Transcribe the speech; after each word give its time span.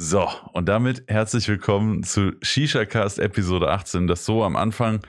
So, 0.00 0.28
und 0.52 0.68
damit 0.68 1.02
herzlich 1.08 1.48
willkommen 1.48 2.04
zu 2.04 2.30
Shisha 2.40 2.84
Cast 2.84 3.18
Episode 3.18 3.68
18. 3.68 4.06
Das 4.06 4.24
so 4.24 4.44
am 4.44 4.54
Anfang, 4.54 5.00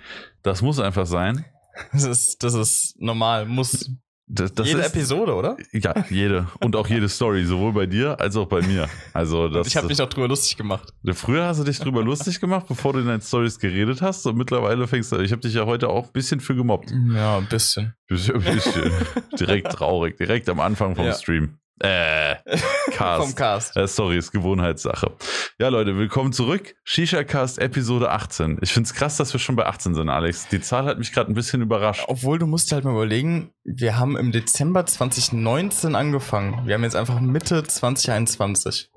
das 0.42 0.64
muss 0.64 0.80
einfach 0.80 1.06
sein. 1.06 1.46
Das 1.94 2.06
ist, 2.06 2.44
das 2.44 2.56
ist 2.56 3.00
normal, 3.00 3.46
muss. 3.46 3.92
Das, 4.26 4.52
das 4.52 4.68
jede 4.68 4.80
ist, 4.80 4.96
Episode, 4.96 5.36
oder? 5.36 5.58
Ja, 5.74 5.94
jede. 6.10 6.48
Und 6.60 6.76
auch 6.76 6.88
jede 6.88 7.08
Story, 7.08 7.46
sowohl 7.46 7.72
bei 7.72 7.86
dir 7.86 8.20
als 8.20 8.36
auch 8.36 8.48
bei 8.48 8.64
mir. 8.64 8.90
Also 9.14 9.48
das, 9.48 9.68
ich 9.68 9.78
habe 9.78 9.86
mich 9.86 10.02
auch 10.02 10.10
drüber 10.10 10.28
lustig 10.28 10.58
gemacht. 10.58 10.92
Früher 11.14 11.46
hast 11.46 11.60
du 11.60 11.64
dich 11.66 11.78
drüber 11.78 12.04
lustig 12.04 12.40
gemacht, 12.40 12.66
bevor 12.68 12.94
du 12.94 13.00
in 13.00 13.06
deinen 13.06 13.22
Stories 13.22 13.60
geredet 13.60 14.02
hast. 14.02 14.26
Und 14.26 14.38
mittlerweile 14.38 14.88
fängst 14.88 15.12
du, 15.12 15.20
ich 15.20 15.32
habe 15.32 15.42
dich 15.42 15.54
ja 15.54 15.68
heute 15.68 15.88
auch 15.90 16.08
ein 16.08 16.14
bisschen 16.14 16.40
für 16.40 16.56
gemobbt. 16.56 16.92
Ja, 17.14 17.38
ein 17.38 17.46
bisschen. 17.46 17.94
Bisschen, 18.08 18.42
bisschen. 18.42 18.92
direkt 19.40 19.72
traurig, 19.72 20.18
direkt 20.18 20.50
am 20.50 20.60
Anfang 20.60 20.96
vom 20.96 21.06
Ja. 21.06 21.14
Stream. 21.14 21.60
Äh, 21.80 22.36
Cast. 22.92 23.22
Vom 23.24 23.36
Cast. 23.36 23.78
Äh, 23.78 23.88
sorry, 23.88 24.18
ist 24.18 24.32
Gewohnheitssache. 24.32 25.14
Ja, 25.60 25.70
Leute, 25.70 25.96
willkommen 25.96 26.34
zurück. 26.34 26.76
Shisha 26.84 27.24
Cast 27.24 27.58
Episode 27.58 28.12
18. 28.12 28.58
Ich 28.62 28.74
find's 28.74 28.94
krass, 28.94 29.16
dass 29.16 29.32
wir 29.32 29.40
schon 29.40 29.56
bei 29.56 29.66
18 29.66 29.96
sind, 29.96 30.10
Alex. 30.10 30.50
Die 30.50 30.60
Zahl 30.60 30.86
hat 30.86 31.00
mich 31.00 31.14
gerade 31.14 31.32
ein 31.32 31.36
bisschen 31.36 31.62
überrascht. 31.62 32.04
Obwohl, 32.08 32.38
du 32.38 32.48
musst 32.48 32.70
dir 32.70 32.76
halt 32.76 32.86
mal 32.86 32.92
überlegen, 32.92 33.52
wir 33.64 33.98
haben 33.98 34.18
im 34.18 34.34
Dezember 34.34 34.86
2019 34.86 35.96
angefangen. 35.96 36.66
Wir 36.66 36.76
haben 36.76 36.84
jetzt 36.84 36.98
einfach 36.98 37.22
Mitte 37.22 37.64
2021. 37.64 38.90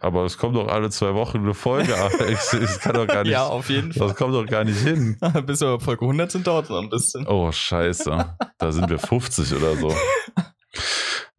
Aber 0.00 0.24
es 0.24 0.36
kommt 0.36 0.56
doch 0.56 0.68
alle 0.68 0.90
zwei 0.90 1.14
Wochen 1.14 1.38
eine 1.38 1.54
Folge, 1.54 1.94
Alex. 2.20 2.52
Es 2.52 2.80
kann 2.80 2.94
doch 2.94 3.06
gar 3.06 3.22
nicht. 3.22 3.32
Ja, 3.32 3.46
auf 3.46 3.70
jeden 3.70 3.94
Fall. 3.94 4.08
das 4.08 4.16
kommt 4.16 4.34
doch 4.34 4.46
gar 4.46 4.64
nicht 4.64 4.80
hin. 4.80 5.18
Bis 5.46 5.60
wir 5.62 5.78
bei 5.78 5.84
Folge 5.84 6.04
100 6.04 6.30
sind, 6.30 6.46
dauert 6.46 6.64
es 6.64 6.70
noch 6.70 6.82
ein 6.82 6.90
bisschen. 6.90 7.26
Oh, 7.26 7.50
scheiße. 7.50 8.36
Da 8.58 8.72
sind 8.72 8.90
wir 8.90 8.98
50 8.98 9.54
oder 9.54 9.76
so. 9.76 9.94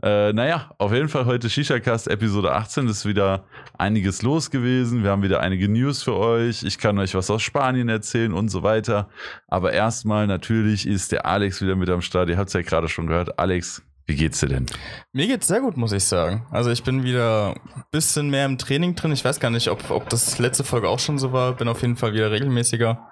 Äh, 0.04 0.34
naja, 0.34 0.72
auf 0.80 0.92
jeden 0.92 1.10
Fall 1.10 1.26
heute 1.26 1.50
Shisha-Cast 1.50 2.08
Episode 2.08 2.54
18 2.54 2.88
ist 2.88 3.06
wieder 3.06 3.46
einiges 3.78 4.24
los 4.24 4.50
gewesen. 4.50 5.04
Wir 5.04 5.12
haben 5.12 5.22
wieder 5.22 5.42
einige 5.42 5.70
News 5.70 6.02
für 6.02 6.16
euch. 6.16 6.64
Ich 6.64 6.80
kann 6.80 6.98
euch 6.98 7.14
was 7.14 7.30
aus 7.30 7.44
Spanien 7.44 7.88
erzählen 7.88 8.34
und 8.34 8.50
so 8.50 8.64
weiter. 8.64 9.10
Aber 9.48 9.74
erstmal 9.74 10.26
natürlich 10.26 10.88
ist 10.88 11.12
der 11.12 11.28
Alex 11.28 11.62
wieder 11.62 11.76
mit 11.76 11.90
am 11.90 12.02
Start. 12.02 12.30
Ihr 12.30 12.38
habt 12.38 12.48
es 12.48 12.54
ja 12.54 12.62
gerade 12.64 12.88
schon 12.88 13.06
gehört. 13.06 13.38
Alex, 13.38 13.84
wie 14.08 14.16
geht's 14.16 14.40
dir 14.40 14.48
denn? 14.48 14.66
Mir 15.14 15.28
geht's 15.28 15.48
sehr 15.48 15.62
gut, 15.62 15.78
muss 15.78 15.92
ich 15.92 16.04
sagen. 16.04 16.48
Also 16.50 16.72
ich 16.72 16.84
bin 16.84 17.04
wieder 17.04 17.54
ein 17.76 17.84
bisschen 17.92 18.32
mehr 18.32 18.46
im 18.46 18.58
Training 18.58 18.96
drin. 18.96 19.12
Ich 19.12 19.24
weiß 19.24 19.40
gar 19.40 19.52
nicht, 19.52 19.70
ob, 19.70 19.92
ob 19.92 20.10
das 20.10 20.40
letzte 20.40 20.64
Folge 20.64 20.90
auch 20.90 21.00
schon 21.00 21.20
so 21.20 21.32
war. 21.32 21.54
Bin 21.54 21.68
auf 21.68 21.82
jeden 21.82 21.96
Fall 21.96 22.14
wieder 22.14 22.32
regelmäßiger. 22.32 23.08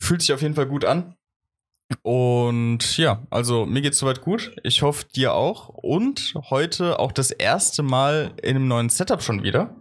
Fühlt 0.00 0.22
sich 0.22 0.32
auf 0.32 0.40
jeden 0.40 0.54
Fall 0.54 0.66
gut 0.66 0.86
an. 0.86 1.16
Und 2.02 2.96
ja, 2.96 3.22
also 3.30 3.66
mir 3.66 3.82
geht's 3.82 3.98
soweit 3.98 4.20
gut. 4.20 4.54
Ich 4.62 4.82
hoffe 4.82 5.04
dir 5.14 5.34
auch. 5.34 5.68
Und 5.68 6.34
heute 6.50 6.98
auch 6.98 7.12
das 7.12 7.30
erste 7.30 7.82
Mal 7.82 8.32
in 8.42 8.56
einem 8.56 8.68
neuen 8.68 8.88
Setup 8.88 9.22
schon 9.22 9.42
wieder. 9.42 9.76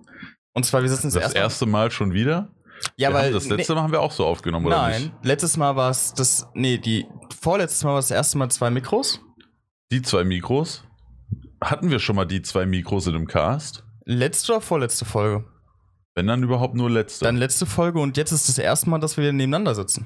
Und 0.54 0.66
zwar, 0.66 0.82
wir 0.82 0.90
sitzen 0.90 1.08
das, 1.08 1.14
Das 1.14 1.24
erste 1.24 1.40
erste 1.40 1.66
Mal 1.66 1.92
schon 1.92 2.14
wieder? 2.14 2.50
Ja, 2.98 3.10
Wir 3.10 3.16
weil 3.16 3.32
das 3.32 3.48
letzte 3.48 3.74
nee, 3.74 3.76
Mal 3.78 3.84
haben 3.84 3.92
wir 3.94 4.02
auch 4.02 4.12
so 4.12 4.26
aufgenommen, 4.26 4.66
oder 4.66 4.78
nein, 4.78 5.02
nicht? 5.04 5.14
letztes 5.24 5.56
Mal 5.58 5.76
war 5.76 5.90
es 5.90 6.14
das 6.14 6.48
nee, 6.54 6.78
die 6.78 7.06
vorletztes 7.40 7.84
Mal 7.84 7.92
war 7.92 8.00
es 8.00 8.10
das 8.10 8.18
erste 8.18 8.38
Mal 8.38 8.50
zwei 8.50 8.70
Mikros. 8.70 9.22
Die 9.92 10.02
zwei 10.02 10.24
Mikros? 10.26 10.84
Hatten 11.64 11.90
wir 11.92 12.00
schon 12.00 12.18
mal 12.18 12.26
die 12.26 12.42
zwei 12.42 12.66
Mikros 12.66 13.08
in 13.08 13.14
dem 13.14 13.28
Cast? 13.28 13.86
Letzte 14.06 14.52
oder 14.54 14.62
vorletzte 14.62 15.06
Folge? 15.06 15.46
Wenn 16.14 16.28
dann 16.28 16.44
überhaupt 16.44 16.76
nur 16.76 16.90
letzte. 16.90 17.26
Dann 17.26 17.38
letzte 17.38 17.66
Folge 17.66 18.00
und 18.00 18.18
jetzt 18.18 18.32
ist 18.32 18.50
das 18.50 18.58
erste 18.58 18.90
Mal, 18.90 19.00
dass 19.00 19.16
wir 19.18 19.32
nebeneinander 19.32 19.74
sitzen. 19.76 20.06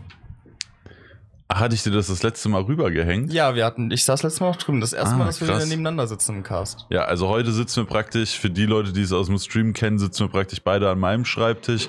Hatte 1.50 1.76
ich 1.76 1.84
dir 1.84 1.92
das 1.92 2.08
das 2.08 2.24
letzte 2.24 2.50
Mal 2.50 2.64
rübergehängt? 2.64 3.32
Ja, 3.32 3.56
wir 3.56 3.64
hatten, 3.66 3.90
ich 3.90 4.04
saß 4.04 4.22
letztes 4.24 4.42
Mal 4.42 4.48
noch 4.50 4.58
drüben. 4.58 4.82
Das 4.82 4.92
erste 4.92 5.16
Ah, 5.16 5.18
Mal, 5.18 5.26
dass 5.28 5.40
wir 5.40 5.48
krass. 5.48 5.58
wieder 5.60 5.66
nebeneinander 5.68 6.06
sitzen 6.06 6.36
im 6.36 6.44
Cast. 6.44 6.86
Ja, 6.90 7.06
also 7.06 7.30
heute 7.30 7.54
sitzen 7.54 7.78
wir 7.84 7.86
praktisch, 7.86 8.38
für 8.38 8.50
die 8.50 8.66
Leute, 8.66 8.92
die 8.92 9.02
es 9.02 9.14
aus 9.14 9.28
dem 9.28 9.38
Stream 9.38 9.72
kennen, 9.72 9.98
sitzen 9.98 10.26
wir 10.26 10.30
praktisch 10.30 10.62
beide 10.62 10.90
an 10.90 11.00
meinem 11.00 11.24
Schreibtisch. 11.24 11.88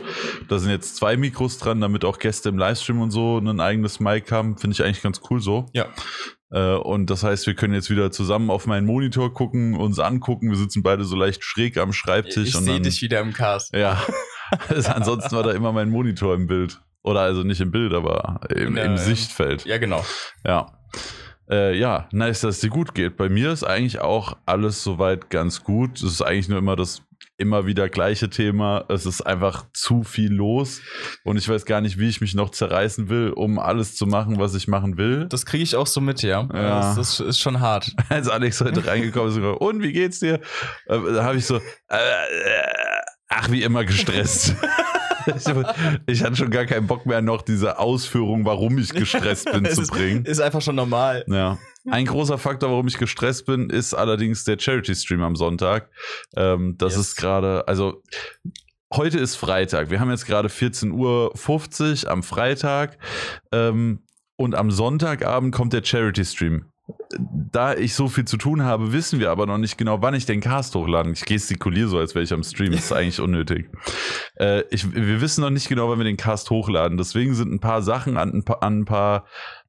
Da 0.48 0.58
sind 0.60 0.70
jetzt 0.70 0.94
zwei 0.96 1.16
Mikros 1.16 1.58
dran, 1.58 1.80
damit 1.80 2.04
auch 2.04 2.20
Gäste 2.20 2.48
im 2.50 2.56
Livestream 2.58 3.00
und 3.00 3.10
so 3.10 3.38
ein 3.38 3.58
eigenes 3.58 3.98
Mic 3.98 4.30
haben. 4.30 4.56
Finde 4.58 4.74
ich 4.74 4.84
eigentlich 4.84 5.02
ganz 5.02 5.20
cool 5.28 5.40
so. 5.40 5.66
Ja. 5.72 5.86
Äh, 6.52 6.76
und 6.76 7.10
das 7.10 7.24
heißt, 7.24 7.46
wir 7.48 7.54
können 7.54 7.74
jetzt 7.74 7.90
wieder 7.90 8.12
zusammen 8.12 8.50
auf 8.50 8.66
meinen 8.66 8.86
Monitor 8.86 9.34
gucken, 9.34 9.74
uns 9.76 9.98
angucken. 9.98 10.50
Wir 10.50 10.56
sitzen 10.56 10.84
beide 10.84 11.04
so 11.04 11.16
leicht 11.16 11.42
schräg 11.42 11.78
am 11.78 11.92
Schreibtisch. 11.92 12.48
Ich 12.50 12.56
sehe 12.56 12.80
dich 12.80 13.02
wieder 13.02 13.20
im 13.20 13.32
Cast. 13.32 13.74
Ja. 13.74 14.00
Also 14.70 14.92
ansonsten 14.92 15.36
war 15.36 15.42
da 15.42 15.50
immer 15.50 15.72
mein 15.72 15.90
Monitor 15.90 16.34
im 16.34 16.46
Bild. 16.46 16.80
Oder 17.02 17.20
also 17.20 17.42
nicht 17.42 17.60
im 17.60 17.70
Bild, 17.70 17.92
aber 17.94 18.40
im, 18.54 18.74
der- 18.74 18.84
im 18.84 18.96
Sichtfeld. 18.96 19.64
Ja, 19.64 19.78
genau. 19.78 20.04
Ja. 20.44 20.66
Äh, 21.50 21.78
ja, 21.78 22.08
nice, 22.12 22.40
dass 22.42 22.56
es 22.56 22.60
dir 22.60 22.68
gut 22.70 22.94
geht. 22.94 23.16
Bei 23.16 23.28
mir 23.30 23.52
ist 23.52 23.64
eigentlich 23.64 24.00
auch 24.00 24.36
alles 24.44 24.82
soweit 24.84 25.30
ganz 25.30 25.64
gut. 25.64 25.96
Es 25.98 26.12
ist 26.12 26.22
eigentlich 26.22 26.48
nur 26.48 26.58
immer 26.58 26.76
das 26.76 27.02
immer 27.40 27.66
wieder 27.66 27.88
gleiche 27.88 28.28
Thema. 28.28 28.84
Es 28.88 29.06
ist 29.06 29.22
einfach 29.22 29.64
zu 29.72 30.02
viel 30.02 30.30
los 30.32 30.80
und 31.24 31.36
ich 31.36 31.48
weiß 31.48 31.64
gar 31.64 31.80
nicht, 31.80 31.96
wie 31.98 32.08
ich 32.08 32.20
mich 32.20 32.34
noch 32.34 32.50
zerreißen 32.50 33.08
will, 33.08 33.30
um 33.30 33.58
alles 33.60 33.94
zu 33.94 34.06
machen, 34.06 34.38
was 34.40 34.54
ich 34.56 34.66
machen 34.68 34.98
will. 34.98 35.26
Das 35.28 35.46
kriege 35.46 35.62
ich 35.62 35.76
auch 35.76 35.86
so 35.86 36.00
mit, 36.00 36.20
ja. 36.22 36.48
Ja. 36.52 36.94
Das, 36.94 36.96
das 36.96 37.20
ist 37.20 37.38
schon 37.38 37.60
hart. 37.60 37.92
Als 38.08 38.28
Alex 38.28 38.60
heute 38.60 38.84
reingekommen 38.86 39.28
ist, 39.30 39.36
und 39.36 39.42
gesagt, 39.42 39.60
und 39.60 39.82
wie 39.82 39.92
geht's 39.92 40.18
dir? 40.18 40.34
Äh, 40.86 40.98
Da 41.14 41.22
habe 41.24 41.36
ich 41.38 41.46
so, 41.46 41.56
äh, 41.56 41.60
äh, 41.96 42.62
ach, 43.28 43.50
wie 43.50 43.62
immer 43.62 43.84
gestresst. 43.84 44.54
ich, 46.06 46.22
hatte 46.22 46.36
schon 46.36 46.50
gar 46.50 46.64
keinen 46.66 46.86
Bock 46.86 47.06
mehr, 47.06 47.22
noch 47.22 47.42
diese 47.42 47.78
Ausführung, 47.78 48.44
warum 48.44 48.78
ich 48.78 48.92
gestresst 48.92 49.50
bin, 49.50 49.64
zu 49.70 49.82
ist, 49.82 49.90
bringen. 49.90 50.24
Ist 50.24 50.40
einfach 50.40 50.62
schon 50.62 50.76
normal. 50.76 51.24
Ja. 51.28 51.58
Ein 51.90 52.06
großer 52.06 52.38
Faktor, 52.38 52.70
warum 52.70 52.86
ich 52.86 52.98
gestresst 52.98 53.46
bin, 53.46 53.70
ist 53.70 53.94
allerdings 53.94 54.44
der 54.44 54.58
Charity-Stream 54.58 55.22
am 55.22 55.36
Sonntag. 55.36 55.90
Ähm, 56.36 56.76
das 56.78 56.96
Yes. 56.96 57.08
ist 57.08 57.16
gerade, 57.16 57.66
also 57.66 58.02
heute 58.92 59.18
ist 59.18 59.36
Freitag. 59.36 59.90
Wir 59.90 60.00
haben 60.00 60.10
jetzt 60.10 60.26
gerade 60.26 60.48
14.50 60.48 60.92
Uhr 62.04 62.10
am 62.10 62.22
Freitag. 62.22 62.98
Ähm, 63.52 64.02
und 64.36 64.54
am 64.54 64.70
Sonntagabend 64.70 65.54
kommt 65.54 65.72
der 65.72 65.84
Charity-Stream. 65.84 66.66
Da 67.18 67.74
ich 67.74 67.94
so 67.94 68.08
viel 68.08 68.24
zu 68.24 68.36
tun 68.36 68.62
habe, 68.62 68.92
wissen 68.92 69.20
wir 69.20 69.30
aber 69.30 69.46
noch 69.46 69.58
nicht 69.58 69.76
genau, 69.76 70.00
wann 70.02 70.14
ich 70.14 70.26
den 70.26 70.40
Cast 70.40 70.74
hochladen. 70.74 71.12
Ich 71.12 71.24
gestikuliere 71.24 71.88
so, 71.88 71.98
als 71.98 72.14
wäre 72.14 72.22
ich 72.22 72.32
am 72.32 72.42
Stream. 72.42 72.72
Das 72.72 72.84
ist 72.84 72.92
eigentlich 72.92 73.20
unnötig. 73.20 73.70
Äh, 74.40 74.62
ich, 74.70 74.94
wir 74.94 75.20
wissen 75.20 75.40
noch 75.40 75.50
nicht 75.50 75.68
genau, 75.68 75.88
wann 75.88 75.98
wir 75.98 76.04
den 76.04 76.16
Cast 76.16 76.50
hochladen. 76.50 76.96
Deswegen 76.96 77.34
sind 77.34 77.52
ein 77.52 77.58
paar 77.58 77.82
Sachen 77.82 78.16
an 78.16 78.44
an 78.60 78.78
ein 78.78 78.84
paar 78.84 79.24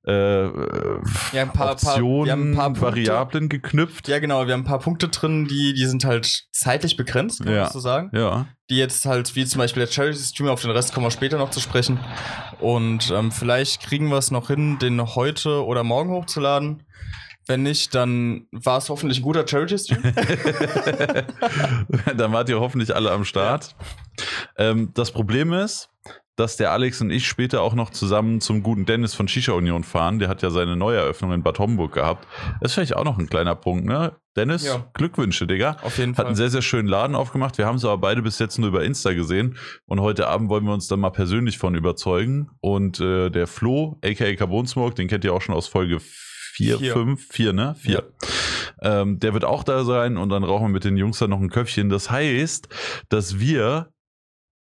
äh, 0.10 1.36
Ja, 1.36 1.44
ein 1.44 1.54
paar- 1.54 1.72
Optionen, 1.74 2.26
wir 2.26 2.32
haben 2.32 2.52
ein 2.52 2.56
paar. 2.74 2.82
Variablen 2.82 3.50
geknüpft. 3.50 4.08
Ja, 4.08 4.20
genau. 4.20 4.46
Wir 4.48 4.54
haben 4.54 4.62
ein 4.62 4.66
paar 4.66 4.80
Punkte 4.80 5.10
drin, 5.10 5.48
die, 5.48 5.74
die 5.74 5.86
sind 5.86 6.06
halt 6.06 6.46
zeitlich 6.52 6.98
begrenzt, 6.98 7.44
kann 7.44 7.54
Ja. 7.54 7.64
man 7.64 7.72
so 7.72 7.80
sagen. 7.80 8.10
Ja. 8.14 8.48
Die 8.70 8.78
jetzt 8.78 9.06
halt, 9.06 9.36
wie 9.36 9.46
zum 9.46 9.60
Beispiel 9.60 9.86
der 9.86 9.92
Charity-Stream, 9.92 10.48
auf 10.50 10.62
den 10.62 10.72
Rest 10.72 10.94
kommen 10.94 11.06
wir 11.06 11.12
später 11.12 11.38
noch 11.38 11.50
zu 11.52 11.60
sprechen. 11.60 12.00
Und 12.60 13.12
ähm, 13.12 13.32
vielleicht 13.32 13.82
kriegen 13.82 14.10
wir 14.10 14.18
es 14.18 14.32
noch 14.32 14.48
hin, 14.48 14.78
den 14.80 15.04
heute 15.16 15.66
oder 15.66 15.84
morgen 15.84 16.12
hochzuladen. 16.12 16.84
Wenn 17.48 17.64
nicht, 17.64 17.96
dann 17.96 18.46
war 18.52 18.78
es 18.78 18.90
hoffentlich 18.90 19.20
ein 19.20 19.24
guter 19.24 19.48
Charity-Stream. 19.48 20.04
Dann 22.18 22.32
wart 22.32 22.50
ihr 22.50 22.60
hoffentlich 22.60 22.96
alle 22.96 23.12
am 23.12 23.26
Start. 23.26 23.76
Ähm, 24.58 24.92
das 24.94 25.12
Problem 25.12 25.54
ist, 25.54 25.89
dass 26.40 26.58
der 26.58 26.72
Alex 26.72 27.02
und 27.02 27.12
ich 27.12 27.28
später 27.28 27.62
auch 27.62 27.74
noch 27.74 27.90
zusammen 27.90 28.40
zum 28.42 28.64
guten 28.64 28.86
Dennis 28.86 29.14
von 29.14 29.28
Shisha 29.28 29.52
Union 29.54 29.84
fahren. 29.84 30.20
Der 30.20 30.30
hat 30.30 30.42
ja 30.42 30.50
seine 30.50 30.76
Neueröffnung 30.76 31.34
in 31.34 31.44
Bad 31.44 31.60
Homburg 31.60 31.94
gehabt. 31.94 32.28
Das 32.62 32.72
ist 32.72 32.76
vielleicht 32.76 32.96
auch 32.96 33.04
noch 33.04 33.18
ein 33.20 33.30
kleiner 33.30 33.56
Punkt, 33.56 33.86
ne? 33.86 34.14
Dennis, 34.36 34.64
Ja. 34.66 34.86
Glückwünsche, 34.94 35.48
Digga. 35.48 35.78
Auf 35.82 35.98
jeden 35.98 36.14
Hat 36.14 36.26
einen 36.26 36.28
Fall. 36.28 36.36
sehr, 36.36 36.50
sehr 36.50 36.62
schönen 36.62 36.88
Laden 36.88 37.16
aufgemacht. 37.16 37.58
Wir 37.58 37.66
haben 37.66 37.76
es 37.76 37.84
aber 37.86 37.98
beide 37.98 38.22
bis 38.22 38.40
jetzt 38.40 38.58
nur 38.58 38.70
über 38.70 38.84
Insta 38.84 39.12
gesehen. 39.14 39.58
Und 39.86 40.00
heute 40.00 40.28
Abend 40.28 40.50
wollen 40.50 40.64
wir 40.66 40.74
uns 40.74 40.88
dann 40.88 41.00
mal 41.02 41.10
persönlich 41.10 41.58
von 41.58 41.76
überzeugen. 41.76 42.50
Und 42.62 43.00
äh, 43.02 43.30
der 43.30 43.48
Flo, 43.48 44.00
aka 44.04 44.34
Carbon 44.36 44.66
Smoke, 44.68 44.96
den 44.96 45.08
kennt 45.10 45.26
ihr 45.26 45.34
auch 45.34 45.42
schon 45.42 45.56
aus 45.56 45.68
Folge 45.68 46.00
4, 46.00 46.78
Vier. 46.80 46.94
5, 46.94 47.28
4, 47.30 47.54
ne? 47.54 47.76
4. 47.80 48.04
Ähm, 48.82 49.20
der 49.20 49.34
wird 49.34 49.44
auch 49.46 49.64
da 49.64 49.84
sein 49.84 50.18
und 50.18 50.30
dann 50.30 50.44
rauchen 50.44 50.68
wir 50.68 50.74
mit 50.74 50.84
den 50.84 50.96
Jungs 50.98 51.20
dann 51.20 51.30
noch 51.32 51.40
ein 51.42 51.50
Köpfchen. 51.50 51.90
Das 51.90 52.10
heißt, 52.10 52.70
dass 53.10 53.40
wir 53.40 53.90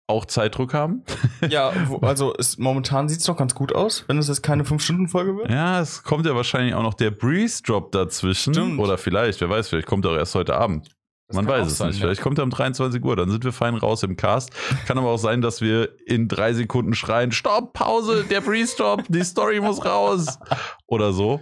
auch 0.09 0.25
Zeitdruck 0.25 0.73
haben. 0.73 1.03
Ja, 1.49 1.71
also 2.01 2.33
ist, 2.33 2.59
momentan 2.59 3.07
sieht 3.07 3.19
es 3.19 3.25
doch 3.25 3.37
ganz 3.37 3.55
gut 3.55 3.73
aus, 3.73 4.03
wenn 4.07 4.17
es 4.17 4.27
jetzt 4.27 4.43
keine 4.43 4.63
5-Stunden-Folge 4.63 5.37
wird. 5.37 5.49
Ja, 5.49 5.79
es 5.79 6.03
kommt 6.03 6.25
ja 6.25 6.35
wahrscheinlich 6.35 6.73
auch 6.75 6.83
noch 6.83 6.93
der 6.93 7.11
Breeze 7.11 7.63
Drop 7.63 7.91
dazwischen. 7.93 8.53
Stimmt. 8.53 8.79
Oder 8.79 8.97
vielleicht, 8.97 9.39
wer 9.41 9.49
weiß, 9.49 9.69
vielleicht 9.69 9.87
kommt 9.87 10.05
er 10.05 10.11
auch 10.11 10.15
erst 10.17 10.35
heute 10.35 10.55
Abend. 10.55 10.89
Das 11.27 11.35
Man 11.35 11.47
weiß 11.47 11.67
es 11.67 11.77
sein, 11.77 11.89
nicht. 11.89 11.99
ja. 11.99 12.07
Vielleicht 12.07 12.21
kommt 12.21 12.39
er 12.39 12.43
um 12.43 12.49
23 12.49 13.03
Uhr, 13.05 13.15
dann 13.15 13.29
sind 13.29 13.43
wir 13.43 13.51
fein 13.53 13.75
raus 13.75 14.01
im 14.01 14.17
Cast. 14.17 14.49
Kann 14.87 14.97
aber 14.97 15.09
auch 15.09 15.17
sein, 15.17 15.41
dass 15.41 15.61
wir 15.61 15.89
in 16.07 16.27
drei 16.27 16.53
Sekunden 16.53 16.95
schreien: 16.95 17.31
Stopp, 17.31 17.73
Pause, 17.73 18.25
der 18.27 18.41
Drop, 18.41 19.03
die 19.09 19.23
Story 19.23 19.59
muss 19.61 19.85
raus. 19.85 20.39
Oder 20.87 21.13
so. 21.13 21.39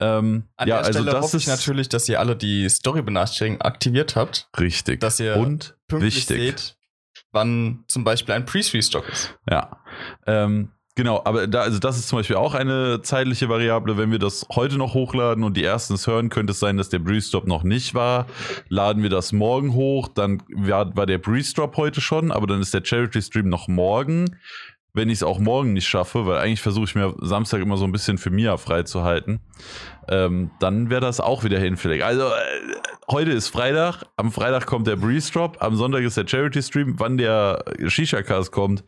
Ähm, 0.00 0.48
An 0.56 0.68
ja, 0.68 0.76
der 0.78 0.84
also 0.86 0.98
Stelle 0.98 1.12
das 1.12 1.24
hoffe 1.26 1.36
ich 1.36 1.44
ist 1.44 1.48
natürlich, 1.48 1.88
dass 1.88 2.08
ihr 2.08 2.18
alle 2.18 2.34
die 2.34 2.68
Story-Benachrichtigung 2.68 3.60
aktiviert 3.60 4.16
habt, 4.16 4.48
richtig. 4.58 4.98
dass 5.00 5.20
ihr 5.20 5.36
Und 5.36 5.76
pünktlich 5.86 6.16
wichtig. 6.16 6.36
seht, 6.58 6.76
wann 7.32 7.84
zum 7.86 8.04
Beispiel 8.04 8.34
ein 8.34 8.44
Pre-Restock 8.44 9.08
ist. 9.08 9.38
Ja. 9.48 9.82
Ähm, 10.26 10.70
Genau, 10.96 11.22
aber 11.24 11.46
da, 11.46 11.62
also 11.62 11.78
das 11.78 11.96
ist 11.96 12.08
zum 12.08 12.18
Beispiel 12.18 12.36
auch 12.36 12.52
eine 12.52 13.00
zeitliche 13.00 13.48
Variable. 13.48 13.96
Wenn 13.96 14.10
wir 14.10 14.18
das 14.18 14.44
heute 14.54 14.76
noch 14.76 14.92
hochladen 14.92 15.44
und 15.44 15.56
die 15.56 15.64
ersten 15.64 15.94
es 15.94 16.06
hören, 16.06 16.28
könnte 16.28 16.50
es 16.50 16.58
sein, 16.58 16.76
dass 16.76 16.90
der 16.90 16.98
Breeze 16.98 17.30
Drop 17.30 17.46
noch 17.46 17.62
nicht 17.62 17.94
war. 17.94 18.26
Laden 18.68 19.02
wir 19.02 19.08
das 19.08 19.32
morgen 19.32 19.72
hoch, 19.72 20.08
dann 20.08 20.42
war, 20.52 20.94
war 20.96 21.06
der 21.06 21.18
Breeze 21.18 21.54
Drop 21.54 21.76
heute 21.76 22.00
schon, 22.00 22.32
aber 22.32 22.46
dann 22.48 22.60
ist 22.60 22.74
der 22.74 22.84
Charity 22.84 23.22
Stream 23.22 23.48
noch 23.48 23.66
morgen. 23.66 24.36
Wenn 24.92 25.08
ich 25.08 25.18
es 25.18 25.22
auch 25.22 25.38
morgen 25.38 25.72
nicht 25.72 25.86
schaffe, 25.86 26.26
weil 26.26 26.38
eigentlich 26.38 26.60
versuche 26.60 26.84
ich 26.84 26.94
mir 26.94 27.14
Samstag 27.20 27.60
immer 27.60 27.76
so 27.76 27.84
ein 27.84 27.92
bisschen 27.92 28.18
für 28.18 28.30
Mia 28.30 28.56
freizuhalten, 28.56 29.40
ähm, 30.08 30.50
dann 30.58 30.90
wäre 30.90 31.00
das 31.00 31.20
auch 31.20 31.44
wieder 31.44 31.58
hinfällig. 31.60 32.04
Also 32.04 32.26
äh, 32.26 32.30
heute 33.08 33.30
ist 33.30 33.48
Freitag, 33.48 34.02
am 34.16 34.32
Freitag 34.32 34.66
kommt 34.66 34.86
der 34.88 34.96
Breeze 34.96 35.30
Drop, 35.32 35.58
am 35.60 35.76
Sonntag 35.76 36.02
ist 36.02 36.16
der 36.16 36.26
Charity 36.26 36.62
Stream. 36.62 36.94
Wann 36.98 37.16
der 37.16 37.64
Shisha 37.86 38.22
Cast 38.22 38.50
kommt, 38.50 38.82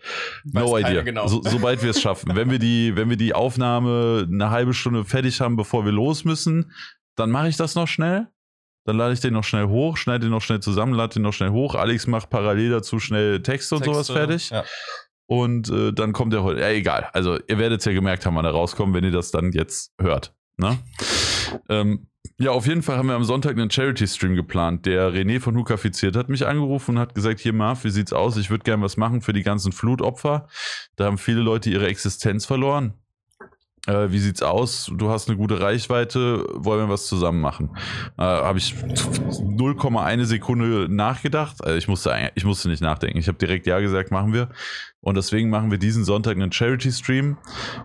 no 0.45 0.73
Weiß 0.73 0.89
idea. 0.89 1.03
genau. 1.03 1.29
So, 1.29 1.41
sobald 1.45 1.83
wir 1.83 1.91
es 1.91 2.01
schaffen. 2.01 2.35
wenn 2.35 2.51
wir 2.51 2.59
die, 2.59 2.97
wenn 2.97 3.09
wir 3.09 3.17
die 3.17 3.35
Aufnahme 3.35 4.27
eine 4.29 4.51
halbe 4.51 4.75
Stunde 4.75 5.05
fertig 5.05 5.41
haben, 5.41 5.57
bevor 5.57 5.85
wir 5.85 5.93
los 5.93 6.25
müssen, 6.25 6.73
dann 7.15 7.31
mache 7.31 7.49
ich 7.49 7.57
das 7.57 7.75
noch 7.75 7.87
schnell. 7.87 8.27
Dann 8.85 8.97
lade 8.97 9.15
ich 9.15 9.21
den 9.21 9.33
noch 9.33 9.45
schnell 9.45 9.67
hoch, 9.67 9.97
schneide 9.97 10.27
den 10.27 10.31
noch 10.31 10.43
schnell 10.43 10.59
zusammen, 10.59 10.95
lade 10.95 11.15
den 11.15 11.23
noch 11.23 11.33
schnell 11.33 11.51
hoch. 11.51 11.77
Alex 11.77 12.09
macht 12.09 12.31
parallel 12.31 12.71
dazu 12.71 12.99
schnell 12.99 13.41
Texte 13.41 13.77
und 13.77 13.85
sowas 13.85 14.09
Texte, 14.09 14.13
fertig. 14.13 14.51
Ja. 14.51 14.65
Und 15.27 15.71
äh, 15.71 15.93
dann 15.93 16.13
kommt 16.13 16.33
der 16.33 16.43
heute. 16.43 16.61
Ja, 16.61 16.69
egal. 16.69 17.09
Also, 17.13 17.39
ihr 17.47 17.59
werdet 17.59 17.81
es 17.81 17.85
ja 17.85 17.93
gemerkt 17.93 18.27
haben, 18.27 18.37
wann 18.37 18.45
er 18.45 18.51
rauskommt, 18.51 18.95
wenn 18.95 19.05
ihr 19.05 19.13
das 19.13 19.31
dann 19.31 19.53
jetzt 19.53 19.93
hört. 19.99 20.35
Ne? 20.59 20.79
ähm, 21.69 22.07
ja, 22.39 22.51
auf 22.51 22.67
jeden 22.67 22.83
Fall 22.83 22.97
haben 22.97 23.09
wir 23.09 23.15
am 23.15 23.25
Sonntag 23.25 23.53
einen 23.53 23.71
Charity-Stream 23.71 24.35
geplant. 24.35 24.87
Der 24.87 25.13
René 25.13 25.41
von 25.41 25.57
Hukafiziert 25.57 26.17
hat 26.17 26.29
mich 26.29 26.47
angerufen 26.47 26.97
und 26.97 26.99
hat 26.99 27.15
gesagt: 27.15 27.41
Hier, 27.41 27.53
Marv, 27.53 27.85
wie 27.85 27.91
sieht's 27.91 28.13
aus? 28.13 28.37
Ich 28.37 28.51
würde 28.51 28.65
gerne 28.65 28.83
was 28.83 28.97
machen 28.97 29.23
für 29.23 29.33
die 29.33 29.43
ganzen 29.43 29.73
Flutopfer. 29.73 30.49
Da 30.97 31.05
haben 31.05 31.19
viele 31.19 31.41
Leute 31.41 31.71
ihre 31.71 31.87
Existenz 31.87 32.45
verloren. 32.45 32.95
Äh, 33.87 34.13
wie 34.13 34.21
sieht's 34.21 34.43
aus? 34.43 34.91
Du 34.95 35.11
hast 35.11 35.29
eine 35.29 35.37
gute 35.37 35.61
Reichweite, 35.61 36.47
wollen 36.55 36.87
wir 36.87 36.89
was 36.89 37.07
zusammen 37.07 37.41
machen? 37.41 37.77
Äh, 38.17 38.23
Habe 38.23 38.59
ich 38.59 38.75
0,1 38.75 40.25
Sekunde 40.25 40.87
nachgedacht. 40.89 41.65
Also 41.65 41.77
ich 41.77 41.89
musste, 41.89 42.31
ich 42.37 42.45
musste 42.45 42.69
nicht 42.69 42.81
nachdenken. 42.81 43.19
Ich 43.19 43.27
habe 43.27 43.39
direkt 43.39 43.67
Ja 43.67 43.81
gesagt, 43.81 44.13
machen 44.13 44.33
wir. 44.33 44.51
Und 45.03 45.17
deswegen 45.17 45.51
machen 45.51 45.73
wir 45.73 45.79
diesen 45.79 46.05
Sonntag 46.05 46.37
einen 46.37 46.53
Charity-Stream, 46.53 47.37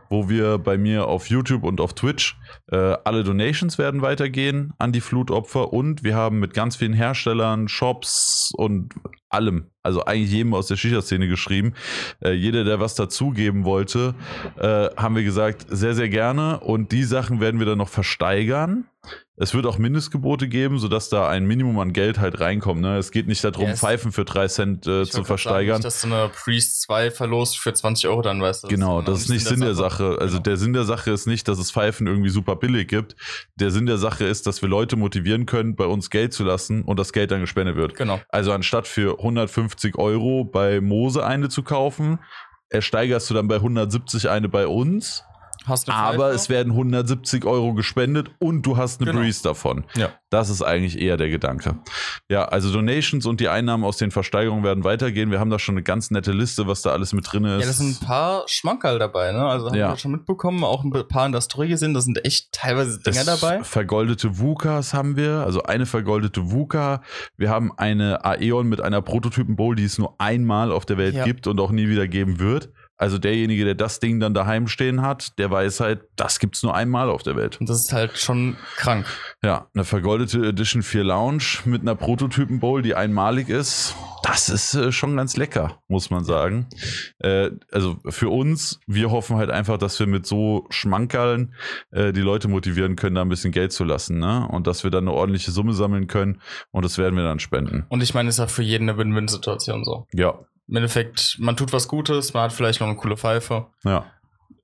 wo 0.07 0.29
wir 0.29 0.59
bei 0.59 0.77
mir 0.77 1.07
auf 1.07 1.29
YouTube 1.29 1.63
und 1.63 1.81
auf 1.81 1.93
Twitch 1.93 2.37
äh, 2.71 2.95
alle 3.03 3.23
Donations 3.23 3.79
werden 3.79 4.03
weitergehen 4.03 4.73
an 4.77 4.91
die 4.91 5.01
Flutopfer 5.01 5.73
und 5.73 6.03
wir 6.03 6.15
haben 6.15 6.39
mit 6.39 6.53
ganz 6.53 6.75
vielen 6.75 6.93
Herstellern, 6.93 7.67
Shops 7.67 8.51
und 8.55 8.93
allem, 9.29 9.71
also 9.83 10.05
eigentlich 10.05 10.31
jedem 10.31 10.53
aus 10.53 10.67
der 10.67 10.75
Shisha-Szene 10.75 11.27
geschrieben. 11.27 11.73
Äh, 12.21 12.33
jeder, 12.33 12.63
der 12.63 12.79
was 12.79 12.93
dazugeben 12.95 13.65
wollte, 13.65 14.13
äh, 14.57 14.89
haben 14.95 15.15
wir 15.15 15.23
gesagt, 15.23 15.65
sehr, 15.69 15.95
sehr 15.95 16.09
gerne. 16.09 16.59
Und 16.59 16.91
die 16.91 17.03
Sachen 17.03 17.39
werden 17.39 17.59
wir 17.59 17.65
dann 17.65 17.79
noch 17.79 17.89
versteigern. 17.89 18.85
Es 19.39 19.54
wird 19.54 19.68
auch 19.68 19.77
Mindestgebote 19.77 20.48
geben, 20.48 20.80
sodass 20.80 21.09
da 21.09 21.30
ein 21.30 21.45
Minimum 21.45 21.77
an 21.77 21.94
Geld 21.94 22.18
halt 22.19 22.39
reinkommt. 22.39 22.81
Ne? 22.81 22.98
Es 22.98 23.12
geht 23.12 23.27
nicht 23.27 23.44
darum, 23.44 23.68
Yes. 23.68 23.80
Pfeifen 23.80 24.12
für 24.12 24.25
drei 24.25 24.48
Cent 24.48 24.88
äh, 24.88 25.06
zu 25.06 25.24
versteigern. 25.24 25.81
Sagen, 25.81 25.83
nicht, 25.83 25.86
dass 25.86 26.01
du 26.01 26.07
eine 26.07 26.30
Priest 26.30 26.81
2 26.81 27.12
verlost 27.12 27.59
für 27.59 27.71
20 27.71 28.07
Euro 28.09 28.24
dann 28.24 28.42
weißt 28.42 28.63
du. 28.63 28.68
Genau, 28.68 29.04
das 29.04 29.21
ist 29.21 29.30
nicht 29.30 29.45
Sinn 29.45 29.59
der 29.62 29.75
Sache. 29.75 30.18
Also 30.19 30.38
Genau. 30.38 30.44
der 30.44 30.57
Sinn 30.57 30.74
der 30.74 30.86
Sache 30.86 31.12
ist 31.12 31.27
nicht, 31.27 31.48
dass 31.48 31.59
es 31.59 31.71
Pfeifen 31.71 32.07
irgendwie 32.07 32.30
super 32.30 32.56
billig 32.56 32.88
gibt. 32.88 33.15
Der 33.56 33.69
Sinn 33.69 33.86
der 33.86 33.98
Sache 34.00 34.25
ist, 34.25 34.48
dass 34.48 34.62
wir 34.63 34.69
Leute 34.69 34.95
motivieren 34.95 35.45
können, 35.45 35.75
bei 35.75 35.86
uns 35.86 36.10
Geld 36.10 36.33
zu 36.33 36.44
lassen 36.44 36.81
und 36.81 36.98
das 36.98 37.13
Geld 37.13 37.30
dann 37.30 37.42
gespendet 37.42 37.75
wird. 37.75 37.94
Genau. 37.95 38.19
Also 38.30 38.51
anstatt 38.53 38.88
für 38.88 39.19
150 39.19 39.98
Euro 39.98 40.45
bei 40.45 40.81
Mose 40.81 41.24
eine 41.24 41.50
zu 41.50 41.62
kaufen, 41.62 42.18
ersteigerst 42.69 43.30
du 43.30 43.36
dann 43.36 43.48
bei 43.48 43.56
170 43.57 44.30
eine 44.30 44.50
bei 44.50 44.65
uns. 44.68 45.24
Hast 45.67 45.89
eine 45.89 45.97
Aber 45.97 46.17
Pfeife? 46.29 46.35
es 46.35 46.49
werden 46.49 46.71
170 46.73 47.45
Euro 47.45 47.73
gespendet 47.73 48.31
und 48.39 48.61
du 48.65 48.77
hast 48.77 49.01
eine 49.01 49.11
Genau. 49.11 49.21
Breeze 49.23 49.43
davon. 49.43 49.85
Ja. 49.95 50.09
Das 50.29 50.49
ist 50.49 50.61
eigentlich 50.61 50.99
eher 50.99 51.15
der 51.17 51.29
Gedanke. 51.29 51.75
Ja, 52.29 52.45
also 52.45 52.71
Donations 52.71 53.25
und 53.25 53.39
die 53.39 53.47
Einnahmen 53.47 53.83
aus 53.85 53.97
den 53.97 54.11
Versteigerungen 54.11 54.63
werden 54.63 54.83
weitergehen. 54.83 55.31
Wir 55.31 55.39
haben 55.39 55.49
da 55.49 55.59
schon 55.59 55.75
eine 55.75 55.83
ganz 55.83 56.11
nette 56.11 56.31
Liste, 56.33 56.67
was 56.67 56.81
da 56.81 56.91
alles 56.91 57.13
mit 57.13 57.31
drin 57.31 57.45
ist. 57.45 57.61
Ja, 57.61 57.67
das 57.67 57.77
sind 57.77 58.01
ein 58.01 58.05
paar 58.05 58.43
Schmankerl 58.47 58.99
dabei, 58.99 59.31
ne? 59.31 59.45
Also 59.45 59.67
haben 59.67 59.75
Ja. 59.75 59.89
wir 59.89 59.97
schon 59.97 60.11
mitbekommen, 60.11 60.63
auch 60.63 60.83
ein 60.83 60.91
paar 61.07 61.25
in 61.25 61.31
der 61.31 61.41
Story 61.41 61.69
gesehen, 61.69 61.93
da 61.93 62.01
sind 62.01 62.23
echt 62.25 62.51
teilweise 62.51 62.99
Dinger 62.99 63.21
Es 63.21 63.25
dabei. 63.25 63.63
Vergoldete 63.63 64.37
VUCAs 64.39 64.93
haben 64.93 65.15
wir, 65.15 65.43
also 65.45 65.63
eine 65.63 65.85
vergoldete 65.85 66.51
VUCA. 66.51 67.01
Wir 67.37 67.49
haben 67.49 67.71
eine 67.77 68.25
Aeon 68.25 68.67
mit 68.67 68.81
einer 68.81 69.01
Prototypen-Bowl, 69.01 69.75
die 69.75 69.85
es 69.85 69.97
nur 69.97 70.15
einmal 70.19 70.71
auf 70.71 70.85
der 70.85 70.97
Welt 70.97 71.15
Ja. 71.15 71.23
gibt 71.23 71.47
und 71.47 71.59
auch 71.61 71.71
nie 71.71 71.87
wieder 71.87 72.07
geben 72.07 72.39
wird. 72.39 72.69
Also 72.97 73.19
derjenige, 73.19 73.63
der 73.63 73.75
das 73.75 73.99
Ding 73.99 74.19
dann 74.19 74.33
daheim 74.33 74.67
stehen 74.67 75.01
hat, 75.03 75.38
der 75.38 75.51
weiß 75.51 75.79
halt, 75.81 76.01
das 76.15 76.39
gibt's 76.39 76.63
nur 76.63 76.75
einmal 76.75 77.09
auf 77.09 77.21
der 77.21 77.35
Welt. 77.35 77.59
Und 77.59 77.69
das 77.69 77.81
ist 77.81 77.94
halt 77.94 78.17
schon 78.17 78.57
krank. 78.75 79.05
Ja, 79.44 79.67
eine 79.75 79.83
vergoldete 79.83 80.47
Edition 80.47 80.81
4 80.81 81.03
Lounge 81.03 81.59
mit 81.65 81.81
einer 81.81 81.95
Prototypen-Bowl, 81.95 82.81
die 82.81 82.95
einmalig 82.95 83.49
ist. 83.49 83.95
Das 84.23 84.49
ist 84.49 84.73
äh, 84.73 84.91
schon 84.91 85.15
ganz 85.15 85.38
lecker, 85.38 85.79
muss 85.88 86.09
man 86.09 86.23
sagen. 86.25 86.67
Äh, 87.19 87.51
also 87.71 87.97
für 88.09 88.29
uns, 88.29 88.79
wir 88.88 89.11
hoffen 89.11 89.38
halt 89.38 89.51
einfach, 89.51 89.77
dass 89.77 90.00
wir 90.00 90.07
mit 90.07 90.25
so 90.25 90.65
Schmankerln 90.69 91.53
äh, 91.91 92.11
die 92.13 92.21
Leute 92.21 92.47
motivieren 92.47 92.95
können, 92.95 93.15
da 93.15 93.21
ein 93.21 93.29
bisschen 93.29 93.51
Geld 93.51 93.71
zu 93.71 93.83
lassen. 93.83 94.17
Ne? 94.17 94.47
Und 94.50 94.65
dass 94.65 94.83
wir 94.83 94.89
dann 94.91 95.07
eine 95.07 95.15
ordentliche 95.15 95.51
Summe 95.51 95.73
sammeln 95.73 96.07
können. 96.07 96.41
Und 96.71 96.83
das 96.83 96.97
werden 96.97 97.15
wir 97.15 97.23
dann 97.23 97.39
spenden. 97.39 97.85
Und 97.89 98.01
ich 98.01 98.15
meine, 98.15 98.29
ist 98.29 98.39
ja 98.39 98.47
für 98.47 98.63
jeden 98.63 98.89
eine 98.89 98.97
Win-Win-Situation 98.97 99.83
so. 99.83 100.07
Ja, 100.13 100.39
Im 100.67 100.75
Endeffekt, 100.75 101.37
man 101.39 101.55
tut 101.55 101.71
was 101.73 101.87
Gutes, 101.87 102.33
man 102.33 102.43
hat 102.43 102.53
vielleicht 102.53 102.79
noch 102.81 102.87
eine 102.87 102.97
coole 102.97 103.17
Pfeife. 103.17 103.67
ja, 103.83 104.05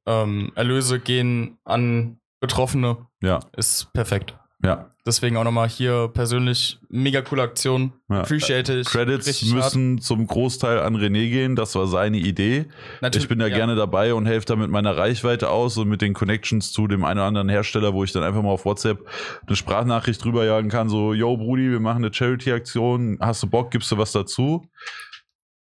Ähm, 0.06 0.52
Erlöse 0.56 1.00
gehen 1.00 1.58
an 1.64 2.18
Betroffene, 2.42 2.98
ja, 3.22 3.40
ist 3.56 3.92
perfekt. 3.94 4.38
ja. 4.64 4.90
Deswegen 5.06 5.36
auch 5.36 5.44
nochmal 5.44 5.68
hier 5.68 6.08
persönlich 6.14 6.80
mega 6.88 7.22
coole 7.22 7.42
Aktion. 7.42 7.92
Ja. 8.10 8.22
Appreciate 8.22 8.72
ich. 8.80 8.88
Credits 8.88 9.28
Richtig 9.28 9.50
hart. 9.54 9.66
müssen 9.66 10.00
zum 10.00 10.26
Großteil 10.28 10.80
an 10.80 10.96
René 10.96 11.30
gehen. 11.30 11.58
Das 11.58 11.76
war 11.76 11.88
seine 11.88 12.16
Idee. 12.20 12.68
Natürlich- 13.02 13.26
Ich 13.26 13.28
bin 13.28 13.40
da 13.40 13.48
ja. 13.48 13.54
gerne 13.58 13.76
dabei 13.76 14.14
und 14.14 14.26
helfe 14.28 14.46
da 14.46 14.56
mit 14.56 14.70
meiner 14.72 14.96
Reichweite 14.96 15.50
aus 15.50 15.76
und 15.78 15.90
mit 15.90 16.02
den 16.02 16.14
Connections 16.14 16.72
zu 16.72 16.88
dem 16.88 17.04
einen 17.04 17.20
oder 17.20 17.28
anderen 17.28 17.50
Hersteller, 17.50 17.94
wo 17.94 18.06
ich 18.06 18.14
dann 18.14 18.24
einfach 18.24 18.42
mal 18.42 18.52
auf 18.52 18.64
WhatsApp 18.64 19.06
eine 19.46 19.58
Sprachnachricht 19.58 20.24
rüberjagen 20.24 20.70
kann, 20.72 20.88
so, 20.88 21.14
yo 21.14 21.36
Brudi, 21.36 21.70
wir 21.70 21.82
machen 21.82 22.06
eine 22.06 22.14
Charity-Aktion, 22.14 23.18
hast 23.20 23.44
du 23.44 23.48
Bock, 23.48 23.72
gibst 23.72 23.92
du 23.92 23.98
was 23.98 24.14
dazu? 24.14 24.66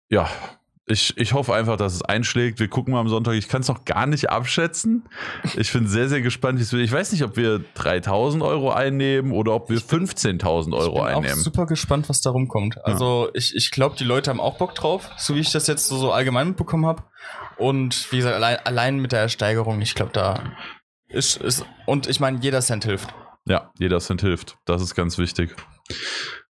Ja, 0.10 0.30
ich, 0.88 1.18
ich 1.18 1.34
hoffe 1.34 1.54
einfach, 1.54 1.78
dass 1.78 1.96
es 1.96 2.04
einschlägt. 2.04 2.60
Wir 2.60 2.68
gucken 2.68 2.94
mal 2.94 3.00
am 3.00 3.10
Sonntag. 3.10 3.34
Ich 3.34 3.50
kann 3.50 3.62
es 3.62 3.68
noch 3.68 3.86
gar 3.86 4.06
nicht 4.06 4.30
abschätzen. 4.30 5.10
Ich 5.58 5.74
bin 5.74 5.88
sehr, 5.88 6.10
sehr 6.10 6.22
gespannt. 6.22 6.60
wie 6.60 6.64
es 6.64 6.72
wird. 6.72 6.84
Ich 6.84 6.92
weiß 6.92 7.12
nicht, 7.12 7.24
ob 7.24 7.38
wir 7.38 7.62
3000 7.74 8.44
Euro 8.44 8.72
einnehmen 8.72 9.32
oder 9.32 9.54
ob 9.54 9.70
wir 9.70 9.80
15.000 9.80 10.74
Euro 10.74 10.86
ich 10.86 10.94
bin 10.94 11.04
einnehmen. 11.04 11.40
auch 11.40 11.44
super 11.44 11.66
gespannt, 11.66 12.08
was 12.08 12.22
da 12.22 12.30
rumkommt. 12.30 12.86
Also 12.86 13.30
ich, 13.34 13.56
ich 13.56 13.72
glaube, 13.72 13.96
die 13.98 14.04
Leute 14.04 14.30
haben 14.30 14.40
auch 14.40 14.60
Bock 14.60 14.76
drauf, 14.76 15.10
so 15.18 15.34
wie 15.34 15.40
ich 15.40 15.52
das 15.52 15.66
jetzt 15.66 15.88
so, 15.88 15.98
so 15.98 16.12
allgemein 16.12 16.50
mitbekommen 16.50 16.86
habe. 16.86 17.04
Und 17.58 18.12
wie 18.12 18.18
gesagt, 18.18 18.36
allein, 18.36 18.58
allein 18.58 19.00
mit 19.00 19.12
der 19.12 19.22
Ersteigerung, 19.22 19.82
ich 19.82 19.96
glaube, 19.96 20.12
da 20.14 20.56
ist, 21.08 21.38
ist 21.38 21.66
und 21.88 22.08
ich 22.08 22.20
meine, 22.20 22.40
jeder 22.42 22.62
Cent 22.62 22.86
hilft. 22.86 23.10
Ja, 23.46 23.72
jeder 23.80 24.00
Cent 24.00 24.22
hilft. 24.22 24.58
Das 24.66 24.82
ist 24.84 24.94
ganz 24.94 25.18
wichtig. 25.18 25.56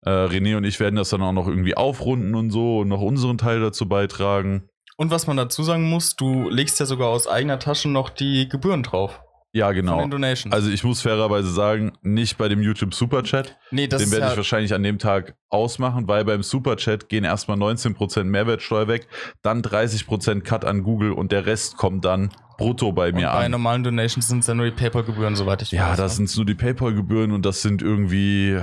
Äh, 0.05 0.11
René 0.11 0.57
und 0.57 0.65
ich 0.65 0.81
werden 0.81 0.97
das 0.97 1.11
dann 1.11 1.23
auch 1.23 1.33
noch 1.33 1.47
irgendwie 1.47 1.77
aufrunden 1.77 2.35
und 2.35 2.51
so 2.51 2.79
und 2.81 2.89
noch 2.89 3.01
unseren 3.01 3.39
Teil 3.39 3.61
dazu 3.61 3.89
beitragen. 3.89 4.69
Und 4.97 5.11
was 5.11 5.27
man 5.27 5.37
dazu 5.37 5.63
sagen 5.63 5.89
muss, 5.89 6.17
du 6.17 6.49
legst 6.49 6.79
ja 6.81 6.87
sogar 6.87 7.09
aus 7.09 7.27
eigener 7.27 7.59
Tasche 7.59 7.89
noch 7.89 8.11
die 8.11 8.49
Gebühren 8.49 8.83
drauf. 8.83 9.21
Ja, 9.55 9.73
genau. 9.73 10.09
Also 10.51 10.71
ich 10.71 10.83
muss 10.83 11.03
fairerweise 11.03 11.53
sagen, 11.53 11.93
nicht 12.01 12.39
bei 12.39 12.49
dem 12.49 12.63
YouTube 12.63 12.95
Superchat. 12.95 13.59
nee, 13.71 13.87
das 13.87 14.01
Den 14.03 14.11
werde 14.11 14.25
ja, 14.25 14.31
ich 14.31 14.37
wahrscheinlich 14.39 14.73
an 14.73 14.83
dem 14.83 14.99
Tag 14.99 15.35
ausmachen, 15.51 16.09
weil 16.09 16.25
beim 16.25 16.43
Superchat 16.43 17.11
gehen 17.11 17.25
erstmal 17.25 17.59
19% 17.59 18.25
Mehrwertsteuer 18.25 18.89
weg, 18.89 19.09
dann 19.43 19.61
30% 19.61 20.41
Cut 20.41 20.65
an 20.65 20.83
Google 20.83 21.13
und 21.13 21.33
der 21.33 21.45
Rest 21.45 21.77
kommt 21.77 22.07
dann 22.07 22.31
brutto 22.57 22.93
bei 22.93 23.13
mir 23.13 23.27
bei 23.29 23.45
an. 23.45 23.51
normalen 23.51 23.85
Donations 23.85 24.27
sind 24.27 24.39
es 24.39 24.47
ja 24.47 24.55
nur 24.55 24.65
die 24.65 24.73
PayPal-Gebühren, 24.73 25.37
soweit 25.37 25.61
ich 25.61 25.71
Ja, 25.71 25.91
weiß. 25.91 25.97
das 25.99 26.19
ne? 26.19 26.27
sind 26.27 26.37
nur 26.39 26.47
die 26.47 26.55
PayPal-Gebühren 26.55 27.31
und 27.33 27.45
das 27.45 27.61
sind 27.61 27.83
irgendwie, 27.83 28.59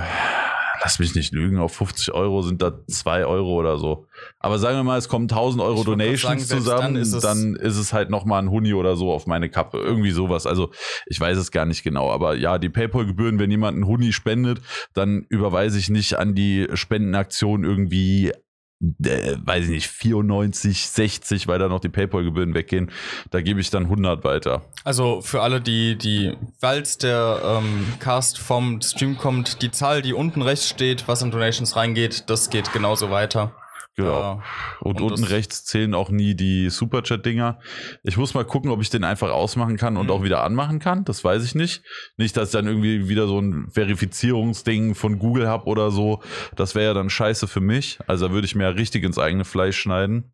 lass 0.82 0.98
mich 0.98 1.14
nicht 1.14 1.32
lügen, 1.32 1.58
auf 1.58 1.74
50 1.74 2.12
Euro 2.14 2.42
sind 2.42 2.62
da 2.62 2.72
2 2.86 3.26
Euro 3.26 3.54
oder 3.54 3.76
so. 3.78 4.06
Aber 4.38 4.58
sagen 4.58 4.76
wir 4.78 4.82
mal, 4.84 4.98
es 4.98 5.08
kommen 5.08 5.28
1000 5.28 5.62
Euro 5.62 5.80
Ich 5.80 5.84
Donations 5.84 6.48
sagen, 6.48 6.60
zusammen, 6.62 6.80
dann 6.80 6.94
dann 6.94 7.02
ist 7.02 7.12
ist, 7.12 7.76
es- 7.76 7.86
es 7.86 7.92
halt 7.92 8.10
nochmal 8.10 8.42
ein 8.42 8.50
Huni 8.50 8.72
oder 8.74 8.96
so 8.96 9.12
auf 9.12 9.26
meine 9.26 9.48
Kappe. 9.50 9.78
Irgendwie 9.78 10.10
sowas. 10.10 10.46
Also 10.46 10.70
ich 11.06 11.20
weiß 11.20 11.36
es 11.38 11.50
gar 11.50 11.66
nicht 11.66 11.82
genau. 11.82 12.10
Aber 12.10 12.34
ja, 12.36 12.58
die 12.58 12.68
PayPal-Gebühren, 12.70 13.38
wenn 13.38 13.50
jemand 13.50 13.74
einen 13.76 13.86
Huni 13.86 14.12
spendet, 14.12 14.60
dann 14.94 15.26
überweise 15.28 15.78
ich 15.78 15.88
nicht 15.90 16.14
an 16.18 16.34
die 16.34 16.66
Spendenaktion 16.74 17.64
irgendwie 17.64 18.32
äh, 18.80 19.36
weiß 19.44 19.64
ich 19.64 19.70
nicht, 19.70 19.88
94, 19.88 20.86
60, 20.88 21.48
weil 21.48 21.58
da 21.58 21.68
noch 21.68 21.80
die 21.80 21.88
PayPal-Gebühren 21.88 22.54
weggehen. 22.54 22.90
Da 23.30 23.40
gebe 23.40 23.60
ich 23.60 23.70
dann 23.70 23.84
100 23.84 24.24
weiter. 24.24 24.62
Also 24.84 25.20
für 25.20 25.42
alle, 25.42 25.60
die, 25.60 25.96
die, 25.96 26.36
falls 26.58 26.98
der 26.98 27.40
ähm, 27.44 27.86
Cast 27.98 28.38
vom 28.38 28.80
Stream 28.80 29.18
kommt, 29.18 29.62
die 29.62 29.70
Zahl, 29.70 30.02
die 30.02 30.14
unten 30.14 30.42
rechts 30.42 30.68
steht, 30.68 31.08
was 31.08 31.22
an 31.22 31.30
Donations 31.30 31.76
reingeht, 31.76 32.24
das 32.28 32.50
geht 32.50 32.72
genauso 32.72 33.10
weiter. 33.10 33.52
Genau. 33.96 34.20
Ja. 34.20 34.42
Und, 34.80 35.00
Und 35.00 35.12
unten 35.12 35.24
rechts 35.24 35.64
zählen 35.64 35.94
auch 35.94 36.10
nie 36.10 36.34
die 36.34 36.70
Superchat-Dinger. 36.70 37.58
Ich 38.02 38.16
muss 38.16 38.34
mal 38.34 38.44
gucken, 38.44 38.70
ob 38.70 38.80
ich 38.80 38.88
den 38.88 39.04
einfach 39.04 39.30
ausmachen 39.30 39.76
kann 39.76 39.96
und 39.96 40.06
Mhm. 40.06 40.12
auch 40.12 40.22
wieder 40.22 40.42
anmachen 40.44 40.78
kann. 40.78 41.04
Das 41.04 41.22
weiß 41.24 41.44
ich 41.44 41.54
nicht. 41.54 41.82
Nicht, 42.16 42.36
dass 42.36 42.48
ich 42.48 42.52
dann 42.52 42.66
irgendwie 42.66 43.08
wieder 43.08 43.26
so 43.26 43.38
ein 43.40 43.68
Verifizierungsding 43.70 44.94
von 44.94 45.18
Google 45.18 45.48
habe 45.48 45.66
oder 45.66 45.90
so. 45.90 46.22
Das 46.56 46.74
wäre 46.74 46.86
ja 46.86 46.94
dann 46.94 47.10
scheiße 47.10 47.46
für 47.48 47.60
mich. 47.60 47.98
Also 48.06 48.28
da 48.28 48.32
würde 48.32 48.46
ich 48.46 48.54
mir 48.54 48.64
ja 48.64 48.70
richtig 48.70 49.04
ins 49.04 49.18
eigene 49.18 49.44
Fleisch 49.44 49.78
schneiden. 49.78 50.32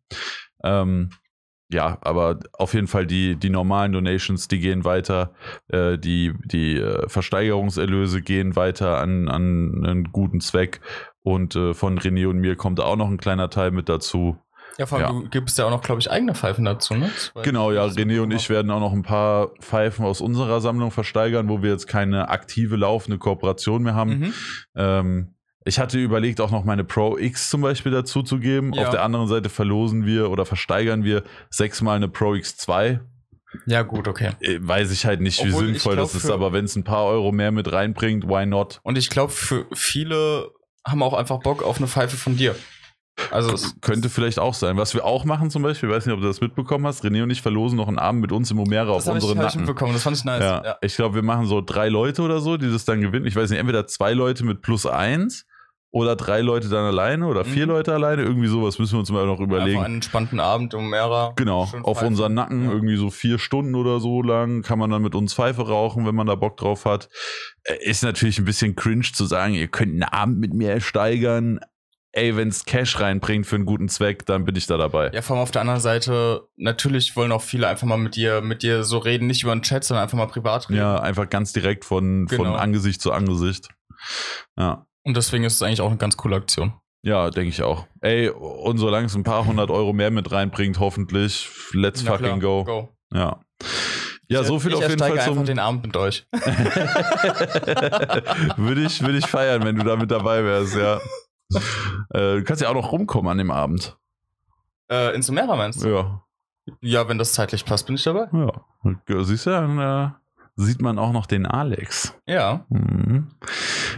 Ähm, 0.63 1.09
ja, 1.69 1.97
aber 2.01 2.39
auf 2.53 2.73
jeden 2.73 2.87
Fall 2.87 3.05
die, 3.05 3.35
die 3.35 3.49
normalen 3.49 3.91
Donations, 3.91 4.47
die 4.47 4.59
gehen 4.59 4.85
weiter. 4.85 5.33
Äh, 5.67 5.97
die 5.97 6.33
die 6.45 6.77
äh, 6.77 7.09
Versteigerungserlöse 7.09 8.21
gehen 8.21 8.55
weiter 8.55 8.99
an, 8.99 9.27
an 9.27 9.83
einen 9.85 10.03
guten 10.13 10.39
Zweck. 10.39 10.79
Und 11.27 11.57
äh, 11.57 11.73
von 11.73 11.99
René 11.99 12.25
und 12.27 12.37
mir 12.37 12.55
kommt 12.55 12.79
auch 12.79 12.95
noch 12.95 13.09
ein 13.09 13.17
kleiner 13.17 13.49
Teil 13.49 13.71
mit 13.71 13.89
dazu. 13.89 14.37
Ja, 14.77 14.85
vor 14.85 14.99
allem, 14.99 15.07
Ja. 15.07 15.21
du 15.23 15.29
gibst 15.29 15.57
ja 15.57 15.65
auch 15.65 15.71
noch, 15.71 15.81
glaube 15.81 15.99
ich, 15.99 16.09
eigene 16.09 16.33
Pfeifen 16.35 16.63
dazu, 16.63 16.93
ne? 16.93 17.09
Weiß 17.33 17.43
Genau, 17.43 17.71
ja, 17.73 17.83
René 17.85 18.21
und 18.21 18.31
ich 18.31 18.49
werden 18.49 18.71
auch 18.71 18.79
noch 18.79 18.93
ein 18.93 19.01
paar 19.03 19.49
Pfeifen 19.59 20.05
aus 20.05 20.21
unserer 20.21 20.61
Sammlung 20.61 20.91
versteigern, 20.91 21.49
wo 21.49 21.61
wir 21.61 21.71
jetzt 21.71 21.87
keine 21.87 22.29
aktive 22.29 22.77
laufende 22.77 23.17
Kooperation 23.17 23.83
mehr 23.83 23.95
haben. 23.95 24.11
hab. 24.11 24.19
Mhm. 24.19 24.33
Ähm, 24.75 25.33
ich 25.65 25.79
hatte 25.79 25.99
überlegt, 25.99 26.39
auch 26.39 26.51
noch 26.51 26.63
meine 26.63 26.85
Pro 26.85 27.17
X 27.17 27.49
zum 27.49 27.59
Beispiel 27.59 27.91
dazu 27.91 28.23
zu 28.23 28.39
geben. 28.39 28.71
Ja. 28.71 28.83
Auf 28.83 28.89
der 28.91 29.03
anderen 29.03 29.27
Seite 29.27 29.49
verlosen 29.49 30.05
wir 30.05 30.31
oder 30.31 30.45
versteigern 30.45 31.03
wir 31.03 31.23
sechsmal 31.49 31.97
eine 31.97 32.07
Pro 32.07 32.31
X2. 32.31 33.01
Ja, 33.65 33.81
gut, 33.81 34.07
okay. 34.07 34.31
Äh, 34.39 34.59
Weiß 34.61 34.91
ich 34.91 35.05
halt 35.05 35.19
nicht, 35.19 35.43
wie 35.43 35.49
Obwohl, 35.49 35.65
sinnvoll 35.65 35.95
glaub, 35.95 36.05
das 36.05 36.15
ist, 36.15 36.29
aber 36.29 36.53
wenn 36.53 36.65
es 36.65 36.75
ein 36.77 36.83
paar 36.85 37.05
Euro 37.05 37.31
mehr 37.33 37.51
mit 37.51 37.69
reinbringt, 37.71 38.27
why 38.29 38.45
not? 38.45 38.79
Und 38.83 38.97
ich 38.97 39.09
glaube, 39.09 39.33
für 39.33 39.65
viele 39.73 40.51
haben 40.87 41.03
auch 41.03 41.13
einfach 41.13 41.39
Bock 41.39 41.63
auf 41.63 41.77
eine 41.77 41.87
Pfeife 41.87 42.17
von 42.17 42.35
dir. 42.37 42.55
Also, 43.31 43.51
es- 43.51 43.75
Könnte 43.81 44.09
vielleicht 44.09 44.37
auch 44.37 44.53
sein. 44.53 44.77
Was 44.77 44.93
wir 44.93 45.03
auch 45.03 45.25
machen 45.25 45.49
zum 45.49 45.63
Beispiel, 45.63 45.89
ich 45.89 45.95
weiß 45.95 46.05
nicht, 46.05 46.13
ob 46.13 46.21
du 46.21 46.27
das 46.27 46.39
mitbekommen 46.39 46.85
hast, 46.85 47.03
René 47.03 47.23
und 47.23 47.31
ich 47.31 47.41
verlosen 47.41 47.75
noch 47.75 47.87
einen 47.87 47.97
Abend 47.97 48.21
mit 48.21 48.31
uns 48.31 48.51
im 48.51 48.59
Omera 48.59 48.91
auf 48.91 48.97
das 49.03 49.07
habe 49.07 49.17
ich, 49.17 49.25
Nacken. 49.35 49.61
mitbekommen, 49.61 49.93
das 49.93 50.03
fand 50.03 50.17
ich 50.17 50.23
nice. 50.23 50.43
Ja, 50.43 50.63
Ja. 50.63 50.77
ich 50.81 50.95
glaube, 50.95 51.15
wir 51.15 51.23
machen 51.23 51.47
so 51.47 51.59
drei 51.61 51.89
Leute 51.89 52.21
oder 52.21 52.39
so, 52.41 52.57
die 52.57 52.71
das 52.71 52.85
dann 52.85 53.01
gewinnen. 53.01 53.25
Ich 53.25 53.35
weiß 53.35 53.49
nicht, 53.49 53.57
entweder 53.59 53.87
zwei 53.87 54.13
Leute 54.13 54.45
mit 54.45 54.61
plus 54.61 54.85
eins 54.85 55.46
oder 55.97 56.15
drei 56.15 56.41
Leute 56.41 56.69
dann 56.69 56.85
alleine 56.85 57.25
oder 57.27 57.43
vier 57.43 57.65
Mhm. 57.65 57.71
Leute 57.71 57.93
alleine. 57.93 58.21
Irgendwie 58.23 58.47
sowas 58.47 58.77
müssen 58.79 58.93
wir 58.93 58.99
uns 58.99 59.11
mal 59.11 59.25
noch 59.25 59.39
überlegen. 59.39 59.71
Einfach 59.77 59.85
einen 59.85 59.95
entspannten 59.95 60.39
Abend 60.39 60.73
um 60.73 60.89
Mera. 60.89 61.33
Genau, 61.35 61.61
auf 61.61 61.71
pfeifen. 61.71 62.07
unseren 62.07 62.33
Nacken, 62.33 62.65
Ja. 62.65 62.71
irgendwie 62.71 62.97
so 62.97 63.09
vier 63.09 63.39
Stunden 63.39 63.75
oder 63.75 63.99
so 63.99 64.21
lang, 64.21 64.61
kann 64.61 64.79
man 64.79 64.89
dann 64.89 65.01
mit 65.01 65.15
uns 65.15 65.33
Pfeife 65.33 65.67
rauchen, 65.67 66.05
wenn 66.05 66.15
man 66.15 66.27
da 66.27 66.35
Bock 66.35 66.57
drauf 66.57 66.85
hat. 66.85 67.09
Äh, 67.63 67.75
Ist 67.89 68.03
natürlich 68.03 68.37
ein 68.39 68.45
bisschen 68.45 68.75
cringe 68.75 69.03
zu 69.13 69.25
sagen, 69.25 69.53
ihr 69.53 69.67
könnt 69.67 69.91
einen 69.93 70.03
Abend 70.03 70.39
mit 70.39 70.53
mir 70.53 70.71
ersteigern. 70.71 71.59
Ey, 72.13 72.35
wenn's 72.35 72.65
Cash 72.65 72.99
reinbringt 72.99 73.45
für 73.45 73.55
einen 73.57 73.65
guten 73.65 73.89
Zweck, 73.89 74.25
dann 74.25 74.43
bin 74.45 74.55
ich 74.55 74.65
da 74.65 74.77
dabei. 74.77 75.11
Ja, 75.13 75.21
vor 75.21 75.35
allem 75.35 75.43
auf 75.43 75.51
der 75.51 75.61
anderen 75.61 75.81
Seite, 75.81 76.47
natürlich 76.55 77.15
wollen 77.15 77.31
auch 77.31 77.43
viele 77.43 77.67
einfach 77.67 77.85
mal 77.85 77.97
mit 77.97 78.15
dir, 78.15 78.41
mit 78.41 78.63
dir 78.63 78.83
so 78.83 78.97
reden, 78.97 79.27
nicht 79.27 79.43
über 79.43 79.53
den 79.55 79.61
Chat, 79.61 79.83
sondern 79.83 80.03
einfach 80.03 80.17
mal 80.17 80.25
privat 80.25 80.69
reden. 80.69 80.79
Ja, 80.79 80.99
einfach 80.99 81.29
ganz 81.29 81.53
direkt 81.53 81.85
von, 81.85 82.27
von 82.27 82.37
Genau. 82.45 82.55
Angesicht 82.55 83.01
zu 83.01 83.11
Angesicht. 83.11 83.69
Ja. 84.57 84.85
Und 85.07 85.15
deswegen 85.15 85.45
ist 85.45 85.55
es 85.55 85.61
eigentlich 85.61 85.79
auch 85.79 85.87
eine 85.87 85.95
ganz 85.97 86.17
coole 86.17 86.35
Aktion. 86.35 86.73
Ja, 87.01 87.29
denke 87.29 87.49
ich 87.49 87.63
auch. 87.63 87.87
Ey, 88.01 88.27
und 88.29 88.77
solange 88.77 89.05
es 89.05 89.15
ein 89.15 89.23
paar 89.23 89.45
hundert 89.45 89.69
Euro 89.71 89.93
mehr 89.93 90.11
mit 90.11 90.29
reinbringt, 90.33 90.79
hoffentlich, 90.81 91.49
let's 91.71 92.03
Na 92.03 92.11
fucking 92.11 92.39
klar, 92.41 92.63
go. 92.65 92.89
Ja. 93.13 93.39
Ja, 94.27 94.41
Ich- 94.41 94.47
so 94.47 94.59
viel 94.59 94.75
auf 94.75 94.81
jeden 94.81 94.99
Fall 94.99 95.17
zum. 95.21 95.45
den 95.45 95.59
Abend 95.59 95.85
mit 95.85 95.95
euch. 95.95 96.27
würde 98.57 98.81
ich, 98.81 99.01
würde 99.01 99.17
ich 99.17 99.25
feiern, 99.27 99.63
wenn 99.63 99.77
du 99.77 99.83
da 99.85 99.95
mit 99.95 100.11
dabei 100.11 100.43
wärst, 100.43 100.75
ja. 100.75 100.99
Äh, 102.09 102.35
du 102.39 102.43
kannst 102.43 102.61
ja 102.61 102.67
auch 102.69 102.73
noch 102.73 102.91
rumkommen 102.91 103.31
an 103.31 103.37
dem 103.37 103.51
Abend. 103.51 103.97
äh, 104.91 105.15
ins 105.15 105.31
Mera 105.31 105.55
meinst 105.55 105.83
du? 105.85 105.89
Ja. 105.89 106.23
Ja, 106.81 107.07
wenn 107.07 107.17
das 107.17 107.31
zeitlich 107.31 107.63
passt, 107.63 107.85
bin 107.87 107.95
ich 107.95 108.03
dabei. 108.03 108.27
Ja. 108.33 108.51
Siehst 109.23 109.45
du, 109.45 109.51
dann 109.51 109.79
äh, 109.79 110.09
sieht 110.57 110.81
man 110.81 110.97
auch 110.97 111.13
noch 111.13 111.27
den 111.27 111.45
Alex. 111.45 112.15
Ja. 112.25 112.65
Mhm. 112.69 113.27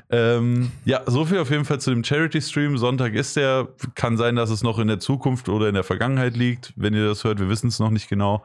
Ähm, 0.10 0.72
ja, 0.86 1.02
so 1.06 1.26
viel 1.26 1.40
auf 1.40 1.50
jeden 1.50 1.66
Fall 1.66 1.80
zu 1.80 1.90
dem 1.90 2.04
Charity-Stream. 2.04 2.78
Sonntag 2.78 3.14
ist 3.14 3.36
der. 3.36 3.70
Kann 3.96 4.18
sein, 4.18 4.36
dass 4.36 4.50
es 4.50 4.62
noch 4.62 4.78
in 4.78 4.90
der 4.90 5.00
Zukunft 5.00 5.50
oder 5.50 5.70
in 5.70 5.74
der 5.74 5.86
Vergangenheit 5.86 6.36
liegt, 6.36 6.74
wenn 6.76 6.94
ihr 6.94 7.08
das 7.08 7.24
hört. 7.24 7.40
Wir 7.40 7.50
wissen 7.50 7.68
es 7.70 7.80
noch 7.80 7.90
nicht 7.90 8.10
genau. 8.10 8.44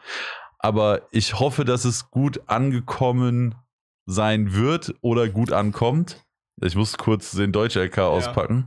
Aber 0.58 1.02
ich 1.10 1.38
hoffe, 1.38 1.64
dass 1.64 1.84
es 1.84 2.10
gut 2.10 2.40
angekommen 2.46 3.56
sein 4.06 4.54
wird 4.54 4.94
oder 5.00 5.28
gut 5.28 5.52
ankommt. 5.52 6.23
Ich 6.62 6.76
muss 6.76 6.96
kurz 6.96 7.32
den 7.32 7.50
Deutsch-LK 7.52 7.98
auspacken. 7.98 8.66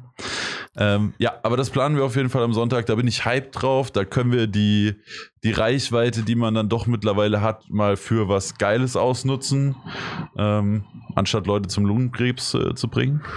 Ähm, 0.75 1.13
ja, 1.17 1.35
aber 1.43 1.55
das 1.55 1.69
planen 1.69 1.95
wir 1.95 2.03
auf 2.03 2.15
jeden 2.15 2.29
Fall 2.29 2.43
am 2.43 2.53
Sonntag. 2.53 2.85
Da 2.85 2.95
bin 2.95 3.07
ich 3.07 3.25
hyped 3.25 3.61
drauf. 3.61 3.91
Da 3.91 4.03
können 4.03 4.31
wir 4.31 4.47
die, 4.47 4.95
die 5.43 5.51
Reichweite, 5.51 6.23
die 6.23 6.35
man 6.35 6.53
dann 6.53 6.67
doch 6.69 6.85
mittlerweile 6.85 7.41
hat, 7.41 7.69
mal 7.69 7.95
für 7.95 8.27
was 8.27 8.57
Geiles 8.57 8.95
ausnutzen. 8.97 9.75
Ähm, 10.37 10.85
anstatt 11.15 11.47
Leute 11.47 11.69
zum 11.69 11.85
Lungenkrebs 11.85 12.53
äh, 12.53 12.75
zu 12.75 12.89
bringen. 12.89 13.23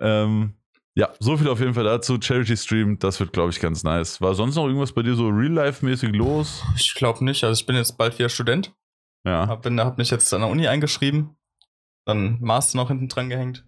Ähm, 0.00 0.54
ja, 0.96 1.10
so 1.18 1.36
viel 1.36 1.48
auf 1.48 1.60
jeden 1.60 1.74
Fall 1.74 1.84
dazu. 1.84 2.18
Charity 2.20 2.56
Stream, 2.56 2.98
das 2.98 3.18
wird, 3.18 3.32
glaube 3.32 3.50
ich, 3.50 3.60
ganz 3.60 3.82
nice. 3.82 4.20
War 4.20 4.34
sonst 4.34 4.54
noch 4.54 4.66
irgendwas 4.66 4.92
bei 4.92 5.02
dir 5.02 5.14
so 5.14 5.28
real-life-mäßig 5.28 6.12
los? 6.12 6.62
Ich 6.76 6.94
glaube 6.94 7.24
nicht. 7.24 7.42
Also 7.42 7.60
ich 7.60 7.66
bin 7.66 7.74
jetzt 7.74 7.96
bald 7.98 8.18
wieder 8.18 8.28
Student. 8.28 8.72
Ja. 9.24 9.48
Hab, 9.48 9.62
bin, 9.62 9.80
hab 9.80 9.98
mich 9.98 10.10
jetzt 10.10 10.32
an 10.34 10.42
der 10.42 10.50
Uni 10.50 10.68
eingeschrieben. 10.68 11.36
Dann 12.04 12.38
Master 12.40 12.76
noch 12.76 12.88
hinten 12.88 13.08
dran 13.08 13.30
gehängt. 13.30 13.64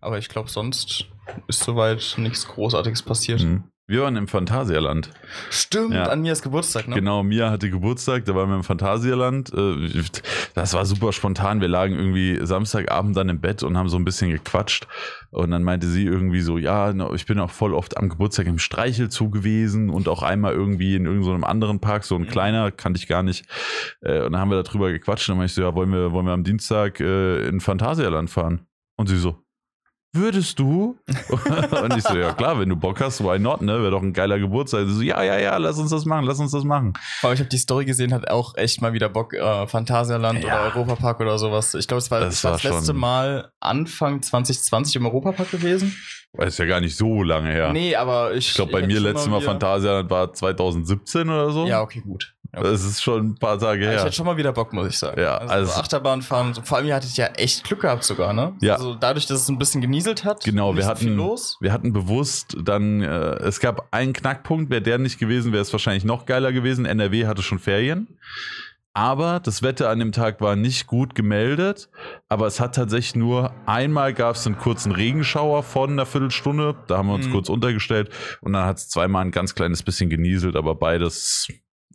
Aber 0.00 0.18
ich 0.18 0.28
glaube, 0.28 0.48
sonst 0.48 1.06
ist 1.48 1.64
soweit 1.64 2.14
nichts 2.18 2.46
Großartiges 2.46 3.02
passiert. 3.02 3.42
Mhm. 3.42 3.64
Wir 3.90 4.02
waren 4.02 4.16
im 4.16 4.28
Phantasialand. 4.28 5.10
Stimmt, 5.48 5.94
Ja. 5.94 6.04
an 6.04 6.20
mir 6.20 6.32
ist 6.32 6.42
Geburtstag, 6.42 6.88
ne? 6.88 6.94
Genau, 6.94 7.22
Mia 7.22 7.50
hatte 7.50 7.70
Geburtstag, 7.70 8.26
da 8.26 8.34
waren 8.34 8.50
wir 8.50 8.56
im 8.56 8.62
Phantasialand. 8.62 9.50
Äh, 9.54 10.02
Das 10.54 10.74
war 10.74 10.84
super 10.84 11.12
spontan. 11.14 11.62
Wir 11.62 11.68
lagen 11.68 11.94
irgendwie 11.94 12.38
Samstagabend 12.44 13.16
dann 13.16 13.30
im 13.30 13.40
Bett 13.40 13.62
und 13.62 13.78
haben 13.78 13.88
so 13.88 13.96
ein 13.96 14.04
bisschen 14.04 14.30
gequatscht. 14.30 14.86
Und 15.30 15.50
dann 15.52 15.62
meinte 15.62 15.86
sie 15.86 16.04
irgendwie 16.04 16.42
so, 16.42 16.58
ja, 16.58 16.92
ich 17.14 17.24
bin 17.24 17.38
auch 17.40 17.50
voll 17.50 17.72
oft 17.72 17.96
am 17.96 18.10
Geburtstag 18.10 18.46
im 18.46 18.58
Streichelzoo 18.58 19.30
gewesen 19.30 19.88
und 19.88 20.06
auch 20.08 20.22
einmal 20.22 20.52
irgendwie 20.52 20.94
in 20.94 21.06
irgendeinem 21.06 21.44
anderen 21.44 21.80
Park, 21.80 22.04
so 22.04 22.14
ein 22.16 22.26
kleiner, 22.26 22.70
kannte 22.70 22.98
ich 23.00 23.08
gar 23.08 23.22
nicht. 23.22 23.46
Äh, 24.02 24.20
Und 24.20 24.32
dann 24.32 24.40
haben 24.42 24.50
wir 24.50 24.62
darüber 24.62 24.92
gequatscht 24.92 25.28
und 25.30 25.32
dann 25.32 25.38
meinte 25.38 25.50
ich 25.50 25.54
so, 25.54 25.62
ja, 25.62 25.74
wollen 25.74 25.90
wir, 25.92 26.12
wollen 26.12 26.26
wir 26.26 26.32
am 26.32 26.44
Dienstag 26.44 27.00
äh, 27.00 27.48
in 27.48 27.60
Phantasialand 27.60 28.28
fahren? 28.28 28.66
Und 28.96 29.06
sie 29.08 29.16
so, 29.16 29.38
würdest 30.12 30.58
du? 30.58 30.96
und 31.82 31.96
ich 31.96 32.02
so, 32.04 32.16
ja 32.16 32.32
klar, 32.32 32.58
wenn 32.58 32.68
du 32.68 32.76
Bock 32.76 33.00
hast, 33.00 33.22
why 33.22 33.38
not, 33.38 33.62
ne? 33.62 33.80
Wäre 33.80 33.90
doch 33.90 34.02
ein 34.02 34.12
geiler 34.12 34.38
Geburtstag. 34.38 34.86
Sie 34.86 34.94
so, 34.94 35.02
ja, 35.02 35.22
ja, 35.22 35.38
ja, 35.38 35.56
lass 35.56 35.78
uns 35.78 35.90
das 35.90 36.04
machen, 36.04 36.24
lass 36.24 36.38
uns 36.40 36.52
das 36.52 36.64
machen. 36.64 36.92
Aber 37.22 37.32
ich 37.32 37.40
habe 37.40 37.48
die 37.48 37.58
Story 37.58 37.84
gesehen, 37.84 38.12
hat 38.14 38.28
auch 38.30 38.56
echt 38.56 38.80
mal 38.82 38.92
wieder 38.92 39.08
Bock, 39.08 39.34
äh, 39.34 39.66
Phantasialand 39.66 40.42
Ja. 40.42 40.66
oder 40.66 40.76
Europapark 40.76 41.20
oder 41.20 41.38
sowas. 41.38 41.74
Ich 41.74 41.86
glaube, 41.88 41.98
es 41.98 42.10
war 42.10 42.20
Das 42.20 42.40
das, 42.40 42.44
war 42.44 42.52
das 42.52 42.62
letzte 42.64 42.92
Mal 42.94 43.50
Anfang 43.60 44.22
2020 44.22 44.96
im 44.96 45.06
Europapark 45.06 45.50
gewesen. 45.50 45.94
Ist 46.38 46.58
ja 46.58 46.66
gar 46.66 46.80
nicht 46.80 46.94
so 46.96 47.22
lange 47.22 47.50
her. 47.50 47.72
Nee, 47.72 47.96
aber 47.96 48.34
ich. 48.34 48.48
Ich 48.48 48.54
glaube, 48.54 48.70
bei 48.72 48.78
hätte 48.80 48.88
mir 48.88 49.00
letztes 49.00 49.28
Mal 49.28 49.38
wieder- 49.40 49.50
Phantasialand 49.50 50.10
war 50.10 50.32
2017 50.32 51.28
oder 51.28 51.50
so. 51.50 51.66
Ja, 51.66 51.80
okay, 51.80 52.00
gut. 52.00 52.34
Ja, 52.54 52.62
Das 52.62 52.82
ist 52.84 53.02
schon 53.02 53.28
ein 53.28 53.34
paar 53.34 53.58
Tage 53.58 53.84
Ja, 53.84 53.90
Ich 53.90 53.96
her. 53.96 54.04
hätte 54.04 54.14
schon 54.14 54.24
mal 54.26 54.36
wieder 54.38 54.52
Bock, 54.52 54.72
muss 54.72 54.88
ich 54.88 54.98
sagen. 54.98 55.20
Ja, 55.20 55.36
also, 55.36 55.52
also- 55.52 55.72
Achterbahn 55.80 56.22
fahren. 56.22 56.54
so- 56.54 56.62
Vor 56.62 56.78
allem, 56.78 56.86
ihr 56.86 56.94
hattet 56.94 57.14
ja 57.16 57.26
echt 57.26 57.62
Glück 57.64 57.80
gehabt 57.80 58.04
sogar, 58.04 58.32
ne? 58.32 58.54
Ja. 58.60 58.74
Also 58.76 58.94
dadurch, 58.94 59.26
dass 59.26 59.42
es 59.42 59.48
ein 59.48 59.58
bisschen 59.58 59.80
genieselt 59.82 60.24
hat. 60.24 60.44
Genau, 60.44 60.74
wir 60.76 60.86
hatten- 60.86 61.14
los. 61.16 61.58
Wir 61.60 61.72
hatten 61.72 61.92
bewusst 61.92 62.56
dann, 62.62 63.02
äh, 63.02 63.06
es 63.42 63.60
gab 63.60 63.88
einen 63.90 64.12
Knackpunkt, 64.14 64.70
wäre 64.70 64.80
der 64.82 64.96
nicht 64.98 65.18
gewesen, 65.18 65.52
wäre 65.52 65.62
es 65.62 65.72
wahrscheinlich 65.72 66.04
noch 66.04 66.24
geiler 66.26 66.52
gewesen. 66.52 66.86
NRW 66.86 67.26
hatte 67.26 67.42
schon 67.42 67.58
Ferien. 67.58 68.08
Aber 68.94 69.38
das 69.38 69.62
Wetter 69.62 69.90
an 69.90 70.00
dem 70.00 70.10
Tag 70.10 70.40
war 70.40 70.56
nicht 70.56 70.86
gut 70.88 71.14
gemeldet. 71.14 71.88
Aber 72.28 72.46
es 72.46 72.58
hat 72.58 72.74
tatsächlich 72.74 73.14
nur 73.14 73.52
einmal 73.66 74.12
gab 74.12 74.34
es 74.34 74.44
einen 74.46 74.58
kurzen 74.58 74.90
Regenschauer 74.90 75.62
von 75.62 75.90
einer 75.92 76.06
Viertelstunde. 76.06 76.74
Da 76.88 76.96
haben 76.96 77.08
wir 77.08 77.14
uns 77.14 77.26
Mhm. 77.28 77.32
kurz 77.32 77.48
untergestellt. 77.48 78.10
Und 78.40 78.54
dann 78.54 78.64
hat 78.64 78.78
es 78.78 78.88
zweimal 78.88 79.24
ein 79.24 79.30
ganz 79.30 79.54
kleines 79.54 79.82
bisschen 79.84 80.10
genieselt, 80.10 80.56
aber 80.56 80.74
beides 80.74 81.46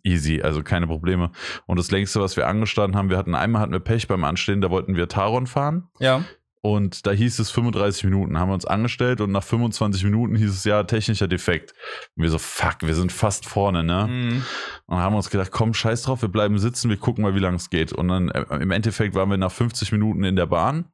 easy, 0.03 0.41
also 0.41 0.63
keine 0.63 0.87
Probleme. 0.87 1.31
Und 1.65 1.79
das 1.79 1.91
längste, 1.91 2.19
was 2.21 2.37
wir 2.37 2.47
angestanden 2.47 2.97
haben, 2.97 3.09
wir 3.09 3.17
hatten 3.17 3.35
einmal 3.35 3.61
hatten 3.61 3.71
wir 3.71 3.79
Pech 3.79 4.07
beim 4.07 4.23
Anstehen, 4.23 4.61
da 4.61 4.69
wollten 4.69 4.95
wir 4.95 5.07
Taron 5.07 5.47
fahren. 5.47 5.89
Ja. 5.99 6.23
Und 6.65 7.05
da 7.05 7.11
hieß 7.11 7.39
es 7.39 7.51
35 7.51 8.05
Minuten, 8.05 8.39
haben 8.39 8.47
wir 8.47 8.53
uns 8.53 8.63
angestellt 8.63 9.19
und 9.19 9.33
nach 9.33 9.43
25 9.43 10.05
Minuten 10.05 10.37
hieß 10.37 10.49
es 10.49 10.63
ja 10.63 10.83
technischer 10.83 11.27
Defekt. 11.27 11.73
Und 12.15 12.23
wir 12.23 12.29
so, 12.29 12.37
fuck, 12.37 12.77
wir 12.79 12.95
sind 12.95 13.11
fast 13.11 13.45
vorne, 13.45 13.83
ne? 13.83 14.07
Mhm. 14.07 14.45
Und 14.85 14.97
haben 14.97 15.13
uns 15.13 15.29
gedacht, 15.29 15.51
komm, 15.51 15.73
scheiß 15.73 16.03
drauf, 16.03 16.21
wir 16.21 16.29
bleiben 16.29 16.57
sitzen, 16.59 16.89
wir 16.89 16.95
gucken 16.95 17.21
mal, 17.21 17.35
wie 17.35 17.39
lange 17.39 17.57
es 17.57 17.69
geht. 17.69 17.91
Und 17.91 18.07
dann 18.07 18.29
äh, 18.29 18.45
im 18.61 18.71
Endeffekt 18.71 19.13
waren 19.13 19.29
wir 19.29 19.35
nach 19.35 19.51
50 19.51 19.91
Minuten 19.91 20.23
in 20.23 20.37
der 20.37 20.45
Bahn 20.45 20.85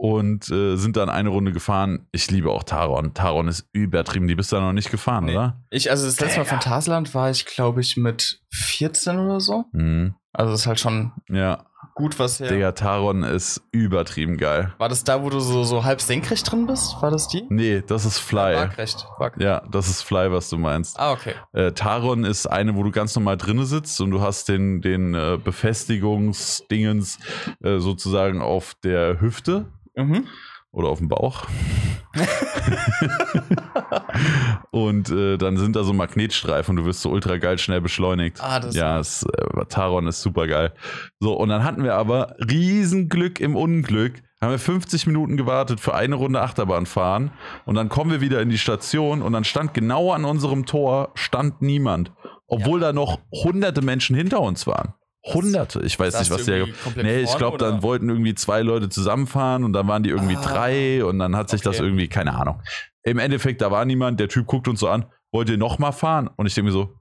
und 0.00 0.48
äh, 0.50 0.76
sind 0.76 0.96
dann 0.96 1.10
eine 1.10 1.28
Runde 1.28 1.50
gefahren. 1.52 2.06
Ich 2.12 2.30
liebe 2.30 2.50
auch 2.52 2.62
Taron. 2.62 3.14
Taron 3.14 3.48
ist 3.48 3.66
übertrieben. 3.72 4.28
Die 4.28 4.36
bist 4.36 4.52
du 4.52 4.56
da 4.56 4.62
noch 4.62 4.72
nicht 4.72 4.92
gefahren, 4.92 5.24
Nee. 5.24 5.32
oder? 5.32 5.60
Ich, 5.70 5.90
also 5.90 6.06
das 6.06 6.20
letzte 6.20 6.38
Mal 6.38 6.44
Phantasialand 6.44 7.12
war 7.14 7.30
ich, 7.30 7.44
glaube 7.46 7.80
ich, 7.80 7.96
mit 7.96 8.40
14 8.52 9.18
oder 9.18 9.40
so. 9.40 9.64
Mhm. 9.72 10.14
Also 10.32 10.52
das 10.52 10.60
ist 10.60 10.66
halt 10.68 10.78
schon 10.78 11.10
Ja. 11.28 11.64
gut 11.96 12.20
was 12.20 12.38
her. 12.38 12.48
Digga, 12.48 12.70
Taron 12.72 13.24
ist 13.24 13.60
übertrieben 13.72 14.36
geil. 14.36 14.72
War 14.78 14.88
das 14.88 15.02
da, 15.02 15.20
wo 15.24 15.30
du 15.30 15.40
so, 15.40 15.64
so 15.64 15.82
halb 15.82 16.00
senkrecht 16.00 16.48
drin 16.48 16.68
bist? 16.68 16.94
War 17.02 17.10
das 17.10 17.26
die? 17.26 17.42
Nee, 17.48 17.82
das 17.84 18.04
ist 18.04 18.18
Fly. 18.20 18.54
Waagrecht. 18.54 19.04
Waag 19.18 19.40
Ja, 19.40 19.62
das 19.68 19.88
ist 19.88 20.02
Fly, 20.02 20.30
was 20.30 20.48
du 20.48 20.58
meinst. 20.58 20.96
ah, 21.00 21.10
okay. 21.10 21.34
Äh, 21.54 21.72
Taron 21.72 22.22
ist 22.24 22.46
eine, 22.46 22.76
wo 22.76 22.84
du 22.84 22.92
ganz 22.92 23.16
normal 23.16 23.36
drinne 23.36 23.64
sitzt 23.64 24.00
und 24.00 24.12
du 24.12 24.20
hast 24.20 24.48
den, 24.48 24.80
den 24.80 25.14
äh, 25.14 25.38
Befestigungsdingens 25.42 27.18
äh, 27.62 27.78
sozusagen 27.78 28.40
auf 28.42 28.74
der 28.84 29.20
Hüfte 29.20 29.66
Mhm. 29.98 30.26
oder 30.70 30.88
auf 30.88 30.98
dem 30.98 31.08
Bauch. 31.08 31.46
und 34.70 35.10
äh, 35.10 35.36
dann 35.36 35.56
sind 35.56 35.76
da 35.76 35.84
so 35.84 35.92
Magnetstreifen 35.92 36.72
und 36.72 36.84
du 36.84 36.88
wirst 36.88 37.02
so 37.02 37.10
ultra 37.10 37.36
geil 37.36 37.58
schnell 37.58 37.80
beschleunigt. 37.80 38.38
Ah, 38.40 38.60
das 38.60 38.74
ja, 38.74 38.98
es, 38.98 39.24
äh, 39.24 39.64
Taron 39.68 40.06
ist 40.06 40.22
super 40.22 40.46
geil. 40.46 40.72
So, 41.20 41.34
und 41.34 41.48
dann 41.48 41.64
hatten 41.64 41.84
wir 41.84 41.94
aber 41.94 42.36
Riesenglück 42.38 43.40
im 43.40 43.56
Unglück. 43.56 44.22
Haben 44.40 44.52
wir 44.52 44.60
50 44.60 45.08
Minuten 45.08 45.36
gewartet 45.36 45.80
für 45.80 45.94
eine 45.94 46.14
Runde 46.14 46.40
Achterbahn 46.40 46.86
fahren 46.86 47.32
und 47.64 47.74
dann 47.74 47.88
kommen 47.88 48.12
wir 48.12 48.20
wieder 48.20 48.40
in 48.40 48.50
die 48.50 48.58
Station 48.58 49.20
und 49.20 49.32
dann 49.32 49.42
stand 49.42 49.74
genau 49.74 50.12
an 50.12 50.24
unserem 50.24 50.64
Tor 50.64 51.10
stand 51.14 51.60
niemand, 51.60 52.12
obwohl 52.46 52.78
da 52.78 52.92
noch 52.92 53.18
hunderte 53.32 53.82
Menschen 53.82 54.14
hinter 54.14 54.40
uns 54.40 54.68
waren. 54.68 54.94
Hunderte, 55.34 55.80
ich 55.82 55.98
weiß 55.98 56.18
nicht, 56.18 56.30
was 56.30 56.44
der. 56.44 56.66
Nee, 56.96 57.20
ich 57.20 57.36
glaube, 57.36 57.58
dann 57.58 57.82
wollten 57.82 58.08
irgendwie 58.08 58.34
zwei 58.34 58.62
Leute 58.62 58.88
zusammenfahren 58.88 59.64
und 59.64 59.72
dann 59.72 59.86
waren 59.88 60.02
die 60.02 60.10
irgendwie 60.10 60.36
Ah, 60.36 60.42
drei 60.42 61.04
und 61.04 61.18
dann 61.18 61.36
hat 61.36 61.50
sich 61.50 61.60
das 61.60 61.76
okay. 61.76 61.86
irgendwie, 61.86 62.08
keine 62.08 62.34
Ahnung. 62.34 62.60
Im 63.02 63.18
Endeffekt, 63.18 63.60
da 63.60 63.70
war 63.70 63.84
niemand, 63.84 64.20
der 64.20 64.28
Typ 64.28 64.46
guckt 64.46 64.68
uns 64.68 64.80
so 64.80 64.88
an, 64.88 65.06
wollt 65.32 65.48
ihr 65.48 65.58
nochmal 65.58 65.92
fahren? 65.92 66.28
Und 66.36 66.46
ich 66.46 66.54
denke 66.54 66.66
mir 66.70 66.72
so, 66.72 66.97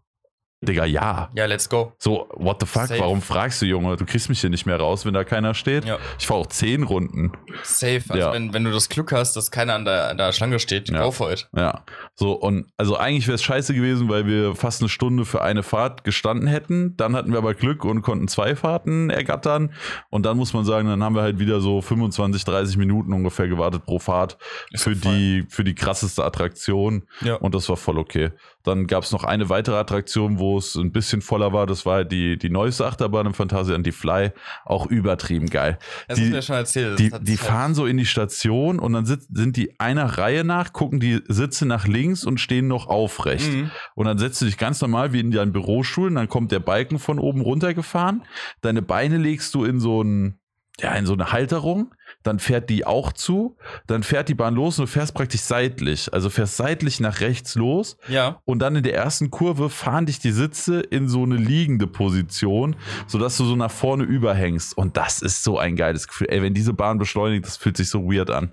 Digga, 0.61 0.85
ja. 0.85 1.29
Ja, 1.35 1.45
let's 1.45 1.69
go. 1.69 1.93
So, 1.99 2.27
what 2.33 2.57
the 2.59 2.65
fuck, 2.65 2.87
Safe. 2.87 2.99
warum 2.99 3.21
fragst 3.21 3.61
du, 3.61 3.67
Junge? 3.67 3.95
Du 3.95 4.05
kriegst 4.05 4.27
mich 4.27 4.41
hier 4.41 4.49
nicht 4.49 4.65
mehr 4.65 4.77
raus, 4.79 5.05
wenn 5.05 5.13
da 5.13 5.23
keiner 5.23 5.53
steht. 5.53 5.85
Ja. 5.85 5.99
Ich 6.17 6.25
fahre 6.25 6.39
auch 6.39 6.47
zehn 6.47 6.81
Runden. 6.81 7.31
Safe. 7.61 8.01
Also 8.09 8.19
Ja. 8.27 8.33
wenn, 8.33 8.53
wenn 8.55 8.63
du 8.63 8.71
das 8.71 8.89
Glück 8.89 9.11
hast, 9.11 9.35
dass 9.35 9.51
keiner 9.51 9.75
an 9.75 9.85
der, 9.85 10.09
an 10.09 10.17
der 10.17 10.31
Schlange 10.31 10.57
steht, 10.59 10.89
Ja. 10.89 11.03
go 11.03 11.11
for 11.11 11.31
it. 11.31 11.47
Ja. 11.55 11.83
So, 12.15 12.31
und 12.31 12.65
also 12.75 12.97
eigentlich 12.97 13.27
wäre 13.27 13.35
es 13.35 13.43
scheiße 13.43 13.75
gewesen, 13.75 14.09
weil 14.09 14.25
wir 14.25 14.55
fast 14.55 14.81
eine 14.81 14.89
Stunde 14.89 15.25
für 15.25 15.43
eine 15.43 15.61
Fahrt 15.61 16.03
gestanden 16.03 16.47
hätten. 16.47 16.97
Dann 16.97 17.15
hatten 17.15 17.31
wir 17.31 17.37
aber 17.37 17.53
Glück 17.53 17.85
und 17.85 18.01
konnten 18.01 18.27
zwei 18.27 18.55
Fahrten 18.55 19.11
ergattern. 19.11 19.73
Und 20.09 20.25
dann 20.25 20.37
muss 20.37 20.53
man 20.53 20.65
sagen, 20.65 20.87
dann 20.87 21.03
haben 21.03 21.13
wir 21.13 21.21
halt 21.21 21.37
wieder 21.37 21.61
so 21.61 21.81
25, 21.81 22.43
30 22.45 22.77
Minuten 22.77 23.13
ungefähr 23.13 23.47
gewartet 23.47 23.85
pro 23.85 23.99
Fahrt 23.99 24.39
Ist 24.71 24.85
für 24.85 24.95
fein. 24.95 25.13
die, 25.13 25.45
für 25.49 25.63
die 25.63 25.75
krasseste 25.75 26.25
Attraktion. 26.25 27.03
Ja. 27.21 27.35
Und 27.35 27.53
das 27.53 27.69
war 27.69 27.77
voll 27.77 27.99
okay. 27.99 28.31
Dann 28.67 28.85
gab 28.87 29.03
es 29.03 29.11
noch 29.11 29.23
eine 29.23 29.49
weitere 29.49 29.77
Attraktion, 29.77 30.39
wo 30.39 30.57
es 30.57 30.75
ein 30.75 30.91
bisschen 30.91 31.21
voller 31.21 31.53
war. 31.53 31.65
Das 31.65 31.85
war 31.85 31.95
halt 31.95 32.11
die, 32.11 32.37
die 32.37 32.49
neueste 32.49 32.85
Achterbahn 32.85 33.25
im 33.27 33.33
Phantasialand, 33.33 33.85
die 33.85 33.91
Fly. 33.91 34.31
Auch 34.65 34.85
übertrieben 34.87 35.47
geil. 35.49 35.79
Das 36.07 36.19
die- 36.19 36.29
mir 36.29 36.41
schon 36.41 36.55
erzählt. 36.57 36.99
Die, 36.99 37.11
die 37.21 37.37
fahren 37.37 37.73
so 37.73 37.85
in 37.85 37.97
die 37.97 38.05
Station 38.05 38.79
und 38.79 38.93
dann 38.93 39.05
sit, 39.05 39.21
sind 39.31 39.55
die 39.57 39.79
einer 39.79 40.05
Reihe 40.17 40.43
nach, 40.43 40.73
gucken 40.73 40.99
die 40.99 41.21
Sitze 41.27 41.65
nach 41.65 41.87
links 41.87 42.25
und 42.25 42.39
stehen 42.39 42.67
noch 42.67 42.87
aufrecht. 42.87 43.51
Mhm. 43.51 43.71
Und 43.95 44.05
dann 44.05 44.17
setzt 44.17 44.41
du 44.41 44.45
dich 44.45 44.57
ganz 44.57 44.81
normal 44.81 45.13
wie 45.13 45.19
in 45.19 45.31
deinen 45.31 45.53
Bürostuhl 45.53 46.07
und 46.09 46.15
dann 46.15 46.27
kommt 46.29 46.51
der 46.51 46.59
Balken 46.59 46.99
von 46.99 47.19
oben 47.19 47.41
runtergefahren. 47.41 48.23
Deine 48.61 48.81
Beine 48.81 49.17
legst 49.17 49.53
du 49.55 49.63
in 49.63 49.79
so 49.79 50.01
ein, 50.03 50.39
ja, 50.79 50.93
in 50.93 51.05
so 51.05 51.13
eine 51.13 51.31
Halterung. 51.31 51.93
Dann 52.27 52.39
fährt 52.39 52.69
die 52.69 52.85
auch 52.85 53.13
zu. 53.13 53.55
Dann 53.87 54.03
fährt 54.03 54.27
die 54.27 54.33
Bahn 54.33 54.53
los 54.53 54.77
und 54.79 54.87
du 54.87 54.91
fährst 54.91 55.13
praktisch 55.13 55.39
seitlich. 55.41 56.13
Also 56.13 56.29
fährst 56.29 56.57
seitlich 56.57 56.99
nach 56.99 57.21
rechts 57.21 57.55
los. 57.55 57.97
Ja. 58.09 58.41
Und 58.43 58.59
dann 58.59 58.75
in 58.75 58.83
der 58.83 58.95
ersten 58.95 59.31
Kurve 59.31 59.69
fahren 59.69 60.05
dich 60.05 60.19
die 60.19 60.31
Sitze 60.31 60.81
in 60.81 61.07
so 61.07 61.23
eine 61.23 61.37
liegende 61.37 61.87
Position, 61.87 62.75
sodass 63.07 63.37
du 63.37 63.45
so 63.45 63.55
nach 63.55 63.71
vorne 63.71 64.03
überhängst. 64.03 64.77
Und 64.77 64.97
das 64.97 65.21
ist 65.21 65.41
so 65.45 65.57
ein 65.57 65.77
geiles 65.77 66.09
Gefühl. 66.09 66.27
Ey, 66.29 66.41
wenn 66.41 66.53
diese 66.53 66.73
Bahn 66.73 66.97
beschleunigt, 66.97 67.45
das 67.45 67.55
fühlt 67.55 67.77
sich 67.77 67.89
so 67.89 68.03
weird 68.11 68.29
an. 68.29 68.51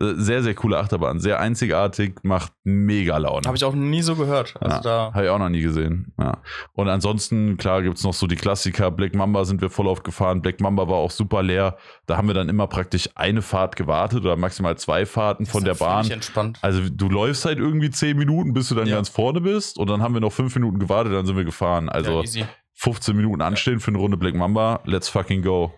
Äh, 0.00 0.14
Sehr, 0.16 0.42
sehr 0.42 0.54
coole 0.54 0.78
Achterbahn. 0.78 1.20
Sehr 1.20 1.40
einzigartig, 1.40 2.20
macht 2.22 2.52
mega 2.64 3.18
Laune. 3.18 3.42
Habe 3.46 3.56
ich 3.58 3.64
auch 3.64 3.74
nie 3.74 4.00
so 4.00 4.16
gehört. 4.16 4.54
Also 4.60 4.76
Ja, 4.76 4.80
da. 4.82 5.10
Habe 5.12 5.24
ich 5.24 5.30
auch 5.30 5.38
noch 5.38 5.50
nie 5.50 5.60
gesehen. 5.60 6.14
Ja. 6.18 6.38
Und 6.72 6.88
ansonsten, 6.88 7.58
klar, 7.58 7.82
gibt's 7.82 8.02
noch 8.02 8.14
so 8.14 8.26
die 8.26 8.36
Klassiker. 8.36 8.90
Black 8.90 9.14
Mamba 9.14 9.44
sind 9.44 9.60
wir 9.60 9.68
voll 9.68 9.88
aufgefahren. 9.88 10.40
Black 10.40 10.60
Mamba 10.60 10.88
war 10.88 10.96
auch 10.96 11.10
super 11.10 11.42
leer. 11.42 11.76
Da 12.06 12.16
haben 12.16 12.28
wir 12.28 12.34
dann 12.34 12.48
immer 12.48 12.66
praktisch 12.66 13.09
eine 13.14 13.42
Fahrt 13.42 13.76
gewartet 13.76 14.20
oder 14.24 14.36
maximal 14.36 14.76
zwei 14.78 15.06
Fahrten 15.06 15.46
von 15.46 15.64
der 15.64 15.74
ja 15.74 15.78
Bahn. 15.78 16.10
entspannt. 16.10 16.58
Also 16.62 16.82
du 16.90 17.08
läufst 17.08 17.44
halt 17.44 17.58
irgendwie 17.58 17.90
zehn 17.90 18.16
Minuten, 18.16 18.52
bis 18.52 18.68
du 18.68 18.74
dann 18.74 18.86
Ja. 18.88 18.96
ganz 18.96 19.08
vorne 19.08 19.40
bist. 19.40 19.78
Und 19.78 19.88
dann 19.90 20.02
haben 20.02 20.14
wir 20.14 20.20
noch 20.20 20.32
fünf 20.32 20.54
Minuten 20.54 20.78
gewartet, 20.78 21.12
dann 21.12 21.26
sind 21.26 21.36
wir 21.36 21.44
gefahren. 21.44 21.88
Also 21.88 22.18
ja, 22.18 22.22
easy. 22.22 22.44
15 22.74 23.14
Minuten 23.16 23.42
anstehen 23.42 23.78
für 23.80 23.88
eine 23.90 23.98
Runde 23.98 24.16
Black 24.16 24.34
Mamba. 24.34 24.80
Let's 24.84 25.08
fucking 25.10 25.42
go. 25.42 25.72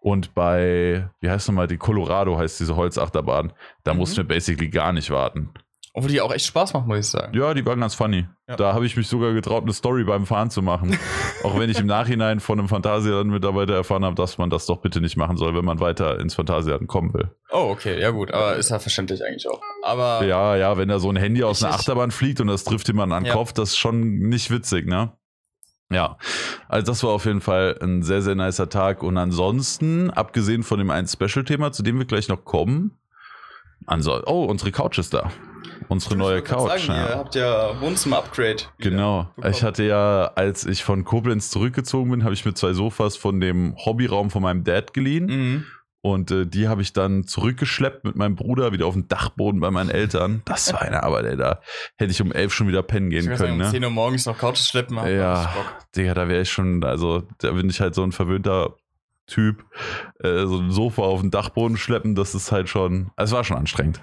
Und 0.00 0.32
bei, 0.34 1.08
wie 1.20 1.28
heißt 1.28 1.48
nochmal, 1.48 1.66
die 1.66 1.76
Colorado 1.78 2.38
heißt 2.38 2.60
diese 2.60 2.76
Holzachterbahn. 2.76 3.52
Da 3.82 3.92
Mhm. 3.92 3.98
mussten 3.98 4.18
wir 4.18 4.24
basically 4.24 4.68
gar 4.68 4.92
nicht 4.92 5.10
warten. 5.10 5.50
Obwohl 5.96 6.10
die 6.10 6.20
auch 6.20 6.30
echt 6.30 6.44
Spaß 6.44 6.74
macht, 6.74 6.86
muss 6.86 6.98
ich 6.98 7.06
sagen. 7.06 7.34
Ja, 7.34 7.54
die 7.54 7.64
waren 7.64 7.80
ganz 7.80 7.94
funny. 7.94 8.28
Ja. 8.46 8.56
Da 8.56 8.74
habe 8.74 8.84
ich 8.84 8.98
mich 8.98 9.08
sogar 9.08 9.32
getraut, 9.32 9.62
eine 9.62 9.72
Story 9.72 10.04
beim 10.04 10.26
Fahren 10.26 10.50
zu 10.50 10.60
machen. 10.60 10.98
Auch 11.42 11.58
wenn 11.58 11.70
ich 11.70 11.78
im 11.78 11.86
Nachhinein 11.86 12.38
von 12.38 12.58
einem 12.58 12.68
Phantasialand-Mitarbeiter 12.68 13.72
erfahren 13.72 14.04
habe, 14.04 14.14
dass 14.14 14.36
man 14.36 14.50
das 14.50 14.66
doch 14.66 14.82
bitte 14.82 15.00
nicht 15.00 15.16
machen 15.16 15.38
soll, 15.38 15.56
wenn 15.56 15.64
man 15.64 15.80
weiter 15.80 16.20
ins 16.20 16.34
Phantasialand 16.34 16.86
kommen 16.86 17.14
will. 17.14 17.30
Oh, 17.50 17.70
okay, 17.70 17.98
ja 17.98 18.10
gut, 18.10 18.30
aber 18.30 18.56
ist 18.56 18.68
ja 18.68 18.78
verständlich 18.78 19.24
eigentlich 19.24 19.48
auch. 19.48 19.62
Aber 19.84 20.22
Ja, 20.26 20.54
ja, 20.54 20.76
wenn 20.76 20.90
da 20.90 20.98
so 20.98 21.08
ein 21.08 21.16
Handy 21.16 21.42
aus 21.42 21.62
einer 21.64 21.72
Achterbahn 21.72 22.10
fliegt 22.10 22.42
und 22.42 22.48
das 22.48 22.64
trifft 22.64 22.88
jemanden 22.88 23.14
an 23.14 23.22
den 23.24 23.28
Ja. 23.28 23.32
Kopf, 23.32 23.54
das 23.54 23.70
ist 23.70 23.78
schon 23.78 24.18
nicht 24.18 24.50
witzig, 24.50 24.86
ne? 24.86 25.12
Ja, 25.90 26.18
also 26.68 26.84
das 26.84 27.02
war 27.04 27.10
auf 27.12 27.24
jeden 27.24 27.40
Fall 27.40 27.78
ein 27.80 28.02
sehr, 28.02 28.20
sehr 28.20 28.34
nicer 28.34 28.68
Tag. 28.68 29.02
Und 29.02 29.16
ansonsten, 29.16 30.10
abgesehen 30.10 30.62
von 30.62 30.78
dem 30.78 30.90
einen 30.90 31.08
Special-Thema, 31.08 31.72
zu 31.72 31.82
dem 31.82 31.98
wir 31.98 32.04
gleich 32.04 32.28
noch 32.28 32.44
kommen, 32.44 32.98
also, 33.86 34.20
oh, 34.26 34.44
unsere 34.44 34.72
Couch 34.72 34.98
ist 34.98 35.14
da. 35.14 35.30
Unsere 35.88 36.16
neue 36.16 36.42
Couch. 36.42 36.86
Sagen, 36.86 37.00
ja. 37.00 37.08
Ihr 37.08 37.16
habt 37.16 37.34
ja 37.34 37.80
Wohnzimmer-Upgrade. 37.80 38.64
wieder 38.78 38.78
Genau. 38.78 39.28
Ich 39.44 39.62
hatte 39.62 39.84
ja, 39.84 40.32
als 40.34 40.64
ich 40.66 40.84
von 40.84 41.04
Koblenz 41.04 41.50
zurückgezogen 41.50 42.10
bin, 42.10 42.24
habe 42.24 42.34
ich 42.34 42.44
mir 42.44 42.54
zwei 42.54 42.72
Sofas 42.72 43.16
von 43.16 43.40
dem 43.40 43.74
Hobbyraum 43.76 44.30
von 44.30 44.42
meinem 44.42 44.64
Dad 44.64 44.92
geliehen. 44.92 45.26
Mhm. 45.26 45.64
Und 46.06 46.30
äh, 46.30 46.46
die 46.46 46.68
habe 46.68 46.82
ich 46.82 46.92
dann 46.92 47.24
zurückgeschleppt 47.24 48.04
mit 48.04 48.14
meinem 48.14 48.36
Bruder 48.36 48.70
wieder 48.70 48.86
auf 48.86 48.94
den 48.94 49.08
Dachboden 49.08 49.58
bei 49.60 49.72
meinen 49.72 49.90
Eltern. 49.90 50.42
Das 50.44 50.72
war 50.72 50.82
eine 50.82 51.02
Arbeit, 51.02 51.24
ey. 51.24 51.36
Da 51.36 51.60
hätte 51.96 52.12
ich 52.12 52.22
um 52.22 52.30
elf 52.30 52.54
schon 52.54 52.68
wieder 52.68 52.84
pennen 52.84 53.10
gehen 53.10 53.24
können, 53.24 53.38
sagen, 53.38 53.52
um 53.52 53.58
ne? 53.58 53.70
10 53.70 53.82
Uhr 53.82 53.90
morgens 53.90 54.24
noch 54.24 54.38
Couches 54.38 54.68
schleppen. 54.68 54.98
hab 54.98 55.08
Ja. 55.08 55.52
Digga, 55.96 56.14
da 56.14 56.28
wäre 56.28 56.42
ich 56.42 56.50
schon, 56.50 56.84
also 56.84 57.24
da 57.38 57.50
bin 57.50 57.68
ich 57.68 57.80
halt 57.80 57.96
so 57.96 58.04
ein 58.04 58.12
verwöhnter 58.12 58.76
Typ. 59.26 59.64
Äh, 60.20 60.46
so 60.46 60.58
ein 60.58 60.70
Sofa 60.70 61.02
auf 61.02 61.20
den 61.20 61.30
Dachboden 61.30 61.76
schleppen, 61.76 62.14
das 62.14 62.34
ist 62.34 62.52
halt 62.52 62.68
schon, 62.68 63.10
es 63.16 63.32
war 63.32 63.42
schon 63.44 63.56
anstrengend. 63.56 64.00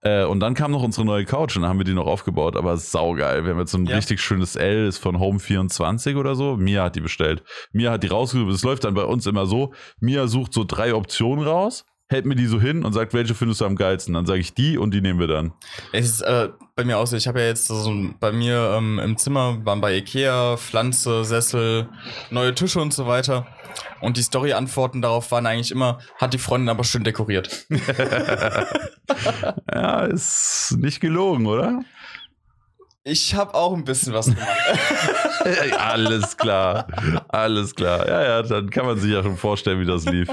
Äh, 0.00 0.24
und 0.24 0.40
dann 0.40 0.54
kam 0.54 0.70
noch 0.70 0.82
unsere 0.82 1.04
neue 1.06 1.24
Couch 1.26 1.54
und 1.56 1.62
dann 1.62 1.68
haben 1.70 1.78
wir 1.78 1.84
die 1.84 1.92
noch 1.94 2.06
aufgebaut, 2.06 2.56
aber 2.56 2.76
saugeil. 2.76 3.44
Wir 3.44 3.52
haben 3.52 3.60
jetzt 3.60 3.72
so 3.72 3.78
ein 3.78 3.86
Ja. 3.86 3.96
richtig 3.96 4.20
schönes 4.20 4.56
L, 4.56 4.86
ist 4.86 4.98
von 4.98 5.16
Home24 5.18 6.16
oder 6.16 6.34
so. 6.34 6.56
Mia 6.56 6.84
hat 6.84 6.96
die 6.96 7.00
bestellt. 7.00 7.42
Mia 7.72 7.90
hat 7.92 8.02
die 8.02 8.08
rausgesucht. 8.08 8.52
Es 8.52 8.62
läuft 8.64 8.84
dann 8.84 8.94
bei 8.94 9.04
uns 9.04 9.26
immer 9.26 9.46
so, 9.46 9.72
Mia 10.00 10.26
sucht 10.26 10.52
so 10.54 10.64
drei 10.64 10.94
Optionen 10.94 11.44
raus, 11.46 11.84
hält 12.08 12.26
mir 12.26 12.34
die 12.36 12.46
so 12.46 12.60
hin 12.60 12.84
und 12.84 12.92
sagt, 12.92 13.14
welche 13.14 13.34
findest 13.34 13.60
du 13.60 13.64
am 13.64 13.76
geilsten? 13.76 14.14
Dann 14.14 14.26
sage 14.26 14.40
ich 14.40 14.54
die 14.54 14.76
und 14.78 14.92
die 14.92 15.00
nehmen 15.00 15.18
wir 15.18 15.26
dann. 15.26 15.52
Es 15.92 16.06
ist 16.06 16.20
äh, 16.20 16.50
bei 16.76 16.84
mir 16.84 16.98
auch 16.98 17.06
so, 17.06 17.16
ich 17.16 17.26
habe 17.26 17.40
ja 17.40 17.46
jetzt 17.46 17.66
so 17.66 17.90
ein- 17.90 18.16
bei 18.20 18.30
mir 18.30 18.74
ähm, 18.76 18.98
im 18.98 19.16
Zimmer 19.16 19.58
waren 19.64 19.80
bei 19.80 19.96
Ikea 19.96 20.56
Pflanze, 20.56 21.24
Sessel, 21.24 21.88
neue 22.30 22.54
Tische 22.54 22.80
und 22.80 22.92
so 22.92 23.06
weiter. 23.06 23.46
Und 24.00 24.16
die 24.18 24.22
Story-Antworten 24.22 25.02
darauf 25.02 25.32
waren 25.32 25.46
eigentlich 25.46 25.72
immer, 25.72 25.98
hat 26.18 26.32
die 26.34 26.38
Freundin 26.38 26.68
aber 26.68 26.84
schön 26.84 27.04
dekoriert. 27.04 27.66
Ja, 29.72 30.04
ist 30.06 30.76
nicht 30.78 31.00
gelogen, 31.00 31.46
oder? 31.46 31.82
Ich 33.02 33.34
habe 33.34 33.52
auch 33.54 33.74
ein 33.74 33.84
bisschen 33.84 34.14
was 34.14 34.26
gemacht. 34.26 34.48
Alles 35.78 36.36
klar. 36.38 36.86
Alles 37.28 37.74
klar. 37.74 38.08
Ja, 38.08 38.22
ja, 38.22 38.42
dann 38.42 38.70
kann 38.70 38.86
man 38.86 38.98
sich 38.98 39.12
ja 39.12 39.22
schon 39.22 39.36
vorstellen, 39.36 39.80
wie 39.80 39.84
das 39.84 40.06
lief. 40.06 40.28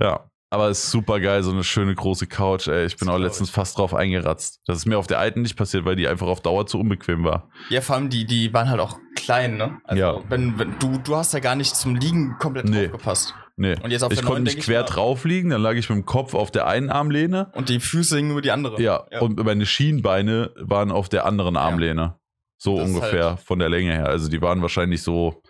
Ja. 0.00 0.30
Aber 0.50 0.68
es 0.70 0.84
ist 0.84 0.90
super 0.92 1.20
geil, 1.20 1.42
so 1.42 1.50
eine 1.52 1.62
schöne 1.62 1.94
große 1.94 2.26
Couch, 2.26 2.68
ey. 2.68 2.86
Ich 2.86 2.96
bin 2.96 3.06
Das 3.08 3.14
auch 3.14 3.18
letztens 3.18 3.50
fast 3.50 3.76
drauf 3.76 3.92
eingeratzt. 3.94 4.60
Das 4.66 4.78
ist 4.78 4.86
mir 4.86 4.98
auf 4.98 5.06
der 5.06 5.18
alten 5.18 5.42
nicht 5.42 5.56
passiert, 5.56 5.84
weil 5.84 5.94
die 5.96 6.08
einfach 6.08 6.26
auf 6.26 6.40
Dauer 6.40 6.66
zu 6.66 6.80
unbequem 6.80 7.22
war. 7.24 7.50
ja, 7.68 7.82
vor 7.82 7.96
allem 7.96 8.08
die, 8.08 8.24
die 8.24 8.52
waren 8.54 8.70
halt 8.70 8.80
auch 8.80 8.98
klein, 9.14 9.58
ne? 9.58 9.78
Also 9.84 10.00
Ja. 10.02 10.18
wenn, 10.30 10.58
wenn 10.58 10.78
du, 10.78 10.96
du 10.98 11.16
hast 11.16 11.34
ja 11.34 11.40
gar 11.40 11.54
nicht 11.54 11.76
zum 11.76 11.96
Liegen 11.96 12.36
komplett 12.38 12.64
Nee. 12.66 12.86
aufgepasst. 12.86 13.34
Nee. 13.56 13.74
Und 13.82 13.90
jetzt 13.90 14.02
auf 14.04 14.12
ich 14.12 14.18
der 14.20 14.24
konnte 14.26 14.40
neuen, 14.40 14.44
nicht 14.44 14.58
ich 14.58 14.64
quer 14.64 14.84
drauf 14.84 15.24
liegen, 15.24 15.50
dann 15.50 15.60
lag 15.60 15.72
ich 15.74 15.88
mit 15.90 15.96
dem 15.98 16.06
Kopf 16.06 16.32
auf 16.34 16.50
der 16.50 16.66
einen 16.66 16.88
Armlehne. 16.90 17.50
Und 17.54 17.68
die 17.68 17.80
Füße 17.80 18.16
hingen 18.16 18.30
über 18.30 18.40
die 18.40 18.52
andere. 18.52 18.80
Ja, 18.80 19.04
und 19.20 19.42
meine 19.44 19.66
Schienbeine 19.66 20.52
waren 20.56 20.90
auf 20.92 21.08
der 21.10 21.26
anderen 21.26 21.56
Armlehne. 21.58 22.14
So 22.56 22.78
Das 22.78 22.88
ungefähr 22.88 23.30
halt- 23.30 23.40
von 23.40 23.58
der 23.58 23.68
Länge 23.68 23.92
her. 23.92 24.06
Also 24.06 24.30
die 24.30 24.40
waren 24.40 24.62
wahrscheinlich 24.62 25.02
so, 25.02 25.42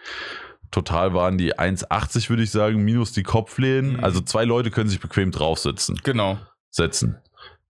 total 0.70 1.14
waren 1.14 1.38
die 1.38 1.57
1,80 1.59 2.28
würde 2.28 2.42
ich 2.42 2.50
sagen, 2.50 2.83
minus 2.85 3.12
die 3.12 3.22
Kopflehnen. 3.22 3.94
Mhm. 3.94 4.04
Also 4.04 4.20
zwei 4.20 4.44
Leute 4.44 4.70
können 4.70 4.88
sich 4.88 5.00
bequem 5.00 5.31
drauf 5.31 5.59
sitzen. 5.59 5.98
Genau. 6.04 6.38
Setzen. 6.70 7.18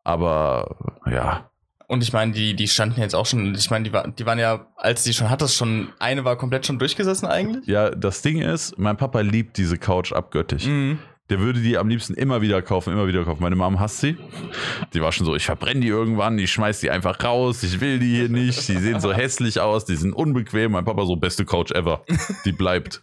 Aber 0.04 0.76
ja, 1.10 1.50
Und 1.86 2.02
ich 2.02 2.12
meine, 2.12 2.32
die, 2.32 2.54
die 2.54 2.68
standen 2.68 3.00
jetzt 3.00 3.14
auch 3.14 3.26
schon, 3.26 3.54
ich 3.54 3.70
meine, 3.70 3.84
die, 3.84 3.92
war, 3.92 4.08
die 4.08 4.26
waren 4.26 4.38
ja, 4.38 4.66
als 4.76 5.04
die 5.04 5.14
schon 5.14 5.30
hattest, 5.30 5.56
schon, 5.56 5.88
eine 5.98 6.24
war 6.24 6.36
komplett 6.36 6.66
schon 6.66 6.78
durchgesessen 6.78 7.26
eigentlich. 7.26 7.66
Ja, 7.66 7.90
das 7.90 8.20
Ding 8.22 8.40
ist, 8.42 8.78
mein 8.78 8.96
Papa 8.96 9.20
liebt 9.20 9.56
diese 9.56 9.78
Couch 9.78 10.12
abgöttisch. 10.12 10.66
Mhm. 10.66 10.98
Der 11.30 11.40
würde 11.40 11.60
die 11.60 11.76
am 11.76 11.88
liebsten 11.88 12.14
immer 12.14 12.40
wieder 12.40 12.62
kaufen, 12.62 12.92
immer 12.92 13.06
wieder 13.06 13.24
kaufen. 13.24 13.42
Meine 13.42 13.56
Mom 13.56 13.78
hasst 13.78 14.00
sie. 14.00 14.16
Die 14.94 15.00
war 15.00 15.12
schon 15.12 15.26
so, 15.26 15.34
ich 15.34 15.44
verbrenne 15.44 15.80
die 15.80 15.88
irgendwann, 15.88 16.38
ich 16.38 16.50
schmeiß 16.50 16.80
die 16.80 16.90
einfach 16.90 17.22
raus, 17.22 17.62
ich 17.62 17.80
will 17.80 17.98
die 17.98 18.16
hier 18.16 18.28
nicht, 18.28 18.66
die 18.68 18.76
sehen 18.76 19.00
so 19.00 19.12
hässlich 19.12 19.60
aus, 19.60 19.84
die 19.84 19.96
sind 19.96 20.12
unbequem. 20.12 20.72
Mein 20.72 20.84
Papa 20.84 21.04
so, 21.04 21.16
beste 21.16 21.44
Couch 21.44 21.70
ever. 21.72 22.04
Die 22.44 22.52
bleibt. 22.52 23.02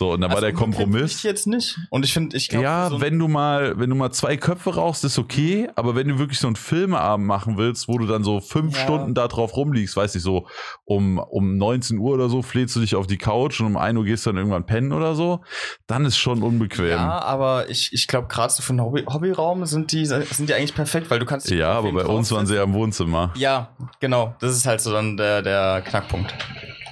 So, 0.00 0.12
und 0.12 0.22
war 0.22 0.30
Also 0.30 0.40
der 0.40 0.54
umgekehrt 0.54 0.76
Kompromiss. 0.86 1.16
Ich 1.16 1.22
jetzt 1.24 1.46
nicht. 1.46 1.78
Und 1.90 2.06
ich 2.06 2.14
finde, 2.14 2.34
ich 2.34 2.48
glaube, 2.48 2.64
Ja, 2.64 2.88
so 2.88 3.02
wenn 3.02 3.18
du 3.18 3.28
mal, 3.28 3.78
wenn 3.78 3.90
du 3.90 3.96
mal 3.96 4.10
zwei 4.12 4.38
Köpfe 4.38 4.74
rauchst, 4.76 5.04
ist 5.04 5.18
okay, 5.18 5.68
aber 5.76 5.94
wenn 5.94 6.08
du 6.08 6.18
wirklich 6.18 6.40
so 6.40 6.46
einen 6.46 6.56
Filmeabend 6.56 7.26
machen 7.26 7.58
willst, 7.58 7.86
wo 7.86 7.98
du 7.98 8.06
dann 8.06 8.24
so 8.24 8.40
fünf 8.40 8.74
Ja. 8.74 8.82
Stunden 8.82 9.12
da 9.12 9.28
drauf 9.28 9.54
rumliegst, 9.54 9.94
weiß 9.98 10.14
ich 10.14 10.22
so, 10.22 10.46
um, 10.86 11.18
um 11.18 11.58
19 11.58 11.98
Uhr 11.98 12.14
oder 12.14 12.30
so 12.30 12.40
flätst 12.40 12.76
du 12.76 12.80
dich 12.80 12.94
auf 12.96 13.06
die 13.06 13.18
Couch 13.18 13.60
und 13.60 13.66
um 13.66 13.76
1 13.76 13.98
Uhr 13.98 14.06
gehst 14.06 14.24
du 14.24 14.30
dann 14.30 14.38
irgendwann 14.38 14.64
pennen 14.64 14.94
oder 14.94 15.14
so, 15.14 15.42
dann 15.86 16.06
ist 16.06 16.16
schon 16.16 16.42
unbequem. 16.42 16.86
Ja, 16.86 16.96
Ja, 16.96 17.18
aber 17.20 17.68
ich, 17.68 17.92
ich 17.92 18.06
glaube, 18.06 18.28
gerade 18.28 18.50
so 18.54 18.62
für 18.62 18.70
einen 18.70 18.80
Hobby, 18.80 19.04
Hobbyraum 19.06 19.66
sind 19.66 19.92
die, 19.92 20.06
sind 20.06 20.48
die 20.48 20.54
eigentlich 20.54 20.74
perfekt, 20.74 21.10
weil 21.10 21.18
du 21.18 21.26
kannst. 21.26 21.50
dich 21.50 21.62
aber 21.62 21.92
bei 21.92 22.06
uns 22.06 22.32
waren 22.32 22.46
sie 22.46 22.54
ja 22.54 22.62
im 22.62 22.72
Wohnzimmer. 22.72 23.34
Ja, 23.36 23.76
genau. 24.00 24.34
Das 24.40 24.56
ist 24.56 24.64
halt 24.64 24.80
so 24.80 24.92
dann 24.92 25.18
der, 25.18 25.42
der 25.42 25.82
Knackpunkt. 25.82 26.34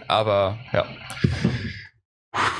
Aber 0.08 0.58
ja. 0.74 0.84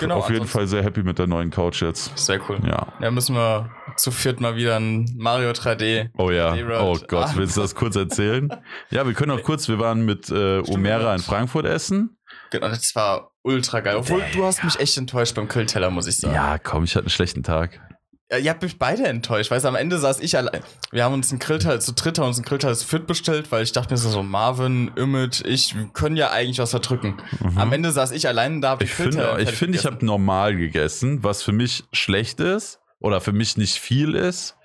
Genau. 0.01 0.17
Auf 0.17 0.31
jeden 0.31 0.47
Fall 0.47 0.67
sehr 0.67 0.83
happy 0.83 1.03
mit 1.03 1.19
der 1.19 1.27
neuen 1.27 1.51
Couch 1.51 1.83
jetzt. 1.83 2.17
Sehr 2.17 2.41
cool. 2.49 2.59
Ja. 2.65 2.93
Ja, 3.01 3.11
müssen 3.11 3.35
wir 3.35 3.71
zu 3.97 4.11
viert 4.11 4.41
mal 4.41 4.57
wieder 4.57 4.77
ein 4.77 5.07
Mario 5.17 5.51
3D. 5.51 6.11
Oh 6.17 6.31
ja. 6.31 6.55
Oh 6.81 6.97
Gott, 7.07 7.37
willst 7.37 7.57
du 7.57 7.61
das 7.61 7.75
kurz 7.75 7.97
erzählen? 7.97 8.49
ja, 8.91 9.07
wir 9.07 9.15
können 9.15 9.33
auch 9.33 9.43
kurz, 9.43 9.69
wir 9.69 9.79
waren 9.79 10.05
mit 10.05 10.31
äh, 10.31 10.61
Omera 10.61 11.15
in 11.15 11.21
Frankfurt 11.21 11.67
essen. 11.67 12.17
Genau, 12.51 12.69
das 12.69 12.95
war 12.95 13.33
ultra 13.43 13.81
geil. 13.81 13.97
Obwohl, 13.97 14.23
du 14.33 14.45
hast 14.45 14.65
mich 14.65 14.79
echt 14.79 14.97
enttäuscht 14.97 15.35
beim 15.35 15.49
Grillteller, 15.49 15.91
muss 15.91 16.07
ich 16.07 16.19
sagen. 16.19 16.35
Ja, 16.35 16.59
komm, 16.59 16.85
ich 16.85 16.95
hatte 16.95 17.05
einen 17.05 17.11
schlechten 17.11 17.43
Tag. 17.43 17.81
Ihr 18.31 18.51
habt 18.51 18.61
mich 18.63 18.79
beide 18.79 19.05
enttäuscht. 19.07 19.51
Weißt 19.51 19.65
du, 19.65 19.69
am 19.71 19.75
Ende 19.75 19.99
saß 19.99 20.21
ich 20.21 20.37
allein. 20.37 20.61
Wir 20.91 21.03
haben 21.05 21.15
uns 21.15 21.31
einen 21.31 21.39
Grillteil 21.39 21.81
zu 21.81 21.95
dritter 21.95 22.27
uns 22.27 22.37
einen 22.37 22.45
Grillteil 22.45 22.77
zu 22.77 22.87
viert 22.87 23.07
bestellt, 23.07 23.51
weil 23.51 23.63
ich 23.63 23.73
dachte 23.73 23.95
mir 23.95 23.97
so, 23.99 24.11
so 24.11 24.23
Marvin, 24.23 24.91
Ümit, 24.99 25.43
ich, 25.47 25.75
können 25.95 26.17
ja 26.17 26.31
eigentlich 26.31 26.59
was 26.59 26.71
verdrücken. 26.71 27.15
Mhm. 27.41 27.57
Am 27.57 27.73
Ende 27.73 27.91
saß 27.91 28.11
ich 28.11 28.29
allein 28.29 28.61
da. 28.61 28.71
hab 28.73 28.83
Ich 28.83 28.91
finde, 28.93 29.39
ich, 29.41 29.49
finde, 29.53 29.77
ich 29.77 29.83
gegessen. 29.83 29.87
habe 29.95 30.05
normal 30.05 30.57
gegessen, 30.57 31.25
was 31.25 31.43
für 31.43 31.53
mich 31.53 31.85
schlecht 31.93 32.41
ist 32.41 32.81
oder 33.01 33.23
für 33.23 33.33
mich 33.33 33.57
nicht 33.57 33.79
viel 33.79 34.15
ist. 34.15 34.57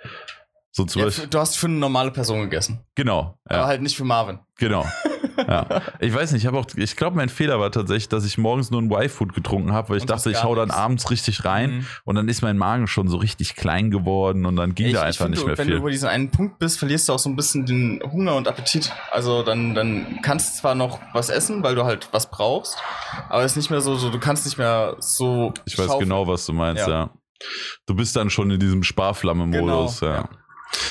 So 0.71 0.84
zum 0.84 0.99
Ja, 0.99 1.06
Beispiel, 1.06 1.28
du 1.28 1.39
hast 1.39 1.58
für 1.58 1.67
eine 1.67 1.76
normale 1.78 2.12
Person 2.12 2.41
gegessen. 2.41 2.84
genau, 2.95 3.38
Aber 3.45 3.60
ja, 3.60 3.65
halt 3.67 3.82
nicht 3.82 3.95
für 3.95 4.04
Marvin. 4.04 4.39
genau. 4.58 4.86
ja. 5.38 5.82
Ich 6.00 6.13
weiß 6.13 6.32
nicht, 6.32 6.43
ich 6.43 6.48
habe 6.48 6.58
auch, 6.58 6.65
ich 6.76 6.96
glaube, 6.96 7.15
mein 7.17 7.30
Fehler 7.30 7.60
war 7.60 7.72
tatsächlich, 7.72 8.10
dass 8.10 8.26
ich 8.26 8.38
morgens 8.38 8.72
nur 8.72 8.82
ein 8.82 8.91
Y-Food 8.91 9.34
getrunken 9.34 9.74
habe, 9.74 9.89
weil 9.89 9.98
ich 9.98 10.04
Und 10.04 10.10
dachte, 10.10 10.32
ich 10.32 10.43
hau 10.43 10.56
dann 10.56 10.67
nichts. 10.69 10.80
abends 10.82 11.10
richtig 11.12 11.46
rein 11.46 11.72
Mhm. 11.78 11.86
und 12.06 12.15
dann 12.15 12.28
ist 12.30 12.41
mein 12.41 12.58
Magen 12.58 12.88
schon 12.88 13.08
so 13.08 13.17
richtig 13.17 13.56
klein 13.56 13.91
geworden 13.91 14.46
und 14.46 14.56
dann 14.56 14.76
ging 14.76 14.88
Ich, 14.88 14.93
da 14.93 15.04
einfach 15.04 15.28
nicht 15.28 15.46
mehr 15.46 15.58
wenn 15.58 15.67
du 15.67 15.74
viel. 15.74 15.80
über 15.80 15.89
diesen 15.91 16.10
einen 16.10 16.30
Punkt 16.32 16.60
bist, 16.60 16.80
verlierst 16.80 17.10
du 17.10 17.13
auch 17.13 17.19
so 17.19 17.30
ein 17.30 17.36
bisschen 17.36 17.65
den 17.65 18.02
Hunger 18.12 18.36
und 18.36 18.48
Appetit. 18.48 18.91
Also 19.12 19.43
dann, 19.43 19.74
dann 19.76 20.19
kannst 20.22 20.56
du 20.56 20.62
zwar 20.62 20.76
noch 20.76 21.00
was 21.13 21.30
essen, 21.30 21.63
weil 21.63 21.76
du 21.76 21.84
halt 21.86 22.10
was 22.12 22.30
brauchst, 22.30 22.78
aber 23.30 23.43
es 23.43 23.54
ist 23.54 23.58
nicht 23.58 23.69
mehr 23.72 23.82
so, 23.82 23.96
so 23.96 24.10
du 24.10 24.19
kannst 24.19 24.46
nicht 24.46 24.58
mehr 24.58 24.96
so. 25.00 25.54
Ich 25.65 25.78
weiß 25.78 25.86
schaufeln. 25.88 26.10
genau, 26.10 26.28
was 26.28 26.46
du 26.46 26.54
meinst, 26.54 26.88
ja. 26.88 26.93
Ja. 26.93 27.10
Du 27.88 27.96
bist 27.96 28.15
dann 28.15 28.30
schon 28.30 28.52
in 28.52 28.60
diesem 28.60 28.84
Sparflamme-Modus, 28.84 30.00
Genau, 30.00 30.12
ja. 30.13 30.17
ja. 30.22 30.30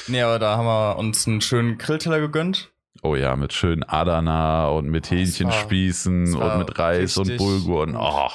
Nee, 0.09 0.23
aber 0.23 0.39
da 0.39 0.57
haben 0.57 0.67
wir 0.67 0.97
uns 0.99 1.27
einen 1.27 1.41
schönen 1.41 1.79
Grillteller 1.79 2.21
gegönnt. 2.21 2.72
Oh 3.03 3.17
ja, 3.17 3.35
mit 3.35 3.53
schönen 3.53 3.83
Adana 3.83 4.69
und 4.69 4.89
mit 4.89 5.11
Hähnchenspießen 5.11 6.27
das 6.27 6.35
war 6.39 6.53
und 6.53 6.59
mit 6.61 6.79
Reis 6.79 7.17
und 7.17 7.37
Bulgur 7.37 7.83
und 7.83 7.97
oh. 7.97 8.29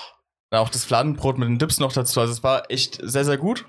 Auch 0.52 0.70
das 0.70 0.86
Fladenbrot 0.86 1.38
mit 1.38 1.48
den 1.48 1.58
Dips 1.58 1.80
noch 1.80 1.94
dazu. 1.94 2.20
Also 2.20 2.34
es 2.34 2.44
war 2.44 2.70
echt 2.70 3.00
sehr, 3.02 3.26
sehr 3.26 3.38
gut. 3.38 3.66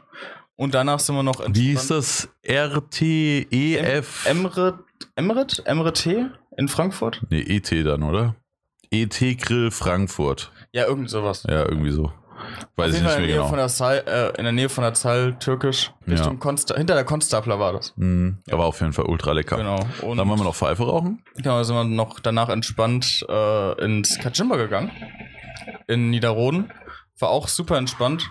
Und 0.57 0.75
danach 0.75 0.99
sind 0.99 1.15
wir 1.15 1.23
noch 1.23 1.41
Wie 1.49 1.73
ist 1.73 1.91
das? 1.91 2.29
RTEF? 2.43 4.27
Emret, 4.27 4.75
Emret? 5.15 5.63
Emret 5.65 6.09
in 6.57 6.69
Frankfurt? 6.69 7.23
nee, 7.31 7.43
ET 7.43 7.71
dann, 7.87 8.03
oder? 8.03 8.35
ET 8.91 9.19
Grill 9.39 9.71
Frankfurt. 9.71 10.51
Ja, 10.73 10.87
irgend 10.87 11.11
sowas. 11.11 11.45
Ja, 11.49 11.69
irgendwie 11.69 11.93
so. 11.93 12.13
Weiß 12.77 12.95
ich 12.95 13.01
nicht 13.01 13.03
mehr 13.05 13.17
der, 13.17 13.27
Nähe 13.27 13.35
genau. 13.37 13.49
von 13.49 13.59
der 13.59 13.69
Zahl, 13.69 14.05
äh, 14.07 14.37
in 14.39 14.45
der 14.45 14.53
Nähe 14.53 14.69
von 14.69 14.83
der 14.83 14.95
Zahl 14.95 15.35
türkisch, 15.39 15.93
Ja. 16.07 16.31
Konsta 16.35 16.77
hinter 16.77 16.95
der 16.95 17.05
Konstapler 17.05 17.59
war 17.59 17.73
das. 17.73 17.93
Mhm, 17.97 18.39
Aber 18.51 18.67
auf 18.67 18.81
jeden 18.81 18.93
Fall 18.93 19.07
ultra 19.07 19.33
lecker. 19.33 19.57
Genau. 19.57 19.81
Und 20.03 20.17
Dann 20.19 20.29
wollen 20.29 20.39
wir 20.41 20.45
noch 20.45 20.55
Pfeife 20.57 20.85
rauchen. 20.85 21.23
genau, 21.37 21.63
sind 21.63 21.77
wir 21.77 21.85
noch 21.85 22.21
danach 22.21 22.49
entspannt 22.49 23.25
äh, 23.29 23.85
ins 23.85 24.19
Kajimba 24.19 24.57
gegangen. 24.57 24.91
In 25.87 26.11
Niederroden. 26.11 26.73
War 27.19 27.31
auch 27.31 27.49
super 27.49 27.77
entspannt. 27.77 28.29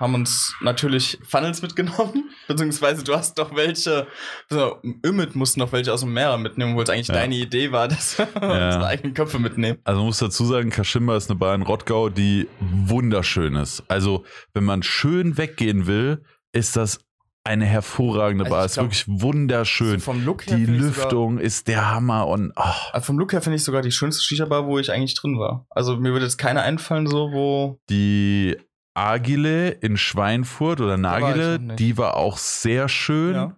Haben 0.00 0.14
uns 0.14 0.54
natürlich 0.62 1.18
Funnels 1.28 1.60
mitgenommen. 1.62 2.30
Beziehungsweise 2.48 3.04
du 3.04 3.14
hast 3.14 3.36
noch 3.36 3.54
welche, 3.54 4.06
also 4.50 4.78
Ümit 5.06 5.36
musste 5.36 5.60
noch 5.60 5.70
welche 5.72 5.92
aus 5.92 6.00
dem 6.00 6.12
Meer 6.14 6.36
mitnehmen, 6.38 6.74
wo 6.74 6.82
es 6.82 6.88
eigentlich 6.90 7.08
Ja. 7.08 7.14
deine 7.14 7.34
Idee 7.36 7.70
war, 7.70 7.86
dass 7.88 8.18
wir 8.18 8.26
Ja. 8.40 8.66
unsere 8.66 8.86
eigenen 8.86 9.14
Köpfe 9.14 9.38
mitnehmen. 9.38 9.78
Also 9.84 9.98
man 10.00 10.06
muss 10.06 10.18
dazu 10.18 10.44
sagen, 10.46 10.70
Kashimba 10.70 11.16
ist 11.16 11.30
eine 11.30 11.38
Bar 11.38 11.54
in 11.54 11.62
Rottgau, 11.62 12.08
die 12.08 12.48
wunderschön 12.60 13.54
ist. 13.56 13.82
Also 13.88 14.24
wenn 14.54 14.64
man 14.64 14.82
schön 14.82 15.36
weggehen 15.36 15.86
will, 15.86 16.22
ist 16.52 16.76
das 16.76 16.98
eine 17.44 17.64
hervorragende 17.64 18.44
Also 18.44 18.50
Bar. 18.54 18.64
ich 18.64 18.66
Ist 18.66 18.74
glaub, 18.74 18.86
wirklich 18.86 19.22
wunderschön. 19.22 19.92
Also 19.94 20.04
vom 20.04 20.24
Look 20.24 20.46
her 20.46 20.56
Die 20.56 20.62
ich 20.64 20.68
sogar- 20.68 20.86
Lüftung 20.86 21.38
ist 21.38 21.68
der 21.68 21.90
Hammer 21.90 22.26
und 22.26 22.52
oh, 22.56 22.62
Also 22.92 23.06
vom 23.06 23.18
Look 23.18 23.32
her 23.32 23.40
finde 23.42 23.56
ich 23.56 23.64
sogar 23.64 23.82
die 23.82 23.90
schönste 23.92 24.22
Shisha-Bar, 24.22 24.66
wo 24.66 24.78
ich 24.78 24.92
eigentlich 24.92 25.14
drin 25.14 25.38
war. 25.38 25.66
Also 25.70 25.96
mir 25.96 26.12
würde 26.12 26.26
jetzt 26.26 26.36
keine 26.38 26.62
einfallen, 26.62 27.06
so 27.06 27.30
wo. 27.32 27.78
die 27.88 28.56
Agile 29.00 29.70
in 29.70 29.96
Schweinfurt 29.96 30.80
oder 30.80 30.96
Nagile, 30.96 31.58
die 31.58 31.96
war 31.96 32.16
auch 32.16 32.36
sehr 32.36 32.88
schön. 32.88 33.34
Ja. 33.34 33.52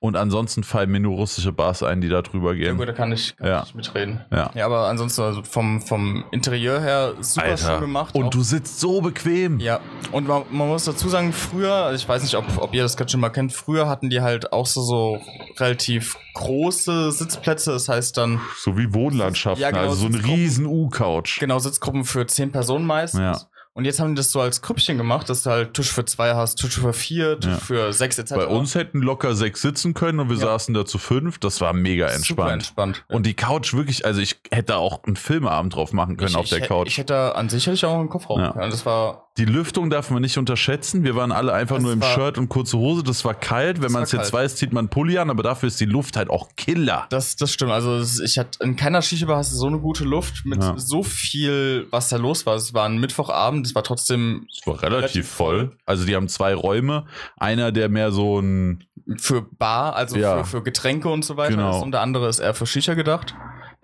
Und 0.00 0.16
ansonsten 0.16 0.64
fallen 0.64 0.90
mir 0.90 0.98
nur 0.98 1.14
russische 1.14 1.52
Bars 1.52 1.84
ein, 1.84 2.00
die 2.00 2.08
da 2.08 2.22
drüber 2.22 2.52
Ja, 2.54 2.64
gehen. 2.70 2.76
gut, 2.76 2.88
da 2.88 2.92
kann 2.92 3.12
ich, 3.12 3.36
kann 3.36 3.46
Ja. 3.46 3.62
ich 3.64 3.72
mitreden. 3.76 4.20
Ja. 4.32 4.50
Ja, 4.52 4.66
aber 4.66 4.88
ansonsten 4.88 5.22
also 5.22 5.44
vom, 5.44 5.80
vom 5.80 6.24
Interieur 6.32 6.80
her 6.80 7.14
super 7.20 7.46
Alter. 7.46 7.56
schön 7.74 7.80
gemacht. 7.82 8.12
Und 8.16 8.24
auch. 8.24 8.30
du 8.30 8.42
sitzt 8.42 8.80
so 8.80 9.00
bequem. 9.00 9.60
Ja, 9.60 9.78
und 10.10 10.26
man, 10.26 10.42
man 10.50 10.66
muss 10.66 10.84
dazu 10.86 11.08
sagen, 11.08 11.32
früher, 11.32 11.72
also 11.72 11.94
ich 12.02 12.08
weiß 12.08 12.20
nicht, 12.24 12.34
ob, 12.34 12.44
ob 12.58 12.74
ihr 12.74 12.82
das 12.82 12.96
gerade 12.96 13.12
schon 13.12 13.20
mal 13.20 13.30
kennt, 13.30 13.52
früher 13.52 13.88
hatten 13.88 14.10
die 14.10 14.20
halt 14.22 14.52
auch 14.52 14.66
so, 14.66 14.82
so 14.82 15.20
relativ 15.60 16.16
große 16.34 17.12
Sitzplätze, 17.12 17.70
das 17.70 17.88
heißt 17.88 18.16
dann 18.16 18.40
So 18.58 18.76
wie 18.76 18.92
Wohnlandschaften, 18.92 19.62
Ja, 19.62 19.70
genau, 19.70 19.82
also 19.82 19.94
so 19.94 20.06
eine 20.06 20.24
riesen 20.24 20.66
U-Couch. 20.66 21.38
genau 21.38 21.60
Sitzgruppen 21.60 22.04
für 22.04 22.26
zehn 22.26 22.50
Personen 22.50 22.86
meistens. 22.86 23.20
Ja. 23.20 23.40
Und 23.74 23.86
jetzt 23.86 24.00
haben 24.00 24.10
die 24.14 24.16
das 24.18 24.30
so 24.30 24.40
als 24.40 24.60
Krüppchen 24.60 24.98
gemacht, 24.98 25.30
dass 25.30 25.44
du 25.44 25.50
halt 25.50 25.72
Tisch 25.72 25.90
für 25.92 26.04
zwei 26.04 26.34
hast, 26.34 26.56
Tisch 26.56 26.78
für 26.78 26.92
vier, 26.92 27.40
Tisch 27.40 27.52
Ja. 27.52 27.56
für 27.58 27.92
sechs 27.94 28.18
etc. 28.18 28.34
Bei 28.34 28.46
uns 28.46 28.74
hätten 28.74 29.00
locker 29.00 29.34
sechs 29.34 29.62
sitzen 29.62 29.94
können 29.94 30.20
und 30.20 30.28
wir 30.28 30.36
Ja. 30.36 30.42
saßen 30.42 30.74
da 30.74 30.84
zu 30.84 30.98
fünf. 30.98 31.38
Das 31.38 31.60
war 31.62 31.72
mega 31.72 32.06
Super 32.08 32.16
entspannt. 32.16 32.52
entspannt. 32.52 33.04
Und 33.08 33.24
die 33.24 33.32
Couch 33.34 33.72
wirklich, 33.72 34.04
also 34.04 34.20
ich 34.20 34.38
hätte 34.50 34.76
auch 34.76 35.04
einen 35.04 35.16
Filmeabend 35.16 35.74
drauf 35.74 35.94
machen 35.94 36.18
können 36.18 36.30
ich, 36.32 36.36
auf 36.36 36.44
ich, 36.44 36.50
der 36.50 36.60
Couch. 36.60 36.88
Ich 36.88 36.98
hätte 36.98 37.34
an 37.34 37.48
sich 37.48 37.64
hätte 37.66 37.74
ich 37.76 37.84
auch 37.86 37.98
einen 37.98 38.10
Kofferraum 38.10 38.40
Ja. 38.40 38.52
können. 38.52 38.70
Das 38.70 38.84
war 38.84 39.31
die 39.38 39.46
Lüftung 39.46 39.88
darf 39.88 40.10
man 40.10 40.20
nicht 40.20 40.36
unterschätzen. 40.36 41.04
Wir 41.04 41.16
waren 41.16 41.32
alle 41.32 41.54
einfach 41.54 41.76
Es 41.78 41.82
nur 41.82 41.92
im 41.92 42.02
Shirt 42.02 42.36
und 42.36 42.50
kurze 42.50 42.76
Hose. 42.76 43.02
Das 43.02 43.24
war 43.24 43.32
kalt. 43.32 43.78
Wenn 43.78 43.84
Das 43.84 43.92
man 43.92 44.02
es 44.02 44.12
jetzt 44.12 44.30
weiß, 44.32 44.56
zieht 44.56 44.72
man 44.74 44.82
einen 44.82 44.88
Pulli 44.90 45.16
an, 45.16 45.30
aber 45.30 45.42
dafür 45.42 45.68
ist 45.68 45.80
die 45.80 45.86
Luft 45.86 46.16
halt 46.18 46.28
auch 46.28 46.50
Killer. 46.56 47.06
Das, 47.08 47.36
das 47.36 47.50
stimmt. 47.50 47.72
Also 47.72 48.02
ich 48.22 48.36
hatte 48.38 48.62
in 48.62 48.76
keiner 48.76 49.00
Shisha-Bar 49.00 49.38
hast 49.38 49.52
du 49.52 49.56
so 49.56 49.66
eine 49.68 49.78
gute 49.78 50.04
Luft 50.04 50.44
mit 50.44 50.62
Ja. 50.62 50.74
so 50.76 51.02
viel, 51.02 51.86
was 51.90 52.10
da 52.10 52.16
los 52.18 52.44
war. 52.44 52.56
Es 52.56 52.74
war 52.74 52.84
ein 52.86 52.98
Mittwochabend, 52.98 53.66
es 53.66 53.74
war 53.74 53.82
trotzdem 53.84 54.46
Es 54.50 54.66
war 54.66 54.82
relativ, 54.82 55.02
Relativ 55.02 55.28
voll. 55.28 55.68
voll. 55.68 55.76
Also 55.86 56.04
die 56.04 56.14
haben 56.14 56.28
zwei 56.28 56.54
Räume. 56.54 57.06
Einer, 57.38 57.72
der 57.72 57.88
mehr 57.88 58.12
so 58.12 58.38
ein, 58.38 58.84
für 59.16 59.40
Bar, 59.42 59.96
also 59.96 60.16
Ja. 60.18 60.44
für, 60.44 60.58
für 60.58 60.62
Getränke 60.62 61.08
und 61.08 61.24
so 61.24 61.38
weiter 61.38 61.52
Genau. 61.56 61.76
ist. 61.78 61.82
Und 61.82 61.92
der 61.92 62.02
andere 62.02 62.28
ist 62.28 62.38
eher 62.38 62.52
für 62.54 62.66
Shisha 62.66 62.92
gedacht. 62.94 63.34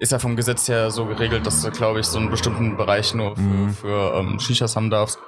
Ist 0.00 0.12
ja 0.12 0.18
vom 0.20 0.36
Gesetz 0.36 0.68
her 0.68 0.90
so 0.92 1.06
geregelt, 1.06 1.44
dass 1.46 1.60
du, 1.62 1.70
glaube 1.72 2.00
ich, 2.00 2.06
so 2.06 2.18
einen 2.18 2.30
bestimmten 2.30 2.76
Bereich 2.76 3.14
nur 3.14 3.34
für, 3.36 3.42
Mhm. 3.42 3.74
für 3.74 4.14
ähm, 4.14 4.38
Shishas 4.38 4.76
haben 4.76 4.90
darfst. 4.90 5.18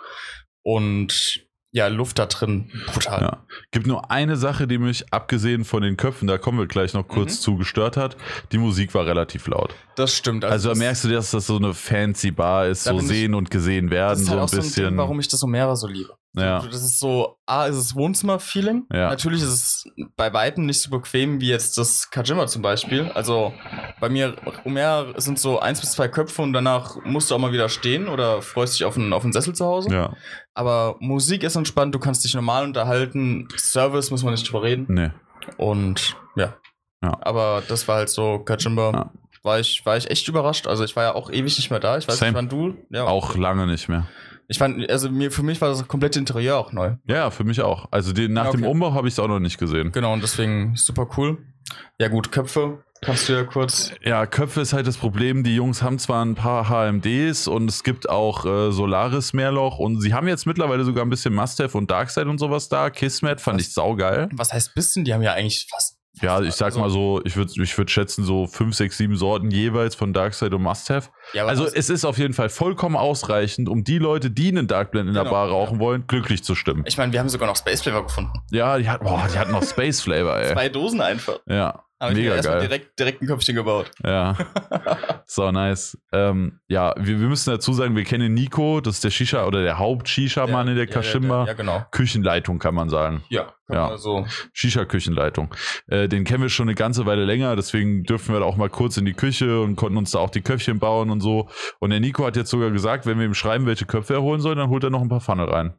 Und 0.63 1.41
ja, 1.73 1.87
Luft 1.87 2.19
da 2.19 2.27
drin, 2.27 2.71
brutal. 2.93 3.21
ja. 3.21 3.47
Gibt 3.71 3.87
nur 3.87 4.11
eine 4.11 4.37
Sache, 4.37 4.67
die 4.67 4.79
mich, 4.79 5.13
abgesehen 5.13 5.65
von 5.65 5.83
den 5.83 5.97
Köpfen, 5.97 6.27
da 6.27 6.37
kommen 6.37 6.59
wir 6.59 6.67
gleich 6.67 6.95
noch 6.95 7.07
kurz 7.07 7.37
Mhm. 7.39 7.41
zu, 7.43 7.57
gestört 7.57 7.97
hat. 7.97 8.17
Die 8.53 8.59
Musik 8.59 8.93
war 8.95 9.07
relativ 9.07 9.47
laut. 9.47 9.75
Das 9.97 10.17
stimmt. 10.17 10.45
Also, 10.45 10.69
da 10.69 10.73
das- 10.73 10.79
merkst 10.79 11.05
du, 11.05 11.09
dass 11.09 11.31
das 11.31 11.47
so 11.47 11.57
eine 11.57 11.73
fancy 11.75 12.31
Bar 12.33 12.67
ist, 12.67 12.85
so 12.85 12.91
bin 12.97 13.01
ich- 13.01 13.07
sehen 13.09 13.35
und 13.35 13.51
gesehen 13.51 13.87
das 13.87 13.93
werden, 13.93 14.19
ist 14.21 14.25
so 14.27 14.31
halt 14.33 14.41
ein 14.41 14.45
auch 14.45 14.49
so 14.49 14.57
ein 14.57 14.63
bisschen. 14.63 14.85
Ding, 14.87 14.97
warum 14.97 15.21
ich 15.21 15.29
das 15.29 15.43
Omera 15.45 15.77
so 15.77 15.87
liebe. 15.87 16.13
Ja. 16.37 16.61
Das 16.61 16.83
ist 16.83 17.01
so, 17.01 17.39
A, 17.47 17.67
ist 17.67 17.77
es 17.77 17.95
Wohnzimmer-Feeling. 17.95 18.87
Ja. 18.93 19.09
Natürlich 19.09 19.43
ist 19.43 19.49
es 19.49 19.85
bei 20.17 20.33
Weitem 20.33 20.67
nicht 20.67 20.81
so 20.81 20.91
bequem 20.91 21.41
wie 21.41 21.49
jetzt 21.49 21.77
das 21.79 22.11
Kajima 22.11 22.47
zum 22.47 22.63
Beispiel. 22.63 23.11
Also 23.15 23.53
bei 24.01 24.09
mir, 24.09 24.37
Omer 24.65 25.07
sind 25.17 25.39
so 25.39 25.59
eins 25.59 25.81
bis 25.81 25.93
zwei 25.93 26.09
Köpfe 26.09 26.43
und 26.43 26.53
danach 26.53 26.97
musst 27.05 27.31
du 27.31 27.35
auch 27.35 27.39
mal 27.39 27.53
wieder 27.53 27.69
stehen 27.69 28.09
oder 28.09 28.43
freust 28.43 28.75
dich 28.79 28.85
auf 28.85 28.97
einen, 28.97 29.13
auf 29.13 29.25
einen 29.25 29.33
Sessel 29.33 29.55
zu 29.55 29.65
Hause. 29.65 29.91
ja, 29.93 30.13
Aber 30.55 30.97
Musik 31.01 31.43
ist 31.43 31.57
entspannt, 31.57 31.95
du 31.95 31.99
kannst 31.99 32.25
dich 32.25 32.35
normal 32.35 32.65
unterhalten. 32.65 33.49
Service 33.57 34.11
muss 34.11 34.23
man 34.23 34.33
nicht 34.35 34.47
drüber 34.51 34.63
reden. 34.63 34.87
nee. 34.89 35.11
Und 35.57 36.17
ja, 36.37 36.55
Ja. 37.03 37.19
Aber 37.23 37.63
das 37.67 37.89
war 37.89 37.97
halt 37.97 38.11
so, 38.11 38.39
Kajimba, 38.41 38.93
Ja. 38.93 39.11
war, 39.43 39.59
ich, 39.59 39.85
war 39.87 39.97
ich 39.97 40.11
echt 40.11 40.29
überrascht. 40.29 40.67
Also 40.67 40.85
ich 40.85 40.95
war 40.97 41.03
ja 41.05 41.15
auch 41.15 41.31
ewig 41.31 41.57
nicht 41.57 41.71
mehr 41.71 41.81
da. 41.81 41.97
Ich 41.99 42.07
weiß 42.07 42.19
Same. 42.19 42.31
nicht, 42.33 42.37
wann 42.37 42.49
du. 42.51 42.77
Ja, 42.91 43.05
Auch 43.05 43.35
lange 43.37 43.67
nicht 43.67 43.89
mehr. 43.89 44.07
Ich 44.51 44.59
fand, 44.59 44.91
also 44.91 45.09
mir, 45.11 45.31
für 45.31 45.45
mich 45.45 45.61
war 45.61 45.69
das 45.69 45.87
komplette 45.87 46.19
Interieur 46.19 46.59
auch 46.59 46.73
neu. 46.73 46.97
Ja, 47.07 47.31
für 47.31 47.45
mich 47.45 47.61
auch. 47.61 47.87
Also 47.93 48.13
den, 48.13 48.33
nach 48.33 48.47
Ja, 48.47 48.51
dem 48.51 48.63
okay. 48.65 48.71
Umbau 48.73 48.93
habe 48.95 49.07
ich 49.07 49.15
es 49.15 49.21
auch 49.21 49.29
noch 49.29 49.39
nicht 49.39 49.59
gesehen. 49.59 49.93
Genau, 49.93 50.13
und 50.13 50.25
deswegen 50.25 50.75
super 50.75 51.09
cool. 51.17 51.39
Ja, 52.01 52.09
gut, 52.09 52.33
Köpfe. 52.33 52.83
Kannst 53.01 53.29
du 53.29 53.33
ja 53.33 53.45
kurz. 53.45 53.93
Ja, 54.05 54.27
Köpfe 54.27 54.61
ist 54.61 54.73
halt 54.73 54.89
das 54.89 54.97
Problem. 54.97 55.45
Die 55.45 55.55
Jungs 55.55 55.83
haben 55.83 56.01
zwar 56.01 56.25
ein 56.25 56.35
paar 56.35 56.69
HMDs 56.69 57.47
und 57.47 57.71
es 57.71 57.85
gibt 57.85 58.11
auch 58.11 58.45
äh, 58.45 58.73
Solaris 58.73 59.33
Mehrloch 59.35 59.79
und 59.79 60.01
sie 60.01 60.15
haben 60.15 60.27
jetzt 60.27 60.47
mittlerweile 60.47 60.85
sogar 60.85 61.05
ein 61.07 61.11
bisschen 61.11 61.33
Must-Have 61.33 61.79
und 61.79 61.89
Darkseid 61.89 62.27
und 62.27 62.39
sowas 62.39 62.69
da. 62.69 62.91
Kismet 62.91 63.41
fand 63.41 63.61
Was? 63.61 63.69
ich 63.69 63.73
saugeil. 63.73 64.29
Was 64.33 64.53
heißt 64.53 64.75
bisschen? 64.75 65.05
Die 65.05 65.15
haben 65.15 65.23
ja 65.23 65.33
eigentlich 65.33 65.69
fast. 65.71 66.00
Ja, 66.23 66.41
ich 66.43 66.55
sag 66.55 66.67
also- 66.67 66.81
mal 66.81 66.91
so, 66.91 67.21
ich 67.25 67.37
würde 67.37 67.53
ich 67.63 67.77
würd 67.79 67.91
schätzen, 67.91 68.25
so 68.25 68.47
fünf, 68.47 68.75
sechs, 68.75 68.99
sieben 68.99 69.17
Sorten 69.17 69.51
jeweils 69.51 69.95
von 69.95 70.13
Darkseid 70.13 70.53
und 70.55 70.63
Must-Have. 70.63 71.11
Ja, 71.33 71.47
Also 71.47 71.65
es 71.67 71.89
ist 71.91 72.05
auf 72.05 72.19
jeden 72.19 72.35
Fall 72.35 72.49
vollkommen 72.49 72.97
ausreichend, 72.97 73.69
um 73.69 73.85
die 73.85 73.99
Leute, 73.99 74.31
die 74.31 74.49
einen 74.49 74.67
Darkblend 74.67 75.09
in 75.09 75.15
der 75.15 75.23
Genau, 75.25 75.33
Bar 75.35 75.49
rauchen 75.49 75.75
ja. 75.77 75.81
wollen, 75.81 76.07
glücklich 76.07 76.45
zu 76.45 76.55
stimmen. 76.55 76.85
ich 76.87 76.99
meine, 76.99 77.13
wir 77.13 77.21
haben 77.21 77.29
sogar 77.29 77.49
noch 77.49 77.57
Space 77.57 77.83
Flavor 77.83 78.05
gefunden. 78.05 78.33
Ja, 78.51 78.77
die 78.79 78.89
hat, 78.89 79.03
boah, 79.03 79.27
die 79.33 79.39
hat 79.39 79.51
noch 79.51 79.63
Space 79.63 80.01
Flavor, 80.01 80.37
ey. 80.39 80.53
Zwei 80.53 80.69
Dosen 80.69 81.01
einfach. 81.01 81.39
Ja, 81.47 81.85
Ich 82.03 82.09
mir 82.17 82.23
mega 82.23 82.35
erstmal 82.37 82.59
geil. 82.59 82.69
direkt, 82.69 82.99
direkt 82.99 83.23
ein 83.23 83.27
Köpfchen 83.27 83.55
gebaut. 83.57 83.91
Ja, 84.05 84.37
so 85.27 85.51
nice. 85.53 85.99
Ähm, 86.13 86.61
ja, 86.67 86.95
wir, 86.97 87.21
wir 87.21 87.29
müssen 87.29 87.51
dazu 87.51 87.73
sagen, 87.75 87.95
wir 87.95 88.05
kennen 88.05 88.33
Nico, 88.33 88.81
das 88.81 88.95
ist 88.97 89.05
der 89.05 89.11
Shisha 89.11 89.45
oder 89.45 89.63
der 89.63 89.79
Haupt-Shisha-Mann 89.79 90.69
in 90.69 90.77
der 90.77 90.87
ja, 90.87 90.91
Kashimba. 90.91 91.47
Ja, 91.47 91.53
genau. 91.53 91.85
Küchenleitung 91.91 92.59
kann 92.59 92.75
man 92.75 92.89
sagen. 92.89 93.23
Ja, 93.29 93.53
kann 93.67 93.77
Ja. 93.77 93.89
man 93.89 93.99
so. 93.99 94.27
Shisha-Küchenleitung. 94.55 95.55
Äh, 95.89 96.09
den 96.09 96.25
kennen 96.25 96.43
wir 96.43 96.49
schon 96.49 96.69
eine 96.69 96.75
ganze 96.75 97.05
Weile 97.07 97.25
länger, 97.25 97.55
deswegen 97.57 98.05
dürfen 98.05 98.33
wir 98.35 98.41
da 98.41 98.47
auch 98.47 98.57
mal 98.57 98.71
kurz 98.71 98.97
in 98.97 99.05
die 99.05 99.13
Küche 99.15 99.61
und 99.61 99.77
konnten 99.77 99.99
uns 99.99 100.13
da 100.13 100.21
auch 100.21 100.31
die 100.31 100.41
Köpfchen 100.43 100.79
bauen 100.79 101.11
und 101.11 101.21
so. 101.21 101.49
Und 101.81 101.91
der 101.91 102.01
Nico 102.01 102.25
hat 102.25 102.37
jetzt 102.37 102.51
sogar 102.51 102.71
gesagt, 102.71 103.05
wenn 103.07 103.19
wir 103.19 103.27
ihm 103.27 103.35
schreiben, 103.35 103.67
welche 103.67 103.85
Köpfe 103.85 104.15
er 104.15 104.23
holen 104.23 104.41
soll, 104.41 104.55
dann 104.55 104.71
holt 104.71 104.85
er 104.85 104.91
noch 104.91 105.03
ein 105.03 105.09
paar 105.09 105.21
Pfanne 105.21 105.47
rein. 105.51 105.75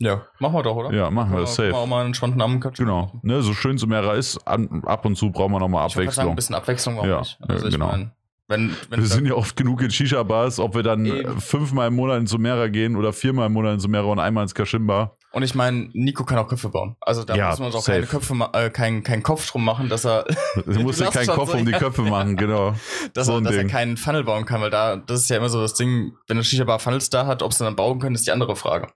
Ja, 0.00 0.22
machen 0.38 0.54
wir 0.54 0.62
doch, 0.62 0.76
oder? 0.76 0.92
Ja, 0.92 1.10
machen 1.10 1.32
wir 1.32 1.40
das 1.40 1.58
wir 1.58 1.66
safe. 1.66 1.76
auch 1.76 1.86
mal 1.86 1.98
einen 2.00 2.08
entspannten 2.08 2.40
Abendköpfchen 2.40 2.86
Genau. 2.86 3.02
machen. 3.06 3.20
Ne, 3.22 3.42
so 3.42 3.52
schön 3.52 3.78
Sumera 3.78 4.14
ist, 4.14 4.38
an, 4.46 4.82
ab 4.86 5.04
und 5.04 5.16
zu 5.16 5.30
brauchen 5.32 5.52
wir 5.52 5.58
noch 5.60 5.68
mal 5.68 5.86
Ich 5.88 5.96
wollte 5.96 6.06
grad 6.06 6.14
sagen, 6.14 6.28
Abwechslung. 6.30 6.32
ein 6.32 6.36
bisschen 6.36 6.54
Abwechslung 6.54 6.96
warum 6.96 7.08
Ja, 7.10 7.18
nicht. 7.18 7.38
ja, 7.40 7.46
Also 7.54 7.66
ich 7.66 7.72
genau. 7.74 7.86
mein, 7.88 8.10
wenn, 8.46 8.74
wenn 8.90 9.00
Wir 9.00 9.06
sind 9.08 9.26
ja 9.26 9.34
oft 9.34 9.56
genug 9.56 9.82
in 9.82 9.90
Shisha-Bars, 9.90 10.60
ob 10.60 10.74
wir 10.76 10.82
dann 10.84 11.04
Eben. 11.04 11.40
fünfmal 11.40 11.88
im 11.88 11.96
Monat 11.96 12.20
in 12.20 12.26
Sumera 12.28 12.68
gehen 12.68 12.94
oder 12.96 13.12
viermal 13.12 13.46
im 13.46 13.52
Monat 13.54 13.74
in 13.74 13.80
Sumera 13.80 14.04
und 14.06 14.20
einmal 14.20 14.44
ins 14.44 14.54
Kashimba. 14.54 15.16
und 15.32 15.42
ich 15.42 15.54
meine, 15.56 15.90
Nico 15.92 16.24
kann 16.24 16.38
auch 16.38 16.48
Köpfe 16.48 16.68
bauen. 16.70 16.96
Also 17.00 17.24
da 17.24 17.34
Ja, 17.34 17.48
muss 17.50 17.58
man 17.58 17.66
uns 17.66 17.74
auch 17.74 17.80
safe. 17.82 17.92
keine 17.98 18.06
Köpfe, 18.06 18.34
äh, 18.54 18.70
keinen 18.70 19.02
keinen 19.02 19.22
Kopf 19.24 19.50
drum 19.50 19.64
machen, 19.64 19.88
dass 19.88 20.06
er, 20.06 20.24
Du 20.64 20.80
musst 20.80 21.00
lachst 21.00 21.14
keinen 21.14 21.26
Kopf 21.26 21.50
so, 21.50 21.58
um 21.58 21.66
die 21.66 21.72
ja. 21.72 21.78
Köpfe 21.78 22.02
machen, 22.02 22.36
genau. 22.36 22.72
dass, 23.14 23.26
So 23.26 23.34
er, 23.34 23.40
dass 23.42 23.54
er 23.56 23.66
keinen 23.66 23.96
Funnel 23.96 24.22
bauen 24.24 24.46
kann, 24.46 24.60
weil 24.62 24.70
da, 24.70 24.96
das 24.96 25.22
ist 25.22 25.28
ja 25.28 25.36
immer 25.38 25.48
so 25.50 25.60
das 25.60 25.74
Ding, 25.74 26.12
wenn 26.28 26.36
eine 26.36 26.44
Shisha-Bar 26.44 26.78
Funnels 26.78 27.10
da 27.10 27.26
hat, 27.26 27.42
ob 27.42 27.52
sie 27.52 27.64
dann 27.64 27.74
bauen 27.76 27.98
können, 27.98 28.14
ist 28.14 28.26
die 28.28 28.30
andere 28.32 28.54
Frage. 28.56 28.86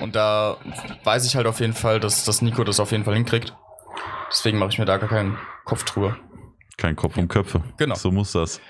Und 0.00 0.14
da 0.14 0.56
weiß 1.04 1.26
ich 1.26 1.36
halt 1.36 1.46
auf 1.46 1.60
jeden 1.60 1.72
Fall, 1.72 2.00
dass, 2.00 2.24
dass 2.24 2.42
Nico 2.42 2.64
das 2.64 2.80
auf 2.80 2.92
jeden 2.92 3.04
Fall 3.04 3.14
hinkriegt. 3.14 3.54
Deswegen 4.30 4.58
mache 4.58 4.70
ich 4.70 4.78
mir 4.78 4.84
da 4.84 4.96
gar 4.98 5.08
keinen 5.08 5.38
Kopf 5.64 5.84
drüber. 5.84 6.16
Kein 6.76 6.96
Kopf 6.96 7.16
um 7.16 7.28
Köpfe. 7.28 7.62
Genau. 7.76 7.94
So 7.94 8.10
muss 8.10 8.32
das. 8.32 8.60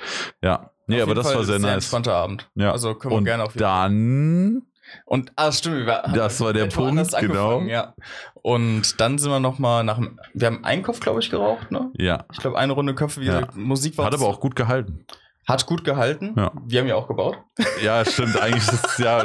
Ja. 0.43 0.71
Nee, 0.87 0.97
Auf 0.97 1.05
aber 1.09 1.15
das 1.15 1.27
Fall 1.27 1.37
war 1.37 1.45
sehr 1.45 1.59
nice. 1.59 1.75
entspannter 1.75 2.15
Abend. 2.15 2.51
Ja. 2.55 2.71
Also 2.73 2.95
können 2.95 3.13
wir 3.13 3.17
Und 3.19 3.25
gerne 3.25 3.45
auf 3.45 3.55
jeden 3.55 3.65
Fall. 3.65 3.89
dann, 3.89 4.63
Und, 5.07 5.33
ah, 5.37 5.51
stimmt, 5.51 5.87
wir 5.87 6.03
Das 6.15 6.41
war 6.41 6.53
der 6.53 6.67
Punkt, 6.67 7.19
genau. 7.19 7.63
Ja. 7.63 7.95
Und 8.35 9.01
dann 9.01 9.17
sind 9.19 9.31
wir 9.31 9.41
nochmal 9.41 9.83
nach 9.85 9.97
dem, 9.97 10.21
wir 10.35 10.47
haben 10.49 10.63
Einkauf, 10.65 11.01
glaube 11.01 11.21
ich, 11.21 11.31
geraucht, 11.31 11.71
ne? 11.71 11.91
ja, 11.97 12.27
Ich 12.33 12.39
glaube, 12.39 12.59
eine 12.59 12.75
Runde 12.75 12.95
Köpfe, 12.95 13.23
wie 13.23 13.27
Ja. 13.27 13.49
Musik 13.55 13.97
war 13.97 14.05
hat 14.05 14.15
aber 14.15 14.27
auch 14.27 14.41
gut 14.41 14.55
gehalten. 14.55 15.07
Hat 15.47 15.67
gut 15.67 15.85
gehalten. 15.85 16.35
Ja. 16.37 16.53
Wir 16.67 16.81
haben 16.81 16.89
ja 16.89 16.97
auch 16.97 17.09
gebaut. 17.09 17.37
Ja, 17.83 18.05
stimmt. 18.05 18.41
Eigentlich 18.41 18.65
ist 18.69 18.85
es, 18.87 18.99
ja, 18.99 19.25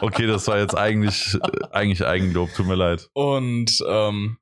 okay, 0.00 0.26
das 0.26 0.46
war 0.48 0.58
jetzt 0.58 0.76
eigentlich, 0.76 1.36
eigentlich 1.72 2.04
Eigenlob. 2.06 2.50
Tut 2.54 2.66
mir 2.66 2.74
leid. 2.76 3.08
Und 3.14 3.72
ähm, 3.88 4.38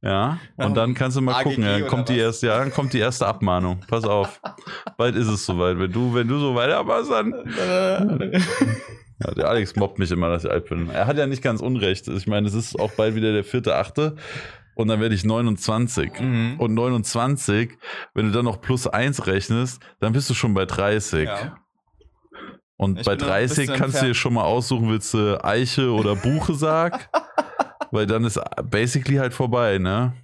Ja, 0.02 0.38
und 0.58 0.76
dann 0.76 0.92
kannst 0.94 1.16
du 1.16 1.22
mal 1.22 1.34
AGG 1.36 1.44
gucken, 1.44 1.62
dann 1.64 1.80
oder 1.80 1.88
kommt, 1.90 2.08
die 2.10 2.18
erste, 2.18 2.48
ja, 2.48 2.58
dann 2.58 2.70
kommt 2.72 2.92
die 2.92 2.98
erste 2.98 3.26
Abmahnung. 3.26 3.80
Pass 3.88 4.04
auf. 4.04 4.38
Bald 4.98 5.16
ist 5.16 5.28
es 5.28 5.46
soweit. 5.46 5.78
Wenn 5.78 5.90
du, 5.92 6.12
wenn 6.12 6.28
du 6.28 6.38
so 6.38 6.54
weitermachst, 6.54 7.10
dann. 7.10 7.32
Ja, 9.24 9.30
der 9.32 9.48
Alex 9.48 9.76
mobbt 9.76 10.00
mich 10.00 10.10
immer, 10.10 10.28
dass 10.28 10.42
ich 10.44 10.50
alt 10.50 10.68
bin. 10.68 10.90
Er 10.90 11.06
hat 11.06 11.16
ja 11.16 11.28
nicht 11.28 11.40
ganz 11.40 11.60
unrecht. 11.60 12.08
Ich 12.08 12.26
meine, 12.26 12.48
es 12.48 12.54
ist 12.54 12.76
auch 12.80 12.90
bald 12.90 13.14
wieder 13.14 13.32
der 13.32 13.44
vierte, 13.44 13.76
achte. 13.76 14.16
Und 14.74 14.88
dann 14.88 15.00
werde 15.00 15.14
ich 15.14 15.24
29. 15.24 16.20
Mhm. 16.20 16.56
Und 16.58 16.74
29, 16.74 17.76
wenn 18.14 18.26
du 18.26 18.32
dann 18.32 18.44
noch 18.44 18.60
plus 18.60 18.87
eins 18.87 19.26
rechnest, 19.26 19.80
dann 20.00 20.12
bist 20.12 20.28
du 20.30 20.34
schon 20.34 20.54
bei 20.54 20.64
30. 20.66 21.26
Ja. 21.26 21.56
Und 22.76 22.98
Ich 22.98 23.06
bei 23.06 23.14
bin 23.16 23.26
noch 23.26 23.34
ein 23.34 23.40
30 23.42 23.56
bisschen 23.56 23.76
kannst 23.76 24.02
du 24.02 24.06
dir 24.06 24.14
schon 24.14 24.34
mal 24.34 24.42
aussuchen, 24.42 24.88
willst 24.90 25.14
du 25.14 25.42
Eiche 25.44 25.92
oder 25.92 26.16
Buche-Sarg? 26.16 27.08
Weil 27.90 28.06
dann 28.06 28.24
ist 28.24 28.40
basically 28.64 29.16
halt 29.16 29.32
vorbei, 29.32 29.78
ne? 29.78 30.14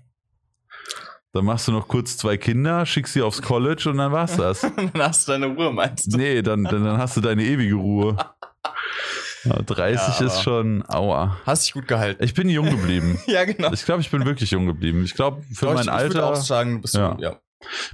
Dann 1.32 1.44
machst 1.44 1.68
du 1.68 1.72
noch 1.72 1.86
kurz 1.86 2.16
zwei 2.16 2.36
Kinder, 2.36 2.84
schickst 2.84 3.12
sie 3.12 3.22
aufs 3.22 3.40
College 3.40 3.88
und 3.90 3.98
dann 3.98 4.10
war's 4.10 4.36
das. 4.36 4.62
dann 4.62 4.90
hast 4.96 5.28
du 5.28 5.32
deine 5.32 5.46
Ruhe, 5.46 5.72
meinst 5.72 6.12
du? 6.12 6.16
Nee, 6.16 6.42
dann, 6.42 6.64
dann, 6.64 6.82
dann 6.82 6.98
hast 6.98 7.16
du 7.16 7.20
deine 7.20 7.44
ewige 7.44 7.76
Ruhe. 7.76 8.16
Ja, 9.44 9.62
30 9.62 10.20
Ja, 10.20 10.26
ist 10.26 10.42
schon, 10.42 10.84
aua. 10.88 11.38
Hast 11.46 11.64
dich 11.66 11.72
gut 11.72 11.88
gehalten. 11.88 12.22
Ich 12.22 12.34
bin 12.34 12.48
jung 12.48 12.68
geblieben. 12.68 13.20
ja, 13.26 13.44
genau. 13.44 13.72
Ich 13.72 13.84
glaube, 13.84 14.00
ich 14.02 14.10
bin 14.10 14.24
wirklich 14.26 14.50
jung 14.50 14.66
geblieben. 14.66 15.02
Ich 15.04 15.14
glaube, 15.14 15.42
für 15.54 15.66
Doch, 15.66 15.74
mein 15.74 15.84
ich, 15.84 15.88
Ich 15.88 15.92
würde 15.92 16.24
Alter 16.24 16.26
auch 16.26 16.36
sagen, 16.36 16.74
du 16.76 16.80
bist 16.82 16.94
Ja. 16.94 17.16
ja. 17.18 17.30
ja. 17.30 17.40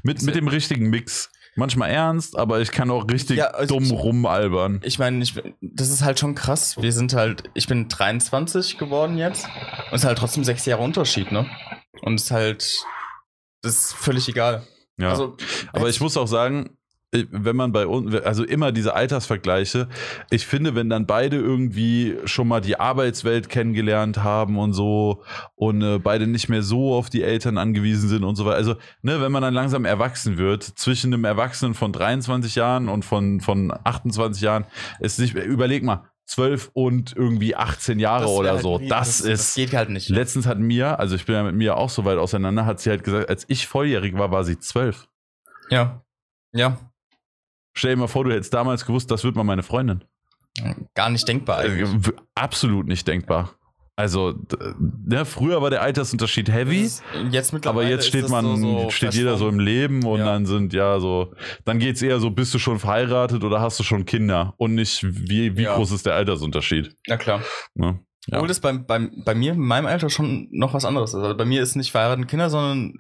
mit, 0.03 0.23
mit 0.23 0.35
dem 0.35 0.49
richtigen 0.49 0.91
Mix. 0.91 1.31
Manchmal 1.59 1.91
ernst, 1.91 2.37
aber 2.37 2.61
ich 2.61 2.71
kann 2.71 2.91
auch 2.91 3.07
richtig 3.11 3.39
Ja, 3.39 3.47
also 3.47 3.77
dumm 3.77 3.85
ich- 3.85 3.93
rumalbern. 3.93 4.81
Ich 4.85 4.99
meine, 4.99 5.23
ich, 5.23 5.35
das 5.63 5.89
ist 5.89 6.03
halt 6.05 6.19
schon 6.19 6.35
krass. 6.35 6.77
Wir 6.83 6.93
sind 6.93 7.15
halt, 7.15 7.45
ich 7.55 7.67
bin 7.67 7.89
23 7.89 8.77
geworden 8.77 9.17
jetzt. 9.17 9.47
Und 9.47 9.95
es 9.95 10.03
ist 10.03 10.05
halt 10.05 10.19
trotzdem 10.19 10.45
sechs 10.45 10.67
Jahre 10.67 10.83
Unterschied, 10.83 11.33
ne? 11.33 11.47
Und 12.03 12.17
es 12.17 12.25
ist 12.25 12.31
halt, 12.31 12.75
das 13.63 13.73
ist 13.75 13.95
völlig 13.95 14.29
egal. 14.29 14.67
Ja. 14.99 15.11
Also, 15.11 15.37
Aber 15.73 15.89
ich 15.89 15.99
muss 16.01 16.17
auch 16.19 16.27
sagen, 16.27 16.71
ich- 16.71 16.77
wenn 17.13 17.57
man 17.57 17.73
bei 17.73 17.87
uns, 17.87 18.15
also 18.17 18.45
immer 18.45 18.73
diese 18.73 18.95
Altersvergleiche, 18.95 19.89
ich 20.31 20.47
finde, 20.47 20.75
wenn 20.75 20.91
dann 20.91 21.07
beide 21.07 21.37
irgendwie 21.37 22.17
schon 22.25 22.49
mal 22.49 22.61
die 22.61 22.79
Arbeitswelt 22.81 23.49
kennengelernt 23.49 24.23
haben 24.23 24.59
und 24.59 24.73
so 24.73 25.23
und 25.55 25.83
äh, 25.83 25.99
beide 25.99 26.27
nicht 26.27 26.49
mehr 26.49 26.63
so 26.63 26.95
auf 26.95 27.09
die 27.09 27.23
Eltern 27.23 27.59
angewiesen 27.59 28.09
sind 28.09 28.25
und 28.25 28.37
so 28.37 28.45
weiter. 28.45 28.57
Also, 28.57 28.75
ne, 29.03 29.21
wenn 29.21 29.33
man 29.33 29.43
dann 29.43 29.55
langsam 29.55 29.85
erwachsen 29.85 30.37
wird, 30.37 30.63
zwischen 30.65 31.15
einem 31.15 31.25
Erwachsenen 31.25 31.75
von 31.75 31.93
23 31.93 32.55
Jahren 32.57 32.89
und 32.89 33.05
von, 33.05 33.41
von 33.41 33.73
28 33.85 34.43
Jahren, 34.43 34.65
ist 35.01 35.19
nicht, 35.19 35.35
überleg 35.35 35.83
mal, 35.85 36.11
12 36.27 36.71
und 36.73 37.15
irgendwie 37.17 37.55
18 37.55 38.01
Jahre 38.01 38.23
das 38.25 38.31
oder 38.33 38.51
halt 38.55 38.63
so. 38.63 38.79
nie- 38.79 38.89
Das, 38.89 39.19
Das 39.19 39.21
ist. 39.21 39.55
geht 39.55 39.75
halt 39.75 39.91
nicht. 39.91 40.09
Letztens 40.09 40.45
hat 40.47 40.59
Mia, 40.59 40.97
also 40.97 41.15
ich 41.15 41.25
bin 41.25 41.37
ja 41.37 41.45
mit 41.45 41.55
Mia 41.55 41.75
auch 41.75 41.89
so 41.89 42.05
weit 42.05 42.19
auseinander, 42.19 42.67
hat 42.67 42.81
sie 42.81 42.91
halt 42.91 43.05
gesagt, 43.05 43.29
als 43.31 43.45
ich 43.49 43.69
volljährig 43.69 44.19
war, 44.19 44.33
war 44.33 44.43
sie 44.43 44.59
12. 44.59 45.07
Ja. 45.71 46.03
Ja. 46.53 46.79
Stell 47.77 47.95
dir 47.95 48.01
mal 48.01 48.07
vor, 48.09 48.25
du 48.25 48.33
hättest 48.33 48.53
damals 48.55 48.85
gewusst, 48.87 49.11
das 49.11 49.23
wird 49.23 49.37
mal 49.37 49.45
meine 49.45 49.63
Freundin. 49.63 50.03
Gar 50.95 51.11
nicht 51.11 51.29
denkbar 51.29 51.59
eigentlich. 51.59 51.89
Äh, 51.91 52.07
w- 52.07 52.13
absolut 52.35 52.87
nicht 52.87 53.07
denkbar. 53.07 53.51
Also, 53.99 54.35
ne, 55.07 55.25
früher 55.25 55.63
war 55.63 55.71
der 55.71 55.81
Altersunterschied 55.83 56.51
heavy. 56.51 56.83
Ist- 56.83 57.03
Jetzt 57.31 57.53
mittlerweile 57.53 57.87
Aber 57.87 57.91
jetzt 57.91 58.07
steht 58.07 58.29
man, 58.29 58.45
so, 58.45 58.57
so 58.85 58.91
steht 58.91 59.15
jeder 59.15 59.37
so 59.39 59.49
im 59.49 59.59
Leben 59.59 60.05
und 60.05 60.19
Ja. 60.19 60.27
dann 60.27 60.45
sind 60.47 60.73
ja 60.75 60.99
so, 61.01 61.33
dann 61.65 61.79
geht's 61.79 62.03
eher 62.03 62.19
so, 62.21 62.31
bist 62.31 62.53
du 62.53 62.59
schon 62.59 62.79
verheiratet 62.79 63.43
oder 63.45 63.61
hast 63.61 63.79
du 63.79 63.85
schon 63.85 64.05
Kinder 64.05 64.55
und 64.59 64.75
nicht, 64.75 65.03
wie, 65.03 65.57
wie 65.57 65.63
Ja. 65.63 65.77
groß 65.77 65.93
ist 65.93 66.05
der 66.07 66.15
Altersunterschied. 66.15 66.95
Na 67.09 67.17
klar. 67.17 67.41
Ne? 67.75 68.01
Ja. 68.27 68.37
Obwohl 68.39 68.49
das 68.49 68.61
bei, 68.61 68.73
bei, 68.73 69.09
bei 69.25 69.35
mir, 69.35 69.53
in 69.53 69.61
meinem 69.61 69.87
Alter, 69.87 70.11
schon 70.11 70.49
noch 70.51 70.75
was 70.75 70.85
anderes 70.85 71.11
ist. 71.15 71.21
Also 71.21 71.37
bei 71.37 71.45
mir 71.45 71.63
ist 71.63 71.75
nicht 71.77 71.91
verheiratet 71.91 72.29
Kinder, 72.29 72.51
sondern 72.51 72.97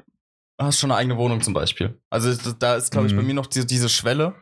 hast 0.58 0.78
schon 0.78 0.90
eine 0.90 0.98
eigene 0.98 1.16
Wohnung 1.16 1.40
zum 1.40 1.54
Beispiel. 1.54 1.98
Also 2.10 2.28
es- 2.30 2.56
da 2.58 2.74
ist, 2.76 2.90
glaube 2.90 3.06
ich, 3.06 3.12
Mhm. 3.12 3.16
bei 3.18 3.22
mir 3.24 3.34
noch 3.34 3.46
diese, 3.46 3.66
diese 3.66 3.88
Schwelle 3.88 4.34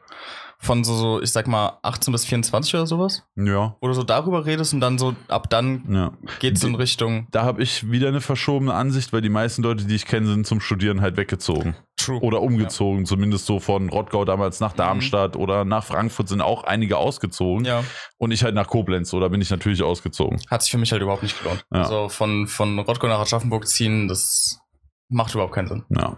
von 0.60 0.82
so, 0.82 0.94
so, 0.94 1.20
ich 1.20 1.30
sag 1.30 1.46
mal, 1.46 1.78
18 1.82 2.10
bis 2.12 2.24
24 2.24 2.74
oder 2.74 2.86
sowas, 2.86 3.24
Ja, 3.36 3.76
du 3.82 3.92
so 3.92 4.02
darüber 4.02 4.46
redest 4.46 4.72
und 4.72 4.80
dann 4.80 4.96
so, 4.98 5.14
ab 5.28 5.50
dann 5.50 5.84
ja. 5.90 6.12
geht's 6.38 6.62
in 6.64 6.74
Richtung 6.74 7.26
Da 7.32 7.42
habe 7.44 7.62
ich 7.62 7.90
wieder 7.90 8.08
eine 8.08 8.22
verschobene 8.22 8.72
Ansicht, 8.72 9.12
weil 9.12 9.20
die 9.20 9.28
meisten 9.28 9.62
Leute, 9.62 9.84
die 9.84 9.94
ich 9.94 10.06
kenne, 10.06 10.26
sind 10.28 10.46
zum 10.46 10.60
Studieren 10.60 11.02
halt 11.02 11.16
weggezogen. 11.18 11.76
True. 11.96 12.20
Oder 12.20 12.40
umgezogen, 12.40 13.04
zumindest 13.04 13.44
so 13.46 13.60
von 13.60 13.90
Rottgau 13.90 14.24
damals 14.24 14.60
nach 14.60 14.72
Darmstadt 14.72 15.36
oder 15.36 15.64
nach 15.66 15.84
Frankfurt 15.84 16.28
sind 16.28 16.40
auch 16.40 16.64
einige 16.64 16.96
ausgezogen. 16.96 17.64
Ja, 17.66 17.84
Und 18.16 18.30
ich 18.30 18.42
halt 18.42 18.54
nach 18.54 18.68
Koblenz, 18.68 19.12
oder 19.12 19.28
bin 19.28 19.40
ich 19.42 19.50
natürlich 19.50 19.82
ausgezogen. 19.82 20.40
hat 20.50 20.62
sich 20.62 20.70
für 20.70 20.78
mich 20.78 20.92
halt 20.92 21.02
überhaupt 21.02 21.22
nicht 21.24 21.38
gelohnt. 21.42 21.64
Ja. 21.74 21.82
Also 21.82 22.08
von, 22.08 22.46
von 22.46 22.78
Rottgau 22.78 23.08
nach 23.08 23.20
Aschaffenburg 23.20 23.66
ziehen, 23.68 24.08
das 24.08 24.60
macht 25.14 25.32
überhaupt 25.34 25.54
keinen 25.54 25.68
Sinn. 25.68 25.84
Ja. 25.88 26.16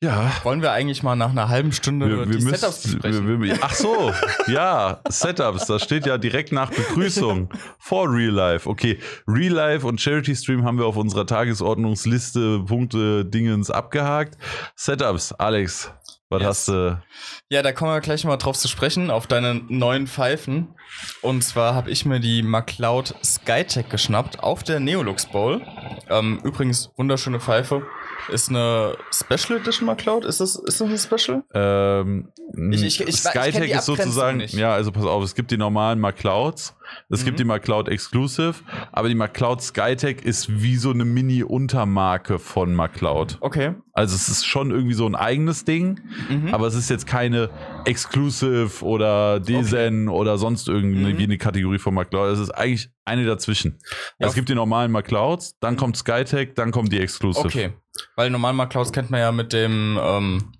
Ja, 0.00 0.30
Wollen 0.44 0.62
wir 0.62 0.70
eigentlich 0.70 1.02
mal 1.02 1.16
nach 1.16 1.30
einer 1.30 1.48
halben 1.48 1.72
Stunde 1.72 2.08
wir, 2.08 2.18
wir 2.18 2.26
die 2.26 2.44
müssen. 2.44 2.54
Setups 2.54 2.82
besprechen? 2.82 3.42
Wir, 3.42 3.58
ach 3.60 3.74
so, 3.74 4.12
ja, 4.46 5.00
Setups, 5.08 5.66
das 5.66 5.82
steht 5.82 6.06
ja 6.06 6.18
direkt 6.18 6.52
nach 6.52 6.70
Begrüßung 6.70 7.52
vor 7.80 8.08
Real 8.08 8.30
Life. 8.32 8.68
Okay, 8.70 9.00
Real 9.26 9.52
Life 9.52 9.84
und 9.84 10.00
Charity 10.00 10.36
Stream 10.36 10.64
haben 10.64 10.78
wir 10.78 10.86
auf 10.86 10.96
unserer 10.96 11.26
Tagesordnungsliste 11.26 12.60
Punkte 12.60 13.24
Dingens 13.24 13.72
abgehakt. 13.72 14.38
Setups, 14.76 15.32
Alex, 15.32 15.92
was 16.30 16.40
Yes. 16.40 16.48
hast 16.48 16.68
du? 16.68 17.02
Ja, 17.48 17.62
da 17.62 17.72
kommen 17.72 17.92
wir 17.92 18.00
gleich 18.00 18.24
mal 18.24 18.36
drauf 18.36 18.56
zu 18.58 18.68
sprechen, 18.68 19.10
auf 19.10 19.26
deine 19.26 19.54
neuen 19.68 20.06
Pfeifen. 20.06 20.74
Und 21.22 21.42
zwar 21.42 21.74
habe 21.74 21.90
ich 21.90 22.04
mir 22.04 22.20
die 22.20 22.42
MacLeod 22.42 23.14
Skytech 23.24 23.88
geschnappt 23.88 24.40
auf 24.42 24.62
der 24.62 24.80
Neolux 24.80 25.26
Bowl. 25.26 25.62
Ähm, 26.10 26.40
übrigens, 26.44 26.90
wunderschöne 26.96 27.40
Pfeife. 27.40 27.86
Ist 28.30 28.50
eine 28.50 28.96
Special 29.12 29.58
Edition 29.58 29.86
MacLeod? 29.86 30.24
Ist 30.24 30.40
das, 30.40 30.56
ist 30.56 30.80
das 30.80 30.88
eine 30.88 30.98
Special? 30.98 31.44
Ähm, 31.54 32.32
Ich- 32.70 32.82
ich- 32.82 33.00
ich- 33.02 33.08
ich 33.08 33.16
Skytech 33.16 33.70
ist 33.70 33.84
sozusagen, 33.84 34.38
nicht. 34.38 34.54
ja, 34.54 34.72
also 34.72 34.90
pass 34.90 35.04
auf, 35.04 35.22
es 35.22 35.34
gibt 35.34 35.50
die 35.50 35.58
normalen 35.58 36.00
MacLeods, 36.00 36.74
es 37.10 37.20
Mhm. 37.20 37.24
gibt 37.26 37.38
die 37.40 37.44
MacLeod 37.44 37.88
Exclusive, 37.88 38.54
aber 38.90 39.08
die 39.08 39.14
MacLeod 39.14 39.60
Skytech 39.62 40.22
ist 40.22 40.48
wie 40.62 40.76
so 40.76 40.90
eine 40.90 41.04
Mini-Untermarke 41.04 42.38
von 42.38 42.74
MacLeod. 42.74 43.36
Okay. 43.40 43.74
Also 43.92 44.14
es 44.16 44.28
ist 44.28 44.46
schon 44.46 44.70
irgendwie 44.70 44.94
so 44.94 45.06
ein 45.06 45.14
eigenes 45.14 45.64
Ding, 45.64 46.00
Mhm. 46.30 46.54
aber 46.54 46.66
es 46.68 46.74
ist 46.74 46.88
jetzt 46.88 47.06
keine 47.06 47.50
Exclusive 47.84 48.84
oder 48.84 49.40
Desen 49.40 50.08
oder 50.08 50.38
sonst 50.38 50.68
irgendwie 50.68 51.12
Mhm. 51.12 51.18
eine 51.20 51.38
Kategorie 51.38 51.78
von 51.78 51.94
MacLeod. 51.94 52.32
Es 52.32 52.38
ist 52.38 52.50
eigentlich 52.50 52.88
eine 53.04 53.26
dazwischen. 53.26 53.78
Ja, 54.18 54.28
es 54.28 54.34
gibt 54.34 54.48
die 54.48 54.54
normalen 54.54 54.92
MacLeods, 54.92 55.58
dann 55.60 55.76
kommt 55.76 55.96
Skytech, 55.96 56.54
dann 56.54 56.70
kommt 56.70 56.92
die 56.92 57.00
Exclusive. 57.00 57.46
Okay. 57.46 57.72
Weil 58.16 58.30
normal 58.30 58.52
MacLeods 58.52 58.92
kennt 58.92 59.10
man 59.10 59.20
ja 59.20 59.32
mit 59.32 59.52
dem 59.52 59.98
ähm, 60.00 60.52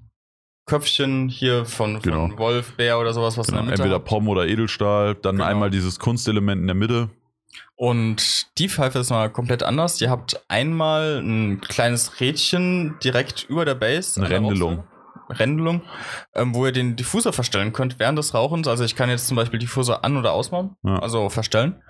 Köpfchen 0.68 1.28
hier 1.28 1.64
von, 1.64 1.94
von 1.94 2.02
Genau. 2.02 2.38
Wolf, 2.38 2.74
Bär 2.76 2.98
oder 3.00 3.12
sowas, 3.12 3.36
was 3.36 3.48
Genau, 3.48 3.60
in 3.60 3.66
der 3.66 3.72
Mitte 3.72 3.82
entweder. 3.82 3.98
Pom 3.98 4.28
oder 4.28 4.46
Edelstahl, 4.46 5.14
dann 5.16 5.36
Genau. 5.36 5.48
einmal 5.48 5.70
dieses 5.70 5.98
Kunstelement 5.98 6.60
in 6.60 6.66
der 6.68 6.76
Mitte. 6.76 7.10
Und 7.76 8.46
die 8.58 8.68
Pfeife 8.68 8.98
ist 8.98 9.10
mal 9.10 9.30
komplett 9.30 9.62
anders. 9.62 10.00
Ihr 10.00 10.10
habt 10.10 10.40
einmal 10.48 11.20
ein 11.22 11.60
kleines 11.60 12.20
Rädchen 12.20 12.96
direkt 13.02 13.46
über 13.48 13.64
der 13.64 13.74
Base. 13.74 14.20
Eine 14.20 14.30
Rändelung. 14.30 14.84
Rändelung, 15.30 15.82
ähm, 16.34 16.54
wo 16.54 16.64
ihr 16.64 16.72
den 16.72 16.96
Diffusor 16.96 17.34
verstellen 17.34 17.72
könnt 17.74 17.98
während 17.98 18.18
des 18.18 18.32
Rauchens. 18.32 18.66
Also 18.66 18.84
ich 18.84 18.96
kann 18.96 19.10
jetzt 19.10 19.26
zum 19.28 19.36
Beispiel 19.36 19.58
Diffusor 19.58 20.02
an- 20.04 20.16
oder 20.16 20.32
ausmachen, 20.32 20.76
Ja. 20.82 20.98
also 21.00 21.28
verstellen. 21.28 21.82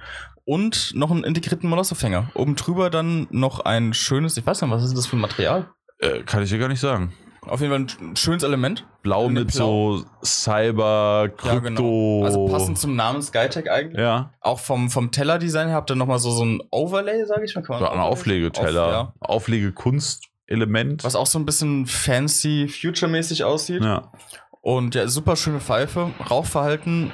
Und 0.45 0.93
noch 0.95 1.11
einen 1.13 1.23
integrierten 1.25 1.69
Molossofänger. 1.71 2.31
Oben 2.35 2.57
drüber 2.57 2.91
dann 2.91 3.29
noch 3.31 3.61
ein 3.61 3.95
schönes, 3.95 4.37
ich 4.37 4.45
weiß 4.47 4.61
nicht, 4.63 4.71
was 4.73 4.83
ist 4.83 4.97
das 4.97 5.07
für 5.07 5.17
ein 5.17 5.21
Material? 5.21 5.69
Äh, 6.01 6.23
kann 6.25 6.43
ich 6.43 6.51
dir 6.51 6.59
gar 6.59 6.69
nicht 6.69 6.81
sagen. 6.81 7.13
Auf 7.49 7.61
jeden 7.61 7.73
Fall 7.73 8.09
ein 8.09 8.17
schönes 8.17 8.43
Element. 8.43 8.87
Blau 9.03 9.29
mit 9.29 9.53
blau. 9.53 9.97
so 9.99 10.05
Cyber, 10.25 11.23
Ja, 11.25 11.29
Krypto. 11.29 11.61
genau. 11.61 12.25
Also 12.25 12.47
passend 12.47 12.79
zum 12.79 12.95
Namen 12.97 13.23
Skytech 13.23 13.71
eigentlich. 13.71 13.99
Ja, 13.99 14.33
Auch 14.41 14.59
vom, 14.59 14.91
vom 14.91 15.11
Teller-Design 15.11 15.69
her 15.69 15.77
habt 15.77 15.91
ihr 15.91 15.97
nochmal 15.97 16.19
so, 16.19 16.31
so 16.31 16.45
ein 16.45 16.63
Overlay, 16.71 17.25
sage 17.27 17.45
ich 17.45 17.55
mal. 17.55 17.63
Kann 17.63 17.77
man 17.77 17.85
so 17.85 17.91
ein 17.91 18.01
Auflegeteller, 18.01 18.87
Auf, 18.87 18.93
ja. 18.93 19.13
Auflegekunstelement. 19.21 21.05
Was 21.05 21.17
auch 21.17 21.27
so 21.27 21.39
ein 21.39 21.47
bisschen 21.47 21.87
fancy, 21.87 22.69
future-mäßig 22.69 23.45
aussieht. 23.45 23.83
Ja. 23.83 24.13
Und 24.61 24.95
ja, 24.95 25.09
super 25.09 25.37
schöne 25.37 25.61
Pfeife. 25.61 26.11
Rauchverhalten 26.31 27.13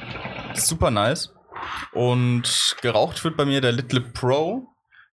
super 0.54 0.90
nice. 0.90 1.32
Und 1.92 2.76
geraucht 2.82 3.22
wird 3.24 3.36
bei 3.36 3.44
mir 3.44 3.60
der 3.60 3.72
Little 3.72 4.00
Pro 4.00 4.66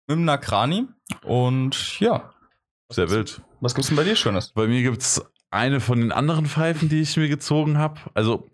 mit 0.07 0.17
dem 0.17 0.25
Nakrani. 0.25 0.87
Und 1.23 1.99
ja, 1.99 2.31
Sehr 2.89 3.09
wild. 3.09 3.41
Was 3.61 3.75
gibt's 3.75 3.87
denn 3.87 3.97
bei 3.97 4.03
dir 4.03 4.15
Schönes? 4.15 4.51
Bei 4.53 4.67
mir 4.67 4.81
gibt 4.81 5.01
es 5.01 5.23
eine 5.49 5.79
von 5.79 5.99
den 5.99 6.11
anderen 6.11 6.45
Pfeifen, 6.45 6.89
die 6.89 7.01
ich 7.01 7.15
mir 7.15 7.29
gezogen 7.29 7.77
habe. 7.77 7.99
Also, 8.13 8.49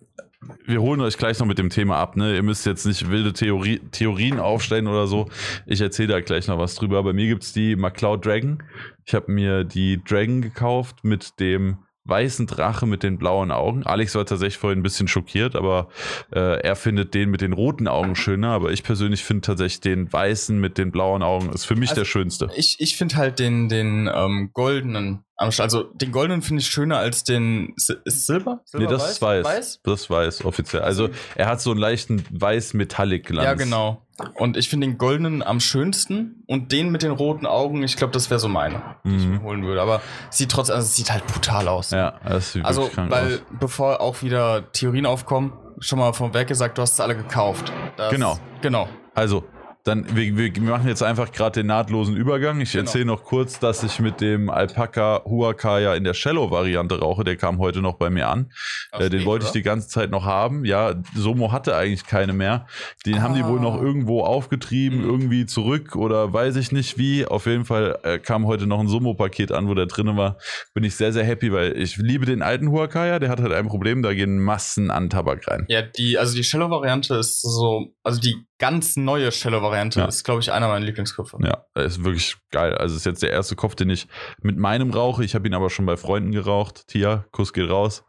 wir 0.66 0.82
holen 0.82 1.02
euch 1.02 1.18
gleich 1.18 1.40
noch 1.40 1.48
mit 1.48 1.58
dem 1.58 1.70
Thema 1.70 1.98
ab. 1.98 2.16
Ne? 2.16 2.36
Ihr 2.36 2.44
müsst 2.44 2.66
jetzt 2.66 2.86
nicht 2.86 3.10
wilde 3.10 3.34
Theorie, 3.34 3.80
Theorien 3.92 4.40
aufstellen 4.40 4.88
oder 4.88 5.08
so. 5.08 5.28
Ich 5.66 5.82
erzähle 5.82 6.10
da 6.10 6.22
gleich 6.22 6.48
noch 6.48 6.60
was 6.60 6.76
drüber. 6.76 7.04
Bei 7.04 7.14
mir 7.14 7.28
gibt 7.28 7.44
es 7.44 7.54
die 7.54 7.76
MacLeod 7.76 8.26
Dragon. 8.26 8.64
Ich 9.06 9.14
habe 9.14 9.32
mir 9.32 9.64
die 9.64 10.04
Dragon 10.04 10.42
gekauft 10.42 11.04
mit 11.04 11.40
dem 11.40 11.78
weißen 12.08 12.48
Drache 12.48 12.86
mit 12.86 13.04
den 13.04 13.18
blauen 13.18 13.52
Augen. 13.52 13.84
Alex 13.84 14.16
war 14.16 14.26
tatsächlich 14.26 14.58
vorhin 14.58 14.80
ein 14.80 14.84
bisschen 14.84 15.08
schockiert, 15.08 15.56
aber 15.56 15.90
äh, 16.34 16.62
er 16.62 16.76
findet 16.76 17.14
den 17.14 17.30
mit 17.30 17.42
den 17.42 17.54
roten 17.54 17.88
Augen 17.88 18.16
schöner. 18.16 18.50
Aber 18.50 18.72
ich 18.72 18.84
persönlich 18.84 19.24
finde 19.24 19.42
tatsächlich 19.42 19.82
den 19.82 20.12
weißen 20.12 20.60
mit 20.60 20.78
den 20.78 20.92
blauen 20.92 21.24
Augen 21.24 21.50
ist 21.50 21.66
für 21.66 21.76
mich 21.76 21.90
Also, 21.90 22.02
der 22.02 22.06
schönste. 22.06 22.50
Ich, 22.56 22.78
ich 22.80 22.98
finde 22.98 23.16
halt 23.16 23.40
den, 23.40 23.70
den 23.70 24.10
ähm, 24.14 24.52
goldenen. 24.54 25.24
Also 25.38 25.84
den 25.84 26.12
goldenen 26.12 26.42
finde 26.42 26.62
ich 26.62 26.68
schöner 26.68 26.98
als 26.98 27.24
den 27.24 27.74
Sil 27.78 28.02
ist 28.06 28.26
Silber? 28.26 28.62
Nee, 28.74 28.80
Silber 28.80 28.92
das 28.92 29.12
ist 29.12 29.22
weiß. 29.22 29.80
Das 29.84 30.02
ist 30.02 30.10
weiß, 30.10 30.46
offiziell. 30.46 30.82
Also 30.82 31.10
er 31.36 31.48
hat 31.48 31.62
so 31.62 31.72
einen 31.72 31.80
leichten 31.80 32.24
weiß-metallic-Glanz. 32.32 33.46
Ja, 33.46 33.54
genau. 33.54 34.02
Und 34.34 34.58
ich 34.58 34.68
finde 34.68 34.88
den 34.88 34.98
goldenen 34.98 35.44
am 35.44 35.60
schönsten 35.60 36.44
und 36.48 36.72
den 36.72 36.90
mit 36.92 37.04
den 37.04 37.12
roten 37.12 37.46
Augen, 37.46 37.84
ich 37.84 37.98
glaube, 37.98 38.14
das 38.14 38.32
wäre 38.32 38.40
so 38.40 38.48
meine, 38.48 38.82
die 39.06 39.16
ich 39.16 39.26
Mhm. 39.26 39.32
mir 39.34 39.42
holen 39.44 39.64
würde. 39.64 39.80
Aber 39.82 40.02
sieht 40.32 40.50
trotzdem, 40.52 40.76
also 40.76 40.86
es 40.88 40.96
sieht 40.96 41.12
halt 41.12 41.26
brutal 41.28 41.68
aus. 41.68 41.92
Ja, 41.92 42.20
das 42.28 42.54
sieht 42.54 42.66
also, 42.66 42.90
weil 42.96 43.36
aus. 43.36 43.42
bevor 43.60 44.02
auch 44.02 44.24
wieder 44.24 44.72
Theorien 44.72 45.06
aufkommen, 45.06 45.54
schon 45.80 46.00
mal 46.00 46.14
vom 46.14 46.34
Werk 46.34 46.48
gesagt, 46.48 46.80
du 46.80 46.82
hast 46.82 46.94
es 46.94 47.00
alle 47.00 47.16
gekauft. 47.16 47.72
Das, 47.96 48.12
Genau. 48.12 48.40
Genau. 48.62 48.90
Also, 49.14 49.44
dann, 49.88 50.06
wir, 50.16 50.36
wir 50.38 50.62
machen 50.62 50.88
jetzt 50.88 51.02
einfach 51.04 51.32
gerade 51.32 51.62
den 51.62 51.68
nahtlosen 51.68 52.16
Übergang. 52.16 52.60
Ich 52.62 52.72
Genau. 52.72 52.84
erzähle 52.84 53.06
noch 53.06 53.24
kurz, 53.24 53.60
dass 53.60 53.84
ich 53.84 54.00
mit 54.00 54.22
dem 54.22 54.50
Alpaca 54.50 55.22
Huacaya 55.26 55.96
in 55.96 56.04
der 56.04 56.14
Shallow-Variante 56.14 57.00
rauche. 57.00 57.24
Der 57.24 57.36
kam 57.38 57.60
heute 57.60 57.82
noch 57.82 57.96
bei 57.96 58.10
mir 58.10 58.28
an. 58.30 58.52
Äh, 58.92 59.10
den 59.10 59.26
wollte 59.26 59.46
ich 59.46 59.52
die 59.52 59.62
ganze 59.62 59.88
Zeit 59.88 60.12
noch 60.12 60.26
haben. 60.26 60.66
Ja, 60.66 60.96
Somo 61.16 61.52
hatte 61.52 61.76
eigentlich 61.76 62.06
keine 62.06 62.34
mehr. 62.34 62.68
Den 63.06 63.22
haben 63.22 63.34
die 63.36 63.46
wohl 63.46 63.60
Ah. 63.60 63.64
noch 63.64 63.82
irgendwo 63.82 64.24
aufgetrieben, 64.24 65.00
Mhm. 65.00 65.06
irgendwie 65.10 65.46
zurück 65.46 65.96
oder 65.96 66.32
weiß 66.34 66.56
ich 66.58 66.72
nicht 66.72 66.98
wie. 66.98 67.26
Auf 67.26 67.46
jeden 67.46 67.66
Fall 67.66 68.00
äh, 68.04 68.20
kam 68.20 68.46
heute 68.48 68.68
noch 68.68 68.80
ein 68.80 68.88
Somo-Paket 68.88 69.52
an, 69.52 69.68
wo 69.68 69.74
der 69.74 69.86
drin 69.86 70.16
war. 70.18 70.38
Bin 70.74 70.84
ich 70.84 70.96
sehr, 70.96 71.14
sehr 71.14 71.24
happy, 71.24 71.52
weil 71.52 71.78
ich 71.78 71.98
liebe 71.98 72.26
den 72.26 72.42
alten 72.42 72.70
Huacaya. 72.72 73.20
Der 73.20 73.30
hat 73.30 73.40
halt 73.42 73.52
ein 73.54 73.68
Problem, 73.68 74.02
da 74.02 74.14
gehen 74.14 74.40
Massen 74.40 74.90
an 74.92 75.10
Tabak 75.10 75.48
rein. 75.48 75.66
Ja, 75.70 75.82
die, 75.82 76.18
also 76.18 76.36
die 76.36 76.44
Shallow-Variante 76.44 77.16
ist 77.16 77.42
so, 77.42 77.94
also 78.04 78.20
die 78.20 78.47
ganz 78.60 78.98
neue 78.98 79.32
Shallow-Variante 79.32 80.00
Ja. 80.00 80.06
ist, 80.06 80.24
glaube 80.24 80.42
ich, 80.42 80.52
einer 80.52 80.68
meiner 80.68 80.86
Lieblingsköpfe. 80.86 81.38
Ja, 81.44 81.66
ist 81.82 82.04
wirklich 82.04 82.36
geil. 82.52 82.76
Also 82.76 82.96
ist 82.96 83.06
jetzt 83.06 83.22
der 83.24 83.32
erste 83.32 83.56
Kopf, 83.56 83.76
den 83.76 83.90
ich 83.90 84.08
mit 84.42 84.58
meinem 84.58 84.92
rauche. 84.92 85.24
Ich 85.24 85.36
habe 85.36 85.48
ihn 85.48 85.54
aber 85.54 85.70
schon 85.70 85.86
bei 85.86 85.98
Freunden 85.98 86.32
geraucht. 86.32 86.88
Tia, 86.88 87.26
Kuss 87.32 87.54
geht 87.54 87.70
raus. 87.70 88.04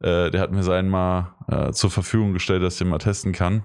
Äh, 0.00 0.30
der 0.30 0.40
hat 0.40 0.52
mir 0.52 0.62
seinen 0.62 0.88
mal 0.90 1.34
äh, 1.48 1.72
zur 1.72 1.90
Verfügung 1.90 2.32
gestellt, 2.32 2.62
dass 2.62 2.74
ich 2.74 2.78
den 2.78 2.88
mal 2.88 2.98
testen 2.98 3.32
kann. 3.32 3.64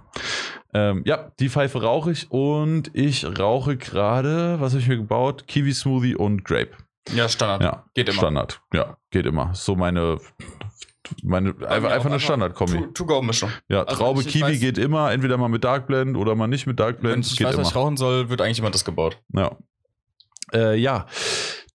Ähm, 0.74 1.04
ja, 1.06 1.32
die 1.40 1.50
Pfeife 1.50 1.82
rauche 1.84 2.12
ich 2.12 2.32
und 2.32 2.90
ich 2.96 3.26
rauche 3.38 3.78
gerade, 3.78 4.60
was 4.60 4.72
habe 4.74 4.82
ich 4.82 4.88
mir 4.88 4.98
gebaut? 4.98 5.46
Kiwi 5.48 5.72
Smoothie 5.74 6.16
und 6.16 6.44
Grape. 6.44 6.72
Ja, 7.14 7.30
Standard. 7.30 7.62
Ja, 7.62 7.86
Geht 7.94 8.10
immer. 8.10 8.18
Standard. 8.18 8.62
Ja, 8.74 8.98
geht 9.12 9.26
immer. 9.28 9.54
So 9.54 9.76
meine, 9.76 10.18
meine 11.24 11.50
einfach, 11.68 11.92
einfach 11.92 12.10
eine 12.10 12.20
Standard-Kombi. 12.20 12.94
To-Go-Mischung. 12.94 13.50
Ja, 13.68 13.84
Also 13.84 14.02
Traube 14.04 14.24
Kiwi 14.24 14.44
weiß- 14.54 14.60
geht 14.60 14.78
immer, 14.78 15.12
entweder 15.12 15.38
mal 15.38 15.50
mit 15.50 15.64
Dark 15.64 15.88
Blend 15.88 16.18
oder 16.18 16.36
mal 16.36 16.48
nicht 16.48 16.66
mit 16.68 16.80
Dark 16.80 16.98
Wenn 16.98 17.12
Blend. 17.12 17.26
ich 17.28 17.38
geht 17.38 17.48
weiß, 17.48 17.54
immer. 17.56 17.64
was 17.64 17.70
ich 17.70 17.76
rauchen 17.76 17.98
soll, 17.98 18.30
wird 18.30 18.42
eigentlich 18.42 18.60
immer 18.60 18.72
das 18.72 18.86
gebaut. 18.86 19.18
Ja. 19.36 19.58
Äh, 20.54 20.76
ja. 20.78 21.06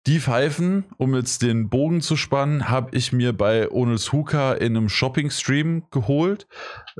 Die 0.06 0.20
Pfeifen, 0.20 0.84
um 0.96 1.14
jetzt 1.14 1.42
den 1.42 1.68
Bogen 1.68 2.00
zu 2.00 2.16
spannen, 2.16 2.70
habe 2.70 2.96
ich 2.96 3.12
mir 3.12 3.34
bei 3.34 3.70
Onels 3.70 4.10
Hookah 4.10 4.54
in 4.54 4.74
einem 4.74 4.88
Shopping-Stream 4.88 5.82
geholt. 5.90 6.46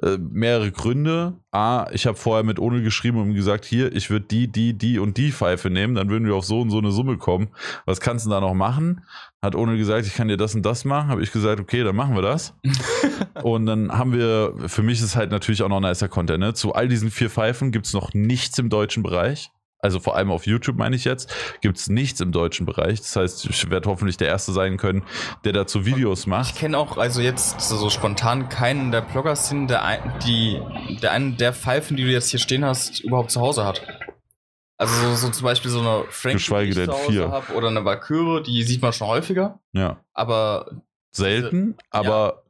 Äh, 0.03 0.19
mehrere 0.19 0.71
Gründe. 0.73 1.33
A, 1.51 1.87
ich 1.93 2.07
habe 2.07 2.19
vorher 2.19 2.45
mit 2.45 2.59
Onel 2.59 2.83
geschrieben 2.83 3.19
und 3.19 3.29
ihm 3.31 3.35
gesagt, 3.35 3.65
hier, 3.65 3.95
ich 3.97 4.11
würde 4.11 4.27
die, 4.27 4.49
die, 4.49 4.75
die 4.75 4.99
und 4.99 5.17
die 5.17 5.33
Pfeife 5.33 5.71
nehmen, 5.71 5.95
dann 5.95 6.11
würden 6.11 6.27
wir 6.27 6.35
auf 6.35 6.45
so 6.45 6.61
und 6.61 6.69
so 6.71 6.79
eine 6.79 6.91
Summe 6.91 7.17
kommen. 7.17 7.49
Was 7.87 8.01
kannst 8.01 8.27
du 8.27 8.31
da 8.31 8.41
noch 8.43 8.53
machen? 8.53 9.03
Hat 9.43 9.55
Onel 9.55 9.79
gesagt, 9.79 10.07
ich 10.07 10.15
kann 10.15 10.29
dir 10.29 10.37
das 10.37 10.55
und 10.55 10.67
das 10.67 10.85
machen. 10.85 11.09
Habe 11.09 11.23
ich 11.23 11.31
gesagt, 11.31 11.61
okay, 11.61 11.85
dann 11.85 11.95
machen 11.95 12.15
wir 12.15 12.23
das. 12.23 12.55
und 13.43 13.67
dann 13.67 13.93
haben 13.93 14.13
wir, 14.13 14.55
für 14.67 14.83
mich 14.83 15.01
ist 15.01 15.15
halt 15.15 15.31
natürlich 15.31 15.63
auch 15.63 15.69
noch 15.69 15.81
nicer 15.81 16.09
Content. 16.09 16.41
Ne? 16.41 16.55
Zu 16.55 16.75
all 16.75 16.89
diesen 16.89 17.11
vier 17.11 17.31
Pfeifen 17.31 17.71
gibt 17.71 17.87
es 17.87 17.93
noch 17.93 18.15
nichts 18.15 18.59
im 18.59 18.69
deutschen 18.69 19.03
Bereich 19.03 19.53
also 19.81 20.01
vor 20.01 20.17
allem 20.17 20.31
auf 20.31 20.47
YouTube 20.47 20.77
meine 20.77 20.97
ich 20.97 21.05
jetzt, 21.05 21.33
gibt 21.61 21.79
es 21.79 21.89
nichts 21.89 22.21
im 22.21 22.33
deutschen 22.33 22.67
Bereich. 22.67 23.01
Das 23.01 23.15
heißt, 23.15 23.47
ich 23.47 23.71
werde 23.71 23.89
hoffentlich 23.89 24.17
der 24.17 24.29
Erste 24.29 24.53
sein 24.53 24.77
können, 24.77 25.05
der 25.45 25.53
dazu 25.53 25.87
Videos 25.87 26.27
macht. 26.27 26.55
Ich 26.55 26.61
kenne 26.61 26.77
auch 26.77 26.97
also 26.97 27.21
jetzt 27.21 27.61
so 27.61 27.89
spontan 27.91 28.49
keinen 28.49 28.91
der 28.91 29.03
Blogger-Szene, 29.03 29.69
der, 29.69 29.85
ein, 29.85 30.15
die, 30.27 30.61
der 31.01 31.13
einen 31.13 31.37
der 31.37 31.53
Pfeifen, 31.53 31.97
die 31.97 32.05
du 32.05 32.11
jetzt 32.11 32.31
hier 32.31 32.41
stehen 32.41 32.65
hast, 32.65 33.01
überhaupt 33.01 33.31
zu 33.31 33.41
Hause 33.41 33.65
hat. 33.65 33.83
Also 34.79 34.95
so, 34.95 35.15
so 35.17 35.29
zum 35.31 35.45
Beispiel 35.45 35.71
so 35.71 35.81
eine 35.81 36.05
Frankie, 36.09 36.39
Geschweige 36.39 36.73
die 36.73 36.81
ich 36.81 36.87
denn 36.87 36.87
zu 36.87 36.93
Hause 36.93 37.13
vier. 37.13 37.31
Hab, 37.31 37.51
oder 37.51 37.69
eine 37.69 37.85
Valkyrie, 37.85 38.45
die 38.45 38.63
sieht 38.63 38.81
man 38.81 38.93
schon 38.93 39.09
häufiger. 39.09 39.59
Ja. 39.73 39.99
Aber 40.15 40.71
selten, 41.11 41.77
aber 41.91 42.45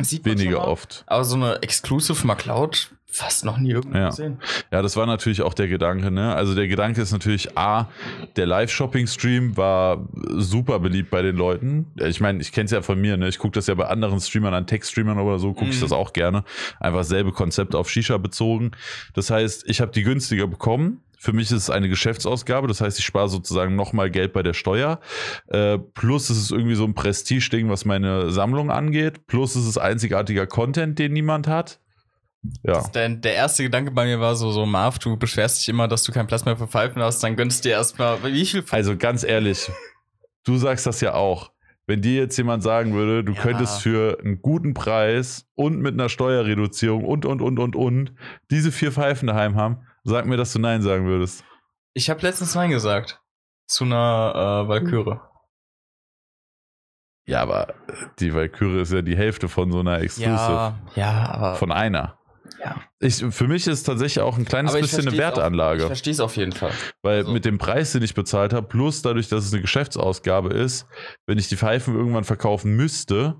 ja, 0.00 0.24
weniger 0.24 0.66
oft. 0.66 1.04
Aber 1.06 1.24
so 1.24 1.36
eine 1.36 1.62
Exclusive 1.62 2.26
MacLeod 2.26 2.90
fast 3.10 3.44
noch 3.44 3.58
nie 3.58 3.70
irgendwo 3.70 3.98
ja. 3.98 4.08
gesehen. 4.10 4.38
Ja, 4.70 4.82
das 4.82 4.96
war 4.96 5.06
natürlich 5.06 5.42
auch 5.42 5.54
der 5.54 5.68
Gedanke. 5.68 6.10
Ne? 6.10 6.34
Also 6.34 6.54
der 6.54 6.68
Gedanke 6.68 7.02
ist 7.02 7.12
natürlich, 7.12 7.56
A, 7.58 7.88
der 8.36 8.46
Live-Shopping-Stream 8.46 9.56
war 9.56 10.08
super 10.36 10.78
beliebt 10.78 11.10
bei 11.10 11.22
den 11.22 11.36
Leuten. 11.36 11.86
Ich 11.96 12.20
meine, 12.20 12.40
ich 12.40 12.52
kenne 12.52 12.66
es 12.66 12.70
ja 12.70 12.82
von 12.82 13.00
mir, 13.00 13.16
ne? 13.16 13.28
ich 13.28 13.38
gucke 13.38 13.54
das 13.54 13.66
ja 13.66 13.74
bei 13.74 13.86
anderen 13.86 14.20
Streamern, 14.20 14.54
an 14.54 14.66
Tech-Streamern 14.66 15.18
oder 15.18 15.38
so, 15.38 15.52
gucke 15.52 15.66
mhm. 15.66 15.70
ich 15.72 15.80
das 15.80 15.92
auch 15.92 16.12
gerne. 16.12 16.44
Einfach 16.78 17.04
selbe 17.04 17.32
Konzept 17.32 17.74
auf 17.74 17.90
Shisha 17.90 18.16
bezogen. 18.18 18.70
Das 19.14 19.30
heißt, 19.30 19.68
ich 19.68 19.80
habe 19.80 19.92
die 19.92 20.02
günstiger 20.02 20.46
bekommen. 20.46 21.00
Für 21.22 21.34
mich 21.34 21.50
ist 21.50 21.64
es 21.64 21.70
eine 21.70 21.90
Geschäftsausgabe, 21.90 22.66
das 22.66 22.80
heißt, 22.80 22.98
ich 22.98 23.04
spare 23.04 23.28
sozusagen 23.28 23.76
nochmal 23.76 24.10
Geld 24.10 24.32
bei 24.32 24.42
der 24.42 24.54
Steuer. 24.54 25.00
Äh, 25.48 25.76
plus 25.76 26.30
ist 26.30 26.38
es 26.38 26.50
irgendwie 26.50 26.76
so 26.76 26.84
ein 26.84 26.94
Prestige-Ding, 26.94 27.68
was 27.68 27.84
meine 27.84 28.30
Sammlung 28.30 28.70
angeht. 28.70 29.26
Plus 29.26 29.54
ist 29.54 29.66
es 29.66 29.76
einzigartiger 29.76 30.46
Content, 30.46 30.98
den 30.98 31.12
niemand 31.12 31.46
hat. 31.46 31.78
Ja. 32.62 32.86
Der, 32.88 33.08
der, 33.08 33.34
erste 33.34 33.62
Gedanke 33.64 33.90
bei 33.90 34.06
mir 34.06 34.18
war 34.18 34.34
so, 34.34 34.50
so, 34.50 34.64
Marv, 34.64 34.98
du 34.98 35.16
beschwerst 35.16 35.60
dich 35.60 35.68
immer, 35.68 35.88
dass 35.88 36.04
du 36.04 36.12
keinen 36.12 36.26
Platz 36.26 36.44
mehr 36.44 36.56
für 36.56 36.66
Pfeifen 36.66 37.02
hast, 37.02 37.22
dann 37.22 37.36
gönnst 37.36 37.64
du 37.64 37.68
dir 37.68 37.74
erstmal, 37.74 38.22
wie 38.24 38.46
viel? 38.46 38.64
Also 38.70 38.96
ganz 38.96 39.24
ehrlich, 39.24 39.70
du 40.44 40.56
sagst 40.56 40.86
das 40.86 41.00
ja 41.00 41.14
auch. 41.14 41.52
Wenn 41.86 42.02
dir 42.02 42.14
jetzt 42.14 42.36
jemand 42.36 42.62
sagen 42.62 42.94
würde, 42.94 43.24
du 43.24 43.32
ja. 43.32 43.42
könntest 43.42 43.82
für 43.82 44.18
einen 44.20 44.40
guten 44.40 44.74
Preis 44.74 45.46
und 45.54 45.80
mit 45.80 45.94
einer 45.94 46.08
Steuerreduzierung 46.08 47.04
und, 47.04 47.26
und, 47.26 47.42
und, 47.42 47.58
und, 47.58 47.76
und 47.76 48.14
diese 48.50 48.70
vier 48.70 48.92
Pfeifen 48.92 49.26
daheim 49.26 49.56
haben, 49.56 49.86
sag 50.04 50.24
mir, 50.24 50.36
dass 50.36 50.52
du 50.52 50.60
Nein 50.60 50.82
sagen 50.82 51.06
würdest. 51.06 51.44
Ich 51.92 52.08
habe 52.08 52.22
letztens 52.22 52.54
Nein 52.54 52.70
gesagt. 52.70 53.20
Zu 53.66 53.84
einer 53.84 54.64
äh, 54.64 54.68
Valkyrie. 54.68 55.18
Ja, 57.26 57.42
aber 57.42 57.74
die 58.18 58.34
Valkyrie 58.34 58.80
ist 58.80 58.92
ja 58.92 59.02
die 59.02 59.16
Hälfte 59.16 59.48
von 59.48 59.70
so 59.70 59.80
einer 59.80 59.98
Exclusive. 60.00 60.30
Ja, 60.36 60.78
ja, 60.94 61.30
aber. 61.30 61.54
Von 61.56 61.70
einer. 61.70 62.19
Ja. 62.62 62.82
Ich, 62.98 63.16
für 63.16 63.48
mich 63.48 63.66
ist 63.66 63.78
es 63.78 63.82
tatsächlich 63.82 64.20
auch 64.20 64.36
ein 64.36 64.44
kleines 64.44 64.74
bisschen 64.74 65.08
eine 65.08 65.16
Wertanlage. 65.16 65.80
Auch, 65.80 65.84
ich 65.84 65.88
verstehe 65.88 66.12
es 66.12 66.20
auf 66.20 66.36
jeden 66.36 66.52
Fall. 66.52 66.72
Weil 67.02 67.18
also. 67.18 67.32
mit 67.32 67.44
dem 67.44 67.58
Preis, 67.58 67.92
den 67.92 68.02
ich 68.02 68.14
bezahlt 68.14 68.52
habe, 68.52 68.68
plus 68.68 69.02
dadurch, 69.02 69.28
dass 69.28 69.44
es 69.44 69.52
eine 69.52 69.62
Geschäftsausgabe 69.62 70.50
ist, 70.50 70.86
wenn 71.26 71.38
ich 71.38 71.48
die 71.48 71.56
Pfeifen 71.56 71.94
irgendwann 71.94 72.24
verkaufen 72.24 72.76
müsste, 72.76 73.36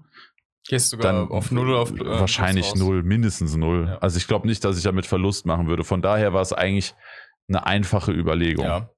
Gehst 0.69 0.93
du 0.93 0.97
sogar 0.97 1.13
dann 1.13 1.29
auf 1.31 1.51
null 1.51 1.75
auf 1.75 1.91
äh, 1.91 2.05
wahrscheinlich 2.05 2.75
null, 2.75 3.03
mindestens 3.03 3.57
null. 3.57 3.87
Ja. 3.89 3.99
Also 3.99 4.19
ich 4.19 4.27
glaube 4.27 4.47
nicht, 4.47 4.65
dass 4.65 4.77
ich 4.77 4.85
damit 4.85 5.07
Verlust 5.07 5.47
machen 5.47 5.67
würde. 5.67 5.85
Von 5.85 6.03
daher 6.03 6.33
war 6.33 6.43
es 6.43 6.53
eigentlich 6.53 6.95
eine 7.49 7.67
einfache 7.67 8.13
Überlegung. 8.13 8.67
Ja. 8.67 8.91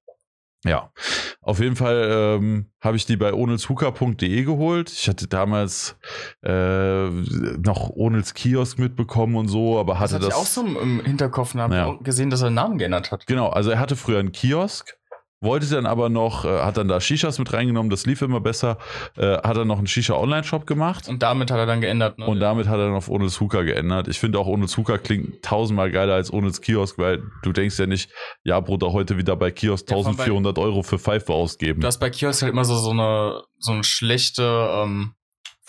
Ja, 0.65 0.93
auf 1.41 1.59
jeden 1.59 1.75
Fall 1.75 2.09
ähm, 2.09 2.71
habe 2.81 2.97
ich 2.97 3.05
die 3.05 3.17
bei 3.17 3.33
onelshuka.de 3.33 4.45
geholt. 4.45 4.93
Ich 4.93 5.09
hatte 5.09 5.27
damals 5.27 5.97
äh, 6.45 7.09
noch 7.09 7.91
Onels 7.91 8.33
Kiosk 8.35 8.79
mitbekommen 8.79 9.35
und 9.35 9.49
so, 9.49 9.81
aber 9.81 9.99
hatte 9.99 10.15
das. 10.15 10.29
das 10.29 10.29
ich 10.29 10.35
auch 10.35 10.47
so 10.47 10.65
im 10.65 11.05
Hinterkopf 11.05 11.55
ja. 11.55 11.95
gesehen, 12.03 12.31
dass 12.31 12.43
er 12.43 12.51
den 12.51 12.55
Namen 12.55 12.79
geändert 12.79 13.11
hat. 13.11 13.27
Genau, 13.27 13.49
also 13.49 13.71
er 13.71 13.81
hatte 13.81 13.97
früher 13.97 14.21
einen 14.21 14.31
Kiosk 14.31 14.97
wollte 15.43 15.67
dann 15.67 15.87
aber 15.87 16.09
noch, 16.09 16.45
äh, 16.45 16.61
hat 16.61 16.77
dann 16.77 16.89
da 16.89 17.01
Shishas 17.01 17.39
mit 17.39 17.53
reingenommen, 17.53 17.91
das 17.91 18.07
lief 18.07 18.23
immer 18.23 18.41
besser, 18.41 18.79
äh, 19.17 19.39
hat 19.39 19.57
dann 19.57 19.69
noch 19.69 19.79
einen 19.79 19.87
Shisha-Online-Shop 19.87 20.67
gemacht. 20.67 21.09
Und 21.09 21.23
damit 21.23 21.51
hat 21.51 21.59
er 21.59 21.67
dann 21.67 21.81
geändert, 21.81 22.19
ne? 22.19 22.27
Und 22.27 22.41
damit 22.41 22.69
hat 22.69 22.79
er 22.79 22.87
dann 22.87 22.95
auf 22.95 23.09
Ones 23.09 23.41
Hookah 23.41 23.63
geändert. 23.63 24.09
Ich 24.09 24.19
finde 24.19 24.39
auch 24.39 24.47
Ones 24.47 24.77
Hookah 24.77 24.99
klingt 24.99 25.43
tausendmal 25.43 25.91
geiler 25.91 26.15
als 26.15 26.33
Ones 26.33 26.61
Kiosk, 26.61 26.99
weil 26.99 27.23
du 27.43 27.53
denkst 27.53 27.79
ja 27.79 27.87
nicht, 27.87 28.11
ja, 28.45 28.61
Bruder, 28.61 28.93
heute 28.93 29.19
wieder 29.19 29.37
bei 29.37 29.51
Kiosk 29.51 29.91
1400 29.91 30.57
ja, 30.57 30.63
Euro 30.63 30.83
für 30.83 30.99
Pfeife 30.99 31.33
ausgeben. 31.33 31.81
Du 31.81 31.87
hast 31.87 31.99
bei 31.99 32.11
Kiosk 32.11 32.43
halt 32.43 32.53
immer 32.53 32.65
so, 32.65 32.77
so 32.77 32.91
eine, 32.91 33.43
so 33.59 33.73
eine 33.73 33.85
schlechte, 33.85 34.43
ähm, 34.43 35.15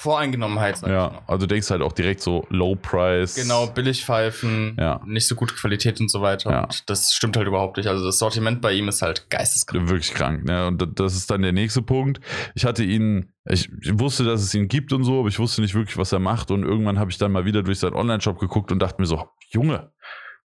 Voreingenommenheit. 0.03 0.81
Ja, 0.85 1.21
also 1.27 1.45
denkst 1.45 1.69
halt 1.69 1.81
auch 1.81 1.93
direkt 1.93 2.19
so 2.19 2.45
Low 2.49 2.75
Price. 2.75 3.35
Genau, 3.35 3.67
Billigpfeifen, 3.67 4.75
ja. 4.77 5.01
nicht 5.05 5.25
so 5.25 5.35
gute 5.35 5.55
Qualität 5.55 6.01
und 6.01 6.11
so 6.11 6.21
weiter. 6.21 6.51
Ja. 6.51 6.63
Und 6.63 6.89
das 6.89 7.13
stimmt 7.13 7.37
halt 7.37 7.47
überhaupt 7.47 7.77
nicht. 7.77 7.87
Also 7.87 8.03
das 8.05 8.19
Sortiment 8.19 8.61
bei 8.61 8.73
ihm 8.73 8.89
ist 8.89 9.01
halt 9.01 9.29
geisteskrank. 9.29 9.87
Wirklich 9.87 10.13
krank, 10.13 10.43
ne? 10.43 10.67
Und 10.67 10.99
das 10.99 11.15
ist 11.15 11.31
dann 11.31 11.41
der 11.41 11.53
nächste 11.53 11.81
Punkt. 11.81 12.19
Ich 12.53 12.65
hatte 12.65 12.83
ihn, 12.83 13.31
ich 13.45 13.69
wusste, 13.93 14.25
dass 14.25 14.41
es 14.41 14.53
ihn 14.53 14.67
gibt 14.67 14.91
und 14.91 15.05
so, 15.05 15.19
aber 15.19 15.29
ich 15.29 15.39
wusste 15.39 15.61
nicht 15.61 15.73
wirklich, 15.73 15.97
was 15.97 16.11
er 16.11 16.19
macht. 16.19 16.51
Und 16.51 16.63
irgendwann 16.63 16.99
habe 16.99 17.09
ich 17.09 17.17
dann 17.17 17.31
mal 17.31 17.45
wieder 17.45 17.63
durch 17.63 17.79
seinen 17.79 17.95
Online-Shop 17.95 18.39
geguckt 18.39 18.73
und 18.73 18.79
dachte 18.79 19.01
mir 19.01 19.07
so, 19.07 19.25
Junge, 19.51 19.89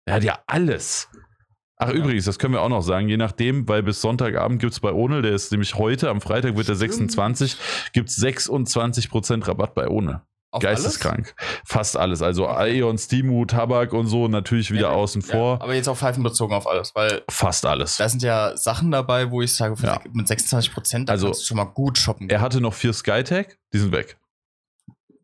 er 0.05 0.17
hat 0.17 0.25
ja 0.25 0.39
alles. 0.47 1.09
Ach, 1.79 1.89
ja. 1.89 1.95
übrigens, 1.95 2.25
das 2.25 2.39
können 2.39 2.55
wir 2.55 2.63
auch 2.63 2.69
noch 2.69 2.83
sagen, 2.83 3.09
je 3.09 3.17
nachdem, 3.17 3.69
weil 3.69 3.83
bis 3.83 4.01
Sonntagabend 4.01 4.61
gibt 4.61 4.73
es 4.73 4.81
bei 4.81 4.93
Onel, 4.93 5.23
der 5.23 5.33
ist 5.33 5.53
nämlich 5.53 5.75
heute, 5.75 6.09
am 6.09 6.21
Freitag 6.21 6.57
wird 6.57 6.69
der 6.69 6.77
26, 6.77 7.57
gibt 7.93 8.09
es 8.09 8.19
26% 8.23 9.47
Rabatt 9.47 9.75
bei 9.75 9.89
Onel. 9.89 10.23
Geisteskrank. 10.61 11.35
Alles? 11.37 11.61
Fast 11.65 11.97
alles. 11.97 12.23
Also 12.23 12.49
Aeon, 12.49 12.97
Stimu, 12.97 13.45
Tabak 13.45 13.93
und 13.93 14.07
so 14.07 14.29
natürlich 14.29 14.71
wieder 14.71 14.89
ja, 14.89 14.91
außen 14.91 15.21
vor. 15.21 15.57
Ja, 15.57 15.63
aber 15.63 15.75
jetzt 15.75 15.89
auf 15.89 15.99
Pfeifen 15.99 16.23
bezogen 16.23 16.55
auf 16.55 16.67
alles, 16.67 16.95
weil. 16.95 17.23
Fast 17.29 17.67
alles. 17.67 17.97
Da 17.97 18.09
sind 18.09 18.23
ja 18.23 18.57
Sachen 18.57 18.91
dabei, 18.91 19.31
wo 19.31 19.43
ich 19.43 19.55
sage, 19.55 19.75
ja. 19.83 20.01
mit 20.13 20.29
26 20.29 20.73
da 21.05 21.13
also, 21.13 21.27
kannst 21.27 21.43
du 21.43 21.47
schon 21.47 21.57
mal 21.57 21.65
gut 21.65 21.99
shoppen. 21.99 22.31
Er 22.31 22.41
hatte 22.41 22.61
noch 22.61 22.75
vier 22.75 22.93
Skytech, 22.93 23.59
die 23.73 23.79
sind 23.79 23.93
weg. 23.93 24.17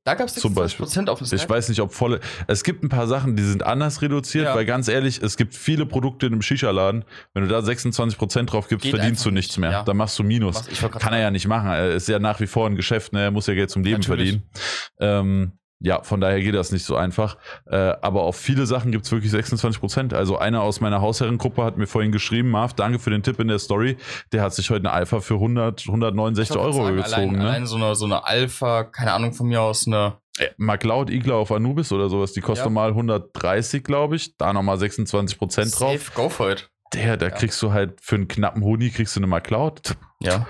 Da 0.04 0.14
gab 0.14 0.26
es 0.26 0.34
zum 0.34 0.52
Beispiel. 0.52 0.84
auf 0.84 0.92
dem 0.92 1.28
Ich 1.32 1.48
weiß 1.48 1.68
nicht, 1.68 1.80
ob 1.80 1.92
volle. 1.92 2.18
Es 2.48 2.64
gibt 2.64 2.82
ein 2.82 2.88
paar 2.88 3.06
Sachen, 3.06 3.36
die 3.36 3.44
sind 3.44 3.62
anders 3.62 4.02
reduziert, 4.02 4.46
ja. 4.46 4.54
weil 4.54 4.64
ganz 4.64 4.88
ehrlich, 4.88 5.22
es 5.22 5.36
gibt 5.36 5.54
viele 5.54 5.86
Produkte 5.86 6.26
in 6.26 6.32
einem 6.32 6.42
Shisha-Laden. 6.42 7.04
Wenn 7.34 7.44
du 7.44 7.48
da 7.48 7.60
26% 7.60 8.46
drauf 8.46 8.66
gibst, 8.66 8.82
Geht 8.82 8.96
verdienst 8.96 9.24
du 9.24 9.30
nichts 9.30 9.56
mehr. 9.58 9.70
Ja. 9.70 9.82
Dann 9.84 9.96
machst 9.96 10.18
du 10.18 10.24
Minus. 10.24 10.64
Kann 10.98 11.12
er 11.12 11.20
ja 11.20 11.30
nicht 11.30 11.46
machen. 11.46 11.70
Er 11.70 11.90
ist 11.92 12.08
ja 12.08 12.18
nach 12.18 12.40
wie 12.40 12.48
vor 12.48 12.66
ein 12.68 12.74
Geschäft, 12.74 13.12
ne? 13.12 13.22
er 13.22 13.30
muss 13.30 13.46
ja 13.46 13.54
Geld 13.54 13.70
zum 13.70 13.84
Leben 13.84 14.00
Natürlich. 14.00 14.40
verdienen. 14.40 14.50
Ähm, 14.98 15.52
ja, 15.82 16.02
von 16.02 16.20
daher 16.20 16.40
geht 16.40 16.54
das 16.54 16.70
nicht 16.70 16.84
so 16.84 16.96
einfach. 16.96 17.36
Äh, 17.66 17.76
aber 17.76 18.22
auf 18.22 18.36
viele 18.36 18.66
Sachen 18.66 18.92
gibt's 18.92 19.10
wirklich 19.10 19.32
26 19.32 19.80
Prozent. 19.80 20.14
Also 20.14 20.38
einer 20.38 20.62
aus 20.62 20.80
meiner 20.80 21.00
Hausherrengruppe 21.00 21.64
hat 21.64 21.76
mir 21.76 21.86
vorhin 21.86 22.12
geschrieben, 22.12 22.50
Marv, 22.50 22.74
danke 22.74 22.98
für 23.00 23.10
den 23.10 23.22
Tipp 23.22 23.40
in 23.40 23.48
der 23.48 23.58
Story. 23.58 23.96
Der 24.32 24.42
hat 24.42 24.54
sich 24.54 24.70
heute 24.70 24.88
eine 24.88 24.92
Alpha 24.92 25.20
für 25.20 25.34
100, 25.34 25.82
169 25.86 26.56
Euro 26.56 26.84
sagen, 26.84 26.96
gezogen. 26.96 27.14
Allein, 27.14 27.32
ne? 27.32 27.40
allein 27.40 27.66
so, 27.66 27.76
eine, 27.76 27.94
so 27.96 28.04
eine 28.04 28.24
Alpha, 28.24 28.84
keine 28.84 29.12
Ahnung 29.12 29.32
von 29.32 29.48
mir 29.48 29.60
aus, 29.60 29.86
eine 29.86 30.18
äh, 30.38 30.48
MacLeod 30.56 31.10
Igla 31.10 31.34
auf 31.34 31.50
Anubis 31.50 31.90
oder 31.92 32.08
sowas, 32.08 32.32
die 32.32 32.40
kostet 32.40 32.66
ja. 32.66 32.72
mal 32.72 32.90
130, 32.90 33.82
glaube 33.82 34.16
ich. 34.16 34.36
Da 34.36 34.52
nochmal 34.52 34.78
26 34.78 35.36
Prozent 35.36 35.80
drauf. 35.80 35.92
Safe, 35.92 36.12
go 36.14 36.28
for 36.28 36.52
it. 36.52 36.70
Der, 36.94 37.16
da 37.16 37.26
ja. 37.26 37.34
kriegst 37.34 37.60
du 37.62 37.72
halt 37.72 38.00
für 38.00 38.16
einen 38.16 38.28
knappen 38.28 38.62
Huni 38.62 38.90
kriegst 38.90 39.16
du 39.16 39.20
eine 39.20 39.26
MacLeod. 39.26 39.96
Ja. 40.20 40.46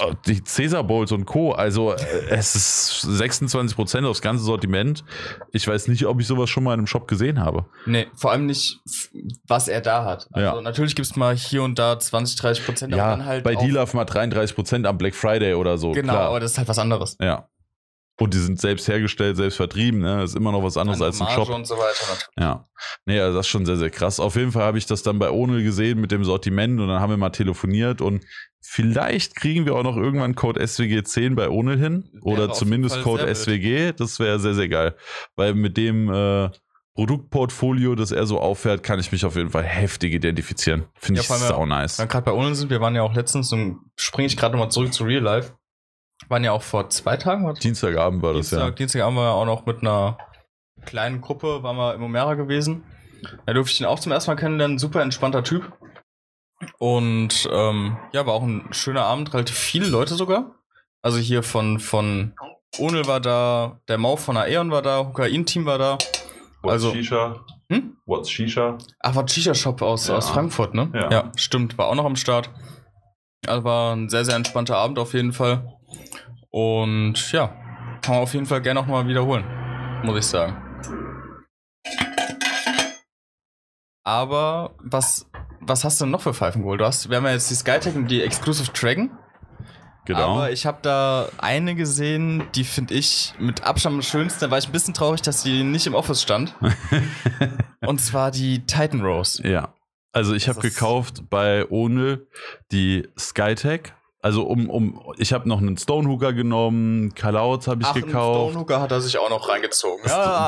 Oh, 0.00 0.12
die 0.26 0.40
Caesar 0.40 0.84
Bowls 0.84 1.12
und 1.12 1.26
Co. 1.26 1.52
Also 1.52 1.92
äh, 1.92 2.28
es 2.28 2.54
ist 2.54 3.02
26 3.02 3.76
Prozent 3.76 4.06
aufs 4.06 4.22
ganze 4.22 4.44
Sortiment. 4.44 5.04
Ich 5.52 5.66
weiß 5.66 5.88
nicht, 5.88 6.06
ob 6.06 6.20
ich 6.20 6.26
sowas 6.26 6.48
schon 6.48 6.62
mal 6.64 6.74
in 6.74 6.80
einem 6.80 6.86
Shop 6.86 7.08
gesehen 7.08 7.40
habe. 7.40 7.66
Nee, 7.86 8.06
vor 8.14 8.30
allem 8.30 8.46
nicht, 8.46 8.80
was 9.46 9.68
er 9.68 9.80
da 9.80 10.04
hat. 10.04 10.28
Also 10.32 10.56
ja. 10.56 10.60
natürlich 10.60 10.94
gibt 10.94 11.06
es 11.06 11.16
mal 11.16 11.34
hier 11.36 11.62
und 11.62 11.78
da 11.78 11.98
20, 11.98 12.36
30 12.36 12.64
Prozent. 12.64 12.94
Ja, 12.94 13.24
halt 13.24 13.44
bei 13.44 13.54
Dealer 13.54 13.86
mal 13.92 14.04
33 14.04 14.54
Prozent 14.54 14.86
am 14.86 14.98
Black 14.98 15.14
Friday 15.14 15.54
oder 15.54 15.78
so. 15.78 15.92
Genau, 15.92 16.12
klar. 16.12 16.28
aber 16.28 16.40
das 16.40 16.52
ist 16.52 16.58
halt 16.58 16.68
was 16.68 16.78
anderes. 16.78 17.16
Ja. 17.20 17.48
Und 18.20 18.34
die 18.34 18.38
sind 18.38 18.60
selbst 18.60 18.86
hergestellt, 18.86 19.38
selbst 19.38 19.56
vertrieben. 19.56 20.00
Ne? 20.00 20.22
Ist 20.22 20.36
immer 20.36 20.52
noch 20.52 20.62
was 20.62 20.76
anderes 20.76 21.00
als 21.00 21.20
ein 21.22 21.28
Shop. 21.28 21.48
Und 21.48 21.66
so 21.66 21.76
weiter. 21.76 22.18
Ja. 22.38 22.68
Nee, 23.06 23.18
also 23.18 23.38
das 23.38 23.46
ist 23.46 23.50
schon 23.50 23.64
sehr, 23.64 23.78
sehr 23.78 23.88
krass. 23.88 24.20
Auf 24.20 24.36
jeden 24.36 24.52
Fall 24.52 24.62
habe 24.64 24.76
ich 24.76 24.84
das 24.84 25.02
dann 25.02 25.18
bei 25.18 25.30
Onel 25.30 25.62
gesehen 25.62 26.00
mit 26.00 26.12
dem 26.12 26.22
Sortiment 26.22 26.78
und 26.80 26.88
dann 26.88 27.00
haben 27.00 27.10
wir 27.10 27.16
mal 27.16 27.30
telefoniert 27.30 28.02
und 28.02 28.22
vielleicht 28.60 29.36
kriegen 29.36 29.64
wir 29.64 29.74
auch 29.74 29.82
noch 29.82 29.96
irgendwann 29.96 30.34
Code 30.34 30.64
SWG 30.66 31.02
10 31.02 31.34
bei 31.34 31.48
Onel 31.48 31.78
hin. 31.78 32.10
Oder 32.22 32.52
zumindest 32.52 33.02
Code 33.02 33.34
SWG. 33.34 33.92
Das 33.92 34.20
wäre 34.20 34.38
sehr, 34.38 34.54
sehr 34.54 34.68
geil. 34.68 34.96
Weil 35.34 35.54
mit 35.54 35.78
dem, 35.78 36.12
äh, 36.12 36.50
Produktportfolio, 36.94 37.94
das 37.94 38.10
er 38.10 38.26
so 38.26 38.38
auffährt, 38.40 38.82
kann 38.82 38.98
ich 38.98 39.10
mich 39.10 39.24
auf 39.24 39.36
jeden 39.36 39.48
Fall 39.48 39.62
heftig 39.62 40.12
identifizieren. 40.12 40.84
Finde 40.96 41.22
Ja, 41.22 41.34
ich 41.34 41.42
sau 41.42 41.64
nice. 41.64 41.96
Gerade 41.96 42.24
bei 42.24 42.32
uns 42.32 42.58
sind, 42.58 42.68
wir 42.68 42.82
waren 42.82 42.94
ja 42.94 43.02
auch 43.02 43.14
letztens, 43.14 43.52
und 43.52 43.78
springe 43.96 44.26
ich 44.26 44.36
gerade 44.36 44.54
nochmal 44.54 44.70
zurück 44.70 44.92
zu 44.92 45.04
Real 45.04 45.22
Life, 45.22 45.54
waren 46.28 46.44
ja 46.44 46.52
auch 46.52 46.62
vor 46.62 46.88
zwei 46.90 47.16
Tagen, 47.16 47.44
war? 47.44 47.54
Dienstagabend 47.54 48.22
war 48.22 48.34
das 48.34 48.50
Dienstag, 48.50 48.76
Dienstagabend 48.76 49.16
waren 49.18 49.26
wir 49.26 49.32
auch 49.34 49.46
noch 49.46 49.66
mit 49.66 49.80
einer 49.80 50.18
kleinen 50.84 51.20
Gruppe, 51.20 51.62
waren 51.62 51.76
wir 51.76 51.94
im 51.94 52.02
Omera 52.02 52.34
gewesen. 52.34 52.84
Da 53.46 53.52
durfte 53.52 53.72
ich 53.74 53.80
ihn 53.80 53.86
auch 53.86 53.98
zum 54.00 54.12
ersten 54.12 54.30
Mal 54.30 54.36
kennenlernen, 54.36 54.78
super 54.78 55.02
entspannter 55.02 55.42
Typ. 55.44 55.72
Und 56.78 57.48
ähm, 57.52 57.96
ja, 58.12 58.26
war 58.26 58.34
auch 58.34 58.42
ein 58.42 58.68
schöner 58.72 59.04
Abend, 59.04 59.32
relativ 59.32 59.56
viele 59.56 59.86
Leute 59.88 60.14
sogar. 60.14 60.54
Also 61.02 61.18
hier 61.18 61.42
von, 61.42 61.80
von 61.80 62.34
Onel 62.78 63.06
war 63.06 63.20
da, 63.20 63.80
der 63.88 63.98
Mau 63.98 64.16
von 64.16 64.36
Aeon 64.36 64.70
war 64.70 64.82
da, 64.82 65.06
Hukain-Team 65.06 65.64
war 65.64 65.78
da. 65.78 65.98
ja. 66.64 66.70
also- 66.70 66.92
Shisha? 66.92 67.44
Hm? 67.72 67.96
What's 68.04 68.28
Shisha? 68.30 68.78
Ach, 68.98 69.14
war 69.14 69.22
ein 69.22 69.28
Shisha-Shop 69.28 69.80
aus, 69.80 70.08
Ja. 70.08 70.16
aus 70.16 70.28
Frankfurt, 70.30 70.74
ne? 70.74 70.90
Ja. 70.92 71.30
stimmt, 71.36 71.78
war 71.78 71.86
auch 71.86 71.94
noch 71.94 72.04
am 72.04 72.16
Start. 72.16 72.50
Also 73.46 73.64
war 73.64 73.94
ein 73.94 74.08
sehr, 74.08 74.24
sehr 74.24 74.34
entspannter 74.36 74.76
Abend 74.76 74.98
auf 74.98 75.14
jeden 75.14 75.32
Fall. 75.32 75.78
Und 76.50 77.32
ja, 77.32 77.48
kann 78.02 78.14
man 78.14 78.22
auf 78.22 78.34
jeden 78.34 78.46
Fall 78.46 78.60
gerne 78.60 78.80
auch 78.80 78.86
mal 78.86 79.06
wiederholen, 79.06 79.44
muss 80.02 80.18
ich 80.18 80.26
sagen. 80.26 80.56
Aber 84.04 84.74
was, 84.78 85.30
was 85.60 85.84
hast 85.84 86.00
du 86.00 86.04
denn 86.04 86.10
noch 86.10 86.22
für 86.22 86.34
Pfeifen 86.34 86.62
geholt? 86.62 86.80
Du 86.80 86.86
hast, 86.86 87.08
wir 87.08 87.18
haben 87.18 87.24
ja 87.24 87.32
jetzt 87.32 87.50
die 87.50 87.54
Skytech 87.54 87.94
und 87.94 88.08
die 88.08 88.22
Exclusive 88.22 88.72
Dragon. 88.72 89.10
Genau. 90.06 90.34
Aber 90.34 90.50
ich 90.50 90.66
habe 90.66 90.78
da 90.82 91.28
eine 91.38 91.76
gesehen, 91.76 92.42
die 92.56 92.64
finde 92.64 92.94
ich 92.94 93.34
mit 93.38 93.62
Abstand 93.62 93.96
am 93.96 94.02
schönsten. 94.02 94.40
Da 94.40 94.50
war 94.50 94.58
ich 94.58 94.66
ein 94.66 94.72
bisschen 94.72 94.94
traurig, 94.94 95.22
dass 95.22 95.44
die 95.44 95.62
nicht 95.62 95.86
im 95.86 95.94
Office 95.94 96.22
stand. 96.22 96.56
und 97.86 98.00
zwar 98.00 98.32
die 98.32 98.66
Titan 98.66 99.02
Rose. 99.02 99.46
ja. 99.46 99.74
Also 100.12 100.34
ich 100.34 100.48
habe 100.48 100.58
gekauft 100.58 101.30
bei 101.30 101.70
Onel 101.70 102.26
die 102.72 103.06
Skytech. 103.16 103.92
Also 104.22 104.42
um, 104.42 104.68
um, 104.68 105.00
ich 105.16 105.32
habe 105.32 105.48
noch 105.48 105.58
einen 105.58 105.78
Stonehooker 105.78 106.34
genommen, 106.34 107.14
Kalauz 107.14 107.66
habe 107.68 107.82
ich 107.82 107.88
Ach, 107.88 107.94
einen 107.94 108.04
gekauft. 108.04 108.50
Stonehooker 108.50 108.80
hat 108.80 108.92
er 108.92 109.00
sich 109.00 109.16
auch 109.18 109.30
noch 109.30 109.48
reingezogen. 109.48 110.04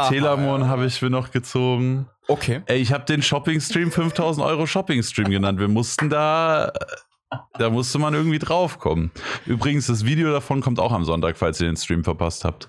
Telamon 0.09 0.63
ja. 0.63 0.67
habe 0.69 0.85
ich 0.85 1.01
mir 1.01 1.09
noch 1.09 1.31
gezogen. 1.31 2.07
Okay. 2.29 2.63
Ey, 2.67 2.81
ich 2.81 2.93
habe 2.93 3.05
den 3.07 3.23
Shopping-Stream 3.23 3.91
5000 3.91 4.47
Euro 4.47 4.67
Shopping-Stream 4.67 5.31
genannt. 5.31 5.59
Wir 5.59 5.69
mussten 5.69 6.11
da, 6.11 6.73
da 7.59 7.71
musste 7.71 7.99
man 7.99 8.13
irgendwie 8.13 8.39
draufkommen. 8.39 9.11
Übrigens, 9.47 9.87
das 9.87 10.05
Video 10.05 10.31
davon 10.31 10.61
kommt 10.61 10.79
auch 10.79 10.93
am 10.93 11.05
Sonntag, 11.05 11.39
falls 11.39 11.61
ihr 11.61 11.67
den 11.67 11.77
Stream 11.77 12.05
verpasst 12.05 12.45
habt. 12.45 12.69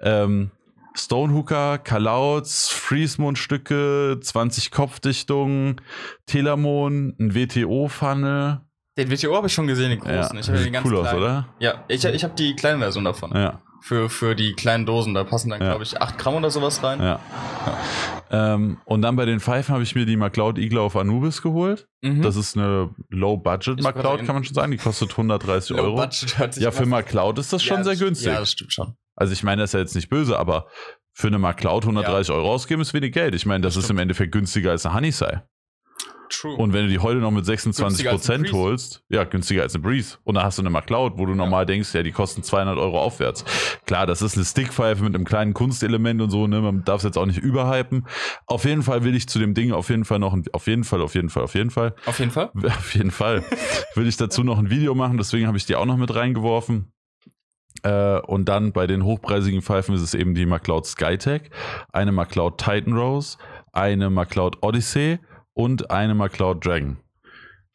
Ähm, 0.00 0.52
Stonehooker, 0.96 1.78
Kalauz, 1.78 2.68
Friesmund-Stücke, 2.68 4.20
20 4.22 4.70
Kopfdichtungen, 4.70 5.80
Telamon, 6.26 7.16
ein 7.18 7.34
WTO-Pfanne. 7.34 8.64
Den 8.96 9.10
WTO 9.10 9.34
habe 9.36 9.48
ich 9.48 9.52
schon 9.52 9.66
gesehen, 9.66 9.90
den 9.90 9.98
Ja, 10.04 10.20
großen. 10.22 10.38
ich 10.38 10.48
habe 10.48 10.58
den 10.58 10.72
ganz 10.72 10.86
cool 10.86 10.96
aus, 10.96 11.02
kleinen. 11.08 11.18
oder? 11.18 11.48
Ja, 11.58 11.84
ich, 11.88 12.04
ich 12.04 12.22
habe 12.24 12.34
die 12.34 12.54
kleine 12.54 12.78
Version 12.78 13.04
davon. 13.04 13.32
Ja, 13.34 13.60
Für, 13.82 14.08
für 14.08 14.34
die 14.36 14.52
kleinen 14.52 14.86
Dosen. 14.86 15.14
Da 15.14 15.24
passen 15.24 15.50
dann, 15.50 15.60
Ja. 15.60 15.70
glaube 15.70 15.82
ich, 15.82 16.00
8 16.00 16.16
Gramm 16.16 16.34
oder 16.36 16.50
sowas 16.50 16.82
rein. 16.82 17.00
ja. 17.02 17.18
Ähm, 18.30 18.78
und 18.84 19.02
dann 19.02 19.16
bei 19.16 19.24
den 19.26 19.38
Pfeifen 19.40 19.72
habe 19.74 19.82
ich 19.82 19.94
mir 19.94 20.06
die 20.06 20.16
MacLeod 20.16 20.58
Igla 20.58 20.80
auf 20.80 20.96
Anubis 20.96 21.42
geholt. 21.42 21.86
Mhm. 22.02 22.22
Das 22.22 22.36
ist 22.36 22.56
eine 22.56 22.90
Low-Budget 23.10 23.82
MacLeod, 23.82 24.04
sagen- 24.04 24.26
kann 24.26 24.34
man 24.36 24.44
schon 24.44 24.54
sagen. 24.54 24.70
Die 24.72 24.78
kostet 24.78 25.10
130 25.16 25.76
Low 25.76 25.82
Euro. 25.82 25.96
Budget 25.96 26.38
hört 26.38 26.54
sich 26.54 26.62
Ja, 26.62 26.70
für 26.70 26.86
MacLeod 26.86 27.38
ist 27.38 27.52
das 27.52 27.62
schon 27.62 27.78
Ja, 27.78 27.84
sehr 27.84 27.96
günstig. 27.96 28.28
Ja, 28.28 28.40
das 28.40 28.52
stimmt 28.52 28.72
schon. 28.72 28.94
Also 29.16 29.32
ich 29.32 29.42
meine, 29.44 29.62
das 29.62 29.70
ist 29.70 29.74
ja 29.74 29.80
jetzt 29.80 29.94
nicht 29.94 30.08
böse, 30.08 30.38
aber 30.38 30.66
für 31.12 31.28
eine 31.28 31.38
MacLeod 31.38 31.84
130 31.84 32.34
Euro 32.34 32.50
ausgeben 32.52 32.82
ist 32.82 32.94
wenig 32.94 33.12
Geld. 33.12 33.34
Ich 33.34 33.46
meine, 33.46 33.62
das, 33.62 33.74
Das 33.74 33.84
ist 33.84 33.90
im 33.90 33.98
Endeffekt 33.98 34.32
günstiger 34.32 34.70
als 34.72 34.84
eine 34.86 34.94
Honeysai. 34.96 35.42
True. 36.28 36.56
Und 36.56 36.72
wenn 36.72 36.84
du 36.84 36.88
die 36.88 36.98
heute 36.98 37.20
noch 37.20 37.30
mit 37.30 37.44
26% 37.44 37.82
Günstiger 37.82 38.10
als 38.12 38.30
eine 38.30 38.42
Breeze. 38.44 38.56
holst, 38.56 39.04
ja, 39.08 39.24
günstiger 39.24 39.62
als 39.62 39.74
eine 39.74 39.82
Breeze. 39.82 40.18
Und 40.24 40.34
dann 40.34 40.44
hast 40.44 40.58
du 40.58 40.62
eine 40.62 40.70
MacLeod, 40.70 41.18
wo 41.18 41.26
du 41.26 41.34
normal 41.34 41.66
denkst, 41.66 41.94
ja, 41.94 42.02
die 42.02 42.12
kosten 42.12 42.42
200 42.42 42.78
Euro 42.78 43.00
aufwärts. 43.00 43.44
Klar, 43.86 44.06
das 44.06 44.22
ist 44.22 44.36
eine 44.36 44.44
Stickpfeife 44.44 45.02
mit 45.02 45.14
einem 45.14 45.24
kleinen 45.24 45.54
Kunstelement 45.54 46.20
und 46.20 46.30
so, 46.30 46.46
ne? 46.46 46.60
Man 46.60 46.84
darf 46.84 46.98
es 46.98 47.04
jetzt 47.04 47.18
auch 47.18 47.26
nicht 47.26 47.38
überhypen. 47.38 48.06
Auf 48.46 48.64
jeden 48.64 48.82
Fall 48.82 49.04
will 49.04 49.14
ich 49.14 49.28
zu 49.28 49.38
dem 49.38 49.54
Ding 49.54 49.72
auf 49.72 49.90
jeden 49.90 50.04
Fall 50.04 50.18
noch 50.18 50.32
ein, 50.32 50.44
auf 50.52 50.66
jeden 50.66 50.84
Fall, 50.84 51.00
auf 51.00 51.14
jeden 51.14 51.28
Fall, 51.28 51.44
auf 51.44 51.54
jeden 51.54 51.70
Fall, 51.70 51.94
Auf 52.06 52.18
jeden 52.18 52.30
Fall. 52.30 52.50
auf 52.64 52.94
jeden 52.94 53.10
Fall 53.10 53.44
will 53.94 54.06
ich 54.06 54.16
dazu 54.16 54.42
noch 54.42 54.58
ein 54.58 54.70
Video 54.70 54.94
machen, 54.94 55.18
deswegen 55.18 55.46
habe 55.46 55.56
ich 55.56 55.66
die 55.66 55.76
auch 55.76 55.86
noch 55.86 55.96
mit 55.96 56.14
reingeworfen. 56.14 56.92
Äh, 57.82 58.20
und 58.20 58.48
dann 58.48 58.72
bei 58.72 58.86
den 58.86 59.04
hochpreisigen 59.04 59.60
Pfeifen 59.60 59.94
ist 59.94 60.00
es 60.00 60.14
eben 60.14 60.34
die 60.34 60.46
MacLeod 60.46 60.86
Skytech, 60.86 61.50
eine 61.92 62.12
MacLeod 62.12 62.58
Titan 62.58 62.94
Rose, 62.94 63.36
eine 63.72 64.10
MacLeod 64.10 64.58
Odyssey 64.62 65.18
und 65.54 65.90
eine 65.90 66.14
MacLeod 66.14 66.64
Dragon. 66.64 66.98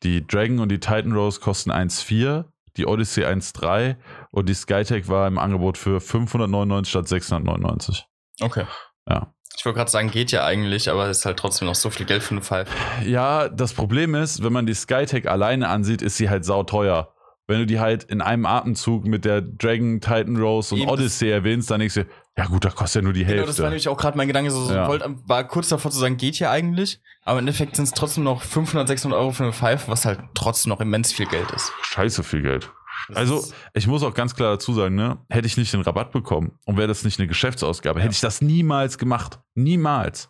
Die 0.03 0.25
Dragon 0.25 0.59
und 0.59 0.69
die 0.69 0.79
Titan 0.79 1.11
Rose 1.11 1.39
kosten 1.39 1.71
1,4, 1.71 2.45
die 2.77 2.85
Odyssey 2.85 3.25
1,3 3.25 3.95
und 4.31 4.47
die 4.47 4.53
Skytech 4.53 5.09
war 5.09 5.27
im 5.27 5.37
Angebot 5.37 5.77
für 5.77 5.99
599 5.99 6.89
statt 6.89 7.07
699. 7.07 8.05
Okay. 8.41 8.65
Ja. 9.09 9.33
Ich 9.57 9.65
wollte 9.65 9.77
gerade 9.77 9.91
sagen, 9.91 10.09
geht 10.09 10.31
ja 10.31 10.45
eigentlich, 10.45 10.89
aber 10.89 11.09
es 11.09 11.19
ist 11.19 11.25
halt 11.25 11.37
trotzdem 11.37 11.67
noch 11.67 11.75
so 11.75 11.89
viel 11.89 12.05
Geld 12.05 12.23
für 12.23 12.31
eine 12.31 12.41
Pfeife. 12.41 12.71
Ja, 13.03 13.49
das 13.49 13.73
Problem 13.73 14.15
ist, 14.15 14.41
wenn 14.41 14.53
man 14.53 14.65
die 14.65 14.73
Skytech 14.73 15.29
alleine 15.29 15.67
ansieht, 15.67 16.01
ist 16.01 16.15
sie 16.15 16.29
halt 16.29 16.45
sauteuer. 16.45 17.13
Wenn 17.45 17.59
du 17.59 17.65
die 17.65 17.79
halt 17.79 18.03
in 18.05 18.21
einem 18.21 18.45
Atemzug 18.45 19.05
mit 19.05 19.25
der 19.25 19.41
Dragon, 19.41 19.99
Titan 19.99 20.37
Rose 20.37 20.73
und 20.73 20.81
Eben, 20.81 20.89
Odyssey 20.89 21.29
erwähnst, 21.29 21.71
dann 21.71 21.79
denkst 21.79 21.95
du, 21.95 22.05
ja 22.39 22.45
gut, 22.47 22.63
da 22.65 22.69
kostet 22.69 23.01
ja 23.01 23.03
nur 23.03 23.13
die 23.13 23.19
Genau, 23.25 23.31
Hälfte. 23.31 23.47
das 23.47 23.59
war 23.59 23.65
nämlich 23.69 23.87
auch 23.89 23.97
gerade 23.97 24.17
mein 24.17 24.27
Gedanke. 24.27 24.49
So, 24.51 24.63
so 24.65 24.73
Ja. 24.73 24.87
wollt, 24.87 25.03
war 25.25 25.43
kurz 25.45 25.69
davor 25.69 25.91
zu 25.91 25.99
sagen, 25.99 26.17
geht 26.17 26.39
ja 26.39 26.51
eigentlich, 26.51 27.01
aber 27.23 27.39
im 27.39 27.43
Endeffekt 27.47 27.75
sind 27.75 27.83
es 27.85 27.91
trotzdem 27.91 28.23
noch 28.23 28.41
500, 28.41 28.87
600 28.87 29.19
Euro 29.19 29.31
für 29.31 29.43
eine 29.43 29.53
Pfeife, 29.53 29.89
was 29.91 30.05
halt 30.05 30.19
trotzdem 30.35 30.69
noch 30.69 30.79
immens 30.79 31.11
viel 31.11 31.25
Geld 31.27 31.51
ist. 31.51 31.71
Scheiße 31.83 32.23
viel 32.23 32.41
Geld. 32.41 32.71
Das 33.09 33.17
Also, 33.17 33.43
ich 33.73 33.87
muss 33.87 34.03
auch 34.03 34.13
ganz 34.13 34.35
klar 34.35 34.51
dazu 34.51 34.73
sagen, 34.73 34.95
ne, 34.95 35.17
hätte 35.29 35.47
ich 35.47 35.57
nicht 35.57 35.73
den 35.73 35.81
Rabatt 35.81 36.11
bekommen 36.11 36.51
und 36.65 36.77
wäre 36.77 36.87
das 36.87 37.03
nicht 37.03 37.19
eine 37.19 37.27
Geschäftsausgabe, 37.27 37.99
Ja. 37.99 38.03
hätte 38.05 38.13
ich 38.13 38.21
das 38.21 38.41
niemals 38.41 38.97
gemacht. 38.97 39.39
Niemals. 39.55 40.29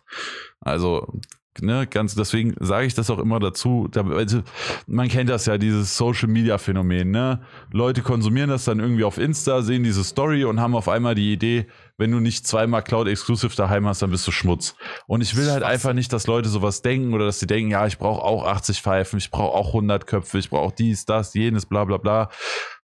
Also, 0.60 1.12
ne, 1.60 1.86
ganz 1.86 2.14
deswegen 2.14 2.54
sage 2.60 2.86
ich 2.86 2.94
das 2.94 3.10
auch 3.10 3.18
immer 3.18 3.40
dazu. 3.40 3.88
Da, 3.90 4.02
also, 4.06 4.42
man 4.86 5.08
kennt 5.08 5.28
das 5.30 5.46
ja, 5.46 5.58
dieses 5.58 5.96
Social 5.96 6.28
Media 6.28 6.58
Phänomen, 6.58 7.10
ne? 7.10 7.42
Leute 7.72 8.02
konsumieren 8.02 8.50
das 8.50 8.64
dann 8.64 8.78
irgendwie 8.80 9.04
auf 9.04 9.18
Insta, 9.18 9.62
sehen 9.62 9.82
diese 9.82 10.04
Story 10.04 10.44
und 10.44 10.60
haben 10.60 10.74
auf 10.74 10.88
einmal 10.88 11.14
die 11.14 11.32
Idee, 11.32 11.66
wenn 12.00 12.10
du 12.10 12.18
nicht 12.18 12.46
zweimal 12.46 12.82
Cloud 12.82 13.06
Exclusive 13.06 13.54
daheim 13.54 13.86
hast, 13.86 14.00
dann 14.00 14.10
bist 14.10 14.26
du 14.26 14.32
Schmutz. 14.32 14.74
Und 15.06 15.20
ich 15.20 15.36
will 15.36 15.50
halt 15.52 15.62
einfach 15.62 15.92
nicht, 15.92 16.12
dass 16.12 16.26
Leute 16.26 16.48
sowas 16.48 16.80
denken 16.80 17.12
oder 17.12 17.26
dass 17.26 17.38
sie 17.38 17.46
denken, 17.46 17.70
ja, 17.70 17.86
ich 17.86 17.98
brauche 17.98 18.22
auch 18.22 18.44
80 18.46 18.80
Pfeifen, 18.80 19.18
ich 19.18 19.30
brauche 19.30 19.54
auch 19.54 19.68
100 19.68 20.06
Köpfe, 20.06 20.38
ich 20.38 20.48
brauche 20.48 20.74
dies, 20.74 21.04
das, 21.04 21.34
jenes, 21.34 21.66
bla 21.66 21.84
bla 21.84 21.98
bla. 21.98 22.30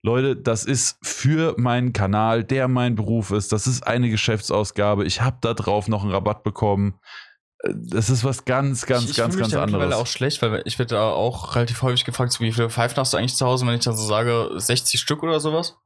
Leute, 0.01 0.35
das 0.35 0.65
ist 0.65 0.97
für 1.03 1.53
meinen 1.57 1.93
Kanal, 1.93 2.43
der 2.43 2.67
mein 2.67 2.95
Beruf 2.95 3.31
ist. 3.31 3.51
Das 3.53 3.67
ist 3.67 3.85
eine 3.87 4.09
Geschäftsausgabe. 4.09 5.05
Ich 5.05 5.21
habe 5.21 5.37
da 5.41 5.53
drauf 5.53 5.87
noch 5.87 6.01
einen 6.01 6.11
Rabatt 6.11 6.43
bekommen. 6.43 6.99
Äh, 7.59 7.69
Das 7.75 8.09
ist 8.09 8.23
was 8.23 8.43
ganz, 8.45 8.85
ganz, 8.87 9.03
ich, 9.03 9.11
ich 9.11 9.17
ganz, 9.17 9.37
ganz 9.37 9.53
anderes. 9.53 9.93
auch 9.93 10.07
schlecht, 10.07 10.41
weil 10.41 10.63
ich 10.65 10.79
werde 10.79 10.95
da 10.95 11.11
auch 11.11 11.55
relativ 11.55 11.83
häufig 11.83 12.03
gefragt, 12.03 12.31
so, 12.31 12.43
wie 12.43 12.51
viele 12.51 12.69
Pfeifen 12.71 12.97
hast 12.97 13.13
du 13.13 13.17
eigentlich 13.17 13.35
zu 13.35 13.45
Hause, 13.45 13.65
wenn 13.67 13.75
ich 13.75 13.85
dann 13.85 13.95
so 13.95 14.03
sage, 14.05 14.49
60 14.55 14.99
Stück 14.99 15.21
oder 15.21 15.39
sowas. 15.39 15.77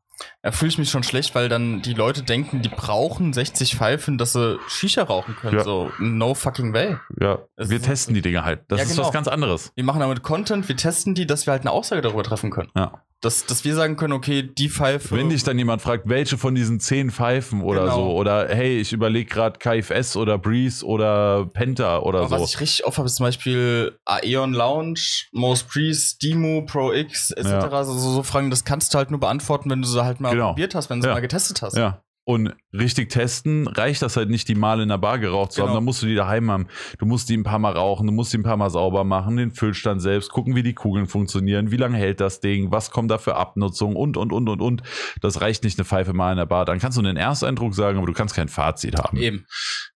Da 0.41 0.51
fühle 0.51 0.70
ich 0.70 0.78
mich 0.78 0.89
schon 0.89 1.03
schlecht, 1.03 1.36
weil 1.36 1.49
dann 1.49 1.82
die 1.82 1.93
Leute 1.93 2.24
denken, 2.24 2.61
die 2.61 2.70
brauchen 2.70 3.34
60 3.34 3.76
Pfeifen, 3.76 4.18
dass 4.18 4.34
sie 4.34 4.59
Shisha 4.68 5.03
rauchen 5.03 5.36
können. 5.36 5.57
Ja. 5.57 5.63
So, 5.63 5.91
no 5.99 6.34
fucking 6.34 6.74
way. 6.74 6.97
ja, 7.20 7.39
Es 7.55 7.70
wir 7.70 7.82
testen 7.82 8.13
die 8.15 8.22
Dinge 8.22 8.43
halt. 8.43 8.61
Das 8.68 8.80
Ja, 8.80 8.84
ist 8.86 8.91
genau. 8.91 9.05
was 9.07 9.13
ganz 9.13 9.28
anderes. 9.28 9.72
Wir 9.76 9.84
machen 9.84 9.99
damit 9.99 10.24
Content, 10.24 10.68
wir 10.68 10.76
testen 10.78 11.13
die, 11.15 11.28
dass 11.28 11.45
wir 11.45 11.51
halt 11.51 11.61
eine 11.61 11.72
Aussage 11.72 12.01
darüber 12.01 12.24
treffen 12.24 12.49
können. 12.49 12.70
Ja. 12.76 13.03
Dass, 13.22 13.47
dass 13.47 13.65
wir 13.65 13.74
sagen 13.74 13.95
können, 13.95 14.13
okay, 14.13 14.43
die 14.43 14.70
Pfeife. 14.70 15.15
Wenn 15.18 15.30
dich 15.30 15.43
dann 15.43 15.57
jemand 15.57 15.82
fragt, 15.82 16.07
welche 16.07 16.38
von 16.38 16.53
diesen 16.53 16.80
zehn 16.80 17.09
Pfeifen 17.09 17.61
oder 17.63 17.82
Genau. 17.86 17.95
so, 17.95 18.11
oder 18.15 18.47
hey, 18.49 18.80
ich 18.80 18.93
überlege 18.93 19.28
gerade 19.28 19.57
KFS 19.57 20.15
oder 20.15 20.38
Breeze 20.38 20.86
oder 20.86 21.47
Penta 21.51 21.97
oder 21.99 22.20
Aber 22.20 22.38
so. 22.38 22.43
Was 22.43 22.53
ich 22.53 22.59
richtig 22.59 22.86
oft 22.86 22.99
habe, 22.99 23.07
ist 23.07 23.15
zum 23.15 23.26
Beispiel 23.26 23.97
Aeon 24.05 24.53
Lounge, 24.53 24.99
Most 25.32 25.68
Breeze, 25.70 26.15
Demo, 26.22 26.61
Pro 26.68 26.91
X, 26.93 27.32
etc. 27.32 27.47
Ja. 27.49 27.59
Also 27.70 27.93
so, 27.97 28.11
so 28.13 28.22
Fragen, 28.24 28.51
das 28.51 28.65
kannst 28.65 28.93
du 28.93 28.99
halt 28.99 29.09
nur 29.09 29.20
beantworten, 29.20 29.72
wenn 29.72 29.82
du 29.82 29.88
sie 29.88 30.03
halt 30.03 30.20
mal 30.20 30.34
Genau. 30.34 30.49
probiert 30.49 30.76
hast, 30.76 30.91
wenn 30.91 30.99
du 30.99 31.03
sie 31.03 31.07
Ja. 31.09 31.15
mal 31.15 31.22
getestet 31.22 31.63
hast. 31.63 31.76
Ja. 31.76 32.03
Und 32.28 32.53
richtig 32.73 33.09
testen 33.09 33.69
reicht 33.69 34.01
das 34.01 34.17
halt 34.17 34.30
nicht, 34.30 34.49
die 34.49 34.55
mal 34.55 34.82
in 34.82 34.89
der 34.89 34.97
Bar 34.97 35.17
geraucht 35.17 35.53
zu 35.53 35.61
haben. 35.61 35.67
Genau. 35.67 35.78
Dann 35.78 35.86
musst 35.86 36.03
du 36.03 36.07
die 36.07 36.15
daheim 36.15 36.51
haben. 36.51 36.67
Du 36.97 37.05
musst 37.05 37.30
die 37.30 37.38
ein 37.38 37.43
paar 37.43 37.57
Mal 37.57 37.71
rauchen, 37.71 38.05
du 38.05 38.11
musst 38.11 38.34
die 38.34 38.38
ein 38.38 38.43
paar 38.43 38.57
Mal 38.57 38.69
sauber 38.69 39.05
machen, 39.05 39.38
den 39.38 39.51
Füllstand 39.51 40.01
selbst, 40.01 40.30
gucken, 40.30 40.53
wie 40.53 40.61
die 40.61 40.73
Kugeln 40.73 41.07
funktionieren, 41.07 41.71
wie 41.71 41.78
lange 41.78 41.97
hält 41.97 42.19
das 42.19 42.41
Ding, 42.41 42.69
was 42.69 42.91
kommt 42.91 43.11
da 43.11 43.17
für 43.17 43.38
Abnutzung 43.38 43.95
und, 43.95 44.17
und, 44.17 44.34
und, 44.34 44.49
und, 44.49 44.59
und. 44.59 44.84
Das 45.21 45.39
reicht 45.39 45.63
nicht 45.63 45.80
eine 45.80 45.86
Pfeife 45.86 46.11
mal 46.11 46.32
in 46.32 46.38
der 46.38 46.45
Bar. 46.45 46.65
Dann 46.65 46.80
kannst 46.80 46.97
du 46.97 47.01
einen 47.01 47.15
Ersteindruck 47.15 47.73
sagen, 47.73 47.97
aber 47.97 48.07
du 48.07 48.13
kannst 48.13 48.36
kein 48.36 48.49
Fazit 48.49 48.99
haben. 48.99 49.15
Eben. 49.15 49.45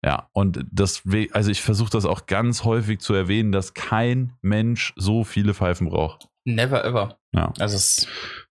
Ja, 0.05 0.29
und 0.33 0.65
das, 0.71 1.03
also 1.33 1.51
ich 1.51 1.63
versuche 1.63 1.91
das 1.91 2.05
auch 2.05 2.27
ganz 2.27 2.63
häufig 2.63 3.01
zu 3.01 3.13
erwähnen, 3.13 3.51
dass 3.51 3.75
kein 3.75 4.35
Mensch 4.41 4.93
so 4.95 5.25
viele 5.25 5.53
Pfeifen 5.53 5.89
braucht. 5.89 6.29
Never 6.45 6.85
ever. 6.85 7.19
Ja. 7.33 7.53
Also 7.59 7.75
es 7.75 8.07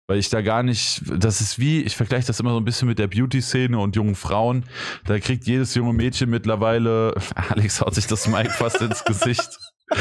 Weil 0.09 0.19
ich 0.19 0.29
da 0.31 0.41
gar 0.41 0.63
nicht, 0.63 1.03
das 1.05 1.41
ist 1.41 1.59
wie, 1.59 1.83
ich 1.83 1.97
vergleiche 1.97 2.29
das 2.29 2.39
immer 2.39 2.51
so 2.51 2.59
ein 2.59 2.65
bisschen 2.65 2.87
mit 2.87 3.01
der 3.01 3.09
Beauty-Szene 3.09 3.77
und 3.77 3.97
jungen 3.97 4.15
Frauen. 4.15 4.65
Da 5.05 5.19
kriegt 5.19 5.47
jedes 5.47 5.75
junge 5.75 5.93
Mädchen 5.93 6.31
mittlerweile, 6.31 7.15
Alex 7.49 7.81
haut 7.81 7.95
sich 7.95 8.07
das 8.07 8.29
Mic 8.29 8.51
fast 8.51 8.81
ins 8.81 9.05
Gesicht. 9.05 9.59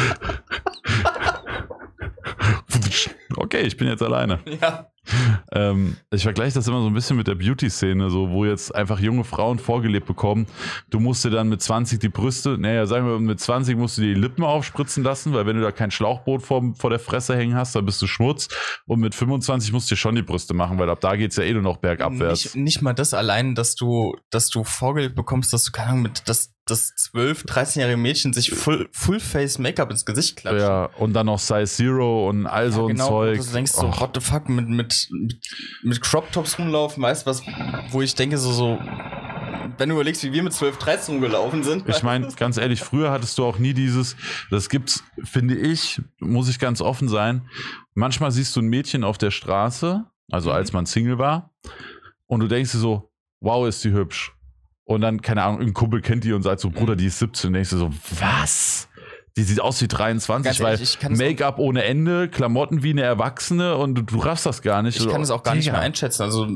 okay, 3.36 3.62
ich 3.62 3.78
bin 3.78 3.88
jetzt 3.88 4.04
alleine. 4.04 4.40
Ja. 4.62 4.92
Ähm, 5.52 5.96
ich 6.12 6.24
vergleiche 6.24 6.56
das 6.56 6.68
immer 6.68 6.82
so 6.82 6.88
ein 6.88 6.94
bisschen 6.94 7.18
mit 7.18 7.28
der 7.28 7.36
Beauty-Szene, 7.36 8.10
so, 8.10 8.30
wo 8.32 8.46
jetzt 8.46 8.74
einfach 8.74 9.00
junge 9.00 9.24
Frauen 9.24 9.60
vorgelebt 9.60 10.08
bekommen. 10.08 10.48
Du 10.90 11.00
musst 11.00 11.24
dir 11.24 11.30
dann 11.30 11.50
mit 11.50 11.62
20 11.62 12.00
die 12.00 12.10
Brüste, 12.10 12.58
naja, 12.58 12.86
sagen 12.86 13.08
wir, 13.08 13.20
mit 13.20 13.40
20 13.40 13.78
musst 13.78 13.98
du 13.98 14.02
die 14.02 14.14
Lippen 14.14 14.44
aufspritzen 14.44 15.04
lassen, 15.04 15.34
weil 15.34 15.46
wenn 15.46 15.56
du 15.56 15.62
da 15.62 15.72
kein 15.72 15.92
Schlauchboot 15.92 16.42
vor, 16.42 16.74
vor 16.78 16.90
der 16.90 17.00
Fresse 17.00 17.36
hängen 17.36 17.56
hast, 17.56 17.76
dann 17.76 17.86
bist 17.86 18.02
du 18.02 18.08
Schmutz. 18.08 18.48
Und 18.86 19.00
mit 19.00 19.16
25 19.16 19.72
musst 19.72 19.90
du 19.90 19.96
dir 19.96 20.00
schon 20.00 20.16
die 20.16 20.22
Brüste 20.22 20.54
machen, 20.54 20.80
weil 20.80 20.90
ab 20.90 21.02
da 21.02 21.16
geht's 21.16 21.36
ja 21.36 21.44
eh 21.44 21.54
nur 21.54 21.62
noch 21.62 21.78
bergabwärts. 21.78 22.46
Nicht, 22.46 22.56
nicht 22.56 22.82
mal 22.82 22.94
das 22.94 23.14
allein, 23.14 23.56
dass 23.56 23.76
du, 23.76 24.16
dass 24.30 24.50
du 24.50 24.64
vorgelebt 24.64 25.16
bekommst, 25.16 25.54
dass 25.54 25.66
du, 25.66 25.72
keine 25.72 25.90
Ahnung, 25.90 26.04
mit, 26.04 26.28
dass 26.28 26.55
das 26.66 26.96
12, 26.96 27.44
13-jährige 27.44 27.98
Mädchen 27.98 28.34
sich 28.34 28.52
Full, 28.52 28.90
Full-Face 28.92 29.60
Make-up 29.60 29.92
ins 29.92 30.06
Gesicht 30.06 30.38
klatscht. 30.38 30.62
Ja, 30.62 30.86
und 30.98 31.14
dann 31.14 31.28
noch 31.28 31.40
Size 31.40 31.66
Zero 31.66 32.28
und 32.28 32.48
all 32.48 32.72
so 32.72 32.88
ein 32.88 32.96
genau, 32.96 33.08
Zeug. 33.08 33.40
Du 33.40 33.54
denkst 33.54 33.72
so, 33.72 33.88
Och. 33.88 34.02
what 34.02 34.12
the 34.16 34.22
fuck, 34.22 34.50
mit, 34.50 34.68
mit, 34.68 35.08
mit, 35.12 35.40
mit 35.84 36.02
Crop-Tops 36.02 36.58
rumlaufen, 36.58 37.04
weißt 37.04 37.26
du 37.26 37.30
was, 37.30 37.44
wo 37.92 38.02
ich 38.02 38.16
denke 38.16 38.38
so, 38.40 38.52
so, 38.52 38.80
wenn 39.78 39.90
du 39.90 39.96
überlegst, 39.96 40.24
wie 40.24 40.32
wir 40.34 40.42
mit 40.42 40.54
12, 40.54 40.78
13 40.78 41.16
rumgelaufen 41.16 41.64
sind. 41.64 41.88
Ich 41.88 42.02
meine, 42.02 42.28
ganz 42.36 42.58
ehrlich, 42.58 42.82
früher 42.82 43.12
hattest 43.12 43.38
du 43.38 43.46
auch 43.46 43.60
nie 43.60 43.74
dieses, 43.74 44.16
das 44.50 44.70
gibt's, 44.70 45.04
finde 45.24 45.56
ich, 45.56 46.02
muss 46.20 46.50
ich 46.50 46.58
ganz 46.60 46.82
offen 46.82 47.10
sein. 47.10 47.48
Manchmal 47.94 48.32
siehst 48.32 48.56
du 48.56 48.62
ein 48.62 48.68
Mädchen 48.68 49.04
auf 49.04 49.18
der 49.18 49.32
Straße, 49.32 50.04
also 50.32 50.50
Mhm. 50.50 50.56
als 50.56 50.74
man 50.74 50.86
Single 50.88 51.20
war, 51.20 51.54
und 52.26 52.40
du 52.40 52.48
denkst 52.48 52.72
dir 52.72 52.80
so, 52.80 53.12
wow, 53.42 53.68
ist 53.68 53.84
die 53.84 53.92
hübsch. 53.92 54.35
Und 54.88 55.02
dann, 55.02 55.22
keine 55.22 55.44
Ahnung, 55.44 55.62
ein 55.62 55.74
Kumpel 55.74 56.02
kennt 56.02 56.24
die 56.24 56.34
und 56.34 56.44
sagt 56.44 56.62
so, 56.62 56.70
Bruder, 56.70 56.96
die 56.96 57.08
ist 57.08 57.20
17. 57.20 57.54
Und 57.56 57.72
du 57.72 57.78
so, 57.78 57.92
was? 58.20 58.88
Die 59.36 59.44
sieht 59.44 59.60
aus 59.60 59.82
wie 59.82 59.88
23, 59.88 60.46
Ganz 60.46 60.60
weil 60.62 60.74
ehrlich, 60.76 60.98
ich 61.02 61.04
es 61.04 61.18
Make-up 61.20 61.60
ohne 61.60 61.84
Ende, 61.84 62.30
Klamotten 62.30 62.84
wie 62.84 62.92
eine 62.92 63.02
Erwachsene 63.02 63.76
und 63.76 63.96
du, 63.96 64.02
du 64.04 64.20
raffst 64.20 64.46
das 64.46 64.62
gar 64.62 64.82
nicht. 64.82 65.00
Ich 65.00 65.10
kann 65.10 65.22
es 65.22 65.32
auch 65.32 65.44
gar 65.44 65.56
nicht 65.56 65.66
Digga. 65.66 65.78
mehr 65.78 65.82
einschätzen. 65.82 66.22
Also, 66.22 66.48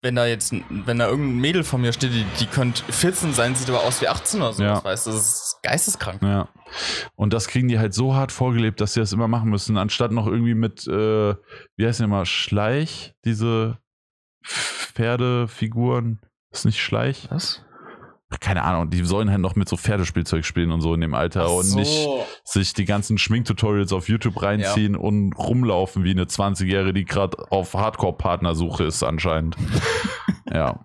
wenn 0.00 0.14
da 0.14 0.24
jetzt, 0.26 0.54
wenn 0.70 0.98
da 0.98 1.08
irgendein 1.08 1.40
Mädel 1.40 1.64
von 1.64 1.80
mir 1.82 1.92
steht, 1.92 2.12
die, 2.14 2.24
die 2.38 2.46
könnte 2.46 2.82
14 2.90 3.34
sein, 3.34 3.56
sieht 3.56 3.68
aber 3.68 3.82
aus 3.82 4.00
wie 4.00 4.06
18 4.08 4.40
oder 4.40 4.52
so, 4.52 4.62
Ja. 4.62 4.82
weißt 4.82 5.08
du, 5.08 5.10
das 5.10 5.20
ist 5.20 5.56
geisteskrank. 5.64 6.22
Ja. 6.22 6.48
Und 7.16 7.32
das 7.32 7.48
kriegen 7.48 7.66
die 7.68 7.78
halt 7.80 7.92
so 7.92 8.14
hart 8.14 8.30
vorgelebt, 8.30 8.80
dass 8.80 8.94
sie 8.94 9.00
das 9.00 9.12
immer 9.12 9.26
machen 9.28 9.50
müssen, 9.50 9.76
anstatt 9.76 10.12
noch 10.12 10.28
irgendwie 10.28 10.54
mit, 10.54 10.86
äh, 10.86 11.34
wie 11.76 11.86
heißt 11.86 11.98
denn 11.98 12.04
immer, 12.06 12.24
Schleich, 12.24 13.12
diese 13.24 13.78
Pferdefiguren. 14.44 16.20
Ist 16.50 16.64
nicht 16.64 16.80
Schleich? 16.80 17.28
Was? 17.30 17.64
Keine 18.40 18.62
Ahnung, 18.62 18.90
die 18.90 19.02
sollen 19.04 19.30
halt 19.30 19.40
noch 19.40 19.56
mit 19.56 19.70
so 19.70 19.78
Pferdespielzeug 19.78 20.44
spielen 20.44 20.70
und 20.70 20.82
so 20.82 20.92
in 20.92 21.00
dem 21.00 21.14
Alter 21.14 21.50
und 21.50 21.74
nicht 21.74 22.06
sich 22.44 22.74
die 22.74 22.84
ganzen 22.84 23.16
Schminktutorials 23.16 23.90
auf 23.94 24.08
YouTube 24.08 24.42
reinziehen 24.42 24.96
und 24.96 25.32
rumlaufen 25.32 26.04
wie 26.04 26.10
eine 26.10 26.24
20-Jährige, 26.24 26.92
die 26.92 27.04
gerade 27.06 27.50
auf 27.50 27.72
Hardcore-Partnersuche 27.72 28.84
ist 28.84 29.02
anscheinend. 29.02 29.56
ja. 30.52 30.84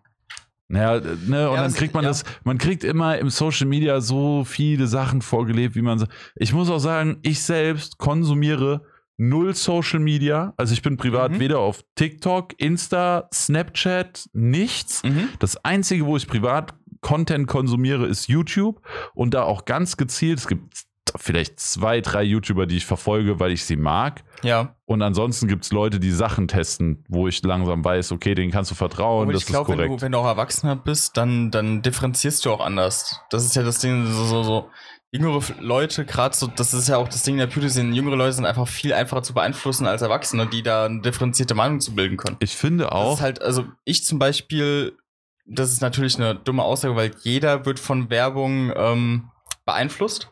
Naja, 0.69 1.01
ne, 1.01 1.49
und 1.49 1.55
Ja, 1.57 1.63
dann 1.63 1.73
kriegt 1.73 1.93
man 1.93 2.03
ja. 2.03 2.09
das, 2.09 2.23
man 2.45 2.57
kriegt 2.57 2.85
immer 2.85 3.17
im 3.17 3.29
Social 3.29 3.67
Media 3.67 3.99
so 3.99 4.45
viele 4.45 4.87
Sachen 4.87 5.21
vorgelebt, 5.21 5.75
wie 5.75 5.81
man 5.81 5.99
so. 5.99 6.05
Ich 6.35 6.53
muss 6.53 6.69
auch 6.69 6.79
sagen, 6.79 7.19
ich 7.23 7.41
selbst 7.43 7.97
konsumiere 7.97 8.85
null 9.17 9.53
Social 9.55 9.99
Media. 9.99 10.53
Also 10.57 10.73
ich 10.73 10.81
bin 10.81 10.97
privat 10.97 11.31
Mhm. 11.31 11.39
weder 11.39 11.59
auf 11.59 11.83
TikTok, 11.95 12.53
Insta, 12.57 13.27
Snapchat, 13.33 14.29
nichts. 14.33 15.03
Mhm. 15.03 15.29
Das 15.39 15.57
einzige, 15.63 16.05
wo 16.05 16.17
ich 16.17 16.27
privat 16.27 16.73
Content 17.01 17.47
konsumiere, 17.47 18.05
ist 18.07 18.27
YouTube 18.27 18.81
und 19.13 19.33
da 19.33 19.43
auch 19.43 19.65
ganz 19.65 19.97
gezielt. 19.97 20.39
Es 20.39 20.47
gibt 20.47 20.83
vielleicht 21.15 21.59
zwei, 21.59 22.01
drei 22.01 22.23
YouTuber, 22.23 22.65
die 22.65 22.77
ich 22.77 22.85
verfolge, 22.85 23.39
weil 23.39 23.51
ich 23.51 23.65
sie 23.65 23.75
mag. 23.75 24.23
Ja, 24.41 24.75
Und 24.85 25.01
ansonsten 25.03 25.47
gibt 25.47 25.63
es 25.63 25.71
Leute, 25.71 25.99
die 25.99 26.09
Sachen 26.11 26.47
testen, 26.47 27.03
wo 27.07 27.27
ich 27.27 27.43
langsam 27.43 27.85
weiß, 27.85 28.11
okay, 28.13 28.33
denen 28.33 28.51
kannst 28.51 28.71
du 28.71 28.75
vertrauen, 28.75 29.23
aber 29.23 29.33
das 29.33 29.43
ich 29.43 29.47
glaube, 29.47 29.73
ist 29.73 29.77
wenn 29.79 29.89
du, 29.91 30.01
wenn 30.01 30.11
du 30.11 30.17
auch 30.17 30.25
Erwachsener 30.25 30.75
bist, 30.75 31.15
dann, 31.17 31.51
dann 31.51 31.81
differenzierst 31.83 32.45
du 32.45 32.51
auch 32.51 32.61
anders. 32.65 33.19
Das 33.29 33.45
ist 33.45 33.55
ja 33.55 33.61
das 33.63 33.77
Ding, 33.79 34.07
so, 34.07 34.25
so, 34.25 34.43
so 34.43 34.69
jüngere 35.13 35.41
Leute, 35.61 36.05
gerade 36.05 36.35
so, 36.35 36.47
das 36.47 36.73
ist 36.73 36.89
ja 36.89 36.97
auch 36.97 37.07
das 37.07 37.23
Ding 37.23 37.37
der 37.37 37.47
Beauty, 37.47 37.69
sind 37.69 37.93
jüngere 37.93 38.15
Leute 38.15 38.33
sind 38.33 38.45
einfach 38.45 38.67
viel 38.67 38.93
einfacher 38.93 39.21
zu 39.23 39.33
beeinflussen 39.33 39.85
als 39.87 40.01
Erwachsene, 40.01 40.47
die 40.47 40.63
da 40.63 40.85
eine 40.85 41.01
differenzierte 41.01 41.53
Meinung 41.55 41.79
zu 41.79 41.93
bilden 41.95 42.17
können. 42.17 42.35
ich 42.39 42.55
finde 42.55 42.85
Das 42.85 42.93
auch, 42.93 43.13
ist 43.15 43.21
halt, 43.21 43.41
also 43.41 43.65
ich 43.85 44.03
zum 44.03 44.17
Beispiel, 44.19 44.97
das 45.45 45.71
ist 45.71 45.81
natürlich 45.81 46.17
eine 46.17 46.35
dumme 46.35 46.63
Aussage, 46.63 46.95
weil 46.95 47.11
jeder 47.21 47.65
wird 47.65 47.79
von 47.79 48.09
Werbung 48.09 48.73
ähm, 48.75 49.29
beeinflusst. 49.65 50.29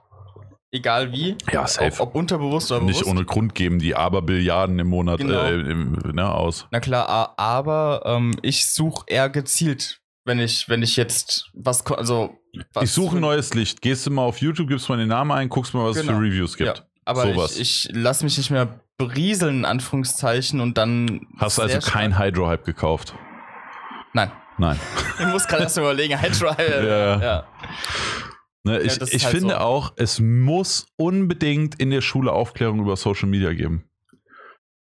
Egal 0.73 1.11
wie. 1.11 1.36
ja, 1.51 1.67
safe. 1.67 2.01
Ob, 2.01 2.09
ob 2.09 2.15
unterbewusst 2.15 2.71
oder 2.71 2.79
nicht 2.82 2.99
bewusst. 3.01 3.11
ohne 3.13 3.25
Grund 3.25 3.53
geben 3.55 3.79
die 3.79 3.93
Aberbilliarden 3.93 4.79
im 4.79 4.88
Monat 4.88 5.19
Genau. 5.19 5.43
äh, 5.43 5.59
im, 5.59 5.91
ne, 6.13 6.34
aus. 6.34 6.65
Na 6.71 6.79
klar, 6.79 7.34
aber 7.38 8.03
ähm, 8.05 8.32
ich 8.41 8.67
suche 8.67 9.03
eher 9.07 9.29
gezielt, 9.29 9.99
wenn 10.26 10.39
ich, 10.39 10.67
wenn 10.69 10.82
ich 10.84 10.95
jetzt 10.97 11.49
was, 11.53 11.86
also 11.88 12.38
was 12.74 12.84
ich 12.86 12.91
suche 12.91 13.17
ein 13.17 13.22
neues 13.22 13.53
Licht. 13.53 13.82
Gehst 13.82 14.05
du 14.05 14.11
mal 14.11 14.24
auf 14.24 14.39
YouTube, 14.39 14.67
gibst 14.67 14.88
mal 14.89 14.97
den 14.97 15.07
Namen 15.07 15.32
ein, 15.32 15.49
guckst 15.49 15.74
mal, 15.74 15.86
was 15.89 15.97
es 15.97 16.03
Genau. 16.05 16.17
für 16.19 16.24
Reviews 16.26 16.57
gibt. 16.57 16.78
Ja, 16.78 16.84
aber 17.05 17.24
Sowas. 17.34 17.57
ich, 17.57 17.89
ich 17.89 17.95
lasse 17.95 18.24
mich 18.24 18.38
nicht 18.38 18.51
mehr 18.51 18.80
berieseln, 18.97 19.59
in 19.59 19.65
Anführungszeichen, 19.65 20.59
und 20.59 20.78
dann. 20.78 21.28
Hast 21.38 21.57
du 21.57 21.63
also 21.63 21.80
kein 21.80 22.19
Hydro-Hype 22.19 22.65
gekauft? 22.65 23.15
Nein. 24.13 24.32
Nein. 24.57 24.80
Ich 25.19 25.28
muss 25.28 25.47
gerade 25.47 25.63
erst 25.63 25.78
überlegen, 25.78 26.19
Hydro, 26.22 26.53
Ja. 26.59 27.22
ja. 27.22 27.47
Ne, 28.63 28.80
ich 28.82 28.99
ich 29.01 29.24
halt 29.26 29.36
finde 29.36 29.55
so. 29.55 29.59
auch, 29.59 29.93
es 29.97 30.19
muss 30.19 30.86
unbedingt 30.97 31.76
in 31.80 31.89
der 31.89 32.01
Schule 32.01 32.32
Aufklärung 32.32 32.80
über 32.80 32.95
Social 32.95 33.28
Media 33.30 33.53
geben. 33.53 33.86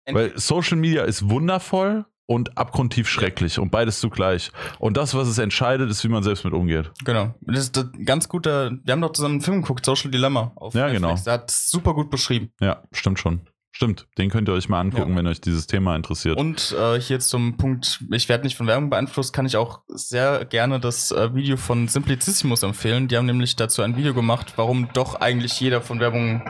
Ent- 0.05 0.17
Weil 0.17 0.39
Social 0.39 0.77
Media 0.77 1.05
ist 1.05 1.29
wundervoll 1.31 2.05
und 2.33 2.57
abgrundtief 2.59 3.09
schrecklich 3.09 3.59
und 3.59 3.71
beides 3.71 4.01
zugleich. 4.01 4.51
Und 4.79 4.97
das, 4.97 5.15
was 5.15 5.29
es 5.29 5.39
entscheidet, 5.39 5.91
ist, 5.91 6.03
wie 6.05 6.09
man 6.09 6.23
selbst 6.23 6.45
mit 6.45 6.55
umgeht. 6.55 6.91
Genau. 7.05 7.35
Das 7.43 7.59
ist 7.65 7.79
ein 7.79 8.05
ganz 8.05 8.29
guter. 8.29 8.73
Wir 8.85 8.93
haben 8.93 9.01
doch 9.01 9.13
zusammen 9.13 9.35
einen 9.35 9.41
Film 9.43 9.63
geguckt, 9.63 9.85
Social 9.85 10.11
Dilemma. 10.11 10.53
Auf 10.57 10.75
Ja, 10.75 10.89
Netflix. 10.89 11.03
genau. 11.03 11.23
Der 11.25 11.33
hat 11.35 11.51
es 11.51 11.71
super 11.71 11.95
gut 11.95 12.11
beschrieben. 12.11 12.51
Ja, 12.61 12.83
stimmt 12.93 13.19
schon. 13.19 13.43
Stimmt, 13.75 14.07
den 14.19 14.29
könnt 14.29 14.51
ihr 14.51 14.53
euch 14.53 14.69
mal 14.69 14.81
angucken, 14.81 15.13
Ja. 15.13 15.17
wenn 15.17 15.27
euch 15.27 15.41
dieses 15.41 15.67
Thema 15.67 15.97
interessiert. 15.97 16.37
Und 16.37 16.77
äh, 16.79 17.01
hier 17.01 17.21
zum 17.21 17.57
Punkt, 17.57 18.05
ich 18.11 18.29
werde 18.29 18.45
nicht 18.45 18.55
von 18.55 18.67
Werbung 18.67 18.91
beeinflusst, 18.91 19.33
kann 19.33 19.47
ich 19.47 19.57
auch 19.57 19.81
sehr 19.89 20.45
gerne 20.45 20.79
das 20.79 21.11
äh, 21.11 21.35
Video 21.35 21.57
von 21.57 21.89
Simplicissimus 21.89 22.63
empfehlen. 22.65 23.09
Die 23.09 23.17
haben 23.17 23.25
nämlich 23.25 23.57
dazu 23.57 23.81
ein 23.81 23.97
Video 23.97 24.13
gemacht, 24.13 24.53
warum 24.57 24.89
doch 24.93 25.15
eigentlich 25.23 25.59
jeder 25.59 25.81
von 25.81 26.01
Werbung 26.01 26.43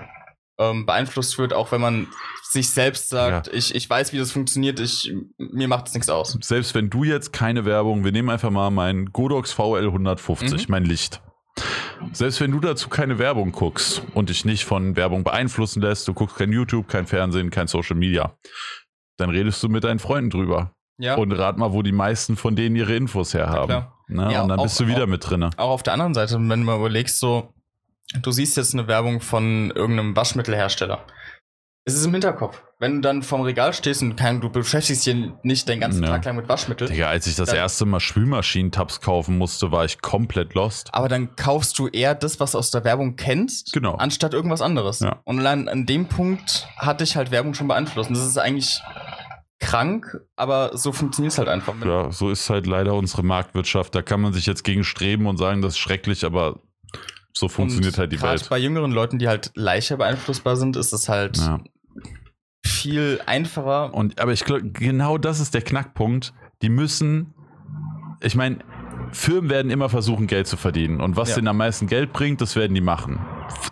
ähm, 0.58 0.86
beeinflusst 0.86 1.38
wird, 1.38 1.52
auch 1.54 1.72
wenn 1.72 1.80
man 1.80 2.06
sich 2.50 2.68
selbst 2.70 3.08
sagt, 3.08 3.48
ich, 3.48 3.74
ich 3.74 3.88
weiß, 3.88 4.12
wie 4.12 4.18
das 4.18 4.32
funktioniert, 4.32 4.78
ich, 4.80 5.12
mir 5.38 5.68
macht 5.68 5.88
es 5.88 5.94
nichts 5.94 6.10
aus. 6.10 6.36
Selbst 6.42 6.74
wenn 6.74 6.90
du 6.90 7.04
jetzt 7.04 7.32
keine 7.32 7.64
Werbung, 7.64 8.04
wir 8.04 8.12
nehmen 8.12 8.28
einfach 8.30 8.50
mal 8.50 8.70
mein 8.70 9.06
Godox 9.12 9.52
VL 9.52 9.86
150, 9.86 10.68
Mhm. 10.68 10.70
mein 10.72 10.84
Licht. 10.84 11.22
Selbst 12.12 12.40
wenn 12.40 12.50
du 12.50 12.60
dazu 12.60 12.88
keine 12.88 13.18
Werbung 13.18 13.52
guckst 13.52 14.02
und 14.14 14.28
dich 14.28 14.44
nicht 14.44 14.64
von 14.64 14.96
Werbung 14.96 15.22
beeinflussen 15.24 15.80
lässt, 15.82 16.08
du 16.08 16.14
guckst 16.14 16.36
kein 16.36 16.52
YouTube, 16.52 16.88
kein 16.88 17.06
Fernsehen, 17.06 17.50
kein 17.50 17.66
Social 17.68 17.96
Media, 17.96 18.36
dann 19.18 19.30
redest 19.30 19.62
du 19.62 19.68
mit 19.68 19.84
deinen 19.84 19.98
Freunden 19.98 20.30
drüber. 20.30 20.74
Ja. 20.98 21.16
Und 21.16 21.32
rat 21.32 21.58
mal, 21.58 21.72
wo 21.72 21.82
die 21.82 21.92
meisten 21.92 22.36
von 22.36 22.54
denen 22.54 22.76
ihre 22.76 22.94
Infos 22.94 23.34
herhaben. 23.34 23.66
klar. 23.66 23.98
Ne? 24.08 24.30
Ja, 24.32 24.42
und 24.42 24.48
dann 24.48 24.58
auch- 24.58 24.64
bist 24.64 24.78
du 24.78 24.86
wieder 24.86 25.04
auch- 25.04 25.08
mit 25.08 25.28
drinne. 25.28 25.50
Auch 25.56 25.70
auf 25.70 25.82
der 25.82 25.94
anderen 25.94 26.12
Seite, 26.14 26.34
wenn 26.36 26.48
du 26.48 26.56
mal 26.66 26.76
überlegst, 26.76 27.18
so, 27.18 27.52
du 28.20 28.30
siehst 28.30 28.56
jetzt 28.56 28.74
eine 28.74 28.86
Werbung 28.88 29.20
von 29.20 29.70
irgendeinem 29.70 30.14
Waschmittelhersteller. 30.16 31.04
Es 31.84 31.94
ist 31.94 32.04
im 32.06 32.12
Hinterkopf. 32.12 32.62
Wenn 32.78 32.96
du 32.96 33.00
dann 33.00 33.24
vorm 33.24 33.40
Regal 33.40 33.72
stehst 33.72 34.02
und 34.02 34.14
kein, 34.14 34.40
du 34.40 34.48
beschäftigst 34.50 35.04
dich 35.04 35.16
nicht 35.42 35.68
den 35.68 35.80
ganzen 35.80 36.04
Ja. 36.04 36.10
Tag 36.10 36.24
lang 36.24 36.36
mit 36.36 36.48
Waschmittel, 36.48 36.86
Digga, 36.86 37.08
als 37.08 37.26
ich 37.26 37.34
das 37.34 37.52
erste 37.52 37.86
Mal 37.86 37.98
Spülmaschinentabs 37.98 39.00
kaufen 39.00 39.36
musste, 39.36 39.72
war 39.72 39.84
ich 39.84 40.00
komplett 40.00 40.54
lost. 40.54 40.94
aber 40.94 41.08
dann 41.08 41.34
kaufst 41.34 41.76
du 41.80 41.88
eher 41.88 42.14
das, 42.14 42.38
was 42.38 42.52
du 42.52 42.58
aus 42.58 42.70
der 42.70 42.84
Werbung 42.84 43.16
kennst, 43.16 43.72
Genau. 43.72 43.94
anstatt 43.96 44.32
irgendwas 44.32 44.60
anderes. 44.62 45.00
Ja. 45.00 45.22
Und 45.24 45.40
allein 45.40 45.68
an 45.68 45.84
dem 45.84 46.06
Punkt 46.06 46.68
hat 46.76 47.00
dich 47.00 47.16
halt 47.16 47.32
Werbung 47.32 47.54
schon 47.54 47.66
beeinflusst. 47.66 48.10
Und 48.10 48.16
das 48.16 48.26
ist 48.28 48.38
eigentlich 48.38 48.80
krank, 49.58 50.20
aber 50.36 50.76
so 50.76 50.92
funktioniert 50.92 51.32
es 51.32 51.38
halt 51.38 51.48
einfach. 51.48 51.74
Ja, 51.84 52.12
so 52.12 52.30
ist 52.30 52.48
halt 52.50 52.66
leider 52.68 52.94
unsere 52.94 53.24
Marktwirtschaft. 53.24 53.92
Da 53.94 54.02
kann 54.02 54.20
man 54.20 54.32
sich 54.32 54.46
jetzt 54.46 54.62
gegen 54.64 54.84
streben 54.84 55.26
und 55.26 55.36
sagen, 55.36 55.62
das 55.62 55.72
ist 55.74 55.78
schrecklich, 55.78 56.24
aber 56.24 56.60
so 57.32 57.48
funktioniert 57.48 57.94
Und 57.94 57.98
halt 57.98 58.12
die 58.12 58.20
Welt. 58.22 58.46
bei 58.50 58.58
jüngeren 58.58 58.92
Leuten, 58.92 59.18
die 59.18 59.28
halt 59.28 59.50
leichter 59.54 59.96
beeinflussbar 59.96 60.56
sind, 60.56 60.76
ist 60.76 60.92
es 60.92 61.08
halt 61.08 61.38
Ja. 61.38 61.60
viel 62.64 63.20
einfacher. 63.26 63.94
Und 63.94 64.20
aber 64.20 64.32
ich 64.32 64.44
glaube, 64.44 64.70
genau 64.70 65.18
das 65.18 65.40
ist 65.40 65.54
der 65.54 65.62
Knackpunkt. 65.62 66.32
Die 66.62 66.68
müssen, 66.68 67.34
ich 68.20 68.34
meine, 68.34 68.58
Firmen 69.12 69.50
werden 69.50 69.70
immer 69.70 69.88
versuchen, 69.88 70.26
Geld 70.26 70.46
zu 70.46 70.56
verdienen. 70.56 71.00
Und 71.00 71.16
was 71.16 71.30
Ja. 71.30 71.34
denen 71.36 71.48
am 71.48 71.56
meisten 71.58 71.86
Geld 71.86 72.12
bringt, 72.12 72.40
das 72.40 72.56
werden 72.56 72.74
die 72.74 72.80
machen. 72.80 73.20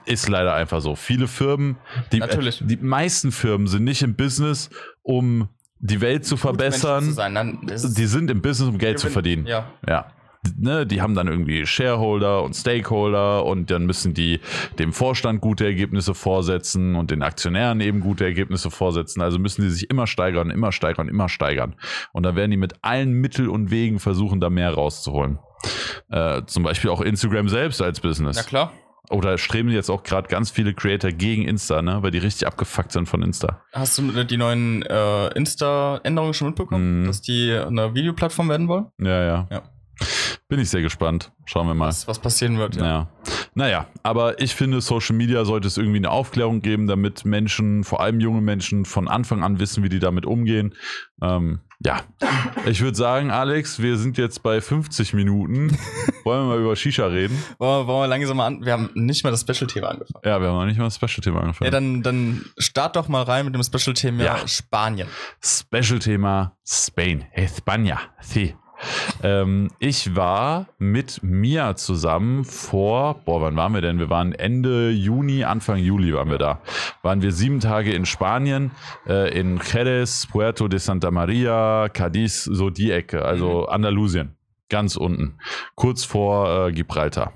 Ist 0.05 0.29
leider 0.29 0.55
einfach 0.55 0.81
so. 0.83 0.97
Viele 0.97 1.29
Firmen, 1.29 1.77
die, 2.13 2.21
äh, 2.21 2.51
die 2.61 2.77
meisten 2.77 3.33
Firmen 3.33 3.67
sind 3.67 3.85
nicht 3.85 4.03
im 4.03 4.17
Business, 4.17 4.69
um 5.03 5.49
die 5.79 6.01
Welt 6.03 6.27
zu 6.27 6.37
verbessern. 6.37 7.15
Zu 7.15 7.95
Die 7.95 8.05
sind 8.07 8.31
im 8.31 8.43
Business, 8.43 8.69
um 8.69 8.77
Geld 8.77 8.99
zu 8.99 9.07
Gewinn- 9.07 9.13
verdienen. 9.13 9.47
Ja. 9.47 9.71
Ja. 9.89 10.13
Ne, 10.57 10.87
die 10.87 11.03
haben 11.03 11.15
dann 11.15 11.29
irgendwie 11.29 11.67
Shareholder 11.67 12.43
und 12.43 12.55
Stakeholder 12.55 13.45
und 13.45 13.71
dann 13.71 13.85
müssen 13.85 14.15
die 14.15 14.41
dem 14.79 14.93
Vorstand 14.93 15.43
gute 15.43 15.67
Ergebnisse 15.67 16.15
vorsetzen 16.15 16.97
und 16.97 17.11
den 17.11 17.23
Aktionären 17.23 17.81
eben 17.81 18.01
gute 18.01 18.25
Ergebnisse 18.25 18.71
vorsetzen. 18.71 19.21
Also 19.21 19.39
müssen 19.39 19.63
die 19.63 19.71
sich 19.71 19.91
immer 19.91 20.07
steigern, 20.07 20.51
immer 20.51 20.73
steigern, 20.73 21.09
immer 21.09 21.29
steigern. 21.29 21.77
Und 22.13 22.23
dann 22.23 22.37
werden 22.37 22.51
die 22.51 22.57
mit 22.57 22.75
allen 22.83 23.13
Mitteln 23.13 23.49
und 23.49 23.71
Wegen 23.71 23.99
versuchen, 24.01 24.41
da 24.41 24.49
mehr 24.49 24.73
rauszuholen. 24.73 25.39
Äh, 26.11 26.43
zum 26.47 26.63
Beispiel 26.63 26.91
auch 26.91 27.03
Instagram 27.03 27.49
selbst 27.49 27.83
als 27.83 28.01
Business. 28.01 28.37
Na 28.37 28.43
klar. 28.43 28.73
Oder 29.11 29.39
streben 29.39 29.69
jetzt 29.71 29.91
auch 29.91 30.05
gerade 30.05 30.29
ganz 30.29 30.51
viele 30.51 30.73
Creator 30.73 31.11
gegen 31.11 31.43
Insta, 31.43 31.83
ne? 31.83 31.99
weil 32.01 32.13
die 32.13 32.19
richtig 32.19 32.47
abgefuckt 32.47 32.93
sind 32.93 33.09
von 33.09 33.23
Insta. 33.23 33.61
Hast 33.73 33.99
du 33.99 34.25
die 34.25 34.37
neuen 34.37 34.83
äh, 34.83 35.29
Insta-Änderungen 35.35 36.33
schon 36.33 36.49
mitbekommen? 36.49 37.03
Mhm. 37.03 37.07
Dass 37.07 37.21
die 37.21 37.53
eine 37.53 37.95
Videoplattform 37.95 38.49
werden 38.49 38.69
wollen? 38.69 38.87
Ja, 38.99 39.25
ja. 39.25 39.49
Ja. 39.51 39.63
Bin 40.51 40.59
ich 40.59 40.69
sehr 40.69 40.83
gespannt. 40.83 41.31
Schauen 41.45 41.69
wir 41.69 41.75
mal. 41.75 41.87
Was, 41.87 42.09
was 42.09 42.19
passieren 42.19 42.59
wird, 42.59 42.75
ja. 42.75 42.85
Ja. 42.85 43.09
Naja, 43.55 43.87
aber 44.03 44.41
ich 44.41 44.55
finde, 44.55 44.81
Social 44.81 45.15
Media 45.15 45.45
sollte 45.45 45.69
es 45.69 45.77
irgendwie 45.77 45.99
eine 45.99 46.11
Aufklärung 46.11 46.61
geben, 46.61 46.89
damit 46.89 47.25
Menschen, 47.25 47.85
vor 47.85 48.01
allem 48.01 48.19
junge 48.19 48.41
Menschen, 48.41 48.85
von 48.85 49.07
Anfang 49.07 49.45
an 49.45 49.61
wissen, 49.61 49.85
wie 49.85 49.89
die 49.89 50.01
damit 50.01 50.27
umgehen. 50.27 50.75
Ähm, 51.23 51.61
ja, 51.85 52.01
ich 52.67 52.81
würde 52.83 52.97
sagen, 52.97 53.31
Alex, 53.31 53.81
wir 53.81 53.97
sind 53.97 54.19
jetzt 54.19 54.43
bei 54.43 54.61
50 54.61 55.15
Minuten. 55.15 55.71
Wollen 56.25 56.43
wir 56.43 56.57
mal 56.57 56.61
über 56.61 56.75
Shisha 56.75 57.07
reden? 57.07 57.43
Wollen 57.59 57.83
wir, 57.83 57.87
wollen 57.87 58.03
wir 58.03 58.09
langsam 58.09 58.37
mal 58.37 58.47
an. 58.47 58.65
Wir 58.65 58.73
haben 58.73 58.91
nicht 58.95 59.23
mal 59.23 59.31
das 59.31 59.43
Special-Thema 59.43 59.89
angefangen. 59.89 60.23
Ja, 60.25 60.41
wir 60.41 60.49
haben 60.49 60.57
noch 60.57 60.67
nicht 60.67 60.79
mal 60.79 60.85
das 60.85 60.97
Special-Thema 60.97 61.41
angefangen. 61.43 61.67
Ja, 61.67 61.71
dann, 61.71 62.03
dann 62.03 62.45
start 62.59 62.97
doch 62.97 63.07
mal 63.09 63.23
rein 63.23 63.45
mit 63.47 63.55
dem 63.55 63.63
Special-Thema 63.63 64.25
Ja. 64.25 64.49
Spanien. 64.49 65.09
Special-Thema 65.41 66.57
Spain, 66.67 67.25
España, 67.35 67.99
sí. 68.21 68.55
Ähm, 69.23 69.71
ich 69.79 70.17
war 70.17 70.67
mit 70.79 71.23
Mia 71.23 71.77
zusammen 71.77 72.45
vor, 72.45 73.23
boah, 73.25 73.41
wann 73.41 73.57
waren 73.57 73.75
wir 73.75 73.81
denn? 73.81 73.99
Wir 73.99 74.11
waren 74.11 74.33
Ende 74.33 74.91
Juni, 74.91 75.45
Anfang 75.45 75.79
Juli 75.79 76.15
waren 76.15 76.31
wir 76.31 76.39
da. 76.39 76.61
Waren 77.03 77.23
wir 77.23 77.33
sieben 77.33 77.61
Tage 77.61 77.93
in 77.93 78.07
Spanien, 78.07 78.71
äh, 79.07 79.39
in 79.39 79.61
Jerez, 79.61 80.27
Puerto 80.27 80.69
de 80.69 80.79
Santa 80.79 81.11
Maria, 81.11 81.89
Cadiz, 81.89 82.45
so 82.45 82.71
die 82.71 82.91
Ecke, 82.91 83.25
also 83.25 83.67
Andalusien, 83.67 84.37
ganz 84.69 84.97
unten, 84.97 85.39
kurz 85.75 86.05
vor 86.05 86.69
äh, 86.69 86.73
Gibraltar. 86.73 87.33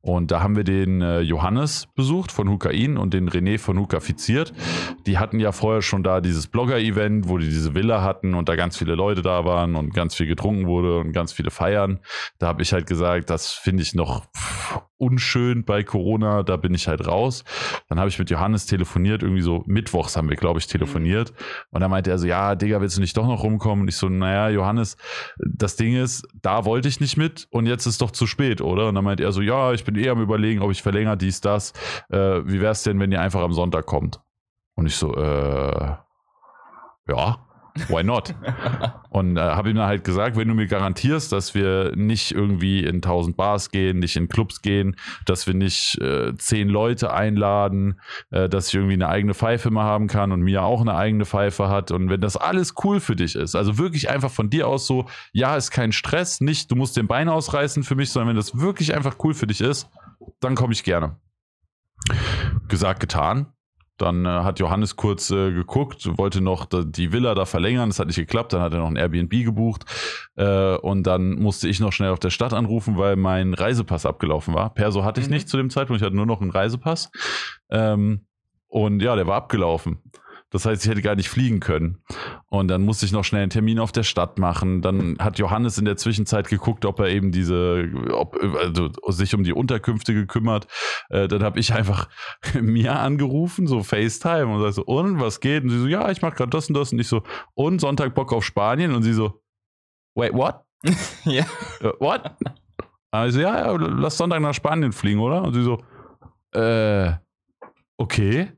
Und 0.00 0.30
da 0.30 0.42
haben 0.42 0.56
wir 0.56 0.64
den 0.64 1.00
äh, 1.00 1.20
Johannes 1.20 1.88
besucht 1.94 2.32
von 2.32 2.48
Hukain 2.48 2.96
und 2.96 3.14
den 3.14 3.28
René 3.28 3.58
von 3.58 3.78
Hukafiziert. 3.78 4.52
Die 5.06 5.18
hatten 5.18 5.40
ja 5.40 5.52
vorher 5.52 5.82
schon 5.82 6.02
da 6.02 6.20
dieses 6.20 6.46
Blogger-Event, 6.48 7.28
wo 7.28 7.38
die 7.38 7.48
diese 7.48 7.74
Villa 7.74 8.02
hatten 8.02 8.34
und 8.34 8.48
da 8.48 8.56
ganz 8.56 8.76
viele 8.76 8.94
Leute 8.94 9.22
da 9.22 9.44
waren 9.44 9.76
und 9.76 9.94
ganz 9.94 10.14
viel 10.14 10.26
getrunken 10.26 10.66
wurde 10.66 10.98
und 10.98 11.12
ganz 11.12 11.32
viele 11.32 11.50
feiern. 11.50 12.00
Da 12.38 12.48
habe 12.48 12.62
ich 12.62 12.72
halt 12.72 12.86
gesagt, 12.86 13.30
das 13.30 13.52
finde 13.52 13.82
ich 13.82 13.94
noch 13.94 14.26
unschön 15.02 15.64
bei 15.64 15.82
Corona, 15.82 16.44
da 16.44 16.56
bin 16.56 16.72
ich 16.74 16.86
halt 16.86 17.06
raus. 17.06 17.42
Dann 17.88 17.98
habe 17.98 18.08
ich 18.08 18.18
mit 18.18 18.30
Johannes 18.30 18.66
telefoniert, 18.66 19.22
irgendwie 19.22 19.42
so 19.42 19.64
mittwochs 19.66 20.16
haben 20.16 20.30
wir, 20.30 20.36
glaube 20.36 20.60
ich, 20.60 20.68
telefoniert. 20.68 21.32
Und 21.70 21.80
dann 21.80 21.90
meinte 21.90 22.10
er 22.10 22.18
so, 22.18 22.26
ja, 22.26 22.54
Digga, 22.54 22.80
willst 22.80 22.96
du 22.96 23.00
nicht 23.00 23.16
doch 23.16 23.26
noch 23.26 23.42
rumkommen? 23.42 23.82
Und 23.82 23.88
ich 23.88 23.96
so, 23.96 24.08
naja, 24.08 24.48
Johannes, 24.48 24.96
das 25.38 25.74
Ding 25.74 25.96
ist, 25.96 26.24
da 26.40 26.64
wollte 26.64 26.88
ich 26.88 27.00
nicht 27.00 27.16
mit 27.16 27.48
und 27.50 27.66
jetzt 27.66 27.86
ist 27.86 28.00
doch 28.00 28.12
zu 28.12 28.28
spät, 28.28 28.60
oder? 28.60 28.88
Und 28.88 28.94
dann 28.94 29.04
meinte 29.04 29.24
er 29.24 29.32
so, 29.32 29.42
ja, 29.42 29.72
ich 29.72 29.82
bin 29.82 29.96
eh 29.96 30.08
am 30.08 30.22
überlegen, 30.22 30.62
ob 30.62 30.70
ich 30.70 30.82
verlängere 30.82 31.16
dies, 31.16 31.40
das. 31.40 31.72
Äh, 32.08 32.46
wie 32.46 32.60
wär's 32.60 32.84
denn, 32.84 33.00
wenn 33.00 33.10
ihr 33.10 33.20
einfach 33.20 33.40
am 33.40 33.52
Sonntag 33.52 33.86
kommt? 33.86 34.20
Und 34.74 34.86
ich 34.86 34.94
so, 34.94 35.14
äh, 35.16 35.96
ja, 37.08 37.51
why 37.88 38.02
not? 38.02 38.34
Und 39.10 39.36
äh, 39.36 39.40
habe 39.40 39.70
ihm 39.70 39.76
dann 39.76 39.86
halt 39.86 40.04
gesagt, 40.04 40.36
wenn 40.36 40.48
du 40.48 40.54
mir 40.54 40.66
garantierst, 40.66 41.32
dass 41.32 41.54
wir 41.54 41.92
nicht 41.94 42.32
irgendwie 42.32 42.84
in 42.84 42.96
1000 42.96 43.36
Bars 43.36 43.70
gehen, 43.70 43.98
nicht 43.98 44.16
in 44.16 44.28
Clubs 44.28 44.62
gehen, 44.62 44.96
dass 45.26 45.46
wir 45.46 45.54
nicht 45.54 45.98
äh, 46.00 46.36
zehn 46.36 46.68
Leute 46.68 47.12
einladen, 47.12 48.00
äh, 48.30 48.48
dass 48.48 48.68
ich 48.68 48.74
irgendwie 48.74 48.94
eine 48.94 49.08
eigene 49.08 49.34
Pfeife 49.34 49.70
mal 49.70 49.84
haben 49.84 50.06
kann 50.06 50.32
und 50.32 50.40
Mia 50.40 50.62
auch 50.62 50.80
eine 50.80 50.94
eigene 50.94 51.24
Pfeife 51.24 51.68
hat 51.68 51.90
und 51.90 52.08
wenn 52.08 52.20
das 52.20 52.36
alles 52.36 52.74
cool 52.84 53.00
für 53.00 53.16
dich 53.16 53.36
ist, 53.36 53.54
also 53.54 53.78
wirklich 53.78 54.10
einfach 54.10 54.30
von 54.30 54.50
dir 54.50 54.68
aus 54.68 54.86
so, 54.86 55.06
ja, 55.32 55.56
ist 55.56 55.70
kein 55.70 55.92
Stress, 55.92 56.40
nicht, 56.40 56.70
du 56.70 56.76
musst 56.76 56.96
den 56.96 57.06
Bein 57.06 57.28
ausreißen 57.28 57.82
für 57.82 57.94
mich, 57.94 58.10
sondern 58.10 58.30
wenn 58.30 58.36
das 58.36 58.58
wirklich 58.58 58.94
einfach 58.94 59.16
cool 59.22 59.34
für 59.34 59.46
dich 59.46 59.60
ist, 59.60 59.88
dann 60.40 60.54
komme 60.54 60.72
ich 60.72 60.84
gerne. 60.84 61.16
Gesagt, 62.68 63.00
getan. 63.00 63.52
Dann 64.02 64.26
äh, 64.26 64.28
hat 64.28 64.58
Johannes 64.58 64.96
kurz 64.96 65.30
äh, 65.30 65.52
geguckt, 65.52 66.18
wollte 66.18 66.40
noch 66.40 66.66
die 66.68 67.12
Villa 67.12 67.34
da 67.34 67.46
verlängern, 67.46 67.88
das 67.88 67.98
hat 68.00 68.08
nicht 68.08 68.16
geklappt, 68.16 68.52
dann 68.52 68.60
hat 68.60 68.72
er 68.72 68.80
noch 68.80 68.88
ein 68.88 68.96
Airbnb 68.96 69.30
gebucht 69.30 69.84
äh, 70.34 70.74
und 70.76 71.04
dann 71.06 71.34
musste 71.36 71.68
ich 71.68 71.78
noch 71.78 71.92
schnell 71.92 72.10
auf 72.10 72.18
der 72.18 72.30
Stadt 72.30 72.52
anrufen, 72.52 72.98
weil 72.98 73.14
mein 73.16 73.54
Reisepass 73.54 74.04
abgelaufen 74.04 74.54
war. 74.54 74.74
Perso 74.74 75.04
hatte 75.04 75.20
ich 75.20 75.28
Mhm. 75.28 75.34
nicht 75.34 75.48
zu 75.48 75.56
dem 75.56 75.70
Zeitpunkt, 75.70 76.02
ich 76.02 76.04
hatte 76.06 76.16
nur 76.16 76.26
noch 76.26 76.40
einen 76.40 76.50
Reisepass 76.50 77.10
ähm, 77.70 78.26
und 78.66 79.00
ja, 79.02 79.14
der 79.14 79.26
war 79.26 79.36
abgelaufen. 79.36 80.02
Das 80.52 80.66
heißt, 80.66 80.84
ich 80.84 80.90
hätte 80.90 81.00
gar 81.02 81.16
nicht 81.16 81.30
fliegen 81.30 81.60
können. 81.60 82.02
Und 82.48 82.68
dann 82.68 82.82
musste 82.82 83.06
ich 83.06 83.12
noch 83.12 83.24
schnell 83.24 83.42
einen 83.42 83.50
Termin 83.50 83.78
auf 83.78 83.90
der 83.90 84.02
Stadt 84.02 84.38
machen. 84.38 84.82
Dann 84.82 85.16
hat 85.18 85.38
Johannes 85.38 85.78
in 85.78 85.86
der 85.86 85.96
Zwischenzeit 85.96 86.48
geguckt, 86.48 86.84
ob 86.84 87.00
er 87.00 87.08
eben 87.08 87.32
diese, 87.32 87.88
ob, 88.12 88.36
also 88.58 88.90
sich 89.08 89.34
um 89.34 89.44
die 89.44 89.54
Unterkünfte 89.54 90.12
gekümmert. 90.12 90.66
Äh, 91.08 91.26
dann 91.26 91.42
habe 91.42 91.58
ich 91.58 91.72
einfach 91.72 92.08
mir 92.60 92.98
angerufen, 92.98 93.66
so 93.66 93.82
FaceTime 93.82 94.46
und 94.46 94.60
sag 94.60 94.74
so, 94.74 94.84
und 94.84 95.20
was 95.20 95.40
geht? 95.40 95.64
Und 95.64 95.70
sie 95.70 95.80
so, 95.80 95.86
ja, 95.86 96.10
ich 96.10 96.20
mache 96.20 96.36
gerade 96.36 96.50
das 96.50 96.68
und 96.68 96.76
das. 96.76 96.92
Und 96.92 96.98
ich 96.98 97.08
so, 97.08 97.22
und 97.54 97.80
Sonntag 97.80 98.14
Bock 98.14 98.32
auf 98.32 98.44
Spanien? 98.44 98.94
Und 98.94 99.02
sie 99.02 99.14
so, 99.14 99.42
wait, 100.14 100.34
what? 100.34 100.60
ja. 101.24 101.44
Äh, 101.80 101.92
what? 101.98 102.30
Also 103.10 103.40
ja, 103.40 103.58
ja, 103.58 103.72
lass 103.72 104.16
Sonntag 104.16 104.40
nach 104.40 104.54
Spanien 104.54 104.92
fliegen, 104.92 105.20
oder? 105.20 105.42
Und 105.42 105.54
sie 105.54 105.62
so, 105.62 105.82
äh, 106.58 107.12
okay. 107.96 108.52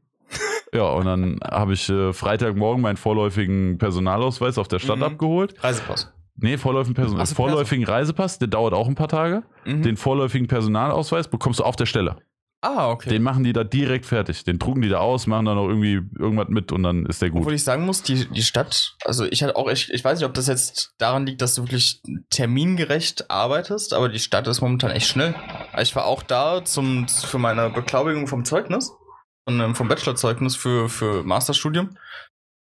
Ja, 0.75 0.89
und 0.91 1.05
dann 1.07 1.39
habe 1.43 1.72
ich 1.75 1.89
äh, 1.89 2.12
Freitagmorgen 2.12 2.83
meinen 2.83 2.97
vorläufigen 2.97 3.79
Personalausweis 3.79 4.59
auf 4.59 4.66
der 4.68 4.81
Stadt 4.81 4.97
Mhm. 4.99 5.03
abgeholt. 5.05 5.55
Reisepass. 5.62 6.12
Nee, 6.37 6.57
vorläufigen, 6.59 6.95
Person 6.95 7.25
so, 7.25 7.35
vorläufigen 7.35 7.85
Reisepass, 7.85 8.41
der 8.41 8.49
dauert 8.49 8.75
auch 8.75 8.89
ein 8.89 8.97
paar 8.97 9.07
Tage. 9.09 9.45
Mhm. 9.64 9.83
Den 9.83 9.97
vorläufigen 9.97 10.49
Personalausweis 10.49 11.29
bekommst 11.29 11.61
du 11.61 11.64
auf 11.64 11.77
der 11.77 11.87
Stelle. 11.87 12.16
ah, 12.61 12.91
okay. 12.91 13.11
Den 13.11 13.22
machen 13.22 13.45
die 13.45 13.53
da 13.53 13.62
direkt 13.62 14.07
fertig. 14.07 14.43
Den 14.43 14.59
drucken 14.59 14.81
die 14.81 14.89
da 14.89 14.99
aus, 14.99 15.27
machen 15.27 15.45
da 15.45 15.55
noch 15.55 15.68
irgendwie 15.68 16.01
irgendwas 16.18 16.49
mit 16.49 16.72
und 16.72 16.83
dann 16.83 17.05
ist 17.07 17.20
der 17.22 17.29
gut. 17.31 17.41
Obwohl 17.43 17.53
ich 17.55 17.62
sagen 17.62 17.85
muss, 17.85 18.03
die, 18.03 18.27
die 18.29 18.43
Stadt, 18.43 18.97
also 19.05 19.27
ich 19.27 19.43
hatte 19.43 19.55
auch 19.55 19.68
echt, 19.70 19.91
ich 19.91 20.03
weiß 20.03 20.18
nicht, 20.18 20.27
ob 20.27 20.33
das 20.35 20.47
jetzt 20.49 20.95
daran 20.99 21.27
liegt, 21.27 21.43
dass 21.43 21.55
du 21.55 21.62
wirklich 21.62 22.01
termingerecht 22.31 23.31
arbeitest, 23.31 23.95
aber 23.95 24.09
die 24.09 24.18
Stadt 24.18 24.47
ist 24.49 24.61
momentan 24.61 24.91
echt 24.91 25.09
schnell. 25.09 25.35
Ich 25.81 25.95
war 25.95 26.07
auch 26.07 26.22
da 26.22 26.64
zum, 26.64 27.07
für 27.09 27.39
meine 27.39 27.70
Beglaubigung 27.70 28.27
vom 28.27 28.45
Zeugnis, 28.45 28.91
ähm, 29.47 29.74
vom 29.74 29.88
Bachelorzeugnis 29.88 30.57
für, 30.57 30.88
für 30.88 31.22
Masterstudium. 31.22 31.97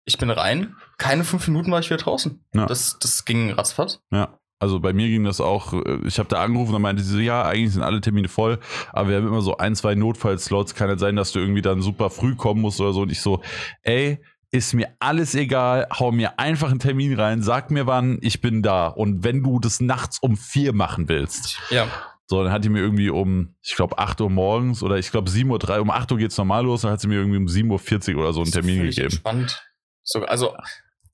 Ich 0.06 0.18
bin 0.18 0.30
rein, 0.30 0.76
keine 0.98 1.24
fünf 1.24 1.48
Minuten 1.48 1.72
war 1.72 1.80
ich 1.80 1.90
wieder 1.90 1.98
draußen. 1.98 2.44
Ja. 2.54 2.66
Das, 2.66 3.00
das 3.00 3.26
ging 3.26 3.52
ratzfatz. 3.52 4.02
Ja. 4.12 4.38
Also 4.60 4.80
bei 4.80 4.94
mir 4.94 5.10
ging 5.10 5.26
das 5.26 5.42
auch, 5.42 5.74
äh, 5.74 6.00
ich 6.06 6.20
habe 6.20 6.30
da 6.30 6.42
angerufen 6.42 6.74
und 6.74 6.82
meinte 6.82 7.04
sie 7.04 7.14
so, 7.14 7.20
ja, 7.20 7.44
eigentlich 7.44 7.74
sind 7.74 7.84
alle 7.84 8.00
Termine 8.00 8.30
voll, 8.30 8.60
aber 8.94 9.10
wir 9.10 9.18
haben 9.18 9.28
immer 9.28 9.42
so 9.42 9.58
ein, 9.58 9.76
zwei 9.76 9.94
Notfallslots. 9.96 10.74
Kann 10.76 10.90
nicht 10.90 11.00
sein, 11.00 11.18
dass 11.18 11.34
du 11.34 11.40
irgendwie 11.40 11.62
dann 11.62 11.82
super 11.82 12.10
früh 12.10 12.36
kommen 12.36 12.62
musst 12.62 12.80
oder 12.80 12.94
so. 12.94 13.02
Und 13.02 13.12
ich 13.12 13.22
so, 13.22 13.42
ey, 13.82 14.24
ist 14.52 14.74
mir 14.74 14.96
alles 15.00 15.36
egal, 15.36 15.88
hau 16.00 16.12
mir 16.12 16.40
einfach 16.40 16.70
einen 16.70 16.80
Termin 16.80 17.20
rein, 17.20 17.42
sag 17.42 17.72
mir 17.72 17.88
wann, 17.88 18.20
ich 18.22 18.40
bin 18.40 18.62
da. 18.62 18.88
Und 18.88 19.24
wenn 19.24 19.42
du 19.44 19.60
das 19.60 19.82
nachts 19.82 20.20
um 20.20 20.38
vier 20.38 20.74
machen 20.74 21.10
willst, 21.10 21.60
Ja. 21.70 21.88
So, 22.34 22.44
dann 22.44 22.52
hat 22.52 22.64
die 22.66 22.70
mir 22.70 22.80
irgendwie 22.80 23.10
um, 23.10 23.56
ich 23.62 23.76
glaube, 23.76 23.98
8 24.00 24.20
Uhr 24.22 24.30
morgens 24.30 24.82
oder 24.84 24.98
ich 24.98 25.12
glaube 25.12 25.30
7.03 25.30 25.76
Uhr, 25.76 25.82
um 25.82 25.92
8 25.92 26.12
Uhr 26.12 26.18
geht's 26.18 26.38
normal 26.38 26.64
los, 26.66 26.82
dann 26.82 26.92
hat 26.92 27.00
sie 27.02 27.08
mir 27.08 27.16
irgendwie 27.16 27.38
um 27.38 27.46
7.40 27.46 28.16
Uhr 28.16 28.22
oder 28.22 28.34
so 28.34 28.42
einen 28.42 28.52
Termin 28.52 28.82
gegeben. 28.84 29.06
Entspannt. 29.06 29.64
So, 30.04 30.24
also, 30.26 30.56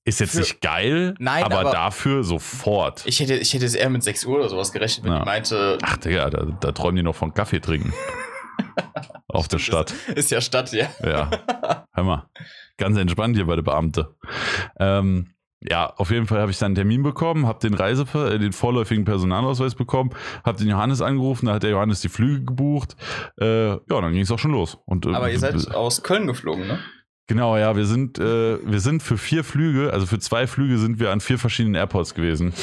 Ist 0.06 0.20
jetzt 0.22 0.32
Für- 0.32 0.40
nicht 0.40 0.62
geil, 0.62 1.14
Nein, 1.20 1.44
aber, 1.44 1.60
aber- 1.60 1.72
dafür 1.72 2.24
sofort. 2.24 3.04
ich 3.06 3.20
hätte, 3.20 3.36
ich 3.36 3.54
hätte 3.54 3.66
es 3.66 3.76
eher 3.76 3.90
mit 3.90 4.02
6 4.04 4.26
Uhr 4.26 4.38
oder 4.40 4.50
sowas 4.50 4.72
gerechnet, 4.72 5.06
wenn 5.06 5.12
Ja. 5.14 5.20
die 5.20 5.26
meinte, 5.26 5.78
Ach, 5.84 5.98
Digga, 5.98 6.30
da, 6.30 6.46
da 6.46 6.72
träumen 6.72 6.96
die 6.96 7.04
noch 7.04 7.16
von 7.16 7.34
Kaffee 7.34 7.60
trinken. 7.60 7.94
Auf 9.28 9.48
der 9.48 9.60
Stadt. 9.60 9.94
ist 10.16 10.32
ja 10.32 10.42
Stadt, 10.42 10.72
ja. 10.74 10.88
Ja. 11.04 11.30
Hör 11.94 12.04
mal. 12.04 12.30
Ganz 12.78 12.98
entspannt 12.98 13.36
hier 13.36 13.46
bei 13.46 13.56
der 13.56 13.62
Beamte. 13.62 14.16
Ähm, 14.80 15.34
ja, 15.62 15.88
auf 15.98 16.12
jeden 16.12 16.26
Fall 16.28 16.40
habe 16.40 16.52
ich 16.52 16.58
dann 16.58 16.68
einen 16.68 16.76
Termin 16.76 17.04
bekommen, 17.04 17.46
habe 17.48 17.60
den 17.60 17.74
Reise, 17.74 18.06
äh, 18.14 18.40
den 18.40 18.54
vorläufigen 18.54 19.06
Personalausweis 19.06 19.76
bekommen, 19.76 20.12
habe 20.46 20.58
den 20.58 20.70
Johannes 20.70 21.02
angerufen, 21.02 21.48
da 21.48 21.54
hat 21.56 21.64
der 21.64 21.72
Johannes 21.72 22.02
die 22.02 22.10
Flüge 22.10 22.46
gebucht. 22.46 22.96
Äh, 23.40 23.70
ja, 23.72 23.80
dann 23.88 24.14
ging 24.14 24.22
es 24.22 24.32
auch 24.32 24.40
schon 24.40 24.52
los. 24.52 24.78
Und, 24.86 25.06
äh, 25.06 25.14
Aber 25.14 25.30
ihr 25.32 25.40
seid 25.40 25.74
aus 25.76 26.04
Köln 26.04 26.28
geflogen, 26.28 26.68
ne? 26.68 26.80
Genau, 27.28 27.58
ja, 27.58 27.76
wir 27.76 27.86
sind, 27.86 28.18
äh, 28.18 28.58
wir 28.66 28.80
sind 28.80 29.04
für 29.04 29.18
vier 29.18 29.44
Flüge, 29.44 29.94
also 29.94 30.08
für 30.08 30.18
zwei 30.18 30.48
Flüge 30.48 30.80
sind 30.80 31.00
wir 31.00 31.12
an 31.12 31.20
vier 31.20 31.38
verschiedenen 31.38 31.76
Airports 31.76 32.16
gewesen. 32.16 32.54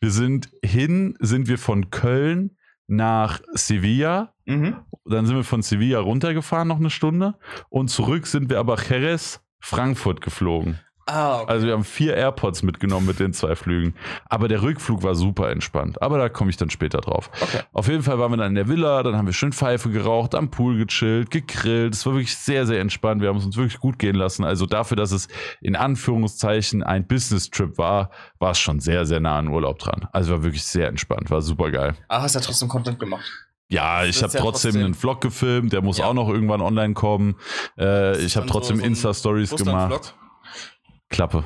Wir 0.00 0.10
sind 0.10 0.50
hin, 0.62 1.16
sind 1.20 1.48
wir 1.48 1.56
von 1.58 1.90
Köln 1.90 2.56
nach 2.88 3.40
Sevilla, 3.54 4.34
Mhm. 4.44 4.76
dann 5.06 5.24
sind 5.24 5.36
wir 5.36 5.44
von 5.44 5.62
Sevilla 5.62 6.00
runtergefahren 6.00 6.66
noch 6.68 6.78
eine 6.80 6.90
Stunde 6.90 7.36
und 7.70 7.88
zurück 7.88 8.26
sind 8.26 8.50
wir 8.50 8.58
aber 8.58 8.76
Jerez, 8.76 9.40
Frankfurt 9.60 10.20
geflogen. 10.20 10.80
Ah, 11.06 11.40
okay. 11.40 11.50
Also 11.52 11.66
wir 11.66 11.72
haben 11.72 11.84
vier 11.84 12.14
AirPods 12.16 12.62
mitgenommen 12.62 13.06
mit 13.06 13.18
den 13.18 13.32
zwei 13.32 13.56
Flügen. 13.56 13.94
Aber 14.28 14.46
der 14.48 14.62
Rückflug 14.62 15.02
war 15.02 15.14
super 15.16 15.50
entspannt. 15.50 16.00
Aber 16.00 16.16
da 16.18 16.28
komme 16.28 16.50
ich 16.50 16.56
dann 16.56 16.70
später 16.70 17.00
drauf. 17.00 17.28
Okay. 17.40 17.58
Auf 17.72 17.88
jeden 17.88 18.02
Fall 18.04 18.18
waren 18.20 18.30
wir 18.30 18.36
dann 18.36 18.48
in 18.48 18.54
der 18.54 18.68
Villa, 18.68 19.02
dann 19.02 19.16
haben 19.16 19.26
wir 19.26 19.32
schön 19.32 19.52
Pfeife 19.52 19.90
geraucht, 19.90 20.34
am 20.36 20.50
Pool 20.50 20.78
gechillt, 20.78 21.30
gegrillt. 21.30 21.94
Es 21.94 22.06
war 22.06 22.12
wirklich 22.12 22.36
sehr, 22.36 22.66
sehr 22.66 22.80
entspannt. 22.80 23.20
Wir 23.20 23.28
haben 23.30 23.38
es 23.38 23.44
uns 23.44 23.56
wirklich 23.56 23.80
gut 23.80 23.98
gehen 23.98 24.14
lassen. 24.14 24.44
Also 24.44 24.64
dafür, 24.66 24.96
dass 24.96 25.10
es 25.10 25.26
in 25.60 25.74
Anführungszeichen 25.76 26.82
ein 26.82 27.06
Business-Trip 27.06 27.78
war, 27.78 28.10
war 28.38 28.52
es 28.52 28.58
schon 28.58 28.78
sehr, 28.80 29.04
sehr 29.06 29.20
nah 29.20 29.38
an 29.38 29.48
Urlaub 29.48 29.78
dran. 29.80 30.06
Also 30.12 30.32
war 30.34 30.42
wirklich 30.44 30.64
sehr 30.64 30.88
entspannt, 30.88 31.30
war 31.30 31.42
super 31.42 31.70
geil. 31.70 31.94
Ah, 32.08 32.22
hast 32.22 32.34
ja 32.34 32.40
trotzdem 32.40 32.68
Content 32.68 32.98
gemacht. 33.00 33.24
Ja, 33.68 34.04
ich 34.04 34.22
habe 34.22 34.32
ja 34.34 34.40
trotzdem 34.40 34.70
trotzdem- 34.72 34.84
einen 34.84 34.94
Vlog 34.94 35.20
gefilmt, 35.22 35.72
der 35.72 35.80
muss 35.82 35.98
Ja. 35.98 36.04
auch 36.04 36.14
noch 36.14 36.28
irgendwann 36.28 36.60
online 36.60 36.92
kommen. 36.94 37.36
Äh, 37.78 38.18
ich 38.18 38.36
habe 38.36 38.46
trotzdem 38.46 38.76
so 38.78 38.84
Insta-Stories 38.84 39.56
gemacht. 39.56 40.14
Klappe. 41.12 41.44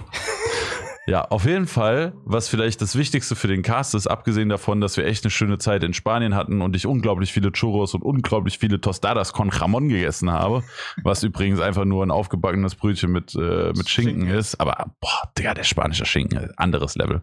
Ja, 1.09 1.23
auf 1.23 1.45
jeden 1.45 1.69
Fall, 1.69 2.15
was 2.25 2.49
vielleicht 2.49 2.83
das 2.83 2.97
Wichtigste 2.97 3.37
für 3.37 3.47
den 3.47 3.63
Cast 3.63 3.95
ist, 3.95 4.09
abgesehen 4.09 4.49
davon, 4.49 4.81
dass 4.81 4.97
wir 4.97 5.07
echt 5.07 5.23
eine 5.25 5.31
schöne 5.31 5.57
Zeit 5.59 5.85
in 5.85 5.95
Spanien 5.95 6.35
hatten 6.35 6.63
und 6.63 6.75
ich 6.75 6.85
unglaublich 6.85 7.33
viele 7.33 7.53
Churros 7.53 7.95
und 7.95 8.03
unglaublich 8.03 8.59
viele 8.59 8.81
Tostadas 8.81 9.33
con 9.33 9.51
Jamón 9.51 9.89
gegessen 9.89 10.33
habe, 10.33 10.65
was 11.05 11.23
übrigens 11.23 11.61
einfach 11.61 11.85
nur 11.85 12.05
ein 12.05 12.11
aufgebackenes 12.11 12.75
Brötchen 12.75 13.13
mit, 13.13 13.37
äh, 13.37 13.69
mit 13.69 13.89
Schinken, 13.89 14.23
Schinken. 14.23 14.29
ist. 14.31 14.57
Aber, 14.61 14.87
boah, 15.01 15.31
Digga, 15.39 15.55
der 15.55 15.63
spanische 15.63 16.07
Schinken, 16.07 16.51
anderes 16.57 16.97
Level. 16.97 17.23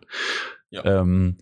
Ja. 0.69 0.85
Ähm, 0.85 1.39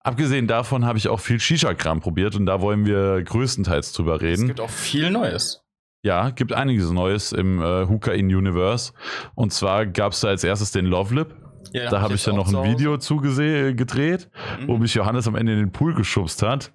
abgesehen 0.00 0.46
davon 0.46 0.86
habe 0.86 0.96
ich 0.96 1.08
auch 1.08 1.20
viel 1.20 1.40
Shisha-Kram 1.40 2.00
probiert 2.00 2.36
und 2.36 2.46
da 2.46 2.62
wollen 2.62 2.86
wir 2.86 3.22
größtenteils 3.22 3.92
drüber 3.92 4.14
Es 4.16 4.22
reden. 4.22 4.46
gibt 4.46 4.60
auch 4.60 4.70
viel 4.70 5.10
Neues. 5.10 5.61
Ja, 6.04 6.30
gibt 6.30 6.52
einiges 6.52 6.90
Neues 6.90 7.30
im 7.32 7.60
äh, 7.62 7.86
Hookah-In 7.86 8.26
Universe. 8.34 8.92
Und 9.36 9.52
zwar 9.52 9.86
gab 9.86 10.12
es 10.12 10.20
da 10.20 10.28
als 10.28 10.42
erstes 10.42 10.72
den 10.72 10.86
Love 10.86 11.14
Lip. 11.14 11.34
Ja, 11.72 11.88
Da 11.88 12.00
habe 12.02 12.14
ich 12.14 12.26
ja 12.26 12.32
noch 12.34 12.52
ein 12.52 12.64
Video 12.70 12.94
zugese- 12.98 13.72
gedreht, 13.74 14.28
Mhm. 14.60 14.68
wo 14.68 14.76
mich 14.78 14.92
Johannes 14.94 15.26
am 15.28 15.36
Ende 15.36 15.52
in 15.52 15.58
den 15.60 15.72
Pool 15.72 15.94
geschubst 15.94 16.42
hat. 16.42 16.72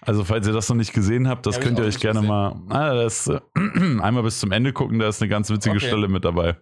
Also 0.00 0.24
falls 0.24 0.46
ihr 0.46 0.52
das 0.54 0.68
noch 0.70 0.76
nicht 0.76 0.92
gesehen 0.94 1.28
habt, 1.28 1.46
das 1.46 1.58
ich 1.58 1.62
könnt 1.62 1.78
ihr 1.78 1.84
euch 1.84 2.00
gerne 2.00 2.20
gesehen. 2.20 2.28
mal 2.34 2.56
ah, 2.70 2.94
das, 2.94 3.28
äh, 3.28 3.38
einmal 4.00 4.22
bis 4.24 4.40
zum 4.40 4.50
Ende 4.50 4.72
gucken. 4.72 4.98
Da 4.98 5.08
ist 5.08 5.20
eine 5.22 5.28
ganz 5.28 5.50
witzige 5.50 5.76
Okay. 5.76 5.86
Stelle 5.86 6.08
mit 6.08 6.24
dabei. 6.24 6.56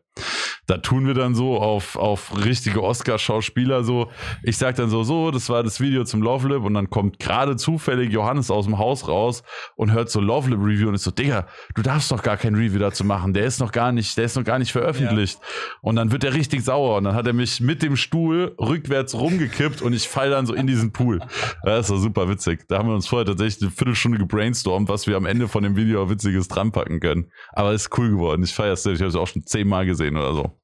Da 0.69 0.77
tun 0.77 1.07
wir 1.07 1.15
dann 1.15 1.35
so 1.35 1.57
auf, 1.57 1.97
auf 1.97 2.45
richtige 2.45 2.83
Oscar-Schauspieler 2.83 3.85
so. 3.85 4.11
Ich 4.43 4.59
sag 4.59 4.77
dann 4.77 4.91
so, 4.91 5.03
so, 5.03 5.31
das 5.31 5.49
war 5.49 5.63
das 5.63 5.81
Video 5.81 6.05
zum 6.05 6.21
Love 6.21 6.49
Lip 6.49 6.63
und 6.63 6.75
dann 6.75 6.91
kommt 6.91 7.19
gerade 7.19 7.57
zufällig 7.57 8.13
Johannes 8.13 8.51
aus 8.51 8.67
dem 8.67 8.77
Haus 8.77 9.09
raus 9.09 9.43
und 9.77 9.93
hört 9.93 10.11
so 10.11 10.21
Love 10.21 10.51
Lip 10.51 10.59
Review 10.61 10.89
und 10.89 10.95
ist 10.95 11.05
so, 11.05 11.11
Digga, 11.11 11.47
du 11.75 11.81
darfst 11.81 12.13
doch 12.13 12.23
gar 12.23 12.37
kein 12.37 12.55
Review 12.55 12.79
dazu 12.79 13.03
machen. 13.03 13.33
Der 13.33 13.47
ist 13.47 13.61
noch 13.61 13.73
gar 13.73 13.93
nicht, 13.93 14.15
der 14.19 14.27
ist 14.27 14.37
noch 14.37 14.45
gar 14.45 14.59
nicht 14.59 14.71
veröffentlicht. 14.71 15.39
Und 15.81 15.97
dann 15.97 16.13
wird 16.13 16.23
er 16.23 16.35
richtig 16.35 16.63
sauer 16.63 16.99
und 16.99 17.05
dann 17.05 17.15
hat 17.15 17.27
er 17.27 17.33
mich 17.33 17.63
mit 17.63 17.83
dem 17.83 17.97
Stuhl 17.97 18.55
rückwärts 18.61 19.15
rumgekippt 19.15 19.81
und 19.81 19.95
ich 19.95 20.07
fall 20.07 20.29
dann 20.29 20.45
so 20.45 20.53
in 20.53 20.67
diesen 20.67 20.93
Pool. 20.93 21.21
Das 21.63 21.89
war 21.89 21.97
super 21.97 22.29
witzig. 22.29 22.69
Da 22.69 22.77
haben 22.77 22.89
wir 22.91 22.95
uns 22.95 23.09
vorher 23.09 23.25
tatsächlich 23.25 23.63
eine 23.63 23.71
Viertelstunde 23.71 24.19
gebrainstormt, 24.19 24.91
was 24.91 25.07
wir 25.07 25.17
am 25.17 25.25
Ende 25.25 25.49
von 25.49 25.63
dem 25.63 25.77
Video 25.77 26.11
witziges 26.11 26.47
dran 26.49 26.73
packen 26.73 27.01
können. 27.01 27.31
Aber 27.55 27.73
ist 27.73 27.97
cool 27.97 28.11
geworden. 28.11 28.43
Ich 28.43 28.53
feiere 28.53 28.75
es. 28.75 28.85
Ich 28.85 29.01
habe 29.01 29.09
es 29.09 29.17
auch 29.17 29.27
schon 29.27 29.47
zehnmal 29.47 29.87
gesehen 29.87 30.19
oder 30.19 30.35
so. 30.35 30.58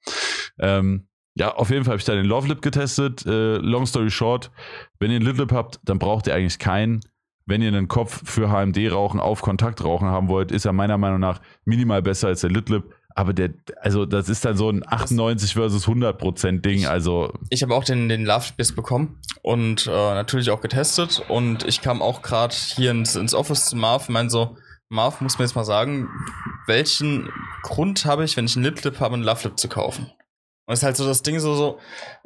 Ähm, 0.59 1.09
ja, 1.37 1.55
auf 1.55 1.71
jeden 1.71 1.85
Fall 1.85 1.93
habe 1.93 1.99
ich 1.99 2.05
da 2.05 2.15
den 2.15 2.27
Love 2.27 2.49
Lip 2.49 2.63
getestet. 2.63 3.27
Äh, 3.27 3.57
long 3.57 3.87
story 3.87 4.11
short, 4.11 4.51
wenn 5.01 5.11
ihr 5.11 5.17
einen 5.17 5.27
Lip 5.27 5.39
Lip 5.39 5.53
habt, 5.53 5.81
dann 5.85 5.99
braucht 5.99 6.27
ihr 6.27 6.35
eigentlich 6.35 6.59
keinen. 6.59 7.01
Wenn 7.47 7.61
ihr 7.61 7.69
einen 7.69 7.89
Kopf 7.89 8.23
für 8.25 8.49
HMD-Rauchen 8.49 9.21
auf 9.21 9.43
Kontaktrauchen 9.43 10.09
haben 10.09 10.29
wollt, 10.29 10.51
ist 10.51 10.65
er 10.65 10.73
meiner 10.73 10.97
Meinung 10.97 11.21
nach 11.21 11.41
minimal 11.65 12.01
besser 12.01 12.29
als 12.29 12.41
der 12.41 12.51
Lit 12.51 12.69
Lip. 12.69 12.95
Aber 13.17 13.33
der, 13.33 13.51
also 13.81 14.07
das 14.07 14.29
ist 14.29 14.45
dann 14.45 14.57
so 14.57 14.71
ein 14.71 14.83
98 14.85 15.55
versus 15.55 15.87
100 15.87 16.19
Prozent 16.19 16.65
Ding. 16.65 16.87
Also 16.87 17.33
Ich 17.51 17.63
habe 17.63 17.75
auch 17.75 17.85
den, 17.85 18.09
den 18.09 18.25
Love 18.25 18.53
Biss 18.57 18.75
bekommen 18.75 19.21
und 19.43 19.87
äh, 19.87 19.91
natürlich 19.91 20.51
auch 20.51 20.61
getestet. 20.61 21.23
Und 21.29 21.65
ich 21.65 21.81
kam 21.81 22.03
auch 22.03 22.23
gerade 22.23 22.55
hier 22.55 22.91
ins, 22.91 23.15
ins 23.15 23.35
Office 23.35 23.67
zu 23.67 23.77
Marv 23.77 24.09
und 24.09 24.15
meinte 24.15 24.33
so, 24.33 24.57
Marv, 24.89 25.21
muss 25.21 25.39
mir 25.39 25.45
jetzt 25.45 25.57
mal 25.57 25.65
sagen, 25.65 26.09
welchen 26.67 27.31
Grund 27.63 28.05
habe 28.05 28.25
ich, 28.25 28.37
wenn 28.37 28.47
ich 28.47 28.57
einen 28.57 28.65
Lip 28.65 28.83
Lip 28.85 29.01
habe, 29.01 29.15
einen 29.15 29.25
Love 29.25 29.49
Lip 29.49 29.59
zu 29.59 29.69
kaufen? 29.69 30.13
Und 30.67 30.73
es 30.73 30.81
ist 30.81 30.85
halt 30.85 30.97
so 30.97 31.07
das 31.07 31.23
Ding 31.23 31.39
so, 31.41 31.55
so, 31.55 31.79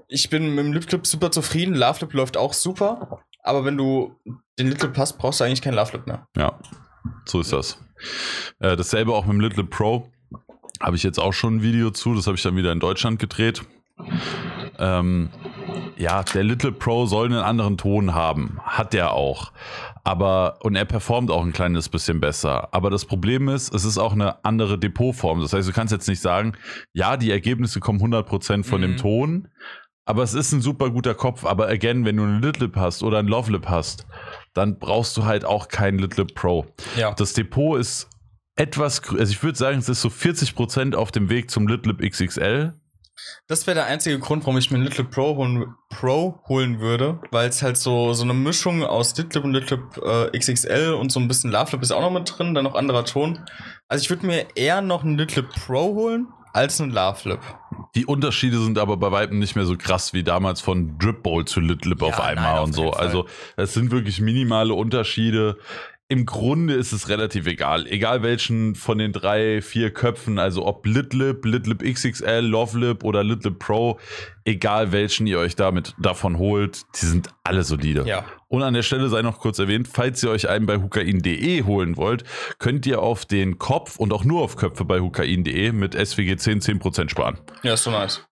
ich 0.08 0.30
bin 0.30 0.54
mit 0.54 0.64
dem 0.64 0.72
Lip 0.72 0.90
Lip 0.90 1.06
super 1.06 1.30
zufrieden, 1.30 1.74
Love 1.74 2.00
Lip 2.00 2.12
läuft 2.12 2.36
auch 2.36 2.52
super, 2.52 3.22
aber 3.42 3.64
wenn 3.64 3.76
du 3.76 4.16
den 4.58 4.68
Lip 4.68 4.82
Lip 4.82 4.96
hast, 4.96 5.18
brauchst 5.18 5.40
du 5.40 5.44
eigentlich 5.44 5.62
keinen 5.62 5.74
Love 5.74 5.92
Lip 5.92 6.06
mehr. 6.06 6.26
Ja, 6.36 6.58
so 7.24 7.40
ist 7.40 7.52
das. 7.52 7.78
Äh, 8.60 8.76
dasselbe 8.76 9.12
auch 9.14 9.24
mit 9.24 9.34
dem 9.34 9.40
Little 9.40 9.64
Pro. 9.64 10.10
Habe 10.80 10.96
ich 10.96 11.02
jetzt 11.02 11.18
auch 11.18 11.32
schon 11.32 11.56
ein 11.56 11.62
Video 11.62 11.90
zu. 11.90 12.14
Das 12.14 12.26
habe 12.26 12.36
ich 12.36 12.42
dann 12.42 12.56
wieder 12.56 12.70
in 12.70 12.80
Deutschland 12.80 13.18
gedreht. 13.18 13.62
Ähm, 14.78 15.30
ja, 15.98 16.22
der 16.22 16.44
Little 16.44 16.72
Pro 16.72 17.06
soll 17.06 17.26
einen 17.26 17.38
anderen 17.42 17.76
Ton 17.76 18.14
haben. 18.14 18.58
Hat 18.62 18.92
der 18.92 19.12
auch. 19.12 19.52
Aber, 20.04 20.58
und 20.62 20.76
er 20.76 20.84
performt 20.84 21.30
auch 21.30 21.44
ein 21.44 21.52
kleines 21.52 21.88
bisschen 21.88 22.20
besser. 22.20 22.68
Aber 22.72 22.88
das 22.88 23.04
Problem 23.04 23.48
ist, 23.48 23.74
es 23.74 23.84
ist 23.84 23.98
auch 23.98 24.12
eine 24.12 24.44
andere 24.44 24.78
Depotform. 24.78 25.40
Das 25.40 25.52
heißt, 25.52 25.68
du 25.68 25.72
kannst 25.72 25.92
jetzt 25.92 26.08
nicht 26.08 26.20
sagen, 26.20 26.52
ja, 26.92 27.16
die 27.16 27.30
Ergebnisse 27.30 27.80
kommen 27.80 28.00
100% 28.00 28.64
von 28.64 28.80
dem 28.80 28.92
Mhm. 28.92 28.96
Ton. 28.96 29.48
Aber 30.06 30.22
es 30.22 30.32
ist 30.32 30.52
ein 30.52 30.62
super 30.62 30.88
guter 30.90 31.14
Kopf. 31.14 31.44
Aber 31.44 31.68
again, 31.68 32.04
wenn 32.06 32.16
du 32.16 32.22
einen 32.22 32.40
Little 32.40 32.66
Lip 32.66 32.76
hast 32.76 33.02
oder 33.02 33.18
einen 33.18 33.28
Love 33.28 33.52
Lip 33.52 33.66
hast, 33.68 34.06
dann 34.54 34.78
brauchst 34.78 35.16
du 35.16 35.24
halt 35.26 35.44
auch 35.44 35.68
keinen 35.68 35.98
Little 35.98 36.24
Pro. 36.24 36.64
Ja. 36.96 37.12
Das 37.12 37.34
Depot 37.34 37.78
ist 37.78 38.08
etwas, 38.56 39.02
also 39.10 39.30
ich 39.30 39.42
würde 39.42 39.58
sagen, 39.58 39.78
es 39.78 39.88
ist 39.88 40.00
so 40.00 40.08
40% 40.08 40.94
auf 40.94 41.12
dem 41.12 41.28
Weg 41.28 41.50
zum 41.50 41.68
Little 41.68 41.92
Lip 41.92 42.10
XXL. 42.10 42.77
Das 43.46 43.66
wäre 43.66 43.74
der 43.74 43.86
einzige 43.86 44.18
Grund, 44.18 44.44
warum 44.44 44.58
ich 44.58 44.70
mir 44.70 44.76
einen 44.76 44.86
Little 44.86 45.04
Pro 45.04 45.36
holen, 45.36 45.74
Pro 45.88 46.40
holen 46.48 46.80
würde, 46.80 47.20
weil 47.30 47.48
es 47.48 47.62
halt 47.62 47.76
so, 47.76 48.12
so 48.12 48.24
eine 48.24 48.34
Mischung 48.34 48.84
aus 48.84 49.16
Litlip 49.16 49.44
und 49.44 49.52
Litlip 49.52 49.80
äh, 50.04 50.38
XXL 50.38 50.94
und 50.94 51.10
so 51.10 51.20
ein 51.20 51.28
bisschen 51.28 51.50
Love 51.50 51.72
Lip 51.72 51.82
ist 51.82 51.92
auch 51.92 52.02
noch 52.02 52.12
mit 52.12 52.38
drin, 52.38 52.54
dann 52.54 52.64
noch 52.64 52.74
anderer 52.74 53.04
Ton. 53.04 53.40
Also 53.88 54.02
ich 54.02 54.10
würde 54.10 54.26
mir 54.26 54.46
eher 54.54 54.82
noch 54.82 55.02
einen 55.02 55.16
Litlip 55.16 55.48
Pro 55.50 55.94
holen 55.94 56.28
als 56.52 56.80
einen 56.80 56.92
Love 56.92 57.28
Lip. 57.28 57.40
Die 57.94 58.06
Unterschiede 58.06 58.58
sind 58.58 58.78
aber 58.78 58.96
bei 58.96 59.10
weitem 59.12 59.38
nicht 59.38 59.56
mehr 59.56 59.64
so 59.64 59.76
krass 59.76 60.12
wie 60.12 60.22
damals 60.22 60.60
von 60.60 60.98
Drip 60.98 61.22
Bowl 61.22 61.44
zu 61.44 61.60
Little 61.60 61.90
Lip 61.90 62.02
Ja, 62.02 62.08
auf 62.08 62.20
einmal 62.20 62.44
nein, 62.44 62.58
auf 62.58 62.66
und 62.66 62.72
so. 62.72 62.92
Fall. 62.92 63.06
Also 63.06 63.26
es 63.56 63.74
sind 63.74 63.90
wirklich 63.90 64.20
minimale 64.20 64.74
Unterschiede. 64.74 65.58
Im 66.10 66.24
Grunde 66.24 66.72
ist 66.72 66.92
es 66.92 67.10
relativ 67.10 67.46
egal. 67.46 67.86
Egal 67.86 68.22
welchen 68.22 68.74
von 68.74 68.96
den 68.96 69.12
drei, 69.12 69.60
vier 69.60 69.92
Köpfen, 69.92 70.38
also 70.38 70.64
ob 70.64 70.86
Litlip, 70.86 71.44
Litlip 71.44 71.82
XXL, 71.82 72.40
Lovelip 72.40 73.04
oder 73.04 73.22
Litlip 73.22 73.58
Pro, 73.58 73.98
egal 74.46 74.90
welchen 74.90 75.26
ihr 75.26 75.38
euch 75.38 75.54
damit 75.54 75.94
davon 75.98 76.38
holt, 76.38 76.86
die 76.98 77.04
sind 77.04 77.28
alle 77.44 77.62
solide. 77.62 78.04
Ja. 78.06 78.24
Und 78.48 78.62
an 78.62 78.72
der 78.72 78.82
Stelle 78.82 79.10
sei 79.10 79.20
noch 79.20 79.38
kurz 79.38 79.58
erwähnt, 79.58 79.86
falls 79.86 80.22
ihr 80.22 80.30
euch 80.30 80.48
einen 80.48 80.64
bei 80.64 80.78
hukain.de 80.78 81.64
holen 81.64 81.98
wollt, 81.98 82.24
könnt 82.58 82.86
ihr 82.86 83.02
auf 83.02 83.26
den 83.26 83.58
Kopf 83.58 83.96
und 83.96 84.14
auch 84.14 84.24
nur 84.24 84.40
auf 84.40 84.56
Köpfe 84.56 84.86
bei 84.86 85.00
hukain.de 85.00 85.72
mit 85.72 85.92
SWG 85.92 86.36
10 86.36 86.62
10% 86.62 87.10
sparen. 87.10 87.38
Ja, 87.62 87.74
ist 87.74 87.84
so 87.84 87.90
nice. 87.90 88.26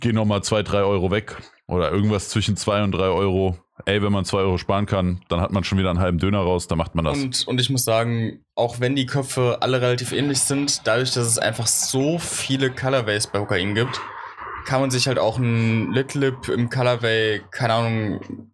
Geh 0.00 0.12
nochmal 0.12 0.42
2, 0.42 0.64
3 0.64 0.82
Euro 0.82 1.12
weg 1.12 1.36
oder 1.68 1.92
irgendwas 1.92 2.28
zwischen 2.28 2.56
2 2.56 2.82
und 2.82 2.90
3 2.90 3.04
Euro. 3.04 3.56
Ey, 3.86 4.02
wenn 4.02 4.12
man 4.12 4.24
2 4.24 4.38
Euro 4.38 4.58
sparen 4.58 4.86
kann, 4.86 5.20
dann 5.28 5.40
hat 5.40 5.52
man 5.52 5.64
schon 5.64 5.78
wieder 5.78 5.90
einen 5.90 5.98
halben 6.00 6.18
Döner 6.18 6.38
raus, 6.40 6.66
dann 6.68 6.78
macht 6.78 6.94
man 6.94 7.04
das. 7.04 7.16
Und, 7.18 7.46
und 7.48 7.60
ich 7.60 7.70
muss 7.70 7.84
sagen, 7.84 8.40
auch 8.54 8.80
wenn 8.80 8.96
die 8.96 9.06
Köpfe 9.06 9.58
alle 9.60 9.80
relativ 9.80 10.12
ähnlich 10.12 10.40
sind, 10.40 10.86
dadurch, 10.86 11.12
dass 11.12 11.26
es 11.26 11.38
einfach 11.38 11.66
so 11.66 12.18
viele 12.18 12.70
Colorways 12.70 13.26
bei 13.28 13.38
Hokain 13.40 13.74
gibt, 13.74 14.00
kann 14.66 14.80
man 14.80 14.90
sich 14.90 15.06
halt 15.08 15.18
auch 15.18 15.38
ein 15.38 15.92
Little 15.92 16.20
Lip 16.26 16.48
im 16.48 16.68
Colorway, 16.68 17.40
keine 17.50 17.72
Ahnung, 17.74 18.50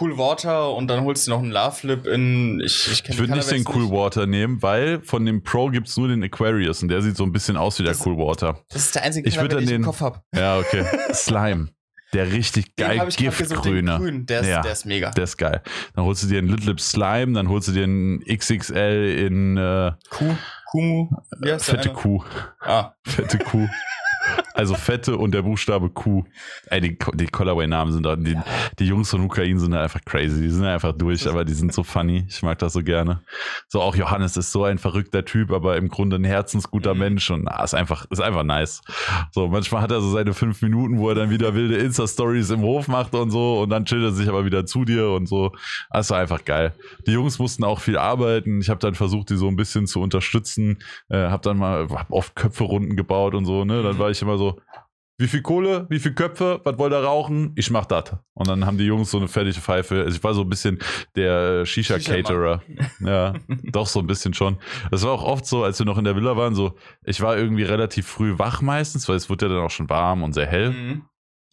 Cool 0.00 0.18
Water 0.18 0.72
und 0.74 0.88
dann 0.88 1.04
holst 1.04 1.26
du 1.26 1.30
noch 1.30 1.38
einen 1.38 1.52
Love 1.52 1.86
Lip 1.86 2.06
in. 2.06 2.60
Ich, 2.60 2.90
ich, 2.90 3.08
Ich 3.08 3.18
würde 3.18 3.34
nicht 3.34 3.48
den 3.50 3.64
Cool 3.68 3.88
Water 3.90 4.26
nehmen, 4.26 4.60
weil 4.62 5.00
von 5.02 5.24
dem 5.24 5.44
Pro 5.44 5.68
gibt's 5.68 5.96
nur 5.96 6.08
den 6.08 6.24
Aquarius 6.24 6.82
und 6.82 6.88
der 6.88 7.02
sieht 7.02 7.16
so 7.16 7.22
ein 7.22 7.30
bisschen 7.30 7.56
aus 7.56 7.78
wie 7.78 7.84
der 7.84 7.92
Das- 7.92 8.04
Cool 8.04 8.16
Water. 8.16 8.58
Das 8.70 8.86
ist 8.86 8.94
der 8.96 9.02
einzige 9.04 9.28
Ich 9.28 9.36
Colorway, 9.36 9.48
dann 9.54 9.58
den 9.60 9.68
ich 9.68 9.74
im 9.74 9.82
den- 9.82 9.86
Kopf 9.86 10.00
habe. 10.00 10.20
Ja, 10.34 10.58
okay. 10.58 10.84
Slime. 11.12 11.68
Der 12.14 12.32
richtig 12.32 12.74
geil 12.76 13.06
grünen. 13.08 14.24
Der 14.26 14.40
ist, 14.40 14.48
Ja. 14.48 14.62
der 14.62 14.72
ist 14.72 14.86
mega. 14.86 15.10
Der 15.10 15.24
ist 15.24 15.36
geil. 15.36 15.62
Dann 15.94 16.04
holst 16.04 16.22
du 16.22 16.26
dir 16.26 16.38
einen 16.38 16.48
Little 16.48 16.66
Lip 16.70 16.80
Slime, 16.80 17.32
dann 17.34 17.48
holst 17.48 17.68
du 17.68 17.72
dir 17.72 17.84
einen 17.84 18.20
XXL 18.24 19.26
in 19.26 19.56
äh, 19.56 19.92
Kuh, 20.10 20.36
Kumu, 20.70 21.10
wie 21.40 21.52
heißt 21.52 21.66
fette? 21.66 21.90
Kuh. 21.90 22.22
Ah, 22.60 22.92
Fette 23.04 23.38
Kuh. 23.38 23.68
Also 24.58 24.74
fette 24.74 25.16
und 25.16 25.32
der 25.32 25.42
Buchstabe 25.42 25.88
Q. 25.88 26.24
Ey, 26.66 26.80
die, 26.80 26.98
die 27.14 27.26
Colorway-Namen 27.26 27.92
sind 27.92 28.04
da, 28.04 28.16
die, 28.16 28.36
die 28.80 28.86
Jungs 28.86 29.08
von 29.08 29.20
Ukraine 29.20 29.60
sind 29.60 29.70
da 29.70 29.84
einfach 29.84 30.00
crazy. 30.04 30.42
Die 30.42 30.50
sind 30.50 30.64
einfach 30.64 30.92
durch, 30.92 31.28
aber 31.28 31.44
die 31.44 31.54
sind 31.54 31.72
so 31.72 31.84
funny. 31.84 32.24
Ich 32.28 32.42
mag 32.42 32.58
das 32.58 32.72
so 32.72 32.82
gerne. 32.82 33.20
So 33.68 33.80
auch 33.80 33.94
Johannes 33.94 34.36
ist 34.36 34.50
so 34.50 34.64
ein 34.64 34.78
verrückter 34.78 35.24
Typ, 35.24 35.52
aber 35.52 35.76
im 35.76 35.88
Grunde 35.88 36.16
ein 36.16 36.24
herzensguter 36.24 36.94
Mhm. 36.94 36.98
Mensch 36.98 37.30
und 37.30 37.46
ah, 37.46 37.62
ist 37.62 37.74
einfach, 37.74 38.06
ist 38.10 38.20
einfach 38.20 38.42
nice. 38.42 38.80
So, 39.30 39.46
manchmal 39.46 39.80
hat 39.82 39.92
er 39.92 40.00
so 40.00 40.10
seine 40.10 40.34
fünf 40.34 40.60
Minuten, 40.60 40.98
wo 40.98 41.08
er 41.08 41.14
dann 41.14 41.30
wieder 41.30 41.54
wilde 41.54 41.76
Insta-Stories 41.76 42.50
im 42.50 42.62
Hof 42.62 42.88
macht 42.88 43.14
und 43.14 43.30
so 43.30 43.60
und 43.60 43.70
dann 43.70 43.84
chillt 43.84 44.02
er 44.02 44.10
sich 44.10 44.28
aber 44.28 44.44
wieder 44.44 44.66
zu 44.66 44.84
dir 44.84 45.10
und 45.10 45.28
so. 45.28 45.52
Das 45.92 46.10
war 46.10 46.18
einfach 46.18 46.44
geil. 46.44 46.74
Die 47.06 47.12
Jungs 47.12 47.38
mussten 47.38 47.62
auch 47.62 47.78
viel 47.78 47.96
arbeiten. 47.96 48.60
Ich 48.60 48.70
habe 48.70 48.80
dann 48.80 48.96
versucht, 48.96 49.30
die 49.30 49.36
so 49.36 49.46
ein 49.46 49.54
bisschen 49.54 49.86
zu 49.86 50.00
unterstützen. 50.00 50.78
Äh, 51.08 51.28
habe 51.28 51.42
dann 51.42 51.58
mal 51.58 51.88
hab 51.90 52.10
oft 52.10 52.34
Köpfe-Runden 52.34 52.96
gebaut 52.96 53.36
und 53.36 53.44
so. 53.44 53.64
Ne? 53.64 53.84
Dann 53.84 54.00
war 54.00 54.10
ich 54.10 54.20
immer 54.20 54.36
so, 54.36 54.47
so, 54.56 54.60
wie 55.20 55.26
viel 55.26 55.42
Kohle, 55.42 55.86
wie 55.90 55.98
viel 55.98 56.14
Köpfe, 56.14 56.60
was 56.62 56.78
wollt 56.78 56.92
ihr 56.92 57.02
rauchen? 57.02 57.52
Ich 57.56 57.72
mach 57.72 57.86
das. 57.86 58.14
Und 58.34 58.46
dann 58.46 58.64
haben 58.64 58.78
die 58.78 58.84
Jungs 58.84 59.10
so 59.10 59.18
eine 59.18 59.26
fertige 59.26 59.60
Pfeife. 59.60 60.04
Also 60.04 60.16
ich 60.16 60.22
war 60.22 60.32
so 60.32 60.42
ein 60.42 60.48
bisschen 60.48 60.78
der 61.16 61.66
Shisha-Caterer. 61.66 62.62
ja, 63.00 63.34
doch 63.72 63.88
so 63.88 63.98
ein 63.98 64.06
bisschen 64.06 64.32
schon. 64.32 64.58
Das 64.92 65.02
war 65.02 65.10
auch 65.10 65.24
oft 65.24 65.44
so, 65.44 65.64
als 65.64 65.78
wir 65.80 65.86
noch 65.86 65.98
in 65.98 66.04
der 66.04 66.14
Villa 66.14 66.36
waren, 66.36 66.54
so, 66.54 66.76
ich 67.04 67.20
war 67.20 67.36
irgendwie 67.36 67.64
relativ 67.64 68.06
früh 68.06 68.38
wach 68.38 68.62
meistens, 68.62 69.08
weil 69.08 69.16
es 69.16 69.28
wurde 69.28 69.46
ja 69.46 69.54
dann 69.54 69.64
auch 69.64 69.70
schon 69.70 69.90
warm 69.90 70.22
und 70.22 70.34
sehr 70.34 70.46
hell. 70.46 70.70
Mhm. 70.70 71.02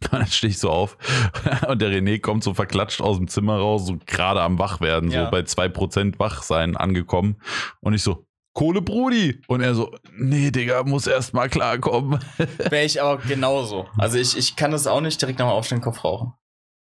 Und 0.03 0.11
dann 0.13 0.27
stehe 0.27 0.51
ich 0.51 0.59
so 0.59 0.69
auf 0.69 0.97
und 1.67 1.81
der 1.81 1.89
René 1.89 2.19
kommt 2.19 2.43
so 2.43 2.53
verklatscht 2.53 3.01
aus 3.01 3.17
dem 3.17 3.27
Zimmer 3.29 3.57
raus, 3.57 3.87
so 3.87 3.97
gerade 4.05 4.41
am 4.41 4.59
Wachwerden, 4.59 5.09
Ja. 5.09 5.25
so 5.25 5.31
bei 5.31 5.39
2% 5.39 6.19
Wachsein 6.19 6.77
angekommen. 6.77 7.37
Und 7.79 7.93
ich 7.95 8.03
so, 8.03 8.27
Kohle 8.55 8.81
Brudi. 8.81 9.41
Und 9.47 9.61
er 9.61 9.75
so, 9.75 9.93
nee, 10.17 10.49
Digga, 10.49 10.83
muss 10.83 11.07
erst 11.07 11.33
mal 11.33 11.49
klarkommen. 11.49 12.19
Wäre 12.57 12.85
ich 12.85 13.01
aber 13.01 13.17
genauso. 13.17 13.87
Also 13.97 14.17
ich, 14.17 14.35
ich 14.35 14.55
kann 14.55 14.71
das 14.71 14.87
auch 14.87 15.01
nicht 15.01 15.21
direkt 15.21 15.39
nach 15.39 15.47
dem 15.47 15.51
Aufstehen 15.51 15.81
Kopf 15.81 16.03
rauchen. 16.03 16.33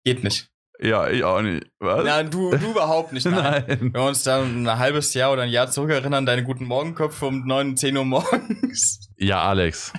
Geht 0.05 0.23
nicht. 0.23 0.49
ja, 0.81 1.09
ich 1.09 1.25
auch 1.25 1.43
nicht. 1.43 1.67
Was? 1.81 2.05
Nein, 2.05 2.31
du, 2.31 2.57
du 2.57 2.71
überhaupt 2.71 3.13
nicht. 3.13 3.27
Nein. 3.27 3.35
Nein. 3.67 3.79
Wenn 3.81 3.95
wir 3.95 4.03
uns 4.05 4.23
dann 4.23 4.65
ein 4.65 4.79
halbes 4.79 5.13
Jahr 5.15 5.33
oder 5.33 5.43
ein 5.43 5.51
Jahr 5.51 5.69
zurückerinnern, 5.69 6.25
deine 6.25 6.45
guten 6.45 6.67
Morgenköpfe 6.67 7.27
um 7.27 7.45
9, 7.45 7.77
10 7.77 7.97
Uhr 7.97 8.05
morgens. 8.05 9.11
Ja, 9.17 9.43
Alex. 9.43 9.93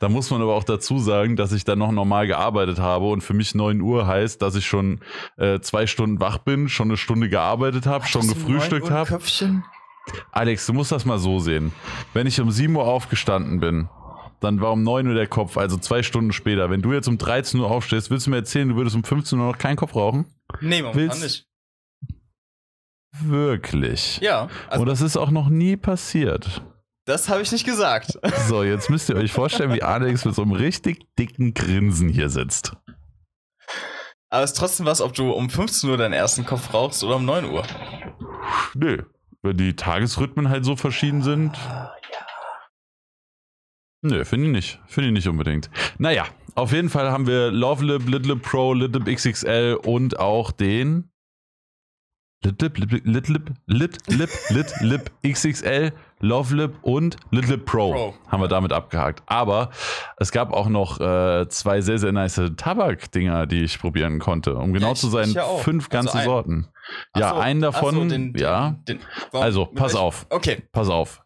Da 0.00 0.08
muss 0.08 0.28
man 0.30 0.42
aber 0.42 0.56
auch 0.56 0.64
dazu 0.64 0.98
sagen, 0.98 1.36
dass 1.36 1.52
ich 1.52 1.62
dann 1.62 1.78
noch 1.78 1.92
normal 1.92 2.26
gearbeitet 2.26 2.80
habe 2.80 3.08
und 3.10 3.20
für 3.20 3.34
mich 3.34 3.54
9 3.54 3.80
Uhr 3.80 4.08
heißt, 4.08 4.42
dass 4.42 4.56
ich 4.56 4.66
schon 4.66 5.00
äh, 5.36 5.60
zwei 5.60 5.86
Stunden 5.86 6.20
wach 6.20 6.38
bin, 6.38 6.68
schon 6.68 6.88
eine 6.88 6.96
Stunde 6.96 7.28
gearbeitet 7.28 7.86
habe, 7.86 8.06
schon 8.06 8.26
gefrühstückt 8.26 8.82
9 8.82 8.82
Uhr 8.82 8.88
ein 8.90 8.96
habe. 8.96 9.08
Köpfchen? 9.08 9.64
Alex, 10.32 10.66
du 10.66 10.72
musst 10.72 10.92
das 10.92 11.04
mal 11.04 11.18
so 11.18 11.38
sehen. 11.38 11.72
Wenn 12.12 12.26
ich 12.26 12.40
um 12.40 12.50
7 12.50 12.74
Uhr 12.74 12.84
aufgestanden 12.84 13.60
bin, 13.60 13.88
dann 14.40 14.60
war 14.60 14.72
um 14.72 14.82
9 14.82 15.06
Uhr 15.06 15.14
der 15.14 15.28
Kopf, 15.28 15.56
also 15.56 15.76
zwei 15.76 16.02
Stunden 16.02 16.32
später. 16.32 16.68
Wenn 16.70 16.82
du 16.82 16.92
jetzt 16.92 17.06
um 17.08 17.18
13 17.18 17.60
Uhr 17.60 17.70
aufstehst, 17.70 18.10
willst 18.10 18.26
du 18.26 18.30
mir 18.30 18.36
erzählen, 18.38 18.68
du 18.68 18.76
würdest 18.76 18.96
um 18.96 19.04
15 19.04 19.38
Uhr 19.38 19.46
noch 19.46 19.58
keinen 19.58 19.76
Kopf 19.76 19.94
rauchen? 19.94 20.26
Nee, 20.60 20.82
momentan 20.82 21.00
Willst- 21.10 21.22
nicht. 21.22 21.46
Wirklich. 23.20 24.18
Ja, 24.22 24.48
also 24.68 24.82
und 24.82 24.88
das 24.88 25.02
ist 25.02 25.16
auch 25.18 25.30
noch 25.30 25.48
nie 25.50 25.76
passiert. 25.76 26.62
das 27.04 27.28
habe 27.28 27.42
ich 27.42 27.52
nicht 27.52 27.66
gesagt. 27.66 28.18
So, 28.48 28.62
jetzt 28.62 28.88
müsst 28.90 29.08
ihr 29.10 29.16
euch 29.16 29.32
vorstellen, 29.32 29.72
wie 29.74 29.82
Alex 29.82 30.24
mit 30.24 30.34
so 30.34 30.42
einem 30.42 30.52
richtig 30.52 31.06
dicken 31.18 31.52
Grinsen 31.54 32.08
hier 32.08 32.30
sitzt. 32.30 32.72
Aber 34.30 34.42
es 34.44 34.52
ist 34.52 34.56
trotzdem 34.56 34.86
was, 34.86 35.02
ob 35.02 35.12
du 35.12 35.30
um 35.30 35.50
15 35.50 35.90
Uhr 35.90 35.98
deinen 35.98 36.14
ersten 36.14 36.46
Kopf 36.46 36.72
rauchst 36.72 37.04
oder 37.04 37.16
um 37.16 37.26
9 37.26 37.44
Uhr. 37.50 37.64
Nö. 38.74 39.02
Wenn 39.42 39.56
die 39.56 39.74
Tagesrhythmen 39.74 40.48
halt 40.48 40.64
so 40.64 40.76
verschieden 40.76 41.22
sind. 41.22 41.58
Nö, 44.02 44.24
finde 44.24 44.46
ich 44.46 44.52
nicht. 44.52 44.80
Finde 44.86 45.08
ich 45.08 45.14
nicht 45.14 45.28
unbedingt. 45.28 45.70
Naja, 45.98 46.26
auf 46.54 46.72
jeden 46.72 46.88
Fall 46.88 47.10
haben 47.10 47.26
wir 47.26 47.50
Lovelip, 47.50 48.08
Litlip 48.08 48.42
Pro, 48.42 48.74
Litlip 48.74 49.06
XXL 49.06 49.78
und 49.84 50.18
auch 50.18 50.50
den 50.50 51.11
Litlip, 52.44 52.78
Litlip, 52.78 53.04
Litlip, 53.04 53.50
Litlip, 53.66 54.30
Litlip 54.50 55.10
XXL, 55.26 55.92
Lovelip 56.20 56.74
und 56.82 57.16
Litlip 57.30 57.64
Pro, 57.64 57.92
Pro. 57.92 58.14
haben 58.28 58.40
wir 58.42 58.48
damit 58.48 58.72
abgehakt. 58.72 59.22
Aber 59.26 59.70
es 60.18 60.32
gab 60.32 60.52
auch 60.52 60.68
noch 60.68 61.00
äh, 61.00 61.48
zwei 61.48 61.80
sehr, 61.80 61.98
sehr 61.98 62.12
nice 62.12 62.40
Tabak-Dinger, 62.56 63.46
die 63.46 63.62
ich 63.62 63.78
probieren 63.78 64.18
konnte. 64.18 64.56
Um 64.56 64.72
genau 64.72 64.92
ich- 64.92 64.98
zu 64.98 65.08
sein, 65.08 65.30
ja 65.32 65.44
fünf 65.44 65.88
Also 65.90 66.06
ganze 66.08 66.18
ein- 66.18 66.24
Sorten. 66.24 66.68
Ach 67.12 67.20
ja, 67.20 67.38
einen 67.38 67.60
davon, 67.60 68.08
den- 68.08 68.32
den- 68.32 68.42
ja. 68.42 68.76
den- 68.88 68.98
warum- 69.30 69.44
Also, 69.44 69.66
pass 69.66 69.92
welchem- 69.94 70.04
auf. 70.04 70.26
Okay. 70.30 70.62
Pass 70.72 70.88
auf. 70.88 71.22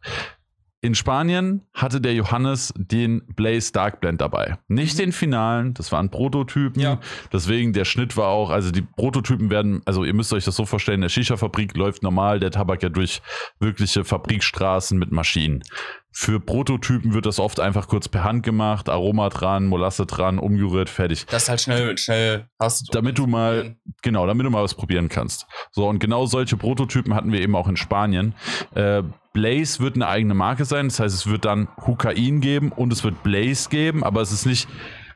In 0.86 0.94
Spanien 0.94 1.62
hatte 1.74 2.00
der 2.00 2.14
Johannes 2.14 2.72
den 2.76 3.26
Blaze 3.34 3.72
Dark 3.72 4.00
Blend 4.00 4.20
dabei. 4.20 4.56
Nicht 4.68 5.00
den 5.00 5.10
finalen, 5.10 5.74
das 5.74 5.90
waren 5.90 6.10
Prototypen. 6.10 6.80
Mhm. 6.80 6.80
Ja. 6.80 7.00
Deswegen 7.32 7.72
der 7.72 7.84
Schnitt 7.84 8.16
war 8.16 8.28
auch, 8.28 8.50
also 8.50 8.70
die 8.70 8.82
Prototypen 8.82 9.50
werden, 9.50 9.82
also 9.84 10.04
ihr 10.04 10.14
müsst 10.14 10.32
euch 10.32 10.44
das 10.44 10.54
so 10.54 10.64
vorstellen, 10.64 10.98
in 10.98 11.00
der 11.00 11.08
Shisha-Fabrik 11.08 11.76
läuft 11.76 12.04
normal 12.04 12.38
der 12.38 12.52
Tabak 12.52 12.84
ja 12.84 12.88
durch 12.88 13.20
wirkliche 13.58 14.04
Fabrikstraßen 14.04 14.96
mit 14.96 15.10
Maschinen. 15.10 15.64
Für 16.12 16.38
Prototypen 16.40 17.12
wird 17.12 17.26
das 17.26 17.40
oft 17.40 17.60
einfach 17.60 17.88
kurz 17.88 18.08
per 18.08 18.24
Hand 18.24 18.42
gemacht, 18.42 18.88
Aroma 18.88 19.28
dran, 19.28 19.66
Molasse 19.66 20.06
dran, 20.06 20.38
umgerührt, 20.38 20.88
fertig. 20.88 21.26
Das 21.26 21.48
halt 21.48 21.60
schnell, 21.60 21.98
schnell 21.98 22.48
hast. 22.58 22.94
Damit 22.94 23.18
du 23.18 23.26
mal, 23.26 23.76
genau, 24.02 24.26
damit 24.26 24.46
du 24.46 24.50
mal 24.50 24.62
was 24.62 24.74
probieren 24.74 25.10
kannst. 25.10 25.46
So, 25.72 25.86
und 25.86 25.98
genau 25.98 26.24
solche 26.24 26.56
Prototypen 26.56 27.12
hatten 27.12 27.32
wir 27.32 27.40
eben 27.40 27.54
auch 27.54 27.68
in 27.68 27.76
Spanien. 27.76 28.34
Äh, 28.74 29.02
Blaze 29.36 29.80
wird 29.80 29.96
eine 29.96 30.08
eigene 30.08 30.32
Marke 30.32 30.64
sein, 30.64 30.88
das 30.88 30.98
heißt, 30.98 31.14
es 31.14 31.26
wird 31.26 31.44
dann 31.44 31.68
Hukain 31.86 32.40
geben 32.40 32.72
und 32.72 32.90
es 32.90 33.04
wird 33.04 33.22
Blaze 33.22 33.68
geben, 33.68 34.02
aber 34.02 34.22
es 34.22 34.32
ist 34.32 34.46
nicht 34.46 34.66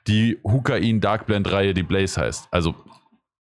die 0.08 0.38
Hukain 0.44 1.00
Dark 1.00 1.24
Blend 1.24 1.50
Reihe, 1.50 1.72
die 1.72 1.82
Blaze 1.82 2.20
heißt. 2.20 2.48
Also, 2.50 2.74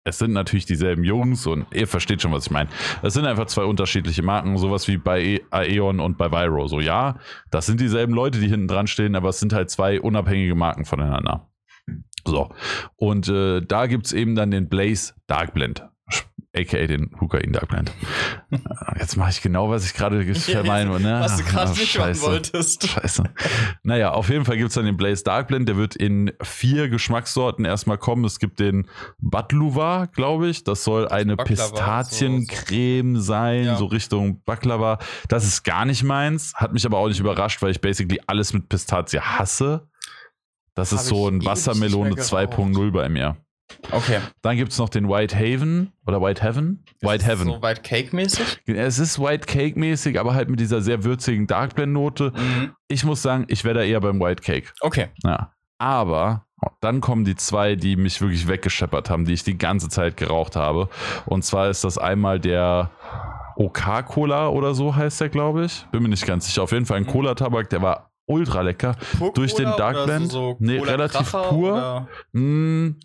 es 0.04 0.18
sind 0.18 0.32
natürlich 0.32 0.66
dieselben 0.66 1.02
Jungs 1.02 1.48
und 1.48 1.66
ihr 1.74 1.88
versteht 1.88 2.22
schon, 2.22 2.30
was 2.30 2.46
ich 2.46 2.52
meine. 2.52 2.70
Es 3.02 3.14
sind 3.14 3.26
einfach 3.26 3.46
zwei 3.46 3.64
unterschiedliche 3.64 4.22
Marken, 4.22 4.56
sowas 4.56 4.86
wie 4.86 4.98
bei 4.98 5.20
E- 5.20 5.40
Aeon 5.50 5.98
und 5.98 6.16
bei 6.16 6.30
Viro. 6.30 6.68
So, 6.68 6.78
ja, 6.78 7.18
das 7.50 7.66
sind 7.66 7.80
dieselben 7.80 8.14
Leute, 8.14 8.38
die 8.38 8.48
hinten 8.48 8.68
dran 8.68 8.86
stehen, 8.86 9.16
aber 9.16 9.30
es 9.30 9.40
sind 9.40 9.52
halt 9.52 9.70
zwei 9.70 10.00
unabhängige 10.00 10.54
Marken 10.54 10.84
voneinander. 10.84 11.50
So. 12.24 12.50
Und 12.94 13.28
äh, 13.28 13.62
da 13.62 13.86
gibt 13.86 14.06
es 14.06 14.12
eben 14.12 14.36
dann 14.36 14.52
den 14.52 14.68
Blaze 14.68 15.14
Dark 15.26 15.54
Blend. 15.54 15.84
AKA 16.56 16.86
den 16.86 17.10
Hukain 17.20 17.52
Dark 17.52 17.68
Blend. 17.68 17.92
Jetzt 18.98 19.16
mache 19.16 19.30
ich 19.30 19.42
genau, 19.42 19.68
was 19.68 19.84
ich 19.84 19.92
gerade 19.94 20.24
vermeine. 20.34 20.98
Ne? 20.98 21.20
Was 21.20 21.36
du 21.36 21.44
gerade 21.44 21.70
Ah, 21.70 21.74
nicht 21.74 21.98
machen 21.98 22.06
scheiße. 22.14 22.22
wolltest. 22.22 22.88
Scheiße. 22.88 23.24
Naja, 23.82 24.12
auf 24.12 24.30
jeden 24.30 24.44
Fall 24.46 24.56
gibt 24.56 24.68
es 24.70 24.74
dann 24.74 24.86
den 24.86 24.96
Blaze 24.96 25.22
Dark 25.24 25.48
Blend. 25.48 25.68
Der 25.68 25.76
wird 25.76 25.94
in 25.94 26.32
vier 26.42 26.88
Geschmackssorten 26.88 27.64
erstmal 27.66 27.98
kommen. 27.98 28.24
Es 28.24 28.38
gibt 28.38 28.60
den 28.60 28.88
Batluva, 29.18 30.06
glaube 30.06 30.48
ich. 30.48 30.64
Das 30.64 30.84
soll 30.84 31.06
eine 31.08 31.36
Pistaziencreme 31.36 33.20
sein, 33.20 33.64
Ja. 33.64 33.76
so 33.76 33.84
Richtung 33.86 34.42
Baklava. 34.44 34.98
Das 35.28 35.44
ist 35.44 35.64
gar 35.64 35.84
nicht 35.84 36.02
meins. 36.02 36.54
Hat 36.54 36.72
mich 36.72 36.86
aber 36.86 36.98
auch 36.98 37.08
nicht 37.08 37.20
überrascht, 37.20 37.60
weil 37.62 37.70
ich 37.72 37.80
basically 37.80 38.20
alles 38.26 38.52
mit 38.52 38.68
Pistazie 38.68 39.20
hasse. 39.20 39.88
Das 40.74 40.92
ist 40.92 41.00
Hab 41.00 41.06
so 41.06 41.28
ich 41.28 41.34
ein 41.34 41.44
Wassermelone 41.44 42.10
nicht 42.10 42.16
mehr 42.32 42.48
2.0 42.48 42.90
bei 42.92 43.08
mir. 43.08 43.36
Okay. 43.90 44.18
Dann 44.42 44.56
gibt 44.56 44.72
es 44.72 44.78
noch 44.78 44.88
den 44.88 45.08
White 45.08 45.36
Haven 45.36 45.92
oder 46.06 46.20
White 46.20 46.42
Heaven? 46.42 46.84
White 47.00 47.24
Heaven. 47.24 47.46
So 47.46 47.62
weit 47.62 47.82
Cake-mäßig? 47.84 48.60
Es 48.66 48.98
ist 48.98 49.18
White 49.18 49.46
Cake 49.46 49.78
mäßig, 49.78 50.18
aber 50.18 50.34
halt 50.34 50.48
mit 50.48 50.58
dieser 50.60 50.80
sehr 50.80 51.04
würzigen 51.04 51.46
Dark 51.46 51.74
Blend 51.74 51.92
Note. 51.92 52.32
Mhm. 52.34 52.72
Ich 52.88 53.04
muss 53.04 53.22
sagen, 53.22 53.44
ich 53.48 53.64
wäre 53.64 53.76
da 53.76 53.82
eher 53.82 54.00
beim 54.00 54.20
White 54.20 54.42
Cake. 54.42 54.68
Okay. 54.80 55.08
Ja. 55.22 55.52
Aber 55.78 56.44
dann 56.80 57.00
kommen 57.00 57.24
die 57.24 57.36
zwei, 57.36 57.76
die 57.76 57.96
mich 57.96 58.20
wirklich 58.20 58.48
weggescheppert 58.48 59.10
haben, 59.10 59.24
die 59.24 59.32
ich 59.34 59.44
die 59.44 59.56
ganze 59.56 59.88
Zeit 59.88 60.16
geraucht 60.16 60.56
habe. 60.56 60.88
Und 61.26 61.44
zwar 61.44 61.68
ist 61.70 61.84
das 61.84 61.98
einmal 61.98 62.40
der 62.40 62.90
OK-Cola 63.56 64.48
oder 64.48 64.74
so 64.74 64.94
heißt 64.94 65.20
der, 65.20 65.28
glaube 65.28 65.64
ich. 65.64 65.86
Bin 65.92 66.02
mir 66.02 66.08
nicht 66.08 66.26
ganz 66.26 66.46
sicher. 66.46 66.62
Auf 66.62 66.72
jeden 66.72 66.86
Fall 66.86 66.98
ein 66.98 67.02
Mhm. 67.04 67.08
Cola-Tabak, 67.08 67.70
der 67.70 67.82
war 67.82 68.10
ultra 68.26 68.60
lecker. 68.62 68.94
Pur 69.18 69.32
Durch 69.32 69.54
den 69.54 69.70
Dark 69.76 70.04
Blend? 70.04 70.30
So, 70.30 70.50
so 70.52 70.56
Nee, 70.60 70.78
relativ 70.78 71.30
Kracher 71.30 71.48
pur. 71.48 71.72
oder- 71.72 72.08
Mm, 72.32 72.96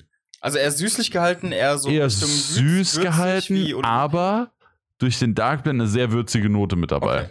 Also 0.44 0.58
eher 0.58 0.72
süßlich 0.72 1.10
gehalten, 1.10 1.54
eher 1.54 1.78
so 1.78 1.90
eher 1.90 2.10
süß 2.10 2.62
würzig 2.62 3.02
gehalten, 3.02 3.56
wie 3.56 3.76
aber 3.82 4.52
durch 4.98 5.18
den 5.18 5.36
Dark 5.36 5.64
Blend 5.64 5.80
eine 5.80 5.90
sehr 5.90 6.12
würzige 6.12 6.50
Note 6.50 6.76
mit 6.76 6.92
dabei. 6.92 7.22
Okay. 7.22 7.30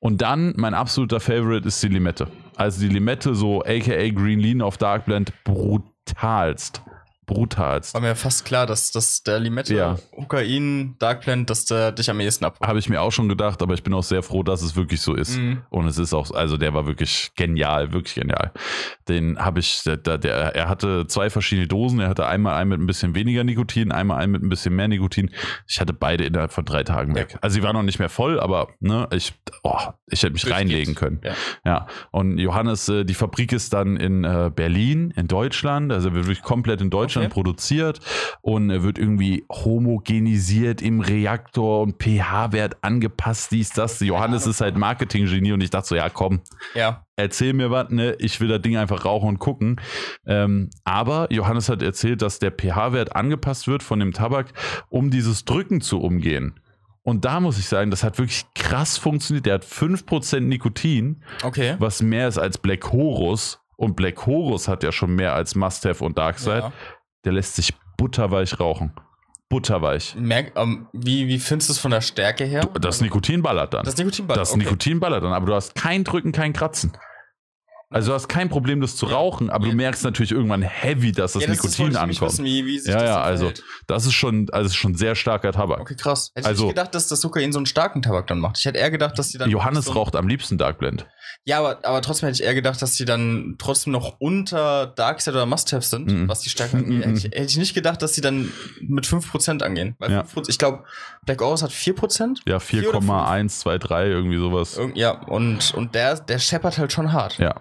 Und 0.00 0.20
dann, 0.20 0.54
mein 0.56 0.74
absoluter 0.74 1.20
Favorite 1.20 1.68
ist 1.68 1.80
die 1.80 1.88
Limette. 1.88 2.26
Also 2.56 2.80
die 2.80 2.88
Limette, 2.88 3.36
so 3.36 3.60
aka 3.62 4.08
Green 4.08 4.40
Lean 4.40 4.62
auf 4.62 4.78
Dark 4.78 5.04
Blend, 5.04 5.32
brutalst. 5.44 6.82
Brutalst. 7.30 7.94
War 7.94 8.00
mir 8.00 8.16
fast 8.16 8.44
klar, 8.44 8.66
dass, 8.66 8.90
dass 8.90 9.22
der 9.22 9.38
Limette, 9.38 9.74
Ja. 9.74 9.96
Hukain, 10.16 10.96
Dark 10.98 11.22
Blend, 11.22 11.48
dass 11.48 11.64
der 11.64 11.92
dich 11.92 12.10
am 12.10 12.18
ehesten 12.20 12.44
ab. 12.44 12.58
Habe 12.60 12.78
ich 12.80 12.88
mir 12.88 13.00
auch 13.00 13.12
schon 13.12 13.28
gedacht, 13.28 13.62
aber 13.62 13.74
ich 13.74 13.82
bin 13.84 13.94
auch 13.94 14.02
sehr 14.02 14.22
froh, 14.22 14.42
dass 14.42 14.62
es 14.62 14.74
wirklich 14.74 15.00
so 15.00 15.14
ist. 15.14 15.36
Mhm. 15.38 15.62
Und 15.70 15.86
es 15.86 15.98
ist 15.98 16.12
auch, 16.12 16.30
also 16.32 16.56
der 16.56 16.74
war 16.74 16.86
wirklich 16.86 17.30
genial, 17.36 17.92
wirklich 17.92 18.14
genial. 18.16 18.50
Den 19.08 19.38
habe 19.38 19.60
ich, 19.60 19.82
der, 19.84 19.96
der, 19.96 20.24
er 20.56 20.68
hatte 20.68 21.06
zwei 21.06 21.30
verschiedene 21.30 21.68
Dosen. 21.68 22.00
Er 22.00 22.08
hatte 22.08 22.26
einmal 22.26 22.54
einen 22.56 22.70
mit 22.70 22.80
ein 22.80 22.86
bisschen 22.86 23.14
weniger 23.14 23.44
Nikotin, 23.44 23.92
einmal 23.92 24.18
einen 24.20 24.32
mit 24.32 24.42
ein 24.42 24.48
bisschen 24.48 24.74
mehr 24.74 24.88
Nikotin. 24.88 25.30
Ich 25.68 25.80
hatte 25.80 25.92
beide 25.92 26.24
innerhalb 26.24 26.52
von 26.52 26.64
drei 26.64 26.82
Tagen 26.82 27.14
weg. 27.14 27.38
Also 27.40 27.54
sie 27.54 27.62
waren 27.62 27.74
noch 27.74 27.82
nicht 27.84 27.98
mehr 28.00 28.08
voll, 28.08 28.40
aber 28.40 28.68
ne, 28.80 29.08
ich, 29.12 29.32
oh, 29.62 29.78
ich 30.06 30.22
hätte 30.22 30.32
mich 30.32 30.42
Durchgeht. 30.42 30.60
reinlegen 30.60 30.94
können. 30.96 31.20
Ja. 31.24 31.34
Ja, 31.64 31.86
und 32.10 32.38
Johannes, 32.38 32.88
äh, 32.88 33.04
die 33.04 33.14
Fabrik 33.14 33.52
ist 33.52 33.72
dann 33.72 33.96
in 33.96 34.24
äh, 34.24 34.50
Berlin, 34.54 35.12
in 35.16 35.28
Deutschland. 35.28 35.92
Also 35.92 36.12
wird 36.12 36.24
wirklich 36.26 36.42
komplett 36.42 36.80
in 36.80 36.90
Deutschland 36.90 37.19
Okay. 37.20 37.28
produziert 37.28 38.00
und 38.42 38.70
er 38.70 38.82
wird 38.82 38.98
irgendwie 38.98 39.44
homogenisiert 39.50 40.82
im 40.82 41.00
Reaktor 41.00 41.82
und 41.82 42.02
pH-Wert 42.02 42.78
angepasst, 42.82 43.50
dies, 43.52 43.70
das. 43.70 44.00
Johannes 44.00 44.46
ist 44.46 44.60
halt 44.60 44.76
Marketing-Genie 44.76 45.52
und 45.52 45.60
ich 45.62 45.70
dachte 45.70 45.88
so, 45.88 45.94
ja 45.96 46.08
komm, 46.08 46.40
Ja. 46.74 47.04
erzähl 47.16 47.52
mir 47.52 47.70
was, 47.70 47.90
ne? 47.90 48.16
Ich 48.18 48.40
will 48.40 48.48
das 48.48 48.62
Ding 48.62 48.76
einfach 48.76 49.04
rauchen 49.04 49.28
und 49.28 49.38
gucken. 49.38 49.80
Ähm, 50.26 50.70
aber 50.84 51.32
Johannes 51.32 51.68
hat 51.68 51.82
erzählt, 51.82 52.22
dass 52.22 52.38
der 52.38 52.50
pH-Wert 52.52 53.14
angepasst 53.16 53.66
wird 53.68 53.82
von 53.82 53.98
dem 54.00 54.12
Tabak, 54.12 54.52
um 54.88 55.10
dieses 55.10 55.44
Drücken 55.44 55.80
zu 55.80 56.00
umgehen. 56.00 56.58
Und 57.02 57.24
da 57.24 57.40
muss 57.40 57.58
ich 57.58 57.66
sagen, 57.66 57.90
das 57.90 58.04
hat 58.04 58.18
wirklich 58.18 58.44
krass 58.54 58.98
funktioniert. 58.98 59.46
Der 59.46 59.54
hat 59.54 59.64
5% 59.64 60.40
Nikotin 60.40 61.22
Okay. 61.42 61.76
was 61.78 62.02
mehr 62.02 62.28
ist 62.28 62.38
als 62.38 62.58
Black 62.58 62.92
Horus 62.92 63.58
und 63.76 63.96
Black 63.96 64.26
Horus 64.26 64.68
hat 64.68 64.82
ja 64.82 64.92
schon 64.92 65.14
mehr 65.14 65.34
als 65.34 65.54
Must-Have 65.54 66.04
und 66.04 66.18
Darkside, 66.18 66.58
Ja. 66.58 66.72
Der 67.24 67.32
lässt 67.32 67.56
sich 67.56 67.74
butterweich 67.96 68.58
rauchen. 68.60 68.92
Butterweich. 69.48 70.14
Merk, 70.16 70.52
ähm, 70.56 70.86
wie, 70.92 71.26
wie 71.26 71.38
findest 71.40 71.68
du 71.70 71.72
es 71.72 71.78
von 71.78 71.90
der 71.90 72.00
Stärke 72.00 72.44
her? 72.44 72.68
Das 72.80 73.00
Nikotin 73.00 73.42
ballert 73.42 73.74
dann. 73.74 73.84
Das 73.84 73.96
Nikotinball. 73.96 74.36
Das 74.36 74.54
Nikotin 74.54 75.00
ballert 75.00 75.24
dann, 75.24 75.32
aber 75.32 75.46
du 75.46 75.54
hast 75.54 75.74
kein 75.74 76.04
Drücken, 76.04 76.30
kein 76.32 76.52
Kratzen. 76.52 76.92
Also 77.92 78.10
du 78.10 78.14
hast 78.14 78.28
kein 78.28 78.48
Problem, 78.48 78.80
das 78.80 78.94
zu 78.94 79.06
rauchen, 79.06 79.50
aber 79.50 79.64
Ja. 79.64 79.72
du 79.72 79.76
merkst 79.76 80.04
natürlich 80.04 80.30
irgendwann 80.30 80.62
heavy, 80.62 81.10
dass 81.10 81.32
das 81.32 81.42
ja, 81.42 81.48
das 81.48 81.56
Nikotin 81.56 81.86
nämlich 81.86 81.98
ankommt. 82.00 82.30
Wissen, 82.30 82.44
wie, 82.44 82.64
wie 82.64 82.76
Ja, 82.78 82.92
das 82.94 83.02
ja, 83.02 83.14
so 83.14 83.18
also 83.18 83.44
verhält. 83.46 83.64
das 83.88 84.06
ist 84.06 84.12
schon, 84.12 84.46
also 84.52 84.66
ist 84.68 84.76
schon 84.76 84.94
sehr 84.94 85.16
starker 85.16 85.50
Tabak. 85.50 85.80
Okay, 85.80 85.96
krass. 85.96 86.30
Hätte 86.36 86.46
Also- 86.46 86.62
ich 86.62 86.66
nicht 86.68 86.76
gedacht, 86.76 86.94
dass 86.94 87.08
das 87.08 87.18
Zuckerin 87.18 87.50
so 87.50 87.58
einen 87.58 87.66
starken 87.66 88.00
Tabak 88.02 88.28
dann 88.28 88.38
macht. 88.38 88.58
Ich 88.58 88.64
hätte 88.64 88.78
eher 88.78 88.92
gedacht, 88.92 89.18
dass 89.18 89.30
die 89.30 89.38
dann. 89.38 89.50
Johannes 89.50 89.86
so, 89.86 89.92
raucht 89.94 90.14
am 90.14 90.28
liebsten 90.28 90.56
Dark 90.56 90.78
Blend. 90.78 91.08
Ja, 91.46 91.58
aber, 91.58 91.78
aber 91.84 92.02
trotzdem 92.02 92.28
hätte 92.28 92.42
ich 92.42 92.46
eher 92.46 92.54
gedacht, 92.54 92.80
dass 92.82 92.94
die 92.96 93.06
dann 93.06 93.56
trotzdem 93.58 93.92
noch 93.92 94.16
unter 94.20 94.86
Darkside 94.88 95.36
oder 95.36 95.46
Must-Have 95.46 95.82
sind, 95.84 96.06
Mhm. 96.10 96.28
was 96.28 96.40
die 96.40 96.50
Stärke 96.50 96.76
angeht. 96.76 97.04
Hätte, 97.04 97.16
ich, 97.18 97.24
hätte 97.32 97.42
ich 97.46 97.56
nicht 97.56 97.74
gedacht, 97.74 98.02
dass 98.02 98.12
die 98.12 98.20
dann 98.20 98.52
mit 98.82 99.06
5% 99.06 99.62
angehen. 99.62 99.96
Weil 99.98 100.12
Ja. 100.12 100.20
5%, 100.22 100.48
ich 100.50 100.58
glaube, 100.58 100.84
Black 101.24 101.40
Oris 101.42 101.62
hat 101.62 101.70
4%. 101.72 102.40
Ja, 102.46 102.60
Vier 102.60 102.88
oder 102.90 103.00
4,123, 103.00 104.10
irgendwie 104.12 104.36
sowas. 104.38 104.76
Irgend- 104.76 104.96
Ja, 104.98 105.12
und, 105.12 105.72
und 105.74 105.94
der, 105.94 106.16
der 106.20 106.38
scheppert 106.38 106.76
halt 106.78 106.92
schon 106.92 107.12
hart. 107.12 107.38
Ja. 107.38 107.54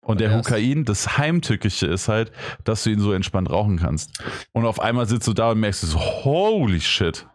Und 0.00 0.20
der 0.22 0.34
Hukain, 0.34 0.84
das 0.86 1.18
Heimtückische 1.18 1.86
ist 1.86 2.08
halt, 2.08 2.32
dass 2.64 2.84
du 2.84 2.90
ihn 2.90 3.00
so 3.00 3.12
entspannt 3.12 3.50
rauchen 3.50 3.78
kannst. 3.78 4.10
Und 4.52 4.64
auf 4.64 4.80
einmal 4.80 5.06
sitzt 5.06 5.26
du 5.26 5.34
da 5.34 5.50
und 5.50 5.60
merkst 5.60 5.82
du 5.82 5.86
so, 5.88 5.98
holy 6.00 6.80
shit. 6.80 7.26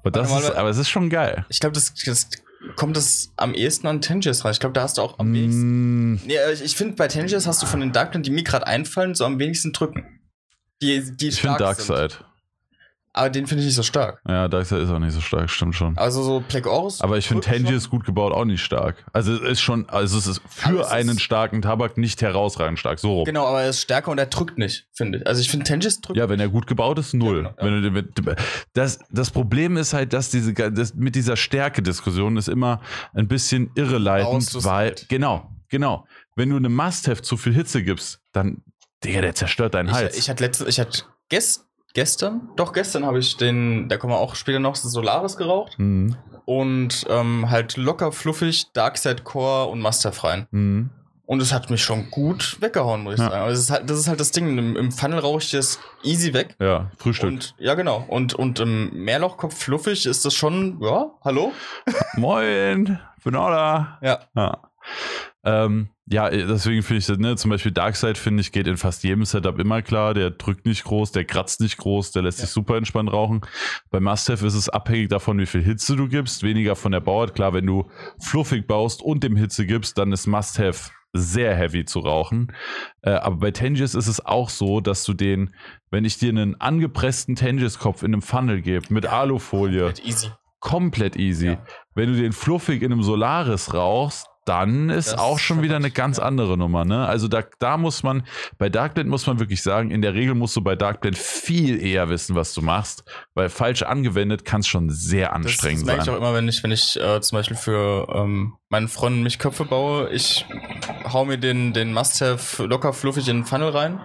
Aber, 0.00 0.10
das 0.10 0.30
ist, 0.30 0.50
aber 0.50 0.68
es 0.68 0.76
ist 0.76 0.90
schon 0.90 1.08
geil. 1.08 1.46
Ich 1.48 1.60
glaube, 1.60 1.72
das, 1.74 1.94
das 2.04 2.28
kommt 2.76 2.96
das 2.96 3.32
am 3.36 3.54
ehesten 3.54 3.86
an 3.86 4.00
Tangiers 4.00 4.44
rein. 4.44 4.52
Ich 4.52 4.60
glaube, 4.60 4.72
da 4.72 4.82
hast 4.82 4.98
du 4.98 5.02
auch 5.02 5.18
am 5.18 5.32
wenigsten. 5.32 6.12
Mm, 6.12 6.20
Nee, 6.26 6.36
äh, 6.36 6.52
ich, 6.52 6.62
ich 6.62 6.76
finde, 6.76 6.96
bei 6.96 7.08
Tangiers 7.08 7.46
hast 7.46 7.62
du 7.62 7.66
von 7.66 7.80
den 7.80 7.92
Darkblend, 7.92 8.26
die 8.26 8.30
mir 8.30 8.42
gerade 8.42 8.66
einfallen, 8.66 9.14
so 9.14 9.24
am 9.24 9.38
wenigsten 9.38 9.72
drücken. 9.72 10.20
Die, 10.82 11.16
die 11.16 11.28
ich 11.28 11.40
finde. 11.40 11.58
Darkside. 11.58 12.10
Aber 13.18 13.30
den 13.30 13.46
finde 13.46 13.62
ich 13.62 13.66
nicht 13.66 13.74
so 13.74 13.82
stark. 13.82 14.20
Ja, 14.28 14.46
Darkside 14.48 14.80
ist 14.82 14.90
auch 14.90 14.98
nicht 15.00 15.12
so 15.12 15.20
stark, 15.20 15.50
stimmt 15.50 15.74
schon. 15.74 15.98
Also 15.98 16.22
so 16.22 16.40
Black 16.48 16.66
Oris. 16.66 17.00
Aber 17.00 17.18
ich 17.18 17.26
finde 17.26 17.42
drückt 17.42 17.52
Tangier 17.56 17.68
schon. 17.70 17.76
ist 17.78 17.90
gut 17.90 18.04
gebaut 18.04 18.32
auch 18.32 18.44
nicht 18.44 18.62
stark. 18.62 19.04
Also 19.12 19.32
es 19.34 19.40
ist 19.40 19.60
schon, 19.60 19.88
also 19.88 20.16
es 20.18 20.26
ist 20.28 20.40
für 20.48 20.80
es 20.80 20.86
ist- 20.86 20.92
einen 20.92 21.18
starken 21.18 21.60
Tabak 21.60 21.98
nicht 21.98 22.22
herausragend 22.22 22.78
stark. 22.78 22.98
So 23.00 23.12
rum. 23.12 23.24
Genau, 23.24 23.46
aber 23.46 23.62
er 23.62 23.70
ist 23.70 23.80
stärker 23.80 24.10
und 24.12 24.18
er 24.18 24.26
drückt 24.26 24.56
nicht, 24.58 24.86
finde 24.92 25.18
ich. 25.18 25.26
Also 25.26 25.40
ich 25.40 25.50
finde 25.50 25.64
Tangiers 25.66 26.00
drückt. 26.00 26.16
Ja, 26.16 26.28
wenn 26.28 26.38
er 26.40 26.48
gut 26.48 26.66
gebaut 26.68 26.98
ist, 26.98 27.12
null. 27.14 27.42
Ja, 27.42 27.50
genau, 27.64 27.76
ja. 27.76 27.94
Wenn 27.94 28.12
du, 28.14 28.36
das, 28.74 29.00
das 29.10 29.30
Problem 29.30 29.76
ist 29.76 29.92
halt, 29.94 30.12
dass 30.12 30.30
diese 30.30 30.54
das, 30.54 30.94
mit 30.94 31.14
dieser 31.14 31.36
Stärke-Diskussion 31.36 32.36
ist 32.36 32.48
immer 32.48 32.80
ein 33.14 33.26
bisschen 33.28 33.70
irreleitend, 33.74 34.64
weil 34.64 34.94
genau, 35.08 35.50
genau. 35.68 36.06
Wenn 36.36 36.50
du 36.50 36.56
einem 36.56 36.74
Must-Have 36.74 37.22
zu 37.22 37.36
viel 37.36 37.52
Hitze 37.52 37.82
gibst, 37.82 38.20
dann, 38.32 38.62
Digga, 39.02 39.20
der 39.22 39.34
zerstört 39.34 39.74
deinen 39.74 39.90
Hals. 39.90 40.14
Ich, 40.14 40.20
ich 40.20 40.30
hatte 40.30 40.44
letzte, 40.44 40.68
ich 40.68 40.78
hatte 40.78 41.02
gest, 41.28 41.64
gestern, 41.98 42.48
doch 42.54 42.72
gestern 42.72 43.04
habe 43.04 43.18
ich 43.18 43.36
den, 43.36 43.88
da 43.88 43.96
kommen 43.96 44.12
wir 44.12 44.18
auch 44.18 44.36
später 44.36 44.60
noch, 44.60 44.76
Solaris 44.76 45.36
geraucht 45.36 45.76
mhm. 45.80 46.14
und 46.44 47.04
ähm, 47.10 47.50
halt 47.50 47.76
locker 47.76 48.12
fluffig 48.12 48.70
Darkside 48.72 49.24
Core 49.24 49.68
und 49.68 49.80
Master 49.80 50.12
rein. 50.22 50.46
Mhm. 50.52 50.90
Und 51.26 51.42
es 51.42 51.52
hat 51.52 51.70
mich 51.70 51.82
schon 51.82 52.08
gut 52.12 52.56
weggehauen, 52.60 53.02
muss 53.02 53.14
ich 53.14 53.18
Ja. 53.18 53.30
sagen. 53.30 53.42
Aber 53.42 53.50
es 53.50 53.58
ist 53.58 53.70
halt, 53.70 53.90
das 53.90 53.98
ist 53.98 54.06
halt 54.06 54.20
das 54.20 54.30
Ding. 54.30 54.56
Im, 54.56 54.76
im 54.76 54.92
Funnel 54.92 55.18
rauche 55.18 55.42
ich 55.42 55.50
das 55.50 55.80
easy 56.04 56.32
weg. 56.32 56.54
Ja, 56.60 56.92
Frühstück. 56.98 57.30
Und 57.30 57.54
ja, 57.58 57.74
genau. 57.74 58.04
Und, 58.06 58.34
und 58.34 58.60
im 58.60 58.94
Mehrlochkopf 58.94 59.58
fluffig 59.58 60.06
ist 60.06 60.24
das 60.24 60.34
schon, 60.34 60.78
ja, 60.80 61.10
hallo? 61.24 61.52
Moin, 62.16 63.00
bin 63.24 63.34
auch 63.34 63.50
da. 63.50 63.98
Ja. 64.02 64.20
Ja. 64.36 64.58
Ähm, 65.44 65.88
ja, 66.10 66.30
deswegen 66.30 66.82
finde 66.82 66.98
ich 66.98 67.06
das, 67.06 67.18
ne, 67.18 67.36
zum 67.36 67.50
Beispiel 67.50 67.72
Darkseid, 67.72 68.16
finde 68.18 68.40
ich, 68.40 68.52
geht 68.52 68.66
in 68.66 68.76
fast 68.76 69.04
jedem 69.04 69.24
Setup 69.24 69.58
immer 69.58 69.82
klar. 69.82 70.14
Der 70.14 70.30
drückt 70.30 70.64
nicht 70.66 70.84
groß, 70.84 71.12
der 71.12 71.24
kratzt 71.24 71.60
nicht 71.60 71.76
groß, 71.76 72.12
der 72.12 72.22
lässt 72.22 72.38
Ja. 72.38 72.46
sich 72.46 72.52
super 72.54 72.76
entspannt 72.76 73.12
rauchen. 73.12 73.42
Bei 73.90 74.00
Must-Have 74.00 74.46
ist 74.46 74.54
es 74.54 74.68
abhängig 74.68 75.08
davon, 75.08 75.38
wie 75.38 75.46
viel 75.46 75.62
Hitze 75.62 75.96
du 75.96 76.08
gibst, 76.08 76.42
weniger 76.42 76.76
von 76.76 76.92
der 76.92 77.00
Bauart. 77.00 77.34
Klar, 77.34 77.52
wenn 77.52 77.66
du 77.66 77.90
fluffig 78.20 78.66
baust 78.66 79.02
und 79.02 79.22
dem 79.22 79.36
Hitze 79.36 79.66
gibst, 79.66 79.98
dann 79.98 80.12
ist 80.12 80.26
Must-Have 80.26 80.90
sehr 81.14 81.56
heavy 81.56 81.84
zu 81.86 82.00
rauchen. 82.00 82.52
Äh, 83.02 83.10
aber 83.12 83.36
bei 83.36 83.50
Tangiers 83.50 83.94
ist 83.94 84.08
es 84.08 84.24
auch 84.24 84.50
so, 84.50 84.80
dass 84.80 85.04
du 85.04 85.14
den, 85.14 85.54
wenn 85.90 86.04
ich 86.04 86.18
dir 86.18 86.28
einen 86.28 86.60
angepressten 86.60 87.34
Tangiers-Kopf 87.34 88.02
in 88.02 88.12
einem 88.12 88.22
Funnel 88.22 88.60
gebe, 88.60 88.92
mit 88.92 89.06
Alufolie, 89.06 89.84
Halt 89.86 90.04
easy. 90.04 90.28
komplett 90.60 91.16
easy. 91.16 91.46
Ja. 91.48 91.64
Wenn 91.94 92.12
du 92.12 92.20
den 92.20 92.32
fluffig 92.32 92.82
in 92.82 92.92
einem 92.92 93.02
Solaris 93.02 93.72
rauchst, 93.72 94.26
dann 94.48 94.88
ist 94.90 95.12
Das 95.12 95.18
auch 95.18 95.38
schon 95.38 95.62
wieder 95.62 95.76
eine 95.76 95.90
ganz 95.90 96.18
andere 96.18 96.56
Nummer. 96.56 96.84
Ne? 96.84 97.06
Also 97.06 97.28
da, 97.28 97.42
da 97.58 97.76
muss 97.76 98.02
man, 98.02 98.26
bei 98.56 98.68
Darkblend 98.68 99.10
muss 99.10 99.26
man 99.26 99.38
wirklich 99.38 99.62
sagen, 99.62 99.90
in 99.90 100.02
der 100.02 100.14
Regel 100.14 100.34
musst 100.34 100.56
du 100.56 100.62
bei 100.62 100.74
Darkblend 100.74 101.18
viel 101.18 101.82
eher 101.82 102.08
wissen, 102.08 102.34
was 102.34 102.54
du 102.54 102.62
machst, 102.62 103.04
weil 103.34 103.48
falsch 103.50 103.82
angewendet 103.82 104.44
kann 104.44 104.60
es 104.60 104.66
schon 104.66 104.90
sehr 104.90 105.26
Das, 105.28 105.36
anstrengend 105.36 105.80
das 105.82 105.86
merke 105.86 106.02
ich 106.02 106.08
auch 106.08 106.14
sein. 106.14 106.22
immer, 106.22 106.34
wenn 106.34 106.48
ich, 106.48 106.62
wenn 106.62 106.72
ich 106.72 106.98
äh, 106.98 107.20
zum 107.20 107.36
Beispiel 107.36 107.56
für 107.56 108.08
ähm, 108.14 108.54
meinen 108.70 108.88
Freunden 108.88 109.22
mich 109.22 109.38
Köpfe 109.38 109.64
baue. 109.64 110.10
Ich 110.10 110.46
hau 111.04 111.24
mir 111.24 111.38
den, 111.38 111.72
den 111.72 111.92
Must-Have 111.92 112.64
locker 112.64 112.92
fluffig 112.92 113.28
in 113.28 113.38
den 113.38 113.44
Funnel 113.44 113.70
rein. 113.70 114.00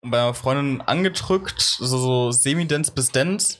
Und 0.00 0.10
bei 0.10 0.18
meiner 0.18 0.34
Freundin 0.34 0.80
angedrückt, 0.82 1.60
so, 1.60 1.98
so 1.98 2.30
semi-dense 2.30 2.92
bis 2.92 3.10
dense, 3.10 3.58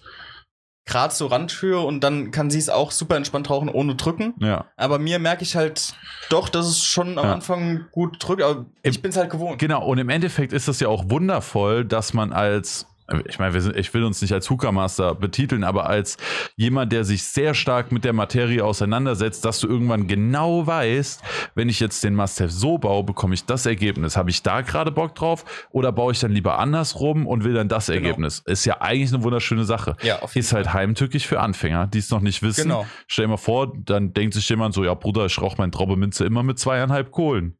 gerade 0.86 1.12
zur 1.12 1.30
Randhöhe 1.32 1.80
und 1.80 2.02
dann 2.02 2.30
kann 2.30 2.48
sie 2.48 2.58
es 2.58 2.68
auch 2.68 2.92
super 2.92 3.16
entspannt 3.16 3.50
rauchen, 3.50 3.68
ohne 3.68 3.96
drücken. 3.96 4.34
Ja, 4.40 4.66
Aber 4.76 4.98
mir 4.98 5.18
merke 5.18 5.42
ich 5.42 5.56
halt 5.56 5.94
doch, 6.30 6.48
dass 6.48 6.66
es 6.66 6.82
schon 6.84 7.18
am 7.18 7.24
Ja. 7.26 7.32
Anfang 7.34 7.86
gut 7.90 8.16
drückt, 8.20 8.40
aber 8.42 8.64
ich 8.82 9.02
bin 9.02 9.10
es 9.10 9.16
halt 9.16 9.30
gewohnt. 9.30 9.58
genau. 9.58 9.84
Und 9.84 9.98
im 9.98 10.08
Endeffekt 10.08 10.52
ist 10.52 10.68
das 10.68 10.80
ja 10.80 10.88
auch 10.88 11.10
wundervoll, 11.10 11.84
dass 11.84 12.14
man 12.14 12.32
als 12.32 12.86
ich 13.28 13.38
meine, 13.38 13.54
wir 13.54 13.60
sind, 13.60 13.76
ich 13.76 13.92
will 13.94 14.04
uns 14.04 14.20
nicht 14.22 14.32
als 14.32 14.50
Hookah-Master 14.50 15.14
betiteln, 15.14 15.64
aber 15.64 15.86
als 15.86 16.16
jemand, 16.56 16.92
der 16.92 17.04
sich 17.04 17.22
sehr 17.24 17.54
stark 17.54 17.92
mit 17.92 18.04
der 18.04 18.12
Materie 18.12 18.64
auseinandersetzt, 18.64 19.44
dass 19.44 19.60
du 19.60 19.68
irgendwann 19.68 20.06
genau 20.06 20.66
weißt, 20.66 21.22
wenn 21.54 21.68
ich 21.68 21.80
jetzt 21.80 22.02
den 22.04 22.14
Must-Have 22.14 22.50
so 22.50 22.78
baue, 22.78 23.04
bekomme 23.04 23.34
ich 23.34 23.44
das 23.44 23.66
Ergebnis. 23.66 24.16
Habe 24.16 24.30
ich 24.30 24.42
da 24.42 24.60
gerade 24.60 24.90
Bock 24.90 25.14
drauf 25.14 25.44
oder 25.70 25.92
baue 25.92 26.12
ich 26.12 26.20
dann 26.20 26.32
lieber 26.32 26.58
andersrum 26.58 27.26
und 27.26 27.44
will 27.44 27.54
dann 27.54 27.68
das 27.68 27.86
Genau. 27.86 27.98
Ergebnis? 27.98 28.42
Ist 28.46 28.64
ja 28.64 28.80
eigentlich 28.80 29.12
eine 29.12 29.22
wunderschöne 29.22 29.64
Sache. 29.64 29.96
Ja, 30.02 30.18
Ist 30.34 30.52
halt 30.52 30.72
heimtückisch 30.72 31.26
für 31.26 31.40
Anfänger, 31.40 31.86
die 31.86 31.98
es 31.98 32.10
noch 32.10 32.20
nicht 32.20 32.42
wissen. 32.42 32.64
Genau. 32.64 32.86
Stell 33.06 33.26
dir 33.26 33.30
mal 33.30 33.36
vor, 33.36 33.72
dann 33.76 34.12
denkt 34.12 34.34
sich 34.34 34.48
jemand 34.48 34.74
so, 34.74 34.84
ja 34.84 34.94
Bruder, 34.94 35.26
ich 35.26 35.40
rauche 35.40 35.56
meine 35.58 35.70
Traube 35.70 35.96
Minze 35.96 36.24
immer 36.24 36.42
mit 36.42 36.58
zweieinhalb 36.58 37.10
Kohlen. 37.12 37.56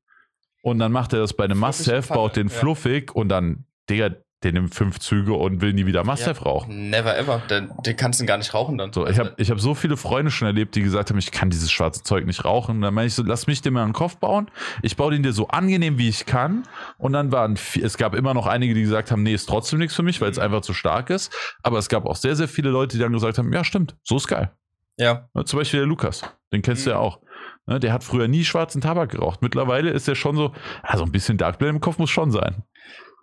Und 0.63 0.81
dann 0.81 0.91
macht 0.91 1.13
er 1.13 1.21
das 1.21 1.33
bei 1.33 1.45
einem 1.45 1.59
Must-Have, 1.59 2.13
baut 2.13 2.35
den 2.35 2.49
ja. 2.49 2.53
fluffig 2.55 3.15
und 3.15 3.29
dann, 3.29 3.67
Digga, 3.89 4.11
der 4.47 4.53
nimmt 4.53 4.75
fünf 4.77 5.01
Züge 5.01 5.33
und 5.35 5.61
will 5.61 5.73
nie 5.73 5.87
wieder 5.87 6.05
Must-Have 6.05 6.45
rauchen. 6.45 6.91
Never 6.91 7.19
ever. 7.19 7.43
Den, 7.51 7.71
den 7.85 7.97
kannst 7.97 8.21
du 8.21 8.27
gar 8.27 8.39
nicht 8.39 8.55
rauchen 8.55 8.79
dann. 8.79 8.93
So, 8.93 9.05
ich 9.09 9.19
habe 9.19 9.35
ich 9.39 9.51
hab 9.51 9.59
so 9.59 9.75
viele 9.75 9.97
Freunde 9.97 10.31
schon 10.31 10.47
erlebt, 10.47 10.77
die 10.77 10.83
gesagt 10.83 11.11
haben, 11.11 11.19
ich 11.19 11.33
kann 11.33 11.51
dieses 11.51 11.73
schwarze 11.73 12.05
Zeug 12.05 12.25
nicht 12.27 12.45
rauchen. 12.45 12.77
Und 12.77 12.83
dann 12.83 12.95
meine 12.95 13.09
ich 13.09 13.15
so, 13.15 13.25
lass 13.25 13.49
mich 13.49 13.61
den 13.61 13.73
mal 13.73 13.83
in 13.83 13.89
den 13.89 13.93
Kopf 13.95 14.19
bauen. 14.19 14.49
Ich 14.83 14.97
baue 14.97 15.11
den 15.11 15.25
dir 15.25 15.33
so 15.33 15.49
angenehm, 15.49 15.99
wie 15.99 16.09
ich 16.09 16.27
kann. 16.27 16.63
Und 16.97 17.13
dann 17.13 17.33
waren, 17.33 17.59
es 17.83 17.99
gab 17.99 18.15
immer 18.15 18.35
noch 18.35 18.47
einige, 18.47 18.75
die 18.75 18.83
gesagt 18.83 19.11
haben, 19.11 19.25
nee, 19.25 19.35
ist 19.35 19.49
trotzdem 19.49 19.81
nichts 19.81 19.97
für 19.97 20.05
mich, 20.05 20.21
weil 20.21 20.31
es 20.31 20.39
einfach 20.39 20.61
zu 20.61 20.75
stark 20.75 21.11
ist. 21.11 21.33
Aber 21.65 21.79
es 21.79 21.89
gab 21.89 22.07
auch 22.07 22.17
sehr, 22.17 22.37
sehr 22.37 22.47
viele 22.49 22.71
Leute, 22.71 22.97
die 22.97 23.03
dann 23.03 23.13
gesagt 23.13 23.39
haben, 23.39 23.53
ja, 23.53 23.65
stimmt, 23.65 23.97
so 24.05 24.17
ist 24.17 24.29
geil. 24.29 24.53
Ja. 24.99 25.29
Ne, 25.35 25.45
Zum 25.45 25.59
Beispiel 25.59 25.81
der 25.81 25.87
Lukas, 25.89 26.23
den 26.53 26.63
kennst 26.63 26.87
du 26.87 26.91
Mhm. 26.91 26.95
ja 26.95 27.01
auch. 27.01 27.21
Ne, 27.67 27.81
Der 27.81 27.93
hat 27.93 28.05
früher 28.05 28.29
nie 28.29 28.45
schwarzen 28.45 28.81
Tabak 28.81 29.11
geraucht. 29.11 29.43
Mittlerweile 29.43 29.91
ist 29.91 30.07
er 30.09 30.15
schon 30.15 30.37
so, 30.37 30.53
also 30.83 31.05
ein 31.05 31.11
bisschen 31.11 31.37
Dark 31.37 31.59
Blend 31.59 31.75
im 31.75 31.81
Kopf 31.81 31.99
muss 31.99 32.11
schon 32.11 32.31
sein. 32.31 32.63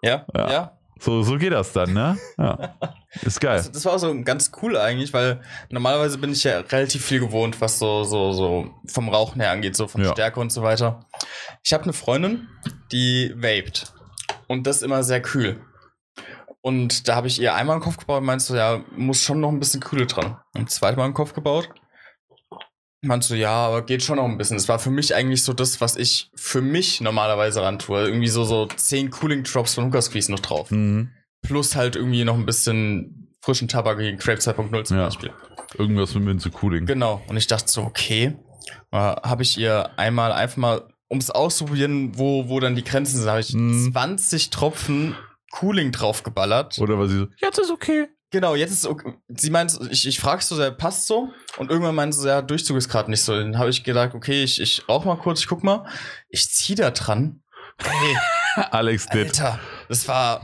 Ja. 0.03 0.25
Ja. 0.35 0.51
ja. 0.51 0.71
So, 0.99 1.23
so 1.23 1.37
geht 1.37 1.51
das 1.51 1.73
dann, 1.73 1.93
ne? 1.93 2.17
Ja. 2.37 2.75
Ist 3.21 3.41
geil. 3.41 3.57
Also, 3.57 3.71
das 3.71 3.85
war 3.85 3.93
auch 3.93 3.97
so 3.97 4.21
ganz 4.23 4.51
cool 4.61 4.77
eigentlich, 4.77 5.13
weil 5.13 5.41
normalerweise 5.69 6.17
bin 6.17 6.31
ich 6.31 6.43
ja 6.43 6.59
relativ 6.59 7.05
viel 7.05 7.19
gewohnt, 7.19 7.59
was 7.61 7.79
so, 7.79 8.03
so, 8.03 8.31
so 8.31 8.69
vom 8.87 9.09
Rauchen 9.09 9.41
her 9.41 9.51
angeht, 9.51 9.75
so 9.75 9.87
von 9.87 10.03
Ja. 10.03 10.11
Stärke 10.11 10.39
und 10.39 10.51
so 10.51 10.63
weiter. 10.63 11.05
Ich 11.63 11.73
habe 11.73 11.83
eine 11.83 11.93
Freundin, 11.93 12.47
die 12.91 13.33
vaped. 13.35 13.93
Und 14.47 14.67
das 14.67 14.81
immer 14.81 15.03
sehr 15.03 15.21
kühl. 15.21 15.61
Und 16.61 17.07
da 17.09 17.15
habe 17.15 17.27
ich 17.27 17.41
ihr 17.41 17.53
einmal 17.55 17.75
einen 17.75 17.83
Kopf 17.83 17.97
gebaut 17.97 18.19
und 18.19 18.25
meinst 18.25 18.49
du, 18.49 18.55
ja, 18.55 18.81
muss 18.95 19.21
schon 19.21 19.41
noch 19.41 19.49
ein 19.49 19.59
bisschen 19.59 19.81
Kühle 19.81 20.05
dran. 20.05 20.37
Und 20.55 20.69
zweites 20.69 20.95
Mal 20.97 21.05
einen 21.05 21.13
Kopf 21.13 21.33
gebaut. 21.33 21.69
Meinst 23.05 23.29
du, 23.29 23.35
ja, 23.35 23.51
aber 23.51 23.81
geht 23.85 24.01
schon 24.01 24.15
noch 24.15 24.23
ein 24.25 24.37
bisschen. 24.37 24.55
Das 24.55 24.69
war 24.69 24.79
für 24.79 24.89
mich 24.89 25.13
eigentlich 25.13 25.43
so 25.43 25.51
das, 25.53 25.81
was 25.81 25.97
ich 25.97 26.31
für 26.35 26.61
mich 26.61 27.01
normalerweise 27.01 27.61
ran 27.61 27.77
tue. 27.77 28.01
Irgendwie 28.07 28.29
so, 28.29 28.45
so 28.45 28.65
10 28.65 29.09
Cooling 29.11 29.43
Drops 29.43 29.73
von 29.75 29.85
Hookah 29.85 30.01
Squeeze 30.01 30.31
noch 30.31 30.39
drauf. 30.39 30.71
Mhm. 30.71 31.09
Plus 31.41 31.75
halt 31.75 31.97
irgendwie 31.97 32.23
noch 32.23 32.35
ein 32.35 32.45
bisschen 32.45 33.29
frischen 33.41 33.67
Tabak 33.67 33.97
wie 33.99 34.15
Crape 34.15 34.39
2.0 34.39 34.83
zum 34.85 34.97
Ja. 34.97 35.05
Beispiel. 35.05 35.31
Irgendwas 35.77 36.13
mit 36.15 36.23
Minze 36.23 36.49
Cooling. 36.49 36.85
Genau. 36.85 37.21
Und 37.27 37.35
ich 37.35 37.47
dachte 37.47 37.69
so, 37.69 37.81
okay, 37.81 38.37
äh, 38.91 38.97
habe 38.97 39.43
ich 39.43 39.57
ihr 39.57 39.89
einmal 39.99 40.31
einfach 40.31 40.57
mal, 40.57 40.87
um 41.09 41.17
es 41.17 41.29
auszuprobieren, 41.29 42.17
wo, 42.17 42.47
wo 42.47 42.61
dann 42.61 42.75
die 42.75 42.85
Grenzen 42.85 43.17
sind, 43.19 43.29
habe 43.29 43.41
ich 43.41 43.53
Mhm. 43.53 43.91
20 43.91 44.49
Tropfen 44.49 45.15
Cooling 45.51 45.91
draufgeballert. 45.91 46.79
Oder 46.79 46.97
war 46.97 47.07
sie 47.09 47.17
so, 47.17 47.27
jetzt 47.41 47.59
ist 47.59 47.69
okay. 47.69 48.07
Genau, 48.33 48.55
jetzt 48.55 48.71
ist 48.71 48.87
okay. 48.87 49.13
Sie 49.29 49.51
meint, 49.51 49.77
ich, 49.91 50.07
ich 50.07 50.19
frage 50.19 50.43
so, 50.43 50.55
sehr 50.55 50.71
passt 50.71 51.07
so. 51.07 51.29
Und 51.57 51.69
irgendwann 51.69 51.93
meint 51.93 52.15
sie, 52.15 52.27
ja, 52.27 52.41
Durchzug 52.41 52.75
ist 52.75 52.89
gerade 52.89 53.09
nicht 53.09 53.21
so. 53.21 53.33
Dann 53.33 53.59
habe 53.59 53.69
ich 53.69 53.83
gedacht, 53.83 54.15
okay, 54.15 54.43
ich, 54.43 54.59
ich 54.59 54.89
rauch 54.89 55.05
mal 55.05 55.17
kurz, 55.17 55.39
ich 55.41 55.47
guck 55.47 55.63
mal. 55.63 55.85
Ich 56.29 56.49
zieh 56.49 56.73
da 56.73 56.89
dran 56.89 57.43
Hey, 57.77 58.17
Alex 58.71 59.07
did. 59.07 59.27
Alter, 59.27 59.59
das 59.87 60.07
war 60.07 60.41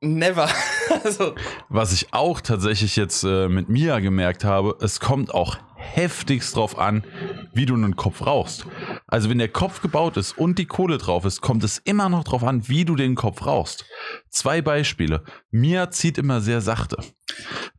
never. 0.00 0.48
also, 1.04 1.34
Was 1.68 1.92
ich 1.92 2.12
auch 2.12 2.40
tatsächlich 2.40 2.96
jetzt 2.96 3.24
äh, 3.24 3.48
mit 3.48 3.68
Mia 3.68 4.00
gemerkt 4.00 4.44
habe, 4.44 4.76
es 4.80 5.00
kommt 5.00 5.32
auch 5.32 5.56
heftigst 5.76 6.56
drauf 6.56 6.78
an, 6.78 7.04
wie 7.52 7.66
du 7.66 7.74
einen 7.74 7.96
Kopf 7.96 8.26
rauchst. 8.26 8.66
Also 9.06 9.30
wenn 9.30 9.38
der 9.38 9.48
Kopf 9.48 9.80
gebaut 9.80 10.16
ist 10.16 10.36
und 10.36 10.58
die 10.58 10.66
Kohle 10.66 10.98
drauf 10.98 11.24
ist, 11.24 11.40
kommt 11.40 11.64
es 11.64 11.78
immer 11.78 12.08
noch 12.08 12.24
drauf 12.24 12.42
an, 12.42 12.68
wie 12.68 12.84
du 12.84 12.96
den 12.96 13.14
Kopf 13.14 13.46
rauchst. 13.46 13.84
Zwei 14.30 14.62
Beispiele. 14.62 15.24
Mia 15.50 15.90
zieht 15.90 16.18
immer 16.18 16.40
sehr 16.40 16.60
sachte. 16.60 16.98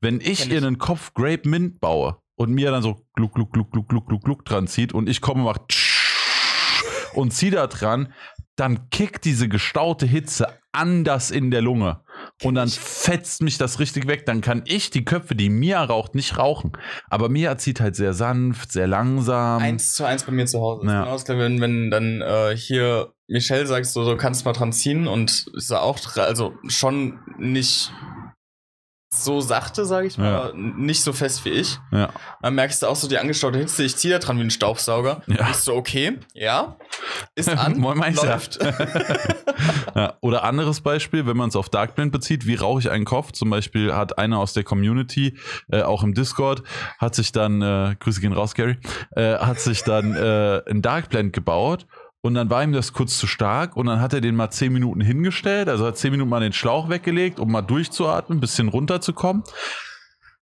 Wenn 0.01 0.21
ich 0.21 0.41
Kenn 0.41 0.51
ihr 0.51 0.57
ich. 0.59 0.65
einen 0.65 0.77
Kopf 0.77 1.13
Grape 1.13 1.47
Mint 1.47 1.79
baue 1.79 2.17
und 2.35 2.51
Mia 2.51 2.71
dann 2.71 2.81
so 2.83 3.05
gluck, 3.13 3.33
gluck, 3.35 3.51
gluck, 3.51 3.71
gluck, 3.71 3.87
gluck, 3.89 4.07
gluck, 4.07 4.23
gluck 4.23 4.45
dran 4.45 4.67
zieht 4.67 4.93
und 4.93 5.09
ich 5.09 5.21
komme 5.21 5.41
und 5.41 5.45
mach 5.45 5.59
und 7.13 7.31
zieh 7.33 7.49
da 7.49 7.67
dran, 7.67 8.13
dann 8.55 8.89
kickt 8.89 9.25
diese 9.25 9.47
gestaute 9.47 10.05
Hitze 10.05 10.47
anders 10.71 11.31
in 11.31 11.51
der 11.51 11.61
Lunge. 11.61 12.01
Und 12.43 12.55
dann 12.55 12.69
fetzt 12.69 13.41
mich 13.41 13.57
das 13.57 13.79
richtig 13.79 14.07
weg. 14.07 14.25
Dann 14.25 14.41
kann 14.41 14.63
ich 14.65 14.89
die 14.89 15.05
Köpfe, 15.05 15.35
die 15.35 15.49
Mia 15.49 15.83
raucht, 15.83 16.15
nicht 16.15 16.37
rauchen. 16.37 16.73
Aber 17.09 17.29
Mia 17.29 17.57
zieht 17.57 17.79
halt 17.79 17.95
sehr 17.95 18.13
sanft, 18.13 18.71
sehr 18.71 18.87
langsam. 18.87 19.61
eins 19.61 19.93
zu 19.93 20.05
eins 20.05 20.23
bei 20.23 20.31
mir 20.31 20.45
zu 20.45 20.59
Hause. 20.59 20.87
Ja. 20.87 21.03
Genau 21.03 21.39
wenn, 21.39 21.61
wenn 21.61 21.91
dann 21.91 22.21
äh, 22.21 22.55
hier 22.55 23.13
Michelle 23.29 23.65
sagst, 23.67 23.93
so, 23.93 24.03
so 24.03 24.17
kannst 24.17 24.43
mal 24.45 24.53
dran 24.53 24.73
ziehen 24.73 25.07
und 25.07 25.47
ist 25.53 25.71
auch, 25.71 25.99
also 26.17 26.55
schon 26.67 27.19
nicht 27.37 27.93
so 29.11 29.41
sachte, 29.41 29.85
sage 29.85 30.05
ich 30.05 30.19
mal, 30.19 30.49
Ja. 30.49 30.51
nicht 30.55 31.01
so 31.01 31.13
fest 31.13 31.43
wie 31.43 31.49
ich. 31.49 31.79
Ja. 31.91 32.09
Dann 32.43 32.53
merkst 32.53 32.83
du 32.83 32.87
auch 32.87 32.95
so 32.95 33.07
die 33.07 33.17
angestaute 33.17 33.57
Hitze, 33.57 33.83
ich 33.83 33.95
ziehe 33.95 34.13
da 34.13 34.19
dran 34.19 34.37
wie 34.37 34.43
ein 34.43 34.51
Staubsauger. 34.51 35.23
Ja. 35.25 35.47
Bist 35.47 35.65
so, 35.65 35.73
okay, 35.73 36.19
ja, 36.35 36.77
ist 37.33 37.49
an, 37.49 37.77
Moin 37.79 37.97
läuft. 38.13 38.59
Ja, 39.95 40.17
oder 40.21 40.43
anderes 40.43 40.81
Beispiel, 40.81 41.25
wenn 41.25 41.35
man 41.35 41.49
es 41.49 41.55
auf 41.55 41.67
Darkblend 41.67 42.11
bezieht, 42.11 42.45
wie 42.45 42.55
rauche 42.55 42.79
ich 42.79 42.89
einen 42.91 43.05
Kopf? 43.05 43.31
Zum 43.31 43.49
Beispiel 43.49 43.93
hat 43.93 44.17
einer 44.19 44.37
aus 44.37 44.53
der 44.53 44.63
Community, 44.63 45.37
äh, 45.71 45.81
auch 45.81 46.03
im 46.03 46.13
Discord, 46.13 46.63
hat 46.99 47.15
sich 47.15 47.31
dann, 47.31 47.61
äh, 47.61 47.95
Grüße 47.99 48.21
gehen 48.21 48.31
raus, 48.31 48.53
Gary, 48.53 48.77
äh, 49.15 49.35
hat 49.37 49.59
sich 49.59 49.83
dann 49.83 50.15
äh, 50.15 50.61
ein 50.69 50.81
Darkblend 50.81 51.33
gebaut 51.33 51.87
und 52.21 52.33
dann 52.33 52.49
war 52.49 52.63
ihm 52.63 52.73
das 52.73 52.93
kurz 52.93 53.17
zu 53.17 53.27
stark 53.27 53.75
und 53.77 53.85
dann 53.85 54.01
hat 54.01 54.13
er 54.13 54.21
den 54.21 54.35
mal 54.35 54.49
10 54.51 54.73
Minuten 54.73 55.01
hingestellt, 55.01 55.69
also 55.69 55.85
hat 55.85 55.97
10 55.97 56.11
Minuten 56.11 56.29
mal 56.29 56.39
den 56.41 56.53
Schlauch 56.53 56.89
weggelegt, 56.89 57.39
um 57.39 57.51
mal 57.51 57.61
durchzuatmen, 57.61 58.37
ein 58.37 58.41
bisschen 58.41 58.67
runterzukommen. 58.67 59.43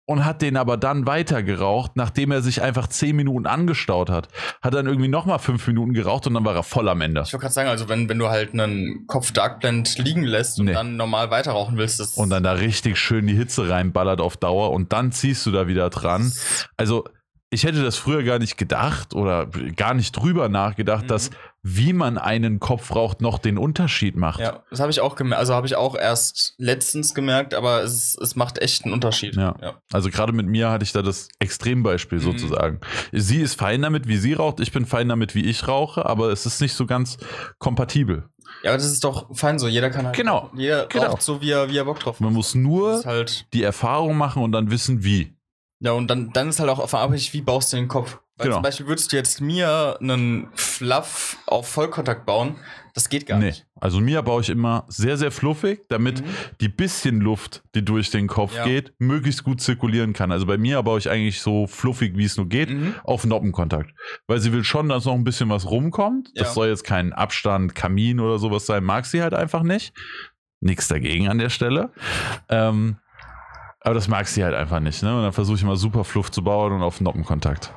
Und 0.08 0.24
hat 0.24 0.44
den 0.44 0.56
aber 0.56 0.78
dann 0.78 1.08
weiter 1.08 1.42
geraucht, 1.42 1.94
nachdem 1.96 2.30
er 2.30 2.44
sich 2.44 2.62
einfach 2.62 2.86
10 2.86 3.16
Minuten 3.16 3.48
angestaut 3.48 4.12
hat. 4.12 4.28
Hat 4.62 4.76
dann 4.76 4.86
irgendwie 4.86 5.08
nochmal 5.08 5.40
5 5.40 5.66
Minuten 5.66 5.94
geraucht 5.96 6.28
und 6.28 6.36
dann 6.36 6.46
war 6.46 6.54
er 6.56 6.62
voll 6.62 6.88
am 6.90 7.02
Ende. 7.02 7.22
Ich 7.26 7.34
wollte 7.34 7.42
gerade 7.42 7.54
sagen, 7.56 7.70
also 7.70 7.90
wenn, 7.90 8.08
wenn 8.08 8.20
du 8.20 8.28
halt 8.30 8.54
einen 8.54 9.08
Kopf 9.08 9.32
Darkblend 9.32 9.98
liegen 9.98 10.22
lässt 10.22 10.60
und 10.60 10.66
Nee. 10.68 10.74
dann 10.74 10.96
normal 10.96 11.32
weiterrauchen 11.32 11.78
willst, 11.78 12.00
das 12.00 12.14
und 12.14 12.30
dann 12.30 12.44
da 12.44 12.52
richtig 12.52 13.00
schön 13.00 13.26
die 13.26 13.34
Hitze 13.34 13.68
reinballert 13.68 14.22
auf 14.22 14.38
Dauer 14.38 14.70
und 14.74 14.94
dann 14.94 15.12
ziehst 15.12 15.44
du 15.48 15.50
da 15.52 15.66
wieder 15.66 15.90
dran. 15.90 16.32
Also 16.78 17.06
ich 17.50 17.64
hätte 17.64 17.82
das 17.82 17.96
früher 17.98 18.22
gar 18.22 18.38
nicht 18.38 18.58
gedacht 18.58 19.16
oder 19.16 19.48
gar 19.76 19.96
nicht 19.96 20.12
drüber 20.12 20.50
nachgedacht, 20.50 21.06
Mhm. 21.06 21.08
dass 21.08 21.32
wie 21.68 21.94
man 21.94 22.20
einen 22.20 22.60
Kopf 22.60 22.94
raucht 22.94 23.22
noch 23.22 23.40
den 23.40 23.58
Unterschied 23.58 24.16
macht. 24.16 24.40
Ja, 24.40 24.62
das 24.70 24.80
habe 24.80 24.92
ich 24.92 25.02
auch 25.02 25.16
gemerkt. 25.16 25.40
Also 25.40 25.56
habe 25.56 25.66
ich 25.66 25.76
auch 25.76 25.96
erst 25.96 26.54
letztens 26.60 27.16
gemerkt, 27.16 27.56
aber 27.56 27.82
es, 27.82 28.16
es 28.22 28.36
macht 28.36 28.60
echt 28.62 28.86
einen 28.86 28.94
Unterschied. 28.94 29.36
Ja. 29.36 29.56
ja. 29.60 29.74
Also 29.92 30.12
gerade 30.12 30.32
mit 30.32 30.46
mir 30.46 30.70
hatte 30.70 30.84
ich 30.84 30.92
da 30.92 31.02
das 31.02 31.28
Extrembeispiel 31.40 32.20
Mhm. 32.20 32.24
sozusagen. 32.24 32.80
Sie 33.12 33.42
ist 33.42 33.60
fein 33.60 33.82
damit, 33.82 34.08
wie 34.08 34.18
sie 34.18 34.34
raucht, 34.34 34.60
ich 34.60 34.72
bin 34.72 34.86
fein 34.86 35.10
damit, 35.10 35.34
wie 35.34 35.44
ich 35.46 35.68
rauche, 35.68 36.06
aber 36.06 36.32
es 36.32 36.46
ist 36.46 36.62
nicht 36.62 36.76
so 36.76 36.86
ganz 36.86 37.18
kompatibel. 37.58 38.30
Ja, 38.62 38.70
aber 38.70 38.78
das 38.78 38.86
ist 38.86 39.04
doch 39.04 39.36
fein 39.36 39.58
so. 39.58 39.68
Jeder 39.68 39.90
kann 39.90 40.06
halt. 40.06 40.16
Genau, 40.16 40.52
Jeder 40.56 40.86
genau. 40.86 41.06
raucht 41.06 41.24
so, 41.24 41.42
wie 41.42 41.50
er, 41.50 41.72
wie 41.72 41.78
er 41.80 41.86
Bock 41.86 42.00
drauf 42.00 42.18
hat. 42.18 42.22
Man 42.22 42.34
muss 42.34 42.54
nur 42.54 43.04
halt. 43.06 43.48
die 43.54 43.64
Erfahrung 43.64 44.18
machen 44.18 44.44
und 44.44 44.52
dann 44.52 44.70
wissen, 44.70 45.04
wie. 45.04 45.36
Ja, 45.80 45.94
und 45.94 46.08
dann, 46.12 46.32
dann 46.32 46.50
ist 46.50 46.60
halt 46.60 46.70
auch 46.70 46.94
abhängig, 46.94 47.34
wie 47.34 47.42
baust 47.42 47.74
du 47.74 47.78
den 47.78 47.88
Kopf. 47.88 48.20
Weil 48.38 48.46
Genau. 48.48 48.58
zum 48.58 48.64
Beispiel 48.64 48.88
würdest 48.88 49.14
du 49.14 49.16
jetzt 49.16 49.40
mir 49.40 49.98
einen 50.02 50.50
Fluff 50.56 51.38
auf 51.48 51.70
Vollkontakt 51.70 52.26
bauen, 52.26 52.58
das 52.94 53.08
geht 53.08 53.26
gar 53.28 53.40
nee. 53.40 53.46
nicht. 53.48 53.66
Also 53.80 54.02
mir 54.02 54.22
baue 54.24 54.42
ich 54.42 54.50
immer 54.50 54.84
sehr, 54.90 55.16
sehr 55.18 55.32
fluffig, 55.32 55.82
damit 55.88 56.22
Mhm. 56.22 56.30
die 56.60 56.68
bisschen 56.68 57.22
Luft, 57.22 57.64
die 57.76 57.86
durch 57.86 58.10
den 58.12 58.28
Kopf 58.28 58.54
Ja. 58.54 58.66
geht, 58.66 58.94
möglichst 59.00 59.44
gut 59.46 59.62
zirkulieren 59.62 60.12
kann. 60.12 60.34
Also 60.34 60.46
bei 60.46 60.58
mir 60.58 60.82
baue 60.84 61.00
ich 61.00 61.10
eigentlich 61.10 61.40
so 61.42 61.66
fluffig, 61.68 62.18
wie 62.18 62.26
es 62.26 62.36
nur 62.36 62.50
geht, 62.50 62.70
Mhm. 62.70 62.96
auf 63.06 63.26
Noppenkontakt. 63.26 63.94
Weil 64.28 64.40
sie 64.40 64.52
will 64.52 64.66
schon, 64.66 64.90
dass 64.90 65.06
noch 65.06 65.14
ein 65.14 65.24
bisschen 65.24 65.50
was 65.50 65.70
rumkommt. 65.70 66.30
Das 66.36 66.50
Ja. 66.50 66.54
soll 66.54 66.68
jetzt 66.68 66.84
kein 66.84 67.14
Abstand, 67.14 67.74
Kamin 67.74 68.20
oder 68.20 68.38
sowas 68.38 68.66
sein, 68.66 68.84
mag 68.84 69.06
sie 69.06 69.22
halt 69.22 69.34
einfach 69.34 69.64
nicht. 69.64 69.94
Nichts 70.60 70.88
dagegen 70.90 71.30
an 71.30 71.38
der 71.38 71.50
Stelle. 71.50 71.92
Ähm, 72.50 72.98
aber 73.86 73.94
das 73.96 74.08
mag 74.08 74.28
sie 74.28 74.44
halt 74.44 74.54
einfach 74.56 74.80
nicht. 74.80 75.02
Ne? 75.04 75.16
Und 75.16 75.24
dann 75.24 75.32
versuche 75.34 75.56
ich 75.58 75.64
immer 75.64 75.78
super 75.78 76.04
Fluff 76.04 76.32
zu 76.32 76.44
bauen 76.44 76.74
und 76.74 76.82
auf 76.82 77.00
Noppenkontakt. 77.02 77.72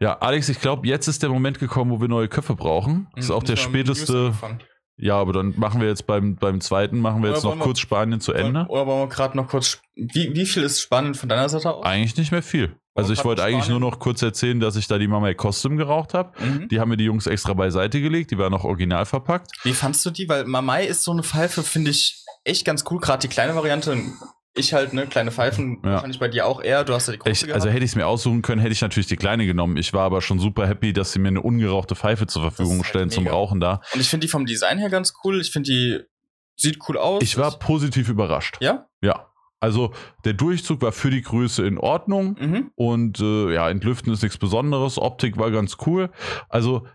Ja, 0.00 0.18
Alex, 0.18 0.48
ich 0.48 0.60
glaube, 0.60 0.86
jetzt 0.86 1.08
ist 1.08 1.22
der 1.22 1.30
Moment 1.30 1.58
gekommen, 1.58 1.90
wo 1.90 2.00
wir 2.00 2.08
neue 2.08 2.28
Köpfe 2.28 2.54
brauchen. 2.54 3.06
Das 3.14 3.24
ist 3.26 3.30
Mhm. 3.30 3.36
auch 3.36 3.42
der 3.42 3.56
späteste. 3.56 4.32
Ja, 5.00 5.16
aber 5.16 5.32
dann 5.32 5.54
machen 5.56 5.80
wir 5.80 5.86
jetzt 5.86 6.08
beim, 6.08 6.34
beim 6.34 6.60
zweiten, 6.60 6.98
machen 6.98 7.22
wir 7.22 7.28
Oder 7.30 7.36
jetzt 7.38 7.44
noch 7.44 7.56
wir- 7.56 7.62
kurz 7.62 7.78
Spanien 7.78 8.20
zu 8.20 8.32
Ende. 8.32 8.66
Oder 8.68 8.84
wollen 8.86 9.08
wir 9.08 9.08
gerade 9.08 9.36
noch 9.36 9.46
kurz. 9.48 9.80
Wie, 9.94 10.34
wie 10.34 10.44
viel 10.44 10.64
ist 10.64 10.80
Spanien 10.80 11.14
von 11.14 11.28
deiner 11.28 11.48
Seite 11.48 11.72
aus? 11.72 11.84
Eigentlich 11.86 12.16
nicht 12.16 12.32
mehr 12.32 12.42
viel. 12.42 12.74
Also 12.96 13.12
ich 13.12 13.24
wollte 13.24 13.44
eigentlich 13.44 13.68
nur 13.68 13.78
noch 13.78 14.00
kurz 14.00 14.22
erzählen, 14.22 14.58
dass 14.58 14.74
ich 14.74 14.88
da 14.88 14.98
die 14.98 15.06
Mama 15.06 15.32
Custom 15.32 15.76
geraucht 15.76 16.14
habe. 16.14 16.32
Mhm. 16.44 16.66
Die 16.68 16.80
haben 16.80 16.88
mir 16.88 16.96
die 16.96 17.04
Jungs 17.04 17.28
extra 17.28 17.52
beiseite 17.54 18.00
gelegt, 18.00 18.32
die 18.32 18.38
war 18.38 18.50
noch 18.50 18.64
original 18.64 19.06
verpackt. 19.06 19.52
Wie 19.62 19.72
fandst 19.72 20.04
du 20.04 20.10
die? 20.10 20.28
Weil 20.28 20.46
Mamai 20.46 20.86
ist 20.86 21.04
so 21.04 21.12
eine 21.12 21.22
Pfeife, 21.22 21.62
finde 21.62 21.92
ich 21.92 22.24
echt 22.42 22.64
ganz 22.64 22.84
cool. 22.90 22.98
Gerade 22.98 23.20
die 23.20 23.28
kleine 23.28 23.54
Variante. 23.54 23.96
Ich 24.54 24.72
halt, 24.72 24.92
ne, 24.92 25.06
kleine 25.06 25.30
Pfeifen. 25.30 25.80
Ja. 25.84 25.92
Wahrscheinlich 25.92 26.18
bei 26.18 26.28
dir 26.28 26.46
auch 26.46 26.60
eher. 26.60 26.84
Du 26.84 26.94
hast 26.94 27.06
ja 27.06 27.12
die 27.12 27.18
große 27.18 27.46
Ich, 27.46 27.54
also 27.54 27.68
hätte 27.68 27.84
ich 27.84 27.92
es 27.92 27.96
mir 27.96 28.06
aussuchen 28.06 28.42
können, 28.42 28.60
hätte 28.60 28.72
ich 28.72 28.80
natürlich 28.80 29.06
die 29.06 29.16
kleine 29.16 29.46
genommen. 29.46 29.76
Ich 29.76 29.92
war 29.92 30.02
aber 30.02 30.20
schon 30.20 30.38
super 30.38 30.66
happy, 30.66 30.92
dass 30.92 31.12
sie 31.12 31.18
mir 31.18 31.28
eine 31.28 31.42
ungerauchte 31.42 31.94
Pfeife 31.94 32.26
zur 32.26 32.42
Verfügung 32.42 32.78
halt 32.78 32.86
stellen 32.86 33.10
zum 33.10 33.24
mega. 33.24 33.36
Rauchen 33.36 33.60
da. 33.60 33.82
Und 33.94 34.00
ich 34.00 34.08
finde 34.08 34.26
die 34.26 34.30
vom 34.30 34.46
Design 34.46 34.78
her 34.78 34.90
ganz 34.90 35.14
cool. 35.22 35.40
Ich 35.40 35.50
finde 35.50 35.70
die 35.70 36.00
sieht 36.56 36.78
cool 36.88 36.98
aus. 36.98 37.22
Ich 37.22 37.38
war 37.38 37.58
positiv 37.58 38.08
überrascht. 38.08 38.58
Ja? 38.60 38.88
Ja. 39.00 39.30
Also 39.60 39.92
der 40.24 40.34
Durchzug 40.34 40.82
war 40.82 40.92
für 40.92 41.10
die 41.10 41.22
Größe 41.22 41.66
in 41.66 41.78
Ordnung. 41.78 42.36
Mhm. 42.38 42.70
Und 42.74 43.20
äh, 43.20 43.54
ja, 43.54 43.68
entlüften 43.70 44.12
ist 44.12 44.22
nichts 44.22 44.38
Besonderes. 44.38 44.98
Optik 44.98 45.36
war 45.36 45.50
ganz 45.50 45.76
cool. 45.86 46.10
Also, 46.48 46.86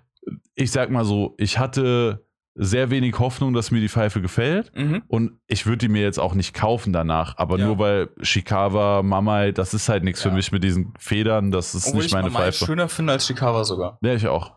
ich 0.56 0.72
sag 0.72 0.90
mal 0.90 1.06
so, 1.06 1.36
ich 1.38 1.60
hatte 1.60 2.23
sehr 2.56 2.90
wenig 2.92 3.18
Hoffnung, 3.20 3.54
dass 3.54 3.72
mir 3.72 3.80
die 3.82 3.90
Pfeife 3.90 4.22
gefällt. 4.22 4.72
Mhm. 4.76 5.02
Und 5.08 5.40
ich 5.48 5.66
würde 5.66 5.80
die 5.80 5.88
mir 5.88 6.02
jetzt 6.04 6.20
auch 6.20 6.36
nicht 6.36 6.54
kaufen 6.54 6.94
danach. 6.94 7.38
Aber 7.38 7.58
Ja. 7.58 7.66
nur 7.66 7.80
weil 7.80 8.10
Shikawa, 8.22 9.02
Mamai, 9.04 9.52
das 9.52 9.74
ist 9.74 9.90
halt 9.90 10.04
nichts 10.04 10.24
Ja. 10.24 10.30
für 10.30 10.36
mich 10.36 10.52
mit 10.52 10.64
diesen 10.64 10.94
Federn. 11.00 11.52
Das 11.52 11.74
ist 11.76 11.88
Obwohl 11.88 11.98
nicht 12.02 12.08
ich 12.08 12.14
meine 12.14 12.30
Mamai 12.30 12.52
Pfeife. 12.52 12.66
schöner 12.66 12.90
finde 12.90 13.14
als 13.14 13.26
Shikawa 13.28 13.64
sogar. 13.64 13.98
Ja, 14.02 14.14
ich 14.14 14.28
auch. 14.28 14.52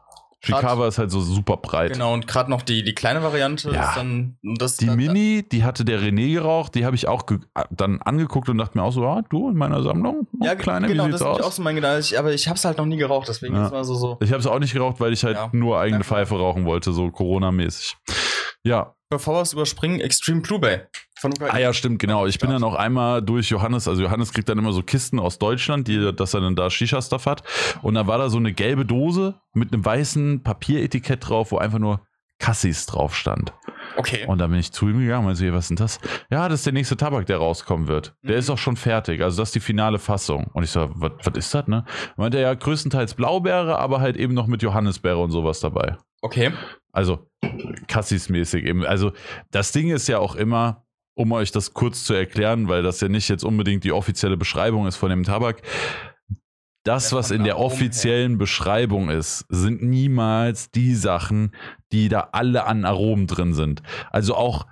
Shikawa 0.47 0.87
ist 0.89 0.99
halt 0.99 1.11
so 1.11 1.21
super 1.21 1.57
breit. 1.57 1.93
Genau, 1.93 2.15
und 2.15 2.27
gerade 2.27 2.51
noch 2.51 2.63
die, 2.63 2.83
die 2.85 2.95
kleine 2.95 3.23
Variante 3.23 3.71
Ja. 3.71 3.89
ist 3.91 3.97
dann. 3.97 4.37
Das, 4.43 4.77
Die 4.77 4.87
da- 4.87 4.95
Mini, 4.97 5.45
die 5.51 5.65
hatte 5.65 5.85
der 5.85 6.01
René 6.01 6.33
geraucht, 6.33 6.75
die 6.75 6.85
habe 6.87 6.97
ich 6.97 7.09
auch 7.09 7.25
dann 7.71 8.01
angeguckt 8.03 8.49
und 8.49 8.59
dachte 8.59 8.79
mir 8.79 8.85
auch 8.85 8.93
so, 8.93 9.05
ah, 9.07 9.23
du 9.29 9.51
in 9.51 9.57
meiner 9.57 9.83
Sammlung? 9.83 10.27
Ja, 10.43 10.53
Oh, 10.53 10.57
kleine, 10.57 10.87
genau, 10.89 11.07
wie 11.07 11.11
das 11.11 11.21
sieht's 11.21 11.31
ist 11.31 11.41
auch 11.43 11.47
aus? 11.49 11.57
so 11.57 11.63
mein 11.63 11.75
Gedanke. 11.77 12.01
Ich, 12.01 12.19
aber 12.19 12.33
ich 12.33 12.49
habe 12.49 12.57
es 12.57 12.65
halt 12.65 12.79
noch 12.79 12.87
nie 12.87 12.97
geraucht, 12.97 13.29
deswegen 13.29 13.55
Ja. 13.55 13.67
ist 13.67 13.73
mal 13.73 13.85
so 13.85 13.95
so. 13.95 14.17
Ich 14.21 14.31
habe 14.31 14.41
es 14.41 14.47
auch 14.47 14.59
nicht 14.59 14.73
geraucht, 14.73 15.01
weil 15.01 15.13
ich 15.13 15.23
halt 15.25 15.37
Ja. 15.37 15.49
nur 15.53 15.79
eigene. 15.79 16.05
Pfeife 16.05 16.37
rauchen 16.37 16.65
wollte, 16.65 16.93
so 16.93 17.11
Corona-mäßig. 17.11 17.97
Ja, 18.65 18.96
Bevor 19.09 19.35
wir 19.37 19.43
es 19.43 19.53
überspringen, 19.53 20.01
Extreme 20.01 20.41
Blue 20.41 20.59
Bay. 20.59 20.81
Von 21.19 21.33
ah 21.49 21.59
ja, 21.59 21.73
stimmt, 21.73 22.01
genau. 22.01 22.27
Ich 22.27 22.39
bin 22.39 22.51
dann 22.51 22.65
auch 22.65 22.75
einmal 22.75 23.23
durch 23.23 23.49
Johannes, 23.51 23.87
also 23.89 24.03
Johannes 24.03 24.33
kriegt 24.33 24.49
dann 24.49 24.59
immer 24.59 24.73
so 24.73 24.83
Kisten 24.83 25.19
aus 25.21 25.39
Deutschland, 25.39 25.87
die, 25.89 26.13
dass 26.13 26.35
er 26.35 26.41
dann 26.41 26.57
da 26.57 26.69
Shisha-Stuff 26.69 27.25
hat. 27.27 27.43
Und 27.83 27.95
da 27.95 28.07
war 28.07 28.19
da 28.19 28.29
so 28.29 28.37
eine 28.39 28.53
gelbe 28.53 28.85
Dose 28.85 29.35
mit 29.55 29.73
einem 29.73 29.85
weißen 29.85 30.43
Papieretikett 30.43 31.29
drauf, 31.29 31.53
wo 31.53 31.59
einfach 31.59 31.79
nur 31.79 32.01
Cassis 32.39 32.85
drauf 32.85 33.15
stand. 33.17 33.53
Okay. 33.97 34.27
Und 34.27 34.39
dann 34.39 34.51
bin 34.51 34.61
ich 34.61 34.73
zu 34.73 34.89
ihm 34.89 34.99
gegangen 34.99 35.21
und 35.21 35.25
meinte, 35.27 35.47
so, 35.47 35.53
was 35.55 35.65
ist 35.65 35.69
denn 35.71 35.77
das? 35.77 36.01
Ja, 36.29 36.49
das 36.51 36.61
ist 36.61 36.67
der 36.67 36.75
nächste 36.75 36.97
Tabak, 36.99 37.25
der 37.27 37.39
rauskommen 37.39 37.89
wird. 37.89 38.15
Der 38.23 38.33
Mhm. 38.33 38.39
ist 38.41 38.51
auch 38.51 38.59
schon 38.59 38.77
fertig. 38.77 39.23
Also 39.23 39.41
das 39.41 39.49
ist 39.51 39.55
die 39.55 39.61
finale 39.61 39.99
Fassung. 39.99 40.49
Und 40.53 40.65
ich 40.65 40.71
so, 40.71 40.91
was 40.97 41.13
was 41.25 41.35
ist 41.37 41.55
das, 41.55 41.67
ne? 41.69 41.85
Meinte 42.17 42.37
er 42.39 42.43
ja, 42.43 42.55
größtenteils 42.55 43.15
Blaubeere, 43.15 43.79
aber 43.79 44.01
halt 44.01 44.17
eben 44.17 44.35
noch 44.35 44.49
mit 44.49 44.63
Johannisbeere 44.63 45.17
und 45.19 45.31
sowas 45.31 45.61
dabei. 45.61 45.97
Okay. 46.21 46.53
Also 46.97 47.29
Cassis-mäßig 47.89 48.65
eben. 48.65 48.83
Also 48.87 49.13
das 49.51 49.71
Ding 49.71 49.91
ist 49.91 50.09
ja 50.09 50.19
auch 50.19 50.35
immer, 50.35 50.87
um 51.15 51.31
euch 51.33 51.53
das 51.53 51.75
kurz 51.75 52.05
zu 52.05 52.15
erklären, 52.15 52.69
weil 52.69 52.83
das 52.83 53.03
ja 53.03 53.09
nicht 53.09 53.29
jetzt 53.29 53.45
unbedingt 53.45 53.85
die 53.85 53.93
offizielle 53.93 54.39
Beschreibung 54.39 54.87
ist 54.87 54.97
von 54.97 55.11
dem 55.11 55.23
Tabak. 55.23 55.61
Das, 56.85 57.13
was 57.13 57.31
in 57.31 57.45
der 57.45 57.59
offiziellen 57.59 58.39
Beschreibung 58.39 59.11
ist, 59.11 59.45
sind 59.51 59.83
niemals 59.83 60.71
die 60.71 60.95
Sachen, 60.95 61.55
die 61.93 62.09
da 62.09 62.31
alle 62.33 62.65
an 62.65 62.87
Aromen 62.87 63.27
drin 63.27 63.53
sind. 63.53 63.83
Also 64.11 64.35
auch 64.35 64.65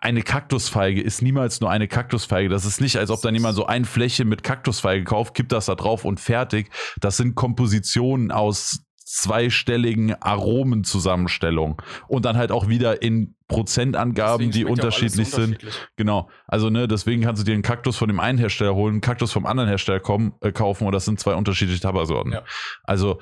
eine 0.00 0.20
Kaktusfeige 0.20 1.00
ist 1.00 1.22
niemals 1.22 1.62
nur 1.62 1.70
eine 1.70 1.88
Kaktusfeige. 1.88 2.50
Das 2.50 2.66
ist 2.66 2.82
nicht, 2.82 2.98
als 2.98 3.10
ob 3.10 3.22
dann 3.22 3.34
jemand 3.34 3.56
so 3.56 3.64
ein 3.64 3.86
Fläche 3.86 4.26
mit 4.26 4.42
Kaktusfeige 4.42 5.04
kauft, 5.04 5.34
kippt 5.34 5.52
das 5.52 5.66
da 5.66 5.74
drauf 5.74 6.04
und 6.04 6.20
fertig. 6.20 6.70
Das 7.00 7.16
sind 7.16 7.34
Kompositionen 7.34 8.30
aus 8.30 8.84
zweistelligen 9.08 10.20
Aromenzusammenstellung 10.20 11.80
und 12.08 12.26
dann 12.26 12.36
halt 12.36 12.52
auch 12.52 12.68
wieder 12.68 13.00
in 13.00 13.34
Prozentangaben, 13.48 14.50
Deswegen 14.50 14.66
die 14.66 14.70
unterschiedlich 14.70 15.30
sind. 15.30 15.44
unterschiedlich. 15.44 15.74
Genau. 15.96 16.28
Also, 16.46 16.68
ne, 16.68 16.86
deswegen 16.86 17.22
kannst 17.22 17.40
du 17.40 17.46
dir 17.46 17.54
einen 17.54 17.62
Kaktus 17.62 17.96
von 17.96 18.08
dem 18.08 18.20
einen 18.20 18.36
Hersteller 18.36 18.74
holen, 18.74 18.94
einen 18.94 19.00
Kaktus 19.00 19.32
vom 19.32 19.46
anderen 19.46 19.70
Hersteller 19.70 20.00
kommen, 20.00 20.34
äh, 20.42 20.52
kaufen 20.52 20.86
und 20.86 20.92
das 20.92 21.06
sind 21.06 21.18
zwei 21.18 21.34
unterschiedliche 21.34 21.80
Tabaksorten. 21.80 22.32
Ja. 22.32 22.42
Also, 22.84 23.18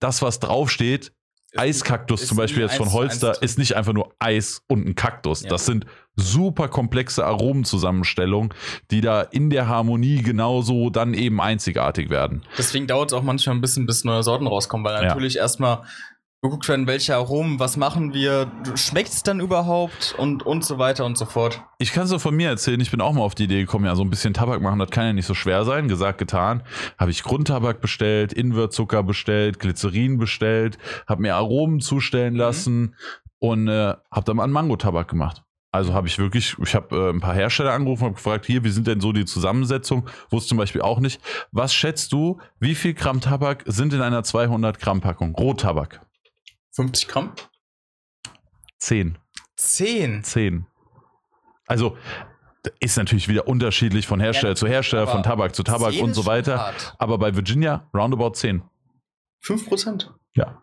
das, 0.00 0.22
was 0.22 0.40
draufsteht, 0.40 1.12
Eiskaktus 1.56 2.26
zum 2.26 2.36
Beispiel 2.36 2.62
jetzt 2.62 2.76
von 2.76 2.92
Holster, 2.92 3.42
ist 3.42 3.58
nicht 3.58 3.74
einfach 3.74 3.92
nur 3.92 4.12
Eis 4.18 4.62
und 4.68 4.86
ein 4.86 4.94
Kaktus. 4.94 5.42
Ja. 5.42 5.48
Das 5.48 5.66
sind 5.66 5.86
super 6.16 6.68
komplexe 6.68 7.24
Aromenzusammenstellungen, 7.24 8.52
die 8.90 9.00
da 9.00 9.22
in 9.22 9.50
der 9.50 9.68
Harmonie 9.68 10.22
genauso 10.22 10.90
dann 10.90 11.14
eben 11.14 11.40
einzigartig 11.40 12.10
werden. 12.10 12.42
Deswegen 12.58 12.86
dauert 12.86 13.10
es 13.10 13.18
auch 13.18 13.22
manchmal 13.22 13.54
ein 13.56 13.60
bisschen, 13.60 13.86
bis 13.86 14.04
neue 14.04 14.22
Sorten 14.22 14.46
rauskommen, 14.46 14.84
weil 14.84 14.94
Ja. 15.02 15.08
natürlich 15.08 15.36
erstmal 15.36 15.82
geguckt 16.42 16.68
werden, 16.68 16.86
welche 16.86 17.16
Aromen, 17.16 17.58
was 17.58 17.76
machen 17.76 18.14
wir, 18.14 18.50
schmeckt 18.76 19.08
es 19.08 19.22
dann 19.24 19.40
überhaupt 19.40 20.14
und, 20.18 20.44
und 20.46 20.64
so 20.64 20.78
weiter 20.78 21.04
und 21.04 21.18
so 21.18 21.24
fort. 21.26 21.64
Ich 21.78 21.92
kann 21.92 22.04
es 22.04 22.10
so 22.10 22.18
von 22.20 22.34
mir 22.36 22.48
erzählen, 22.48 22.80
ich 22.80 22.92
bin 22.92 23.00
auch 23.00 23.12
mal 23.12 23.22
auf 23.22 23.34
die 23.34 23.44
Idee 23.44 23.60
gekommen, 23.60 23.86
ja, 23.86 23.96
so 23.96 24.02
ein 24.02 24.10
bisschen 24.10 24.34
Tabak 24.34 24.60
machen, 24.60 24.78
das 24.78 24.90
kann 24.90 25.06
ja 25.06 25.12
nicht 25.12 25.26
so 25.26 25.34
schwer 25.34 25.64
sein. 25.64 25.88
Gesagt, 25.88 26.18
getan. 26.18 26.62
Habe 26.96 27.10
ich 27.10 27.24
Grundtabak 27.24 27.80
bestellt, 27.80 28.32
Invertzucker 28.32 29.02
bestellt, 29.02 29.58
Glycerin 29.58 30.18
bestellt, 30.18 30.78
habe 31.08 31.22
mir 31.22 31.34
Aromen 31.34 31.80
zustellen 31.80 32.34
Mhm. 32.34 32.38
lassen 32.38 32.94
und 33.40 33.66
äh, 33.68 33.94
habe 34.10 34.24
dann 34.24 34.36
mal 34.36 34.44
einen 34.44 34.52
Mango-Tabak 34.52 35.08
gemacht. 35.08 35.42
Also 35.70 35.92
habe 35.92 36.06
ich 36.06 36.18
wirklich, 36.18 36.56
ich 36.64 36.74
habe 36.74 36.96
äh, 36.96 37.10
ein 37.10 37.20
paar 37.20 37.34
Hersteller 37.34 37.72
angerufen 37.72 38.04
und 38.06 38.14
gefragt, 38.14 38.46
hier, 38.46 38.64
wie 38.64 38.70
sind 38.70 38.86
denn 38.86 39.00
so 39.00 39.12
die 39.12 39.24
Zusammensetzung? 39.26 40.08
Wusste 40.30 40.50
zum 40.50 40.58
Beispiel 40.58 40.82
auch 40.82 40.98
nicht. 41.00 41.20
Was 41.52 41.74
schätzt 41.74 42.12
du, 42.12 42.40
wie 42.58 42.74
viel 42.74 42.94
Gramm 42.94 43.20
Tabak 43.20 43.64
sind 43.66 43.92
in 43.92 44.00
einer 44.00 44.22
200 44.22 44.78
Gramm 44.80 45.00
Packung? 45.00 45.34
Rottabak. 45.34 46.00
50 46.78 47.08
Gramm? 47.08 47.32
10. 48.78 49.18
10. 49.56 50.22
10. 50.22 50.66
Also 51.66 51.96
ist 52.78 52.96
natürlich 52.96 53.26
wieder 53.26 53.48
unterschiedlich 53.48 54.06
von 54.06 54.20
Hersteller 54.20 54.52
Ja, 54.52 54.56
zu 54.56 54.68
Hersteller, 54.68 55.08
von 55.08 55.24
Tabak 55.24 55.56
zu 55.56 55.64
Tabak 55.64 55.92
10 55.94 56.04
und 56.04 56.14
so 56.14 56.24
weiter. 56.24 56.72
Aber 56.98 57.18
bei 57.18 57.34
Virginia 57.34 57.88
roundabout 57.92 58.30
10. 58.34 58.62
5 59.40 59.66
Prozent. 59.66 60.14
Ja. 60.34 60.62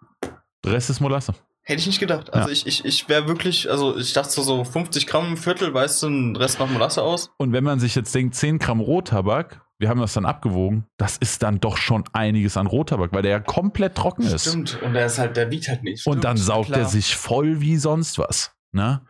Der 0.64 0.72
Rest 0.72 0.90
ist 0.90 1.02
Molasse. 1.02 1.34
Hätte 1.64 1.82
ich 1.82 1.88
nicht 1.88 2.00
gedacht. 2.00 2.34
Also 2.34 2.48
Ja. 2.48 2.54
ich, 2.54 2.66
ich, 2.66 2.86
ich 2.86 3.10
wäre 3.10 3.28
wirklich, 3.28 3.70
also 3.70 3.98
ich 3.98 4.14
dachte 4.14 4.30
so, 4.30 4.42
so 4.42 4.64
50 4.64 5.08
Gramm, 5.08 5.32
ein 5.32 5.38
Viertel, 5.38 5.74
weißt 5.74 6.04
du, 6.04 6.08
den 6.08 6.36
Rest 6.38 6.60
macht 6.60 6.72
Molasse 6.72 7.02
aus. 7.02 7.30
Und 7.38 7.52
wenn 7.52 7.66
man 7.66 7.82
sich 7.82 7.94
jetzt 7.94 8.16
denkt, 8.16 8.36
10 8.36 8.60
Gramm 8.60 8.80
Rottabak, 8.80 9.65
wir 9.78 9.90
haben 9.90 10.00
das 10.00 10.14
dann 10.14 10.26
abgewogen, 10.26 10.86
das 10.98 11.18
ist 11.18 11.44
dann 11.44 11.60
doch 11.60 11.78
schon 11.78 12.04
einiges 12.14 12.56
an 12.58 12.68
Rottabak, 12.68 13.12
weil 13.14 13.22
der 13.24 13.32
ja 13.32 13.40
komplett 13.40 13.96
trocken 13.96 14.24
ist. 14.24 14.48
Stimmt. 14.48 14.82
Und 14.82 14.94
der 14.94 15.06
ist 15.08 15.20
halt, 15.20 15.36
der 15.36 15.52
wiegt 15.52 15.68
halt 15.68 15.84
nicht. 15.84 16.06
Und 16.08 16.24
dann 16.24 16.38
Stimmt, 16.38 16.48
saugt 16.48 16.68
klar. 16.68 16.80
er 16.80 16.86
sich 16.86 17.16
voll 17.16 17.60
wie 17.62 17.78
sonst 17.78 18.18
was. 18.18 18.54
Ne? 18.72 19.02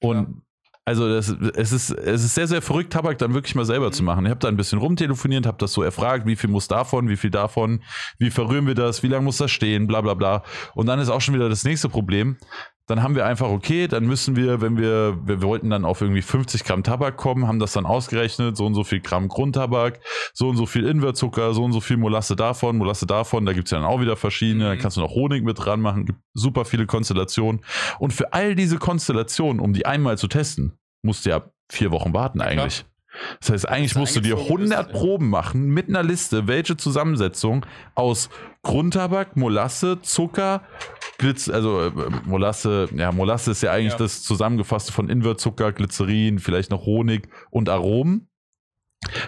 Und 0.00 0.42
also 0.86 1.08
das, 1.08 1.28
es, 1.56 1.72
ist, 1.72 1.90
es 1.90 2.24
ist 2.24 2.34
sehr, 2.34 2.46
sehr 2.46 2.60
verrückt, 2.60 2.92
Tabak 2.92 3.16
dann 3.16 3.32
wirklich 3.32 3.54
mal 3.54 3.64
selber 3.64 3.86
Mhm. 3.86 3.92
zu 3.92 4.02
machen. 4.02 4.26
Ich 4.26 4.30
habe 4.30 4.40
da 4.40 4.48
ein 4.48 4.56
bisschen 4.58 4.78
rumtelefoniert, 4.78 5.46
habe 5.46 5.56
das 5.58 5.72
so 5.72 5.82
erfragt, 5.82 6.26
wie 6.26 6.36
viel 6.36 6.50
muss 6.50 6.68
davon, 6.68 7.08
wie 7.08 7.16
viel 7.16 7.30
davon, 7.30 7.82
wie 8.18 8.30
verrühren 8.30 8.66
wir 8.66 8.74
das, 8.74 9.02
wie 9.02 9.08
lange 9.08 9.24
muss 9.24 9.38
das 9.38 9.50
stehen, 9.50 9.86
bla 9.86 10.02
bla 10.02 10.12
bla. 10.12 10.42
Und 10.74 10.84
dann 10.86 10.98
ist 11.00 11.08
auch 11.08 11.22
schon 11.22 11.34
wieder 11.34 11.48
das 11.48 11.64
nächste 11.64 11.88
Problem. 11.88 12.36
Dann 12.86 13.02
haben 13.02 13.14
wir 13.14 13.24
einfach, 13.24 13.48
okay, 13.48 13.88
dann 13.88 14.04
müssen 14.04 14.36
wir, 14.36 14.60
wenn 14.60 14.76
wir, 14.76 15.18
wir 15.24 15.40
wollten 15.42 15.70
dann 15.70 15.84
auf 15.84 16.00
irgendwie 16.02 16.20
50 16.20 16.64
Gramm 16.64 16.82
Tabak 16.82 17.16
kommen, 17.16 17.48
haben 17.48 17.58
das 17.58 17.72
dann 17.72 17.86
ausgerechnet, 17.86 18.56
so 18.56 18.66
und 18.66 18.74
so 18.74 18.84
viel 18.84 19.00
Gramm 19.00 19.28
Grundtabak, 19.28 20.00
so 20.34 20.48
und 20.48 20.56
so 20.56 20.66
viel 20.66 20.86
Invertzucker, 20.86 21.54
so 21.54 21.64
und 21.64 21.72
so 21.72 21.80
viel 21.80 21.96
Molasse 21.96 22.36
davon, 22.36 22.76
Molasse 22.76 23.06
davon, 23.06 23.46
da 23.46 23.52
gibt's 23.54 23.70
ja 23.70 23.78
dann 23.78 23.86
auch 23.86 24.00
wieder 24.00 24.16
verschiedene, 24.16 24.64
dann 24.64 24.76
Mhm. 24.78 24.80
kannst 24.82 24.96
du 24.96 25.00
noch 25.00 25.10
Honig 25.10 25.44
mit 25.44 25.58
dran 25.64 25.80
machen, 25.80 26.04
gibt 26.04 26.18
super 26.34 26.64
viele 26.64 26.86
Konstellationen. 26.86 27.62
Und 27.98 28.12
für 28.12 28.32
all 28.32 28.54
diese 28.54 28.78
Konstellationen, 28.78 29.60
um 29.60 29.72
die 29.72 29.86
einmal 29.86 30.18
zu 30.18 30.28
testen, 30.28 30.78
musst 31.02 31.24
du 31.24 31.30
ja 31.30 31.42
vier 31.70 31.90
Wochen 31.90 32.12
warten 32.12 32.40
eigentlich. 32.40 32.84
Das 33.40 33.50
heißt, 33.50 33.68
eigentlich 33.68 33.92
du 33.94 34.00
musst 34.00 34.16
du 34.16 34.20
dir 34.20 34.34
eingeflogen 34.36 34.64
bist, 34.68 34.72
100 34.76 34.92
ja. 34.94 34.98
Proben 34.98 35.28
machen 35.30 35.66
mit 35.68 35.88
einer 35.88 36.02
Liste, 36.02 36.46
welche 36.48 36.76
Zusammensetzung 36.76 37.64
aus 37.94 38.28
Grundtabak, 38.62 39.36
Molasse, 39.36 40.00
Zucker, 40.02 40.62
Glitz, 41.18 41.48
also 41.48 41.86
äh, 41.86 41.92
Molasse, 42.24 42.88
ja, 42.96 43.12
Molasse 43.12 43.52
ist 43.52 43.62
ja 43.62 43.72
eigentlich 43.72 43.92
Ja. 43.92 43.98
das 43.98 44.22
zusammengefasste 44.22 44.92
von 44.92 45.08
Invertzucker, 45.08 45.72
Glycerin, 45.72 46.38
vielleicht 46.38 46.70
noch 46.70 46.86
Honig 46.86 47.28
und 47.50 47.68
Aromen. 47.68 48.28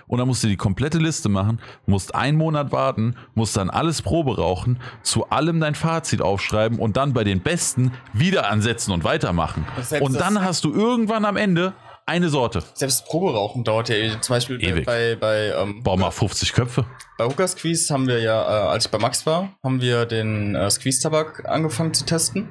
Und 0.06 0.18
dann 0.18 0.26
musst 0.26 0.42
du 0.42 0.48
die 0.48 0.56
komplette 0.56 0.96
Liste 0.96 1.28
machen, 1.28 1.60
musst 1.84 2.14
einen 2.14 2.38
Monat 2.38 2.72
warten, 2.72 3.14
musst 3.34 3.58
dann 3.58 3.68
alles 3.68 4.00
Probe 4.00 4.36
rauchen, 4.36 4.78
zu 5.02 5.28
allem 5.28 5.60
dein 5.60 5.74
Fazit 5.74 6.22
aufschreiben 6.22 6.78
und 6.78 6.96
dann 6.96 7.12
bei 7.12 7.24
den 7.24 7.40
Besten 7.40 7.92
wieder 8.14 8.48
ansetzen 8.50 8.90
und 8.92 9.04
weitermachen. 9.04 9.66
Und 10.00 10.14
das- 10.14 10.18
dann 10.22 10.42
hast 10.42 10.64
du 10.64 10.72
irgendwann 10.72 11.26
am 11.26 11.36
Ende 11.36 11.74
eine 12.06 12.28
Sorte. 12.28 12.62
Selbst 12.74 13.04
Proberauchen 13.06 13.64
dauert 13.64 13.88
ja 13.88 13.96
ewig. 13.96 14.22
Zum 14.22 14.34
Beispiel 14.34 14.62
Ewig. 14.62 14.86
bei, 14.86 15.16
bei, 15.16 15.52
ähm, 15.56 15.82
Bau 15.82 15.96
mal 15.96 16.10
50 16.10 16.52
Köpfe. 16.52 16.86
bei 17.18 17.24
Hooker 17.24 17.48
Squeeze 17.48 17.92
haben 17.92 18.06
wir 18.06 18.20
ja, 18.20 18.42
äh, 18.42 18.68
als 18.68 18.86
ich 18.86 18.90
bei 18.90 18.98
Max 18.98 19.26
war, 19.26 19.56
haben 19.62 19.80
wir 19.80 20.06
den 20.06 20.54
äh, 20.54 20.70
Squeeze-Tabak 20.70 21.48
angefangen 21.48 21.92
zu 21.92 22.06
testen. 22.06 22.48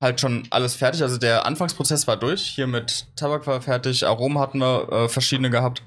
Halt 0.00 0.20
schon 0.20 0.46
alles 0.50 0.74
fertig. 0.74 1.02
Also 1.02 1.18
der 1.18 1.46
Anfangsprozess 1.46 2.06
war 2.06 2.16
durch. 2.16 2.42
Hier 2.42 2.66
mit 2.66 3.08
Tabak 3.16 3.46
war 3.46 3.60
fertig, 3.60 4.06
Aromen 4.06 4.38
hatten 4.38 4.58
wir 4.58 4.90
äh, 4.90 5.08
verschiedene 5.08 5.50
gehabt. 5.50 5.82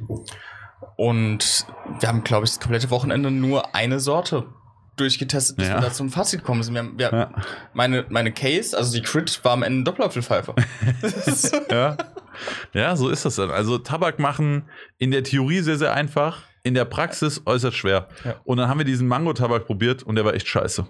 Und 0.96 1.66
wir 2.00 2.10
haben, 2.10 2.24
glaube 2.24 2.46
ich, 2.46 2.52
das 2.52 2.60
komplette 2.60 2.90
Wochenende 2.90 3.32
nur 3.32 3.76
eine 3.76 4.00
Sorte 4.00 4.46
durchgetestet, 5.00 5.58
bis 5.58 5.68
Ja. 5.68 5.76
wir 5.76 5.82
da 5.82 5.92
zum 5.94 6.10
Fazit 6.10 6.44
kommen. 6.44 6.64
Wir 6.74 6.80
haben, 6.80 6.98
wir, 7.00 7.10
Ja. 7.12 7.32
meine, 7.74 8.06
meine 8.10 8.32
Case, 8.32 8.78
also 8.78 8.94
die 8.94 9.02
Crit, 9.02 9.40
war 9.44 9.54
am 9.54 9.64
Ende 9.64 9.82
ein 9.82 9.86
Doppelapfelpfeife. 9.86 10.54
Ja. 11.72 11.98
ja, 12.74 12.96
so 12.96 13.10
ist 13.10 13.26
das 13.26 13.36
dann. 13.36 13.52
Also 13.52 13.78
Tabak 13.78 14.20
machen 14.20 14.64
in 14.98 15.12
der 15.12 15.24
Theorie 15.24 15.60
sehr, 15.60 15.78
sehr 15.78 15.94
einfach, 15.94 16.44
in 16.64 16.74
der 16.74 16.86
Praxis 16.86 17.42
äußerst 17.46 17.76
schwer. 17.78 18.08
Ja. 18.24 18.36
Und 18.44 18.58
dann 18.58 18.70
haben 18.70 18.78
wir 18.80 18.86
diesen 18.86 19.08
Mango-Tabak 19.08 19.66
probiert 19.66 20.04
und 20.04 20.16
der 20.16 20.26
war 20.26 20.34
echt 20.34 20.48
scheiße. 20.48 20.86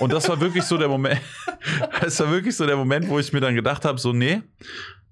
Und 0.00 0.12
das 0.12 0.28
war 0.28 0.40
wirklich 0.40 0.64
so 0.64 0.76
der 0.78 0.88
Moment, 0.88 1.20
das 2.00 2.18
war 2.20 2.30
wirklich 2.30 2.56
so 2.56 2.66
der 2.66 2.76
Moment, 2.76 3.08
wo 3.08 3.18
ich 3.18 3.32
mir 3.32 3.40
dann 3.40 3.54
gedacht 3.54 3.84
habe, 3.84 3.98
so 3.98 4.12
nee, 4.12 4.42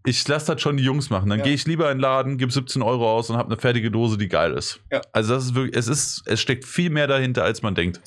ich 0.05 0.27
lasse 0.29 0.53
das 0.55 0.63
schon 0.63 0.77
die 0.77 0.83
Jungs 0.85 1.11
machen. 1.11 1.29
Dann 1.31 1.39
Ja. 1.41 1.45
gehe 1.45 1.55
ich 1.55 1.67
lieber 1.67 1.91
in 1.91 1.99
den 1.99 2.03
Laden, 2.03 2.39
gebe 2.39 2.51
17 2.53 2.83
Euro 2.83 3.11
aus 3.13 3.29
und 3.31 3.37
habe 3.37 3.51
eine 3.53 3.61
fertige 3.61 3.91
Dose, 3.91 4.17
die 4.19 4.29
geil 4.29 4.53
ist. 4.53 4.81
Ja. 4.91 5.01
Also 5.13 5.35
das 5.35 5.45
ist 5.47 5.55
wirklich, 5.55 5.77
es 5.77 5.89
ist, 5.89 6.23
es 6.27 6.41
steckt 6.41 6.65
viel 6.65 6.91
mehr 6.91 7.07
dahinter, 7.07 7.45
als 7.45 7.63
man 7.63 7.75
denkt. 7.75 8.01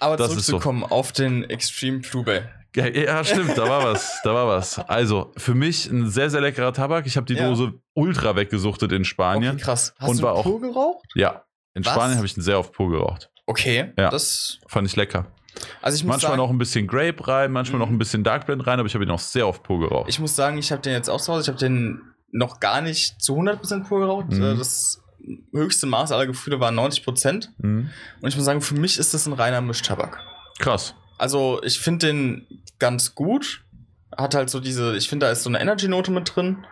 Aber 0.00 0.16
Das 0.16 0.28
ist 0.30 0.46
so. 0.46 0.52
zurückzukommen 0.52 0.84
auf 0.84 1.12
den 1.12 1.44
Extreme 1.50 1.98
Bluebell. 2.00 2.48
Ja, 2.76 2.86
ja, 2.86 3.24
stimmt, 3.24 3.56
da 3.58 3.68
war 3.68 3.82
was, 3.82 4.20
da 4.22 4.34
war 4.34 4.46
was. 4.46 4.78
Also, 4.78 5.32
für 5.36 5.54
mich 5.54 5.86
ein 5.90 6.08
sehr, 6.10 6.30
sehr 6.30 6.40
leckerer 6.42 6.72
Tabak. 6.72 7.06
Ich 7.06 7.16
habe 7.16 7.26
die. 7.26 7.34
Dose 7.34 7.72
ultra 7.94 8.36
weggesuchtet 8.36 8.92
in 8.92 9.04
Spanien. 9.04 9.54
Okay, 9.54 9.62
krass. 9.64 9.94
Hast 9.98 10.10
Und 10.10 10.18
du 10.18 10.22
war 10.22 10.34
auch- 10.34 10.44
geraucht? 10.60 11.06
Ja, 11.14 11.44
in 11.74 11.84
Was? 11.84 11.92
Spanien 11.94 12.16
habe 12.18 12.26
ich 12.26 12.36
ihn 12.36 12.42
sehr 12.42 12.58
oft 12.58 12.72
pur 12.72 12.90
geraucht. 12.90 13.30
Okay, 13.46 13.92
Ja. 13.98 14.10
das. 14.10 14.58
Fand 14.68 14.86
ich 14.86 14.94
lecker. 14.96 15.26
Also 15.82 15.96
ich 15.96 16.04
muss 16.04 16.14
Manchmal 16.14 16.30
sagen, 16.32 16.36
noch 16.42 16.50
ein 16.50 16.58
bisschen 16.58 16.86
Grape 16.86 17.26
rein, 17.28 17.50
manchmal 17.52 17.78
Mhm. 17.80 17.84
noch 17.86 17.90
ein 17.90 17.98
bisschen 17.98 18.24
Dark 18.24 18.46
Blend 18.46 18.66
rein, 18.66 18.78
aber 18.78 18.86
ich 18.86 18.94
habe 18.94 19.04
ihn 19.04 19.10
auch 19.10 19.18
sehr 19.18 19.46
oft 19.48 19.62
pur 19.62 19.80
geraucht. 19.80 20.08
ich 20.08 20.18
muss 20.20 20.34
sagen, 20.36 20.58
ich 20.58 20.70
habe 20.72 20.82
den 20.82 20.92
jetzt 20.92 21.08
auch 21.08 21.20
zu 21.20 21.32
Hause. 21.32 21.42
Ich 21.42 21.48
habe 21.48 21.58
den 21.58 22.00
noch 22.30 22.60
gar 22.60 22.80
nicht 22.80 23.20
zu 23.22 23.34
100% 23.36 23.84
pur 23.88 24.00
geraucht. 24.00 24.30
Mhm. 24.30 24.58
Das 24.58 25.02
höchste 25.52 25.86
Maß 25.86 26.12
aller 26.12 26.26
Gefühle 26.26 26.60
war 26.60 26.70
90%. 26.70 27.50
Mhm. 27.58 27.90
Und 28.20 28.28
ich 28.28 28.36
muss 28.36 28.44
sagen, 28.44 28.60
für 28.60 28.74
mich 28.74 28.98
ist 28.98 29.14
das 29.14 29.26
ein 29.26 29.32
reiner 29.32 29.60
Mischtabak. 29.60 30.20
Krass. 30.58 30.94
Also 31.16 31.60
ich 31.62 31.80
finde 31.80 32.06
den 32.06 32.46
ganz 32.78 33.14
gut. 33.14 33.62
Hat 34.16 34.34
halt 34.34 34.48
so 34.50 34.58
diese, 34.60 34.96
ich 34.96 35.08
finde, 35.08 35.26
da 35.26 35.32
ist 35.32 35.42
so 35.42 35.50
eine 35.50 35.60
Energy-Note 35.60 36.10
mit 36.10 36.34
drin. 36.34 36.64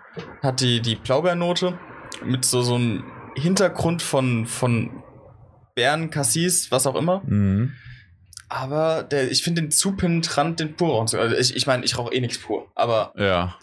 Hat 0.43 0.61
die, 0.61 0.81
die 0.81 0.97
Blaubeernote 0.97 1.79
mit 2.25 2.45
so, 2.45 2.63
so 2.63 2.77
einem 2.77 3.05
Hintergrund 3.37 4.01
von, 4.03 4.47
von 4.47 5.03
Beeren, 5.75 6.11
Cassis, 6.11 6.71
was 6.71 6.87
auch 6.87 6.95
immer. 6.97 7.23
Mhm. 7.27 7.73
Aber 8.49 9.03
der, 9.03 9.31
ich 9.31 9.43
finde 9.43 9.63
den 9.63 9.71
zu 9.71 9.93
penetrant, 9.93 10.61
den 10.61 10.75
pur 10.75 11.05
zu. 11.07 11.19
Also 11.19 11.37
ich, 11.37 11.57
ich 11.57 11.67
meine, 11.67 11.85
ich 11.85 11.99
rauche 11.99 12.15
eh 12.15 12.21
nichts 12.21 12.39
pur. 12.39 12.71
Aber 12.75 13.13
Ja, 13.17 13.57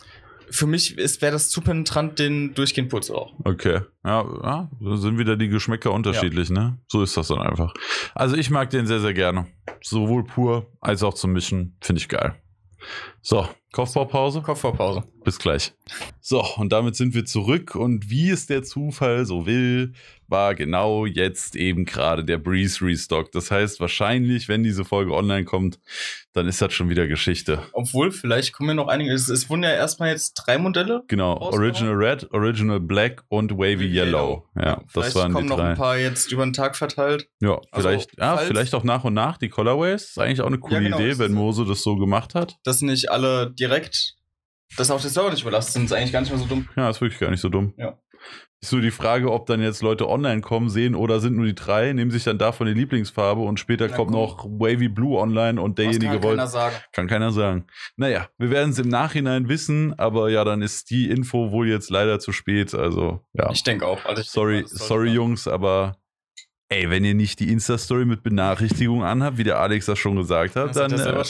für 0.49 0.67
mich 0.67 0.97
wäre 0.97 1.31
das 1.31 1.49
zu 1.49 1.61
penetrant, 1.61 2.19
den 2.19 2.53
durchgehend 2.53 2.89
pur 2.89 3.01
zu 3.01 3.13
rauchen. 3.13 3.37
okay. 3.43 3.81
Ja, 4.05 4.23
ja, 4.43 4.69
da 4.81 4.97
sind 4.97 5.17
wieder 5.17 5.37
die 5.37 5.47
Geschmäcker 5.47 5.91
unterschiedlich, 5.91 6.49
ne? 6.49 6.77
So 6.87 7.01
ist 7.01 7.15
das 7.17 7.29
dann 7.29 7.39
einfach. 7.39 7.73
Also 8.13 8.35
ich 8.35 8.49
mag 8.49 8.69
den 8.69 8.85
sehr, 8.85 8.99
sehr 8.99 9.13
gerne. 9.13 9.47
Sowohl 9.81 10.25
pur 10.25 10.67
als 10.81 11.01
auch 11.03 11.13
zum 11.13 11.31
Mischen. 11.33 11.77
Finde 11.81 12.01
ich 12.01 12.09
geil. 12.09 12.35
So, 13.21 13.47
Kopfbaupause? 13.71 14.41
Kopfbaupause. 14.41 15.03
Bis 15.23 15.39
gleich. 15.39 15.73
So, 16.19 16.43
und 16.57 16.73
damit 16.73 16.97
sind 16.97 17.13
wir 17.13 17.23
zurück. 17.23 17.75
Und 17.75 18.09
wie 18.09 18.29
es 18.29 18.45
der 18.45 18.61
Zufall 18.63 19.25
so 19.25 19.45
will, 19.45 19.93
war 20.33 20.53
genau 20.55 21.05
jetzt 21.05 21.55
eben 21.55 21.85
gerade 21.85 22.25
der 22.25 22.37
Breeze 22.37 22.83
Restock. 22.85 23.31
Das 23.31 23.49
heißt, 23.51 23.79
wahrscheinlich, 23.79 24.49
wenn 24.49 24.63
diese 24.63 24.83
Folge 24.83 25.13
online 25.13 25.45
kommt, 25.45 25.79
dann 26.33 26.45
ist 26.47 26.61
das 26.61 26.73
schon 26.73 26.89
wieder 26.89 27.07
Geschichte. 27.07 27.63
Obwohl, 27.71 28.11
vielleicht 28.11 28.51
kommen 28.51 28.67
ja 28.69 28.75
noch 28.75 28.89
einige. 28.89 29.13
Es, 29.13 29.29
es 29.29 29.49
wurden 29.49 29.63
ja 29.63 29.71
erstmal 29.71 30.09
jetzt 30.09 30.33
drei 30.33 30.57
Modelle. 30.57 31.03
Genau, 31.07 31.37
Original 31.37 31.93
Red, 31.93 32.29
Original 32.33 32.81
Black 32.81 33.23
und 33.29 33.51
Wavy 33.57 33.85
Yellow. 33.87 34.49
Ja, 34.55 34.81
das 34.81 34.91
vielleicht 34.91 35.15
waren 35.15 35.31
kommen 35.31 35.45
die 35.45 35.49
noch 35.51 35.57
drei. 35.59 35.69
ein 35.69 35.77
paar 35.77 35.97
jetzt 35.97 36.31
über 36.33 36.43
den 36.43 36.51
Tag 36.53 36.75
verteilt. 36.75 37.29
Ja, 37.39 37.61
Also, 37.71 37.87
vielleicht, 37.87 38.17
ja, 38.19 38.35
falls- 38.35 38.47
vielleicht 38.49 38.75
auch 38.75 38.83
nach 38.83 39.05
und 39.05 39.13
nach 39.13 39.37
die 39.37 39.47
Colorways. 39.49 40.03
Ist 40.09 40.19
eigentlich 40.19 40.41
auch 40.41 40.47
eine 40.47 40.57
coole 40.59 40.75
Ja, 40.75 40.81
genau, 40.81 40.97
Idee, 40.97 41.09
das 41.11 41.19
wenn 41.19 41.31
Mose 41.33 41.63
das 41.65 41.83
so 41.83 41.95
gemacht 41.95 42.35
hat. 42.35 42.57
Dass 42.63 42.81
nicht 42.81 43.11
alle 43.11 43.51
direkt, 43.51 44.15
dass 44.75 44.89
auch 44.89 44.99
die 44.99 45.09
Server 45.09 45.29
nicht 45.29 45.41
überlastet 45.43 45.73
sind, 45.73 45.85
ist 45.85 45.93
eigentlich 45.93 46.11
gar 46.11 46.21
nicht 46.21 46.31
mehr 46.31 46.39
so 46.39 46.45
dumm. 46.47 46.67
Ja, 46.75 46.89
ist 46.89 46.99
wirklich 46.99 47.19
gar 47.19 47.29
nicht 47.29 47.41
so 47.41 47.49
dumm. 47.49 47.73
Ja. 47.77 47.99
Ist 48.63 48.71
nur 48.71 48.81
die 48.81 48.91
Frage, 48.91 49.29
ob 49.29 49.45
dann 49.45 49.61
jetzt 49.61 49.81
Leute 49.81 50.07
online 50.07 50.39
kommen, 50.39 50.69
sehen 50.69 50.95
oder 50.95 51.19
sind 51.19 51.35
nur 51.35 51.45
die 51.45 51.53
drei, 51.53 51.91
nehmen 51.91 52.11
sich 52.11 52.23
dann 52.23 52.37
davon 52.37 52.65
die 52.65 52.73
Lieblingsfarbe 52.73 53.41
und 53.41 53.59
später 53.59 53.89
Na 53.89 53.95
kommt 53.97 54.11
gut. 54.11 54.17
noch 54.17 54.45
Wavy 54.45 54.87
Blue 54.87 55.19
online 55.19 55.61
und 55.61 55.77
derjenige 55.79 56.05
kann 56.13 56.23
wollte. 56.23 56.37
keiner 56.37 56.47
sagen. 56.47 56.75
Kann 56.93 57.07
keiner 57.07 57.31
sagen. 57.33 57.65
Naja, 57.97 58.29
wir 58.37 58.51
werden 58.51 58.69
es 58.69 58.79
im 58.79 58.87
Nachhinein 58.87 59.49
wissen, 59.49 59.93
aber 59.99 60.29
ja, 60.29 60.45
dann 60.45 60.61
ist 60.61 60.91
die 60.91 61.09
Info 61.09 61.51
wohl 61.51 61.67
jetzt 61.67 61.89
leider 61.89 62.21
zu 62.21 62.31
spät. 62.31 62.73
Also, 62.73 63.19
ja. 63.33 63.51
Ich 63.51 63.63
denke 63.63 63.85
auch. 63.85 64.05
Also 64.05 64.21
ich 64.21 64.29
Sorry, 64.29 64.63
sollte 64.65 64.75
sorry 64.77 65.09
Jungs, 65.09 65.45
aber 65.45 65.97
ey, 66.73 66.89
wenn 66.89 67.03
ihr 67.05 67.13
nicht 67.13 67.39
die 67.39 67.49
Insta-Story 67.51 68.05
mit 68.05 68.23
Benachrichtigung 68.23 69.03
anhabt, 69.03 69.37
wie 69.37 69.43
der 69.43 69.59
Alex 69.59 69.85
das 69.85 69.99
schon 69.99 70.15
gesagt 70.15 70.55
hat, 70.55 70.75
Dann 70.75 70.91
äh, 70.91 71.23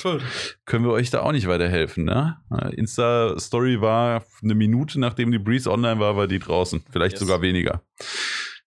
können 0.65 0.85
wir 0.85 0.91
euch 0.91 1.09
da 1.09 1.21
auch 1.21 1.31
nicht 1.31 1.47
weiterhelfen. 1.47 2.05
Ne? 2.05 2.37
Äh, 2.51 2.73
Insta-Story 2.75 3.81
war 3.81 4.23
eine 4.41 4.55
Minute, 4.55 4.99
nachdem 4.99 5.31
die 5.31 5.39
Breeze 5.39 5.69
online 5.69 5.99
war, 5.99 6.15
war 6.15 6.27
die 6.27 6.39
draußen. 6.39 6.83
Vielleicht 6.91 7.13
Yes. 7.13 7.19
sogar 7.19 7.41
weniger. 7.41 7.81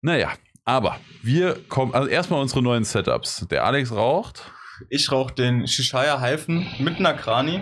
Naja, 0.02 0.34
aber 0.66 0.98
wir 1.22 1.56
kommen, 1.70 1.94
also 1.94 2.08
erstmal 2.10 2.41
unsere 2.41 2.62
neuen 2.62 2.84
Setups. 2.84 3.48
Der 3.50 3.66
Alex 3.66 3.91
raucht. 3.91 4.52
Ich 4.90 5.12
rauche 5.12 5.34
den 5.34 5.68
Shishaya 5.68 6.20
Hyphen 6.20 6.68
mit 6.80 6.98
einer 6.98 7.14
Krani. 7.14 7.62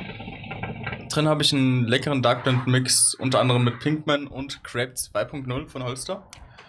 Drin 1.12 1.28
habe 1.28 1.44
ich 1.44 1.54
einen 1.54 1.86
leckeren 1.88 2.22
Dark 2.22 2.44
Blend 2.44 2.68
Mix, 2.68 3.14
unter 3.16 3.42
anderem 3.42 3.66
mit 3.66 3.80
Pinkman 3.80 4.28
und 4.28 4.64
Crack 4.64 4.94
2.0 4.96 5.68
von 5.68 5.84
Holster. 5.84 6.26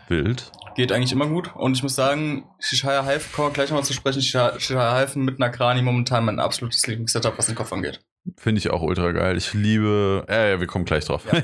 Wild. 0.08 0.50
Geht 0.74 0.92
eigentlich 0.92 1.12
immer 1.12 1.26
gut. 1.26 1.54
Und 1.54 1.76
ich 1.76 1.82
muss 1.82 1.94
sagen, 1.94 2.44
Shishaya 2.58 3.04
Hyphen, 3.04 3.32
kommen 3.32 3.48
wir 3.48 3.52
gleich 3.52 3.70
nochmal 3.70 3.84
zu 3.84 3.92
sprechen, 3.92 4.22
Shishaya 4.22 4.58
Shishaya 4.58 4.98
Hyphen 4.98 5.24
mit 5.24 5.40
einer 5.40 5.50
Krani 5.50 5.82
momentan 5.82 6.24
mein 6.24 6.38
absolutes 6.38 6.86
Lieblingssetup, 6.86 7.36
was 7.36 7.46
den 7.46 7.54
Kopf 7.54 7.72
angeht. 7.72 8.00
Finde 8.36 8.60
ich 8.60 8.70
auch 8.70 8.82
ultra 8.82 9.10
geil. 9.10 9.36
Ich 9.36 9.52
liebe. 9.52 10.24
Ja, 10.28 10.46
ja, 10.46 10.60
wir 10.60 10.68
kommen 10.68 10.84
gleich 10.84 11.04
drauf. 11.04 11.26
Ja. 11.30 11.42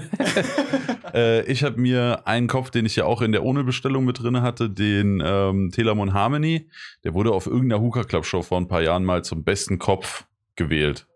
äh, 1.15 1.43
ich 1.51 1.65
habe 1.65 1.81
mir 1.81 2.23
einen 2.27 2.47
Kopf, 2.47 2.71
den 2.71 2.87
ich 2.87 2.95
ja 2.95 3.05
auch 3.05 3.21
in 3.21 3.33
der 3.33 3.43
Ohne-Bestellung 3.43 4.05
mit 4.05 4.23
drin 4.23 4.41
hatte, 4.43 4.71
den 4.71 5.21
ähm, 5.25 5.71
Telamon 5.73 6.15
Harmony. 6.15 6.71
Der 7.03 7.15
wurde 7.15 7.33
auf 7.33 7.47
irgendeiner 7.47 7.83
Hooker 7.83 8.05
Club 8.05 8.25
Show 8.25 8.43
vor 8.43 8.59
ein 8.59 8.69
paar 8.69 8.83
Jahren 8.83 9.05
mal 9.05 9.25
zum 9.25 9.43
besten 9.43 9.79
Kopf 9.79 10.25
gewählt. 10.55 11.07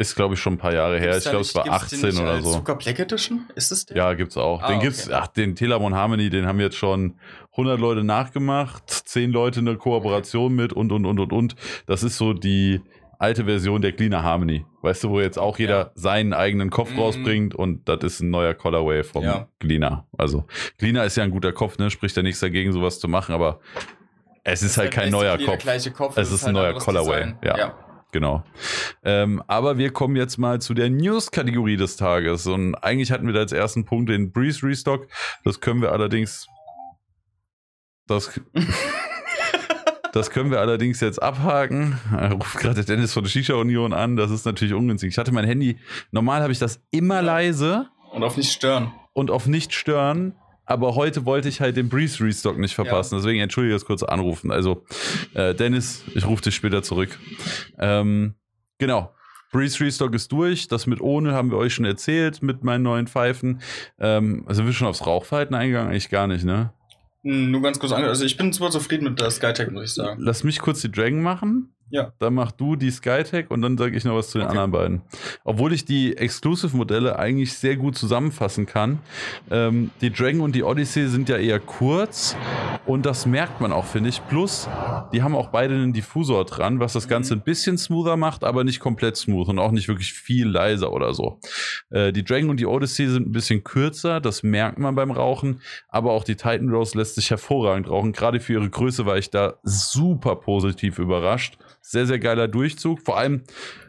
Ist, 0.00 0.16
glaube 0.16 0.32
ich, 0.32 0.40
schon 0.40 0.54
ein 0.54 0.58
paar 0.58 0.72
Jahre 0.72 0.98
her. 0.98 1.14
Ich 1.18 1.24
glaube, 1.24 1.40
es 1.40 1.54
war 1.54 1.68
18 1.68 2.18
oder 2.18 2.40
so. 2.40 2.52
Zucker 2.54 2.74
Black 2.76 2.98
Edition? 2.98 3.44
Ist 3.54 3.70
es 3.70 3.84
der? 3.84 3.98
Ja, 3.98 4.14
gibt's 4.14 4.38
auch. 4.38 4.62
Ah, 4.62 4.68
den 4.68 4.76
okay. 4.78 4.86
gibt's, 4.86 5.10
ach, 5.10 5.26
den 5.26 5.54
Telamon 5.54 5.94
Harmony, 5.94 6.30
den 6.30 6.46
haben 6.46 6.58
jetzt 6.58 6.76
schon 6.76 7.16
100 7.50 7.78
Leute 7.78 8.02
nachgemacht, 8.02 8.88
10 8.88 9.30
Leute 9.30 9.60
eine 9.60 9.76
Kooperation 9.76 10.54
mit 10.54 10.72
und, 10.72 10.90
und, 10.90 11.04
und, 11.04 11.18
und, 11.20 11.32
und. 11.34 11.54
Das 11.84 12.02
ist 12.02 12.16
so 12.16 12.32
die 12.32 12.80
alte 13.18 13.44
Version 13.44 13.82
der 13.82 13.92
Cleaner 13.92 14.22
Harmony. 14.22 14.64
Weißt 14.80 15.04
du, 15.04 15.10
wo 15.10 15.20
jetzt 15.20 15.38
auch 15.38 15.58
jeder 15.58 15.78
Ja. 15.78 15.90
seinen 15.94 16.32
eigenen 16.32 16.70
Kopf 16.70 16.92
Mhm. 16.92 16.98
rausbringt 16.98 17.54
und 17.54 17.86
das 17.86 17.98
ist 18.02 18.20
ein 18.20 18.30
neuer 18.30 18.54
Colorway 18.54 19.04
vom 19.04 19.22
Ja. 19.24 19.48
Cleaner. 19.58 20.06
Also, 20.16 20.46
Cleaner 20.78 21.04
ist 21.04 21.18
ja 21.18 21.24
ein 21.24 21.30
guter 21.30 21.52
Kopf, 21.52 21.76
ne? 21.76 21.90
Spricht 21.90 22.16
ja 22.16 22.22
nichts 22.22 22.40
dagegen, 22.40 22.72
sowas 22.72 22.98
zu 23.00 23.06
machen, 23.08 23.34
aber 23.34 23.60
es 24.44 24.62
ist, 24.62 24.78
halt 24.78 24.92
kein 24.92 25.10
neuer 25.10 25.36
basically 25.36 25.78
der 25.82 25.92
Kopf. 25.92 26.06
Kopf. 26.14 26.16
Es 26.16 26.32
ist 26.32 26.46
ein 26.46 26.54
neuer 26.54 26.72
Colorway, 26.72 27.34
ja. 27.44 27.58
ja. 27.58 27.74
Genau. 28.12 28.42
Ähm, 29.04 29.42
aber 29.46 29.78
wir 29.78 29.92
kommen 29.92 30.16
jetzt 30.16 30.36
mal 30.36 30.60
zu 30.60 30.74
der 30.74 30.90
News-Kategorie 30.90 31.76
des 31.76 31.96
Tages. 31.96 32.46
Und 32.46 32.74
eigentlich 32.76 33.12
hatten 33.12 33.26
wir 33.26 33.34
da 33.34 33.40
als 33.40 33.52
ersten 33.52 33.84
Punkt 33.84 34.08
den 34.10 34.32
Breeze 34.32 34.66
Restock. 34.66 35.06
Das 35.44 35.60
können 35.60 35.80
wir 35.82 35.92
allerdings. 35.92 36.48
Das, 38.06 38.40
das 40.12 40.30
können 40.30 40.50
wir 40.50 40.60
allerdings 40.60 41.00
jetzt 41.00 41.22
abhaken. 41.22 41.98
Er 42.12 42.32
ruft 42.32 42.58
gerade 42.58 42.84
Dennis 42.84 43.12
von 43.12 43.22
der 43.22 43.30
Shisha-Union 43.30 43.92
an. 43.92 44.16
Das 44.16 44.30
ist 44.32 44.44
natürlich 44.44 44.74
ungünstig. 44.74 45.10
Ich 45.10 45.18
hatte 45.18 45.32
mein 45.32 45.44
Handy. 45.46 45.78
Normal 46.10 46.42
habe 46.42 46.52
ich 46.52 46.58
das 46.58 46.80
immer 46.90 47.22
leise 47.22 47.88
Und 48.12 48.24
auf 48.24 48.36
nicht 48.36 48.52
stören. 48.52 48.92
und 49.12 49.30
auf 49.30 49.46
nicht 49.46 49.72
stören. 49.72 50.34
Aber 50.70 50.94
heute 50.94 51.24
wollte 51.24 51.48
ich 51.48 51.60
halt 51.60 51.76
den 51.76 51.88
Breeze 51.88 52.22
Restock 52.22 52.56
nicht 52.56 52.76
verpassen. 52.76 53.16
Deswegen 53.18 53.40
entschuldige 53.40 53.74
das 53.74 53.84
kurze 53.84 54.08
Anrufen. 54.08 54.52
Also, 54.52 54.84
äh, 55.34 55.52
Dennis, 55.52 56.04
ich 56.14 56.24
rufe 56.24 56.42
dich 56.42 56.54
später 56.54 56.84
zurück. 56.84 57.18
Ähm, 57.80 58.34
genau. 58.78 59.12
Breeze 59.50 59.84
Restock 59.84 60.14
ist 60.14 60.30
durch. 60.30 60.68
Das 60.68 60.86
mit 60.86 61.00
ohne 61.00 61.32
haben 61.32 61.50
wir 61.50 61.58
euch 61.58 61.74
schon 61.74 61.84
erzählt 61.86 62.40
mit 62.40 62.62
meinen 62.62 62.84
neuen 62.84 63.08
Pfeifen. 63.08 63.60
Ähm, 63.98 64.44
also 64.46 64.58
sind 64.58 64.66
wir 64.66 64.72
schon 64.72 64.86
aufs 64.86 65.04
Rauchverhalten 65.04 65.56
eingegangen? 65.56 65.90
Eigentlich 65.90 66.08
gar 66.08 66.28
nicht, 66.28 66.44
ne? 66.44 66.72
Hm, 67.24 67.50
Nur 67.50 67.62
ganz 67.62 67.80
kurz 67.80 67.90
Also 67.90 68.24
ich 68.24 68.36
bin 68.36 68.52
super 68.52 68.70
zufrieden 68.70 69.06
mit 69.06 69.20
der 69.20 69.32
Skytech, 69.32 69.72
muss 69.72 69.82
ich 69.84 69.94
sagen. 69.94 70.20
Lass 70.22 70.44
mich 70.44 70.60
kurz 70.60 70.82
die 70.82 70.92
Dragon 70.92 71.20
machen. 71.20 71.74
Ja. 71.90 72.12
Dann 72.18 72.34
mach 72.34 72.52
du 72.52 72.76
die 72.76 72.90
Skytech 72.90 73.50
und 73.50 73.62
dann 73.62 73.76
sage 73.76 73.96
ich 73.96 74.04
noch 74.04 74.14
was 74.16 74.30
zu 74.30 74.38
den 74.38 74.46
Okay. 74.46 74.58
anderen 74.58 74.70
beiden. 74.70 75.02
Obwohl 75.44 75.72
ich 75.72 75.84
die 75.84 76.16
Exclusive-Modelle 76.16 77.18
eigentlich 77.18 77.52
sehr 77.54 77.76
gut 77.76 77.96
zusammenfassen 77.96 78.66
kann. 78.66 79.00
Ähm, 79.50 79.90
die 80.00 80.10
Dragon 80.10 80.40
und 80.40 80.54
die 80.54 80.62
Odyssey 80.62 81.08
sind 81.08 81.28
ja 81.28 81.36
eher 81.36 81.60
kurz 81.60 82.36
und 82.86 83.06
das 83.06 83.26
merkt 83.26 83.60
man 83.60 83.72
auch, 83.72 83.84
finde 83.84 84.08
ich. 84.08 84.26
Plus, 84.28 84.68
die 85.12 85.22
haben 85.22 85.34
auch 85.34 85.48
beide 85.48 85.74
einen 85.74 85.92
Diffusor 85.92 86.44
dran, 86.44 86.80
was 86.80 86.92
das 86.92 87.08
Ganze 87.08 87.34
ein 87.34 87.40
bisschen 87.42 87.76
smoother 87.78 88.16
macht, 88.16 88.44
aber 88.44 88.64
nicht 88.64 88.80
komplett 88.80 89.16
smooth 89.16 89.48
und 89.48 89.58
auch 89.58 89.72
nicht 89.72 89.88
wirklich 89.88 90.12
viel 90.12 90.48
leiser 90.48 90.92
oder 90.92 91.12
so. 91.14 91.38
Äh, 91.90 92.12
die 92.12 92.24
Dragon 92.24 92.50
und 92.50 92.60
die 92.60 92.66
Odyssey 92.66 93.08
sind 93.08 93.26
ein 93.28 93.32
bisschen 93.32 93.64
kürzer, 93.64 94.20
das 94.20 94.42
merkt 94.42 94.78
man 94.78 94.94
beim 94.94 95.10
Rauchen, 95.10 95.60
aber 95.88 96.12
auch 96.12 96.24
die 96.24 96.36
Titan 96.36 96.68
Rose 96.70 96.96
lässt 96.96 97.16
sich 97.16 97.30
hervorragend 97.30 97.88
rauchen. 97.88 98.12
Gerade 98.12 98.40
für 98.40 98.54
ihre 98.54 98.70
Größe 98.70 99.06
war 99.06 99.18
ich 99.18 99.30
da 99.30 99.54
super 99.62 100.36
positiv 100.36 100.98
überrascht. 100.98 101.58
Sehr, 101.80 102.06
sehr 102.06 102.18
geiler 102.18 102.48
Durchzug. 102.48 103.00
Vor 103.00 103.18
allem 103.18 103.42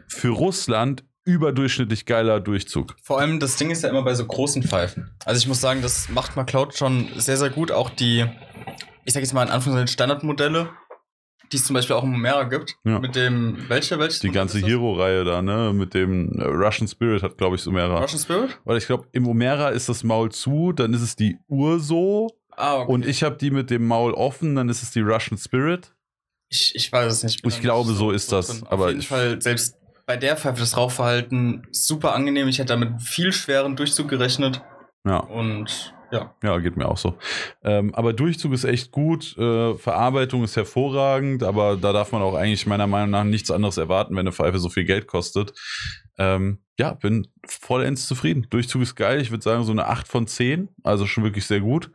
für 0.08 0.30
Russland 0.30 1.04
überdurchschnittlich 1.24 2.06
geiler 2.06 2.40
Durchzug. 2.40 2.96
Vor 3.02 3.20
allem, 3.20 3.38
das 3.38 3.56
Ding 3.56 3.70
ist 3.70 3.82
ja 3.82 3.90
immer 3.90 4.02
bei 4.02 4.14
so 4.14 4.26
großen 4.26 4.62
Pfeifen. 4.62 5.10
Also 5.24 5.38
ich 5.38 5.46
muss 5.46 5.60
sagen, 5.60 5.82
das 5.82 6.08
macht 6.08 6.36
McCloud 6.36 6.74
schon 6.76 7.08
sehr, 7.16 7.36
sehr 7.36 7.50
gut. 7.50 7.70
Auch 7.70 7.90
die, 7.90 8.26
ich 9.04 9.12
sag 9.12 9.20
jetzt 9.20 9.32
mal 9.32 9.44
in 9.44 9.50
Anführungszeichen 9.50 9.92
Standardmodelle, 9.92 10.70
die 11.52 11.56
es 11.56 11.64
zum 11.64 11.74
Beispiel 11.74 11.94
auch 11.94 12.02
im 12.02 12.14
Omera 12.14 12.44
gibt. 12.44 12.76
Ja. 12.84 12.98
Mit 12.98 13.14
dem, 13.14 13.68
welche, 13.68 13.98
welches 13.98 14.20
Die 14.20 14.30
ganze? 14.30 14.58
Hero-Reihe 14.58 15.22
da, 15.24 15.42
ne? 15.42 15.72
Mit 15.72 15.94
dem 15.94 16.32
äh, 16.38 16.44
Russian 16.44 16.88
Spirit 16.88 17.22
hat, 17.22 17.38
glaube 17.38 17.56
ich, 17.56 17.66
Omera. 17.66 18.00
Russian 18.00 18.20
Spirit? 18.20 18.58
Weil 18.64 18.78
ich 18.78 18.86
glaube, 18.86 19.06
im 19.12 19.28
Omera 19.28 19.68
ist 19.68 19.88
das 19.88 20.02
Maul 20.02 20.32
zu, 20.32 20.72
dann 20.72 20.92
ist 20.94 21.02
es 21.02 21.14
die 21.14 21.38
Urso. 21.46 22.28
Ah, 22.56 22.78
okay. 22.78 22.92
Und 22.92 23.06
ich 23.06 23.22
habe 23.22 23.36
die 23.36 23.50
mit 23.50 23.70
dem 23.70 23.86
Maul 23.86 24.12
offen, 24.12 24.56
dann 24.56 24.68
ist 24.68 24.82
es 24.82 24.90
die 24.90 25.00
Russian 25.00 25.38
Spirit. 25.38 25.94
Ich, 26.52 26.74
ich 26.74 26.92
weiß 26.92 27.10
es 27.12 27.22
nicht. 27.22 27.42
bin 27.42 27.48
Ich 27.48 27.54
da 27.54 27.58
nicht 27.58 27.64
glaube, 27.64 27.92
so 27.94 28.10
ist 28.10 28.30
das, 28.30 28.48
drin. 28.48 28.66
aber 28.68 28.84
Auf 28.84 28.88
jeden 28.90 29.00
ich- 29.00 29.08
Fall, 29.08 29.40
selbst 29.40 29.76
bei 30.06 30.16
der 30.16 30.36
Pfeife 30.36 30.60
das 30.60 30.76
Rauchverhalten 30.76 31.66
super 31.70 32.14
angenehm. 32.14 32.46
Ich 32.48 32.58
hätte 32.58 32.74
damit 32.78 33.00
viel 33.02 33.32
schweren 33.32 33.74
Durchzug 33.76 34.08
gerechnet. 34.08 34.60
Ja. 35.06 35.18
Und 35.18 35.94
ja. 36.10 36.34
Ja, 36.42 36.58
geht 36.58 36.76
mir 36.76 36.86
auch 36.88 36.98
so. 36.98 37.16
Ähm, 37.62 37.94
aber 37.94 38.12
Durchzug 38.12 38.52
ist 38.52 38.64
echt 38.64 38.90
gut, 38.90 39.34
äh, 39.38 39.74
Verarbeitung 39.76 40.44
ist 40.44 40.56
hervorragend, 40.56 41.42
aber 41.42 41.78
da 41.78 41.94
darf 41.94 42.12
man 42.12 42.20
auch 42.20 42.34
eigentlich 42.34 42.66
meiner 42.66 42.86
Meinung 42.86 43.08
nach 43.10 43.24
nichts 43.24 43.50
anderes 43.50 43.78
erwarten, 43.78 44.12
wenn 44.14 44.20
eine 44.20 44.32
Pfeife 44.32 44.58
so 44.58 44.68
viel 44.68 44.84
Geld 44.84 45.06
kostet. 45.06 45.54
Ähm, 46.18 46.58
ja, 46.78 46.92
bin 46.92 47.28
vollends 47.46 48.06
zufrieden. 48.06 48.46
Durchzug 48.50 48.82
ist 48.82 48.94
geil, 48.94 49.22
ich 49.22 49.30
würde 49.30 49.42
sagen 49.42 49.64
so 49.64 49.72
eine 49.72 49.86
8 49.86 50.06
von 50.06 50.26
10, 50.26 50.68
also 50.82 51.06
schon 51.06 51.24
wirklich 51.24 51.46
sehr 51.46 51.60
gut. 51.60 51.90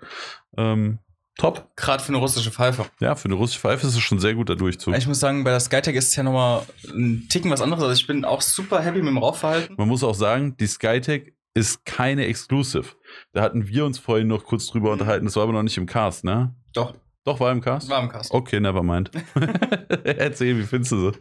Ähm, 0.57 0.97
top. 1.37 1.69
Gerade 1.75 2.03
für 2.03 2.09
eine 2.09 2.17
russische 2.17 2.51
Pfeife. 2.51 2.85
Ja, 2.99 3.15
für 3.15 3.25
eine 3.25 3.35
russische 3.35 3.59
Pfeife 3.61 3.87
ist 3.87 3.95
es 3.95 4.01
schon 4.01 4.19
sehr 4.19 4.35
guter 4.35 4.55
Durchzug. 4.55 4.95
Ich 4.95 5.07
muss 5.07 5.19
sagen, 5.19 5.43
bei 5.43 5.51
der 5.51 5.59
Skytech 5.59 5.95
ist 5.95 6.09
es 6.09 6.15
ja 6.15 6.23
nochmal 6.23 6.63
ein 6.89 7.27
Ticken 7.29 7.51
was 7.51 7.61
anderes. 7.61 7.83
Also 7.83 7.93
ich 7.93 8.07
bin 8.07 8.25
auch 8.25 8.41
super 8.41 8.81
happy 8.81 8.99
mit 8.99 9.07
dem 9.07 9.17
Rauchverhalten. 9.17 9.75
Man 9.77 9.87
muss 9.87 10.03
auch 10.03 10.15
sagen, 10.15 10.55
die 10.57 10.67
Skytech 10.67 11.33
ist 11.53 11.85
keine 11.85 12.25
Exclusive. 12.27 12.85
Da 13.33 13.41
hatten 13.41 13.67
wir 13.67 13.85
uns 13.85 13.97
vorhin 13.97 14.27
noch 14.27 14.43
kurz 14.43 14.67
drüber 14.67 14.91
unterhalten, 14.91 15.25
das 15.25 15.35
war 15.35 15.43
aber 15.43 15.53
noch 15.53 15.63
nicht 15.63 15.77
im 15.77 15.87
Cast, 15.87 16.23
ne? 16.23 16.53
Doch, 16.73 16.93
Doch, 17.23 17.39
war 17.39 17.51
im 17.51 17.61
Cast? 17.61 17.89
war 17.89 18.01
im 18.01 18.09
Cast. 18.09 18.31
Okay, 18.31 18.59
never 18.59 18.83
mind. 18.83 19.09
Erzähl, 20.03 20.57
wie 20.57 20.63
findest 20.63 20.91
du 20.91 21.11
sie? 21.11 21.17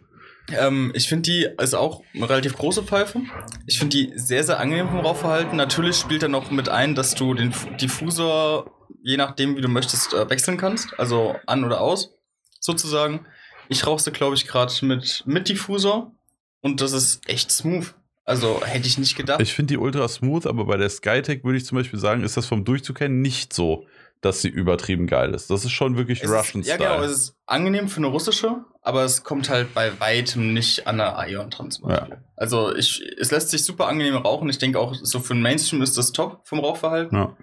Ähm, 0.52 0.92
ich 0.94 1.08
finde 1.08 1.22
die 1.22 1.48
ist 1.60 1.74
auch 1.74 2.02
eine 2.14 2.28
relativ 2.28 2.56
große 2.56 2.82
Pfeife. 2.82 3.20
Ich 3.66 3.78
finde 3.78 3.96
die 3.96 4.12
sehr, 4.16 4.44
sehr 4.44 4.60
angenehm 4.60 4.88
vom 4.88 5.00
Rauchverhalten. 5.00 5.56
Natürlich 5.56 5.96
spielt 5.96 6.22
da 6.22 6.28
noch 6.28 6.50
mit 6.50 6.68
ein, 6.68 6.94
dass 6.94 7.14
du 7.14 7.34
den 7.34 7.52
Diffusor, 7.80 8.70
je 9.02 9.16
nachdem, 9.16 9.56
wie 9.56 9.60
du 9.60 9.68
möchtest, 9.68 10.14
äh, 10.14 10.28
wechseln 10.30 10.56
kannst. 10.56 10.98
Also 10.98 11.36
an 11.46 11.64
oder 11.64 11.80
aus, 11.80 12.14
sozusagen. 12.60 13.26
Ich 13.68 13.86
rauche 13.86 14.02
sie, 14.02 14.12
glaube 14.12 14.36
ich, 14.36 14.46
gerade 14.46 14.72
mit, 14.82 15.24
mit 15.26 15.48
Diffusor. 15.48 16.12
Und 16.60 16.80
das 16.80 16.92
ist 16.92 17.28
echt 17.28 17.50
smooth. 17.50 17.94
Also 18.24 18.60
hätte 18.64 18.88
ich 18.88 18.98
nicht 18.98 19.16
gedacht. 19.16 19.40
Ich 19.40 19.54
finde 19.54 19.74
die 19.74 19.78
ultra 19.78 20.08
smooth, 20.08 20.46
aber 20.46 20.64
bei 20.64 20.76
der 20.76 20.90
Skytech 20.90 21.44
würde 21.44 21.58
ich 21.58 21.64
zum 21.64 21.78
Beispiel 21.78 22.00
sagen, 22.00 22.24
ist 22.24 22.36
das 22.36 22.46
vom 22.46 22.64
Durchzug 22.64 23.00
nicht 23.08 23.52
so, 23.52 23.86
dass 24.22 24.40
sie 24.42 24.48
übertrieben 24.48 25.06
geil 25.06 25.34
ist. 25.34 25.50
Das 25.50 25.64
ist 25.64 25.72
schon 25.72 25.96
wirklich 25.96 26.22
Es 26.22 26.30
Russian 26.30 26.62
ist, 26.62 26.68
ja, 26.68 26.74
Style. 26.76 26.90
genau, 26.96 27.02
es 27.04 27.12
ist 27.12 27.36
angenehm 27.46 27.88
für 27.88 27.98
eine 27.98 28.06
russische, 28.08 28.64
aber 28.82 29.04
es 29.04 29.22
kommt 29.24 29.48
halt 29.50 29.72
bei 29.74 29.98
weitem 30.00 30.52
nicht 30.52 30.86
an 30.86 30.98
der 30.98 31.16
Ion 31.28 31.50
dran 31.50 31.70
zum 31.70 31.88
Ja. 31.90 32.00
Beispiel. 32.00 32.18
Also 32.36 32.74
ich, 32.74 33.02
es 33.20 33.30
lässt 33.30 33.50
sich 33.50 33.64
super 33.64 33.86
angenehm 33.88 34.16
rauchen. 34.16 34.48
Ich 34.48 34.58
denke 34.58 34.78
auch, 34.80 34.94
so 34.94 35.20
für 35.20 35.34
den 35.34 35.42
Mainstream 35.42 35.82
ist 35.82 35.96
das 35.98 36.12
top 36.12 36.40
vom 36.46 36.58
Rauchverhalten. 36.60 37.16
ja. 37.16 37.36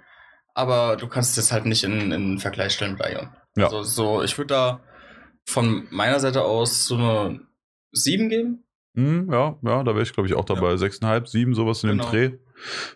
Aber 0.55 0.97
du 0.97 1.07
kannst 1.07 1.35
es 1.39 1.51
halt 1.51 1.65
nicht 1.65 1.83
in, 1.83 2.11
in 2.11 2.37
Vergleich 2.39 2.73
stellen 2.73 2.93
mit 2.93 3.01
Ion. 3.09 3.29
Ja. 3.57 3.65
Also 3.65 3.81
so, 3.83 4.21
ich 4.21 4.37
würde 4.37 4.53
da 4.53 4.79
von 5.45 5.87
meiner 5.89 6.19
Seite 6.19 6.43
aus 6.43 6.85
so 6.85 6.95
eine 6.95 7.39
7 7.91 8.29
geben. 8.29 8.63
Hm, 8.95 9.29
ja, 9.31 9.57
ja, 9.63 9.83
da 9.83 9.93
wäre 9.93 10.03
ich, 10.03 10.13
glaube 10.13 10.27
ich, 10.29 10.35
auch 10.35 10.45
dabei. 10.45 10.73
6,5, 10.73 11.25
7, 11.27 11.55
sowas 11.55 11.83
in 11.83 11.89
Genau. 11.89 12.03
dem 12.03 12.11
Dreh. 12.11 12.37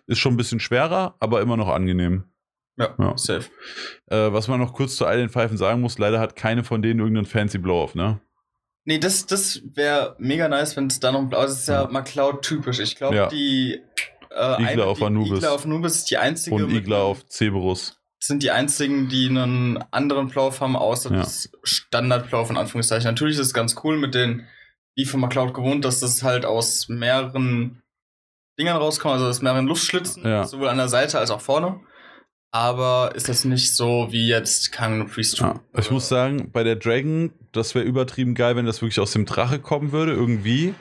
Ist 0.06 0.18
schon 0.18 0.34
ein 0.34 0.36
bisschen 0.36 0.60
schwerer, 0.60 1.16
aber 1.18 1.40
immer 1.40 1.56
noch 1.56 1.68
angenehm. 1.68 2.24
Ja, 2.78 2.94
Ja. 2.98 3.16
safe. 3.18 3.50
Äh, 4.06 4.32
was 4.32 4.48
man 4.48 4.60
noch 4.60 4.72
kurz 4.72 4.96
zu 4.96 5.04
all 5.06 5.16
den 5.18 5.28
Pfeifen 5.30 5.56
sagen 5.56 5.80
muss, 5.80 5.98
leider 5.98 6.20
hat 6.20 6.36
keine 6.36 6.64
von 6.64 6.80
denen 6.82 7.00
irgendeinen 7.00 7.26
fancy 7.26 7.58
Blow-Off, 7.58 7.94
ne? 7.94 8.20
Nee, 8.84 8.98
das, 8.98 9.26
das 9.26 9.60
wäre 9.74 10.16
mega 10.18 10.48
nice, 10.48 10.76
wenn 10.76 10.86
es 10.86 10.98
da 11.00 11.12
noch 11.12 11.20
ein 11.20 11.28
Blau. 11.28 11.42
Das 11.42 11.52
ist 11.60 11.68
ja, 11.68 11.82
Ja. 11.82 11.88
McCloud 11.90 12.42
typisch. 12.42 12.78
Ich 12.78 12.96
glaube, 12.96 13.16
Ja. 13.16 13.26
die 13.28 13.80
äh, 14.30 14.62
Igla 14.72 14.84
auf 14.84 15.02
Anubis. 15.02 15.38
Igla 15.38 15.50
auf 15.50 15.64
Anubis 15.64 15.96
ist 15.96 16.10
die 16.10 16.16
einzige. 16.18 16.56
Und 16.56 16.70
Igla 16.72 17.02
auf 17.02 17.24
Cerberus. 17.28 17.96
sind 18.20 18.42
die 18.42 18.50
einzigen, 18.50 19.08
die 19.08 19.28
einen 19.28 19.78
anderen 19.90 20.28
Plauf 20.28 20.60
haben, 20.60 20.74
außer 20.76 21.10
Ja. 21.10 21.18
das 21.18 21.50
Standardplauf 21.64 22.48
in 22.50 22.56
Anführungszeichen. 22.56 23.06
Natürlich 23.10 23.34
ist 23.38 23.46
es 23.46 23.54
ganz 23.54 23.76
cool 23.84 23.98
mit 23.98 24.14
den, 24.14 24.46
wie 24.96 25.04
von 25.04 25.20
McCloud 25.20 25.52
gewohnt, 25.54 25.84
dass 25.84 26.00
das 26.00 26.22
halt 26.22 26.44
aus 26.46 26.88
mehreren 26.88 27.82
Dingern 28.58 28.76
rauskommt, 28.78 29.14
also 29.14 29.26
aus 29.26 29.42
mehreren 29.42 29.66
Luftschlitzen, 29.66 30.24
Ja. 30.26 30.44
sowohl 30.44 30.68
an 30.68 30.78
der 30.78 30.88
Seite 30.88 31.18
als 31.18 31.30
auch 31.30 31.40
vorne. 31.40 31.80
Aber 32.50 33.12
ist 33.14 33.28
das 33.28 33.44
nicht 33.44 33.74
so 33.74 34.08
wie 34.10 34.26
jetzt 34.26 34.72
Kang 34.72 35.06
Priest 35.08 35.38
Ja. 35.38 35.60
Ich 35.76 35.90
muss 35.90 36.08
sagen, 36.08 36.50
bei 36.50 36.64
der 36.64 36.76
Dragon, 36.76 37.32
das 37.52 37.74
wäre 37.74 37.84
übertrieben 37.84 38.34
geil, 38.34 38.56
wenn 38.56 38.64
das 38.64 38.80
wirklich 38.80 39.00
aus 39.00 39.12
dem 39.12 39.26
Drache 39.26 39.58
kommen 39.58 39.92
würde, 39.92 40.12
irgendwie. 40.12 40.74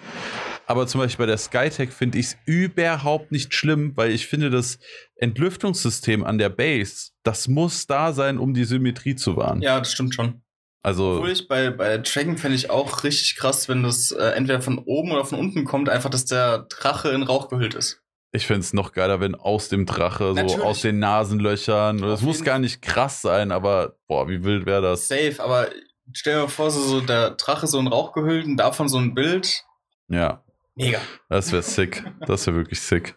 Aber 0.66 0.86
zum 0.88 1.00
Beispiel 1.00 1.24
bei 1.24 1.28
der 1.28 1.38
Skytech 1.38 1.92
finde 1.92 2.20
ich 2.20 2.28
es 2.28 2.38
überhaupt 2.46 3.32
nicht 3.32 3.54
schlimm, 3.54 3.94
weil 3.96 4.12
ich 4.12 4.28
finde, 4.28 4.50
das 4.50 4.80
Entlüftungssystem 5.16 6.26
an 6.26 6.38
der 6.38 6.50
Base, 6.50 7.12
das 7.24 7.48
muss 7.48 7.88
da 7.88 8.12
sein, 8.12 8.38
um 8.38 8.54
die 8.54 8.66
Symmetrie 8.66 9.16
zu 9.16 9.38
wahren. 9.38 9.62
Ja, 9.62 9.80
das 9.80 9.94
stimmt 9.94 10.14
schon. 10.14 10.42
Also, 10.84 11.16
Obwohl 11.16 11.32
ich 11.32 11.48
bei, 11.48 11.70
bei 11.70 11.98
Dragon 11.98 12.38
fände 12.38 12.56
ich 12.56 12.70
auch 12.70 13.04
richtig 13.04 13.36
krass, 13.36 13.68
wenn 13.68 13.84
das 13.84 14.12
äh, 14.12 14.24
entweder 14.32 14.62
von 14.62 14.78
oben 14.78 15.12
oder 15.12 15.26
von 15.26 15.40
unten 15.40 15.66
kommt, 15.66 15.90
einfach, 15.90 16.10
dass 16.10 16.26
der 16.26 16.60
Drache 16.70 17.10
in 17.10 17.24
Rauch 17.24 17.50
gehüllt 17.50 17.74
ist. 17.74 18.02
Ich 18.38 18.48
fände 18.48 18.62
es 18.62 18.74
noch 18.74 18.94
geiler, 18.94 19.20
wenn 19.20 19.36
aus 19.36 19.68
dem 19.70 19.86
Drache, 19.86 20.30
so 20.30 20.34
Natürlich. 20.34 20.62
aus 20.62 20.82
den 20.82 21.00
Nasenlöchern. 21.00 21.98
Das 21.98 22.20
Auf 22.20 22.26
muss 22.26 22.38
jeden 22.38 22.46
gar 22.46 22.60
nicht 22.60 22.82
krass 22.82 23.22
sein, 23.22 23.52
aber 23.52 23.96
boah, 24.08 24.30
wie 24.30 24.44
wild 24.44 24.66
wäre 24.66 24.82
das? 24.82 25.08
Safe, 25.08 25.36
aber 25.40 25.68
stell 26.14 26.36
dir 26.36 26.42
mal 26.44 26.48
vor, 26.48 26.72
so, 26.72 26.80
so 26.80 27.02
der 27.02 27.32
Drache 27.32 27.68
so 27.68 27.80
in 27.80 27.88
Rauch 27.88 28.14
gehüllt 28.14 28.46
und 28.46 28.58
davon 28.58 28.88
so 28.88 28.98
ein 28.98 29.14
Bild. 29.14 29.66
Ja. 30.08 30.42
Mega. 30.76 31.00
Das 31.30 31.52
wäre 31.52 31.64
sick. 31.64 32.04
Das 32.26 32.48
wäre 32.48 32.56
wirklich 32.56 32.80
sick. 32.80 33.16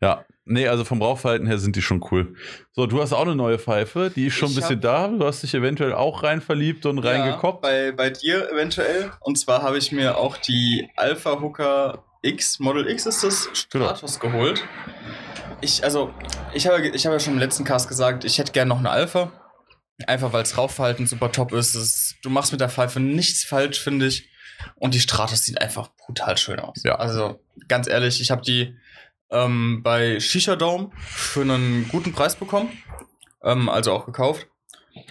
Ja. 0.00 0.24
Nee, 0.48 0.68
also 0.68 0.84
vom 0.84 1.02
Rauchverhalten 1.02 1.48
her 1.48 1.58
sind 1.58 1.74
die 1.74 1.82
schon 1.82 2.04
cool. 2.10 2.36
So, 2.72 2.86
du 2.86 3.02
hast 3.02 3.12
auch 3.12 3.22
eine 3.22 3.34
neue 3.34 3.58
Pfeife, 3.58 4.12
die 4.14 4.26
ist 4.26 4.34
schon 4.34 4.50
Ich 4.50 4.56
ein 4.56 4.60
bisschen 4.60 4.80
da. 4.80 5.08
Du 5.08 5.26
hast 5.26 5.42
dich 5.42 5.52
eventuell 5.54 5.92
auch 5.92 6.22
rein 6.22 6.40
verliebt 6.40 6.86
und 6.86 7.00
reingekoppt. 7.00 7.64
Ja, 7.64 7.70
bei, 7.70 7.92
bei 7.92 8.10
dir 8.10 8.50
eventuell. 8.52 9.10
Und 9.20 9.36
zwar 9.38 9.62
habe 9.62 9.76
ich 9.76 9.90
mir 9.90 10.16
auch 10.18 10.36
die 10.36 10.88
Alpha 10.94 11.40
Hooker 11.40 12.04
X, 12.26 12.58
Model 12.58 12.88
X 12.88 13.06
ist 13.06 13.24
das, 13.24 13.48
Genau. 13.70 13.86
Stratos 13.86 14.20
geholt. 14.20 14.64
Ich, 15.60 15.84
also, 15.84 16.12
ich 16.52 16.66
habe, 16.66 16.86
ich 16.88 17.06
habe 17.06 17.16
ja 17.16 17.20
schon 17.20 17.34
im 17.34 17.38
letzten 17.38 17.64
Cast 17.64 17.88
gesagt, 17.88 18.24
ich 18.24 18.38
hätte 18.38 18.52
gerne 18.52 18.68
noch 18.68 18.78
eine 18.78 18.90
Alpha. 18.90 19.32
Einfach 20.06 20.32
weil 20.34 20.42
das 20.42 20.58
Rauchverhalten 20.58 21.06
super 21.06 21.32
top 21.32 21.52
ist. 21.52 21.74
Es, 21.74 22.16
du 22.22 22.28
machst 22.28 22.52
mit 22.52 22.60
der 22.60 22.68
Pfeife 22.68 23.00
nichts 23.00 23.44
falsch, 23.44 23.80
finde 23.80 24.06
ich. 24.06 24.28
Und 24.74 24.92
die 24.94 25.00
Stratos 25.00 25.42
sieht 25.42 25.60
einfach 25.60 25.88
brutal 25.96 26.36
schön 26.36 26.60
aus. 26.60 26.82
Ja. 26.84 26.96
Also, 26.96 27.40
ganz 27.68 27.88
ehrlich, 27.88 28.20
ich 28.20 28.30
habe 28.30 28.42
die 28.42 28.76
ähm, 29.30 29.82
bei 29.82 30.20
Shisha 30.20 30.56
Dome 30.56 30.90
für 30.98 31.42
einen 31.42 31.88
guten 31.88 32.12
Preis 32.12 32.36
bekommen. 32.36 32.70
Ähm, 33.42 33.68
also 33.68 33.92
auch 33.92 34.06
gekauft. 34.06 34.46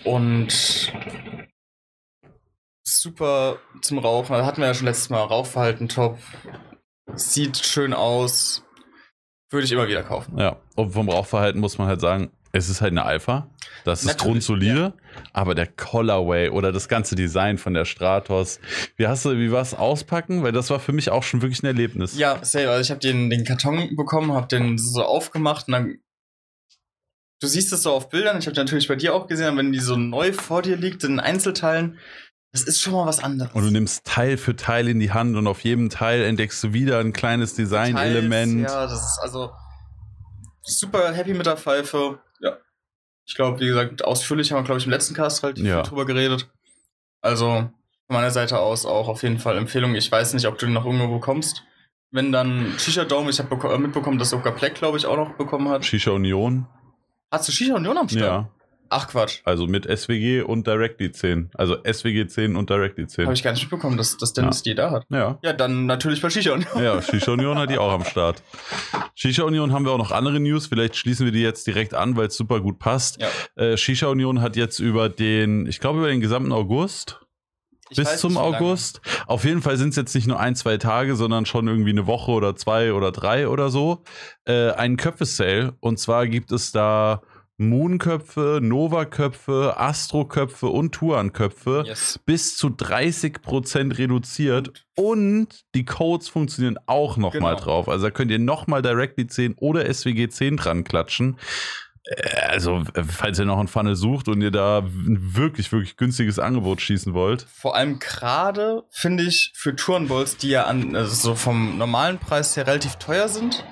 Und 0.03 0.91
super 2.83 3.57
zum 3.81 3.99
Rauchen. 3.99 4.33
Da 4.33 4.45
hatten 4.45 4.61
wir 4.61 4.67
ja 4.67 4.73
schon 4.73 4.85
letztes 4.85 5.09
Mal 5.09 5.21
Rauchverhalten 5.21 5.89
top. 5.89 6.19
Sieht 7.15 7.57
schön 7.57 7.93
aus. 7.93 8.63
Würde 9.51 9.65
ich 9.65 9.71
immer 9.71 9.87
wieder 9.87 10.03
kaufen. 10.03 10.37
Ja. 10.37 10.57
Und 10.75 10.91
vom 10.91 11.09
Rauchverhalten 11.09 11.61
muss 11.61 11.77
man 11.77 11.87
halt 11.87 12.01
sagen, 12.01 12.31
es 12.51 12.69
ist 12.69 12.81
halt 12.81 12.91
eine 12.91 13.03
Alpha. 13.03 13.49
Das 13.83 13.99
ist 13.99 14.07
Natürlich, 14.07 14.23
grundsolide, 14.23 14.93
aber 15.33 15.53
der 15.53 15.67
Colorway 15.67 16.49
oder 16.49 16.71
das 16.71 16.87
ganze 16.87 17.15
Design 17.15 17.57
von 17.57 17.73
der 17.73 17.85
Stratos. 17.85 18.59
Wie 18.95 19.07
hast 19.07 19.25
du, 19.25 19.37
wie 19.37 19.51
war 19.51 19.61
es 19.61 19.73
auspacken? 19.73 20.41
Weil 20.41 20.53
das 20.53 20.69
war 20.69 20.79
für 20.79 20.91
mich 20.91 21.11
auch 21.11 21.21
schon 21.21 21.41
wirklich 21.41 21.61
ein 21.61 21.67
Erlebnis. 21.67 22.17
Ja, 22.17 22.43
safe. 22.43 22.69
Also 22.69 22.81
ich 22.81 22.89
habe 22.89 22.99
den, 22.99 23.29
den 23.29 23.43
Karton 23.43 23.95
bekommen, 23.95 24.33
habe 24.33 24.47
den 24.47 24.77
so 24.77 25.03
aufgemacht 25.03 25.67
und 25.67 25.73
dann. 25.73 25.97
Du 27.41 27.47
siehst 27.47 27.71
es 27.73 27.83
so 27.83 27.91
auf 27.91 28.09
Bildern, 28.09 28.39
ich 28.39 28.47
habe 28.47 28.55
natürlich 28.55 28.87
bei 28.87 28.95
dir 28.95 29.13
auch 29.13 29.27
gesehen, 29.27 29.57
wenn 29.57 29.73
die 29.73 29.79
so 29.79 29.97
neu 29.97 30.31
vor 30.31 30.61
dir 30.61 30.77
liegt 30.77 31.03
in 31.03 31.19
Einzelteilen, 31.19 31.99
das 32.55 32.63
ist 32.63 32.81
schon 32.81 32.93
mal 32.93 33.05
was 33.05 33.23
anderes. 33.23 33.53
Und 33.53 33.63
du 33.63 33.71
nimmst 33.71 34.05
Teil 34.05 34.37
für 34.37 34.55
Teil 34.55 34.87
in 34.87 34.99
die 34.99 35.11
Hand 35.11 35.35
und 35.35 35.45
auf 35.47 35.61
jedem 35.61 35.89
Teil 35.89 36.23
entdeckst 36.23 36.63
du 36.63 36.73
wieder 36.73 36.99
ein 36.99 37.13
kleines 37.13 37.53
Design-Element. 37.53 38.61
Ja, 38.61 38.83
das 38.87 38.93
ist 38.93 39.19
also 39.21 39.51
super 40.61 41.13
happy 41.13 41.33
mit 41.33 41.45
der 41.45 41.57
Pfeife. 41.57 42.19
Ja. 42.39 42.57
Ich 43.25 43.35
glaube, 43.35 43.59
wie 43.59 43.67
gesagt, 43.67 44.03
ausführlich 44.03 44.51
haben 44.51 44.59
wir, 44.59 44.63
glaube 44.63 44.79
ich, 44.79 44.85
im 44.85 44.91
letzten 44.91 45.13
Cast 45.13 45.43
halt 45.43 45.57
Ja. 45.57 45.83
viel 45.83 45.89
drüber 45.89 46.05
geredet. 46.05 46.47
Also 47.21 47.45
von 48.07 48.15
meiner 48.15 48.31
Seite 48.31 48.59
aus 48.59 48.85
auch 48.85 49.07
auf 49.07 49.23
jeden 49.23 49.39
Fall 49.39 49.57
Empfehlung. 49.57 49.95
Ich 49.95 50.11
weiß 50.11 50.33
nicht, 50.33 50.47
ob 50.47 50.57
du 50.57 50.67
noch 50.67 50.85
irgendwo 50.85 51.07
bekommst. 51.07 51.63
Wenn 52.11 52.31
dann 52.31 52.73
Shisha 52.77 53.03
Dome, 53.03 53.29
ich 53.31 53.39
habe 53.39 53.53
beko- 53.53 53.77
mitbekommen, 53.77 54.17
dass 54.19 54.29
sogar 54.29 54.53
Black, 54.53 54.75
glaube 54.75 54.97
ich, 54.97 55.05
auch 55.05 55.17
noch 55.17 55.33
bekommen 55.37 55.69
hat. 55.69 55.83
Shisha 55.85 56.11
Union. 56.11 56.67
Hast 57.31 57.47
du 57.47 57.51
Shisha 57.51 57.75
Union 57.75 57.97
am 57.97 58.07
Start? 58.07 58.23
Ja. 58.23 58.49
Ach 58.89 59.07
Quatsch. 59.07 59.41
Also 59.43 59.67
mit 59.67 59.85
SWG 59.85 60.41
und 60.41 60.67
Directly 60.67 61.11
10. 61.11 61.49
Also 61.55 61.77
SWG 61.83 62.27
10 62.27 62.55
und 62.55 62.69
Directly 62.69 63.07
10. 63.07 63.25
Habe 63.25 63.33
ich 63.33 63.43
gar 63.43 63.51
nicht 63.51 63.63
mitbekommen, 63.63 63.97
dass, 63.97 64.17
dass 64.17 64.33
Dennis 64.33 64.61
die 64.63 64.75
da 64.75 64.91
hat. 64.91 65.05
ja. 65.09 65.39
Ja, 65.43 65.53
dann 65.53 65.85
natürlich 65.85 66.21
bei 66.21 66.29
Shisha 66.29 66.53
Union. 66.53 66.69
Ja, 66.83 67.01
Shisha 67.01 67.31
Union 67.31 67.57
hat 67.57 67.69
die 67.69 67.77
auch 67.77 67.91
am 67.91 68.03
Start. 68.05 68.43
Shisha 69.15 69.43
Union 69.43 69.73
haben 69.73 69.85
wir 69.85 69.91
auch 69.91 69.97
noch 69.97 70.11
andere 70.11 70.39
News. 70.39 70.67
Vielleicht 70.67 70.95
schließen 70.95 71.25
wir 71.25 71.31
die 71.31 71.41
jetzt 71.41 71.65
direkt 71.67 71.93
an, 71.93 72.15
weil 72.15 72.27
es 72.27 72.35
super 72.37 72.59
gut 72.61 72.79
passt. 72.79 73.19
Ja. 73.21 73.27
Äh, 73.55 73.77
Shisha 73.77 74.07
Union 74.07 74.41
hat 74.41 74.55
jetzt 74.55 74.79
über 74.79 75.09
den, 75.09 75.65
ich 75.67 75.79
glaube 75.79 75.99
über 75.99 76.07
den 76.09 76.21
gesamten 76.21 76.51
August 76.51 77.19
Ich 77.89 77.97
bis 77.97 78.17
zum 78.17 78.31
wie 78.33 78.35
lange. 78.35 78.57
August. 78.57 79.01
Auf 79.27 79.45
jeden 79.45 79.61
Fall 79.61 79.77
sind 79.77 79.89
es 79.89 79.95
jetzt 79.95 80.13
nicht 80.15 80.27
nur 80.27 80.39
ein, 80.39 80.55
zwei 80.55 80.77
Tage, 80.77 81.15
sondern 81.15 81.45
schon 81.45 81.67
irgendwie 81.67 81.91
eine 81.91 82.07
Woche 82.07 82.31
oder 82.31 82.55
zwei 82.55 82.93
oder 82.93 83.11
drei 83.11 83.47
oder 83.47 83.69
so. 83.69 84.03
Äh, 84.45 84.71
einen 84.71 84.97
Köpfe-Sale. 84.97 85.73
Und 85.79 85.99
zwar 85.99 86.27
gibt 86.27 86.51
es 86.51 86.71
da 86.71 87.21
Moon-Köpfe, 87.57 88.59
Nova-Köpfe, 88.61 89.75
Astro-Köpfe 89.77 90.67
und 90.67 90.91
Turan-Köpfe 90.93 91.83
Yes. 91.87 92.19
bis 92.25 92.57
zu 92.57 92.67
30% 92.69 93.97
reduziert 93.97 94.71
und 94.95 95.47
die 95.73 95.85
Codes 95.85 96.27
funktionieren 96.29 96.77
auch 96.85 97.17
nochmal 97.17 97.55
Genau. 97.55 97.63
drauf. 97.65 97.89
Also 97.89 98.05
da 98.05 98.11
könnt 98.11 98.31
ihr 98.31 98.39
nochmal 98.39 98.81
Directly 98.81 99.27
10 99.27 99.53
oder 99.55 99.85
SWG 99.93 100.27
10 100.29 100.57
dran 100.57 100.83
klatschen. 100.83 101.37
Äh, 102.03 102.29
Also, 102.49 102.83
falls 103.07 103.39
ihr 103.39 103.45
noch 103.45 103.57
einen 103.57 103.67
Funnel 103.67 103.95
sucht 103.95 104.27
und 104.27 104.41
ihr 104.41 104.51
da 104.51 104.79
ein 104.79 105.35
wirklich, 105.35 105.71
wirklich 105.71 105.97
günstiges 105.97 106.37
Angebot 106.39 106.79
schießen 106.81 107.13
wollt. 107.13 107.47
Vor 107.51 107.75
allem 107.75 107.97
gerade 107.99 108.83
finde 108.91 109.23
ich 109.23 109.51
für 109.55 109.75
Tourenballs, 109.75 110.37
die 110.37 110.49
ja 110.49 110.65
an, 110.65 110.95
also 110.95 111.13
so 111.15 111.35
vom 111.35 111.77
normalen 111.77 112.19
Preis 112.19 112.55
her 112.55 112.67
relativ 112.67 112.95
teuer 112.97 113.27
sind, 113.27 113.65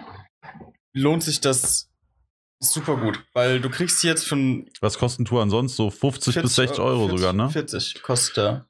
lohnt 0.94 1.22
sich 1.24 1.42
das 1.42 1.90
super 2.64 2.98
gut. 2.98 3.24
Weil 3.34 3.60
du 3.60 3.70
kriegst 3.70 4.00
sie 4.00 4.08
jetzt 4.08 4.28
von 4.28 4.68
Was 4.82 4.98
kosten 4.98 5.26
Touren 5.26 5.50
sonst? 5.50 5.76
So 5.76 5.90
50 5.90 6.42
bis 6.42 6.56
60 6.56 6.80
Euro 6.80 7.08
40, 7.08 7.20
sogar, 7.20 7.34
ne? 7.34 7.50
40 7.50 8.02
kostet 8.02 8.38
der. 8.38 8.68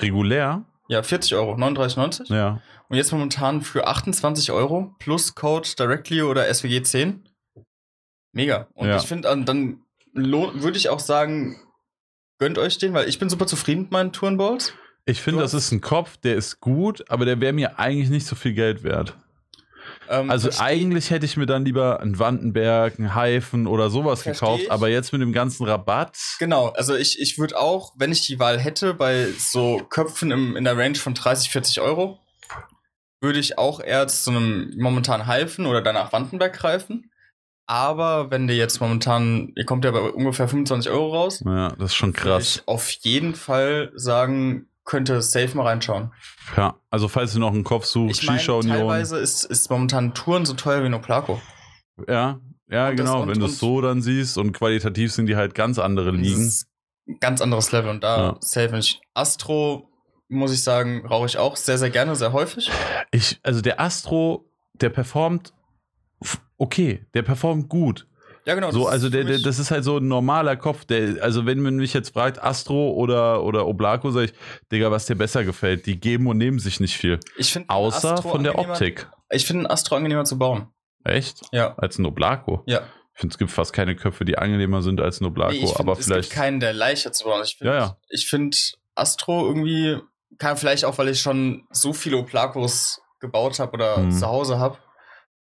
Regulär? 0.00 0.64
Ja, 0.88 1.02
40 1.02 1.34
Euro, 1.34 1.54
39,90. 1.54 2.32
Ja. 2.32 2.60
Und 2.88 2.96
jetzt 2.96 3.10
momentan 3.12 3.62
für 3.62 3.86
28 3.88 4.52
Euro 4.52 4.94
plus 4.98 5.34
Code 5.34 5.68
Directly 5.78 6.22
oder 6.22 6.52
SWG 6.52 6.82
10. 6.82 7.28
Mega. 8.32 8.68
Und 8.74 8.88
Ja. 8.88 8.98
ich 8.98 9.04
finde, 9.04 9.28
dann, 9.44 9.80
würde 10.12 10.76
ich 10.76 10.88
auch 10.88 11.00
sagen, 11.00 11.58
gönnt 12.38 12.58
euch 12.58 12.78
den, 12.78 12.92
weil 12.94 13.08
ich 13.08 13.18
bin 13.18 13.28
super 13.30 13.46
zufrieden 13.46 13.82
mit 13.82 13.90
meinen 13.92 14.12
Tourenballs. 14.12 14.74
Ich 15.06 15.22
finde, 15.22 15.40
das 15.42 15.54
ist 15.54 15.72
ein 15.72 15.80
Kopf, 15.80 16.16
der 16.18 16.34
ist 16.36 16.60
gut, 16.60 17.08
aber 17.10 17.24
der 17.24 17.40
wäre 17.40 17.52
mir 17.52 17.78
eigentlich 17.78 18.10
nicht 18.10 18.26
so 18.26 18.36
viel 18.36 18.52
Geld 18.54 18.82
wert. 18.82 19.16
Ähm, 20.08 20.30
Also 20.30 20.50
eigentlich 20.58 21.10
hätte 21.10 21.26
ich 21.26 21.36
mir 21.36 21.46
dann 21.46 21.64
lieber 21.64 22.00
einen 22.00 22.18
Wandenberg, 22.18 22.98
einen 22.98 23.14
Haifen 23.14 23.66
oder 23.66 23.90
sowas 23.90 24.22
gekauft, 24.24 24.62
ich. 24.64 24.72
aber 24.72 24.88
jetzt 24.88 25.12
mit 25.12 25.20
dem 25.22 25.32
ganzen 25.32 25.64
Rabatt. 25.66 26.16
Genau, 26.38 26.68
also 26.70 26.94
ich, 26.94 27.20
ich 27.20 27.38
würde 27.38 27.58
auch, 27.58 27.92
wenn 27.96 28.12
ich 28.12 28.26
die 28.26 28.38
Wahl 28.38 28.58
hätte, 28.58 28.94
bei 28.94 29.28
so 29.38 29.82
Köpfen 29.88 30.30
im, 30.30 30.56
in 30.56 30.64
der 30.64 30.76
Range 30.76 30.96
von 30.96 31.14
30, 31.14 31.50
40 31.50 31.80
Euro, 31.80 32.18
würde 33.20 33.38
ich 33.38 33.58
auch 33.58 33.80
eher 33.80 34.06
zu 34.08 34.30
einem 34.30 34.72
momentan 34.78 35.26
Halfen 35.26 35.66
oder 35.66 35.82
danach 35.82 36.12
Wandenberg 36.12 36.52
greifen. 36.52 37.10
Aber 37.68 38.30
wenn 38.30 38.46
der 38.46 38.56
jetzt 38.56 38.80
momentan, 38.80 39.52
ihr 39.56 39.64
kommt 39.64 39.84
ja 39.84 39.90
bei 39.90 39.98
ungefähr 40.00 40.46
25 40.48 40.90
Euro 40.92 41.14
raus, 41.16 41.42
Ja, 41.44 41.70
das 41.70 41.90
ist 41.90 41.94
schon 41.96 42.10
würde 42.10 42.20
krass. 42.20 42.56
ich 42.56 42.68
auf 42.68 42.88
jeden 42.90 43.34
Fall 43.34 43.90
sagen, 43.96 44.68
könnte 44.86 45.20
safe 45.20 45.54
mal 45.56 45.64
reinschauen. 45.64 46.12
Ja, 46.56 46.76
also 46.90 47.08
falls 47.08 47.34
du 47.34 47.38
noch 47.40 47.52
einen 47.52 47.64
Kopf 47.64 47.84
suchst, 47.84 48.22
Ich 48.22 48.26
Shisha 48.26 48.52
Union. 48.54 48.78
teilweise 48.78 49.18
ist, 49.18 49.44
ist 49.44 49.68
momentan 49.70 50.14
Touren 50.14 50.46
so 50.46 50.54
teuer 50.54 50.82
wie 50.82 50.88
Noplaco. 50.88 51.40
Ja, 52.08 52.40
ja, 52.68 52.88
Und 52.88 52.96
genau. 52.96 53.22
und- 53.22 53.28
Wenn 53.28 53.40
du 53.40 53.46
es 53.46 53.58
so 53.58 53.80
dann 53.82 54.00
siehst 54.00 54.38
und 54.38 54.52
qualitativ 54.52 55.12
sind 55.12 55.26
die 55.26 55.36
halt 55.36 55.54
ganz 55.54 55.78
andere 55.78 56.10
Ligen. 56.12 56.50
ganz 57.20 57.40
anderes 57.40 57.70
Level 57.72 57.90
und 57.90 58.02
da 58.02 58.16
Ja. 58.16 58.36
safe 58.40 58.74
nicht. 58.74 59.00
Astro, 59.14 59.88
muss 60.28 60.52
ich 60.52 60.62
sagen, 60.64 61.06
rauche 61.06 61.26
ich 61.26 61.38
auch 61.38 61.54
sehr, 61.56 61.78
sehr 61.78 61.90
gerne, 61.90 62.16
sehr 62.16 62.32
häufig. 62.32 62.70
Ich, 63.12 63.38
also 63.44 63.60
der 63.60 63.80
Astro, 63.80 64.48
der 64.74 64.88
performt 64.90 65.52
okay, 66.58 67.04
der 67.14 67.22
performt 67.22 67.68
gut. 67.68 68.06
Ja, 68.46 68.54
genau. 68.54 68.70
So, 68.70 68.86
also 68.86 69.10
der, 69.10 69.24
der, 69.24 69.38
das 69.40 69.58
ist 69.58 69.70
halt 69.72 69.82
so 69.84 69.96
ein 69.98 70.06
normaler 70.06 70.56
Kopf. 70.56 70.84
Der, 70.84 71.22
also 71.22 71.46
wenn 71.46 71.60
man 71.60 71.76
mich 71.76 71.92
jetzt 71.92 72.10
fragt, 72.12 72.40
Astro 72.42 72.92
oder, 72.92 73.42
oder 73.42 73.66
Oblako, 73.66 74.10
sag 74.12 74.26
ich, 74.26 74.34
Digga, 74.70 74.90
was 74.92 75.06
dir 75.06 75.16
besser 75.16 75.44
gefällt, 75.44 75.86
die 75.86 75.98
geben 75.98 76.28
und 76.28 76.38
nehmen 76.38 76.58
sich 76.60 76.78
nicht 76.78 76.96
viel. 76.96 77.18
ich 77.36 77.58
Außer 77.68 78.12
Astro 78.14 78.30
von 78.30 78.44
der 78.44 78.56
Optik. 78.58 79.08
Ich 79.30 79.46
finde 79.46 79.62
einen 79.64 79.70
Astro 79.72 79.96
angenehmer 79.96 80.24
zu 80.24 80.38
bauen. 80.38 80.68
Echt? 81.02 81.40
Ja. 81.52 81.74
Als 81.76 81.98
ein 81.98 82.06
Oblako. 82.06 82.62
Ja. 82.66 82.82
Ich 83.14 83.20
finde, 83.20 83.32
es 83.32 83.38
gibt 83.38 83.50
fast 83.50 83.72
keine 83.72 83.96
Köpfe, 83.96 84.24
die 84.24 84.38
angenehmer 84.38 84.82
sind 84.82 85.00
als 85.00 85.20
ein 85.20 85.24
Oblako, 85.24 85.52
Nee, 85.52 85.58
ich 85.64 85.68
find, 85.70 85.80
aber 85.80 85.92
es 85.98 86.04
vielleicht. 86.04 86.28
gibt 86.30 86.34
keinen, 86.40 86.60
der 86.60 86.72
leichter 86.72 87.12
zu 87.12 87.24
bauen. 87.24 87.42
Ich 87.44 87.56
finde, 87.56 87.72
Ja, 87.72 87.78
ja. 87.78 87.96
ich 88.10 88.28
finde 88.28 88.56
Astro 88.94 89.46
irgendwie, 89.46 89.98
kann 90.38 90.56
vielleicht 90.56 90.84
auch, 90.84 90.98
weil 90.98 91.08
ich 91.08 91.20
schon 91.20 91.66
so 91.70 91.92
viele 91.92 92.18
Oplakos 92.18 93.00
gebaut 93.20 93.58
habe 93.58 93.72
oder 93.72 93.98
Mhm. 93.98 94.12
zu 94.12 94.26
Hause 94.26 94.58
habe. 94.58 94.78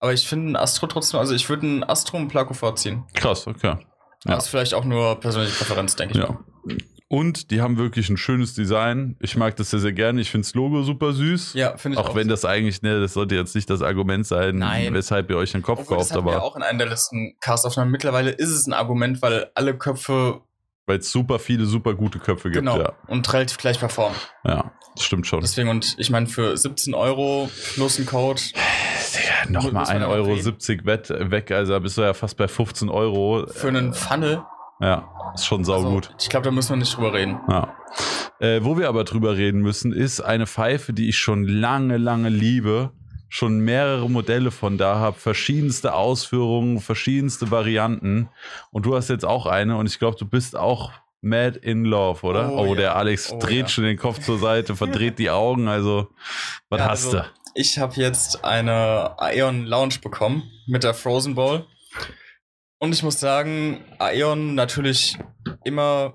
Aber 0.04 0.12
ich 0.12 0.28
finde 0.28 0.48
einen 0.48 0.56
Astro 0.58 0.88
trotzdem, 0.88 1.22
also 1.22 1.34
ich 1.34 1.48
würde 1.48 1.66
einen 1.66 1.84
Astro 1.86 2.18
und 2.18 2.26
Oplako 2.26 2.54
vorziehen. 2.54 3.06
Krass, 3.14 3.48
okay. 3.48 3.68
Ja. 3.68 3.80
Das 4.26 4.44
ist 4.44 4.50
vielleicht 4.50 4.74
auch 4.74 4.84
nur 4.84 5.18
persönliche 5.22 5.56
Präferenz, 5.56 5.96
denke 5.96 6.20
ich. 6.20 6.22
Ja. 6.26 6.40
Und 7.08 7.52
die 7.52 7.62
haben 7.62 7.78
wirklich 7.78 8.10
ein 8.10 8.18
schönes 8.18 8.54
Design. 8.54 9.16
Ich 9.22 9.38
mag 9.38 9.56
das 9.56 9.70
sehr, 9.70 9.80
sehr 9.80 9.94
gerne. 9.94 10.20
Ich 10.20 10.30
finde 10.30 10.46
das 10.46 10.56
Logo 10.56 10.84
super 10.84 11.14
süß. 11.14 11.54
Ja, 11.54 11.78
finde 11.78 11.98
ich 11.98 12.06
Auch 12.06 12.16
wenn 12.16 12.28
das 12.28 12.44
eigentlich, 12.44 12.82
ne, 12.82 13.00
das 13.00 13.14
sollte 13.14 13.36
jetzt 13.36 13.56
nicht 13.56 13.70
das 13.70 13.82
Argument 13.82 14.28
sein, 14.28 14.58
Nein. 14.58 14.94
weshalb 14.94 15.30
ihr 15.30 15.38
euch 15.38 15.54
einen 15.54 15.64
Kopf 15.64 15.84
Obwohl, 15.84 16.00
das 16.00 16.10
kauft, 16.10 16.26
wir 16.26 16.34
aber 16.34 16.44
auch 16.44 16.58
in 16.58 16.64
einer 16.64 16.80
der 16.80 16.88
letzten 16.90 17.38
Castaufnahmen. 17.40 17.90
Mittlerweile 17.90 18.32
ist 18.32 18.50
es 18.50 18.68
ein 18.68 18.74
Argument, 18.74 19.22
weil 19.22 19.52
alle 19.56 19.78
Köpfe 19.78 20.42
weil 20.86 21.00
es 21.00 21.12
super 21.12 21.40
viele, 21.40 21.66
super 21.66 21.94
gute 21.94 22.20
Köpfe 22.20 22.50
gibt. 22.50 22.66
genau 22.66 22.80
Ja, 22.80 22.94
und 23.08 23.32
relativ 23.34 23.58
gleich 23.58 23.80
performen. 23.80 24.18
ja 24.46 24.72
das 24.96 25.06
stimmt 25.06 25.26
schon. 25.26 25.42
Deswegen, 25.42 25.70
und 25.70 25.96
ich 25.98 26.12
meine, 26.12 26.28
für 26.28 26.56
17 26.56 26.94
Euro 26.94 27.50
plus 27.74 27.98
ein 27.98 28.06
Code, 28.06 28.40
Nochmal 29.50 29.72
muss 29.74 29.90
man 29.90 29.98
1,70 29.98 30.00
ja 30.02 30.08
Euro 30.08 30.30
reden. 30.32 30.42
70 30.44 30.86
wett, 30.86 31.10
weg, 31.32 31.52
also 31.52 31.74
da 31.74 31.80
bist 31.80 31.98
du 31.98 32.02
ja 32.04 32.14
fast 32.14 32.38
bei 32.38 32.48
15 32.48 32.90
Euro. 32.90 33.48
für 33.48 33.68
einen 33.70 33.94
Funnel, 33.94 34.44
Ja, 34.80 35.10
ist 35.34 35.46
schon 35.46 35.64
saugut. 35.64 36.06
also, 36.08 36.18
ich 36.20 36.30
glaube, 36.30 36.46
da 36.46 36.52
müssen 36.52 36.70
wir 36.70 36.78
nicht 36.78 36.96
drüber 36.96 37.14
reden. 37.14 37.40
Ja. 37.50 37.76
Äh, 38.40 38.64
wo 38.64 38.78
wir 38.78 38.88
aber 38.88 39.04
drüber 39.04 39.36
reden 39.36 39.62
müssen, 39.62 39.94
ist 39.94 40.22
eine 40.22 40.46
Pfeife, 40.48 40.94
die 40.94 41.10
ich 41.10 41.18
schon 41.18 41.44
lange, 41.48 41.98
lange 41.98 42.30
liebe. 42.30 42.92
Schon 43.36 43.62
mehrere 43.62 44.08
Modelle 44.12 44.52
von 44.52 44.78
da 44.78 45.00
habe, 45.00 45.20
verschiedenste 45.20 45.96
Ausführungen, 45.96 46.80
verschiedenste 46.80 47.50
Varianten. 47.50 48.30
Und 48.70 48.86
du 48.86 48.96
hast 48.96 49.10
jetzt 49.10 49.26
auch 49.26 49.48
eine 49.48 49.76
und 49.76 49.88
ich 49.88 49.98
glaube, 49.98 50.18
du 50.20 50.26
bist 50.28 50.56
auch 50.56 50.92
mad 51.22 51.58
in 51.64 51.84
love, 51.84 52.22
oder? 52.28 52.52
Oh, 52.52 52.60
Oh, 52.60 52.66
ja. 52.68 52.76
der 52.76 52.96
Alex 52.96 53.32
Oh, 53.32 53.40
dreht 53.40 53.62
ja. 53.62 53.68
schon 53.70 53.86
den 53.86 53.98
Kopf 53.98 54.20
zur 54.24 54.38
Seite, 54.38 54.76
verdreht 54.76 55.18
die 55.18 55.32
Augen. 55.32 55.68
Also, 55.68 56.10
was 56.70 56.80
Ja, 56.82 56.90
hast 56.92 57.06
also, 57.08 57.18
du? 57.22 57.26
Ich 57.56 57.80
habe 57.80 57.96
jetzt 57.96 58.46
eine 58.46 59.16
Aeon 59.20 59.66
Lounge 59.66 59.96
bekommen 60.00 60.44
mit 60.68 60.84
der 60.84 60.94
Frozen 60.94 61.34
Ball. 61.34 61.66
Und 62.78 62.94
ich 62.94 63.02
muss 63.02 63.20
sagen, 63.20 63.84
Aeon 63.98 64.54
natürlich 64.54 65.18
immer 65.64 66.14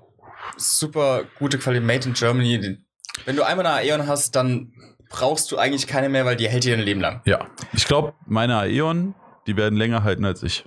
super 0.55 1.25
gute 1.37 1.57
Qualität, 1.57 1.85
made 1.85 2.07
in 2.07 2.13
Germany. 2.13 2.77
Wenn 3.25 3.35
du 3.35 3.43
einmal 3.43 3.65
eine 3.65 3.75
Aeon 3.79 4.07
hast, 4.07 4.37
dann 4.37 4.71
brauchst 5.09 5.51
du 5.51 5.57
eigentlich 5.57 5.87
keine 5.87 6.07
mehr, 6.09 6.25
weil 6.25 6.35
die 6.35 6.47
hält 6.47 6.63
dir 6.63 6.75
ein 6.75 6.79
Leben 6.83 7.01
lang. 7.01 7.21
Ja, 7.25 7.47
ich 7.73 7.85
glaube, 7.85 8.13
meine 8.25 8.57
Aeon, 8.57 9.15
die 9.47 9.57
werden 9.57 9.77
länger 9.77 10.03
halten 10.03 10.23
als 10.25 10.43
ich. 10.43 10.65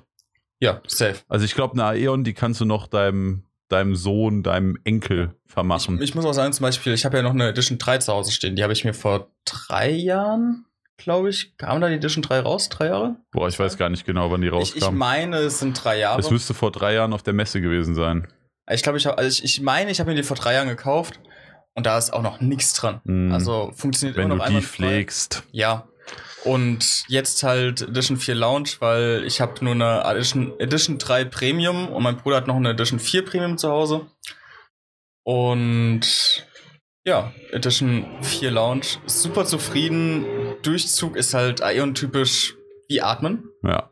Ja, 0.60 0.80
safe. 0.86 1.16
Also 1.28 1.44
ich 1.44 1.54
glaube, 1.54 1.74
eine 1.74 1.84
Aeon, 1.84 2.24
die 2.24 2.34
kannst 2.34 2.60
du 2.60 2.64
noch 2.64 2.86
deinem, 2.86 3.44
deinem 3.68 3.94
Sohn, 3.96 4.42
deinem 4.42 4.78
Enkel 4.84 5.34
Ich, 5.46 5.52
vermachen. 5.52 6.00
ich 6.02 6.14
muss 6.14 6.24
auch 6.24 6.32
sagen, 6.34 6.52
zum 6.52 6.64
Beispiel, 6.64 6.92
ich 6.92 7.04
habe 7.04 7.16
ja 7.16 7.22
noch 7.22 7.30
eine 7.32 7.48
Edition 7.48 7.78
3 7.78 7.98
zu 7.98 8.12
Hause 8.12 8.30
stehen. 8.32 8.54
Die 8.56 8.62
habe 8.62 8.72
ich 8.72 8.84
mir 8.84 8.94
vor 8.94 9.28
drei 9.44 9.90
Jahren, 9.90 10.66
glaube 10.98 11.30
ich, 11.30 11.56
kam 11.56 11.80
da 11.80 11.88
die 11.88 11.94
Edition 11.96 12.22
3 12.22 12.40
raus? 12.40 12.68
Drei 12.68 12.86
Jahre? 12.86 13.16
Boah, 13.32 13.48
ich 13.48 13.58
weiß 13.58 13.76
gar 13.76 13.88
nicht 13.88 14.04
genau, 14.06 14.30
wann 14.30 14.40
die 14.40 14.48
Ich, 14.48 14.76
ich 14.76 14.82
rauskam. 14.82 14.96
meine, 14.98 15.36
es 15.38 15.58
sind 15.58 15.82
drei 15.84 15.98
Jahre. 15.98 16.20
Es 16.20 16.30
müsste 16.30 16.54
vor 16.54 16.70
drei 16.70 16.94
Jahren 16.94 17.12
auf 17.12 17.22
der 17.24 17.34
Messe 17.34 17.60
gewesen 17.60 17.94
sein. 17.96 18.28
Ich 18.70 18.82
glaube, 18.84 18.98
ich, 18.98 19.06
hab- 19.06 19.18
also 19.18 19.28
ich, 19.28 19.42
ich 19.44 19.60
meine, 19.62 19.90
ich 19.90 19.98
habe 19.98 20.10
mir 20.10 20.16
die 20.16 20.22
vor 20.22 20.36
drei 20.36 20.54
Jahren 20.54 20.68
gekauft 20.68 21.18
und 21.74 21.86
da 21.86 21.98
ist 21.98 22.12
auch 22.12 22.22
noch 22.22 22.40
nichts 22.40 22.74
dran. 22.74 23.00
Mhm. 23.04 23.32
Also 23.32 23.72
funktioniert 23.74 24.16
Wenn 24.16 24.26
immer 24.26 24.34
du 24.34 24.38
noch 24.38 24.46
die 24.46 24.50
einwandfrei. 24.56 24.86
pflegst. 24.86 25.42
Ja. 25.52 25.88
Und 26.44 27.04
jetzt 27.06 27.42
halt 27.44 27.82
Edition 27.82 28.16
4 28.16 28.34
Lounge, 28.34 28.70
weil 28.80 29.22
ich 29.24 29.40
habe 29.40 29.64
nur 29.64 29.74
eine 29.74 30.02
Edition, 30.04 30.58
Edition 30.58 30.98
3 30.98 31.24
Premium 31.26 31.88
und 31.88 32.02
mein 32.02 32.16
Bruder 32.16 32.36
hat 32.38 32.48
noch 32.48 32.56
eine 32.56 32.70
Edition 32.70 32.98
4 32.98 33.24
Premium 33.24 33.58
zu 33.58 33.70
Hause. 33.70 34.06
Und 35.24 36.46
ja, 37.04 37.32
Edition 37.52 38.06
4 38.22 38.50
Lounge, 38.50 38.86
super 39.06 39.44
zufrieden. 39.44 40.24
Durchzug 40.62 41.16
ist 41.16 41.32
halt 41.32 41.62
Aeon-typisch 41.62 42.56
wie 42.88 43.00
Atmen. 43.00 43.48
Ja. 43.62 43.91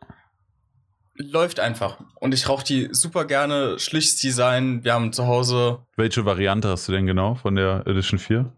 Läuft 1.22 1.60
einfach. 1.60 1.98
Und 2.14 2.32
ich 2.32 2.48
rauche 2.48 2.64
die 2.64 2.88
super 2.92 3.24
gerne. 3.26 3.78
Schlichtes 3.78 4.20
Design. 4.20 4.84
Wir 4.84 4.94
haben 4.94 5.12
zu 5.12 5.26
Hause. 5.26 5.80
Welche 5.96 6.24
Variante 6.24 6.68
hast 6.68 6.88
du 6.88 6.92
denn 6.92 7.06
genau 7.06 7.34
von 7.34 7.56
der 7.56 7.86
Edition 7.86 8.18
4? 8.18 8.50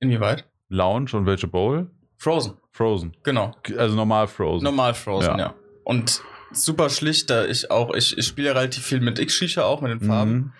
Inwieweit? 0.00 0.44
Lounge 0.68 1.10
und 1.14 1.24
welche 1.26 1.46
Bowl? 1.48 1.90
Frozen. 2.18 2.54
Frozen. 2.72 3.16
Genau. 3.22 3.52
Also 3.78 3.96
normal 3.96 4.28
Frozen. 4.28 4.64
Normal 4.64 4.94
Frozen, 4.94 5.30
Ja. 5.30 5.38
ja. 5.38 5.54
Und 5.84 6.22
super 6.52 6.90
schlicht, 6.90 7.30
da 7.30 7.44
ich 7.46 7.70
auch, 7.70 7.94
ich, 7.94 8.18
ich 8.18 8.26
spiele 8.26 8.50
relativ 8.50 8.84
viel 8.84 9.00
mit 9.00 9.18
X-Shisha 9.18 9.62
auch, 9.64 9.80
mit 9.80 9.92
den 9.92 10.00
Farben. 10.00 10.32
Mhm. 10.32 10.52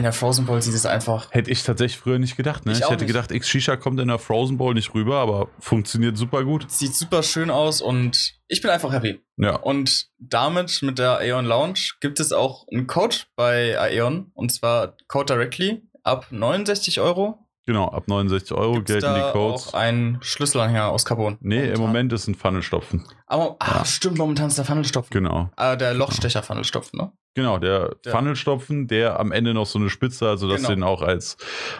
In 0.00 0.04
der 0.04 0.14
Frozen 0.14 0.46
Bowl 0.46 0.62
sieht 0.62 0.72
es 0.72 0.86
einfach. 0.86 1.30
Hätte 1.30 1.50
ich 1.50 1.62
tatsächlich 1.62 1.98
früher 2.00 2.18
nicht 2.18 2.34
gedacht. 2.34 2.64
Ne? 2.64 2.72
Ich 2.72 2.78
Ich, 2.78 2.84
hätte 2.86 3.04
nicht. 3.04 3.08
gedacht, 3.08 3.30
X-Shisha 3.32 3.76
kommt 3.76 4.00
in 4.00 4.08
der 4.08 4.18
Frozen 4.18 4.56
Bowl 4.56 4.72
nicht 4.72 4.94
rüber, 4.94 5.18
aber 5.18 5.48
funktioniert 5.58 6.16
super 6.16 6.42
gut. 6.42 6.70
Sieht 6.70 6.94
super 6.94 7.22
schön 7.22 7.50
aus 7.50 7.82
und 7.82 8.32
ich 8.48 8.62
bin 8.62 8.70
einfach 8.70 8.90
happy. 8.94 9.20
Ja. 9.36 9.56
Und 9.56 10.06
damit, 10.18 10.80
mit 10.80 10.98
der 10.98 11.18
Aeon 11.18 11.44
Lounge, 11.44 11.80
gibt 12.00 12.18
es 12.18 12.32
auch 12.32 12.66
einen 12.72 12.86
Code 12.86 13.14
bei 13.36 13.78
Aeon. 13.78 14.30
Und 14.32 14.50
zwar 14.50 14.96
Code 15.06 15.34
Directly 15.34 15.82
ab 16.02 16.28
69 16.30 16.98
Euro. 17.00 17.46
Genau, 17.70 17.86
ab 17.86 18.08
69 18.08 18.50
Euro 18.56 18.72
Gibt's 18.72 18.90
gelten 18.90 19.06
da 19.06 19.26
die 19.28 19.32
Codes. 19.32 19.68
auch 19.68 19.74
einen 19.74 20.18
Schlüsselanhänger 20.22 20.88
aus 20.88 21.04
Carbon. 21.04 21.38
Nee, 21.40 21.58
im 21.58 21.62
Momentan. 21.66 21.86
Moment 21.86 22.12
ist 22.14 22.26
ein 22.26 22.34
Funnelstopfen. 22.34 23.04
Aber, 23.28 23.56
Ja. 23.64 23.84
stimmt, 23.84 24.18
momentan 24.18 24.48
ist 24.48 24.58
der 24.58 24.64
Funnelstopfen. 24.64 25.12
Genau. 25.12 25.50
Ah, 25.54 25.76
der 25.76 25.94
Lochstecher 25.94 26.42
Funnelstopfen, 26.42 26.98
ne? 26.98 27.12
Genau, 27.36 27.58
der 27.58 27.94
Der- 28.04 28.10
Funnelstopfen, 28.10 28.88
der 28.88 29.20
am 29.20 29.30
Ende 29.30 29.54
noch 29.54 29.66
so 29.66 29.78
eine 29.78 29.88
Spitze, 29.88 30.28
also 30.28 30.48
dass 30.48 30.56
Genau. 30.56 30.68
du 30.70 30.74
den 30.74 30.82
auch 30.82 31.00
als, 31.02 31.36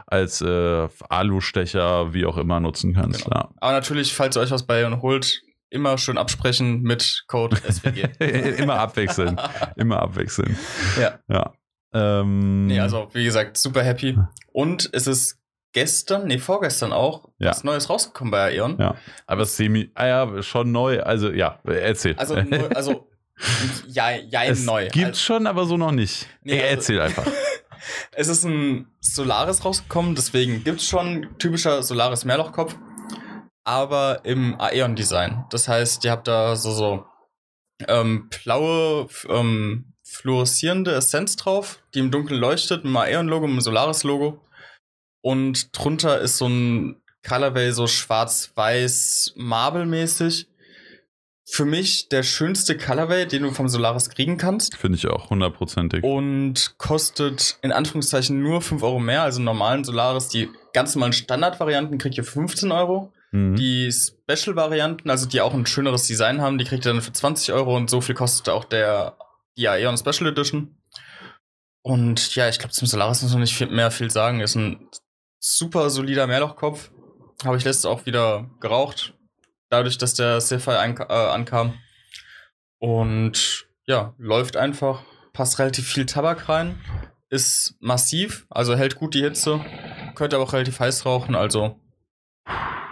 als 0.06 0.40
äh, 0.42 0.88
Alustecher, 1.08 2.14
wie 2.14 2.24
auch 2.24 2.36
immer, 2.36 2.60
nutzen 2.60 2.94
kannst. 2.94 3.24
Genau. 3.24 3.48
Aber 3.60 3.72
natürlich, 3.72 4.14
falls 4.14 4.36
ihr 4.36 4.42
euch 4.42 4.52
was 4.52 4.66
bei 4.66 4.88
holt, 5.02 5.42
immer 5.70 5.98
schön 5.98 6.18
absprechen 6.18 6.82
mit 6.82 7.24
Code 7.26 7.56
SWG. 7.68 8.08
Ja. 8.20 8.26
immer 8.58 8.74
abwechseln. 8.78 9.40
Immer 9.74 10.00
abwechseln. 10.02 10.56
Ja. 11.00 11.18
Ja. 11.28 11.52
Ähm, 11.92 12.66
Nee, 12.68 12.78
also 12.78 13.08
wie 13.12 13.24
gesagt, 13.24 13.56
super 13.58 13.82
happy. 13.82 14.16
Und 14.52 14.88
es 14.92 15.08
ist 15.08 15.39
gestern, 15.72 16.26
nee, 16.26 16.38
vorgestern 16.38 16.92
auch, 16.92 17.28
Ja. 17.38 17.50
was 17.50 17.64
Neues 17.64 17.88
rausgekommen 17.90 18.30
bei 18.30 18.52
Aeon. 18.52 18.76
Ja. 18.78 18.96
Aber 19.26 19.44
semi, 19.44 19.90
ah 19.94 20.06
ja, 20.06 20.42
schon 20.42 20.72
neu. 20.72 21.00
Also 21.02 21.30
ja, 21.30 21.58
erzähl. 21.64 22.16
Also, 22.16 22.36
neu, 22.40 22.68
also 22.74 23.08
ja, 23.88 24.10
ja, 24.10 24.44
es 24.44 24.64
neu. 24.64 24.84
gibt's 24.88 25.06
Also, 25.08 25.20
schon, 25.20 25.46
aber 25.46 25.64
so 25.66 25.76
noch 25.76 25.92
nicht. 25.92 26.26
Nee, 26.42 26.60
also- 26.60 26.66
erzähl 26.74 27.00
einfach. 27.00 27.26
es 28.12 28.28
ist 28.28 28.44
ein 28.44 28.86
Solaris 29.00 29.64
rausgekommen, 29.64 30.14
deswegen 30.14 30.62
gibt's 30.64 30.86
schon 30.86 31.28
typischer 31.38 31.82
Solaris 31.82 32.24
Mehrlochkopf, 32.24 32.76
aber 33.64 34.20
im 34.24 34.60
Aeon-Design. 34.60 35.44
Das 35.50 35.68
heißt, 35.68 36.04
ihr 36.04 36.10
habt 36.10 36.28
da 36.28 36.56
so, 36.56 36.70
so 36.72 37.04
ähm, 37.88 38.28
blaue, 38.44 39.06
ähm, 39.28 39.94
fluoreszierende 40.04 40.92
Essenz 40.92 41.36
drauf, 41.36 41.80
die 41.94 42.00
im 42.00 42.10
Dunkeln 42.10 42.38
leuchtet, 42.40 42.84
mit 42.84 42.88
einem 42.88 42.96
Aeon-Logo, 42.96 43.46
mit 43.46 43.52
einem 43.52 43.60
Solaris-Logo. 43.60 44.40
Und 45.22 45.76
drunter 45.76 46.20
ist 46.20 46.38
so 46.38 46.48
ein 46.48 46.96
Colorway, 47.26 47.72
so 47.72 47.86
schwarz-weiß, 47.86 49.34
Marble-mäßig. 49.36 50.46
Für 51.44 51.64
mich 51.64 52.08
der 52.08 52.22
schönste 52.22 52.76
Colorway, 52.76 53.26
den 53.26 53.42
du 53.42 53.50
vom 53.50 53.68
Solaris 53.68 54.08
kriegen 54.08 54.36
kannst. 54.36 54.76
Finde 54.76 54.96
ich 54.96 55.08
auch 55.08 55.30
hundertprozentig. 55.30 56.04
Und 56.04 56.78
kostet 56.78 57.58
in 57.62 57.72
Anführungszeichen 57.72 58.40
nur 58.40 58.62
5 58.62 58.82
Euro 58.82 59.00
mehr. 59.00 59.22
Also 59.22 59.42
normalen 59.42 59.82
Solaris, 59.82 60.28
die 60.28 60.48
ganz 60.72 60.94
normalen 60.94 61.12
Standardvarianten 61.12 61.98
kriegt 61.98 62.16
ihr 62.16 62.24
für 62.24 62.32
15 62.32 62.70
Euro. 62.70 63.12
Mhm. 63.32 63.56
Die 63.56 63.90
Special-Varianten, 63.90 65.10
also 65.10 65.26
die 65.26 65.40
auch 65.40 65.52
ein 65.52 65.66
schöneres 65.66 66.06
Design 66.06 66.40
haben, 66.40 66.58
die 66.58 66.64
kriegt 66.64 66.86
ihr 66.86 66.92
dann 66.92 67.02
für 67.02 67.12
20 67.12 67.52
Euro 67.52 67.76
und 67.76 67.90
so 67.90 68.00
viel 68.00 68.14
kostet 68.14 68.48
auch 68.48 68.64
der 68.64 69.16
die 69.56 69.68
Aeon 69.68 69.98
Special 69.98 70.30
Edition. 70.30 70.76
Und 71.82 72.34
ja, 72.34 72.48
ich 72.48 72.58
glaube, 72.58 72.72
zum 72.72 72.86
Solaris 72.86 73.22
muss 73.22 73.32
man 73.32 73.40
nicht 73.40 73.56
viel 73.56 73.68
mehr 73.68 73.90
viel 73.90 74.10
sagen. 74.10 74.40
Ist 74.40 74.54
ein 74.54 74.88
super 75.40 75.90
solider 75.90 76.26
Mehrlochkopf. 76.26 76.90
Habe 77.44 77.56
ich 77.56 77.64
letztes 77.64 77.86
auch 77.86 78.06
wieder 78.06 78.50
geraucht, 78.60 79.14
dadurch, 79.70 79.98
dass 79.98 80.14
der 80.14 80.40
ein- 80.78 80.96
äh, 80.98 81.04
ankam. 81.04 81.78
Und 82.78 83.66
ja, 83.86 84.14
läuft 84.18 84.56
einfach, 84.56 85.02
passt 85.32 85.58
relativ 85.58 85.86
viel 85.88 86.06
Tabak 86.06 86.48
rein, 86.48 86.78
ist 87.30 87.74
massiv, 87.80 88.46
also 88.50 88.74
hält 88.76 88.96
gut 88.96 89.14
die 89.14 89.22
Hitze, 89.22 89.64
könnte 90.14 90.36
aber 90.36 90.44
auch 90.44 90.52
relativ 90.52 90.80
heiß 90.80 91.06
rauchen, 91.06 91.34
also 91.34 91.80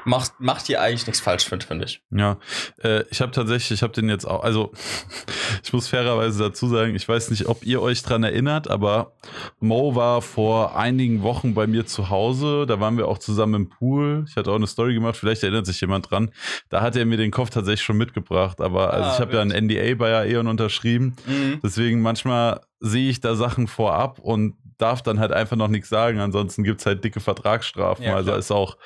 macht, 0.08 0.40
macht 0.40 0.66
hier 0.66 0.80
eigentlich 0.82 1.06
nichts 1.06 1.20
falsch, 1.20 1.44
finde 1.44 1.66
find 1.66 1.84
ich. 1.84 2.02
Ja, 2.10 2.38
äh, 2.82 3.04
ich 3.10 3.20
habe 3.20 3.30
tatsächlich, 3.32 3.70
ich 3.78 3.82
habe 3.82 3.92
den 3.92 4.08
jetzt 4.08 4.24
auch, 4.24 4.42
also 4.42 4.72
ich 5.62 5.72
muss 5.72 5.88
fairerweise 5.88 6.42
dazu 6.42 6.68
sagen, 6.68 6.94
ich 6.94 7.08
weiß 7.08 7.30
nicht, 7.30 7.46
ob 7.46 7.64
ihr 7.64 7.80
euch 7.82 8.02
dran 8.02 8.24
erinnert, 8.24 8.68
aber 8.68 9.12
Mo 9.60 9.94
war 9.94 10.22
vor 10.22 10.76
einigen 10.76 11.22
Wochen 11.22 11.54
bei 11.54 11.66
mir 11.66 11.86
zu 11.86 12.10
Hause, 12.10 12.66
da 12.66 12.80
waren 12.80 12.96
wir 12.96 13.08
auch 13.08 13.18
zusammen 13.18 13.54
im 13.54 13.68
Pool. 13.68 14.24
Ich 14.28 14.36
hatte 14.36 14.50
auch 14.50 14.56
eine 14.56 14.66
Story 14.66 14.94
gemacht, 14.94 15.16
vielleicht 15.16 15.42
erinnert 15.42 15.66
sich 15.66 15.80
jemand 15.80 16.10
dran. 16.10 16.30
Da 16.68 16.80
hat 16.80 16.96
er 16.96 17.04
mir 17.04 17.16
den 17.16 17.30
Kopf 17.30 17.50
tatsächlich 17.50 17.82
schon 17.84 17.96
mitgebracht, 17.98 18.60
aber 18.60 18.92
also 18.92 19.10
Ah, 19.10 19.14
ich 19.14 19.20
habe 19.20 19.34
ja 19.34 19.40
ein 19.42 19.50
NDA 19.50 19.94
bei 19.94 20.14
Aeon 20.14 20.46
unterschrieben, 20.46 21.14
Mhm. 21.26 21.60
deswegen 21.62 22.00
manchmal 22.00 22.60
sehe 22.80 23.10
ich 23.10 23.20
da 23.20 23.34
Sachen 23.34 23.66
vorab 23.66 24.18
und 24.18 24.54
darf 24.78 25.02
dann 25.02 25.18
halt 25.20 25.32
einfach 25.32 25.56
noch 25.56 25.68
nichts 25.68 25.88
sagen. 25.88 26.20
Ansonsten 26.20 26.64
gibt's 26.64 26.86
halt 26.86 27.04
dicke 27.04 27.20
Vertragsstrafen. 27.20 28.04
Ja, 28.04 28.14
also 28.16 28.32
ist 28.34 28.50
auch 28.50 28.76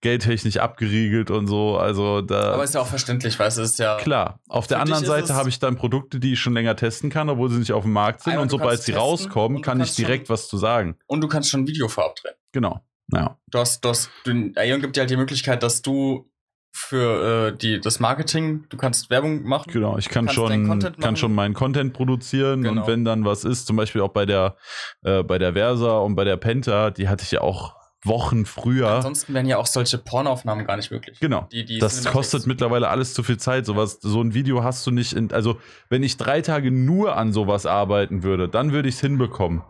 geldtechnisch 0.00 0.56
abgeriegelt 0.56 1.30
und 1.30 1.46
so. 1.46 1.76
Also 1.76 2.20
da. 2.22 2.52
Aber 2.54 2.64
ist 2.64 2.74
ja 2.74 2.80
auch 2.80 2.86
verständlich, 2.86 3.38
weißt 3.38 3.58
du, 3.58 3.62
ist 3.62 3.78
ja. 3.78 3.96
Klar, 3.98 4.40
auf 4.48 4.66
der 4.66 4.80
anderen 4.80 5.04
Seite 5.04 5.24
es- 5.26 5.32
habe 5.32 5.48
ich 5.48 5.58
dann 5.58 5.76
Produkte, 5.76 6.18
die 6.18 6.32
ich 6.32 6.40
schon 6.40 6.54
länger 6.54 6.74
testen 6.76 7.10
kann, 7.10 7.28
obwohl 7.28 7.50
sie 7.50 7.58
nicht 7.58 7.72
auf 7.72 7.84
dem 7.84 7.92
Markt 7.92 8.22
sind. 8.22 8.32
Einmal, 8.32 8.42
und 8.44 8.52
du 8.52 8.58
sobald 8.58 8.82
sie 8.82 8.92
rauskommen, 8.92 9.56
und 9.58 9.62
kann 9.62 9.78
ich 9.78 9.84
kannst 9.86 9.96
schon- 9.96 10.04
direkt 10.06 10.28
was 10.30 10.48
zu 10.48 10.56
sagen. 10.56 10.96
Und 11.06 11.20
du 11.20 11.28
kannst 11.28 11.50
schon 11.50 11.60
ein 11.62 11.66
Video 11.66 11.88
vorab 11.88 12.16
drehen. 12.16 12.34
Genau. 12.52 12.80
Ja. 13.12 13.38
Du 13.50 13.58
hast, 13.58 13.84
du 13.84 13.90
hast, 13.90 14.10
du, 14.24 14.52
Aeon 14.56 14.80
gibt 14.80 14.96
dir 14.96 15.00
halt 15.00 15.10
die 15.10 15.16
Möglichkeit, 15.16 15.62
dass 15.62 15.82
du 15.82 16.30
für 16.74 17.52
äh, 17.52 17.56
die, 17.56 17.80
das 17.80 18.00
Marketing, 18.00 18.64
du 18.70 18.78
kannst 18.78 19.10
Werbung 19.10 19.44
machen. 19.44 19.70
Genau, 19.72 19.98
ich 19.98 20.08
kann 20.08 20.28
schon, 20.28 20.80
kann 21.00 21.16
schon 21.16 21.34
meinen 21.34 21.52
Content 21.54 21.92
produzieren 21.92 22.62
Genau. 22.62 22.80
und 22.80 22.88
wenn 22.88 23.04
dann 23.04 23.24
was 23.24 23.44
ist, 23.44 23.66
zum 23.66 23.76
Beispiel 23.76 24.00
auch 24.00 24.08
bei 24.08 24.24
der, 24.24 24.56
äh, 25.04 25.22
bei 25.22 25.38
der 25.38 25.52
Versa 25.52 25.98
und 25.98 26.14
bei 26.14 26.24
der 26.24 26.38
Penta, 26.38 26.90
die 26.90 27.08
hatte 27.08 27.24
ich 27.24 27.30
ja 27.30 27.42
auch 27.42 27.81
Wochen 28.04 28.46
früher. 28.46 28.88
Ansonsten 28.90 29.32
wären 29.32 29.46
ja 29.46 29.58
auch 29.58 29.66
solche 29.66 29.96
Pornoaufnahmen 29.98 30.66
gar 30.66 30.76
nicht 30.76 30.90
möglich. 30.90 31.20
Genau. 31.20 31.46
Die, 31.52 31.64
die 31.64 31.78
Das 31.78 32.04
kostet 32.04 32.46
mittlerweile 32.46 32.88
alles 32.88 33.14
zu 33.14 33.22
viel 33.22 33.36
Zeit. 33.36 33.64
Sowas, 33.64 33.98
so 34.00 34.20
ein 34.20 34.34
Video 34.34 34.64
hast 34.64 34.86
du 34.86 34.90
nicht 34.90 35.12
in, 35.12 35.32
also 35.32 35.58
wenn 35.88 36.02
ich 36.02 36.16
drei 36.16 36.40
Tage 36.40 36.70
nur 36.72 37.16
an 37.16 37.32
sowas 37.32 37.64
arbeiten 37.64 38.22
würde, 38.22 38.48
dann 38.48 38.72
würde 38.72 38.88
ich 38.88 38.96
es 38.96 39.00
hinbekommen. 39.00 39.62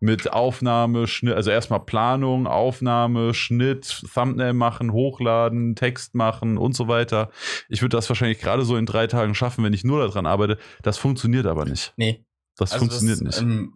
Mit 0.00 0.32
Aufnahme, 0.32 1.08
Schnitt, 1.08 1.34
also 1.34 1.50
erstmal 1.50 1.80
Planung, 1.80 2.46
Aufnahme, 2.46 3.34
Schnitt, 3.34 4.02
Thumbnail 4.14 4.52
machen, 4.52 4.92
hochladen, 4.92 5.74
Text 5.74 6.14
machen 6.14 6.56
und 6.56 6.76
so 6.76 6.86
weiter. 6.86 7.30
Ich 7.68 7.82
würde 7.82 7.96
das 7.96 8.08
wahrscheinlich 8.08 8.38
gerade 8.38 8.64
so 8.64 8.76
in 8.76 8.86
drei 8.86 9.08
Tagen 9.08 9.34
schaffen, 9.34 9.64
wenn 9.64 9.72
ich 9.72 9.82
nur 9.82 10.06
daran 10.06 10.26
arbeite. 10.26 10.58
Das 10.82 10.98
funktioniert 10.98 11.46
aber 11.46 11.64
nicht. 11.64 11.94
Nee. 11.96 12.24
Das 12.56 12.72
Also 12.72 12.84
funktioniert 12.84 13.18
das, 13.26 13.40
nicht. 13.40 13.40
Ähm, 13.40 13.74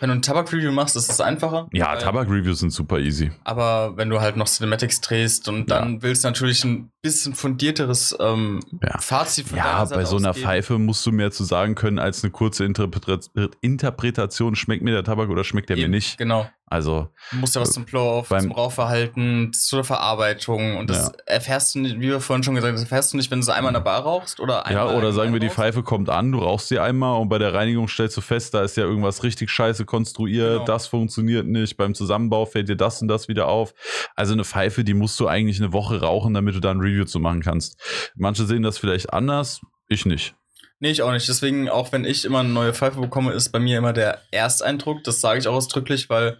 wenn 0.00 0.08
du 0.08 0.16
ein 0.16 0.22
Tabak-Review 0.22 0.72
machst, 0.72 0.96
ist 0.96 1.10
es 1.10 1.20
einfacher. 1.20 1.68
ja, 1.72 1.92
Weil- 1.92 1.98
Tabak-Reviews 1.98 2.58
sind 2.60 2.70
super 2.72 2.98
easy. 2.98 3.30
Aber 3.44 3.96
wenn 3.96 4.10
du 4.10 4.20
halt 4.20 4.36
noch 4.36 4.46
Cinematics 4.48 5.00
drehst 5.00 5.48
und 5.48 5.70
dann 5.70 6.02
willst 6.02 6.24
du 6.24 6.28
natürlich 6.28 6.64
ein 6.64 6.90
bisschen 7.02 7.34
fundierteres 7.34 8.16
ähm, 8.20 8.60
Ja. 8.82 8.98
Fazit 8.98 9.48
von 9.48 9.58
Ja, 9.58 9.84
bei 9.84 10.04
so 10.04 10.16
einer 10.16 10.30
ausgeben. 10.30 10.46
Pfeife 10.46 10.78
musst 10.78 11.04
du 11.06 11.12
mehr 11.12 11.30
zu 11.30 11.44
sagen 11.44 11.74
können 11.74 11.98
als 11.98 12.24
eine 12.24 12.30
kurze 12.30 12.64
Interpret 12.64 13.30
Interpretation. 13.60 14.54
Schmeckt 14.56 14.82
mir 14.82 14.92
der 14.92 15.04
Tabak 15.04 15.28
oder 15.30 15.44
schmeckt 15.44 15.68
der 15.70 15.76
mir 15.76 15.88
nicht? 15.88 16.18
Genau. 16.18 16.48
Also, 16.70 17.08
Du 17.32 17.36
musst 17.38 17.56
ja 17.56 17.60
was 17.60 17.72
zum 17.72 17.84
Beim- 17.84 18.42
zum 18.42 18.52
Rauchverhalten, 18.52 19.52
zur 19.52 19.82
Verarbeitung. 19.82 20.76
Und 20.76 20.88
das 20.88 21.08
Ja. 21.08 21.12
erfährst 21.26 21.74
du 21.74 21.80
nicht, 21.80 21.96
wie 21.96 22.08
wir 22.08 22.20
vorhin 22.20 22.44
schon 22.44 22.54
gesagt 22.54 22.68
haben, 22.70 22.76
das 22.76 22.84
erfährst 22.84 23.12
du 23.12 23.16
nicht, 23.16 23.30
wenn 23.30 23.40
du 23.40 23.52
einmal 23.52 23.70
in 23.70 23.74
der 23.74 23.80
Bar 23.80 24.02
rauchst 24.02 24.38
oder 24.38 24.66
einmal 24.66 24.86
ja, 24.92 24.96
oder 24.96 25.12
sagen 25.12 25.32
wir, 25.32 25.40
die. 25.40 25.50
Pfeife 25.50 25.82
kommt 25.82 26.08
an, 26.08 26.30
du 26.30 26.38
rauchst 26.38 26.68
sie 26.68 26.78
einmal 26.78 27.20
und 27.20 27.28
bei 27.28 27.38
der 27.38 27.52
Reinigung 27.52 27.88
stellst 27.88 28.16
du 28.16 28.20
fest, 28.20 28.54
da 28.54 28.62
ist 28.62 28.76
ja 28.76 28.84
irgendwas 28.84 29.24
richtig 29.24 29.50
scheiße 29.50 29.84
konstruiert, 29.84 30.52
Genau. 30.52 30.64
das 30.64 30.86
funktioniert 30.86 31.46
nicht, 31.46 31.76
beim 31.76 31.92
Zusammenbau 31.94 32.46
fällt 32.46 32.68
dir 32.68 32.76
das 32.76 33.02
und 33.02 33.08
das 33.08 33.26
wieder 33.26 33.48
auf. 33.48 33.74
Also 34.14 34.32
eine 34.32 34.44
Pfeife, 34.44 34.84
die 34.84 34.94
musst 34.94 35.18
du 35.18 35.26
eigentlich 35.26 35.60
eine 35.60 35.72
Woche 35.72 36.00
rauchen, 36.00 36.34
damit 36.34 36.54
du 36.54 36.60
da 36.60 36.70
ein 36.70 36.78
Review 36.80 37.04
zu 37.04 37.18
machen 37.18 37.42
kannst. 37.42 37.80
Manche 38.14 38.46
sehen 38.46 38.62
das 38.62 38.78
vielleicht 38.78 39.12
anders, 39.12 39.60
ich 39.88 40.06
nicht. 40.06 40.34
Nee, 40.78 40.92
ich 40.92 41.02
auch 41.02 41.10
nicht. 41.12 41.28
Deswegen, 41.28 41.68
auch 41.68 41.92
wenn 41.92 42.04
ich 42.06 42.24
immer 42.24 42.38
eine 42.38 42.48
neue 42.48 42.72
Pfeife 42.72 43.00
bekomme, 43.00 43.32
ist 43.32 43.50
bei 43.50 43.58
mir 43.58 43.76
immer 43.76 43.92
der 43.92 44.20
Ersteindruck. 44.30 45.04
Das 45.04 45.20
sage 45.20 45.38
ich 45.40 45.46
auch 45.48 45.54
ausdrücklich, 45.54 46.08
weil 46.08 46.38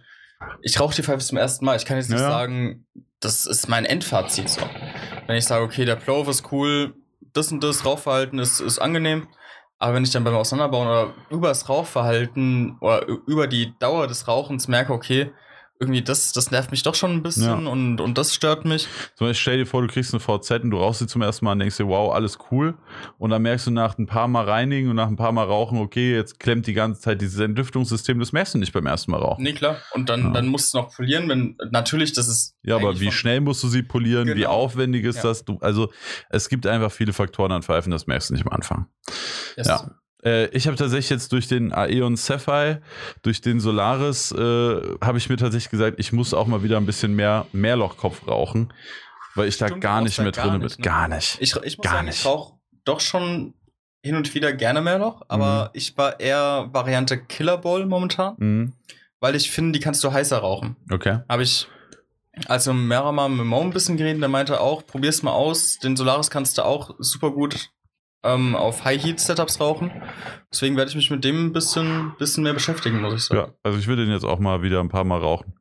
ich 0.61 0.79
rauche 0.79 0.95
die 0.95 1.03
Pfeife 1.03 1.25
zum 1.25 1.37
ersten 1.37 1.65
Mal. 1.65 1.75
Ich 1.77 1.85
kann 1.85 1.97
jetzt 1.97 2.09
nicht 2.09 2.19
Ja. 2.19 2.27
sagen, 2.29 2.85
das 3.19 3.45
ist 3.45 3.67
mein 3.67 3.85
Endfazit 3.85 4.49
so. 4.49 4.61
Wenn 5.27 5.37
ich 5.37 5.45
sage, 5.45 5.63
okay, 5.63 5.85
der 5.85 5.95
Plow 5.95 6.27
ist 6.29 6.51
cool, 6.51 6.93
das 7.33 7.51
und 7.51 7.63
das 7.63 7.85
Rauchverhalten 7.85 8.39
ist, 8.39 8.59
ist 8.59 8.79
angenehm. 8.79 9.27
Aber 9.79 9.95
wenn 9.95 10.03
ich 10.03 10.11
dann 10.11 10.23
beim 10.23 10.35
Auseinanderbauen 10.35 10.87
oder 10.87 11.13
über 11.29 11.47
das 11.47 11.67
Rauchverhalten 11.67 12.77
oder 12.81 13.05
über 13.25 13.47
die 13.47 13.73
Dauer 13.79 14.07
des 14.07 14.27
Rauchens 14.27 14.67
merke, 14.67 14.93
okay, 14.93 15.31
irgendwie 15.81 16.03
das, 16.03 16.31
das 16.31 16.51
nervt 16.51 16.69
mich 16.71 16.83
doch 16.83 16.93
schon 16.95 17.11
ein 17.11 17.23
bisschen 17.23 17.43
Ja. 17.65 17.71
und, 17.71 17.99
und 17.99 18.17
das 18.17 18.33
stört 18.35 18.63
mich. 18.65 18.87
Zum 19.15 19.27
Beispiel 19.27 19.33
stell 19.41 19.57
dir 19.57 19.65
vor, 19.65 19.81
du 19.81 19.87
kriegst 19.87 20.13
eine 20.13 20.19
VZ 20.19 20.63
und 20.63 20.69
du 20.71 20.77
rauchst 20.77 20.99
sie 20.99 21.07
zum 21.07 21.21
ersten 21.23 21.43
Mal 21.43 21.53
und 21.53 21.59
denkst 21.59 21.77
dir, 21.77 21.87
wow, 21.87 22.13
alles 22.13 22.37
cool. 22.51 22.75
Und 23.17 23.31
dann 23.31 23.41
merkst 23.41 23.65
du 23.67 23.71
nach 23.71 23.97
ein 23.97 24.05
paar 24.05 24.27
Mal 24.27 24.45
reinigen 24.45 24.89
und 24.91 24.95
nach 24.95 25.07
ein 25.07 25.15
paar 25.15 25.31
Mal 25.31 25.43
rauchen, 25.43 25.79
okay, 25.79 26.15
jetzt 26.15 26.39
klemmt 26.39 26.67
die 26.67 26.73
ganze 26.73 27.01
Zeit 27.01 27.19
dieses 27.19 27.39
Entlüftungssystem, 27.39 28.19
das 28.19 28.31
merkst 28.31 28.53
du 28.53 28.59
nicht 28.59 28.73
beim 28.73 28.85
ersten 28.85 29.11
Mal 29.11 29.17
rauchen. 29.17 29.43
Nee, 29.43 29.53
klar. 29.53 29.77
Und 29.93 30.07
dann, 30.09 30.25
Ja. 30.25 30.29
dann 30.31 30.47
musst 30.47 30.73
du 30.73 30.77
noch 30.77 30.95
polieren, 30.95 31.27
wenn 31.29 31.57
natürlich, 31.71 32.13
das 32.13 32.27
ist. 32.27 32.55
Ja, 32.61 32.75
aber 32.75 32.99
wie 32.99 33.11
schnell 33.11 33.41
musst 33.41 33.63
du 33.63 33.67
sie 33.67 33.81
polieren? 33.81 34.27
Wie 34.27 34.33
Genau. 34.35 34.49
aufwendig 34.51 35.03
ist 35.03 35.17
Ja. 35.17 35.23
das? 35.23 35.45
Du, 35.45 35.57
also 35.61 35.91
es 36.29 36.47
gibt 36.47 36.67
einfach 36.67 36.91
viele 36.91 37.11
Faktoren 37.11 37.51
an 37.51 37.63
Pfeifen, 37.63 37.89
das 37.91 38.05
merkst 38.05 38.29
du 38.29 38.33
nicht 38.35 38.45
am 38.45 38.51
Anfang. 38.53 38.85
Yes. 39.57 39.67
Ja. 39.67 39.89
Äh, 40.23 40.47
ich 40.47 40.67
habe 40.67 40.77
tatsächlich 40.77 41.09
jetzt 41.09 41.31
durch 41.31 41.47
den 41.47 41.73
Aeon 41.73 42.15
Sapphire, 42.15 42.81
durch 43.23 43.41
den 43.41 43.59
Solaris, 43.59 44.31
äh, 44.31 44.35
habe 45.01 45.17
ich 45.17 45.29
mir 45.29 45.37
tatsächlich 45.37 45.69
gesagt, 45.71 45.99
ich 45.99 46.11
muss 46.13 46.33
auch 46.33 46.47
mal 46.47 46.63
wieder 46.63 46.77
ein 46.77 46.85
bisschen 46.85 47.15
mehr 47.15 47.45
Mehrlochkopf 47.53 48.27
rauchen, 48.27 48.71
weil 49.35 49.47
ich 49.47 49.57
da 49.57 49.67
Stimmt, 49.67 49.81
gar 49.81 49.99
du 49.99 50.05
nicht 50.05 50.17
mehr 50.19 50.31
da 50.31 50.41
drin 50.41 50.51
gar 50.51 50.59
bin. 50.59 50.67
nicht, 50.67 50.79
ne? 50.79 50.83
Gar 50.85 51.07
nicht. 51.07 51.37
Ich, 51.39 51.55
ich 51.63 51.77
muss 51.77 51.83
Gar 51.85 51.93
sagen, 51.93 52.07
nicht. 52.07 52.19
ich 52.19 52.25
rauche 52.25 52.53
doch 52.85 52.99
schon 52.99 53.53
hin 54.03 54.15
und 54.15 54.33
wieder 54.33 54.51
gerne 54.53 54.81
mehr 54.81 54.97
noch, 54.97 55.21
aber 55.27 55.69
ich 55.73 55.95
war 55.97 56.19
eher 56.19 56.69
Variante 56.71 57.17
Killer 57.19 57.57
Ball 57.57 57.85
momentan, 57.85 58.33
Mhm. 58.37 58.73
weil 59.19 59.35
ich 59.35 59.51
finde, 59.51 59.73
die 59.77 59.79
kannst 59.83 60.03
du 60.03 60.11
heißer 60.11 60.37
rauchen. 60.39 60.75
Okay. 60.91 61.19
Habe 61.29 61.43
ich 61.43 61.67
also 62.47 62.73
mehrere 62.73 63.13
Mal 63.13 63.29
mit 63.29 63.45
Mo 63.45 63.61
ein 63.61 63.69
bisschen 63.71 63.97
geredet, 63.97 64.21
der 64.21 64.29
meinte 64.29 64.59
auch, 64.61 64.85
probier's 64.87 65.21
mal 65.21 65.31
aus. 65.33 65.77
Den 65.79 65.95
Solaris 65.95 66.29
kannst 66.31 66.57
du 66.57 66.63
auch 66.65 66.95
super 66.99 67.29
gut 67.31 67.69
ähm, 68.23 68.55
auf 68.55 68.83
High 68.85 69.03
Heat 69.03 69.19
Setups 69.19 69.59
rauchen. 69.59 69.91
Deswegen 70.51 70.77
werde 70.77 70.89
ich 70.89 70.95
mich 70.95 71.09
mit 71.09 71.23
dem 71.23 71.47
ein 71.47 71.53
bisschen, 71.53 72.13
bisschen 72.19 72.43
mehr 72.43 72.53
beschäftigen, 72.53 73.01
muss 73.01 73.13
ich 73.13 73.23
sagen. 73.23 73.41
Ja, 73.41 73.53
also 73.63 73.77
ich 73.79 73.87
will 73.87 73.95
den 73.95 74.09
jetzt 74.11 74.25
auch 74.25 74.39
mal 74.39 74.61
wieder 74.61 74.79
ein 74.79 74.89
paar 74.89 75.03
Mal 75.03 75.19
rauchen. 75.19 75.53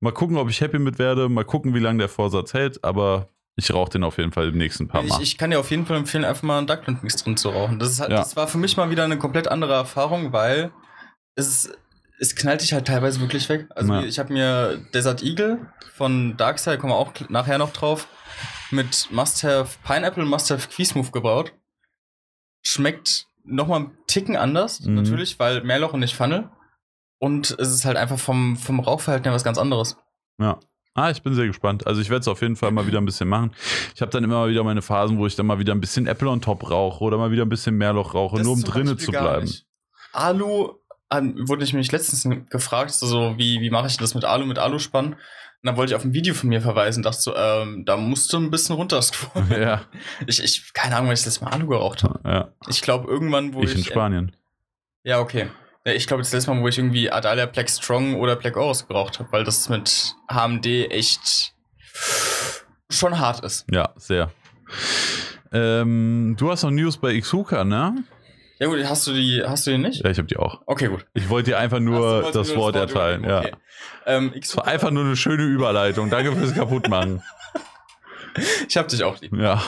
Mal 0.00 0.12
gucken, 0.12 0.36
ob 0.36 0.48
ich 0.50 0.60
happy 0.60 0.78
mit 0.78 0.98
werde. 0.98 1.28
Mal 1.28 1.44
gucken, 1.44 1.74
wie 1.74 1.78
lange 1.80 1.98
der 1.98 2.08
Vorsatz 2.08 2.54
hält. 2.54 2.82
Aber 2.82 3.28
ich 3.54 3.72
rauche 3.72 3.90
den 3.90 4.02
auf 4.04 4.16
jeden 4.18 4.32
Fall 4.32 4.48
im 4.48 4.56
nächsten 4.58 4.88
paar 4.88 5.04
Ich, 5.04 5.10
Mal. 5.10 5.22
ich 5.22 5.36
kann 5.38 5.50
dir 5.50 5.60
auf 5.60 5.70
jeden 5.70 5.84
Fall 5.86 5.98
empfehlen, 5.98 6.24
einfach 6.24 6.42
mal 6.42 6.58
einen 6.58 6.66
Duckland 6.66 7.02
Mix 7.02 7.16
drin 7.22 7.36
zu 7.36 7.50
rauchen. 7.50 7.78
Das, 7.78 7.90
ist 7.90 8.00
halt, 8.00 8.10
Ja. 8.10 8.16
das 8.16 8.34
war 8.34 8.48
für 8.48 8.58
mich 8.58 8.76
mal 8.76 8.90
wieder 8.90 9.04
eine 9.04 9.18
komplett 9.18 9.46
andere 9.48 9.74
Erfahrung, 9.74 10.32
weil 10.32 10.72
es, 11.36 11.70
es 12.18 12.34
knallt 12.34 12.62
dich 12.62 12.72
halt 12.72 12.86
teilweise 12.86 13.20
wirklich 13.20 13.48
weg. 13.50 13.66
Also 13.76 13.92
Ja. 13.92 14.02
ich 14.02 14.18
habe 14.18 14.32
mir 14.32 14.80
Desert 14.94 15.22
Eagle 15.22 15.58
von 15.94 16.36
Darkside, 16.38 16.78
kommen 16.78 16.92
wir 16.92 16.96
auch 16.96 17.12
nachher 17.28 17.58
noch 17.58 17.72
drauf, 17.74 18.08
mit 18.70 19.08
Must-Have 19.10 19.76
Pineapple 19.84 20.22
und 20.22 20.30
Must-Have 20.30 20.68
Quiesmove 20.68 21.12
gebraut. 21.12 21.52
Schmeckt 22.62 23.26
nochmal 23.44 23.80
einen 23.80 23.98
Ticken 24.06 24.36
anders, 24.36 24.80
Mhm. 24.80 24.94
natürlich, 24.94 25.38
weil 25.38 25.62
Meerloch 25.62 25.92
und 25.92 26.00
nicht 26.00 26.14
Funnel. 26.14 26.48
Und 27.18 27.50
es 27.58 27.68
ist 27.72 27.84
halt 27.84 27.96
einfach 27.96 28.18
vom, 28.18 28.56
vom 28.56 28.80
Rauchverhalten 28.80 29.24
her 29.24 29.32
was 29.34 29.44
ganz 29.44 29.58
anderes. 29.58 29.96
Ja. 30.38 30.58
Ah, 30.94 31.10
ich 31.10 31.22
bin 31.22 31.34
sehr 31.34 31.46
gespannt. 31.46 31.86
Also 31.86 32.00
ich 32.02 32.10
werde 32.10 32.20
es 32.20 32.28
auf 32.28 32.42
jeden 32.42 32.56
Fall 32.56 32.70
mal 32.70 32.86
wieder 32.86 33.00
ein 33.00 33.06
bisschen 33.06 33.28
machen. 33.28 33.52
Ich 33.94 34.02
habe 34.02 34.10
dann 34.10 34.24
immer 34.24 34.40
mal 34.40 34.50
wieder 34.50 34.62
meine 34.62 34.82
Phasen, 34.82 35.16
wo 35.18 35.26
ich 35.26 35.34
dann 35.36 35.46
mal 35.46 35.58
wieder 35.58 35.72
ein 35.74 35.80
bisschen 35.80 36.06
Apple 36.06 36.28
on 36.28 36.42
top 36.42 36.68
rauche 36.70 37.02
oder 37.02 37.16
mal 37.16 37.30
wieder 37.30 37.44
ein 37.44 37.48
bisschen 37.48 37.76
Mehrloch 37.76 38.12
rauche, 38.14 38.36
Das 38.36 38.44
nur 38.44 38.54
um 38.54 38.62
drinnen 38.62 38.98
zu 38.98 39.10
bleiben. 39.10 39.50
Alu 40.12 40.74
wurde 41.10 41.64
ich 41.64 41.72
mich 41.72 41.90
letztens 41.92 42.28
gefragt, 42.50 42.90
so 42.92 43.34
wie, 43.38 43.60
wie 43.60 43.70
mache 43.70 43.86
ich 43.86 43.96
das 43.96 44.14
mit 44.14 44.24
Alu, 44.24 44.44
mit 44.46 44.58
Aluspann? 44.58 45.16
Und 45.62 45.68
dann 45.68 45.76
wollte 45.76 45.92
ich 45.92 45.96
auf 45.96 46.04
ein 46.04 46.12
Video 46.12 46.34
von 46.34 46.48
mir 46.48 46.60
verweisen, 46.60 47.04
dachte 47.04 47.20
so, 47.20 47.36
ähm, 47.36 47.84
da 47.84 47.96
musst 47.96 48.32
du 48.32 48.36
ein 48.38 48.50
bisschen 48.50 48.74
runterscrollen. 48.74 49.48
Ja, 49.62 49.82
Ich, 50.26 50.42
ich, 50.42 50.72
keine 50.74 50.96
Ahnung, 50.96 51.06
wann 51.08 51.14
ich 51.14 51.22
das 51.22 51.40
Mal 51.40 51.50
Alu 51.52 51.68
geraucht 51.68 52.02
habe. 52.02 52.20
ja. 52.28 52.48
Ich 52.68 52.82
glaube 52.82 53.08
irgendwann, 53.08 53.54
wo 53.54 53.62
Ich 53.62 53.70
ich. 53.70 53.78
in 53.78 53.84
Spanien. 53.84 54.36
Ja, 55.04 55.20
okay. 55.20 55.48
Ich 55.84 56.06
glaube 56.08 56.22
das 56.22 56.32
letzte 56.32 56.52
Mal, 56.52 56.60
wo 56.62 56.68
ich 56.68 56.78
irgendwie 56.78 57.10
Adalia 57.10 57.46
Black 57.46 57.68
Strong 57.70 58.16
oder 58.16 58.34
Black 58.36 58.56
Oros 58.56 58.86
geraucht 58.88 59.18
habe, 59.20 59.30
weil 59.32 59.44
das 59.44 59.68
mit 59.68 60.14
HMD 60.28 60.66
echt 60.90 61.54
schon 62.90 63.18
hart 63.18 63.44
ist. 63.44 63.64
Ja, 63.70 63.90
sehr. 63.96 64.30
Ähm, 65.52 66.34
du 66.38 66.50
hast 66.50 66.62
noch 66.62 66.70
News 66.70 66.96
bei 66.96 67.20
Xuka, 67.20 67.64
ne? 67.64 68.04
Ja 68.62 68.68
gut, 68.68 68.78
hast 68.84 69.06
du 69.08 69.12
die, 69.12 69.42
hast 69.44 69.66
du 69.66 69.72
die 69.72 69.78
nicht? 69.78 70.04
Ja, 70.04 70.10
ich 70.10 70.18
habe 70.18 70.28
die 70.28 70.36
auch. 70.36 70.62
Okay, 70.66 70.86
gut. 70.86 71.04
Ich 71.14 71.28
wollte 71.28 71.50
dir 71.50 71.58
einfach 71.58 71.78
Ach, 71.78 71.80
du 71.80 71.84
nur 71.90 72.00
wolltest 72.22 72.34
das 72.36 72.54
Wort 72.56 72.76
erteilen. 72.76 73.24
übernehmen, 73.24 73.44
Ja. 73.44 73.50
okay. 73.50 73.60
Ähm, 74.06 74.32
Es 74.40 74.56
war 74.56 74.66
einfach 74.68 74.90
nur 74.92 75.04
eine 75.04 75.16
schöne 75.16 75.42
Überleitung. 75.42 76.10
Danke 76.10 76.32
fürs 76.36 76.54
Kaputtmachen. 76.54 77.22
Ich 78.68 78.76
hab 78.78 78.88
dich 78.88 79.02
auch 79.04 79.20
lieb. 79.20 79.32
Ja, 79.36 79.60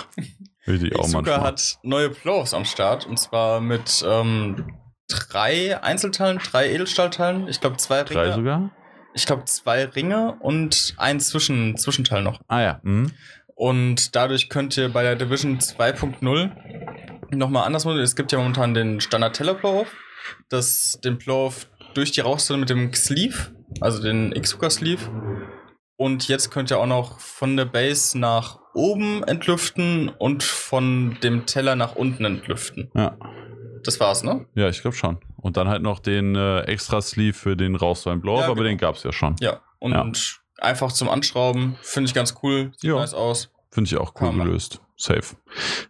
richtig 0.66 0.96
auch 0.96 1.04
Ixuka 1.04 1.20
manchmal. 1.22 1.40
hat 1.42 1.78
neue 1.82 2.08
Playoffs 2.08 2.54
am 2.54 2.64
Start 2.64 3.04
und 3.06 3.18
zwar 3.18 3.60
mit 3.60 4.02
ähm, 4.08 4.64
drei 5.08 5.82
Einzelteilen, 5.82 6.38
drei 6.38 6.70
Edelstahlteilen, 6.72 7.46
ich 7.48 7.60
glaube 7.60 7.76
zwei 7.76 8.00
Ringe. 8.02 8.14
Drei 8.14 8.32
sogar? 8.32 8.70
Ich 9.12 9.26
glaube 9.26 9.44
zwei 9.44 9.84
Ringe 9.84 10.36
und 10.40 10.94
ein 10.96 11.20
Zwischen 11.20 11.76
Zwischenteil 11.76 12.22
noch. 12.22 12.40
Ah 12.48 12.60
ja. 12.62 12.80
Mhm. 12.84 13.10
Und 13.54 14.16
dadurch 14.16 14.48
könnt 14.48 14.76
ihr 14.78 14.88
bei 14.88 15.02
der 15.02 15.16
Division 15.16 15.58
2.0 15.58 16.50
nochmal 17.36 17.64
anders 17.64 17.84
machen. 17.84 17.98
Es 17.98 18.16
gibt 18.16 18.32
ja 18.32 18.38
momentan 18.38 18.74
den 18.74 19.00
Standard 19.00 19.36
Teller 19.36 19.54
Playoff, 19.54 19.88
das 20.48 20.98
den 21.04 21.18
Playoff 21.18 21.66
durch 21.94 22.12
die 22.12 22.20
Rauchzone 22.20 22.58
mit 22.58 22.70
dem 22.70 22.92
Sleeve, 22.92 23.52
also 23.80 24.02
den 24.02 24.32
Ixuka 24.32 24.70
Sleeve. 24.70 25.02
Und 25.96 26.26
jetzt 26.28 26.50
könnt 26.50 26.70
ihr 26.72 26.78
auch 26.78 26.86
noch 26.86 27.20
von 27.20 27.56
der 27.56 27.66
Base 27.66 28.18
nach 28.18 28.58
oben 28.74 29.22
entlüften 29.24 30.08
und 30.08 30.42
von 30.42 31.16
dem 31.22 31.46
Teller 31.46 31.76
nach 31.76 31.94
unten 31.94 32.24
entlüften. 32.24 32.90
Ja. 32.94 33.16
Das 33.84 34.00
war's, 34.00 34.24
ne? 34.24 34.46
ja, 34.54 34.68
ich 34.68 34.80
glaube 34.80 34.96
schon. 34.96 35.18
Und 35.36 35.56
dann 35.58 35.68
halt 35.68 35.82
noch 35.82 35.98
den 36.00 36.34
äh, 36.34 36.60
extra 36.62 37.02
Sleeve 37.02 37.34
für 37.34 37.54
den 37.56 37.76
Rauswein 37.76 38.20
Blow, 38.22 38.38
Ja, 38.38 38.44
aber 38.46 38.54
genau. 38.54 38.68
den 38.68 38.78
gab 38.78 38.96
es 38.96 39.02
ja 39.02 39.12
schon. 39.12 39.36
Ja. 39.40 39.60
Und 39.78 40.40
einfach 40.58 40.90
zum 40.90 41.10
Anschrauben, 41.10 41.76
finde 41.82 42.08
ich 42.08 42.14
ganz 42.14 42.34
cool. 42.42 42.72
Sieht 42.78 42.90
Ja. 42.90 42.96
nice 42.96 43.12
aus. 43.14 43.50
Finde 43.74 43.88
ich 43.88 43.96
auch 43.96 44.14
cool 44.20 44.30
man. 44.30 44.46
gelöst. 44.46 44.80
Safe. 44.94 45.34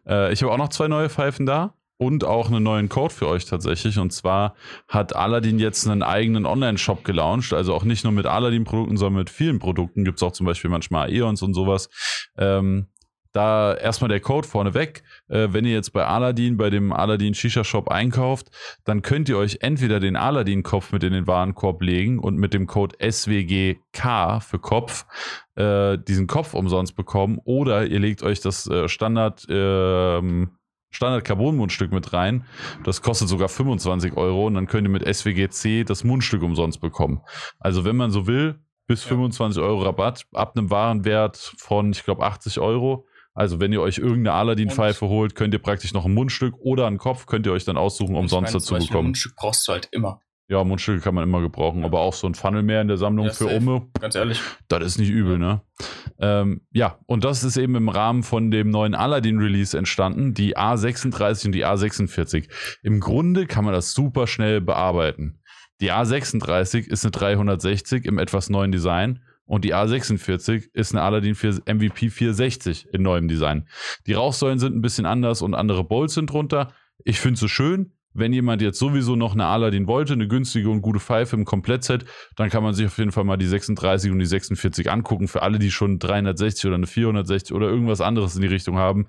Äh, 0.06 0.32
ich 0.32 0.42
habe 0.42 0.50
auch 0.50 0.56
noch 0.56 0.70
zwei 0.70 0.88
neue 0.88 1.10
Pfeifen 1.10 1.44
da 1.44 1.74
und 1.98 2.24
auch 2.24 2.48
einen 2.48 2.62
neuen 2.62 2.88
Code 2.88 3.12
für 3.12 3.28
euch 3.28 3.44
tatsächlich. 3.44 3.98
Und 3.98 4.10
zwar 4.10 4.54
hat 4.88 5.14
Aladdin 5.14 5.58
jetzt 5.58 5.86
einen 5.86 6.02
eigenen 6.02 6.46
Online-Shop 6.46 7.04
gelauncht. 7.04 7.52
Also 7.52 7.74
auch 7.74 7.84
nicht 7.84 8.02
nur 8.02 8.14
mit 8.14 8.24
Aladdin-Produkten, 8.24 8.96
sondern 8.96 9.18
mit 9.18 9.28
vielen 9.28 9.58
Produkten. 9.58 10.02
Gibt 10.02 10.16
es 10.16 10.22
auch 10.22 10.32
zum 10.32 10.46
Beispiel 10.46 10.70
manchmal 10.70 11.10
Aeons 11.10 11.42
und 11.42 11.52
sowas. 11.52 11.90
Ähm, 12.38 12.88
da 13.34 13.74
erstmal 13.74 14.08
der 14.08 14.20
Code 14.20 14.46
vorneweg. 14.46 15.02
Äh, 15.28 15.48
wenn 15.50 15.64
ihr 15.64 15.72
jetzt 15.72 15.92
bei 15.92 16.06
Aladdin, 16.06 16.56
bei 16.56 16.70
dem 16.70 16.92
Aladdin 16.92 17.34
Shisha 17.34 17.64
Shop 17.64 17.88
einkauft, 17.88 18.50
dann 18.84 19.02
könnt 19.02 19.28
ihr 19.28 19.36
euch 19.36 19.58
entweder 19.60 20.00
den 20.00 20.16
Aladdin-Kopf 20.16 20.92
mit 20.92 21.02
in 21.02 21.12
den 21.12 21.26
Warenkorb 21.26 21.82
legen 21.82 22.18
und 22.18 22.36
mit 22.36 22.54
dem 22.54 22.66
Code 22.66 22.96
SWGK 23.00 24.40
für 24.40 24.58
Kopf 24.60 25.04
äh, 25.56 25.98
diesen 25.98 26.26
Kopf 26.26 26.54
umsonst 26.54 26.96
bekommen 26.96 27.38
oder 27.44 27.86
ihr 27.86 27.98
legt 27.98 28.22
euch 28.22 28.40
das 28.40 28.66
äh, 28.68 28.88
Standard 28.88 29.44
ähm, 29.48 30.52
Standard 30.90 31.24
Carbon 31.24 31.56
Mundstück 31.56 31.90
mit 31.90 32.12
rein. 32.12 32.44
Das 32.84 33.02
kostet 33.02 33.28
sogar 33.28 33.48
25 33.48 34.16
Euro 34.16 34.46
und 34.46 34.54
dann 34.54 34.68
könnt 34.68 34.86
ihr 34.86 34.90
mit 34.90 35.04
SWGC 35.12 35.84
das 35.84 36.04
Mundstück 36.04 36.42
umsonst 36.42 36.80
bekommen. 36.80 37.20
Also 37.58 37.84
wenn 37.84 37.96
man 37.96 38.12
so 38.12 38.28
will, 38.28 38.60
bis 38.86 39.02
Ja. 39.04 39.08
25 39.08 39.60
Euro 39.60 39.82
Rabatt 39.82 40.24
ab 40.32 40.56
einem 40.56 40.70
Warenwert 40.70 41.54
von, 41.58 41.90
ich 41.90 42.04
glaube, 42.04 42.24
80 42.24 42.60
Euro. 42.60 43.06
Also 43.34 43.58
wenn 43.60 43.72
ihr 43.72 43.80
euch 43.80 43.98
irgendeine 43.98 44.32
Aladdin-Pfeife 44.32 45.08
holt, 45.08 45.34
könnt 45.34 45.52
ihr 45.54 45.60
praktisch 45.60 45.92
noch 45.92 46.04
ein 46.04 46.14
Mundstück 46.14 46.54
oder 46.60 46.86
einen 46.86 46.98
Kopf, 46.98 47.26
könnt 47.26 47.46
ihr 47.46 47.52
euch 47.52 47.64
dann 47.64 47.76
aussuchen, 47.76 48.14
umsonst 48.14 48.52
meine, 48.52 48.52
dazu 48.62 48.74
Beispiel 48.74 48.88
bekommen. 48.92 49.10
Ein 49.10 49.14
Stück 49.16 49.34
brauchst 49.36 49.66
du 49.66 49.72
halt 49.72 49.88
immer. 49.90 50.20
Ja, 50.46 50.62
Mundstücke 50.62 51.00
kann 51.00 51.14
man 51.14 51.24
immer 51.24 51.40
gebrauchen, 51.40 51.80
Ja. 51.80 51.86
aber 51.86 52.00
auch 52.00 52.12
so 52.12 52.26
ein 52.26 52.34
Funnel 52.34 52.62
mehr 52.62 52.82
in 52.82 52.86
der 52.88 52.98
Sammlung 52.98 53.26
Ja, 53.26 53.32
für. 53.32 53.48
Ome, 53.50 53.88
Ganz 53.98 54.14
ehrlich. 54.14 54.40
das 54.68 54.84
ist 54.84 54.98
nicht 54.98 55.08
übel, 55.08 55.38
ne? 55.38 55.62
Ähm, 56.18 56.60
ja, 56.70 56.98
und 57.06 57.24
das 57.24 57.44
ist 57.44 57.56
eben 57.56 57.74
im 57.76 57.88
Rahmen 57.88 58.22
von 58.22 58.50
dem 58.50 58.68
neuen 58.68 58.94
Aladdin-Release 58.94 59.76
entstanden, 59.76 60.34
die 60.34 60.56
A36 60.56 61.46
und 61.46 61.52
die 61.52 61.64
A46. 61.64 62.50
Im 62.82 63.00
Grunde 63.00 63.46
kann 63.46 63.64
man 63.64 63.72
das 63.72 63.94
super 63.94 64.26
schnell 64.26 64.60
bearbeiten. 64.60 65.40
Die 65.80 65.90
A36 65.90 66.88
ist 66.88 67.04
eine 67.04 67.10
360 67.10 68.04
im 68.04 68.18
etwas 68.18 68.50
neuen 68.50 68.70
Design 68.70 69.22
und 69.46 69.64
die 69.64 69.74
A46 69.74 70.70
ist 70.72 70.92
eine 70.92 71.02
Aladdin 71.02 71.34
4 71.34 71.62
MVP 71.66 72.10
460 72.10 72.88
in 72.92 73.02
neuem 73.02 73.28
Design. 73.28 73.68
Die 74.06 74.14
Rauchsäulen 74.14 74.58
sind 74.58 74.74
ein 74.74 74.80
bisschen 74.80 75.06
anders 75.06 75.42
und 75.42 75.54
andere 75.54 75.84
Bolts 75.84 76.14
sind 76.14 76.30
drunter. 76.30 76.72
Ich 77.04 77.20
finde 77.20 77.34
es 77.34 77.40
so 77.40 77.48
schön. 77.48 77.92
Wenn 78.16 78.32
jemand 78.32 78.62
jetzt 78.62 78.78
sowieso 78.78 79.16
noch 79.16 79.32
eine 79.34 79.46
Aladdin 79.46 79.88
wollte, 79.88 80.12
eine 80.12 80.28
günstige 80.28 80.70
und 80.70 80.82
gute 80.82 81.00
Pfeife 81.00 81.34
im 81.34 81.44
Komplettset, 81.44 82.04
dann 82.36 82.48
kann 82.48 82.62
man 82.62 82.72
sich 82.72 82.86
auf 82.86 82.96
jeden 82.96 83.10
Fall 83.10 83.24
mal 83.24 83.36
die 83.36 83.46
36 83.46 84.12
und 84.12 84.20
die 84.20 84.26
46 84.26 84.88
angucken. 84.88 85.26
Für 85.26 85.42
alle, 85.42 85.58
die 85.58 85.72
schon 85.72 85.98
360 85.98 86.66
oder 86.66 86.76
eine 86.76 86.86
460 86.86 87.56
oder 87.56 87.68
irgendwas 87.68 88.00
anderes 88.00 88.36
in 88.36 88.42
die 88.42 88.48
Richtung 88.48 88.78
haben, 88.78 89.08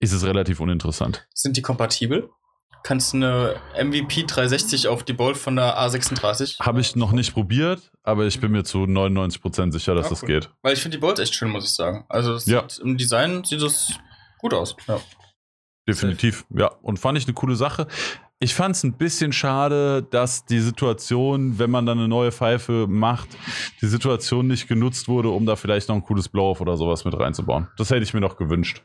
ist 0.00 0.12
es 0.12 0.26
relativ 0.26 0.60
uninteressant. 0.60 1.26
Sind 1.32 1.56
die 1.56 1.62
kompatibel? 1.62 2.28
Kannst 2.84 3.12
du 3.12 3.18
eine 3.18 3.54
MVP 3.80 4.24
360 4.26 4.88
auf 4.88 5.04
die 5.04 5.12
Bolt 5.12 5.36
von 5.36 5.54
der 5.56 5.78
A36? 5.78 6.58
Habe 6.60 6.80
ich 6.80 6.96
noch 6.96 7.12
nicht 7.12 7.32
probiert, 7.32 7.92
aber 8.02 8.26
ich 8.26 8.40
bin 8.40 8.50
mir 8.52 8.64
zu 8.64 8.78
99% 8.84 9.70
sicher, 9.72 9.94
dass 9.94 10.06
Ah, 10.06 10.10
das 10.10 10.22
cool. 10.22 10.28
geht. 10.28 10.50
Weil 10.62 10.74
ich 10.74 10.80
finde 10.82 10.96
die 10.96 11.00
Bolt 11.00 11.18
echt 11.20 11.34
schön, 11.34 11.48
muss 11.50 11.64
ich 11.64 11.72
sagen. 11.72 12.04
Also 12.08 12.32
Ja. 12.50 12.64
sieht, 12.68 12.78
im 12.84 12.96
Design 12.98 13.44
sieht 13.44 13.62
das 13.62 13.92
gut 14.38 14.52
aus. 14.52 14.74
Ja. 14.88 15.00
Definitiv, 15.88 16.44
ja. 16.50 16.68
Und 16.82 16.98
fand 16.98 17.18
ich 17.18 17.24
eine 17.26 17.34
coole 17.34 17.56
Sache. 17.56 17.86
Ich 18.38 18.54
fand 18.54 18.74
es 18.74 18.82
ein 18.82 18.96
bisschen 18.96 19.32
schade, 19.32 20.02
dass 20.02 20.44
die 20.44 20.58
Situation, 20.58 21.58
wenn 21.60 21.70
man 21.70 21.86
dann 21.86 21.98
eine 21.98 22.08
neue 22.08 22.32
Pfeife 22.32 22.86
macht, 22.88 23.28
die 23.80 23.86
Situation 23.86 24.48
nicht 24.48 24.66
genutzt 24.66 25.06
wurde, 25.06 25.28
um 25.28 25.46
da 25.46 25.54
vielleicht 25.54 25.88
noch 25.88 25.94
ein 25.96 26.02
cooles 26.02 26.28
Blow-Off 26.28 26.60
oder 26.60 26.76
sowas 26.76 27.04
mit 27.04 27.16
reinzubauen. 27.18 27.68
Das 27.76 27.90
hätte 27.90 28.02
ich 28.02 28.14
mir 28.14 28.20
noch 28.20 28.36
gewünscht. 28.36 28.82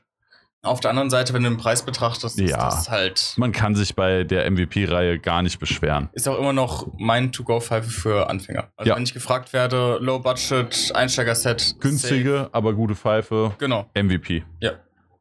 Auf 0.63 0.79
der 0.79 0.89
anderen 0.89 1.09
Seite, 1.09 1.33
wenn 1.33 1.43
du 1.43 1.49
den 1.49 1.57
Preis 1.57 1.83
betrachtest, 1.83 2.39
Ja. 2.39 2.45
ist 2.67 2.75
das 2.75 2.89
halt. 2.89 3.33
Man 3.37 3.51
kann 3.51 3.75
sich 3.75 3.95
bei 3.95 4.23
der 4.23 4.45
MVP-Reihe 4.49 5.19
gar 5.19 5.41
nicht 5.43 5.59
beschweren. 5.59 6.09
Ist 6.13 6.27
auch 6.27 6.37
immer 6.37 6.51
noch 6.51 6.87
mein 6.97 7.31
To-Go-Pfeife 7.31 7.89
für 7.89 8.29
Anfänger. 8.29 8.69
Also 8.75 8.89
Ja. 8.89 8.95
wenn 8.95 9.03
ich 9.03 9.13
gefragt 9.13 9.53
werde, 9.53 9.97
Low 10.01 10.19
Budget, 10.19 10.91
Einsteiger-Set. 10.95 11.75
Günstige, 11.79 12.49
aber 12.51 12.73
gute 12.73 12.95
Pfeife, 12.95 13.45
safe. 13.45 13.55
Genau. 13.59 13.89
MVP. 13.93 14.43
Ja. 14.59 14.71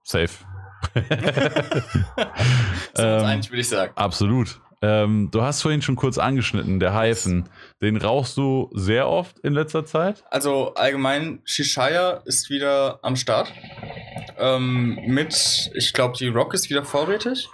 Safe. 0.03 0.29
Sind 0.95 1.11
wir 1.11 2.27
uns 2.27 2.99
Ähm, 2.99 3.25
einig, 3.25 3.51
würde 3.51 3.61
ich 3.61 3.69
sagen. 3.69 3.93
Absolut. 3.95 4.61
Ähm, 4.87 5.31
du 5.33 5.43
hast 5.43 5.63
vorhin 5.63 5.83
schon 5.83 5.97
kurz 5.97 6.17
angeschnitten, 6.17 6.79
der 6.79 6.95
Hyphen. 6.95 7.49
Den 7.83 7.97
rauchst 7.97 8.37
du 8.37 8.71
sehr 8.73 9.09
oft 9.09 9.39
in 9.41 9.53
letzter 9.53 9.85
Zeit? 9.85 10.23
Also 10.31 10.75
allgemein, 10.75 11.41
Shishaya 11.45 12.23
ist 12.25 12.51
wieder 12.51 13.01
am 13.03 13.17
Start. 13.17 13.53
Ähm, 14.39 14.97
mit, 15.07 15.71
ich 15.75 15.93
glaube, 15.93 16.17
die 16.17 16.29
Rock 16.29 16.55
ist 16.55 16.71
wieder 16.71 16.85
vorrätig. 16.85 17.49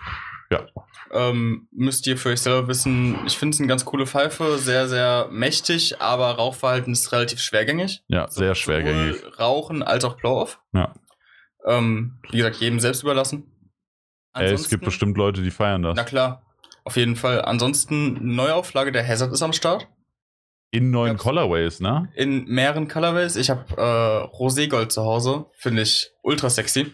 Ja. 0.51 0.67
Ähm, 1.11 1.69
müsst 1.73 2.07
ihr 2.07 2.19
für 2.19 2.31
euch 2.31 2.41
selber 2.41 2.69
wissen, 2.69 3.19
ich 3.27 3.39
finde 3.39 3.55
es 3.55 3.61
eine 3.61 3.69
ganz 3.69 3.85
coole 3.87 4.07
Pfeife, 4.07 4.59
sehr, 4.59 4.89
sehr 4.89 5.29
mächtig, 5.31 6.01
aber 6.01 6.33
Rauchverhalten 6.33 6.93
ist 6.93 7.13
relativ 7.13 7.41
schwergängig. 7.41 8.03
Ja, 8.09 8.29
sehr 8.29 8.55
schwergängig. 8.55 9.17
Sowohl 9.17 9.35
Rauchen 9.39 9.83
als 9.83 10.05
auch 10.05 10.17
Blow-Off. 10.17 10.61
Ja. 10.75 10.93
Ähm, 11.67 12.19
wie 12.31 12.39
gesagt, 12.39 12.57
jedem 12.57 12.81
selbst 12.81 13.03
überlassen. 13.03 13.45
Ey, 14.35 14.45
es 14.45 14.51
gibt 14.51 14.83
Ansonsten- 14.83 14.85
bestimmt 14.85 15.17
Leute, 15.17 15.43
die 15.43 15.51
feiern 15.51 15.83
das. 15.83 15.97
Na 15.97 16.05
klar, 16.05 16.43
auf 16.85 16.97
jeden 16.97 17.17
Fall. 17.17 17.43
Ansonsten, 17.43 18.35
Neuauflage 18.35 18.93
der 18.93 19.07
Hazard 19.07 19.33
ist 19.33 19.43
am 19.43 19.53
Start. 19.53 19.89
In 20.71 20.91
neuen 20.91 21.13
Gab's- 21.13 21.23
Colorways, 21.25 21.81
ne? 21.81 22.09
in 22.15 22.47
mehreren 22.47 22.89
Colorways. 22.89 23.37
Ich 23.37 23.51
habe 23.51 23.65
äh, 23.77 24.37
Roségold 24.37 24.89
zu 24.91 25.03
Hause, 25.03 25.47
finde 25.59 25.83
ich 25.83 26.11
ultra 26.23 26.49
sexy. 26.49 26.93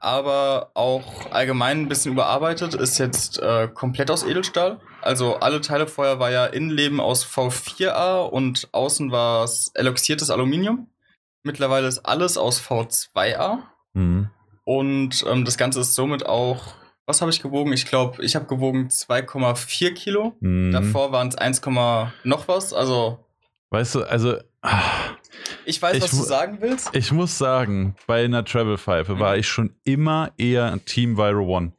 Aber 0.00 0.70
auch 0.74 1.30
allgemein 1.30 1.82
ein 1.82 1.88
bisschen 1.88 2.12
überarbeitet, 2.12 2.74
ist 2.74 2.98
jetzt 2.98 3.38
äh, 3.40 3.68
komplett 3.68 4.10
aus 4.10 4.24
Edelstahl. 4.24 4.80
Also 5.02 5.36
alle 5.36 5.60
Teile 5.60 5.86
vorher 5.86 6.18
war 6.18 6.30
ja 6.30 6.46
Innenleben 6.46 6.98
aus 7.00 7.24
V4A 7.24 8.22
und 8.26 8.68
außen 8.72 9.12
war 9.12 9.44
es 9.44 9.70
eloxiertes 9.74 10.30
Aluminium. 10.30 10.88
Mittlerweile 11.44 11.86
ist 11.86 12.00
alles 12.00 12.36
aus 12.36 12.60
V2A. 12.60 13.58
Mhm. 13.92 14.30
Und 14.64 15.24
ähm, 15.28 15.44
das 15.44 15.56
Ganze 15.56 15.80
ist 15.80 15.94
somit 15.94 16.26
auch, 16.26 16.74
was 17.08 17.20
habe 17.22 17.30
ich 17.32 17.40
gewogen? 17.42 17.72
Ich 17.72 17.86
glaube, 17.86 18.22
ich 18.24 18.36
habe 18.36 18.44
gewogen 18.46 18.88
2,4 18.90 19.92
Kilo. 19.94 20.34
Mhm. 20.40 20.70
Davor 20.72 21.10
waren 21.10 21.28
es 21.28 21.34
1, 21.36 21.60
noch 22.24 22.46
was. 22.46 22.72
Also 22.72 23.18
Weißt 23.70 23.96
du, 23.96 24.02
also 24.04 24.36
ah, 24.62 24.80
ich 25.64 25.80
weiß, 25.82 25.96
Ich 25.96 26.02
was 26.04 26.10
du 26.10 26.16
sagen 26.22 26.58
willst. 26.60 26.90
ich 26.94 27.10
muss 27.12 27.36
sagen, 27.36 27.96
bei 28.06 28.24
einer 28.24 28.44
Travel-Pfeife 28.44 29.18
war 29.18 29.34
Mhm. 29.34 29.40
ich 29.40 29.48
schon 29.48 29.74
immer 29.84 30.30
eher 30.38 30.78
Team 30.84 31.16
Viro 31.16 31.44
One. 31.44 31.72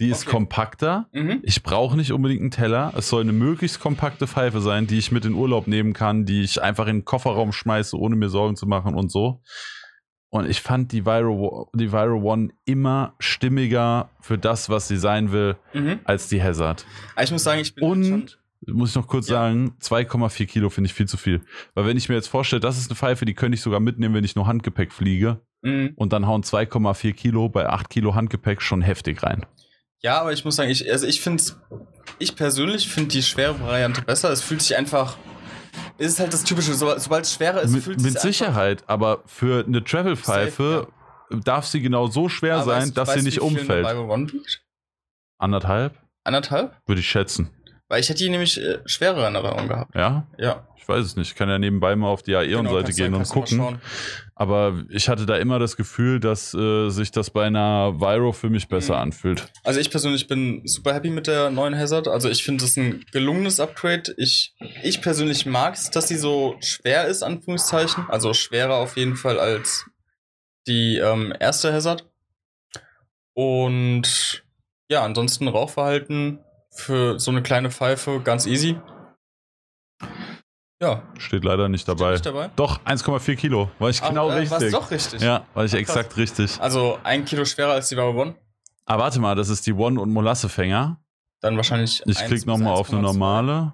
Die 0.00 0.10
ist 0.10 0.22
Okay. 0.22 0.30
kompakter. 0.30 1.08
Mhm. 1.12 1.40
Ich 1.42 1.64
brauche 1.64 1.96
nicht 1.96 2.12
unbedingt 2.12 2.40
einen 2.40 2.50
Teller. 2.52 2.92
Es 2.96 3.08
soll 3.08 3.22
eine 3.22 3.32
möglichst 3.32 3.80
kompakte 3.80 4.28
Pfeife 4.28 4.60
sein, 4.60 4.86
die 4.86 4.98
ich 4.98 5.10
mit 5.10 5.24
in 5.24 5.34
Urlaub 5.34 5.66
nehmen 5.66 5.92
kann, 5.92 6.24
die 6.24 6.42
ich 6.42 6.62
einfach 6.62 6.86
in 6.86 6.98
den 6.98 7.04
Kofferraum 7.04 7.50
schmeiße, 7.52 7.96
ohne 7.98 8.14
mir 8.14 8.28
Sorgen 8.28 8.54
zu 8.54 8.66
machen 8.66 8.94
und 8.94 9.10
so. 9.10 9.40
Und 10.30 10.48
ich 10.48 10.60
fand 10.60 10.92
die 10.92 11.06
Viro, 11.06 11.70
die 11.74 11.90
Viro 11.92 12.20
One 12.20 12.50
immer 12.66 13.14
stimmiger 13.18 14.10
für 14.20 14.36
das, 14.36 14.68
was 14.68 14.86
sie 14.88 14.98
sein 14.98 15.32
will, 15.32 15.56
Mhm. 15.72 16.00
als 16.04 16.28
die 16.28 16.42
Hazard. 16.42 16.84
Aber 17.14 17.24
ich 17.24 17.30
muss 17.32 17.44
sagen, 17.44 17.60
ich 17.60 17.74
bin 17.74 17.84
Und- 17.84 18.38
muss 18.66 18.90
ich 18.90 18.96
noch 18.96 19.06
kurz 19.06 19.28
Ja. 19.28 19.36
sagen, 19.36 19.74
2,4 19.80 20.46
Kilo 20.46 20.68
finde 20.68 20.88
ich 20.88 20.94
viel 20.94 21.06
zu 21.08 21.16
viel. 21.16 21.40
Weil 21.74 21.86
wenn 21.86 21.96
ich 21.96 22.08
mir 22.10 22.16
jetzt 22.16 22.26
vorstelle, 22.28 22.60
das 22.60 22.76
ist 22.76 22.90
eine 22.90 22.96
Pfeife, 22.96 23.24
die 23.24 23.32
könnte 23.34 23.54
ich 23.54 23.62
sogar 23.62 23.80
mitnehmen, 23.80 24.14
wenn 24.14 24.24
ich 24.24 24.36
nur 24.36 24.46
Handgepäck 24.46 24.92
fliege. 24.92 25.40
Mhm. 25.62 25.92
Und 25.96 26.12
dann 26.12 26.26
hauen 26.26 26.42
2,4 26.42 27.12
Kilo 27.14 27.48
bei 27.48 27.66
8 27.68 27.88
Kilo 27.88 28.14
Handgepäck 28.14 28.60
schon 28.60 28.82
heftig 28.82 29.22
rein. 29.22 29.46
Ja, 30.00 30.20
aber 30.20 30.32
ich 30.32 30.44
muss 30.44 30.56
sagen, 30.56 30.70
ich, 30.70 30.90
also 30.92 31.06
ich 31.06 31.20
finde 31.22 31.42
ich 32.18 32.36
persönlich 32.36 32.88
finde 32.88 33.10
die 33.10 33.22
schwere 33.22 33.58
Variante 33.60 34.02
besser. 34.02 34.30
Es 34.30 34.42
fühlt 34.42 34.60
sich 34.62 34.76
einfach, 34.76 35.16
es 35.98 36.12
ist 36.12 36.20
halt 36.20 36.32
das 36.32 36.44
Typische, 36.44 36.74
so, 36.74 36.98
sobald 36.98 37.24
es 37.24 37.32
schwerer 37.34 37.60
ist, 37.62 37.72
mit 37.72 37.82
fühlt 37.84 37.98
es 37.98 38.02
mit 38.04 38.12
sich 38.14 38.22
Sicherheit, 38.22 38.84
aber 38.86 39.22
für 39.26 39.64
eine 39.66 39.82
Travel-Pfeife 39.84 40.88
darf 41.44 41.66
sie 41.66 41.80
genau 41.80 42.06
so 42.08 42.28
schwer 42.28 42.54
einfach, 42.58 42.66
sein, 42.66 42.88
weißt- 42.90 42.94
dass 42.94 43.08
weißt 43.08 43.18
sie 43.20 43.24
nicht 43.24 43.36
wie 43.42 43.48
viel 43.56 43.70
eine 43.70 44.00
umfällt. 44.02 44.62
Anderthalb, 45.38 45.94
Anderthalb? 46.24 46.76
würde 46.86 47.00
ich 47.00 47.08
schätzen. 47.08 47.50
Weil 47.88 48.00
ich 48.00 48.08
hätte 48.10 48.22
die 48.22 48.28
nämlich 48.28 48.60
äh, 48.60 48.78
schwerer 48.84 49.26
in 49.28 49.34
Erinnerung 49.34 49.66
gehabt. 49.68 49.94
Ja, 49.94 50.26
Ja. 50.36 50.66
ich 50.76 50.86
weiß 50.86 51.04
es 51.04 51.16
nicht. 51.16 51.28
Ich 51.28 51.34
kann 51.34 51.48
ja 51.48 51.58
nebenbei 51.58 51.96
mal 51.96 52.08
auf 52.08 52.22
die 52.22 52.32
Genau, 52.32 52.42
Aeon-Seite 52.70 52.90
du- 52.90 52.96
gehen 52.96 53.14
und 53.14 53.26
gucken. 53.28 53.80
Aber 54.34 54.84
ich 54.90 55.08
hatte 55.08 55.24
da 55.26 55.36
immer 55.36 55.58
das 55.58 55.76
Gefühl, 55.76 56.20
dass 56.20 56.52
äh, 56.54 56.90
sich 56.90 57.10
das 57.10 57.30
bei 57.30 57.46
einer 57.46 57.98
Viro 57.98 58.32
für 58.32 58.50
mich 58.50 58.68
besser 58.68 58.94
Mhm. 58.96 59.00
anfühlt. 59.02 59.50
Also 59.64 59.80
ich 59.80 59.90
persönlich 59.90 60.26
bin 60.28 60.62
super 60.66 60.92
happy 60.94 61.10
mit 61.10 61.26
der 61.26 61.50
neuen 61.50 61.76
Hazard. 61.76 62.08
Also 62.08 62.28
ich 62.28 62.44
finde 62.44 62.62
das 62.64 62.76
ein 62.76 63.04
gelungenes 63.10 63.58
Upgrade. 63.58 64.14
Ich, 64.18 64.54
ich 64.82 65.00
persönlich 65.00 65.44
mag 65.46 65.74
es, 65.74 65.90
dass 65.90 66.08
sie 66.08 66.16
so 66.18 66.56
schwer 66.60 67.06
ist, 67.06 67.22
Anführungszeichen. 67.22 68.04
Also 68.08 68.34
schwerer 68.34 68.74
auf 68.76 68.96
jeden 68.98 69.16
Fall 69.16 69.40
als 69.40 69.86
die 70.66 70.98
ähm, 70.98 71.32
erste 71.40 71.72
Hazard. 71.72 72.06
Und 73.34 74.44
ja, 74.90 75.02
ansonsten 75.04 75.48
Rauchverhalten 75.48 76.40
für 76.80 77.18
so 77.18 77.30
eine 77.30 77.42
kleine 77.42 77.70
Pfeife 77.70 78.20
ganz 78.20 78.46
easy. 78.46 78.78
Ja, 80.80 81.02
Steht 81.18 81.44
leider 81.44 81.68
nicht 81.68 81.88
dabei. 81.88 82.12
nicht 82.12 82.24
dabei. 82.24 82.50
Doch, 82.54 82.80
1,4 82.84 83.34
Kilo. 83.34 83.68
War 83.80 83.90
ich 83.90 84.00
Ach, 84.02 84.10
genau 84.10 84.30
äh, 84.30 84.34
richtig. 84.34 84.72
doch 84.72 84.90
richtig. 84.92 85.20
Ja, 85.20 85.44
war 85.54 85.64
ich 85.64 85.72
Ach, 85.72 85.78
krass. 85.78 85.96
exakt 85.96 86.16
richtig. 86.16 86.60
Also 86.60 86.98
ein 87.02 87.24
Kilo 87.24 87.44
schwerer 87.44 87.72
als 87.72 87.88
die 87.88 87.96
Varo 87.96 88.20
One. 88.20 88.36
Ah, 88.86 88.98
warte 88.98 89.18
mal, 89.20 89.34
das 89.34 89.48
ist 89.48 89.66
die 89.66 89.72
One- 89.72 90.00
und 90.00 90.12
Molassefänger. 90.12 91.00
Dann 91.40 91.56
wahrscheinlich. 91.56 92.00
Ich 92.06 92.18
1 92.18 92.28
klick 92.28 92.46
nochmal 92.46 92.74
auf 92.74 92.90
eine 92.90 93.00
1,2. 93.00 93.02
normale. 93.02 93.72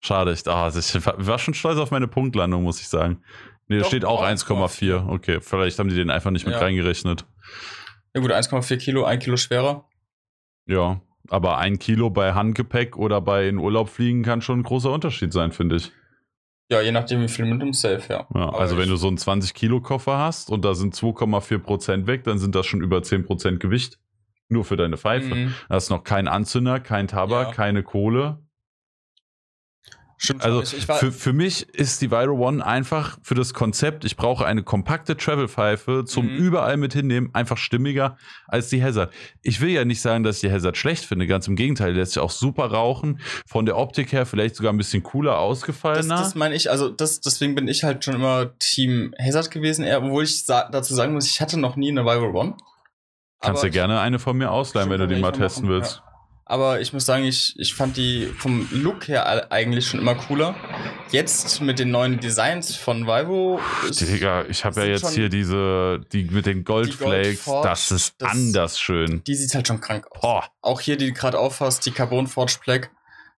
Schade, 0.00 0.32
ich, 0.32 0.46
ah, 0.48 0.68
ich 0.74 1.04
war 1.04 1.38
schon 1.38 1.54
stolz 1.54 1.78
auf 1.78 1.90
meine 1.92 2.08
Punktlandung, 2.08 2.62
muss 2.64 2.80
ich 2.80 2.88
sagen. 2.88 3.22
Nee, 3.68 3.78
da 3.78 3.84
steht 3.84 4.04
auch 4.04 4.20
auch 4.20 4.26
1,4. 4.26 5.08
Okay, 5.08 5.40
vielleicht 5.40 5.78
haben 5.78 5.88
die 5.88 5.96
den 5.96 6.10
einfach 6.10 6.30
nicht 6.30 6.46
mit 6.46 6.54
Ja. 6.54 6.60
reingerechnet. 6.60 7.26
Ja 8.14 8.20
gut, 8.20 8.32
1,4 8.32 8.76
Kilo, 8.76 9.04
ein 9.04 9.18
Kilo 9.20 9.36
schwerer. 9.36 9.88
Ja, 10.66 11.00
aber 11.30 11.58
ein 11.58 11.78
Kilo 11.78 12.10
bei 12.10 12.34
Handgepäck 12.34 12.96
oder 12.96 13.20
bei 13.20 13.48
in 13.48 13.58
Urlaub 13.58 13.88
fliegen 13.88 14.22
kann 14.22 14.40
schon 14.42 14.60
ein 14.60 14.62
großer 14.62 14.92
Unterschied 14.92 15.32
sein, 15.32 15.52
finde 15.52 15.76
ich. 15.76 15.92
Ja, 16.70 16.80
je 16.80 16.90
nachdem, 16.90 17.20
wie 17.22 17.28
viel 17.28 17.44
mit 17.44 17.62
dem 17.62 17.72
Safe, 17.72 18.02
ja. 18.08 18.26
Ja, 18.34 18.48
also 18.50 18.76
wenn 18.76 18.88
du 18.88 18.96
so 18.96 19.06
einen 19.06 19.18
20-Kilo-Koffer 19.18 20.18
hast 20.18 20.50
und 20.50 20.64
da 20.64 20.74
sind 20.74 20.94
2,4% 20.94 22.06
weg, 22.06 22.24
dann 22.24 22.38
sind 22.38 22.54
das 22.54 22.66
schon 22.66 22.80
über 22.80 22.98
10% 22.98 23.58
Gewicht. 23.58 23.98
Nur 24.48 24.64
für 24.64 24.76
deine 24.76 24.96
Pfeife. 24.96 25.34
Mhm. 25.34 25.54
Da 25.68 25.74
hast 25.76 25.90
noch 25.90 26.04
kein 26.04 26.28
Anzünder, 26.28 26.80
kein 26.80 27.08
Tabak, 27.08 27.48
Ja. 27.48 27.52
keine 27.52 27.82
Kohle. 27.82 28.38
Stimmt 30.18 30.42
Also 30.42 30.62
für, 30.94 31.12
für 31.12 31.32
mich 31.34 31.68
ist 31.68 32.00
die 32.00 32.10
Viro 32.10 32.34
One 32.46 32.64
einfach 32.64 33.18
für 33.22 33.34
das 33.34 33.52
Konzept, 33.52 34.04
ich 34.06 34.16
brauche 34.16 34.46
eine 34.46 34.62
kompakte 34.62 35.14
Travel-Pfeife 35.16 36.04
zum 36.06 36.26
Mhm. 36.26 36.36
überall 36.36 36.78
mit 36.78 36.94
hinnehmen, 36.94 37.30
einfach 37.34 37.58
stimmiger 37.58 38.16
als 38.48 38.70
die 38.70 38.82
Hazard. 38.82 39.12
Ich 39.42 39.60
will 39.60 39.68
ja 39.68 39.84
nicht 39.84 40.00
sagen, 40.00 40.24
dass 40.24 40.36
ich 40.36 40.48
die 40.48 40.50
Hazard 40.50 40.78
schlecht 40.78 41.04
finde, 41.04 41.26
ganz 41.26 41.48
im 41.48 41.56
Gegenteil, 41.56 41.92
die 41.92 41.98
lässt 41.98 42.12
sich 42.12 42.22
auch 42.22 42.30
super 42.30 42.66
rauchen. 42.66 43.20
Von 43.46 43.66
der 43.66 43.76
Optik 43.76 44.12
her 44.12 44.24
vielleicht 44.24 44.56
sogar 44.56 44.72
ein 44.72 44.78
bisschen 44.78 45.02
cooler 45.02 45.32
das, 45.32 45.40
ausgefallener. 45.40 46.16
das 46.16 46.34
meine 46.34 46.54
ich, 46.54 46.70
also 46.70 46.88
das, 46.88 47.20
deswegen 47.20 47.54
bin 47.54 47.68
ich 47.68 47.84
halt 47.84 48.02
schon 48.02 48.14
immer 48.14 48.56
Team 48.58 49.12
Hazard 49.20 49.50
gewesen, 49.50 49.84
eher, 49.84 50.02
obwohl 50.02 50.24
ich 50.24 50.46
sa 50.46 50.68
dazu 50.70 50.94
sagen 50.94 51.12
muss, 51.12 51.26
ich 51.26 51.42
hatte 51.42 51.60
noch 51.60 51.76
nie 51.76 51.90
eine 51.90 52.04
Viral 52.06 52.34
One. 52.34 52.56
Kannst 53.42 53.62
du 53.62 53.70
gerne 53.70 54.00
eine 54.00 54.18
von 54.18 54.38
mir 54.38 54.50
ausleihen, 54.50 54.88
wenn 54.88 54.98
du 54.98 55.06
die 55.06 55.20
mal 55.20 55.32
testen 55.32 55.64
machen, 55.64 55.74
willst. 55.74 55.96
Ja. 55.96 56.02
Aber 56.48 56.80
ich 56.80 56.92
muss 56.92 57.04
sagen, 57.04 57.24
ich, 57.24 57.58
ich 57.58 57.74
fand 57.74 57.96
die 57.96 58.26
vom 58.38 58.68
Look 58.70 59.08
her 59.08 59.50
eigentlich 59.50 59.88
schon 59.88 59.98
immer 59.98 60.14
cooler. 60.14 60.54
Jetzt 61.10 61.60
mit 61.60 61.80
den 61.80 61.90
neuen 61.90 62.20
Designs 62.20 62.76
von 62.76 63.06
Vivo. 63.08 63.60
ist- 63.88 64.00
Digga, 64.00 64.44
ich 64.46 64.64
habe 64.64 64.80
ja 64.82 64.86
jetzt 64.86 65.10
hier 65.10 65.28
diese, 65.28 66.00
die 66.12 66.24
mit 66.24 66.46
den 66.46 66.62
Goldflakes, 66.62 67.44
Gold 67.44 67.64
das 67.64 67.90
ist 67.90 68.14
das- 68.18 68.30
anders 68.30 68.78
schön. 68.78 69.24
Die 69.26 69.34
sieht 69.34 69.54
halt 69.56 69.66
schon 69.66 69.80
krank 69.80 70.06
aus. 70.12 70.20
Boah. 70.20 70.44
Auch 70.62 70.80
hier, 70.80 70.96
die 70.96 71.08
du 71.08 71.12
gerade 71.14 71.36
auffasst, 71.38 71.84
die 71.84 71.90
Carbon 71.90 72.28
Forge 72.28 72.58
Black, 72.64 72.92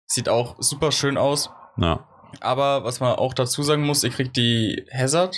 sieht 0.06 0.28
auch 0.28 0.56
super 0.58 0.90
schön 0.90 1.16
aus. 1.16 1.50
Ja. 1.76 2.08
Aber 2.40 2.82
was 2.82 2.98
man 2.98 3.12
auch 3.14 3.34
dazu 3.34 3.62
sagen 3.62 3.82
muss, 3.84 4.02
ihr 4.02 4.10
kriegt 4.10 4.36
die 4.36 4.84
Hazard 4.92 5.36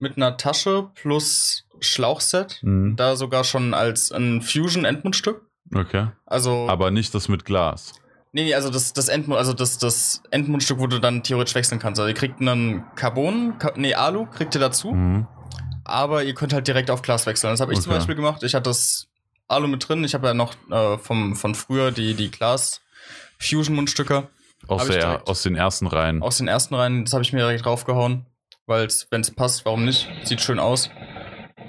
mit 0.00 0.18
einer 0.18 0.36
Tasche 0.36 0.90
plus 0.96 1.66
Schlauchset. 1.80 2.58
Mhm. 2.62 2.96
Da 2.96 3.16
sogar 3.16 3.44
schon 3.44 3.72
als 3.72 4.12
ein 4.12 4.42
Fusion-Endmundstück. 4.42 5.46
Okay. 5.74 6.08
Also, 6.26 6.66
Aber 6.68 6.90
nicht 6.90 7.14
das 7.14 7.28
mit 7.28 7.44
Glas. 7.44 7.94
nee, 8.32 8.44
nee, 8.44 8.54
also 8.54 8.70
das, 8.70 8.92
das, 8.92 9.08
Endmund, 9.08 9.38
also 9.38 9.52
das, 9.52 9.78
das 9.78 10.22
Endmundstück, 10.30 10.78
wo 10.78 10.86
du 10.86 10.98
dann 11.00 11.22
theoretisch 11.22 11.54
wechseln 11.54 11.78
kannst. 11.78 12.00
Also 12.00 12.08
ihr 12.08 12.14
kriegt 12.14 12.40
einen 12.40 12.84
Carbon, 12.96 13.58
Ka 13.58 13.72
nee, 13.76 13.94
Alu 13.94 14.26
kriegt 14.26 14.54
ihr 14.54 14.60
dazu, 14.60 14.92
Mhm. 14.92 15.26
aber 15.84 16.24
ihr 16.24 16.34
könnt 16.34 16.52
halt 16.52 16.66
direkt 16.66 16.90
auf 16.90 17.02
Glas 17.02 17.26
wechseln. 17.26 17.52
Das 17.52 17.60
habe 17.60 17.72
ich 17.72 17.80
zum 17.80 17.90
Okay. 17.90 17.98
Beispiel 17.98 18.14
gemacht. 18.16 18.42
Ich 18.42 18.54
hatte 18.54 18.70
das 18.70 19.06
Alu 19.48 19.66
mit 19.68 19.88
drin. 19.88 20.04
Ich 20.04 20.14
habe 20.14 20.26
ja 20.28 20.34
noch 20.34 20.54
äh, 20.70 20.98
vom, 20.98 21.34
von 21.36 21.54
früher 21.54 21.90
die, 21.92 22.14
die 22.14 22.30
Glas. 22.30 22.80
Aus, 24.68 24.82
ich 24.84 24.90
der, 24.96 25.06
direkt. 25.06 25.28
aus 25.28 25.42
den 25.42 25.56
ersten 25.56 25.86
Reihen. 25.86 26.22
Aus 26.22 26.38
den 26.38 26.46
ersten 26.48 26.74
Reihen, 26.74 27.04
das 27.04 27.14
habe 27.14 27.22
ich 27.24 27.32
mir 27.32 27.40
direkt 27.40 27.64
draufgehauen, 27.64 28.26
weil 28.66 28.86
wenn 29.10 29.22
es 29.22 29.30
passt, 29.30 29.64
warum 29.64 29.84
nicht? 29.84 30.08
Sieht 30.24 30.40
schön 30.40 30.58
aus. 30.58 30.90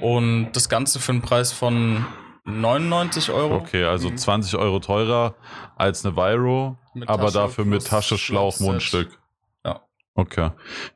Und 0.01 0.51
das 0.53 0.67
Ganze 0.69 0.99
für 0.99 1.11
einen 1.13 1.21
Preis 1.21 1.51
von 1.51 2.05
99 2.43 3.31
Euro. 3.31 3.55
Okay, 3.55 3.83
also 3.83 4.09
Mhm. 4.09 4.17
20 4.17 4.55
Euro 4.57 4.79
teurer 4.79 5.35
als 5.75 6.05
eine 6.05 6.15
Viro, 6.15 6.77
Mit 6.93 7.07
aber 7.09 7.23
Tasche 7.25 7.37
dafür 7.37 7.65
mit 7.65 7.85
Tasche, 7.85 8.17
Schlauch, 8.17 8.53
Schlauchset. 8.55 8.67
Mundstück. 8.67 9.19
Ja. 9.65 9.81
Okay. 10.15 10.49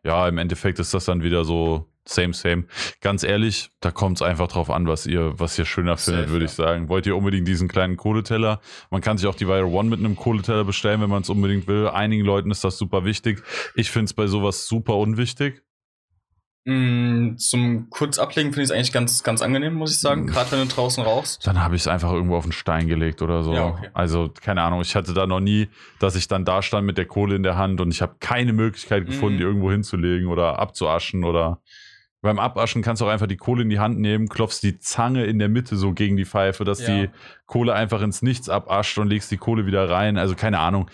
Ja, 0.04 0.28
im 0.28 0.38
Endeffekt 0.38 0.80
ist 0.80 0.94
das 0.94 1.06
dann 1.06 1.22
wieder 1.24 1.46
so 1.46 1.88
same, 2.08 2.34
same. 2.34 2.66
Ganz 3.02 3.24
ehrlich, 3.24 3.70
da 3.80 3.90
kommt 3.92 4.18
es 4.18 4.22
einfach 4.22 4.48
drauf 4.48 4.70
an, 4.70 4.88
was 4.88 5.06
ihr, 5.08 5.40
was 5.40 5.58
ihr 5.58 5.66
schöner 5.66 5.98
Safe, 5.98 6.12
findet, 6.18 6.30
würde 6.32 6.46
ja. 6.46 6.52
ich 6.52 6.56
sagen. 6.56 6.90
Wollt 6.90 7.06
ihr 7.08 7.16
unbedingt 7.16 7.48
diesen 7.48 7.68
kleinen 7.68 7.98
Kohleteller? 7.98 8.60
Man 8.92 9.02
kann 9.02 9.18
sich 9.18 9.28
auch 9.28 9.36
die 9.36 9.48
Viro 9.48 9.68
One 9.68 9.90
mit 9.90 10.00
einem 10.00 10.16
Kohleteller 10.16 10.66
bestellen, 10.66 11.02
wenn 11.02 11.10
man 11.10 11.22
es 11.24 11.30
unbedingt 11.30 11.68
will. 11.68 11.88
Einigen 11.88 12.24
Leuten 12.26 12.52
ist 12.52 12.64
das 12.64 12.78
super 12.78 13.06
wichtig. 13.06 13.42
Ich 13.76 13.90
finde 13.90 14.06
es 14.06 14.14
bei 14.14 14.28
sowas 14.28 14.68
super 14.68 14.98
unwichtig. 14.98 15.64
Mm, 16.68 17.38
Zum 17.38 17.90
kurz 17.92 18.18
ablegen 18.18 18.50
finde 18.52 18.64
ich 18.64 18.70
es 18.70 18.76
eigentlich 18.76 18.92
ganz, 18.92 19.22
ganz 19.24 19.42
angenehm, 19.44 19.76
muss 19.76 19.92
ich 19.92 20.00
sagen. 20.00 20.24
Mhm. 20.24 20.28
Gerade 20.28 20.52
wenn 20.54 20.68
du 20.68 20.74
draußen 20.74 21.04
rauchst. 21.04 21.46
Dann 21.46 21.62
habe 21.64 21.76
ich 21.76 21.84
es 21.84 21.88
einfach 21.88 22.12
irgendwo 22.12 22.36
auf 22.36 22.44
den 22.46 22.52
Stein 22.54 22.88
gelegt 22.88 23.22
oder 23.22 23.44
so. 23.44 23.54
Ja, 23.54 23.68
okay. 23.68 23.90
Also, 23.94 24.32
keine 24.42 24.64
Ahnung, 24.64 24.82
ich 24.82 24.96
hatte 24.96 25.14
da 25.14 25.28
noch 25.28 25.40
nie, 25.40 25.70
dass 26.00 26.16
ich 26.16 26.28
dann 26.28 26.44
da 26.44 26.62
stand 26.64 26.86
mit 26.88 26.98
der 26.98 27.06
Kohle 27.06 27.36
in 27.36 27.44
der 27.44 27.56
Hand 27.56 27.82
und 27.82 27.92
ich 27.92 28.02
habe 28.02 28.16
keine 28.20 28.52
Möglichkeit 28.52 29.06
gefunden, 29.06 29.36
Mhm. 29.36 29.40
die 29.40 29.44
irgendwo 29.44 29.72
hinzulegen 29.72 30.28
oder 30.28 30.58
abzuaschen 30.60 31.24
oder 31.24 31.62
beim 32.22 32.40
Abaschen 32.40 32.82
kannst 32.82 33.04
du 33.04 33.06
auch 33.06 33.10
einfach 33.12 33.28
die 33.28 33.38
Kohle 33.38 33.62
in 33.62 33.70
die 33.70 33.78
Hand 33.78 34.00
nehmen, 34.00 34.28
klopfst 34.28 34.62
die 34.64 34.80
Zange 34.80 35.26
in 35.26 35.38
der 35.38 35.48
Mitte 35.50 35.76
so 35.76 35.94
gegen 35.94 36.18
die 36.18 36.26
Pfeife, 36.26 36.64
dass 36.64 36.80
Ja. 36.80 36.88
die 37.04 37.10
Kohle 37.46 37.76
einfach 37.76 38.02
ins 38.02 38.24
Nichts 38.24 38.50
abascht 38.50 38.98
und 38.98 39.10
legst 39.10 39.30
die 39.30 39.38
Kohle 39.38 39.68
wieder 39.68 39.88
rein. 39.92 40.18
Also 40.18 40.34
keine 40.34 40.58
Ahnung. 40.58 40.90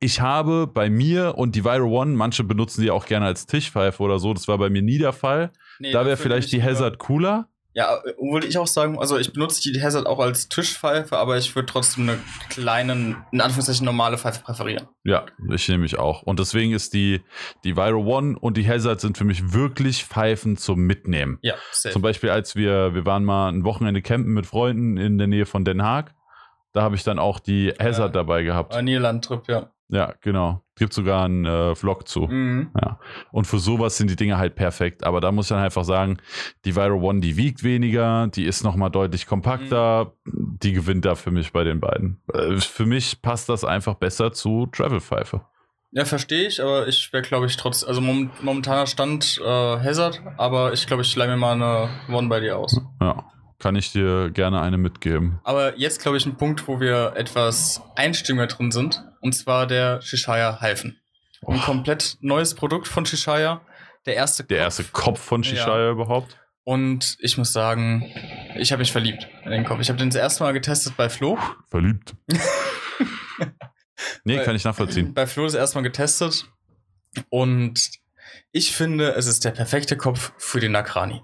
Ich 0.00 0.20
habe 0.20 0.66
bei 0.66 0.88
mir 0.88 1.36
und 1.36 1.54
die 1.54 1.64
Viro 1.64 2.00
One, 2.00 2.12
manche 2.16 2.42
benutzen 2.42 2.80
die 2.80 2.90
auch 2.90 3.04
gerne 3.04 3.26
als 3.26 3.46
Tischpfeife 3.46 4.02
oder 4.02 4.18
so, 4.18 4.32
das 4.32 4.48
war 4.48 4.56
bei 4.56 4.70
mir 4.70 4.82
nie 4.82 4.98
der 4.98 5.12
Fall. 5.12 5.52
Nee, 5.78 5.92
da 5.92 6.06
wäre 6.06 6.16
vielleicht 6.16 6.52
die 6.52 6.62
Hazard 6.62 6.98
cooler. 6.98 7.48
Ja, 7.72 7.98
äh, 8.04 8.14
obwohl 8.18 8.44
ich 8.44 8.58
auch 8.58 8.66
sagen, 8.66 8.98
also 8.98 9.16
ich 9.18 9.32
benutze 9.32 9.60
die 9.70 9.80
Hazard 9.80 10.06
auch 10.06 10.18
als 10.18 10.48
Tischpfeife, 10.48 11.16
aber 11.16 11.36
ich 11.36 11.54
würde 11.54 11.66
trotzdem 11.66 12.08
eine 12.08 12.18
kleine, 12.48 12.92
in 13.30 13.40
Anführungszeichen 13.40 13.84
normale 13.84 14.18
Pfeife 14.18 14.42
präferieren. 14.42 14.88
Ja, 15.04 15.26
ich 15.52 15.68
nehme 15.68 15.82
mich 15.82 15.98
auch. 15.98 16.22
Und 16.22 16.40
deswegen 16.40 16.72
ist 16.72 16.94
die, 16.94 17.20
die 17.62 17.76
Viro 17.76 18.00
One 18.02 18.36
und 18.38 18.56
die 18.56 18.66
Hazard 18.68 19.00
sind 19.00 19.16
für 19.18 19.24
mich 19.24 19.52
wirklich 19.52 20.04
Pfeifen 20.04 20.56
zum 20.56 20.80
Mitnehmen. 20.80 21.38
Ja, 21.42 21.54
safe. 21.70 21.92
Zum 21.92 22.02
Beispiel, 22.02 22.30
als 22.30 22.56
wir, 22.56 22.94
wir 22.94 23.06
waren 23.06 23.24
mal 23.24 23.50
ein 23.50 23.64
Wochenende 23.64 24.02
campen 24.02 24.32
mit 24.32 24.46
Freunden 24.46 24.96
in 24.96 25.18
der 25.18 25.26
Nähe 25.28 25.46
von 25.46 25.64
Den 25.64 25.82
Haag. 25.82 26.14
Da 26.72 26.82
habe 26.82 26.96
ich 26.96 27.04
dann 27.04 27.18
auch 27.18 27.38
die 27.38 27.72
Hazard 27.80 28.14
Ja. 28.14 28.20
dabei 28.22 28.42
gehabt. 28.42 28.74
Äh, 28.74 28.82
Niederland-Trip, 28.82 29.42
ja. 29.48 29.70
Ja, 29.90 30.14
genau. 30.20 30.62
Gibt 30.76 30.92
sogar 30.92 31.24
einen 31.24 31.44
äh, 31.44 31.74
Vlog 31.74 32.06
zu. 32.06 32.20
Mhm. 32.20 32.70
Und 33.32 33.46
für 33.46 33.58
sowas 33.58 33.96
sind 33.96 34.08
die 34.08 34.16
Dinge 34.16 34.38
halt 34.38 34.54
perfekt. 34.54 35.04
Aber 35.04 35.20
da 35.20 35.32
muss 35.32 35.46
ich 35.46 35.48
dann 35.50 35.58
einfach 35.58 35.84
sagen, 35.84 36.18
die 36.64 36.76
Viro 36.76 37.00
One, 37.00 37.20
die 37.20 37.36
wiegt 37.36 37.64
weniger, 37.64 38.28
die 38.28 38.44
ist 38.44 38.62
nochmal 38.62 38.90
deutlich 38.90 39.26
kompakter. 39.26 40.12
Die 40.24 40.72
gewinnt 40.72 41.04
da 41.04 41.16
für 41.16 41.30
mich 41.30 41.52
bei 41.52 41.64
den 41.64 41.80
beiden. 41.80 42.22
Äh, 42.32 42.56
für 42.58 42.86
mich 42.86 43.20
passt 43.20 43.48
das 43.48 43.64
einfach 43.64 43.94
besser 43.94 44.32
zu 44.32 44.66
Travel-Pfeife. 44.66 45.42
Ja, 45.92 46.04
verstehe 46.04 46.46
ich, 46.46 46.62
aber 46.62 46.86
ich 46.86 47.12
wäre, 47.12 47.24
glaube 47.24 47.46
ich, 47.46 47.56
trotz, 47.56 47.82
also 47.82 48.00
mom 48.00 48.30
momentaner 48.42 48.86
Stand 48.86 49.40
äh, 49.44 49.44
Hazard, 49.44 50.22
aber 50.36 50.72
ich 50.72 50.86
glaube, 50.86 51.02
ich 51.02 51.16
leih 51.16 51.26
mir 51.26 51.36
mal 51.36 51.54
eine 51.54 51.88
One 52.16 52.28
bei 52.28 52.38
dir 52.38 52.58
aus. 52.58 52.80
Ja. 53.00 53.24
Kann 53.60 53.76
ich 53.76 53.92
dir 53.92 54.30
gerne 54.30 54.60
eine 54.60 54.78
mitgeben. 54.78 55.38
Aber 55.44 55.76
jetzt 55.78 56.02
glaube 56.02 56.16
ich 56.16 56.26
ein 56.26 56.36
Punkt, 56.36 56.66
wo 56.66 56.80
wir 56.80 57.12
etwas 57.16 57.80
einstimmiger 57.96 58.46
drin 58.48 58.70
sind. 58.72 59.04
Und 59.20 59.32
zwar 59.34 59.66
der 59.66 60.00
Shishaya 60.02 60.60
Hyphen. 60.60 60.98
Ein 61.46 61.58
Oh. 61.58 61.60
komplett 61.60 62.16
neues 62.20 62.54
Produkt 62.54 62.88
von 62.88 63.06
Shishaya. 63.06 63.60
Der 64.06 64.14
erste 64.16 64.44
Der 64.44 64.58
Kopf. 64.58 64.64
erste 64.64 64.84
Kopf 64.92 65.20
von 65.20 65.44
Shishaya 65.44 65.90
überhaupt. 65.90 66.36
Und 66.64 67.16
ich 67.20 67.36
muss 67.38 67.52
sagen, 67.52 68.10
ich 68.56 68.72
habe 68.72 68.80
mich 68.80 68.92
verliebt 68.92 69.26
in 69.44 69.50
den 69.50 69.64
Kopf. 69.64 69.80
Ich 69.80 69.88
habe 69.88 69.98
den 69.98 70.10
das 70.10 70.16
erste 70.16 70.42
Mal 70.44 70.52
getestet 70.52 70.96
bei 70.96 71.08
Flo. 71.08 71.38
Verliebt. 71.68 72.14
nee, 74.24 74.36
Weil- 74.38 74.44
kann 74.44 74.56
ich 74.56 74.64
nachvollziehen. 74.64 75.14
Bei 75.14 75.26
Flo 75.26 75.44
das 75.44 75.54
erste 75.54 75.78
Mal 75.78 75.82
getestet. 75.82 76.46
Und 77.28 77.90
ich 78.52 78.74
finde, 78.74 79.14
es 79.14 79.26
ist 79.26 79.44
der 79.44 79.50
perfekte 79.50 79.96
Kopf 79.96 80.32
für 80.38 80.60
den 80.60 80.72
Nakrani. 80.72 81.22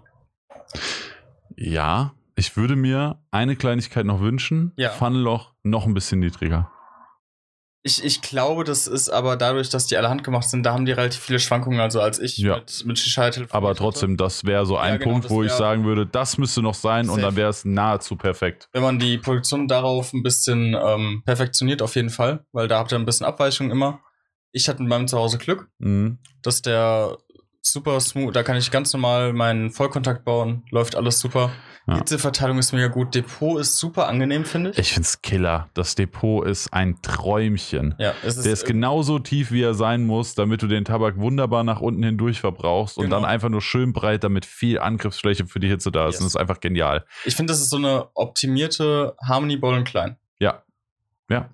Ja, 1.56 2.12
ich 2.36 2.56
würde 2.56 2.76
mir 2.76 3.18
eine 3.30 3.56
Kleinigkeit 3.56 4.06
noch 4.06 4.20
wünschen. 4.20 4.72
Ja. 4.76 4.90
Funnelloch 4.90 5.52
noch 5.62 5.86
ein 5.86 5.94
bisschen 5.94 6.20
niedriger. 6.20 6.70
Ich, 7.82 8.02
ich 8.04 8.20
glaube, 8.20 8.64
das 8.64 8.88
ist 8.88 9.10
aber 9.10 9.36
dadurch, 9.36 9.68
dass 9.70 9.86
die 9.86 9.96
alle 9.96 10.08
handgemacht 10.08 10.50
sind, 10.50 10.64
da 10.64 10.72
haben 10.72 10.86
die 10.86 10.92
relativ 10.92 11.20
viele 11.22 11.38
Schwankungen, 11.38 11.78
also 11.78 12.00
als 12.00 12.18
ich 12.18 12.36
Ja. 12.36 12.56
mit, 12.56 12.84
mit 12.84 12.96
telefoniert 12.98 13.54
Aber 13.54 13.76
trotzdem, 13.76 14.16
das 14.16 14.44
wäre 14.44 14.66
so 14.66 14.76
ein 14.76 14.94
Ja, 14.94 14.96
genau, 14.98 15.12
Punkt, 15.12 15.30
wo 15.30 15.44
ich 15.44 15.52
sagen 15.52 15.84
würde, 15.84 16.04
das 16.04 16.36
müsste 16.36 16.62
noch 16.62 16.74
sein 16.74 17.04
und 17.08 17.14
Safe. 17.16 17.20
dann 17.22 17.36
wäre 17.36 17.48
es 17.50 17.64
nahezu 17.64 18.16
perfekt. 18.16 18.68
Wenn 18.72 18.82
man 18.82 18.98
die 18.98 19.18
Produktion 19.18 19.68
darauf 19.68 20.12
ein 20.12 20.24
bisschen 20.24 20.74
ähm, 20.74 21.22
perfektioniert, 21.24 21.80
auf 21.80 21.94
jeden 21.94 22.10
Fall, 22.10 22.44
weil 22.50 22.66
da 22.66 22.78
habt 22.78 22.90
ihr 22.92 22.98
ein 22.98 23.04
bisschen 23.06 23.24
Abweichung 23.24 23.70
immer. 23.70 24.00
Ich 24.50 24.68
hatte 24.68 24.80
mit 24.82 24.88
meinem 24.88 25.06
Zuhause 25.06 25.38
Glück, 25.38 25.68
Mhm. 25.78 26.18
dass 26.42 26.62
der 26.62 27.16
super 27.72 28.00
smooth, 28.00 28.34
da 28.34 28.42
kann 28.42 28.56
ich 28.56 28.70
ganz 28.70 28.92
normal 28.92 29.32
meinen 29.32 29.70
Vollkontakt 29.70 30.24
bauen, 30.24 30.62
läuft 30.70 30.96
alles 30.96 31.18
super. 31.20 31.50
Ja. 31.88 31.98
Hitzeverteilung 31.98 32.58
ist 32.58 32.72
mega 32.72 32.88
gut, 32.88 33.14
Depot 33.14 33.60
ist 33.60 33.76
super 33.76 34.08
angenehm, 34.08 34.44
finde 34.44 34.70
ich. 34.70 34.78
Ich 34.78 34.88
finde 34.92 35.06
es 35.06 35.22
Killer. 35.22 35.68
Das 35.74 35.94
Depot 35.94 36.44
ist 36.44 36.72
ein 36.72 37.00
Träumchen. 37.00 37.94
Ja, 37.98 38.12
es 38.24 38.36
ist, 38.36 38.44
Der 38.44 38.52
ist 38.54 38.64
genauso 38.64 39.20
tief, 39.20 39.52
wie 39.52 39.62
er 39.62 39.74
sein 39.74 40.04
muss, 40.04 40.34
damit 40.34 40.62
du 40.62 40.66
den 40.66 40.84
Tabak 40.84 41.16
wunderbar 41.16 41.62
nach 41.62 41.80
unten 41.80 42.02
hindurch 42.02 42.40
verbrauchst 42.40 42.98
und 42.98 43.04
Genau. 43.04 43.16
dann 43.20 43.24
einfach 43.24 43.50
nur 43.50 43.62
schön 43.62 43.92
breit, 43.92 44.24
damit 44.24 44.44
viel 44.46 44.80
Angriffsfläche 44.80 45.46
für 45.46 45.60
die 45.60 45.68
Hitze 45.68 45.92
da 45.92 46.08
ist. 46.08 46.14
Yes. 46.14 46.20
Und 46.22 46.24
das 46.24 46.32
ist 46.34 46.40
einfach 46.40 46.58
genial. 46.58 47.04
ich 47.24 47.36
finde, 47.36 47.52
das 47.52 47.60
ist 47.60 47.70
so 47.70 47.76
eine 47.76 48.08
optimierte 48.14 49.14
Harmony 49.22 49.56
Ball 49.56 49.84
Klein. 49.84 50.16
Ja. 50.40 50.62
Ja. 51.30 51.50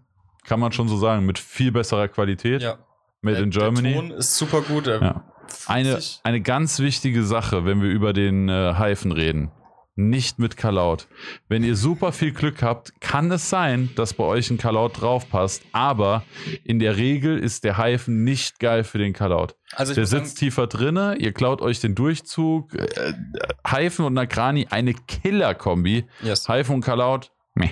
Kann 0.47 0.61
man 0.61 0.73
schon 0.73 0.89
so 0.89 0.97
sagen. 0.97 1.27
Mit 1.27 1.39
viel 1.39 1.73
besserer 1.73 2.09
Qualität. 2.09 2.63
Ja. 2.63 2.79
Made 3.21 3.37
der, 3.37 3.45
in 3.45 3.51
Germany. 3.51 3.93
Der 3.93 4.01
Ton 4.01 4.11
ist 4.13 4.37
super 4.37 4.63
gut. 4.63 4.87
Ja. 4.87 5.25
Eine, 5.67 6.01
eine 6.23 6.41
ganz 6.41 6.79
wichtige 6.81 7.25
Sache, 7.25 7.65
wenn 7.65 7.83
wir 7.83 7.91
über 7.91 8.13
den 8.13 8.49
äh, 8.49 8.75
Hyphen 8.79 9.13
reden. 9.13 9.51
Nicht 9.95 10.39
mit 10.39 10.57
Kalaut. 10.57 11.07
Wenn 11.49 11.63
ihr 11.63 11.77
super 11.77 12.13
viel 12.13 12.33
Glück 12.33 12.63
habt, 12.63 12.99
kann 13.01 13.31
es 13.31 13.51
sein, 13.51 13.91
dass 13.95 14.15
bei 14.15 14.25
euch 14.25 14.51
ein 14.51 14.57
Kalaut 14.57 14.99
draufpasst, 15.03 15.63
aber 15.73 16.23
in 16.65 16.79
der 16.79 16.97
Regel 16.97 17.39
ist 17.39 17.63
der 17.63 17.77
Hyphen 17.77 18.25
nicht 18.25 18.59
geil 18.59 18.85
für 18.85 18.97
den 18.97 19.13
Kalaut. 19.13 19.55
also 19.75 19.93
Der 19.93 20.05
muss 20.05 20.11
sagen, 20.11 20.25
sitzt 20.25 20.39
tiefer 20.39 20.67
drinne, 20.67 21.17
ihr 21.19 21.33
klaut 21.33 21.61
euch 21.61 21.81
den 21.81 21.95
Durchzug. 21.95 22.75
Äh, 22.75 23.13
Hyphen 23.69 24.07
und 24.07 24.15
Nakrani, 24.15 24.67
eine 24.71 24.95
Killer-Kombi. 24.95 26.07
yes. 26.23 26.49
Hyphen 26.49 26.77
und 26.77 26.81
Kalaut, 26.81 27.31
meh. 27.55 27.71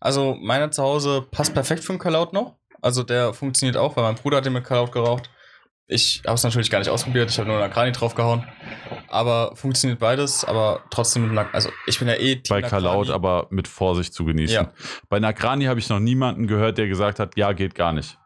Also 0.00 0.36
meiner 0.38 0.70
zu 0.70 0.82
Hause 0.82 1.26
passt 1.30 1.54
perfekt 1.54 1.82
für 1.82 1.94
den 1.94 1.98
Kalaut 1.98 2.34
noch. 2.34 2.56
Also 2.82 3.02
der 3.02 3.32
funktioniert 3.32 3.78
auch, 3.78 3.96
weil 3.96 4.04
mein 4.04 4.16
Bruder 4.16 4.36
hat 4.36 4.44
den 4.44 4.52
mit 4.52 4.64
Kalaut 4.64 4.92
geraucht. 4.92 5.30
Ich 5.86 6.22
habe 6.24 6.34
es 6.34 6.42
natürlich 6.42 6.70
gar 6.70 6.78
nicht 6.78 6.88
ausprobiert, 6.88 7.30
ich 7.30 7.38
habe 7.38 7.48
nur 7.48 7.58
Nakrani 7.58 7.92
draufgehauen. 7.92 8.46
Aber 9.08 9.54
funktioniert 9.54 10.00
beides, 10.00 10.44
aber 10.44 10.82
trotzdem 10.90 11.24
mit 11.24 11.32
Nak 11.32 11.54
Also 11.54 11.70
ich 11.86 11.98
bin 11.98 12.08
ja 12.08 12.14
eh 12.14 12.36
Team 12.36 12.42
Bei 12.48 12.62
Kalaut 12.62 13.10
aber 13.10 13.46
mit 13.50 13.68
Vorsicht 13.68 14.14
zu 14.14 14.24
genießen. 14.24 14.54
Ja. 14.54 14.72
Bei 15.08 15.20
Nakrani 15.20 15.66
habe 15.66 15.78
ich 15.78 15.88
noch 15.90 16.00
niemanden 16.00 16.46
gehört, 16.46 16.78
der 16.78 16.88
gesagt 16.88 17.18
hat, 17.18 17.36
ja, 17.36 17.52
geht 17.52 17.74
gar 17.74 17.92
nicht. 17.92 18.18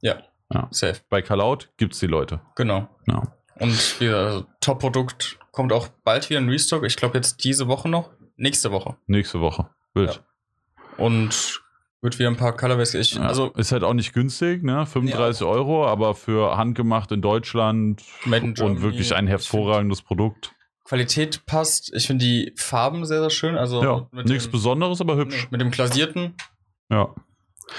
Ja. 0.00 0.16
Ja. 0.52 0.68
Safe, 0.70 1.00
Bei 1.08 1.22
Kalaut 1.22 1.70
gibt's 1.76 1.98
die 1.98 2.06
Leute. 2.06 2.40
genau. 2.54 2.88
Ja. 3.06 3.22
Und 3.58 4.00
wieder, 4.00 4.18
also 4.18 4.46
Top-Produkt 4.60 5.38
kommt 5.50 5.72
auch 5.72 5.88
bald 6.04 6.28
wieder 6.28 6.40
ein 6.40 6.48
Restock. 6.48 6.84
Ich 6.84 6.96
glaube 6.96 7.16
jetzt 7.16 7.42
diese 7.42 7.68
Woche 7.68 7.88
noch. 7.88 8.10
Nächste 8.36 8.70
Woche. 8.70 8.96
Nächste 9.06 9.40
Woche. 9.40 9.70
Wild. 9.94 10.22
Und 10.98 11.62
wird 12.06 12.18
wieder 12.18 12.30
ein 12.30 12.36
paar 12.36 12.56
Colorways. 12.56 12.94
Ich, 12.94 13.14
Ja. 13.14 13.22
Also 13.22 13.48
ist 13.56 13.72
halt 13.72 13.82
auch 13.84 13.92
nicht 13.92 14.12
günstig, 14.14 14.62
ne? 14.62 14.86
35 14.86 15.44
Euro, 15.46 15.86
aber 15.86 16.14
für 16.14 16.56
handgemacht 16.56 17.10
in 17.12 17.20
Deutschland 17.20 18.02
Made 18.24 18.54
und 18.64 18.80
wirklich 18.80 19.14
ein 19.14 19.26
hervorragendes 19.26 20.00
Produkt. 20.02 20.52
Qualität 20.84 21.44
passt. 21.46 21.92
Ich 21.94 22.06
finde 22.06 22.24
die 22.24 22.52
Farben 22.56 23.04
sehr, 23.04 23.20
sehr 23.20 23.30
schön. 23.30 23.56
Also 23.56 23.82
Ja, 23.82 24.08
nichts 24.24 24.44
dem, 24.44 24.52
Besonderes, 24.52 25.00
aber 25.00 25.16
hübsch. 25.16 25.48
mit 25.50 25.60
dem 25.60 25.72
glasierten. 25.72 26.34
Ja, 26.90 27.12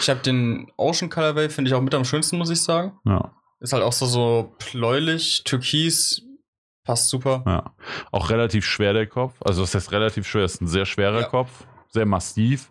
Ich 0.01 0.09
habe 0.09 0.19
den 0.19 0.69
Ocean 0.75 1.09
Colorway, 1.09 1.49
finde 1.49 1.69
ich 1.69 1.75
auch 1.75 1.81
mit 1.81 1.95
am 1.95 2.03
schönsten, 2.03 2.37
muss 2.37 2.49
ich 2.49 2.61
sagen. 2.61 2.91
ja, 3.05 3.31
Ist 3.61 3.71
halt 3.71 3.81
auch 3.83 3.93
so, 3.93 4.05
so 4.05 4.55
bläulich, 4.71 5.43
türkis. 5.45 6.21
Passt 6.83 7.09
super. 7.09 7.43
ja. 7.45 7.73
Auch 8.13 8.29
relativ 8.29 8.65
schwer 8.65 8.93
der 8.93 9.07
Kopf. 9.07 9.33
Also 9.41 9.61
das 9.61 9.75
heißt 9.75 9.91
relativ 9.91 10.25
schwer, 10.25 10.45
ist 10.45 10.61
ein 10.61 10.67
sehr 10.67 10.85
schwerer 10.85 11.21
Ja. 11.21 11.27
Kopf. 11.27 11.66
Sehr 11.89 12.05
massiv. 12.05 12.69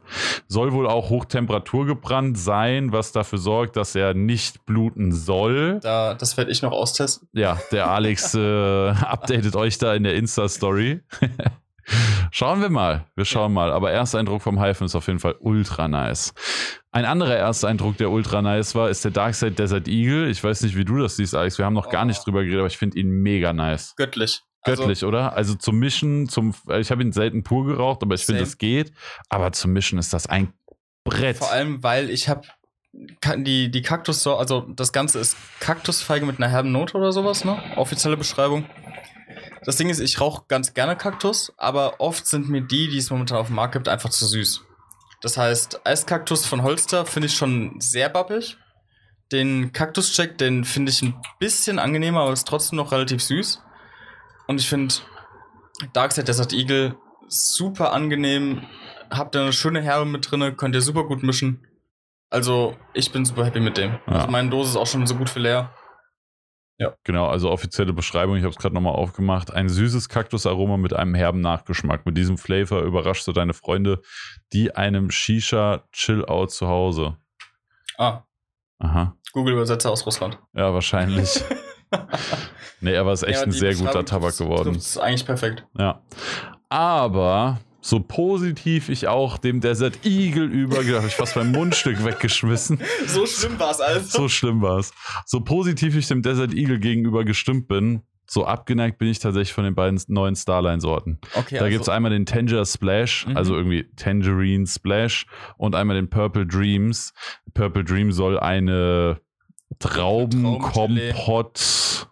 Soll 0.49 0.73
wohl 0.73 0.87
auch 0.87 1.09
Hochtemperatur 1.11 1.87
gebrannt 1.87 2.39
sein, 2.39 2.93
was 2.93 3.13
dafür 3.13 3.39
sorgt, 3.39 3.77
dass 3.77 3.95
er 3.95 4.15
nicht 4.15 4.67
bluten 4.67 5.13
soll. 5.13 5.81
Da, 5.81 6.15
das 6.15 6.37
werde 6.37 6.51
ich 6.51 6.63
noch 6.63 6.73
austesten. 6.73 7.29
Ja, 7.33 7.59
der 7.73 7.91
Alex 7.91 8.35
äh, 8.35 8.89
updatet 8.91 9.57
euch 9.57 9.79
da 9.79 9.95
in 9.95 10.03
der 10.05 10.15
Insta-Story. 10.15 11.01
Schauen 12.33 12.61
wir 12.61 12.69
mal. 12.69 13.07
Wir 13.15 13.25
schauen 13.25 13.53
mal. 13.53 13.71
Aber 13.73 13.93
Ersteindruck 13.93 14.43
vom 14.43 14.61
Hyphen 14.61 14.87
ist 14.87 14.97
auf 14.97 15.07
jeden 15.07 15.21
Fall 15.21 15.37
ultra 15.39 15.87
nice. 15.87 16.35
Ein 16.91 17.05
anderer 17.05 17.37
Ersteindruck, 17.37 17.97
der 17.97 18.11
ultra 18.11 18.43
nice 18.43 18.75
war, 18.75 18.91
ist 18.91 19.05
der 19.05 19.13
Darkside 19.13 19.53
Desert 19.53 19.87
Eagle. 19.87 20.29
Ich 20.29 20.43
weiß 20.43 20.63
nicht, 20.63 20.77
wie 20.77 20.85
du 20.85 20.99
das 20.99 21.15
siehst, 21.17 21.35
Alex. 21.37 21.59
Wir 21.59 21.65
haben 21.65 21.75
noch 21.75 21.89
gar 21.89 22.03
Oh. 22.03 22.07
nicht 22.07 22.27
drüber 22.27 22.41
geredet, 22.43 22.59
aber 22.59 22.67
ich 22.67 22.77
finde 22.79 22.99
ihn 22.99 23.09
mega 23.09 23.53
nice. 23.53 23.95
Göttlich. 23.97 24.43
Göttlich, 24.67 25.05
oder? 25.05 25.35
Also 25.35 25.55
zum 25.55 25.79
Mischen, 25.79 26.29
zum, 26.29 26.55
ich 26.79 26.91
habe 26.91 27.03
ihn 27.03 27.13
selten 27.13 27.43
pur 27.43 27.67
geraucht, 27.67 28.03
aber 28.03 28.15
ich 28.15 28.27
finde, 28.27 28.43
es 28.43 28.59
geht. 28.59 28.93
Aber 29.29 29.53
zum 29.53 29.73
Mischen 29.73 29.99
ist 29.99 30.13
das 30.13 30.27
ein 30.27 30.53
Brett. 31.05 31.39
Vor 31.39 31.51
allem, 31.51 31.83
weil 31.83 32.11
ich 32.11 32.29
habe 32.29 32.43
die, 32.93 33.71
die 33.71 33.83
Kaktus, 33.83 34.27
also 34.27 34.63
das 34.63 34.93
Ganze 34.93 35.19
ist 35.19 35.37
Kaktusfeige 35.61 36.27
mit 36.27 36.39
einer 36.39 36.49
herben 36.49 36.73
Note 36.73 36.97
oder 36.97 37.13
sowas, 37.13 37.45
ne? 37.45 37.63
Offizielle 37.77 38.17
Beschreibung. 38.17 38.67
Das 39.65 39.77
Ding 39.77 39.89
ist, 39.89 40.01
ich 40.01 40.21
rauche 40.21 40.45
ganz 40.49 40.75
gerne 40.75 40.97
Kaktus, 40.97 41.53
aber 41.57 42.01
oft 42.01 42.27
sind 42.27 42.49
mir 42.49 42.63
die, 42.63 42.89
die 42.89 42.99
es 42.99 43.11
momentan 43.11 43.39
auf 43.39 43.49
dem 43.49 43.57
Markt 43.57 43.75
gibt, 43.75 43.89
einfach 43.89 44.11
zu 44.11 44.27
süß. 44.27 44.63
Das 45.21 45.37
heißt, 45.37 45.85
Eiskaktus 45.85 46.47
von 46.47 46.63
Holster 46.63 47.05
finde 47.05 47.27
ich 47.27 47.35
schon 47.35 47.81
sehr 47.81 48.09
bappig. 48.09 48.57
Den 49.33 49.73
Kaktuscheck, 49.73 50.39
den 50.39 50.65
finde 50.65 50.93
ich 50.93 51.03
ein 51.03 51.21
bisschen 51.41 51.79
angenehmer, 51.79 52.21
aber 52.21 52.33
ist 52.33 52.47
trotzdem 52.47 52.77
noch 52.77 52.93
relativ 52.93 53.23
süß. 53.23 53.61
Und 54.47 54.61
ich 54.61 54.69
finde 54.69 54.95
Darkside 55.93 56.25
Desert 56.25 56.53
Eagle 56.53 56.97
super 57.29 57.93
angenehm. 57.93 58.63
Habt 59.11 59.35
ihr 59.35 59.43
eine 59.43 59.53
schöne 59.53 59.83
Herbe 59.83 60.05
mit 60.05 60.31
drinne, 60.31 60.55
könnt 60.55 60.75
ihr 60.75 60.81
super 60.81 61.05
gut 61.05 61.23
mischen. 61.23 61.67
Also, 62.31 62.77
ich 62.93 63.13
bin 63.13 63.25
super 63.25 63.45
happy 63.45 63.61
mit 63.61 63.77
dem. 63.77 63.93
Ja. 64.07 64.13
Also, 64.13 64.27
meine 64.29 64.51
Dose 64.51 64.71
ist 64.71 64.77
auch 64.77 64.87
schon 64.87 65.07
so 65.07 65.15
gut 65.17 65.31
für 65.31 65.41
leer. 65.41 65.73
Genau, 67.05 67.27
also 67.29 67.51
offizielle 67.51 67.95
Beschreibung, 67.95 68.37
ich 68.37 68.43
habe 68.43 68.51
es 68.51 68.59
gerade 68.59 68.75
nochmal 68.75 68.95
aufgemacht. 68.95 69.51
Ein 69.51 69.71
süßes 69.71 70.11
Kaktusaroma 70.11 70.77
mit 70.77 70.93
einem 70.93 71.15
herben 71.15 71.41
Nachgeschmack. 71.41 72.05
Mit 72.05 72.19
diesem 72.19 72.37
Flavor 72.37 72.83
überraschst 72.83 73.27
du 73.27 73.33
deine 73.33 73.55
Freunde, 73.55 74.03
die 74.53 74.77
einem 74.77 75.11
Shisha 75.11 75.85
Chill-Out 75.93 76.51
zu 76.51 76.69
Hause. 76.69 77.17
Ah, 77.97 78.25
Aha, 78.79 79.17
Google-Übersetzer 79.33 79.91
aus 79.91 80.05
Russland. 80.05 80.39
ja, 80.53 80.75
wahrscheinlich. 80.75 81.43
nee, 82.87 82.97
aber 82.97 83.13
es 83.13 83.23
ist 83.23 83.29
echt 83.29 83.39
Ja, 83.41 83.45
ein 83.45 83.53
sehr 83.53 83.75
guter 83.75 84.05
Tabak 84.05 84.37
geworden. 84.39 84.73
trifft's 84.73 84.99
eigentlich 84.99 85.27
perfekt. 85.27 85.65
Ja. 85.79 86.01
Aber 86.69 87.61
so 87.81 88.01
positiv 88.01 88.89
ich 88.89 89.07
auch 89.07 89.39
dem 89.39 89.61
Desert 89.61 90.05
Eagle 90.05 90.47
übergedacht 90.47 90.99
habe, 90.99 91.07
ich 91.09 91.15
fast 91.15 91.37
mein 91.37 91.53
Mundstück 91.53 91.99
weggeschmissen. 92.05 92.81
So 93.07 93.27
schlimm 93.27 93.59
war 93.61 93.71
es 93.71 93.81
also. 93.81 94.23
So 94.23 94.29
schlimm 94.29 94.61
war 94.63 94.79
es. 94.79 94.93
So 95.25 95.41
positiv 95.41 95.95
ich 95.97 96.09
dem 96.09 96.23
Desert 96.23 96.53
Eagle 96.55 96.81
gegenüber 96.81 97.25
gestimmt 97.25 97.69
bin, 97.69 98.03
so 98.29 98.45
abgeneigt 98.45 98.99
bin 98.99 99.07
ich 99.07 99.21
tatsächlich 99.21 99.53
von 99.53 99.63
den 99.63 99.77
beiden 99.77 100.01
neuen 100.09 100.35
Starline-Sorten. 100.35 101.21
Okay, 101.35 101.59
da 101.59 101.65
also, 101.65 101.71
gibt 101.71 101.83
es 101.83 101.89
einmal 101.89 102.11
den 102.11 102.27
Tanger 102.27 102.67
Splash, 102.67 103.25
Mhm. 103.29 103.37
also 103.37 103.55
irgendwie 103.55 103.89
Tangerine 103.95 104.67
Splash 104.67 105.27
und 105.57 105.77
einmal 105.77 105.95
den 105.95 106.11
Purple 106.11 106.45
Dreams. 106.45 107.15
Purple 107.55 107.85
Dream 107.85 108.11
soll 108.11 108.37
eine 108.41 109.21
Traubenkompott 109.79 112.09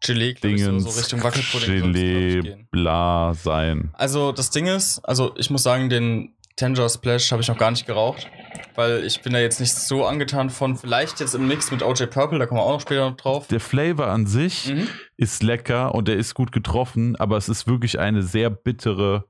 Gelee, 0.00 0.30
ich, 0.30 0.40
so, 0.40 0.48
Dingens 0.48 0.84
so 0.84 0.90
Richtung 1.00 1.22
Wackelpudding. 1.22 1.92
Gelee 1.92 2.56
bla 2.70 3.34
sein. 3.34 3.90
Also, 3.94 4.32
das 4.32 4.50
Ding 4.50 4.66
ist, 4.66 5.00
also 5.00 5.34
ich 5.36 5.50
muss 5.50 5.62
sagen, 5.62 5.88
den 5.88 6.34
Tanger 6.56 6.88
Splash 6.88 7.30
habe 7.32 7.40
ich 7.42 7.48
noch 7.48 7.56
gar 7.58 7.70
nicht 7.70 7.86
geraucht, 7.86 8.26
weil 8.74 9.04
ich 9.04 9.22
bin 9.22 9.32
da 9.32 9.38
jetzt 9.38 9.60
nicht 9.60 9.72
so 9.74 10.04
angetan 10.04 10.50
von, 10.50 10.76
vielleicht 10.76 11.20
jetzt 11.20 11.34
im 11.34 11.46
Mix 11.46 11.70
mit 11.70 11.82
OJ 11.82 12.06
Purple, 12.06 12.38
da 12.38 12.46
kommen 12.46 12.58
wir 12.60 12.64
auch 12.64 12.72
noch 12.72 12.80
später 12.80 13.08
noch 13.10 13.16
drauf. 13.16 13.46
Der 13.48 13.60
Flavor 13.60 14.08
an 14.08 14.26
sich 14.26 14.66
Mhm. 14.68 14.88
ist 15.16 15.42
lecker 15.44 15.94
und 15.94 16.08
der 16.08 16.16
ist 16.16 16.34
gut 16.34 16.50
getroffen, 16.50 17.14
aber 17.16 17.36
es 17.36 17.48
ist 17.48 17.66
wirklich 17.68 17.98
eine 18.00 18.22
sehr 18.22 18.50
bittere 18.50 19.24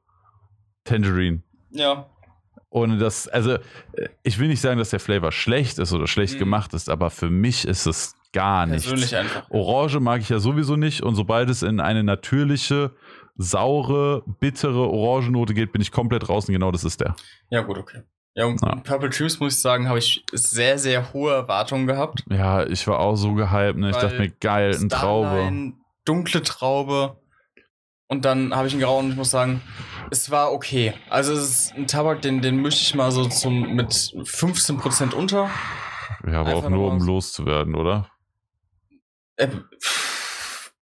Tangerine. 0.84 1.42
Ja. 1.70 2.08
Ohne 2.70 2.98
das, 2.98 3.28
also 3.28 3.52
äh, 3.52 4.08
ich 4.22 4.38
will 4.38 4.48
nicht 4.48 4.60
sagen, 4.60 4.78
dass 4.78 4.90
der 4.90 5.00
Flavor 5.00 5.32
schlecht 5.32 5.78
ist 5.78 5.92
oder 5.92 6.06
schlecht 6.06 6.34
Mhm. 6.34 6.38
gemacht 6.40 6.74
ist, 6.74 6.88
aber 6.88 7.10
für 7.10 7.30
mich 7.30 7.66
ist 7.66 7.86
es 7.86 8.14
gar 8.32 8.66
nichts. 8.66 8.86
Persönlich 8.86 9.16
einfach. 9.16 9.50
Orange 9.50 10.00
mag 10.00 10.20
ich 10.20 10.28
ja 10.28 10.38
sowieso 10.38 10.76
nicht 10.76 11.02
und 11.02 11.14
sobald 11.14 11.50
es 11.50 11.62
in 11.62 11.80
eine 11.80 12.05
natürliche, 12.05 12.92
saure, 13.36 14.24
bittere 14.40 14.88
Orangennote 14.88 15.55
geht, 15.55 15.72
bin 15.72 15.80
ich 15.80 15.92
komplett 15.92 16.28
raus 16.28 16.48
und 16.48 16.52
genau 16.52 16.72
das 16.72 16.84
ist 16.84 17.00
der. 17.00 17.14
Ja, 17.50 17.62
gut, 17.62 17.78
okay. 17.78 18.02
Ja, 18.34 18.46
und 18.46 18.60
Ja. 18.62 18.76
Purple 18.76 19.10
Dreams, 19.10 19.40
muss 19.40 19.55
ich 19.55 19.60
sagen, 19.60 19.88
habe 19.88 19.98
ich 19.98 20.24
sehr, 20.32 20.78
sehr 20.78 21.12
hohe 21.12 21.32
Erwartungen 21.32 21.86
gehabt. 21.86 22.24
Ja, 22.30 22.64
ich 22.64 22.86
war 22.86 22.98
auch 22.98 23.16
so 23.16 23.34
gehypt, 23.34 23.78
ne? 23.78 23.90
Ich 23.90 23.96
dachte 23.96 24.18
mir, 24.18 24.30
geil, 24.30 24.76
ein 24.78 24.88
Traube. 24.88 25.72
Dunkle 26.05 26.42
Traube. 26.42 27.16
Und 28.09 28.24
dann 28.24 28.55
habe 28.55 28.66
ich 28.66 28.74
ihn 28.74 28.80
geraucht 28.80 29.05
und 29.05 29.10
ich 29.10 29.16
muss 29.16 29.30
sagen, 29.30 29.60
es 30.10 30.30
war 30.30 30.52
okay. 30.52 30.94
Also 31.10 31.32
es 31.32 31.40
ist 31.40 31.74
ein 31.76 31.86
Tabak, 31.86 32.22
den, 32.22 32.40
den 32.40 32.56
mische 32.56 32.80
ich 32.80 32.94
mal 32.94 33.10
so 33.10 33.26
zum, 33.26 33.74
mit 33.74 33.92
15% 33.92 35.14
unter. 35.14 35.50
Ja, 36.26 36.40
aber 36.40 36.50
auch 36.50 36.56
Einfach 36.56 36.70
nur, 36.70 36.86
noch 36.86 37.00
um 37.00 37.06
loszuwerden, 37.06 37.74
oder? 37.74 38.09
Äh, 39.39 39.48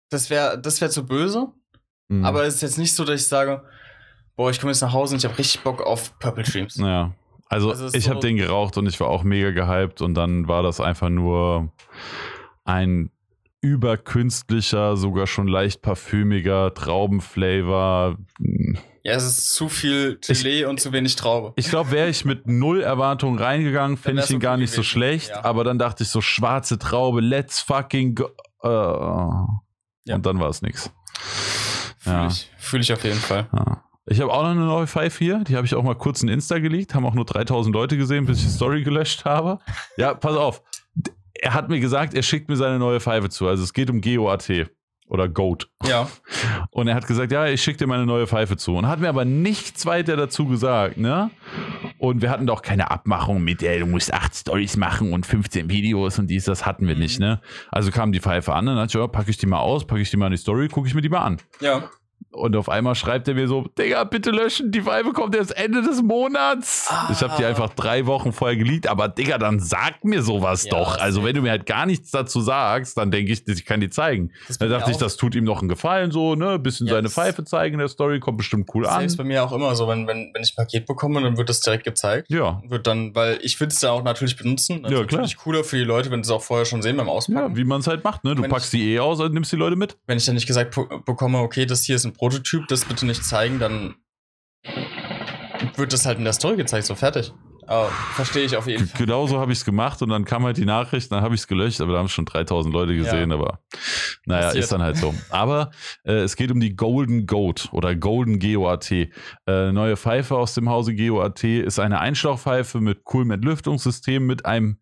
Das 0.09 0.29
wäre 0.29 0.59
das 0.59 0.79
wär 0.81 0.89
zu 0.89 1.05
böse. 1.05 1.47
Mhm. 2.09 2.25
Aber 2.25 2.43
es 2.45 2.55
ist 2.55 2.61
jetzt 2.61 2.77
nicht 2.77 2.93
so, 2.95 3.03
dass 3.05 3.21
ich 3.21 3.27
sage, 3.27 3.63
boah, 4.35 4.49
ich 4.51 4.59
komme 4.59 4.71
jetzt 4.71 4.81
nach 4.81 4.93
Hause 4.93 5.15
und 5.15 5.19
ich 5.19 5.25
habe 5.25 5.37
richtig 5.37 5.61
Bock 5.63 5.81
auf 5.81 6.17
Purple 6.19 6.43
Dreams. 6.43 6.75
Ja. 6.75 7.13
Also, 7.47 7.71
Also 7.71 7.89
ich 7.97 8.05
so- 8.05 8.11
habe 8.11 8.19
den 8.19 8.37
geraucht 8.37 8.77
und 8.77 8.87
ich 8.87 8.99
war 8.99 9.07
auch 9.07 9.23
mega 9.23 9.51
gehypt 9.51 10.01
und 10.01 10.13
dann 10.13 10.47
war 10.47 10.63
das 10.63 10.79
einfach 10.79 11.09
nur 11.09 11.71
ein 12.65 13.09
überkünstlicher, 13.61 14.97
sogar 14.97 15.27
schon 15.27 15.47
leicht 15.47 15.81
parfümiger 15.81 16.73
Traubenflavor. 16.73 18.17
Ja, 19.03 19.13
es 19.13 19.23
ist 19.25 19.55
zu 19.55 19.67
viel 19.67 20.19
Gelee 20.25 20.65
und 20.65 20.79
zu 20.79 20.91
wenig 20.91 21.15
Traube. 21.15 21.53
Ich 21.55 21.69
glaube, 21.69 21.89
wäre 21.91 22.07
ich 22.09 22.23
mit 22.23 22.45
null 22.47 22.81
Erwartungen 22.81 23.39
reingegangen, 23.39 23.97
fände 23.97 24.21
ich 24.23 24.29
ihn 24.29 24.39
gar 24.39 24.53
okay 24.53 24.61
nicht 24.61 24.71
so 24.71 24.81
gewesen, 24.81 24.89
schlecht. 24.91 25.29
ja. 25.29 25.43
Aber 25.43 25.63
dann 25.63 25.79
dachte 25.79 26.03
ich 26.03 26.09
so, 26.09 26.21
schwarze 26.21 26.77
Traube, 26.77 27.19
let's 27.21 27.59
fucking 27.61 28.15
go. 28.15 28.25
Äh. 28.63 28.67
Ja. 28.69 30.15
Und 30.15 30.25
dann 30.25 30.39
war 30.39 30.49
es 30.49 30.61
nix. 30.61 30.91
Fühle 31.99 32.15
Ja. 32.15 32.27
ich, 32.27 32.51
fühl 32.57 32.81
ich 32.81 32.93
auf 32.93 33.03
jeden 33.03 33.19
Fall. 33.19 33.47
Ja. 33.53 33.83
Ich 34.07 34.19
habe 34.19 34.31
auch 34.33 34.41
noch 34.43 34.49
eine 34.49 34.65
neue 34.65 34.87
Five 34.87 35.17
hier, 35.17 35.43
die 35.43 35.55
habe 35.55 35.65
ich 35.65 35.75
auch 35.75 35.83
mal 35.83 35.95
kurz 35.95 36.21
in 36.23 36.27
Insta 36.29 36.57
geleakt, 36.59 36.93
haben 36.95 37.05
auch 37.05 37.13
nur 37.13 37.25
3000 37.25 37.73
Leute 37.73 37.97
gesehen, 37.97 38.25
bis 38.25 38.39
ich 38.39 38.45
die 38.45 38.49
Story 38.51 38.83
gelöscht 38.83 39.25
habe. 39.25 39.59
Ja, 39.97 40.13
pass 40.15 40.35
auf. 40.35 40.63
Er 41.33 41.53
hat 41.53 41.69
mir 41.69 41.79
gesagt, 41.79 42.13
er 42.13 42.23
schickt 42.23 42.49
mir 42.49 42.55
seine 42.55 42.77
neue 42.77 42.99
Pfeife 42.99 43.29
zu. 43.29 43.47
Also 43.47 43.63
es 43.63 43.73
geht 43.73 43.89
um 43.89 44.01
GOAT 44.01 44.47
oder 45.11 45.27
GOAT. 45.27 45.67
Ja. 45.85 46.07
Und 46.71 46.87
er 46.87 46.95
hat 46.95 47.05
gesagt, 47.05 47.31
ja, 47.33 47.45
ich 47.45 47.61
schicke 47.61 47.79
dir 47.79 47.87
meine 47.87 48.05
neue 48.05 48.27
Pfeife 48.27 48.55
zu. 48.55 48.77
Und 48.77 48.87
hat 48.87 48.99
mir 49.01 49.09
aber 49.09 49.25
nichts 49.25 49.85
weiter 49.85 50.15
dazu 50.15 50.47
gesagt, 50.47 50.97
ne? 50.97 51.29
Und 51.97 52.21
wir 52.21 52.29
hatten 52.29 52.47
doch 52.47 52.61
keine 52.61 52.89
Abmachung 52.91 53.43
mit, 53.43 53.61
ey, 53.61 53.79
du 53.79 53.85
musst 53.85 54.13
acht 54.13 54.33
Stories 54.33 54.77
machen 54.77 55.11
und 55.11 55.25
15 55.25 55.69
Videos 55.69 56.17
und 56.17 56.27
dies, 56.27 56.45
das 56.45 56.65
hatten 56.65 56.87
wir 56.87 56.95
Mhm. 56.95 57.01
nicht, 57.01 57.19
ne? 57.19 57.41
Also 57.71 57.91
kam 57.91 58.13
die 58.13 58.21
Pfeife 58.21 58.53
an 58.53 58.59
und 58.67 58.75
dann 58.75 58.85
dachte 58.87 58.97
ich, 58.97 59.01
ja, 59.01 59.07
packe 59.07 59.29
ich 59.29 59.37
die 59.37 59.47
mal 59.47 59.59
aus, 59.59 59.85
packe 59.85 60.01
ich 60.01 60.09
die 60.09 60.17
mal 60.17 60.27
in 60.27 60.31
die 60.31 60.37
Story, 60.37 60.69
gucke 60.69 60.87
ich 60.87 60.95
mir 60.95 61.01
die 61.01 61.09
mal 61.09 61.19
an. 61.21 61.37
Ja. 61.59 61.89
Und 62.33 62.55
auf 62.55 62.69
einmal 62.69 62.95
schreibt 62.95 63.27
er 63.27 63.33
mir 63.33 63.47
so, 63.47 63.67
Digga, 63.77 64.03
bitte 64.05 64.31
löschen, 64.31 64.71
die 64.71 64.81
Pfeife 64.81 65.11
kommt 65.11 65.35
erst 65.35 65.55
Ende 65.57 65.81
des 65.81 66.01
Monats. 66.01 66.87
Ah. 66.89 67.09
Ich 67.11 67.21
habe 67.21 67.33
die 67.37 67.43
einfach 67.45 67.69
drei 67.73 68.05
Wochen 68.05 68.31
vorher 68.31 68.55
geleakt, 68.57 68.87
aber 68.87 69.09
Digga, 69.09 69.37
dann 69.37 69.59
sag 69.59 70.03
mir 70.05 70.21
sowas 70.23 70.63
Ja, 70.63 70.71
doch. 70.71 70.97
Also 70.99 71.23
wenn 71.25 71.35
du 71.35 71.41
mir 71.41 71.51
halt 71.51 71.65
gar 71.65 71.85
nichts 71.85 72.09
dazu 72.11 72.39
sagst, 72.39 72.97
dann 72.97 73.11
denke 73.11 73.33
ich, 73.33 73.45
ich 73.47 73.65
kann 73.65 73.81
die 73.81 73.89
zeigen. 73.89 74.31
Das 74.47 74.57
Da 74.57 74.65
bei 74.65 74.69
mir 74.71 74.77
dachte 74.79 74.91
ich, 74.91 74.97
das 74.97 75.17
tut 75.17 75.35
ihm 75.35 75.43
noch 75.43 75.59
einen 75.59 75.67
Gefallen, 75.69 76.11
so, 76.11 76.35
ne, 76.35 76.57
bisschen 76.57 76.87
Ja, 76.87 76.93
seine 76.93 77.03
das- 77.03 77.13
Pfeife 77.13 77.43
zeigen 77.43 77.73
in 77.73 77.79
der 77.79 77.89
Story, 77.89 78.19
kommt 78.21 78.37
bestimmt 78.37 78.69
cool 78.73 78.83
Das 78.83 78.93
an. 78.93 79.03
ist 79.05 79.17
bei 79.17 79.23
mir 79.25 79.43
auch 79.43 79.51
immer 79.51 79.75
so, 79.75 79.87
wenn, 79.89 80.07
wenn, 80.07 80.31
wenn 80.33 80.41
ich 80.43 80.53
ein 80.53 80.55
Paket 80.55 80.85
bekomme, 80.85 81.21
dann 81.21 81.37
wird 81.37 81.49
das 81.49 81.59
direkt 81.59 81.83
gezeigt. 81.83 82.27
Ja. 82.31 82.61
Wird 82.65 82.87
dann, 82.87 83.13
weil 83.13 83.39
ich 83.41 83.59
will 83.59 83.67
es 83.67 83.79
da 83.81 83.91
auch 83.91 84.03
natürlich 84.03 84.37
benutzen. 84.37 84.83
Das 84.83 84.91
Ja, 84.91 84.99
ist 85.01 85.11
natürlich 85.11 85.35
cooler 85.37 85.63
für 85.65 85.77
die 85.77 85.83
Leute, 85.83 86.09
wenn 86.11 86.23
sie 86.23 86.31
es 86.31 86.35
auch 86.35 86.41
vorher 86.43 86.65
schon 86.65 86.81
sehen 86.81 86.95
beim 86.95 87.09
Auspacken. 87.09 87.51
Ja, 87.51 87.57
wie 87.57 87.65
man 87.65 87.81
es 87.81 87.87
halt 87.87 88.03
macht, 88.05 88.23
ne? 88.23 88.35
Du 88.35 88.41
Wenn 88.43 88.49
packst 88.49 88.71
die 88.71 88.93
eh 88.93 88.99
aus 88.99 89.19
und 89.19 89.33
nimmst 89.33 89.51
die 89.51 89.57
Leute 89.57 89.75
mit. 89.75 89.97
wenn 90.07 90.17
ich 90.17 90.25
dann 90.25 90.35
nicht 90.35 90.47
gesagt 90.47 90.75
bekomme, 91.05 91.39
okay, 91.39 91.65
das 91.65 91.83
hier 91.83 91.95
ist 91.97 92.05
ein 92.05 92.13
Prototyp, 92.21 92.67
das 92.67 92.85
bitte 92.85 93.07
nicht 93.07 93.25
zeigen, 93.25 93.57
dann 93.57 93.95
wird 95.75 95.91
das 95.91 96.05
halt 96.05 96.19
in 96.19 96.23
der 96.23 96.33
Story 96.33 96.55
gezeigt, 96.55 96.85
so 96.85 96.93
fertig. 96.93 97.33
Aber 97.65 97.87
verstehe 98.13 98.43
ich 98.43 98.55
auf 98.57 98.67
jeden 98.67 98.85
Fall. 98.85 98.99
Genauso 99.05 99.39
habe 99.39 99.51
ich 99.51 99.57
es 99.59 99.65
gemacht 99.65 100.01
und 100.03 100.09
dann 100.09 100.23
kam 100.25 100.43
halt 100.43 100.57
die 100.57 100.65
Nachricht, 100.65 101.11
dann 101.11 101.21
habe 101.23 101.33
ich 101.33 101.41
es 101.41 101.47
gelöscht, 101.47 101.81
aber 101.81 101.93
da 101.93 101.99
haben 101.99 102.09
schon 102.09 102.25
3000 102.25 102.71
Leute 102.71 102.95
gesehen, 102.95 103.31
Ja. 103.31 103.37
aber 103.37 103.63
naja, 104.25 104.47
Passiert. 104.47 104.63
ist 104.65 104.71
dann 104.71 104.83
halt 104.83 104.97
so. 104.97 105.15
Aber 105.29 105.71
äh, 106.03 106.19
es 106.19 106.35
geht 106.35 106.51
um 106.51 106.59
die 106.59 106.75
Golden 106.75 107.25
Goat 107.25 107.69
oder 107.71 107.95
Golden 107.95 108.37
GOAT. 108.39 108.91
Äh, 108.91 109.71
neue 109.71 109.97
Pfeife 109.97 110.35
aus 110.37 110.53
dem 110.53 110.69
Hause 110.69 110.95
GOAT 110.95 111.43
ist 111.43 111.79
eine 111.79 111.99
Einschlauchpfeife 112.01 112.81
mit 112.81 113.03
coolem 113.03 113.31
Entlüftungssystem, 113.31 114.25
mit 114.27 114.45
einem 114.45 114.77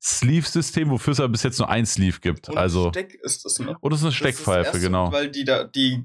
Sleeve-System, 0.00 0.90
wofür 0.90 1.12
es 1.12 1.20
aber 1.20 1.30
bis 1.30 1.42
jetzt 1.42 1.58
nur 1.58 1.68
ein 1.68 1.84
Sleeve 1.84 2.20
gibt. 2.20 2.48
Und 2.48 2.56
also, 2.56 2.90
Steck 2.90 3.14
ist 3.22 3.44
das, 3.44 3.58
ne? 3.58 3.76
und 3.80 3.92
es 3.92 3.98
ist 3.98 4.04
eine 4.04 4.10
Das 4.10 4.14
ist 4.14 4.16
Steckpfeife, 4.16 4.64
erste, 4.66 4.80
genau. 4.80 5.10
Weil 5.12 5.28
die 5.30 5.44
da, 5.44 5.64
die 5.64 6.04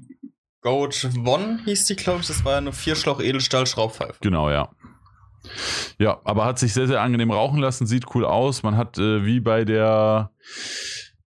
Goat 0.64 1.06
One 1.26 1.60
hieß 1.66 1.84
die, 1.84 1.94
glaube 1.94 2.22
ich, 2.22 2.26
das 2.26 2.42
war 2.44 2.56
eine 2.56 2.72
Vierschlauch-Edelstahl-Schraubpfeife. 2.72 4.14
Genau, 4.22 4.50
ja. 4.50 4.70
Ja, 5.98 6.20
aber 6.24 6.46
hat 6.46 6.58
sich 6.58 6.72
sehr, 6.72 6.86
sehr 6.86 7.02
angenehm 7.02 7.30
rauchen 7.30 7.60
lassen, 7.60 7.86
sieht 7.86 8.14
cool 8.14 8.24
aus. 8.24 8.62
Man 8.62 8.78
hat 8.78 8.96
äh, 8.96 9.26
wie 9.26 9.40
bei 9.40 9.66
der 9.66 10.30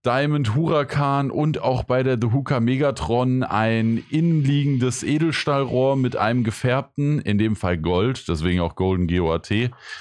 Diamond 0.04 0.56
Huracan 0.56 1.30
und 1.30 1.62
auch 1.62 1.84
bei 1.84 2.02
der 2.02 2.18
The 2.20 2.32
Hookah 2.32 2.58
Megatron 2.58 3.44
ein 3.44 4.02
innenliegendes 4.10 5.04
Edelstahlrohr 5.04 5.96
mit 5.96 6.16
einem 6.16 6.42
gefärbten, 6.42 7.20
in 7.20 7.38
dem 7.38 7.54
Fall 7.54 7.78
Gold, 7.78 8.26
deswegen 8.26 8.60
auch 8.60 8.74
Golden 8.74 9.06
GOAT, 9.06 9.50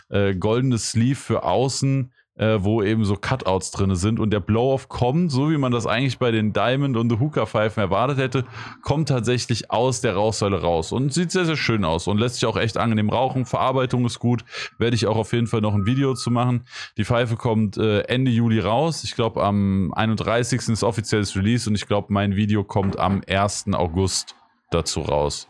äh, 0.10 0.36
goldenes 0.36 0.92
Sleeve 0.92 1.16
für 1.16 1.44
außen, 1.44 2.12
äh, 2.38 2.58
wo 2.60 2.84
eben 2.84 3.04
so 3.06 3.16
Cutouts 3.16 3.72
drin 3.72 3.96
sind 3.96 4.20
und 4.20 4.32
der 4.32 4.40
Blow-Off 4.40 4.90
kommt, 4.90 5.32
so 5.32 5.50
wie 5.50 5.58
man 5.58 5.72
das 5.72 5.86
eigentlich 5.88 6.20
bei 6.20 6.32
den 6.32 6.54
Diamond 6.54 6.98
und 6.98 7.10
The 7.10 7.20
Hookah 7.20 7.46
Pfeifen 7.46 7.82
erwartet 7.82 8.18
hätte, 8.18 8.46
kommt 8.82 9.10
tatsächlich 9.10 9.72
aus 9.72 10.02
der 10.02 10.16
Rauchsäule 10.16 10.62
raus 10.62 10.92
und 10.92 11.14
sieht 11.14 11.32
sehr, 11.32 11.46
sehr 11.46 11.58
schön 11.58 11.84
aus 11.84 12.08
und 12.08 12.18
lässt 12.18 12.36
sich 12.36 12.46
auch 12.46 12.58
echt 12.58 12.78
angenehm 12.78 13.10
rauchen. 13.10 13.46
Verarbeitung 13.46 14.06
ist 14.06 14.20
gut, 14.20 14.44
werde 14.78 14.96
ich 14.96 15.08
auch 15.08 15.18
auf 15.18 15.34
jeden 15.34 15.48
Fall 15.48 15.62
noch 15.62 15.74
ein 15.74 15.86
Video 15.86 16.14
zu 16.14 16.32
machen. 16.32 16.66
Die 16.98 17.06
Pfeife 17.06 17.36
kommt 17.36 17.78
äh, 17.78 18.02
Ende 18.02 18.32
Juli 18.32 18.60
raus. 18.60 19.04
Ich 19.04 19.16
glaube, 19.16 19.44
am 19.44 19.92
31. 19.94 20.70
ist 20.70 20.84
offizielles 20.84 21.36
Release 21.36 21.70
und 21.70 21.76
ich 21.76 21.88
glaube, 21.88 22.08
mein 22.12 22.36
Video 22.36 22.64
kommt 22.64 23.00
am 23.00 23.22
1. 23.28 23.74
August 23.74 24.36
dazu 24.72 25.02
raus. 25.02 25.48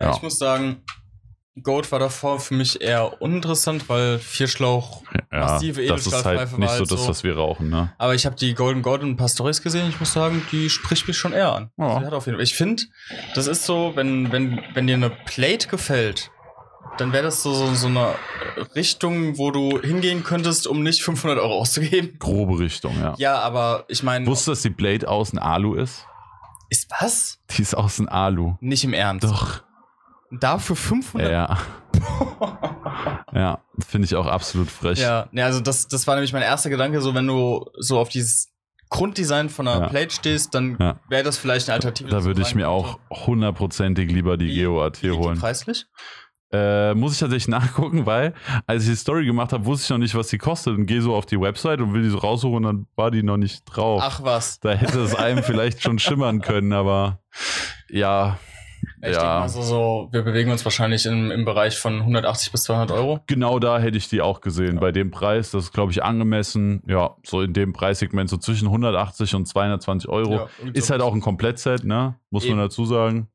Ja. 0.00 0.12
ich 0.14 0.22
muss 0.22 0.38
sagen, 0.38 0.82
Goat 1.62 1.92
war 1.92 1.98
davor 1.98 2.40
für 2.40 2.54
mich 2.54 2.80
eher 2.80 3.20
uninteressant, 3.20 3.88
weil 3.88 4.18
Vierschlauch 4.18 5.02
Ja, 5.30 5.40
Massive 5.40 5.86
das 5.86 6.06
ist 6.06 6.12
halt 6.12 6.24
Edelstahlpfeife 6.24 6.60
nicht 6.60 6.68
war 6.68 6.76
so 6.76 6.80
halt 6.80 6.90
das, 6.92 7.08
was 7.08 7.24
wir 7.24 7.36
rauchen, 7.36 7.68
ne? 7.68 7.92
Aber 7.98 8.14
ich 8.14 8.24
habe 8.24 8.36
die 8.36 8.54
Golden 8.54 9.16
paar 9.16 9.28
Stories 9.28 9.60
gesehen. 9.60 9.88
Ich 9.88 10.00
muss 10.00 10.12
sagen, 10.12 10.42
die 10.50 10.70
spricht 10.70 11.06
mich 11.08 11.18
schon 11.18 11.32
eher 11.32 11.52
an. 11.52 11.70
Ja. 11.76 11.88
Also 11.88 12.06
hat 12.06 12.12
auf 12.14 12.26
jeden 12.26 12.38
Fall. 12.38 12.44
Ich 12.44 12.54
finde, 12.54 12.84
das 13.34 13.46
ist 13.46 13.66
so, 13.66 13.92
wenn, 13.94 14.32
wenn, 14.32 14.62
wenn 14.72 14.86
dir 14.86 14.94
eine 14.94 15.10
Plate 15.10 15.68
gefällt, 15.68 16.30
dann 16.96 17.12
wäre 17.12 17.24
das 17.24 17.42
so, 17.42 17.52
so, 17.52 17.74
so 17.74 17.86
eine 17.86 18.14
Richtung, 18.74 19.36
wo 19.36 19.50
du 19.50 19.78
hingehen 19.80 20.24
könntest, 20.24 20.66
um 20.66 20.82
nicht 20.82 21.02
500 21.02 21.38
Euro 21.38 21.60
auszugeben. 21.60 22.16
Grobe 22.18 22.58
Richtung, 22.58 22.98
ja. 22.98 23.14
Ja, 23.18 23.38
aber 23.40 23.84
ich 23.88 24.02
meine, 24.02 24.26
Wusstest 24.26 24.46
du, 24.46 24.50
dass 24.52 24.62
die 24.62 24.70
Blade 24.70 25.08
außen 25.08 25.38
Alu 25.38 25.74
ist? 25.74 26.06
ist 26.72 26.90
was? 26.98 27.38
Die 27.50 27.62
ist 27.62 27.76
außen 27.76 28.08
Alu. 28.08 28.54
Nicht 28.60 28.82
im 28.84 28.94
Ernst. 28.94 29.24
Doch. 29.24 29.62
Dafür 30.40 30.76
500 30.76 31.30
Ja. 31.30 31.58
ja, 33.34 33.58
finde 33.86 34.06
ich 34.06 34.14
auch 34.16 34.26
absolut 34.26 34.70
frech. 34.70 34.98
Ja, 34.98 35.28
ne, 35.32 35.44
also 35.44 35.60
das, 35.60 35.88
das 35.88 36.06
war 36.06 36.14
nämlich 36.14 36.32
mein 36.32 36.42
erster 36.42 36.70
Gedanke, 36.70 37.00
so 37.00 37.14
wenn 37.14 37.26
du 37.26 37.66
so 37.78 37.98
auf 37.98 38.08
dieses 38.08 38.50
Grunddesign 38.88 39.48
von 39.48 39.68
einer 39.68 39.82
Ja. 39.82 39.88
Plate 39.88 40.14
stehst, 40.14 40.54
dann 40.54 40.76
Ja. 40.80 40.96
wäre 41.08 41.22
das 41.22 41.38
vielleicht 41.38 41.68
eine 41.68 41.74
Alternative. 41.74 42.10
Da 42.10 42.24
würde 42.24 42.42
ich 42.42 42.54
mir 42.54 42.68
auch 42.68 42.98
hundertprozentig 43.10 44.10
lieber 44.10 44.36
die 44.36 44.46
Wie- 44.48 44.64
liegt 44.64 45.02
die 45.02 45.10
holen. 45.10 45.38
preislich? 45.38 45.86
Äh, 46.54 46.92
muss 46.94 47.14
ich 47.14 47.18
tatsächlich 47.18 47.48
nachgucken, 47.48 48.04
weil 48.04 48.34
als 48.66 48.82
ich 48.84 48.90
die 48.90 48.96
Story 48.96 49.24
gemacht 49.24 49.52
habe, 49.54 49.64
wusste 49.64 49.84
ich 49.84 49.90
noch 49.90 49.98
nicht, 49.98 50.14
was 50.14 50.28
die 50.28 50.36
kostet 50.38 50.76
und 50.76 50.84
gehe 50.84 51.00
so 51.00 51.14
auf 51.14 51.24
die 51.24 51.40
Website 51.40 51.80
und 51.80 51.94
will 51.94 52.02
die 52.02 52.10
so 52.10 52.18
raussuchen 52.18 52.56
und 52.56 52.62
dann 52.64 52.86
war 52.94 53.10
die 53.10 53.22
noch 53.22 53.38
nicht 53.38 53.64
drauf. 53.64 54.02
Ach 54.04 54.22
was. 54.22 54.60
Da 54.60 54.72
hätte 54.72 55.00
es 55.00 55.14
einem 55.14 55.42
vielleicht 55.42 55.82
schon 55.82 55.98
schimmern 55.98 56.42
können, 56.42 56.74
aber 56.74 57.20
ja, 57.88 58.38
Ich 59.04 59.08
denke 59.08 59.24
ja. 59.24 59.40
mal 59.40 59.48
so, 59.48 60.08
wir 60.12 60.22
bewegen 60.22 60.52
uns 60.52 60.64
wahrscheinlich 60.64 61.06
im, 61.06 61.32
im 61.32 61.44
Bereich 61.44 61.76
von 61.76 61.98
180 62.00 62.52
bis 62.52 62.62
200 62.62 62.92
Euro. 62.92 63.18
Genau 63.26 63.58
da 63.58 63.80
hätte 63.80 63.98
ich 63.98 64.08
die 64.08 64.20
auch 64.22 64.40
gesehen. 64.40 64.78
Bei 64.78 64.92
dem 64.92 65.10
Preis, 65.10 65.50
das 65.50 65.64
ist, 65.64 65.72
glaube 65.72 65.90
ich, 65.90 66.04
angemessen. 66.04 66.82
Ja, 66.86 67.16
so 67.24 67.40
in 67.42 67.52
dem 67.52 67.72
Preissegment, 67.72 68.30
so 68.30 68.36
zwischen 68.36 68.68
180 68.68 69.34
und 69.34 69.46
220 69.48 70.08
Euro. 70.08 70.32
Ja, 70.34 70.48
ist 70.72 70.86
so. 70.86 70.92
halt 70.92 71.02
auch 71.02 71.12
ein 71.14 71.20
Komplettset, 71.20 71.82
ne? 71.82 72.14
Muss 72.30 72.44
Eben. 72.44 72.56
man 72.56 72.66
dazu 72.66 72.84
sagen. 72.86 73.26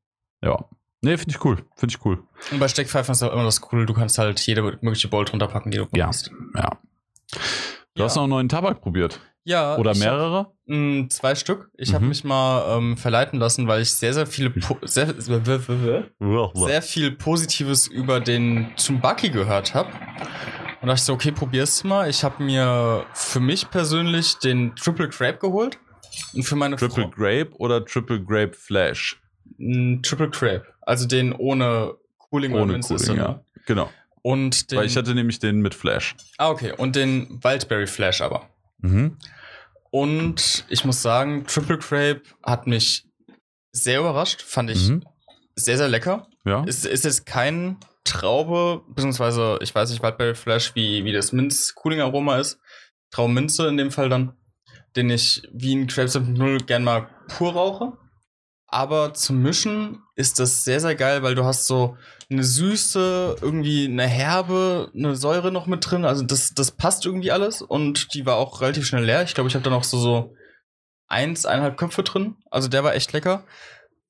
Ja. 0.42 0.64
Nee, 1.02 1.18
finde 1.18 1.34
ich 1.36 1.44
cool. 1.44 1.58
Finde 1.76 1.94
ich 1.94 2.04
cool. 2.06 2.22
Und 2.50 2.58
bei 2.60 2.68
Steckpfeifen 2.68 3.12
ist 3.12 3.22
auch 3.22 3.32
immer 3.32 3.44
das 3.44 3.60
Coole, 3.60 3.84
du 3.84 3.92
kannst 3.92 4.16
halt 4.16 4.40
jede 4.46 4.62
mögliche 4.62 5.08
Bolt 5.08 5.32
runterpacken, 5.34 5.70
die 5.70 5.76
du 5.78 5.86
Ja. 5.94 6.06
willst. 6.06 6.30
Ja. 6.56 6.70
Du 7.94 8.00
Ja. 8.00 8.04
hast 8.06 8.16
noch 8.16 8.22
einen 8.22 8.30
neuen 8.30 8.48
Tabak 8.48 8.80
probiert. 8.80 9.20
Ja. 9.48 9.76
Oder 9.78 9.92
ich 9.92 9.98
hab- 10.04 10.12
mehrere? 10.12 10.52
Mm, 10.66 11.08
zwei 11.08 11.34
Stück. 11.34 11.70
Ich 11.78 11.94
habe 11.94 12.02
Mhm. 12.04 12.08
mich 12.10 12.24
mal 12.24 12.76
ähm, 12.76 12.96
verleiten 12.98 13.38
lassen, 13.38 13.66
weil 13.66 13.80
ich 13.80 13.90
sehr, 13.90 14.12
sehr 14.12 14.26
viele 14.26 14.52
sehr, 14.82 15.14
sehr 15.18 16.82
viel 16.82 17.12
Positives 17.12 17.86
über 17.86 18.20
den 18.20 18.74
Chumbaki 18.76 19.30
gehört 19.30 19.74
habe. 19.74 19.88
Und 20.80 20.88
dachte 20.88 20.98
ich 20.98 21.02
so, 21.04 21.14
okay, 21.14 21.32
probier's 21.32 21.82
mal. 21.84 22.08
Ich 22.10 22.22
habe 22.22 22.42
mir 22.42 23.04
für 23.14 23.40
mich 23.40 23.70
persönlich 23.70 24.36
den 24.38 24.76
Triple 24.76 25.08
Grape 25.08 25.38
geholt. 25.38 25.78
Und 26.34 26.42
für 26.42 26.56
meine 26.56 26.76
Triple 26.76 27.04
Frau 27.04 27.10
Grape 27.10 27.50
oder 27.58 27.84
Triple 27.84 28.22
Grape 28.22 28.52
Flash? 28.52 29.20
Mm, 29.56 30.02
Triple 30.02 30.28
Grape. 30.30 30.64
Also 30.82 31.06
den 31.06 31.32
ohne 31.32 31.94
Cooling 32.30 32.52
Ohne 32.52 32.80
Cooling, 32.80 32.98
drin. 33.06 33.16
ja. 33.16 33.40
Genau. 33.66 33.90
Und 34.22 34.70
den, 34.70 34.78
Weil 34.78 34.86
ich 34.86 34.96
hatte 34.96 35.14
nämlich 35.14 35.38
den 35.38 35.60
mit 35.62 35.74
Flash. 35.74 36.14
ah, 36.36 36.50
okay. 36.50 36.72
Und 36.76 36.96
den 36.96 37.42
Wildberry 37.42 37.86
Flash 37.86 38.20
aber. 38.20 38.46
Mhm. 38.80 39.16
Und 39.90 40.64
ich 40.68 40.84
muss 40.84 41.02
sagen, 41.02 41.46
Triple 41.46 41.78
Grape 41.78 42.22
hat 42.42 42.66
mich 42.66 43.06
sehr 43.72 44.00
überrascht. 44.00 44.42
Fand 44.42 44.70
ich 44.70 44.88
Mhm. 44.88 45.04
sehr, 45.54 45.76
sehr 45.76 45.88
lecker. 45.88 46.28
Ja. 46.44 46.64
Es 46.66 46.84
ist 46.84 47.04
jetzt 47.04 47.26
kein 47.26 47.78
Traube, 48.04 48.82
beziehungsweise, 48.88 49.58
ich 49.60 49.74
weiß 49.74 49.90
nicht, 49.90 50.02
Wildberry 50.02 50.34
Flash, 50.34 50.74
wie, 50.74 51.04
wie 51.04 51.12
das 51.12 51.32
Minz-Cooling-Aroma 51.32 52.38
ist. 52.38 52.58
Traumminze 53.10 53.66
in 53.68 53.76
dem 53.76 53.90
Fall 53.90 54.08
dann, 54.08 54.34
den 54.96 55.10
ich 55.10 55.42
wie 55.52 55.74
ein 55.74 55.86
Crepes 55.86 56.14
0 56.14 56.58
gern 56.58 56.84
mal 56.84 57.08
pur 57.28 57.52
rauche. 57.52 57.92
Aber 58.70 59.14
zum 59.14 59.40
Mischen 59.40 60.02
ist 60.14 60.38
das 60.38 60.62
sehr, 60.62 60.78
sehr 60.78 60.94
geil, 60.94 61.22
weil 61.22 61.34
du 61.34 61.44
hast 61.44 61.66
so 61.66 61.96
eine 62.30 62.44
Süße, 62.44 63.36
irgendwie 63.40 63.86
eine 63.86 64.06
Herbe, 64.06 64.90
eine 64.94 65.16
Säure 65.16 65.50
noch 65.50 65.66
mit 65.66 65.90
drin. 65.90 66.04
Also 66.04 66.22
das, 66.22 66.52
das 66.52 66.72
passt 66.72 67.06
irgendwie 67.06 67.32
alles 67.32 67.62
und 67.62 68.12
die 68.12 68.26
war 68.26 68.36
auch 68.36 68.60
relativ 68.60 68.86
schnell 68.86 69.04
leer. 69.04 69.22
Ich 69.22 69.34
glaube, 69.34 69.48
ich 69.48 69.54
habe 69.54 69.64
da 69.64 69.70
noch 69.70 69.84
so, 69.84 69.98
so 69.98 70.34
eins, 71.06 71.46
eineinhalb 71.46 71.78
Köpfe 71.78 72.02
drin. 72.02 72.36
Also 72.50 72.68
der 72.68 72.84
war 72.84 72.94
echt 72.94 73.12
lecker. 73.14 73.44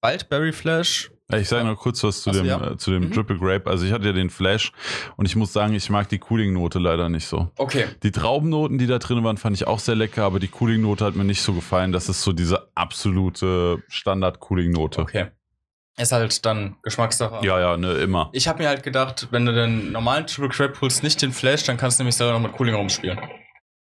Wildberry 0.03 0.53
Flash. 0.53 1.13
Ich 1.37 1.47
sage 1.49 1.67
noch 1.67 1.77
kurz 1.77 2.03
was 2.05 2.23
zu 2.23 2.31
Ach 2.31 2.35
so, 2.35 2.41
dem, 2.41 2.49
ja. 2.49 2.71
äh, 2.73 2.77
zu 2.79 2.91
dem 2.91 3.05
Mhm. 3.05 3.13
Triple 3.13 3.37
Grape. 3.39 3.69
Also 3.69 3.85
ich 3.85 3.93
hatte 3.93 4.07
ja 4.07 4.13
den 4.13 4.31
Flash 4.31 4.73
und 5.17 5.27
ich 5.27 5.37
muss 5.37 5.53
sagen, 5.53 5.75
ich 5.75 5.91
mag 5.91 6.09
die 6.09 6.19
Cooling-Note 6.19 6.79
leider 6.79 7.11
nicht 7.11 7.27
so. 7.27 7.51
Okay. 7.59 7.85
Die 8.03 8.13
Traubennoten, 8.13 8.79
die 8.79 8.87
da 8.87 8.99
drin 8.99 9.23
waren, 9.23 9.37
fand 9.37 9.55
ich 9.55 9.67
auch 9.67 9.79
sehr 9.79 9.95
lecker, 9.95 10.25
aber 10.25 10.39
die 10.39 10.49
Cooling-Note 10.49 11.05
hat 11.05 11.17
mir 11.17 11.25
nicht 11.25 11.43
so 11.43 11.53
gefallen. 11.53 11.93
Das 11.93 12.09
ist 12.09 12.23
so 12.23 12.33
diese 12.33 12.69
absolute 12.75 13.83
Standard-Cooling-Note. 13.89 15.03
Okay. 15.03 15.27
Ist 15.99 16.13
halt 16.13 16.47
dann 16.47 16.77
Geschmackssache. 16.83 17.45
Ja, 17.45 17.61
ja, 17.61 17.77
ne, 17.77 17.93
immer. 17.95 18.31
Ich 18.33 18.49
habe 18.49 18.63
mir 18.63 18.69
halt 18.69 18.83
gedacht, 18.83 19.29
wenn 19.31 19.45
du 19.45 19.53
den 19.53 19.93
normalen 19.93 20.27
Triple 20.27 20.49
Crab 20.49 20.81
holst, 20.81 21.03
nicht 21.03 21.21
den 21.21 21.33
Flash, 21.33 21.65
dann 21.65 21.77
kannst 21.77 21.99
du 21.99 22.05
nämlich 22.05 22.15
selber 22.17 22.33
noch 22.33 22.41
mit 22.41 22.53
Cooling 22.53 22.75
rumspielen. 22.77 23.19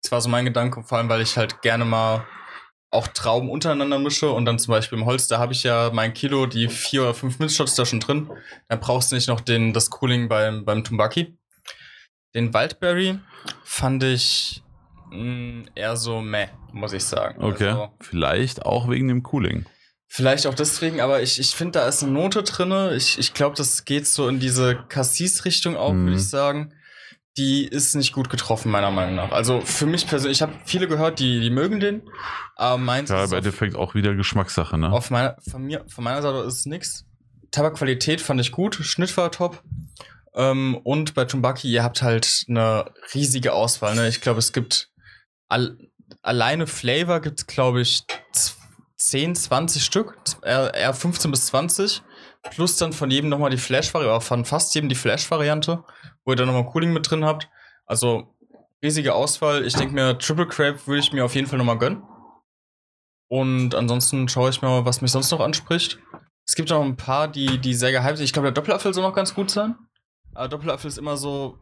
Das 0.02 0.12
war 0.12 0.20
so 0.22 0.30
mein 0.30 0.46
Gedanke, 0.46 0.82
vor 0.82 0.96
allem, 0.96 1.08
weil 1.10 1.20
ich 1.20 1.36
halt 1.36 1.60
gerne 1.60 1.84
mal 1.84 2.24
auch 2.94 3.08
Trauben 3.08 3.50
untereinander 3.50 3.98
mische 3.98 4.30
und 4.30 4.44
dann 4.46 4.58
zum 4.58 4.72
Beispiel 4.72 4.98
im 4.98 5.04
Holz, 5.04 5.28
da 5.28 5.38
habe 5.38 5.52
ich 5.52 5.62
ja 5.64 5.90
mein 5.92 6.14
Kilo, 6.14 6.46
die 6.46 6.68
vier 6.68 7.02
oder 7.02 7.14
fünf 7.14 7.38
Minzshots 7.38 7.74
da 7.74 7.84
schon 7.84 8.00
drin. 8.00 8.30
Dann 8.68 8.80
brauchst 8.80 9.10
du 9.10 9.16
nicht 9.16 9.28
noch 9.28 9.40
den, 9.40 9.72
das 9.72 9.90
Cooling 9.90 10.28
beim, 10.28 10.64
beim 10.64 10.84
Tumbaki. 10.84 11.36
Den 12.34 12.52
Wildberry 12.52 13.18
fand 13.64 14.02
ich 14.02 14.62
mh, 15.10 15.66
eher 15.74 15.96
so 15.96 16.20
meh, 16.20 16.48
muss 16.72 16.92
ich 16.92 17.04
sagen. 17.04 17.42
Okay. 17.42 17.68
Also, 17.68 17.88
Vielleicht 18.00 18.64
auch 18.66 18.88
wegen 18.90 19.08
dem 19.08 19.22
Cooling. 19.22 19.66
Vielleicht 20.08 20.46
auch 20.46 20.54
deswegen, 20.54 21.00
aber 21.00 21.22
ich, 21.22 21.40
ich 21.40 21.50
finde, 21.56 21.80
da 21.80 21.88
ist 21.88 22.02
eine 22.02 22.12
Note 22.12 22.42
drin. 22.44 22.72
Ich, 22.96 23.18
ich 23.18 23.34
glaube, 23.34 23.56
das 23.56 23.84
geht 23.84 24.06
so 24.06 24.28
in 24.28 24.38
diese 24.38 24.76
Cassis-Richtung 24.88 25.76
auch, 25.76 25.92
Mhm. 25.92 26.04
würde 26.06 26.16
ich 26.18 26.28
sagen. 26.28 26.73
Die 27.36 27.66
ist 27.66 27.94
nicht 27.96 28.12
gut 28.12 28.30
getroffen, 28.30 28.70
meiner 28.70 28.90
Meinung 28.92 29.16
nach. 29.16 29.32
Also 29.32 29.60
für 29.60 29.86
mich 29.86 30.06
persönlich, 30.06 30.38
ich 30.38 30.42
habe 30.42 30.52
viele 30.64 30.86
gehört, 30.86 31.18
die, 31.18 31.40
die 31.40 31.50
mögen 31.50 31.80
den. 31.80 32.02
Aber 32.54 32.78
meins 32.78 33.10
Ja, 33.10 33.24
ist 33.24 33.32
im 33.32 33.38
Endeffekt 33.38 33.74
auch 33.74 33.94
wieder 33.96 34.14
Geschmackssache, 34.14 34.78
ne? 34.78 34.92
auf 34.92 35.10
meiner, 35.10 35.36
von, 35.50 35.62
mir, 35.64 35.84
von 35.88 36.04
meiner 36.04 36.22
Seite 36.22 36.38
ist 36.46 36.58
es 36.60 36.66
nix. 36.66 37.04
Tabakqualität 37.50 38.20
fand 38.20 38.40
ich 38.40 38.52
gut, 38.52 38.76
Schnitt 38.76 39.16
war 39.16 39.32
top. 39.32 39.62
Ähm, 40.36 40.76
und 40.84 41.14
bei 41.14 41.24
Tumbaki, 41.24 41.68
ihr 41.70 41.82
habt 41.82 42.02
halt 42.02 42.44
eine 42.48 42.86
riesige 43.14 43.52
Auswahl. 43.52 43.94
Ne? 43.96 44.08
Ich 44.08 44.20
glaube, 44.20 44.38
es 44.38 44.52
gibt 44.52 44.90
all, 45.48 45.76
alleine 46.22 46.66
Flavor 46.68 47.20
gibt 47.20 47.40
es, 47.40 47.46
glaube 47.46 47.80
ich, 47.80 48.02
z- 48.32 48.54
10, 48.96 49.34
20 49.34 49.84
Stück, 49.84 50.16
eher, 50.42 50.72
eher 50.72 50.94
15 50.94 51.30
bis 51.30 51.46
20. 51.46 52.02
Plus 52.50 52.76
dann 52.76 52.92
von 52.92 53.10
jedem 53.10 53.28
nochmal 53.30 53.50
die 53.50 53.56
Flash-Variante, 53.56 54.24
von 54.24 54.44
fast 54.44 54.74
jedem 54.74 54.88
die 54.88 54.94
Flash-Variante, 54.94 55.82
wo 56.24 56.32
ihr 56.32 56.36
dann 56.36 56.46
nochmal 56.46 56.66
Cooling 56.66 56.92
mit 56.92 57.10
drin 57.10 57.24
habt. 57.24 57.48
Also 57.86 58.34
riesige 58.82 59.14
Auswahl. 59.14 59.64
Ich 59.64 59.74
denke 59.74 59.94
mir, 59.94 60.18
Triple 60.18 60.46
Crab 60.46 60.86
würde 60.86 61.00
ich 61.00 61.12
mir 61.12 61.24
auf 61.24 61.34
jeden 61.34 61.46
Fall 61.46 61.58
nochmal 61.58 61.78
gönnen. 61.78 62.02
Und 63.28 63.74
ansonsten 63.74 64.28
schaue 64.28 64.50
ich 64.50 64.62
mal, 64.62 64.84
was 64.84 65.00
mich 65.00 65.10
sonst 65.10 65.30
noch 65.30 65.40
anspricht. 65.40 65.98
Es 66.46 66.54
gibt 66.54 66.70
auch 66.70 66.82
ein 66.82 66.96
paar, 66.96 67.26
die, 67.26 67.58
die 67.58 67.74
sehr 67.74 67.90
gehypt 67.90 68.18
sind. 68.18 68.24
Ich 68.24 68.32
glaube, 68.32 68.46
der 68.46 68.52
Doppelapfel 68.52 68.92
soll 68.92 69.02
noch 69.02 69.14
ganz 69.14 69.34
gut 69.34 69.50
sein. 69.50 69.76
Aber 70.34 70.48
Doppelapfel 70.48 70.88
ist 70.88 70.98
immer 70.98 71.16
so. 71.16 71.58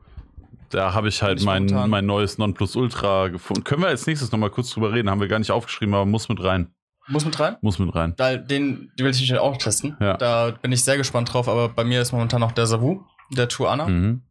Da 0.71 0.95
habe 0.95 1.09
ich 1.09 1.23
halt 1.23 1.45
mein, 1.45 1.67
momentan. 1.67 1.91
mein 1.91 2.07
neues 2.07 2.39
Nonplusultra 2.39 3.29
gefunden. 3.29 3.63
Können 3.63 3.83
wir 3.83 3.89
als 3.89 4.07
nächstes 4.07 4.33
nochmal 4.33 4.51
kurz 4.51 4.71
drüber 4.71 4.93
reden? 4.93 5.11
Haben 5.11 5.21
wir 5.21 5.29
gar 5.29 5.39
nicht 5.39 5.51
aufgeschrieben, 5.51 5.95
aber 5.95 6.07
muss 6.07 6.29
mit 6.29 6.43
rein. 6.43 6.75
Muss 7.09 7.25
mit 7.25 7.39
rein. 7.39 7.57
Muss 7.61 7.79
mit 7.79 7.95
rein. 7.95 8.15
Da, 8.17 8.37
den, 8.37 8.91
den 8.97 9.05
will 9.05 9.11
ich 9.11 9.21
natürlich 9.21 9.39
auch 9.39 9.57
testen. 9.57 9.97
Ja. 10.01 10.17
Da 10.17 10.51
bin 10.51 10.73
ich 10.73 10.83
sehr 10.83 10.97
gespannt 10.97 11.33
drauf, 11.33 11.49
aber 11.49 11.69
bei 11.69 11.85
mir 11.85 12.01
ist 12.01 12.13
momentan 12.13 12.41
noch 12.41 12.53
der 12.53 12.67
Savu, 12.67 13.05
der 13.31 13.49
Tuana. 13.49 13.87
Mhm. 13.87 14.23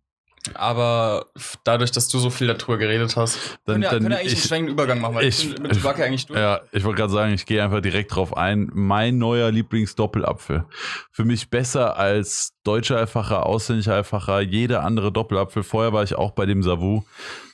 Aber 0.55 1.27
dadurch, 1.63 1.91
dass 1.91 2.07
du 2.07 2.18
so 2.19 2.30
viel 2.30 2.47
darüber 2.47 2.77
geredet 2.77 3.15
hast, 3.15 3.59
Dann- 3.65 3.81
können 3.81 4.09
wir, 4.09 4.18
eigentlich 4.18 4.34
ich- 4.34 4.39
einen 4.39 4.47
schwängenden 4.47 4.73
Übergang 4.73 4.99
machen, 5.01 5.15
weil 5.15 5.26
ich, 5.26 5.43
ich- 5.45 5.53
bin 5.53 5.63
mit 5.63 5.73
Tobacco 5.73 6.01
eigentlich 6.01 6.26
durch. 6.26 6.39
Ja, 6.39 6.61
ich 6.72 6.84
wollte 6.84 6.97
gerade 7.01 7.13
sagen, 7.13 7.34
ich 7.34 7.45
gehe 7.45 7.63
einfach 7.63 7.81
direkt 7.81 8.15
drauf 8.15 8.35
ein. 8.35 8.69
Mein 8.73 9.18
neuer 9.18 9.51
Lieblingsdoppelapfel. 9.51 10.65
Für 11.11 11.26
mich 11.26 11.49
besser 11.49 11.97
als 11.97 12.53
deutscher 12.63 12.99
Einfacher, 12.99 13.45
ausländischer 13.45 13.95
Einfacher, 13.95 14.41
jeder 14.41 14.84
andere 14.84 15.11
Doppelapfel. 15.11 15.63
Vorher 15.63 15.93
war 15.93 16.03
ich 16.03 16.15
auch 16.15 16.31
bei 16.31 16.45
dem 16.45 16.63
Savu. 16.63 17.03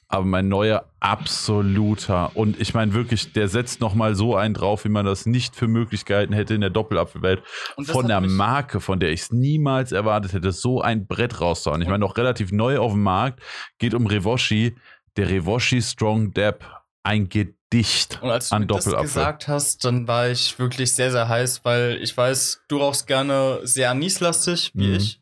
Aber 0.10 0.24
mein 0.26 0.48
neuer 0.48 0.86
absoluter. 1.02 2.32
Und 2.36 2.60
ich 2.62 2.74
meine 2.74 2.94
wirklich, 2.94 3.34
der 3.34 3.48
setzt 3.50 3.82
nochmal 3.82 4.16
so 4.16 4.36
einen 4.36 4.54
drauf, 4.54 4.86
wie 4.86 4.90
man 4.90 5.06
das 5.06 5.26
nicht 5.26 5.56
für 5.56 5.68
möglich 5.68 6.06
gehalten 6.06 6.34
hätte 6.34 6.54
in 6.54 6.62
der 6.62 6.70
Doppelapfelwelt. 6.70 7.44
Von 7.84 8.08
der 8.08 8.22
Marke, 8.22 8.80
von 8.80 9.00
der 9.00 9.12
ich 9.12 9.22
es 9.22 9.32
niemals 9.32 9.92
erwartet 9.92 10.34
hätte, 10.34 10.52
so 10.52 10.82
ein 10.82 11.08
Brett 11.08 11.42
rauszuhauen. 11.42 11.82
Ich 11.82 11.88
meine, 11.88 12.00
noch 12.00 12.16
relativ 12.18 12.52
neu 12.52 12.80
auf 12.80 12.94
dem 12.94 13.04
Markt, 13.04 13.42
geht 13.80 13.94
um 13.94 14.06
Revoshi. 14.08 14.76
Der 15.18 15.30
Revoshi 15.30 15.82
Strong 15.82 16.34
Dab, 16.34 16.84
ein 17.04 17.28
Gedicht 17.28 18.20
Und 18.22 18.30
als 18.30 18.50
du 18.50 18.56
an 18.56 18.68
das 18.68 18.86
Doppelapfel. 18.86 19.08
gesagt 19.08 19.48
hast, 19.48 19.84
dann 19.84 20.08
war 20.08 20.30
ich 20.30 20.58
wirklich 20.60 20.94
sehr, 20.94 21.12
sehr 21.12 21.28
heiß, 21.28 21.62
weil 21.66 21.98
ich 22.02 22.16
weiß, 22.16 22.62
du 22.70 22.78
rauchst 22.78 23.08
gerne 23.08 23.60
sehr 23.64 23.92
anislastig, 23.92 24.72
wie 24.74 24.88
Mhm. 24.90 24.96
ich. 24.96 25.22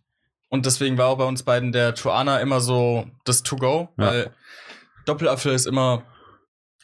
Und 0.49 0.65
deswegen 0.65 0.97
war 0.97 1.07
auch 1.07 1.17
bei 1.17 1.25
uns 1.25 1.43
beiden 1.43 1.71
der 1.71 1.95
Tuana 1.95 2.37
immer 2.39 2.59
so 2.61 3.07
das 3.23 3.41
To-Go, 3.43 3.89
Ja. 3.97 4.25
Doppelapfel 5.05 5.53
ist 5.53 5.65
immer 5.67 6.03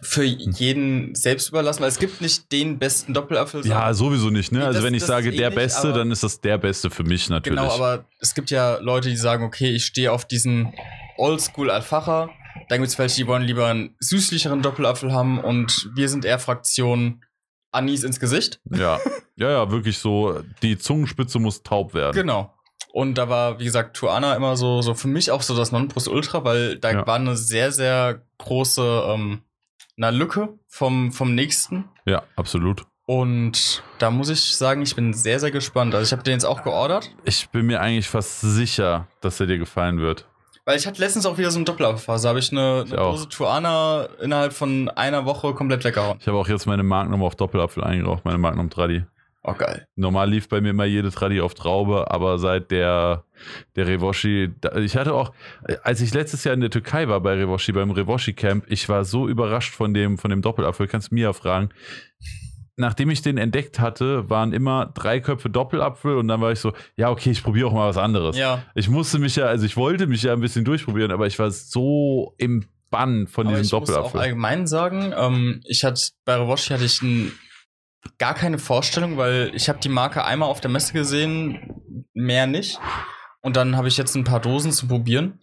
für 0.03 0.23
jeden 0.23 1.13
selbst 1.13 1.49
überlassen, 1.49 1.81
weil 1.81 1.89
es 1.89 1.99
gibt 1.99 2.21
nicht 2.21 2.51
den 2.51 2.79
besten 2.79 3.13
Doppelapfel. 3.13 3.65
Ja, 3.67 3.93
sowieso 3.93 4.31
nicht, 4.31 4.51
ne? 4.51 4.59
Nee, 4.59 4.65
Also 4.65 4.79
das- 4.79 4.85
wenn 4.87 4.93
ich 4.95 5.03
sage 5.03 5.31
der 5.31 5.51
Beste, 5.51 5.89
aber- 5.89 5.97
dann 5.99 6.09
ist 6.11 6.23
das 6.23 6.41
der 6.41 6.57
Beste 6.57 6.89
für 6.89 7.03
mich 7.03 7.29
natürlich. 7.29 7.59
Genau, 7.59 7.71
aber 7.71 8.05
es 8.19 8.33
gibt 8.33 8.49
ja 8.49 8.77
Leute, 8.79 9.09
die 9.09 9.17
sagen, 9.17 9.43
okay, 9.43 9.69
ich 9.69 9.85
stehe 9.85 10.11
auf 10.11 10.25
diesen 10.25 10.73
Oldschool 11.17 11.69
Alfacher. 11.69 12.31
Dann 12.69 12.79
gibt 12.79 12.89
es 12.91 12.97
welche, 12.97 13.17
die 13.17 13.27
wollen 13.27 13.43
lieber 13.43 13.67
einen 13.67 13.95
süßlicheren 13.99 14.61
Doppelapfel 14.63 15.13
haben 15.13 15.39
und 15.39 15.89
wir 15.93 16.09
sind 16.09 16.25
eher 16.25 16.39
Fraktion 16.39 17.23
Anis 17.71 18.03
ins 18.03 18.19
Gesicht. 18.19 18.59
ja. 18.71 18.99
ja, 19.35 19.49
ja, 19.51 19.71
wirklich 19.71 19.97
so, 19.99 20.41
die 20.63 20.77
Zungenspitze 20.77 21.37
muss 21.39 21.61
taub 21.63 21.93
werden. 21.93 22.13
Genau. 22.15 22.53
Und 22.93 23.17
da 23.17 23.29
war, 23.29 23.59
wie 23.59 23.63
gesagt, 23.65 23.95
Tuana 23.95 24.35
immer 24.35 24.55
so, 24.57 24.81
so 24.81 24.93
für 24.93 25.07
mich 25.07 25.31
auch 25.31 25.41
so 25.41 25.55
das 25.55 25.71
Nonplusultra, 25.71 26.43
weil 26.43 26.77
da 26.77 26.91
Ja. 26.91 27.07
war 27.07 27.15
eine 27.15 27.37
sehr, 27.37 27.71
sehr 27.71 28.21
große 28.37 29.03
ähm, 29.07 29.41
eine 29.97 30.11
Lücke 30.11 30.49
vom, 30.67 31.11
vom 31.11 31.33
nächsten. 31.35 31.85
Ja, 32.05 32.23
absolut. 32.35 32.85
Und 33.05 33.83
da 33.99 34.09
muss 34.09 34.29
ich 34.29 34.55
sagen, 34.55 34.81
ich 34.81 34.95
bin 34.95 35.13
sehr, 35.13 35.39
sehr 35.39 35.51
gespannt. 35.51 35.93
Also 35.95 36.05
ich 36.07 36.11
habe 36.11 36.23
den 36.23 36.33
jetzt 36.33 36.45
auch 36.45 36.63
geordert, 36.63 37.11
Ich 37.25 37.49
bin 37.49 37.65
mir 37.65 37.81
eigentlich 37.81 38.07
fast 38.09 38.41
sicher, 38.41 39.07
dass 39.21 39.39
er 39.39 39.47
dir 39.47 39.57
gefallen 39.57 39.99
wird. 39.99 40.27
weil 40.65 40.77
ich 40.77 40.87
hatte 40.87 41.01
letztens 41.01 41.25
auch 41.25 41.37
wieder 41.37 41.51
so 41.51 41.57
eine 41.59 41.65
Doppelabphase. 41.65 42.23
Da 42.23 42.29
habe 42.29 42.39
ich 42.39 42.51
eine, 42.51 42.83
Ich 42.85 42.93
eine. 42.93 43.01
Dose 43.01 43.27
Tuana 43.29 44.05
innerhalb 44.21 44.53
von 44.53 44.89
einer 44.89 45.25
Woche 45.25 45.53
komplett 45.53 45.83
weggehauen. 45.83 46.17
Ich 46.21 46.27
habe 46.27 46.37
auch 46.37 46.47
jetzt 46.47 46.65
meine 46.67 46.83
Magnum 46.83 47.23
auf 47.23 47.35
Doppelapfel 47.35 47.83
eingeraucht, 47.83 48.23
meine 48.25 48.37
Magnum 48.37 48.69
Tradi. 48.69 49.03
Oh, 49.43 49.53
geil. 49.53 49.87
Normal 49.95 50.29
lief 50.29 50.49
bei 50.49 50.61
mir 50.61 50.69
immer 50.69 50.85
jede 50.85 51.09
Tradi 51.09 51.41
auf 51.41 51.55
Traube, 51.55 52.11
aber 52.11 52.37
seit 52.37 52.69
der, 52.69 53.23
der 53.75 53.87
Revoshi, 53.87 54.51
ich 54.77 54.95
hatte 54.95 55.13
auch, 55.15 55.33
als 55.81 55.99
ich 56.01 56.13
letztes 56.13 56.43
Jahr 56.43 56.53
in 56.53 56.61
der 56.61 56.69
Türkei 56.69 57.07
war 57.07 57.19
bei 57.21 57.33
Revoshi, 57.33 57.71
beim 57.71 57.89
Revoshi 57.89 58.33
Camp, 58.33 58.65
ich 58.67 58.87
war 58.87 59.03
so 59.03 59.27
überrascht 59.27 59.73
von 59.73 59.95
dem, 59.95 60.19
von 60.19 60.29
dem 60.29 60.43
Doppelapfel, 60.43 60.87
kannst 60.87 61.09
du 61.09 61.15
Mia 61.15 61.33
fragen. 61.33 61.69
Nachdem 62.77 63.09
ich 63.09 63.21
den 63.21 63.37
entdeckt 63.37 63.79
hatte, 63.79 64.29
waren 64.29 64.53
immer 64.53 64.91
drei 64.93 65.19
Köpfe 65.19 65.49
Doppelapfel 65.49 66.15
und 66.17 66.27
dann 66.27 66.39
war 66.39 66.51
ich 66.51 66.59
so, 66.59 66.73
ja, 66.95 67.09
okay, 67.09 67.31
ich 67.31 67.43
probiere 67.43 67.67
auch 67.67 67.73
mal 67.73 67.89
was 67.89 67.97
anderes. 67.97 68.37
Ja, 68.37 68.63
Ich 68.75 68.89
musste 68.89 69.19
mich 69.19 69.35
ja, 69.35 69.45
also 69.45 69.65
ich 69.65 69.75
wollte 69.75 70.07
mich 70.07 70.23
ja 70.23 70.33
ein 70.33 70.39
bisschen 70.39 70.65
durchprobieren, 70.65 71.11
aber 71.11 71.27
ich 71.27 71.37
war 71.39 71.51
so 71.51 72.33
im 72.37 72.65
Bann 72.89 73.27
von 73.27 73.47
Aber 73.47 73.57
diesem 73.57 73.65
ich 73.65 73.71
muss 73.71 73.89
auch 73.89 73.93
Doppelapfel. 73.93 74.21
allgemein 74.21 74.67
sagen, 74.67 75.13
ähm, 75.17 75.61
ich 75.65 75.83
hatte 75.83 76.01
bei 76.25 76.35
Rewoshi 76.35 76.73
hatte 76.73 76.85
ich 76.85 77.01
ein, 77.01 77.31
gar 78.17 78.33
keine 78.33 78.57
Vorstellung, 78.59 79.17
weil 79.17 79.51
ich 79.53 79.69
habe 79.69 79.79
die 79.79 79.89
Marke 79.89 80.23
einmal 80.25 80.49
auf 80.49 80.61
der 80.61 80.71
Messe 80.71 80.93
gesehen, 80.93 82.05
mehr 82.13 82.47
nicht. 82.47 82.79
Und 83.41 83.55
dann 83.57 83.75
habe 83.77 83.87
ich 83.87 83.97
jetzt 83.97 84.15
ein 84.15 84.23
paar 84.23 84.39
Dosen 84.39 84.71
zu 84.71 84.87
probieren. 84.87 85.39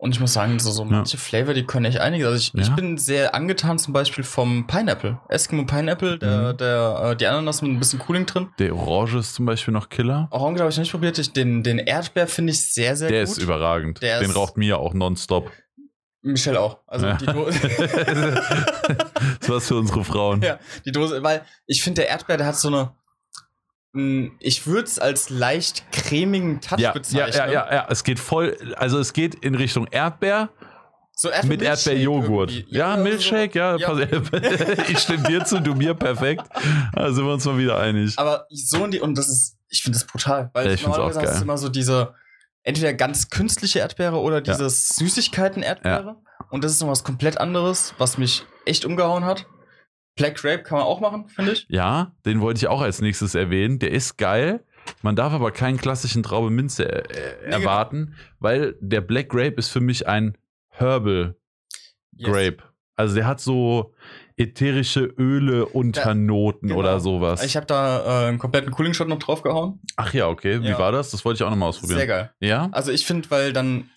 Und 0.00 0.14
ich 0.14 0.20
muss 0.20 0.32
sagen, 0.32 0.60
so, 0.60 0.70
so 0.70 0.84
Ja. 0.84 0.90
manche 0.90 1.16
Flavor, 1.18 1.54
die 1.54 1.64
können 1.66 1.84
echt 1.86 1.98
einiges. 1.98 2.26
Also 2.28 2.38
ich, 2.38 2.54
ich 2.54 2.68
Ja. 2.68 2.74
bin 2.76 2.98
sehr 2.98 3.34
angetan 3.34 3.80
zum 3.80 3.92
Beispiel 3.92 4.22
vom 4.22 4.66
Pineapple. 4.68 5.18
Eskimo 5.28 5.64
Pineapple, 5.66 6.18
der, 6.20 6.52
Mhm. 6.52 6.56
der, 6.58 7.00
äh, 7.02 7.16
die 7.16 7.26
Ananas 7.26 7.62
mit 7.62 7.72
ein 7.72 7.80
bisschen 7.80 7.98
Cooling 7.98 8.24
drin. 8.24 8.48
Der 8.60 8.76
Orange 8.76 9.16
ist 9.18 9.34
zum 9.34 9.44
Beispiel 9.44 9.74
noch 9.74 9.88
Killer. 9.88 10.28
Orange 10.30 10.60
habe 10.60 10.70
ich 10.70 10.78
nicht 10.78 10.92
probiert. 10.92 11.18
Ich, 11.18 11.32
den, 11.32 11.64
den 11.64 11.78
Erdbeer 11.78 12.28
finde 12.28 12.52
ich 12.52 12.72
sehr, 12.72 12.94
sehr 12.94 13.08
Der 13.08 13.24
gut. 13.24 13.32
ist 13.36 13.42
überragend. 13.42 14.00
Der 14.00 14.20
Den 14.20 14.30
ist- 14.30 14.36
raucht 14.36 14.56
Mia 14.56 14.76
auch 14.76 14.94
nonstop. 14.94 15.50
Michelle 16.22 16.60
auch. 16.60 16.78
Also 16.86 17.06
Ja. 17.06 17.16
die 17.16 17.26
Dose. 17.26 17.58
das 19.40 19.48
was 19.48 19.68
für 19.68 19.76
unsere 19.76 20.04
Frauen. 20.04 20.42
Ja, 20.42 20.58
die 20.84 20.92
Dose, 20.92 21.22
weil 21.22 21.44
ich 21.66 21.82
finde, 21.82 22.02
der 22.02 22.10
Erdbeer, 22.10 22.36
der 22.36 22.46
hat 22.46 22.56
so 22.56 22.68
eine. 22.68 22.92
mh, 23.92 24.30
Ich 24.40 24.66
würde 24.66 24.84
es 24.84 24.98
als 24.98 25.30
leicht 25.30 25.84
cremigen 25.92 26.60
Touch 26.60 26.78
Ja, 26.80 26.88
ja, 26.88 26.92
bezeichnen. 26.92 27.32
ja, 27.34 27.46
ja, 27.52 27.72
ja, 27.74 27.86
es 27.88 28.04
geht 28.04 28.18
voll, 28.18 28.56
also 28.76 28.98
es 28.98 29.12
geht 29.12 29.34
in 29.36 29.54
Richtung 29.54 29.86
Erdbeer 29.90 30.50
So 31.12 31.30
Erdbeer 31.30 31.48
mit 31.48 31.62
Erdbeerjoghurt. 31.62 32.50
Ja, 32.68 32.92
also 32.92 33.02
Milchshake, 33.04 33.54
ja, 33.58 33.76
ja. 33.76 33.96
ich 34.88 34.98
stimme 34.98 35.22
dir 35.24 35.44
zu, 35.44 35.60
du 35.60 35.74
mir 35.74 35.94
perfekt. 35.94 36.44
Da 36.94 37.12
sind 37.12 37.24
wir 37.24 37.32
uns 37.32 37.44
mal 37.44 37.58
wieder 37.58 37.78
einig. 37.78 38.14
Aber 38.18 38.46
so 38.50 38.84
in 38.84 38.90
die, 38.92 39.00
und 39.00 39.16
das 39.16 39.28
ist, 39.28 39.56
ich 39.68 39.82
finde 39.82 39.98
das 39.98 40.06
brutal, 40.06 40.50
weil 40.52 40.66
Ja, 40.66 40.72
ich 40.74 40.82
normalerweise 40.82 41.20
hast 41.20 41.26
geil. 41.26 41.36
du 41.38 41.42
immer 41.44 41.58
so 41.58 41.68
diese, 41.68 42.14
entweder 42.68 42.92
ganz 42.92 43.30
künstliche 43.30 43.78
Erdbeere 43.78 44.20
oder 44.20 44.42
dieses 44.42 44.90
Süßigkeiten-Erdbeere. 44.90 46.16
Und 46.50 46.62
das 46.62 46.72
ist 46.72 46.82
noch 46.82 46.88
was 46.88 47.02
komplett 47.02 47.38
anderes, 47.38 47.94
was 47.96 48.18
mich 48.18 48.44
echt 48.66 48.84
umgehauen 48.84 49.24
hat. 49.24 49.46
Black 50.16 50.36
Grape 50.36 50.64
kann 50.64 50.78
man 50.78 50.86
auch 50.86 51.00
machen, 51.00 51.28
finde 51.28 51.52
ich. 51.52 51.66
Ja, 51.70 52.12
den 52.26 52.42
wollte 52.42 52.58
ich 52.58 52.68
auch 52.68 52.82
als 52.82 53.00
nächstes 53.00 53.34
erwähnen. 53.34 53.78
Der 53.78 53.90
ist 53.92 54.18
geil. 54.18 54.64
Man 55.00 55.16
darf 55.16 55.32
aber 55.32 55.50
keinen 55.50 55.78
klassischen 55.78 56.22
Traube 56.22 56.50
Minze 56.50 56.84
äh, 56.84 56.98
äh, 56.98 57.44
genau. 57.44 57.56
erwarten, 57.58 58.14
weil 58.38 58.76
der 58.80 59.00
Black 59.00 59.30
Grape 59.30 59.54
ist 59.56 59.68
für 59.68 59.80
mich 59.80 60.06
ein 60.06 60.36
Herbal 60.68 61.36
Yes. 62.16 62.30
Grape. 62.30 62.58
Also 62.96 63.14
der 63.14 63.26
hat 63.26 63.40
so 63.40 63.94
ätherische 64.38 65.00
Öle 65.00 65.66
Unternoten 65.66 66.68
genau. 66.68 66.80
oder 66.80 67.00
sowas. 67.00 67.42
Ich 67.44 67.56
habe 67.56 67.66
da 67.66 68.24
äh, 68.24 68.28
einen 68.28 68.38
kompletten 68.38 68.70
Cooling 68.70 68.94
Shot 68.94 69.08
noch 69.08 69.18
draufgehauen. 69.18 69.80
Ach 69.96 70.12
ja, 70.14 70.28
okay. 70.28 70.62
Wie 70.62 70.68
Ja. 70.68 70.78
war 70.78 70.92
das? 70.92 71.10
Das 71.10 71.24
wollte 71.24 71.38
ich 71.42 71.46
auch 71.46 71.50
nochmal 71.50 71.68
ausprobieren. 71.70 71.98
Sehr 71.98 72.06
geil. 72.06 72.30
Ja? 72.40 72.68
Also 72.72 72.92
ich 72.92 73.04
finde, 73.04 73.30
weil 73.30 73.52
dann 73.52 73.90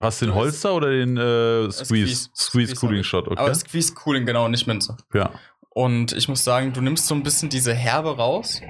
Hast 0.00 0.20
du 0.20 0.26
den 0.26 0.34
Holster 0.34 0.74
oder 0.74 0.90
den 0.90 1.16
äh, 1.16 1.70
Squeeze? 1.70 1.84
Squeeze. 1.84 1.84
Squeeze, 1.84 2.30
Squeeze 2.34 2.74
Cooling. 2.74 3.02
Shot, 3.04 3.28
okay. 3.28 3.38
Aber 3.38 3.54
Squeeze 3.54 3.94
Cooling, 3.94 4.26
genau, 4.26 4.48
nicht 4.48 4.66
Minze. 4.66 4.96
ja. 5.14 5.30
Und 5.74 6.12
ich 6.12 6.28
muss 6.28 6.44
sagen, 6.44 6.74
du 6.74 6.82
nimmst 6.82 7.06
so 7.06 7.14
ein 7.14 7.22
bisschen 7.22 7.48
diese 7.48 7.72
Herbe 7.72 8.14
raus. 8.18 8.60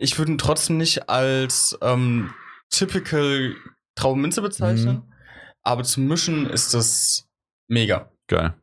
Ich 0.00 0.18
würde 0.18 0.32
ihn 0.32 0.38
trotzdem 0.38 0.76
nicht 0.76 1.08
als 1.08 1.78
ähm, 1.82 2.32
typical 2.70 3.54
Traubenminze 3.94 4.42
bezeichnen. 4.42 4.96
Mhm. 5.06 5.12
Aber 5.62 5.84
zum 5.84 6.06
Mischen 6.08 6.46
ist 6.50 6.74
das 6.74 7.28
mega. 7.68 8.10
Geil. 8.26 8.54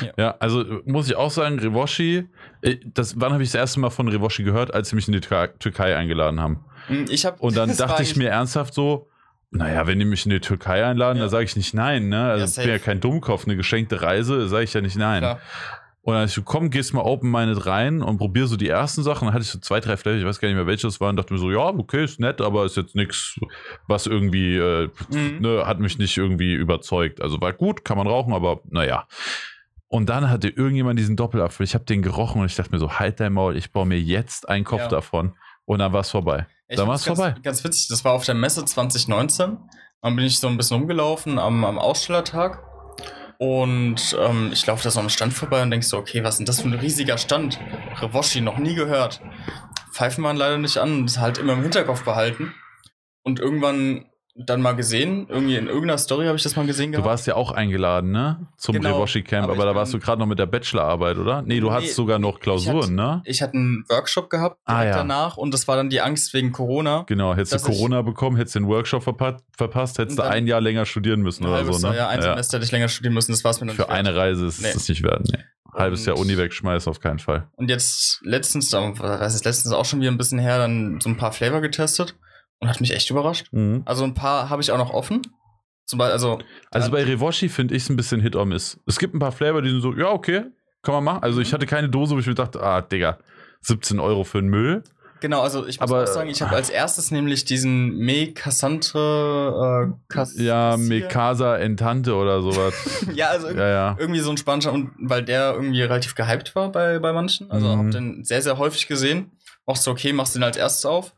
Ja. 0.00 0.12
Ja. 0.16 0.34
also 0.38 0.62
äh, 0.62 0.82
muss 0.84 1.08
ich 1.08 1.16
auch 1.16 1.30
sagen, 1.30 1.58
Rewoshi, 1.58 2.28
äh, 2.62 2.76
das, 2.84 3.20
wann 3.20 3.32
habe 3.32 3.42
ich 3.42 3.50
das 3.50 3.56
erste 3.60 3.80
Mal 3.80 3.90
von 3.90 4.08
Rewoshi 4.08 4.42
gehört, 4.44 4.72
als 4.72 4.90
sie 4.90 4.96
mich 4.96 5.08
in 5.08 5.12
die 5.14 5.20
Türkei, 5.20 5.96
eingeladen 5.96 6.40
haben? 6.40 6.64
Hm, 6.86 7.06
Ich 7.10 7.24
hab, 7.26 7.40
Und 7.40 7.56
dann 7.56 7.74
dachte 7.76 8.02
ich 8.02 8.16
mir 8.16 8.28
ernsthaft 8.30 8.74
so, 8.74 9.08
naja, 9.50 9.86
wenn 9.86 9.98
die 9.98 10.04
mich 10.04 10.26
in 10.26 10.30
die 10.30 10.40
Türkei 10.40 10.84
einladen, 10.84 11.16
Ja. 11.18 11.24
dann 11.24 11.30
sage 11.30 11.44
ich 11.44 11.56
nicht 11.56 11.74
nein, 11.74 12.08
ne? 12.08 12.24
Also 12.30 12.44
Ja, 12.44 12.48
ich 12.50 12.56
bin 12.68 12.68
ja 12.68 12.78
kein 12.84 13.00
Dummkopf, 13.00 13.46
eine 13.46 13.56
geschenkte 13.56 14.02
Reise, 14.02 14.48
sage 14.48 14.64
ich 14.64 14.74
ja 14.74 14.80
nicht 14.80 14.96
nein. 14.96 15.20
Klar. 15.20 15.40
Und 16.02 16.12
dann 16.14 16.26
ich 16.26 16.32
so, 16.32 16.42
komm, 16.42 16.68
gehst 16.68 16.92
mal 16.92 17.00
open-minded 17.00 17.64
rein 17.64 18.02
und 18.02 18.18
probier 18.18 18.46
so 18.46 18.56
die 18.58 18.68
ersten 18.68 19.02
Sachen. 19.02 19.24
Dann 19.24 19.32
hatte 19.34 19.42
ich 19.44 19.48
so 19.50 19.58
zwei, 19.58 19.80
drei 19.80 19.96
Flaschen, 19.96 20.18
ich 20.20 20.26
weiß 20.26 20.38
gar 20.38 20.48
nicht 20.48 20.56
mehr 20.56 20.66
welche 20.66 20.86
das 20.86 21.00
waren, 21.00 21.16
dachte 21.16 21.32
mir 21.32 21.38
so, 21.38 21.50
ja, 21.50 21.60
okay, 21.68 22.04
ist 22.04 22.20
nett, 22.20 22.42
aber 22.42 22.66
ist 22.66 22.76
jetzt 22.76 22.94
nichts, 22.94 23.38
was 23.86 24.06
irgendwie, 24.06 24.56
äh, 24.56 24.90
Mhm. 25.10 25.38
ne, 25.40 25.62
hat 25.66 25.78
mich 25.80 25.96
nicht 25.98 26.16
irgendwie 26.18 26.52
überzeugt. 26.52 27.22
Also 27.22 27.40
war 27.40 27.54
gut, 27.54 27.86
kann 27.86 27.96
man 27.96 28.06
rauchen, 28.06 28.34
aber 28.34 28.60
naja. 28.68 29.06
Und 29.94 30.08
dann 30.08 30.28
hatte 30.28 30.48
irgendjemand 30.48 30.98
diesen 30.98 31.14
Doppelapfel. 31.14 31.62
Ich 31.62 31.74
habe 31.74 31.84
den 31.84 32.02
gerochen 32.02 32.40
und 32.40 32.46
ich 32.46 32.56
dachte 32.56 32.72
mir 32.72 32.80
so, 32.80 32.98
halt 32.98 33.20
dein 33.20 33.32
Maul, 33.32 33.56
ich 33.56 33.70
baue 33.70 33.86
mir 33.86 34.00
jetzt 34.00 34.48
einen 34.48 34.64
Kopf 34.64 34.80
Ja. 34.80 34.88
davon. 34.88 35.36
Und 35.66 35.78
dann 35.78 35.92
war 35.92 36.00
es 36.00 36.10
vorbei. 36.10 36.48
Ich 36.66 36.76
Dann 36.76 36.88
war's 36.88 37.04
ganz, 37.04 37.16
vorbei. 37.16 37.36
Ganz 37.44 37.62
witzig, 37.62 37.86
das 37.86 38.04
war 38.04 38.10
auf 38.14 38.24
der 38.24 38.34
Messe 38.34 38.64
2019. 38.64 39.56
Dann 40.02 40.16
bin 40.16 40.24
ich 40.24 40.40
so 40.40 40.48
ein 40.48 40.56
bisschen 40.56 40.78
rumgelaufen 40.78 41.38
am, 41.38 41.64
am 41.64 41.78
Ausstellertag. 41.78 42.60
Und 43.38 44.16
ähm, 44.20 44.50
ich 44.52 44.66
laufe 44.66 44.82
da 44.82 44.90
so 44.90 44.98
am 44.98 45.08
Stand 45.08 45.32
vorbei 45.32 45.62
und 45.62 45.70
denk 45.70 45.84
so, 45.84 45.96
okay, 45.96 46.24
was 46.24 46.34
ist 46.34 46.38
denn 46.38 46.46
das 46.46 46.62
für 46.62 46.66
ein 46.70 46.74
riesiger 46.74 47.16
Stand? 47.16 47.60
Rewoshi, 48.00 48.40
noch 48.40 48.58
nie 48.58 48.74
gehört. 48.74 49.20
Pfeifen 49.92 50.24
waren 50.24 50.36
leider 50.36 50.58
nicht 50.58 50.78
an, 50.78 51.06
das 51.06 51.18
halt 51.20 51.38
immer 51.38 51.52
im 51.52 51.62
Hinterkopf 51.62 52.02
behalten. 52.02 52.52
Und 53.22 53.38
irgendwann 53.38 54.06
dann 54.36 54.60
mal 54.62 54.72
gesehen, 54.72 55.26
irgendwie 55.28 55.54
in 55.54 55.66
irgendeiner 55.68 55.96
Story 55.96 56.26
habe 56.26 56.36
ich 56.36 56.42
das 56.42 56.56
mal 56.56 56.66
gesehen 56.66 56.90
Du 56.90 56.96
gehabt. 56.98 57.06
warst 57.08 57.26
ja 57.28 57.36
auch 57.36 57.52
eingeladen, 57.52 58.10
ne? 58.10 58.48
Zum 58.56 58.74
Genau, 58.74 58.96
Rewoshi 58.96 59.22
Camp, 59.22 59.44
aber 59.44 59.52
aber, 59.52 59.62
ich 59.62 59.70
da 59.70 59.74
warst 59.76 59.94
du 59.94 60.00
gerade 60.00 60.18
noch 60.18 60.26
mit 60.26 60.40
der 60.40 60.46
Bachelorarbeit, 60.46 61.18
oder? 61.18 61.42
Nee, 61.42 61.60
du 61.60 61.68
Nee, 61.68 61.72
hattest 61.72 61.94
sogar 61.94 62.18
noch 62.18 62.34
ich 62.36 62.40
Klausuren, 62.40 62.76
hatte- 62.82 62.92
ne? 62.92 63.22
Ich 63.26 63.42
hatte 63.42 63.54
einen 63.54 63.84
Workshop 63.88 64.30
gehabt 64.30 64.58
Ah, 64.64 64.84
ja. 64.84 64.96
danach 64.96 65.36
und 65.36 65.54
das 65.54 65.68
war 65.68 65.76
dann 65.76 65.88
die 65.88 66.00
Angst 66.00 66.34
wegen 66.34 66.50
Corona. 66.50 67.04
Genau, 67.06 67.32
hättest 67.34 67.52
du 67.52 67.56
ich- 67.58 67.62
Corona 67.62 68.02
bekommen, 68.02 68.36
hättest 68.36 68.56
den 68.56 68.66
Workshop 68.66 69.04
verpa 69.04 69.36
verpasst, 69.56 69.98
hättest 69.98 70.18
du 70.18 70.22
ein 70.24 70.48
Jahr 70.48 70.60
länger 70.60 70.84
studieren 70.84 71.20
müssen 71.20 71.46
oder 71.46 71.64
so, 71.72 71.88
ne? 71.88 71.96
Ja, 71.96 72.08
ein 72.08 72.20
Semester 72.20 72.56
hätte 72.56 72.66
ich 72.66 72.72
länger 72.72 72.88
studieren 72.88 73.14
müssen, 73.14 73.30
das 73.30 73.44
war 73.44 73.52
es 73.52 73.60
mir 73.60 73.68
dann 73.68 73.76
Für 73.76 73.88
eine 73.88 74.16
Reise 74.16 74.46
ist 74.46 74.62
Nee. 74.62 74.70
das 74.74 74.88
nicht 74.88 75.04
wert. 75.04 75.28
Nee. 75.32 75.38
Halbes 75.72 76.00
Und- 76.00 76.06
Jahr 76.06 76.18
Uni 76.18 76.36
wegschmeißen 76.38 76.90
auf 76.90 77.00
keinen 77.00 77.18
Fall. 77.18 77.48
Und 77.56 77.68
jetzt 77.68 78.20
letztens, 78.24 78.70
da- 78.70 78.92
was 78.98 79.34
ist 79.34 79.44
letztens 79.44 79.72
auch 79.74 79.84
schon 79.84 80.00
wieder 80.00 80.10
ein 80.10 80.18
bisschen 80.18 80.38
her, 80.38 80.58
dann 80.58 81.00
so 81.00 81.08
ein 81.08 81.16
paar 81.16 81.32
Flavor 81.32 81.60
getestet 81.60 82.14
und 82.64 82.70
hat 82.70 82.80
mich 82.80 82.92
echt 82.92 83.08
überrascht. 83.10 83.46
Also 83.84 84.04
ein 84.04 84.14
paar 84.14 84.50
habe 84.50 84.60
ich 84.62 84.72
auch 84.72 84.78
noch 84.78 84.90
offen. 84.90 85.22
Zum 85.86 85.98
Beispiel, 85.98 86.12
also, 86.14 86.38
Also 86.70 86.90
bei 86.90 87.04
Rewoshi 87.04 87.48
finde 87.48 87.74
ich 87.74 87.82
es 87.84 87.90
ein 87.90 87.96
bisschen 87.96 88.20
Hit 88.20 88.34
or 88.36 88.46
Miss. 88.46 88.80
Es 88.86 88.98
gibt 88.98 89.14
ein 89.14 89.18
paar 89.18 89.32
Flavor, 89.32 89.60
die 89.62 89.70
sind 89.70 89.80
so, 89.82 89.92
ja, 89.94 90.08
okay, 90.10 90.44
kann 90.82 90.94
man 90.94 91.04
machen. 91.04 91.22
Also 91.22 91.40
ich 91.40 91.50
Mhm. 91.50 91.54
hatte 91.54 91.66
keine 91.66 91.88
Dose, 91.90 92.14
wo 92.14 92.18
ich 92.18 92.26
mir 92.26 92.34
dachte, 92.34 92.62
ah, 92.62 92.80
Digga, 92.80 93.18
17 93.60 94.00
Euro 94.00 94.24
für 94.24 94.40
den 94.40 94.48
Müll. 94.48 94.82
genau, 95.20 95.40
also 95.42 95.66
ich 95.66 95.80
muss 95.80 95.90
Aber- 95.90 96.02
auch 96.02 96.06
sagen, 96.06 96.28
ich 96.28 96.42
habe 96.42 96.54
als 96.56 96.68
erstes 96.70 97.10
nämlich 97.10 97.44
diesen 97.46 97.96
Me 97.96 98.32
Cassandre 98.34 99.86
äh, 99.86 99.90
Ja, 99.90 99.96
Cassier- 100.08 100.76
Mekasa 100.78 101.56
Entante 101.56 102.14
oder 102.14 102.42
sowas. 102.42 102.74
Ja, 103.14 103.28
also 103.28 103.48
ja, 103.50 103.68
ja. 103.68 103.96
irgendwie 103.98 104.20
so 104.20 104.30
ein 104.30 104.36
spanischer 104.36 104.72
und 104.72 104.90
weil 104.98 105.22
der 105.24 105.54
irgendwie 105.54 105.82
relativ 105.82 106.14
gehypt 106.14 106.54
war 106.54 106.70
bei, 106.72 106.98
bei 106.98 107.12
manchen. 107.12 107.50
Also 107.50 107.68
Mhm. 107.68 107.78
hab 107.86 107.90
den 107.92 108.24
sehr, 108.24 108.42
sehr 108.42 108.58
häufig 108.58 108.86
gesehen. 108.86 109.32
Auch 109.66 109.76
so, 109.76 109.90
okay, 109.90 110.12
machst 110.12 110.34
den 110.34 110.42
als 110.42 110.56
erstes 110.56 110.84
auf. 110.86 111.14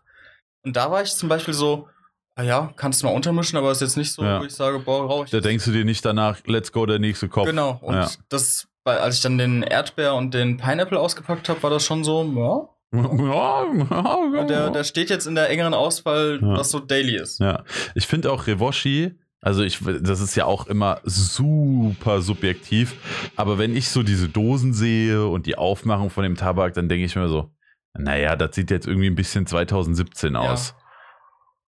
Und 0.67 0.77
da 0.77 0.91
war 0.91 1.01
ich 1.03 1.15
zum 1.15 1.29
Beispiel 1.29 1.55
so, 1.55 1.89
na 2.37 2.43
ja, 2.45 2.73
kannst 2.77 3.01
du 3.03 3.07
mal 3.07 3.13
untermischen, 3.15 3.57
aber 3.57 3.71
ist 3.71 3.81
jetzt 3.81 3.97
nicht 3.97 4.13
so, 4.13 4.23
Ja. 4.25 4.41
wo 4.41 4.45
ich 4.45 4.53
sage, 4.53 4.81
boah, 4.81 5.07
rauch 5.07 5.25
ich. 5.25 5.31
Da 5.31 5.41
denkst 5.41 5.65
du 5.65 5.71
dir 5.71 5.85
nicht 5.85 6.05
danach, 6.05 6.39
let's 6.47 6.73
go, 6.73 6.85
der 6.87 6.99
nächste 6.99 7.29
Kopf. 7.29 7.47
Genau, 7.47 7.79
und 7.81 7.95
Ja. 7.95 8.11
das, 8.29 8.67
weil 8.85 8.99
als 8.99 9.17
ich 9.17 9.23
dann 9.23 9.39
den 9.39 9.63
Erdbeer 9.63 10.15
und 10.17 10.35
den 10.35 10.57
Pineapple 10.57 10.99
ausgepackt 10.99 11.49
habe, 11.49 11.63
war 11.63 11.71
das 11.71 11.85
schon 11.85 12.03
so, 12.05 12.25
ja. 12.37 12.69
Ja, 12.93 14.45
der, 14.49 14.71
der 14.71 14.85
steht 14.85 15.09
jetzt 15.11 15.27
in 15.27 15.35
der 15.37 15.51
engeren 15.51 15.75
Auswahl, 15.75 16.41
was 16.43 16.71
so 16.71 16.81
daily 16.81 17.17
ist. 17.17 17.41
Ja, 17.41 17.63
ich 17.95 18.07
finde 18.07 18.33
auch 18.33 18.47
Rewoshi, 18.47 19.13
also 19.41 19.63
ich, 19.63 19.79
das 20.01 20.21
ist 20.21 20.35
ja 20.35 20.47
auch 20.47 20.67
immer 20.67 21.01
super 21.05 22.23
subjektiv, 22.23 22.97
aber 23.37 23.59
wenn 23.59 23.77
ich 23.77 23.89
so 23.91 24.03
diese 24.03 24.29
Dosen 24.29 24.73
sehe 24.73 25.27
und 25.27 25.47
die 25.47 25.59
Aufmachung 25.59 26.11
von 26.11 26.23
dem 26.25 26.37
Tabak, 26.37 26.75
dann 26.75 26.89
denke 26.89 27.05
ich 27.05 27.15
mir 27.17 27.29
so, 27.29 27.51
naja, 27.99 28.37
das 28.37 28.55
sieht 28.55 28.71
jetzt 28.71 28.87
irgendwie 28.87 29.09
ein 29.09 29.15
bisschen 29.15 29.47
2017 29.47 30.35
Ja. 30.35 30.41
aus. 30.41 30.75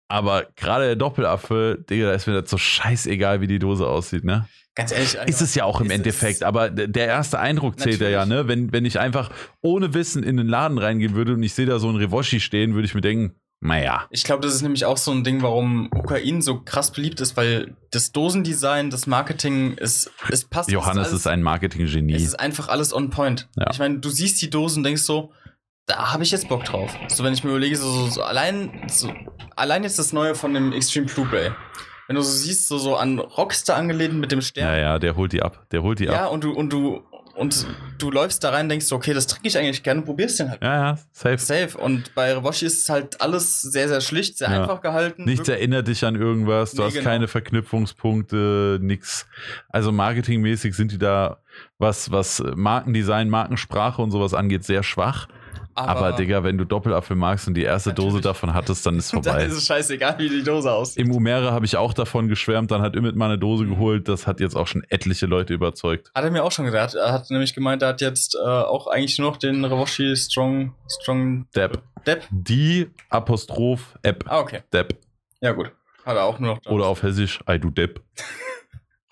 Aber 0.09 0.47
gerade 0.57 0.87
der 0.87 0.97
Doppelapfel, 0.97 1.85
Digga, 1.89 2.07
da 2.07 2.13
ist 2.15 2.27
mir 2.27 2.41
das 2.41 2.51
so 2.51 2.57
scheißegal, 2.57 3.41
wie 3.43 3.47
die 3.47 3.59
Dose 3.59 3.87
aussieht, 3.87 4.25
ne? 4.25 4.49
Ganz 4.75 4.93
ehrlich, 4.93 5.15
Ist 5.27 5.43
es 5.43 5.55
ja 5.55 5.65
auch 5.65 5.81
im 5.81 5.89
ist 5.89 5.93
Endeffekt, 5.93 6.45
aber 6.45 6.71
der 6.71 7.07
erste 7.07 7.39
Eindruck 7.41 7.81
zählt 7.81 8.01
ja, 8.01 8.09
ja, 8.09 8.27
ne? 8.27 8.47
Wenn, 8.49 8.73
wenn 8.73 8.85
ich 8.85 9.01
einfach 9.01 9.31
ohne 9.61 9.93
Wissen 9.93 10.23
in 10.23 10.37
den 10.37 10.47
Laden 10.47 10.79
reingehen 10.79 11.15
würde 11.15 11.35
und 11.35 11.43
ich 11.43 11.53
sehe 11.53 11.67
da 11.67 11.79
so 11.79 11.89
ein 11.91 11.97
Rewoshi 11.97 12.39
stehen, 12.41 12.75
würde 12.75 12.87
ich 12.87 12.95
mir 12.95 13.01
denken, 13.01 13.35
naja. 13.61 14.07
Ich 14.11 14.23
glaube, 14.23 14.41
das 14.41 14.55
ist 14.55 14.63
nämlich 14.63 14.85
auch 14.85 14.97
so 14.97 15.11
ein 15.11 15.25
Ding, 15.25 15.43
warum 15.43 15.91
Ukraine 15.93 16.43
so 16.43 16.61
krass 16.61 16.93
beliebt 16.93 17.21
ist, 17.21 17.37
weil 17.37 17.77
das 17.91 18.13
Dosendesign, 18.13 18.89
das 18.91 19.09
Marketing, 19.09 19.73
ist, 19.75 20.13
es 20.31 20.45
passt. 20.45 20.71
Johannes 20.71 21.09
es 21.09 21.13
ist 21.13 21.27
ein 21.27 21.43
Marketing-Genie. 21.43 22.15
Es 22.15 22.23
ist 22.23 22.39
einfach 22.39 22.69
alles 22.69 22.95
on 22.95 23.11
point. 23.11 23.49
Ja. 23.57 23.67
Ich 23.73 23.81
meine, 23.81 23.99
du 23.99 24.09
siehst 24.11 24.41
die 24.41 24.49
Dosen 24.49 24.79
und 24.79 24.85
denkst 24.85 25.03
so, 25.03 25.33
da 25.89 26.13
habe 26.13 26.23
ich 26.23 26.31
jetzt 26.31 26.49
Bock 26.49 26.65
drauf. 26.65 26.95
So, 27.09 27.25
wenn 27.25 27.33
ich 27.33 27.43
mir 27.43 27.51
überlege, 27.51 27.77
so, 27.77 27.91
so, 27.91 28.07
so 28.07 28.23
allein, 28.23 28.71
so, 28.89 29.13
allein 29.57 29.83
jetzt 29.83 29.99
das 29.99 30.13
Neue 30.13 30.35
von 30.37 30.55
dem 30.55 30.73
Extreme 30.73 31.07
Blueberry. 31.07 31.51
Wenn 32.07 32.17
du 32.17 32.23
so 32.23 32.31
siehst, 32.31 32.69
so, 32.69 32.79
so 32.79 32.97
an 32.97 33.19
Rockstar 33.19 33.77
angelehnt 33.77 34.15
mit 34.15 34.31
dem 34.33 34.41
Stern. 34.41 34.67
Ja, 34.69 34.79
ja, 34.79 34.99
der 34.99 35.17
holt 35.17 35.33
die 35.33 35.43
ab. 35.43 35.67
Der 35.73 35.83
holt 35.83 35.99
die 35.99 36.05
Ja, 36.05 36.27
ab. 36.27 36.33
und 36.33 36.45
du, 36.45 36.53
und 36.53 36.73
du, 36.73 37.03
und 37.35 37.67
du 37.99 38.11
läufst 38.11 38.43
da 38.43 38.51
rein 38.51 38.69
denkst, 38.69 38.91
okay, 38.93 39.13
das 39.13 39.27
trinke 39.27 39.47
ich 39.49 39.59
eigentlich 39.59 39.83
gerne, 39.83 40.01
probierst 40.03 40.41
den 40.41 40.51
halt. 40.51 40.63
Ja, 40.63 40.75
ja, 40.93 40.99
safe. 41.13 41.39
Safe. 41.39 41.77
Und 41.79 42.15
bei 42.15 42.33
Revoshi 42.35 42.65
ist 42.67 42.81
es 42.83 42.89
halt 42.89 43.21
alles 43.21 43.61
sehr, 43.63 43.89
sehr 43.89 44.01
schlicht, 44.01 44.39
sehr 44.39 44.51
Ja. 44.51 44.63
einfach 44.63 44.81
gehalten. 44.81 45.25
Nichts 45.25 45.41
Wirklich- 45.47 45.57
erinnert 45.59 45.87
dich 45.89 46.05
an 46.05 46.17
irgendwas, 46.17 46.73
du 46.73 46.79
Nee, 46.83 46.87
hast 46.89 46.95
genau. 46.95 47.05
keine 47.11 47.29
Verknüpfungspunkte, 47.29 48.79
nix. 48.81 49.27
Also 49.69 49.93
marketingmäßig 49.93 50.75
sind 50.75 50.93
die 50.93 50.99
da, 50.99 51.39
was, 51.79 52.11
was 52.11 52.43
Markendesign, 52.55 53.29
Markensprache 53.29 54.01
und 54.03 54.11
sowas 54.11 54.35
angeht, 54.35 54.65
sehr 54.65 54.83
schwach. 54.83 55.29
Aber, 55.87 56.13
Digga, 56.13 56.43
wenn 56.45 56.59
du 56.59 56.65
Doppelapfel 56.65 57.17
magst 57.17 57.47
und 57.49 57.55
die 57.55 57.63
erste 57.63 57.93
Dose 57.93 58.07
Natürlich. 58.17 58.25
davon 58.25 58.55
hattest, 58.55 58.85
dann 58.87 58.99
ist 58.99 59.13
dann 59.13 59.23
vorbei. 59.23 59.45
ist 59.45 59.53
es 59.55 59.67
scheißegal, 59.67 60.17
wie 60.19 60.29
die 60.29 60.43
Dose 60.43 60.73
aussieht. 60.73 61.05
Im 61.07 61.13
Umere 61.15 61.53
habe 61.53 61.65
ich 61.67 61.77
auch 61.77 61.93
davon 61.95 62.29
geschwärmt, 62.29 62.71
dann 62.71 62.83
hat 62.83 62.97
Ümit 62.97 63.17
mal 63.17 63.27
eine 63.27 63.39
Dose 63.39 63.65
Mhm. 63.65 63.71
geholt, 63.71 64.09
das 64.09 64.27
hat 64.27 64.41
jetzt 64.41 64.57
auch 64.57 64.67
schon 64.67 64.83
etliche 64.89 65.27
Leute 65.27 65.55
überzeugt. 65.55 66.11
Hat 66.15 66.25
er 66.25 66.31
mir 66.31 66.43
auch 66.45 66.53
schon 66.53 66.65
gesagt. 66.65 66.95
Er 66.95 67.13
hat 67.13 67.31
nämlich 67.31 67.55
gemeint, 67.55 67.83
er 67.83 67.89
hat 67.89 68.01
jetzt 68.01 68.35
äh, 68.35 68.39
auch 68.47 68.87
eigentlich 68.89 69.19
nur 69.19 69.31
noch 69.31 69.37
den 69.37 69.65
Revoshi 69.65 70.17
Strong, 70.17 70.75
Strong 70.89 71.47
Depp. 71.55 71.81
Depp. 72.07 72.25
Die 72.31 72.89
Apostroph 73.11 73.99
App. 74.03 74.25
Ah, 74.29 74.41
okay. 74.41 74.61
Depp. 74.73 74.97
Ja, 75.41 75.53
gut. 75.53 75.71
Hat 76.07 76.17
er 76.17 76.25
auch 76.25 76.39
nur 76.39 76.55
noch. 76.55 76.67
Oder 76.73 76.87
auf 76.87 77.03
Hessisch, 77.03 77.41
ei 77.47 77.59
du 77.59 77.71
Depp. 77.71 78.01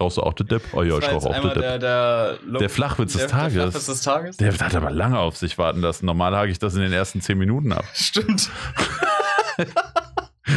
Rauchst 0.00 0.18
du 0.18 0.22
auch 0.22 0.34
den 0.34 0.46
Depp? 0.46 0.62
Oh 0.74 0.82
ja, 0.82 0.98
ich 0.98 1.08
rauche 1.10 1.28
auch 1.28 1.32
den 1.40 1.42
Depp. 1.42 1.54
der, 1.54 1.78
der, 1.78 2.38
Der 2.60 2.68
Flachwitz 2.70 3.14
des 3.14 3.28
Tages. 3.28 3.54
Der 3.54 3.62
Flachwitz 3.70 3.86
des 3.86 4.02
Tages. 4.02 4.36
Der 4.36 4.52
hat 4.58 4.74
aber 4.74 4.90
lange 4.90 5.18
auf 5.18 5.36
sich 5.38 5.56
warten 5.56 5.80
lassen. 5.80 6.04
Normal 6.06 6.36
hake 6.36 6.50
ich 6.50 6.58
das 6.58 6.74
in 6.74 6.82
den 6.82 6.92
ersten 6.92 7.20
10 7.22 7.38
Minuten 7.38 7.72
ab. 7.72 7.84
Stimmt. 7.94 8.50
Ich 10.48 10.54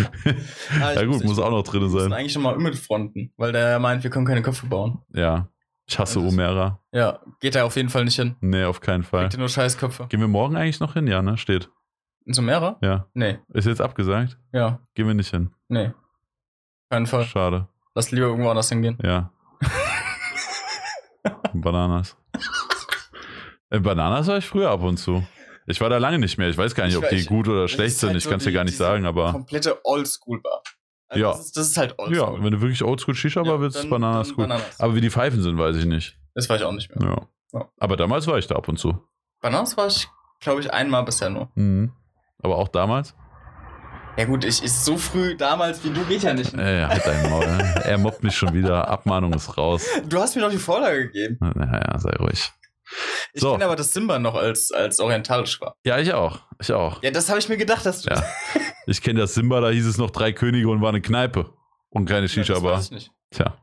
Ja 0.96 1.04
gut, 1.06 1.24
muss 1.24 1.40
auch 1.40 1.50
noch 1.50 1.64
drin 1.64 1.82
Wir 1.82 1.88
müssen 1.90 2.00
sein. 2.10 2.14
eigentlich 2.14 2.36
nochmal 2.36 2.56
Ümit 2.56 2.76
fronten, 2.76 3.34
weil 3.38 3.52
der 3.52 3.80
meint, 3.80 4.04
wir 4.04 4.12
können 4.12 4.26
keine 4.26 4.42
Köpfe 4.44 4.68
bauen. 4.68 5.00
Ja. 5.14 5.50
Ich 5.88 5.98
hasse 5.98 6.20
ist- 6.20 6.26
Umera. 6.32 6.80
Ja, 6.92 7.20
geht 7.40 7.56
er 7.56 7.66
auf 7.66 7.76
jeden 7.76 7.90
Fall 7.90 8.06
nicht 8.06 8.16
hin. 8.16 8.36
Nee, 8.42 8.66
auf 8.66 8.82
keinen 8.82 9.04
Fall. 9.04 9.22
Kriegt 9.22 9.34
ihr 9.34 9.40
nur 9.40 9.50
Scheißköpfe. 9.50 10.06
Gehen 10.08 10.20
wir 10.20 10.28
morgen 10.28 10.56
eigentlich 10.56 10.80
noch 10.80 10.94
hin? 10.94 11.08
Ja, 11.08 11.24
ne? 11.24 11.38
Steht. 11.38 11.70
In 12.26 12.34
Sumera? 12.34 12.78
Ja. 12.82 13.08
Nee, 13.16 13.40
Ist 13.54 13.66
jetzt 13.66 13.82
abgesagt? 13.82 14.38
ja, 14.54 14.80
Gehen 14.94 15.08
wir 15.08 15.16
nicht 15.16 15.32
hin. 15.32 15.50
nee. 15.70 15.92
Keinen 16.92 17.08
Fall. 17.08 17.24
Schade. 17.24 17.68
Lass 18.00 18.12
lieber 18.12 18.28
irgendwo 18.28 18.50
anders 18.50 18.70
hingehen. 18.70 18.98
Ja. 19.04 19.30
Bananas. 21.54 22.16
Äh, 23.70 23.80
Bananas 23.82 24.28
war 24.28 24.38
ich 24.38 24.46
früher 24.46 24.70
ab 24.70 24.82
und 24.84 24.96
zu. 24.96 25.22
Ich 25.68 25.82
war 25.82 25.90
da 25.90 25.98
lange 25.98 26.18
nicht 26.18 26.38
mehr. 26.38 26.48
Ich 26.48 26.58
weiß 26.58 26.76
gar 26.76 26.86
nicht, 26.86 26.94
Ich 26.94 26.98
ob 26.98 27.04
war- 27.04 27.10
die 27.10 27.18
ich- 27.18 27.28
gut 27.28 27.50
oder 27.50 27.68
schlecht 27.68 27.90
ist 27.96 28.00
sind. 28.00 28.10
halt 28.12 28.18
Ich 28.20 28.24
so 28.24 28.30
kann 28.30 28.38
es 28.38 28.46
dir 28.46 28.54
gar 28.54 28.64
nicht 28.64 28.78
sagen, 28.78 29.06
aber 29.06 29.34
Komplette 29.34 29.82
Oldschool-Bar. 29.86 30.62
Also 31.10 31.22
Ja. 31.26 31.32
Das 31.32 31.42
ist, 31.48 31.58
das 31.58 31.68
ist 31.72 31.78
halt 31.78 31.92
ja, 31.92 31.98
Oldschool. 32.06 32.42
wenn 32.46 32.52
du 32.52 32.62
wirklich 32.62 32.82
Oldschool 32.86 33.16
Shisha 33.16 33.42
Ja, 33.44 33.52
war, 33.52 33.60
wird 33.60 33.76
es 33.76 33.82
dann- 33.82 33.90
Bananas 33.90 34.30
gut. 34.30 34.48
Bananas. 34.48 34.80
Aber 34.80 34.96
wie 34.96 35.02
die 35.02 35.10
Pfeifen 35.10 35.42
sind, 35.42 35.58
weiß 35.58 35.76
ich 35.76 35.86
nicht. 35.86 36.18
Das 36.36 36.48
weiß 36.50 36.62
ich 36.62 36.66
auch 36.66 36.72
nicht 36.72 36.96
mehr. 36.96 37.06
Ja. 37.10 37.60
Ja. 37.60 37.68
Aber 37.80 37.98
damals 37.98 38.28
war 38.28 38.38
ich 38.38 38.48
da 38.48 38.56
ab 38.56 38.70
und 38.70 38.80
zu. 38.80 38.98
Bananas 39.42 39.76
war 39.76 39.88
ich, 39.88 40.08
glaube 40.40 40.62
ich, 40.62 40.72
einmal 40.72 41.04
bisher 41.04 41.30
nur. 41.30 41.50
Mhm. 41.56 41.92
Aber 42.42 42.56
auch 42.60 42.70
damals? 42.70 43.14
Ja 44.20 44.26
gut, 44.26 44.44
ich 44.44 44.62
ist 44.62 44.84
so 44.84 44.98
früh 44.98 45.36
damals 45.38 45.82
wie 45.86 45.92
du 45.92 46.04
geht 46.04 46.24
ja 46.24 46.34
nicht. 46.34 46.54
Äh, 46.54 46.86
halt 46.86 47.06
dein 47.06 47.30
Maul. 47.30 47.48
ne? 47.48 47.82
er 47.86 47.98
mobbt 47.98 48.22
mich 48.22 48.36
schon 48.36 48.54
wieder. 48.54 48.88
Abmahnung 48.90 49.32
ist 49.34 49.58
raus. 49.58 49.86
Du 50.08 50.20
hast 50.20 50.36
mir 50.36 50.42
doch 50.42 50.52
die 50.52 50.58
Vorlage 50.58 51.06
gegeben. 51.08 51.38
Naja, 51.40 51.98
sei 52.00 52.12
ruhig. 52.20 52.52
Ich 53.34 53.42
So. 53.42 53.54
kenne 53.54 53.64
aber 53.66 53.76
das 53.78 53.94
Simba 53.94 54.20
noch 54.20 54.36
als, 54.36 54.72
als 54.72 55.00
orientalisch 55.00 55.62
war. 55.62 55.76
Ja, 55.86 56.00
ich 56.00 56.12
auch. 56.14 56.40
Ich 56.60 56.74
auch. 56.74 57.02
Ja, 57.02 57.12
das 57.12 57.30
habe 57.30 57.40
ich 57.40 57.48
mir 57.48 57.56
gedacht, 57.56 57.86
dass 57.86 58.02
du 58.02 58.10
Ja. 58.14 58.22
Ich 58.88 59.02
kenne 59.02 59.20
das 59.22 59.36
Simba, 59.36 59.62
da 59.62 59.70
hieß 59.70 59.86
es 59.86 59.98
noch 59.98 60.10
drei 60.10 60.34
Könige 60.34 60.68
und 60.68 60.82
war 60.82 60.90
eine 60.90 61.00
Kneipe. 61.02 61.54
Und 61.90 62.06
keine 62.06 62.24
Ja, 62.24 62.28
Shisha-Bar. 62.28 62.82
nicht. 62.92 63.12
Tja. 63.32 63.56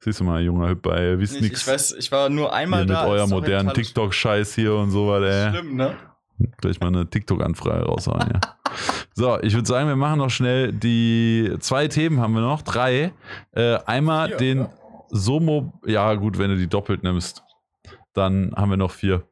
Siehst 0.00 0.20
du 0.20 0.24
mal, 0.24 0.42
junger 0.42 0.68
Hüpper, 0.68 0.96
ey, 0.98 1.18
wisst 1.18 1.36
Ich, 1.36 1.40
nix. 1.42 1.62
ich 1.62 1.66
weiß, 1.66 1.92
ich 1.92 2.12
war 2.12 2.28
nur 2.28 2.52
einmal 2.52 2.80
Hier 2.80 2.88
mit 2.88 2.96
da. 2.96 3.06
euer 3.06 3.22
als 3.22 3.30
modernen 3.30 3.72
TikTok-Scheiß 3.72 4.54
hier 4.54 4.74
und 4.74 4.90
so 4.90 5.08
weiter, 5.08 5.26
ey. 5.46 5.50
Schlimm, 5.50 5.76
ne? 5.76 5.96
Gleich 6.60 6.78
mal 6.80 6.88
eine 6.88 7.08
TikTok-Anfrage 7.08 7.84
raushauen, 7.84 8.28
ja. 8.34 8.40
So, 9.14 9.40
ich 9.40 9.54
würde 9.54 9.66
sagen, 9.66 9.88
wir 9.88 9.96
machen 9.96 10.18
noch 10.18 10.30
schnell 10.30 10.72
die 10.72 11.54
zwei 11.60 11.86
Themen 11.86 12.20
haben 12.20 12.34
wir 12.34 12.40
noch, 12.40 12.62
drei. 12.62 13.12
Äh, 13.52 13.78
einmal 13.86 14.28
Vier, 14.28 14.36
den 14.38 14.58
ja. 14.58 14.70
Somo, 15.08 15.72
ja 15.86 16.14
gut, 16.14 16.38
wenn 16.38 16.50
du 16.50 16.56
die 16.56 16.66
doppelt 16.66 17.04
nimmst, 17.04 17.44
dann 18.12 18.52
haben 18.56 18.70
wir 18.70 18.76
noch 18.76 18.90
vier. 18.90 19.22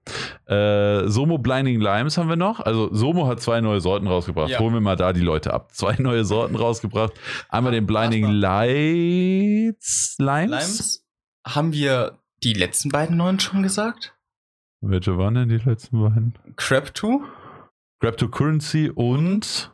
Äh, 0.46 1.08
Somo 1.08 1.38
Blinding 1.38 1.80
Limes 1.80 2.16
haben 2.16 2.28
wir 2.28 2.36
noch. 2.36 2.60
Also 2.60 2.94
Somo 2.94 3.26
hat 3.26 3.40
zwei 3.40 3.60
neue 3.60 3.80
Sorten 3.80 4.06
rausgebracht. 4.06 4.50
Ja. 4.50 4.60
Holen 4.60 4.74
wir 4.74 4.80
mal 4.80 4.96
da 4.96 5.12
die 5.12 5.20
Leute 5.20 5.52
ab. 5.52 5.72
Zwei 5.72 5.96
neue 5.98 6.24
Sorten 6.24 6.54
rausgebracht. 6.54 7.12
Einmal 7.48 7.72
den 7.72 7.86
Blinding 7.86 8.26
Lights. 8.26 10.16
Limes? 10.18 10.50
Limes? 10.50 11.04
Haben 11.44 11.72
wir 11.72 12.18
die 12.44 12.52
letzten 12.52 12.90
beiden 12.90 13.16
neuen 13.16 13.40
schon 13.40 13.62
gesagt? 13.62 14.14
Welche 14.80 15.16
waren 15.18 15.34
denn 15.34 15.48
die 15.48 15.58
letzten 15.58 16.00
beiden? 16.00 16.34
Crab 16.56 16.96
2? 16.96 17.20
Cryptocurrency 18.00 18.90
und 18.90 19.71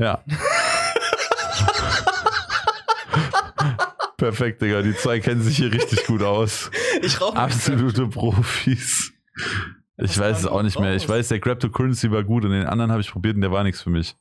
ja. 0.00 0.24
Perfekt, 4.16 4.60
Digga. 4.60 4.82
Die 4.82 4.94
zwei 4.94 5.18
kennen 5.20 5.40
sich 5.42 5.56
hier 5.56 5.72
richtig 5.72 6.04
gut 6.06 6.22
aus. 6.22 6.70
Ich 7.02 7.20
rauche 7.20 7.36
Absolute 7.36 8.06
Profis. 8.06 9.12
Ich 9.96 10.18
weiß 10.18 10.40
es 10.40 10.46
auch 10.46 10.62
nicht 10.62 10.78
mehr. 10.78 10.94
Ich 10.94 11.08
weiß, 11.08 11.28
der 11.28 11.40
Cryptocurrency 11.40 12.10
war 12.10 12.22
gut 12.24 12.44
und 12.44 12.50
den 12.50 12.66
anderen 12.66 12.90
habe 12.90 13.00
ich 13.00 13.10
probiert 13.10 13.36
und 13.36 13.40
der 13.42 13.52
war 13.52 13.64
nichts 13.64 13.80
für 13.80 13.90
mich. 13.90 14.16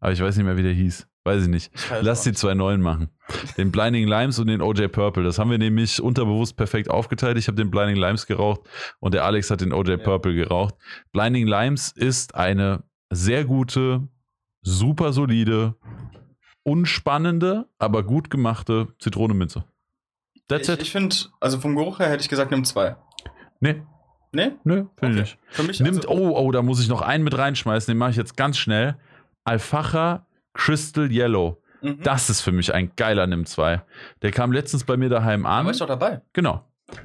Aber 0.00 0.12
ich 0.12 0.20
weiß 0.20 0.36
nicht 0.36 0.46
mehr, 0.46 0.56
wie 0.56 0.62
der 0.62 0.72
hieß. 0.72 1.06
Weiß 1.24 1.42
ich 1.42 1.48
nicht. 1.48 1.70
Lass 2.00 2.22
die 2.24 2.32
zwei 2.32 2.54
neuen 2.54 2.80
machen. 2.80 3.08
Den 3.56 3.70
Blinding 3.70 4.08
Limes 4.08 4.38
und 4.38 4.48
den 4.48 4.60
OJ 4.60 4.88
Purple. 4.88 5.22
Das 5.22 5.38
haben 5.38 5.50
wir 5.50 5.58
nämlich 5.58 6.00
unterbewusst 6.02 6.56
perfekt 6.56 6.90
aufgeteilt. 6.90 7.38
Ich 7.38 7.46
habe 7.46 7.56
den 7.56 7.70
Blinding 7.70 7.96
Limes 7.96 8.26
geraucht 8.26 8.62
und 9.00 9.14
der 9.14 9.24
Alex 9.24 9.50
hat 9.50 9.60
den 9.60 9.72
OJ 9.72 9.90
Ja. 9.90 9.96
Purple 9.98 10.34
geraucht. 10.34 10.74
Blinding 11.12 11.46
Limes 11.46 11.92
ist 11.92 12.34
eine 12.34 12.82
sehr 13.10 13.44
gute, 13.44 14.08
super 14.62 15.12
solide, 15.12 15.74
unspannende, 16.64 17.66
aber 17.78 18.02
gut 18.02 18.30
gemachte 18.30 18.88
Zitronenminze. 18.98 19.64
That's 20.48 20.68
Ich, 20.68 20.74
it. 20.74 20.82
ich 20.82 20.92
finde, 20.92 21.16
also 21.40 21.58
vom 21.58 21.74
Geruch 21.76 21.98
her 21.98 22.08
hätte 22.08 22.22
ich 22.22 22.28
gesagt, 22.28 22.50
nimm 22.50 22.64
zwei. 22.64 22.96
nee, 23.60 23.82
Ne? 24.34 24.56
nö, 24.64 24.84
finde 24.96 24.96
Okay. 25.00 25.10
ich 25.12 25.16
nicht. 25.20 25.38
Für 25.50 25.62
mich 25.62 25.80
Nimmt, 25.80 26.08
also, 26.08 26.08
oh, 26.08 26.38
oh, 26.38 26.50
da 26.52 26.62
muss 26.62 26.80
ich 26.80 26.88
noch 26.88 27.02
einen 27.02 27.22
mit 27.22 27.36
reinschmeißen, 27.36 27.92
den 27.92 27.98
mache 27.98 28.12
ich 28.12 28.16
jetzt 28.16 28.34
ganz 28.36 28.56
schnell. 28.56 28.96
Alfacha 29.44 30.26
Crystal 30.54 31.10
Yellow. 31.12 31.60
mhm. 31.82 32.00
Das 32.02 32.30
ist 32.30 32.40
für 32.40 32.52
mich 32.52 32.72
ein 32.72 32.92
geiler 32.96 33.26
Nimm 33.26 33.44
2. 33.44 33.82
Der 34.22 34.30
kam 34.30 34.52
letztens 34.52 34.84
bei 34.84 34.96
mir 34.96 35.10
daheim 35.10 35.42
Da 35.42 35.48
an. 35.58 35.64
war 35.66 35.72
ich 35.72 35.78
doch 35.78 35.86
dabei. 35.86 36.22
Genau. 36.32 36.64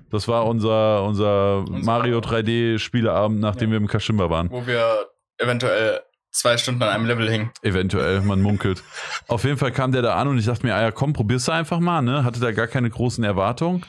Das 0.10 0.28
war 0.30 0.46
unser, 0.46 1.04
unser 1.04 1.60
Unser- 1.60 1.86
Mario 1.86 2.20
3D 2.20 2.78
Spieleabend, 2.80 3.40
nachdem 3.42 3.70
Ja. 3.70 3.74
wir 3.74 3.78
im 3.78 3.88
Kashimba 3.88 4.30
waren. 4.30 4.50
Wo 4.52 4.66
wir 4.66 5.08
eventuell 5.38 6.02
zwei 6.38 6.58
Stunden 6.58 6.82
an 6.84 6.90
einem 6.90 7.06
Level 7.06 7.30
hingen. 7.30 7.52
Eventuell, 7.62 8.22
man 8.22 8.42
munkelt. 8.42 8.84
Auf 9.28 9.44
jeden 9.44 9.58
Fall 9.58 9.72
kam 9.72 9.92
der 9.92 10.02
da 10.02 10.16
an 10.16 10.28
und 10.28 10.38
ich 10.38 10.46
dachte 10.46 10.66
mir, 10.66 10.76
ah 10.76 10.82
ja, 10.82 10.92
komm, 10.92 11.14
probierst 11.14 11.48
du 11.48 11.52
einfach 11.52 11.80
mal, 11.80 12.02
ne? 12.02 12.24
Hatte 12.24 12.40
da 12.40 12.52
gar 12.52 12.68
keine 12.68 12.90
großen 12.90 13.24
Erwartungen. 13.24 13.86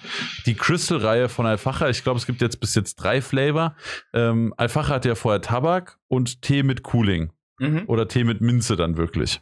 Die 0.47 0.55
Crystal-Reihe 0.55 1.29
von 1.29 1.47
Alfacha, 1.47 1.89
ich 1.89 2.03
glaube, 2.03 2.19
es 2.19 2.27
gibt 2.27 2.41
jetzt 2.41 2.61
bis 2.61 2.75
jetzt 2.75 2.97
drei 2.97 3.21
Flavor. 3.21 3.77
Ähm, 4.13 4.55
Alfacha 4.57 4.95
hatte 4.95 5.09
ja 5.09 5.15
vorher 5.15 5.41
Tabak 5.41 5.99
und 6.09 6.43
Tee 6.43 6.63
mit 6.63 6.83
Cooling. 6.83 7.31
Mhm. 7.61 7.85
oder 7.89 8.07
Tee 8.07 8.23
mit 8.23 8.41
Minze 8.41 8.77
dann 8.77 8.97
wirklich. 8.97 9.41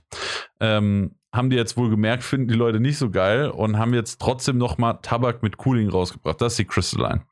Ähm, 0.58 1.16
haben 1.36 1.50
die 1.50 1.56
jetzt 1.56 1.76
wohl 1.76 1.90
gemerkt, 1.90 2.24
finden 2.24 2.48
die 2.48 2.54
Leute 2.54 2.80
nicht 2.80 2.96
so 2.96 3.10
geil 3.10 3.50
und 3.50 3.78
haben 3.78 3.92
jetzt 3.94 4.20
trotzdem 4.20 4.56
nochmal 4.56 4.98
Tabak 5.02 5.42
mit 5.42 5.58
Cooling 5.58 5.88
rausgebracht. 5.90 6.40
Das 6.40 6.54
ist 6.54 6.58
die 6.58 6.64
Crystalline. 6.64 7.26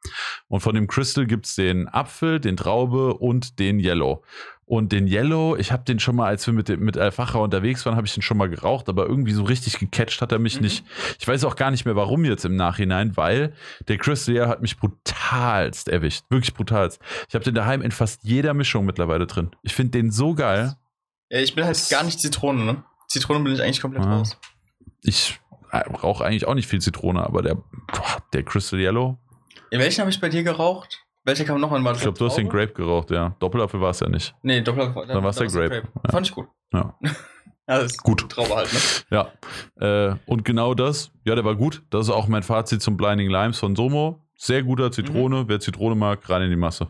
Und 0.49 0.61
von 0.61 0.75
dem 0.75 0.87
Crystal 0.87 1.27
gibt 1.27 1.47
es 1.47 1.55
den 1.55 1.89
Apfel, 1.89 2.39
den 2.39 2.57
Traube 2.57 3.15
und 3.15 3.59
den 3.59 3.81
Yellow. 3.81 4.23
Und 4.67 4.93
den 4.93 5.07
Yellow, 5.07 5.57
ich 5.57 5.73
habe 5.73 5.85
den 5.85 6.01
schon 6.01 6.17
mal, 6.17 6.27
als 6.27 6.47
wir 6.47 6.55
mit, 6.55 6.69
mit 6.81 6.97
Alfacha 6.97 7.39
unterwegs 7.39 7.85
waren, 7.85 7.97
habe 7.97 8.07
ich 8.07 8.15
den 8.15 8.23
schon 8.23 8.39
mal 8.39 8.49
geraucht, 8.49 8.89
aber 8.89 9.07
irgendwie 9.07 9.33
so 9.33 9.43
richtig 9.45 9.79
gecatcht 9.79 10.23
hat 10.23 10.33
er 10.33 10.39
mich 10.39 10.57
Mhm. 10.57 10.63
nicht. 10.63 10.85
Ich 11.19 11.29
weiß 11.29 11.45
auch 11.45 11.57
gar 11.57 11.71
nicht 11.71 11.85
mehr, 11.85 11.97
warum 11.97 12.25
jetzt 12.25 12.47
im 12.47 12.57
Nachhinein, 12.57 13.15
weil 13.17 13.53
der 13.89 13.99
Crystal 13.99 14.35
Yellow 14.35 14.49
hat 14.49 14.63
mich 14.63 14.79
brutalst 14.79 15.89
erwischt. 15.89 16.25
Wirklich 16.31 16.55
brutalst. 16.55 16.99
Ich 17.29 17.35
habe 17.35 17.45
den 17.45 17.55
daheim 17.55 17.83
in 17.83 17.91
fast 17.93 18.21
jeder 18.25 18.55
Mischung 18.55 18.87
mittlerweile 18.87 19.27
drin. 19.27 19.51
Ich 19.63 19.75
finde 19.75 19.93
den 19.93 20.11
so 20.11 20.35
geil. 20.35 20.77
Ja, 21.31 21.41
ich 21.41 21.55
bin 21.55 21.65
halt 21.65 21.79
gar 21.91 22.03
nicht 22.05 22.21
Zitrone, 22.21 22.65
ne? 22.65 22.85
Zitrone 23.09 23.45
bin 23.45 23.53
ich 23.53 23.63
eigentlich 23.63 23.81
komplett 23.83 24.05
Ah. 24.05 24.17
raus. 24.19 24.39
Ich 25.03 25.41
rauche 26.03 26.25
eigentlich 26.25 26.47
auch 26.47 26.55
nicht 26.55 26.69
viel 26.69 26.81
Zitrone, 26.81 27.23
aber 27.23 27.43
der, 27.43 27.57
boah, 27.57 28.23
der 28.33 28.45
Crystal 28.45 28.79
Yellow, 28.81 29.19
In 29.71 29.81
welchen 29.81 30.01
habe 30.01 30.11
ich 30.11 30.21
bei 30.21 30.29
dir 30.31 30.43
geraucht? 30.43 31.04
Welcher 31.25 31.45
kam 31.45 31.61
nochmal? 31.61 31.81
ich 31.95 32.03
glaube, 32.03 32.19
du 32.19 32.27
hast 32.27 32.37
den 32.37 32.49
Grape 32.49 32.73
geraucht, 32.73 33.11
ja. 33.11 33.35
Doppelapfel 33.39 33.81
war 33.81 33.91
es 33.91 34.01
ja 34.01 34.09
nicht. 34.09 34.35
Nee, 34.43 34.61
Doppel. 34.61 34.95
Dann 35.09 35.25
war's 35.25 35.37
der 35.37 35.47
Grape. 35.47 35.89
Ja. 36.05 36.11
Fand 36.11 36.27
ich 36.27 36.35
gut. 36.35 36.49
Ja. 36.73 36.95
Ja, 37.67 37.79
das 37.79 37.93
ist 37.93 38.03
Gut. 38.03 38.29
Traube 38.29 38.55
halt, 38.55 38.71
ne? 38.71 38.79
Ja. 39.81 40.11
Äh, 40.11 40.17
und 40.27 40.45
genau 40.45 40.75
das, 40.75 41.11
ja, 41.25 41.35
der 41.35 41.47
war 41.47 41.55
gut. 41.55 41.83
Das 41.89 42.09
ist 42.09 42.11
auch 42.13 42.29
mein 42.29 42.43
Fazit 42.43 42.83
zum 42.83 42.99
Blinding 42.99 43.31
Limes 43.31 43.59
von 43.59 43.75
Somo. 43.75 44.21
Sehr 44.37 44.63
guter 44.63 44.93
Zitrone. 44.93 45.45
Wer 45.49 45.61
Zitrone 45.61 45.95
mag, 45.95 46.29
rein 46.29 46.43
in 46.43 46.51
die 46.51 46.57
Masse. 46.57 46.89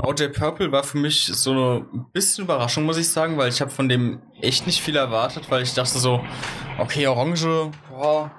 OJ 0.00 0.28
Purple 0.28 0.70
war 0.70 0.84
für 0.84 0.98
mich 0.98 1.24
so 1.24 1.50
eine 1.50 1.86
bisschen 2.12 2.44
Überraschung, 2.44 2.84
muss 2.84 2.98
ich 2.98 3.08
sagen, 3.08 3.36
weil 3.36 3.48
ich 3.48 3.60
habe 3.60 3.72
von 3.72 3.88
dem 3.88 4.22
echt 4.40 4.64
nicht 4.68 4.80
viel 4.80 4.94
erwartet, 4.94 5.50
weil 5.50 5.64
ich 5.64 5.74
dachte 5.74 5.98
so, 5.98 6.24
okay, 6.78 7.08
Orange, 7.08 7.72
boah, 7.88 8.30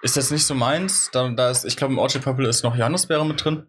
Ist 0.00 0.16
jetzt 0.16 0.32
nicht 0.32 0.46
so 0.46 0.54
meins. 0.54 1.10
Da, 1.12 1.28
da 1.28 1.50
ist, 1.50 1.66
ich 1.66 1.76
glaube, 1.76 1.92
im 1.92 1.98
OG 1.98 2.22
Purple 2.22 2.48
ist 2.48 2.62
noch 2.62 2.74
Johannisbeere 2.76 3.26
mit 3.26 3.44
drin. 3.44 3.66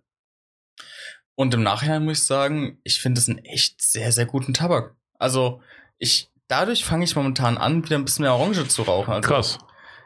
Und 1.40 1.54
im 1.54 1.64
Nachhinein 1.64 2.04
muss 2.04 2.18
ich 2.20 2.26
sagen, 2.26 2.80
ich 2.84 3.00
finde 3.00 3.20
es 3.22 3.30
einen 3.30 3.40
echt 3.46 3.82
sehr, 3.82 4.12
sehr 4.12 4.26
guten 4.26 4.54
Tabak. 4.54 4.94
Also, 5.20 5.62
ich, 5.98 6.28
dadurch 6.50 6.84
fange 6.84 7.06
ich 7.06 7.16
momentan 7.16 7.58
an, 7.58 7.82
wieder 7.86 7.96
ein 7.96 8.04
bisschen 8.04 8.24
mehr 8.24 8.34
Orange 8.34 8.68
zu 8.68 8.82
rauchen. 8.82 9.14
Also, 9.14 9.30
Krass. 9.30 9.58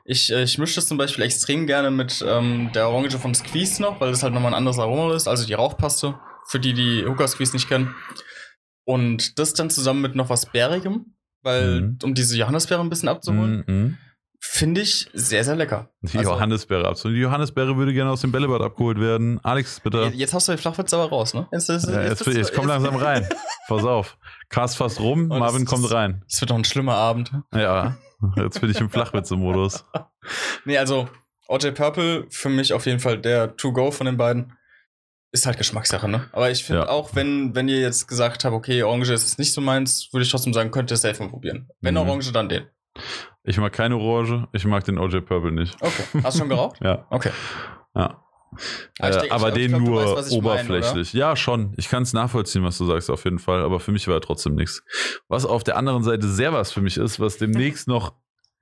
Ich, 0.05 0.31
äh, 0.31 0.43
ich 0.43 0.59
mische 0.59 0.75
das 0.75 0.85
zum 0.85 0.99
Beispiel 0.99 1.23
extrem 1.23 1.65
gerne 1.65 1.89
mit 1.89 2.23
ähm, 2.27 2.69
der 2.75 2.87
Orange 2.87 3.17
von 3.17 3.33
Squeeze 3.33 3.81
noch, 3.81 3.99
weil 3.99 4.11
das 4.11 4.21
halt 4.21 4.31
nochmal 4.35 4.51
ein 4.51 4.57
anderes 4.57 4.77
Aroma 4.77 5.15
ist, 5.15 5.27
also 5.27 5.47
die 5.47 5.53
Rauchpaste, 5.55 6.13
für 6.45 6.59
die, 6.59 6.73
die 6.75 7.03
Hooker 7.07 7.27
Squeeze 7.27 7.53
nicht 7.53 7.67
kennen. 7.67 7.95
Und 8.85 9.39
das 9.39 9.55
dann 9.55 9.71
zusammen 9.71 10.01
mit 10.01 10.13
noch 10.13 10.29
was 10.29 10.45
Bärigem, 10.45 11.15
weil, 11.41 11.81
Mhm. 11.81 11.97
um 12.03 12.13
diese 12.13 12.37
Johannisbeere 12.37 12.79
ein 12.81 12.89
bisschen 12.91 13.09
abzuholen, 13.09 13.63
Mhm, 13.65 13.73
mhm. 13.75 13.97
Finde 14.45 14.81
ich 14.81 15.09
sehr, 15.13 15.43
sehr 15.45 15.55
lecker. 15.55 15.89
Die 16.01 16.17
Also- 16.17 16.31
Johannisbeere 16.31 16.85
absolut. 16.87 17.15
Die 17.17 17.21
Johannisbeere 17.21 17.77
würde 17.77 17.93
gerne 17.93 18.11
aus 18.11 18.21
dem 18.21 18.31
Bällebad 18.33 18.61
abgeholt 18.61 18.99
werden. 18.99 19.39
Alex, 19.43 19.79
bitte. 19.79 20.11
Jetzt 20.13 20.33
hast 20.33 20.47
du 20.47 20.51
den 20.51 20.57
Flachwitz 20.59 20.93
aber 20.93 21.09
raus, 21.09 21.33
ne? 21.33 21.47
Jetzt, 21.51 21.69
jetzt, 21.69 21.87
Ja, 21.89 22.01
jetzt, 22.03 22.25
jetzt, 22.27 22.49
du- 22.51 22.55
komm 22.55 22.67
langsam 22.67 22.95
rein. 22.97 23.27
Pass 23.67 23.83
auf. 23.85 24.17
Cast 24.49 24.75
fast 24.77 24.99
rum, 24.99 25.31
Und 25.31 25.39
Marvin 25.39 25.63
es- 25.63 25.69
kommt 25.69 25.89
rein. 25.91 26.23
Es 26.27 26.41
wird 26.41 26.51
doch 26.51 26.57
ein 26.57 26.65
schlimmer 26.65 26.95
Abend. 26.95 27.31
Ja, 27.55 27.95
jetzt 28.35 28.59
bin 28.59 28.69
ich 28.69 28.79
im 28.79 28.89
Flachwitze-Modus. 28.89 29.85
Nee, 30.65 30.77
also 30.77 31.09
OJ 31.49 31.71
Purple 31.71 32.25
für 32.29 32.47
mich 32.49 32.71
auf 32.73 32.85
jeden 32.85 32.99
Fall 32.99 33.17
der 33.19 33.55
To-Go 33.57 33.91
von 33.91 34.05
den 34.05 34.15
beiden. 34.17 34.53
Ist 35.31 35.45
halt 35.45 35.57
Geschmackssache, 35.57 36.07
ne? 36.07 36.29
Aber 36.31 36.51
ich 36.51 36.63
finde 36.63 36.83
Ja. 36.83 36.89
auch, 36.89 37.15
wenn, 37.15 37.55
wenn 37.55 37.67
ihr 37.67 37.79
jetzt 37.81 38.07
gesagt 38.07 38.45
habt, 38.45 38.53
okay, 38.53 38.83
Orange 38.83 39.11
ist 39.13 39.23
jetzt 39.23 39.39
nicht 39.39 39.51
so 39.53 39.61
meins, 39.61 40.07
würde 40.13 40.23
ich 40.23 40.31
trotzdem 40.31 40.53
sagen, 40.53 40.69
könnt 40.71 40.91
ihr 40.91 40.95
es 40.95 41.01
safe 41.01 41.21
mal 41.23 41.29
probieren. 41.29 41.69
Wenn 41.81 41.95
Mhm. 41.95 42.01
Orange, 42.01 42.31
dann 42.31 42.49
den. 42.49 42.67
Ich 43.43 43.57
mag 43.57 43.73
keine 43.73 43.97
Orange, 43.97 44.47
ich 44.53 44.65
mag 44.65 44.83
den 44.85 44.97
OJ 44.97 45.19
Purple 45.21 45.51
nicht. 45.51 45.75
Okay. 45.81 46.03
Hast 46.23 46.35
du 46.35 46.39
schon 46.39 46.49
geraucht? 46.49 46.79
Ja, 46.83 47.05
Okay. 47.09 47.31
ja. 47.95 48.19
Aber 48.99 49.09
ich 49.09 49.31
Äh, 49.31 49.31
aber 49.31 49.49
ich- 49.49 49.55
ich 49.55 49.61
den 49.63 49.71
glaub, 49.71 49.81
nur 49.81 50.01
weißt, 50.03 50.15
was 50.15 50.27
ich 50.27 50.33
mein, 50.41 50.45
oberflächlich. 50.69 51.13
ja, 51.13 51.35
schon. 51.35 51.73
Ich 51.75 51.89
kann 51.89 52.03
es 52.03 52.13
nachvollziehen, 52.13 52.63
was 52.63 52.77
du 52.77 52.85
sagst, 52.85 53.09
auf 53.09 53.23
jeden 53.25 53.39
Fall. 53.39 53.63
Aber 53.63 53.79
für 53.79 53.91
mich 53.91 54.07
war 54.07 54.15
er 54.15 54.21
trotzdem 54.21 54.55
nichts. 54.55 54.83
Was 55.27 55.45
auf 55.45 55.63
der 55.63 55.75
anderen 55.75 56.03
Seite 56.03 56.27
sehr 56.27 56.53
was 56.53 56.71
für 56.71 56.81
mich 56.81 56.97
ist, 56.97 57.19
was 57.19 57.37
demnächst 57.37 57.87
noch 57.87 58.13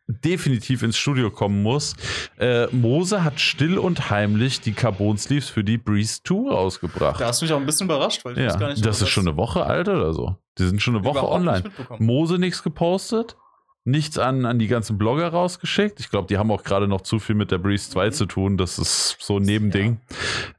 definitiv 0.07 0.81
ins 0.83 0.97
Studio 0.97 1.29
kommen 1.29 1.61
muss. 1.61 1.95
Äh, 2.39 2.67
Mose 2.67 3.23
hat 3.23 3.39
still 3.39 3.77
und 3.77 4.09
heimlich 4.09 4.59
die 4.61 4.73
Carbon 4.73 5.17
Sleeves 5.17 5.49
für 5.49 5.63
die 5.63 5.77
Breeze 5.77 6.21
2 6.25 6.49
rausgebracht. 6.51 7.21
Da 7.21 7.27
hast 7.27 7.41
du 7.41 7.45
mich 7.45 7.53
auch 7.53 7.57
ein 7.59 7.65
bisschen 7.65 7.85
überrascht, 7.87 8.25
weil 8.25 8.33
ich 8.37 8.45
ja, 8.45 8.55
gar 8.57 8.69
nicht, 8.69 8.85
das 8.85 9.01
ist 9.01 9.09
schon 9.09 9.27
eine 9.27 9.37
Woche 9.37 9.65
alt 9.65 9.87
oder 9.87 10.13
so. 10.13 10.35
Die 10.57 10.65
sind 10.65 10.81
schon 10.81 10.95
eine 10.95 11.05
Woche 11.05 11.27
online. 11.29 11.63
Mose 11.99 12.39
nichts 12.39 12.61
gepostet, 12.63 13.37
nichts 13.83 14.17
an, 14.19 14.45
an 14.45 14.59
die 14.59 14.67
ganzen 14.67 14.97
Blogger 14.97 15.27
rausgeschickt. 15.29 15.99
Ich 15.99 16.09
glaube, 16.09 16.27
die 16.27 16.37
haben 16.37 16.51
auch 16.51 16.63
gerade 16.63 16.87
noch 16.87 17.01
zu 17.01 17.17
viel 17.19 17.35
mit 17.35 17.49
der 17.51 17.57
Breeze 17.57 17.89
2 17.89 18.07
Mhm. 18.07 18.11
zu 18.11 18.25
tun. 18.27 18.57
Das 18.57 18.77
ist 18.77 19.17
so 19.19 19.37
ein 19.37 19.43
Nebending. 19.43 19.99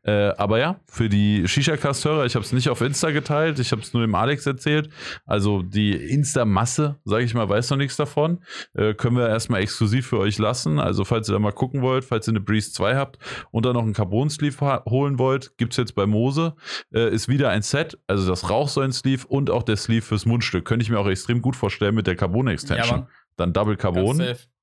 Äh, 0.02 0.32
aber 0.36 0.58
ja, 0.58 0.80
für 0.86 1.08
die 1.08 1.46
Shisha-Cast-Hörer, 1.46 2.26
ich 2.26 2.34
habe 2.34 2.44
es 2.44 2.52
nicht 2.52 2.68
auf 2.68 2.80
Insta 2.80 3.10
geteilt, 3.10 3.58
ich 3.60 3.70
habe 3.72 3.82
es 3.82 3.92
nur 3.92 4.02
dem 4.02 4.14
Alex 4.14 4.44
erzählt. 4.46 4.90
Also 5.24 5.62
die 5.62 5.92
Insta-Masse, 5.94 6.96
sage 7.04 7.24
ich 7.24 7.34
mal, 7.34 7.48
weiß 7.48 7.70
noch 7.70 7.76
nichts 7.76 7.96
davon. 7.96 8.40
Äh, 8.74 8.94
können 8.94 9.16
wir 9.16 9.28
erstmal 9.28 9.60
exklusiv 9.62 10.06
für 10.08 10.18
euch 10.18 10.38
lassen. 10.38 10.78
Also 10.80 11.04
falls 11.04 11.28
ihr 11.28 11.32
da 11.34 11.38
mal 11.38 11.52
gucken 11.52 11.82
wollt, 11.82 12.04
falls 12.04 12.26
ihr 12.28 12.32
eine 12.32 12.40
Breeze 12.40 12.72
2 12.72 12.96
habt 12.96 13.18
und 13.50 13.64
dann 13.66 13.74
noch 13.74 13.82
einen 13.82 13.92
Carbon-Sleeve 13.92 14.82
holen 14.86 15.18
wollt, 15.18 15.56
gibt 15.58 15.72
es 15.74 15.76
jetzt 15.76 15.94
bei 15.94 16.06
Mose. 16.06 16.54
Äh, 16.92 17.10
ist 17.14 17.28
wieder 17.28 17.50
ein 17.50 17.62
Set, 17.62 17.98
also 18.08 18.28
das 18.28 18.50
Rauchsäulen-Sleeve 18.50 19.26
und 19.28 19.50
auch 19.50 19.62
der 19.62 19.76
Sleeve 19.76 20.02
fürs 20.02 20.26
Mundstück. 20.26 20.64
Könnte 20.64 20.82
ich 20.82 20.90
mir 20.90 20.98
auch 20.98 21.06
extrem 21.08 21.40
gut 21.40 21.54
vorstellen 21.56 21.94
mit 21.94 22.06
der 22.06 22.16
Carbon-Extension. 22.16 23.00
Ja. 23.00 23.08
Dann 23.36 23.52
Double 23.52 23.76
Carbon, 23.76 24.22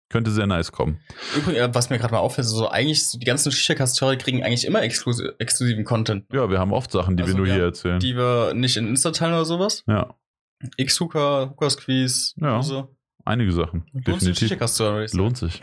könnte 0.10 0.32
sehr 0.32 0.48
nice 0.48 0.72
kommen. 0.72 1.00
Übrigens, 1.38 1.60
äh, 1.60 1.70
was 1.76 1.90
mir 1.90 2.00
gerade 2.00 2.14
mal 2.14 2.20
auffällt, 2.20 2.48
so 2.48 2.68
eigentlich, 2.70 3.04
die 3.14 3.26
ganzen 3.26 3.52
Shisha-Kastöre 3.52 4.18
kriegen 4.18 4.44
eigentlich 4.44 4.66
immer 4.66 4.82
exklusi 4.82 5.28
exklusiven 5.38 5.84
Content. 5.86 6.26
Ja, 6.34 6.50
wir 6.50 6.58
haben 6.60 6.74
oft 6.74 6.92
Sachen, 6.92 7.16
die 7.18 7.24
Also 7.24 7.36
wir 7.36 7.44
nur 7.46 7.54
hier 7.54 7.64
erzählen. 7.64 8.00
Die 8.00 8.16
wir 8.16 8.54
nicht 8.56 8.76
in 8.78 8.88
Insta 8.88 9.12
teilen 9.12 9.34
oder 9.34 9.46
sowas. 9.46 9.84
ja, 9.88 10.14
X-Hooker, 10.78 11.52
Hooker 11.52 11.70
Squeeze, 11.70 12.34
Ja. 12.42 12.58
Hose. 12.58 12.88
einige 13.26 13.52
Sachen. 13.52 13.86
Lohnt 13.94 14.06
sich 14.06 14.14
definitiv. 14.16 14.40
Shisha-Kastöre, 14.40 14.94
würde 14.94 15.06
ich 15.06 15.12
sagen. 15.12 15.24
Lohnt 15.24 15.38
sich. 15.38 15.62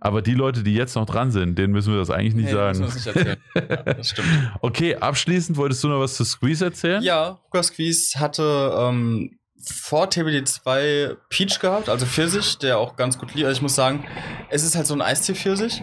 Aber 0.00 0.22
die 0.22 0.34
Leute, 0.34 0.62
die 0.62 0.74
jetzt 0.74 0.94
noch 0.94 1.06
dran 1.06 1.30
sind, 1.30 1.58
denen 1.58 1.72
müssen 1.72 1.92
wir 1.92 1.98
das 1.98 2.08
eigentlich 2.10 2.34
nicht 2.34 2.46
Nee, 2.46 2.52
sagen. 2.52 2.82
uns 2.84 2.94
nicht 2.94 3.06
erzählen. 3.08 3.36
ja, 3.54 3.76
das 3.94 4.08
stimmt. 4.10 4.28
Okay, 4.60 4.94
abschließend 4.96 5.58
wolltest 5.58 5.84
du 5.84 5.88
noch 5.88 6.00
was 6.00 6.14
zu 6.14 6.24
Squeeze 6.24 6.64
erzählen? 6.64 7.02
Ja, 7.02 7.38
Hooker 7.44 7.62
Squeeze 7.62 8.18
hatte 8.18 8.72
ähm, 8.78 9.37
vor 9.64 10.06
TBD2 10.08 11.16
Peach 11.30 11.58
gehabt, 11.60 11.88
also 11.88 12.06
Pfirsich, 12.06 12.58
der 12.58 12.78
auch 12.78 12.96
ganz 12.96 13.18
gut 13.18 13.34
lief. 13.34 13.44
Also 13.46 13.58
ich 13.58 13.62
muss 13.62 13.74
sagen, 13.74 14.04
es 14.50 14.62
ist 14.62 14.76
halt 14.76 14.86
so 14.86 14.94
ein 14.94 15.02
Eistee-Pfirsich. 15.02 15.82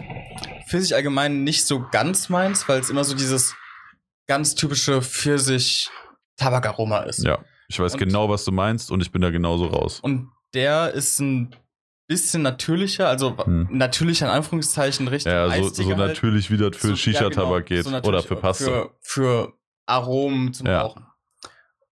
Pfirsich 0.68 0.94
allgemein 0.94 1.44
nicht 1.44 1.64
so 1.66 1.84
ganz 1.90 2.28
meins, 2.28 2.68
weil 2.68 2.80
es 2.80 2.90
immer 2.90 3.04
so 3.04 3.14
dieses 3.14 3.54
ganz 4.26 4.54
typische 4.54 5.02
Pfirsich-Tabakaroma 5.02 7.00
ist. 7.00 7.22
Ja, 7.24 7.38
ich 7.68 7.78
weiß 7.78 7.92
Und- 7.94 7.98
genau, 8.00 8.28
was 8.28 8.44
du 8.44 8.52
meinst 8.52 8.90
und 8.90 9.00
ich 9.00 9.12
bin 9.12 9.22
da 9.22 9.30
genauso 9.30 9.66
raus. 9.66 10.00
Und 10.00 10.30
der 10.54 10.92
ist 10.92 11.20
ein 11.20 11.54
bisschen 12.08 12.42
natürlicher, 12.42 13.08
also 13.08 13.36
Hm. 13.44 13.68
natürlicher 13.70 14.26
in 14.26 14.32
Anführungszeichen 14.32 15.08
Richtung 15.08 15.32
Ja, 15.32 15.48
so, 15.50 15.68
so 15.68 15.82
gehalten. 15.82 16.00
natürlich, 16.00 16.50
wie 16.50 16.56
das 16.56 16.76
für 16.76 16.88
So- 16.88 16.92
ja, 16.92 16.96
Shisha-Tabak 16.96 17.66
genau, 17.66 17.82
geht 17.82 17.84
so 17.84 18.08
oder 18.08 18.22
für 18.22 18.36
Pasta. 18.36 18.64
Für, 18.64 18.90
für 19.00 19.52
Aromen 19.86 20.52
zum 20.52 20.66
Ja. 20.66 20.82
Rauchen. 20.82 21.06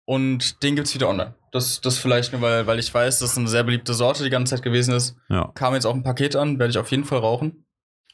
Und 0.05 0.61
den 0.63 0.75
gibt's 0.75 0.93
wieder 0.93 1.09
online. 1.09 1.33
Das, 1.53 1.79
das 1.81 1.97
vielleicht 1.99 2.33
nur, 2.33 2.41
weil, 2.41 2.65
weil 2.67 2.79
ich 2.79 2.91
weiß, 2.93 3.19
dass 3.19 3.31
es 3.31 3.37
eine 3.37 3.47
sehr 3.47 3.63
beliebte 3.63 3.93
Sorte 3.93 4.23
die 4.23 4.29
ganze 4.31 4.55
Zeit 4.55 4.63
gewesen 4.63 4.93
ist. 4.93 5.15
Ja. 5.29 5.51
Kam 5.53 5.73
jetzt 5.75 5.85
auch 5.85 5.93
ein 5.93 6.03
Paket 6.03 6.35
an, 6.35 6.57
werde 6.59 6.71
ich 6.71 6.77
auf 6.79 6.89
jeden 6.91 7.05
Fall 7.05 7.19
rauchen. 7.19 7.65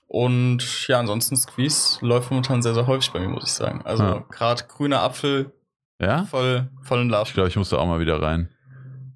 Und 0.08 0.88
ja, 0.88 1.00
ansonsten 1.00 1.38
Squeeze 1.38 2.00
läuft 2.06 2.32
momentan 2.32 2.62
sehr, 2.62 2.74
sehr 2.74 2.86
häufig 2.88 3.12
bei 3.12 3.20
mir, 3.20 3.30
muss 3.30 3.46
ich 3.46 3.54
sagen. 3.54 3.82
Also 3.86 4.04
Ja. 4.04 4.26
gerade 4.30 4.64
grüner 4.66 5.02
Apfel, 5.02 5.54
ja? 6.02 6.26
voll, 6.26 6.70
voll 6.82 7.02
in 7.02 7.10
Love. 7.10 7.24
Ich 7.28 7.34
glaube, 7.34 7.50
ich 7.50 7.56
muss 7.56 7.70
da 7.70 7.78
auch 7.78 7.86
mal 7.88 8.00
wieder 8.00 8.22
rein. 8.22 8.50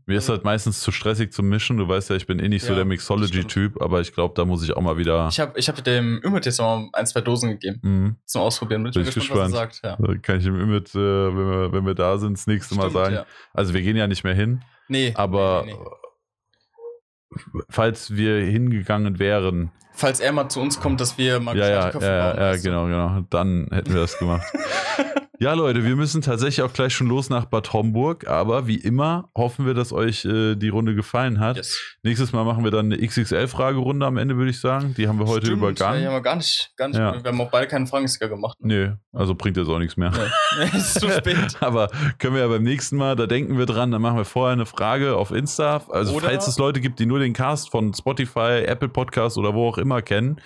Mir 0.05 0.17
ist 0.17 0.27
halt 0.27 0.43
meistens 0.43 0.81
zu 0.81 0.91
stressig 0.91 1.31
zum 1.31 1.47
Mischen. 1.47 1.77
Du 1.77 1.87
weißt 1.87 2.09
ja, 2.09 2.15
ich 2.17 2.27
bin 2.27 2.39
eh 2.39 2.49
nicht 2.49 2.63
so 2.63 2.69
Ja, 2.71 2.75
der 2.75 2.85
Mixology-Typ, 2.85 3.81
aber 3.81 4.01
ich 4.01 4.13
glaube, 4.13 4.33
da 4.35 4.43
muss 4.43 4.61
ich 4.63 4.75
auch 4.75 4.81
mal 4.81 4.97
wieder. 4.97 5.29
Ich 5.29 5.39
habe 5.39 5.57
ich 5.57 5.69
hab 5.69 5.81
dem 5.83 6.21
Ümit 6.23 6.45
jetzt 6.45 6.59
noch 6.59 6.77
mal 6.77 6.89
ein, 6.93 7.05
zwei 7.07 7.21
Dosen 7.21 7.51
gegeben 7.51 7.79
Mhm. 7.81 8.15
zum 8.25 8.41
Ausprobieren. 8.41 8.83
Bin, 8.83 8.91
Bin 8.91 9.01
ich 9.03 9.07
ich 9.09 9.15
gespannt, 9.15 9.39
was 9.41 9.51
er 9.51 9.55
sagt. 9.55 9.81
Ja. 9.83 9.97
Kann 10.21 10.39
ich 10.39 10.45
im 10.45 10.59
Imit, 10.59 10.93
äh, 10.93 10.97
wenn, 10.97 11.35
wir, 11.49 11.71
wenn 11.71 11.85
wir 11.85 11.95
da 11.95 12.17
sind, 12.17 12.37
das 12.37 12.47
nächste 12.47 12.75
Mal 12.75 12.89
Stimmt, 12.89 13.05
sagen. 13.05 13.15
ja. 13.15 13.25
Also 13.53 13.73
wir 13.73 13.81
gehen 13.81 13.95
ja 13.95 14.07
nicht 14.07 14.23
mehr 14.25 14.33
hin, 14.35 14.61
Nee, 14.89 15.13
aber 15.15 15.63
nee, 15.65 15.73
nee, 15.73 17.39
falls 17.69 18.15
wir 18.15 18.41
hingegangen 18.43 19.19
wären, 19.19 19.71
Falls 19.95 20.19
er 20.19 20.31
mal 20.31 20.49
zu 20.49 20.59
uns 20.59 20.79
kommt, 20.79 20.99
dass 21.01 21.19
wir 21.19 21.39
mal 21.39 21.55
ja, 21.55 21.69
ja, 21.69 21.89
ja, 21.91 21.99
ja, 22.01 22.51
ja, 22.53 22.55
genau, 22.57 22.85
genau, 22.87 23.21
dann 23.29 23.67
hätten 23.71 23.93
wir 23.93 24.01
das 24.01 24.17
gemacht. 24.17 24.43
ja, 25.43 25.53
Leute, 25.55 25.83
wir 25.83 25.97
müssen 25.97 26.21
tatsächlich 26.21 26.61
auch 26.61 26.71
gleich 26.71 26.95
schon 26.95 27.07
los 27.07 27.29
nach 27.29 27.43
Bad 27.43 27.73
Homburg, 27.73 28.27
aber 28.27 28.65
wie 28.65 28.77
immer 28.77 29.29
hoffen 29.35 29.65
wir, 29.65 29.73
dass 29.73 29.91
euch 29.91 30.23
äh, 30.23 30.55
die 30.55 30.69
Runde 30.69 30.95
gefallen 30.95 31.41
hat. 31.41 31.57
Yes. 31.57 31.97
Nächstes 32.01 32.31
Mal 32.31 32.45
machen 32.45 32.63
wir 32.63 32.71
dann 32.71 32.85
eine 32.85 33.05
XXL-Fragerunde 33.05 34.05
am 34.05 34.15
Ende, 34.15 34.37
würde 34.37 34.51
ich 34.51 34.61
sagen. 34.61 34.93
Die 34.97 35.05
haben 35.05 35.19
wir 35.19 35.27
heute 35.27 35.47
Stimmt, 35.47 35.61
übergangen. 35.61 36.01
Ja, 36.01 36.11
aber 36.11 36.21
gar 36.21 36.37
nicht, 36.37 36.71
gar 36.77 36.87
nicht. 36.87 36.97
Ja. 36.97 37.21
Wir 37.21 37.29
haben 37.29 37.41
auch 37.41 37.51
beide 37.51 37.67
keinen 37.67 37.87
Fragensticker 37.87 38.29
gemacht. 38.29 38.55
Ne? 38.61 38.97
Nee, 39.11 39.19
also 39.19 39.35
bringt 39.35 39.57
jetzt 39.57 39.67
auch 39.67 39.79
nichts 39.79 39.97
mehr. 39.97 40.11
Nee. 40.11 40.63
es 40.73 40.95
ist 40.95 41.01
zu 41.01 41.09
spät. 41.09 41.57
Aber 41.59 41.89
können 42.19 42.35
wir 42.35 42.41
ja 42.43 42.47
beim 42.47 42.63
nächsten 42.63 42.95
Mal, 42.95 43.17
da 43.17 43.27
denken 43.27 43.57
wir 43.57 43.65
dran, 43.65 43.91
dann 43.91 44.01
machen 44.01 44.15
wir 44.15 44.25
vorher 44.25 44.53
eine 44.53 44.65
Frage 44.65 45.17
auf 45.17 45.31
Insta. 45.31 45.81
Also 45.89 46.13
Oder- 46.13 46.27
falls 46.27 46.47
es 46.47 46.57
Leute 46.57 46.79
gibt, 46.79 46.99
die 46.99 47.05
nur 47.05 47.19
den 47.19 47.33
Cast 47.33 47.69
von 47.69 47.93
Spotify, 47.93 48.63
Apple 48.65 48.87
Podcast 48.87 49.37
oder 49.37 49.53
wo 49.53 49.67
auch 49.67 49.77
immer 49.77 50.01
kennen. 50.01 50.39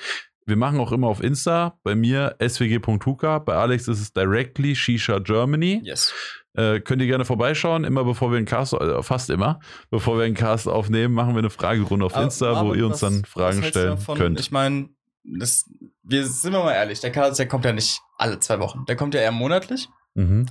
Wir 0.48 0.56
machen 0.56 0.80
auch 0.80 0.92
immer 0.94 1.08
auf 1.08 1.22
Insta, 1.22 1.78
bei 1.84 1.94
mir 1.94 2.36
swg.huka, 2.42 3.40
bei 3.40 3.54
Alex 3.56 3.88
ist 3.88 4.00
es 4.00 4.14
directly 4.14 4.76
Shisha 4.76 5.20
Germany. 5.20 5.82
Yes. 5.84 6.14
Äh, 6.54 6.80
könnt 6.80 7.02
ihr 7.02 7.08
gerne 7.08 7.26
vorbeischauen, 7.26 7.84
immer 7.84 8.04
bevor 8.06 8.32
wir 8.32 8.38
einen 8.38 8.46
Cast, 8.48 8.74
äh, 8.74 9.04
fast 9.04 9.30
immer, 9.30 9.60
bevor 9.92 10.18
wir 10.18 10.24
einen 10.26 10.36
Cast 10.36 10.68
aufnehmen, 10.68 11.14
machen 11.14 11.34
wir 11.36 11.40
eine 11.40 11.50
Fragerunde 11.50 12.06
auf 12.06 12.16
Aber 12.16 12.24
Insta, 12.24 12.52
wo 12.62 12.66
Marvin, 12.68 12.80
ihr 12.80 12.86
uns 12.88 13.02
was- 13.02 13.12
dann 13.14 13.26
Fragen 13.26 13.62
stellen 13.64 13.90
davon? 13.90 14.18
könnt. 14.18 14.40
Ich 14.40 14.50
meine, 14.52 14.90
wir 15.24 16.26
sind 16.26 16.54
wir 16.54 16.64
mal 16.64 16.72
ehrlich, 16.74 17.02
der 17.02 17.12
Cast, 17.12 17.38
der 17.38 17.48
kommt 17.48 17.66
ja 17.66 17.74
nicht 17.74 18.02
alle 18.18 18.40
zwei 18.40 18.60
Wochen. 18.60 18.86
Der 18.88 18.96
kommt 18.96 19.14
ja 19.14 19.20
eher 19.20 19.34
monatlich. 19.34 19.90
Mhm. 20.16 20.46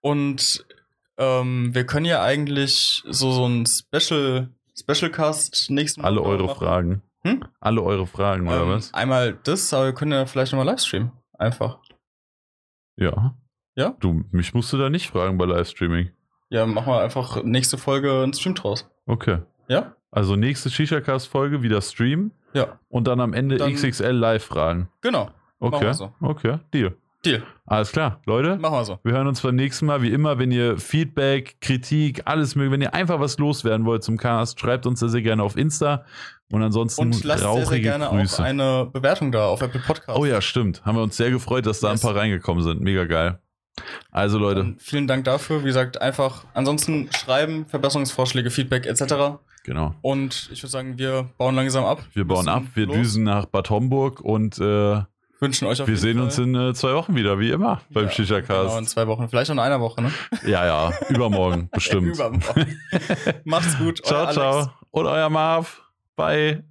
Und 0.00 0.64
ähm, 1.18 1.74
wir 1.74 1.84
können 1.84 2.06
ja 2.06 2.22
eigentlich 2.22 3.02
so, 3.06 3.32
so 3.32 3.46
ein 3.46 3.66
Special, 3.66 4.48
Special 4.78 5.10
Cast 5.10 5.70
nächsten 5.70 6.00
Alle 6.02 6.20
Monat 6.20 6.32
eure 6.40 6.46
machen. 6.48 6.58
Fragen. 6.58 7.02
Hm? 7.26 7.44
Alle 7.60 7.82
eure 7.82 8.06
Fragen, 8.06 8.46
oder 8.48 8.62
Ähm, 8.62 8.68
was? 8.68 8.92
Einmal 8.94 9.38
das, 9.44 9.72
aber 9.74 9.86
wir 9.86 9.92
können 9.94 10.12
ja 10.12 10.26
vielleicht 10.26 10.52
nochmal 10.52 10.66
Livestreamen. 10.66 11.12
Einfach. 11.38 11.78
Ja. 12.96 13.34
Ja? 13.74 13.94
Du, 14.00 14.24
mich 14.30 14.54
musst 14.54 14.72
du 14.72 14.78
da 14.78 14.88
nicht 14.88 15.08
fragen 15.10 15.36
bei 15.38 15.44
Livestreaming. 15.44 16.10
Ja, 16.48 16.64
machen 16.66 16.92
wir 16.92 17.00
einfach 17.00 17.42
nächste 17.42 17.76
Folge 17.78 18.22
einen 18.22 18.32
Stream 18.32 18.54
draus. 18.54 18.88
Okay. 19.06 19.38
Ja? 19.68 19.96
Also 20.10 20.36
nächste 20.36 20.70
Shisha-Cast-Folge 20.70 21.62
wieder 21.62 21.82
Stream 21.82 22.30
Ja. 22.54 22.78
und 22.88 23.06
dann 23.06 23.20
am 23.20 23.34
Ende 23.34 23.56
Dann- 23.56 23.72
XXL 23.74 24.12
Live-Fragen. 24.12 24.88
Genau. 25.02 25.30
Machen 25.58 25.74
Okay. 25.74 25.92
so. 25.92 26.12
Okay, 26.20 26.58
Deal. 26.72 26.96
Deal. 27.26 27.42
Alles 27.66 27.90
klar, 27.92 28.20
Leute. 28.26 28.56
Machen 28.56 28.74
wir 28.74 28.84
so. 28.84 28.98
Wir 29.02 29.12
hören 29.12 29.26
uns 29.26 29.40
beim 29.42 29.56
nächsten 29.56 29.86
Mal. 29.86 30.00
Wie 30.02 30.10
immer, 30.12 30.38
wenn 30.38 30.50
ihr 30.52 30.78
Feedback, 30.78 31.56
Kritik, 31.60 32.22
alles 32.24 32.54
mögt, 32.54 32.70
wenn 32.72 32.80
ihr 32.80 32.94
einfach 32.94 33.18
was 33.20 33.38
loswerden 33.38 33.84
wollt 33.86 34.04
zum 34.04 34.16
Cast, 34.16 34.60
schreibt 34.60 34.86
uns 34.86 35.00
da 35.00 35.08
sehr 35.08 35.22
gerne 35.22 35.42
auf 35.42 35.56
Insta. 35.56 36.04
Und 36.52 36.62
ansonsten 36.62 37.02
Und 37.02 37.24
lasst 37.24 37.40
sehr, 37.40 37.48
rauchige 37.48 37.66
sehr 37.66 37.80
gerne 37.80 38.06
Grüße. 38.06 38.40
auch 38.40 38.46
eine 38.46 38.86
Bewertung 38.92 39.32
da 39.32 39.46
auf 39.46 39.60
Apple 39.62 39.80
Podcast. 39.80 40.16
oh 40.16 40.24
ja, 40.24 40.40
stimmt. 40.40 40.84
Haben 40.84 40.96
wir 40.96 41.02
uns 41.02 41.16
sehr 41.16 41.30
gefreut, 41.30 41.66
dass 41.66 41.80
da 41.80 41.90
Yes. 41.90 42.04
ein 42.04 42.06
paar 42.08 42.16
reingekommen 42.20 42.62
sind. 42.62 42.80
Mega 42.80 43.04
geil. 43.04 43.40
Also 44.12 44.38
Leute, 44.38 44.60
Dann 44.60 44.76
vielen 44.78 45.06
Dank 45.08 45.24
dafür. 45.24 45.60
Wie 45.62 45.66
gesagt, 45.66 46.00
einfach 46.00 46.44
ansonsten 46.54 47.10
schreiben, 47.12 47.66
Verbesserungsvorschläge, 47.66 48.50
Feedback 48.50 48.86
etc. 48.86 49.38
genau. 49.64 49.94
Und 50.02 50.48
ich 50.52 50.62
würde 50.62 50.70
sagen, 50.70 50.98
wir 50.98 51.28
bauen 51.36 51.56
langsam 51.56 51.84
ab. 51.84 52.02
Wir 52.14 52.24
bauen 52.24 52.48
ab, 52.48 52.62
wir 52.74 52.86
los. 52.86 52.96
düsen 52.96 53.24
nach 53.24 53.46
Bad 53.46 53.68
Homburg 53.68 54.20
und 54.20 54.58
äh, 54.60 55.02
Wünschen 55.38 55.66
euch 55.68 55.82
auf 55.82 55.88
wir 55.88 55.96
sehen 55.98 56.16
Fall. 56.16 56.24
uns 56.24 56.38
in 56.38 56.54
äh, 56.54 56.72
zwei 56.74 56.94
Wochen 56.94 57.14
wieder, 57.14 57.38
wie 57.38 57.50
immer, 57.50 57.82
beim 57.90 58.04
Ja, 58.06 58.10
Shisha-Cast. 58.10 58.48
Genau, 58.68 58.78
in 58.78 58.86
zwei 58.86 59.06
Wochen. 59.06 59.28
Vielleicht 59.28 59.50
auch 59.50 59.54
in 59.54 59.58
einer 59.60 59.80
Woche, 59.80 60.02
ne? 60.02 60.10
Ja, 60.46 60.64
ja, 60.64 60.92
übermorgen, 61.10 61.68
bestimmt. 61.72 62.14
Übermorgen. 62.14 62.80
Macht's 63.44 63.76
gut. 63.78 64.00
euer 64.04 64.32
ciao, 64.32 64.32
ciao. 64.32 64.70
Und 64.90 65.06
euer 65.06 65.28
Marv. 65.28 65.82
Bye. 66.16 66.64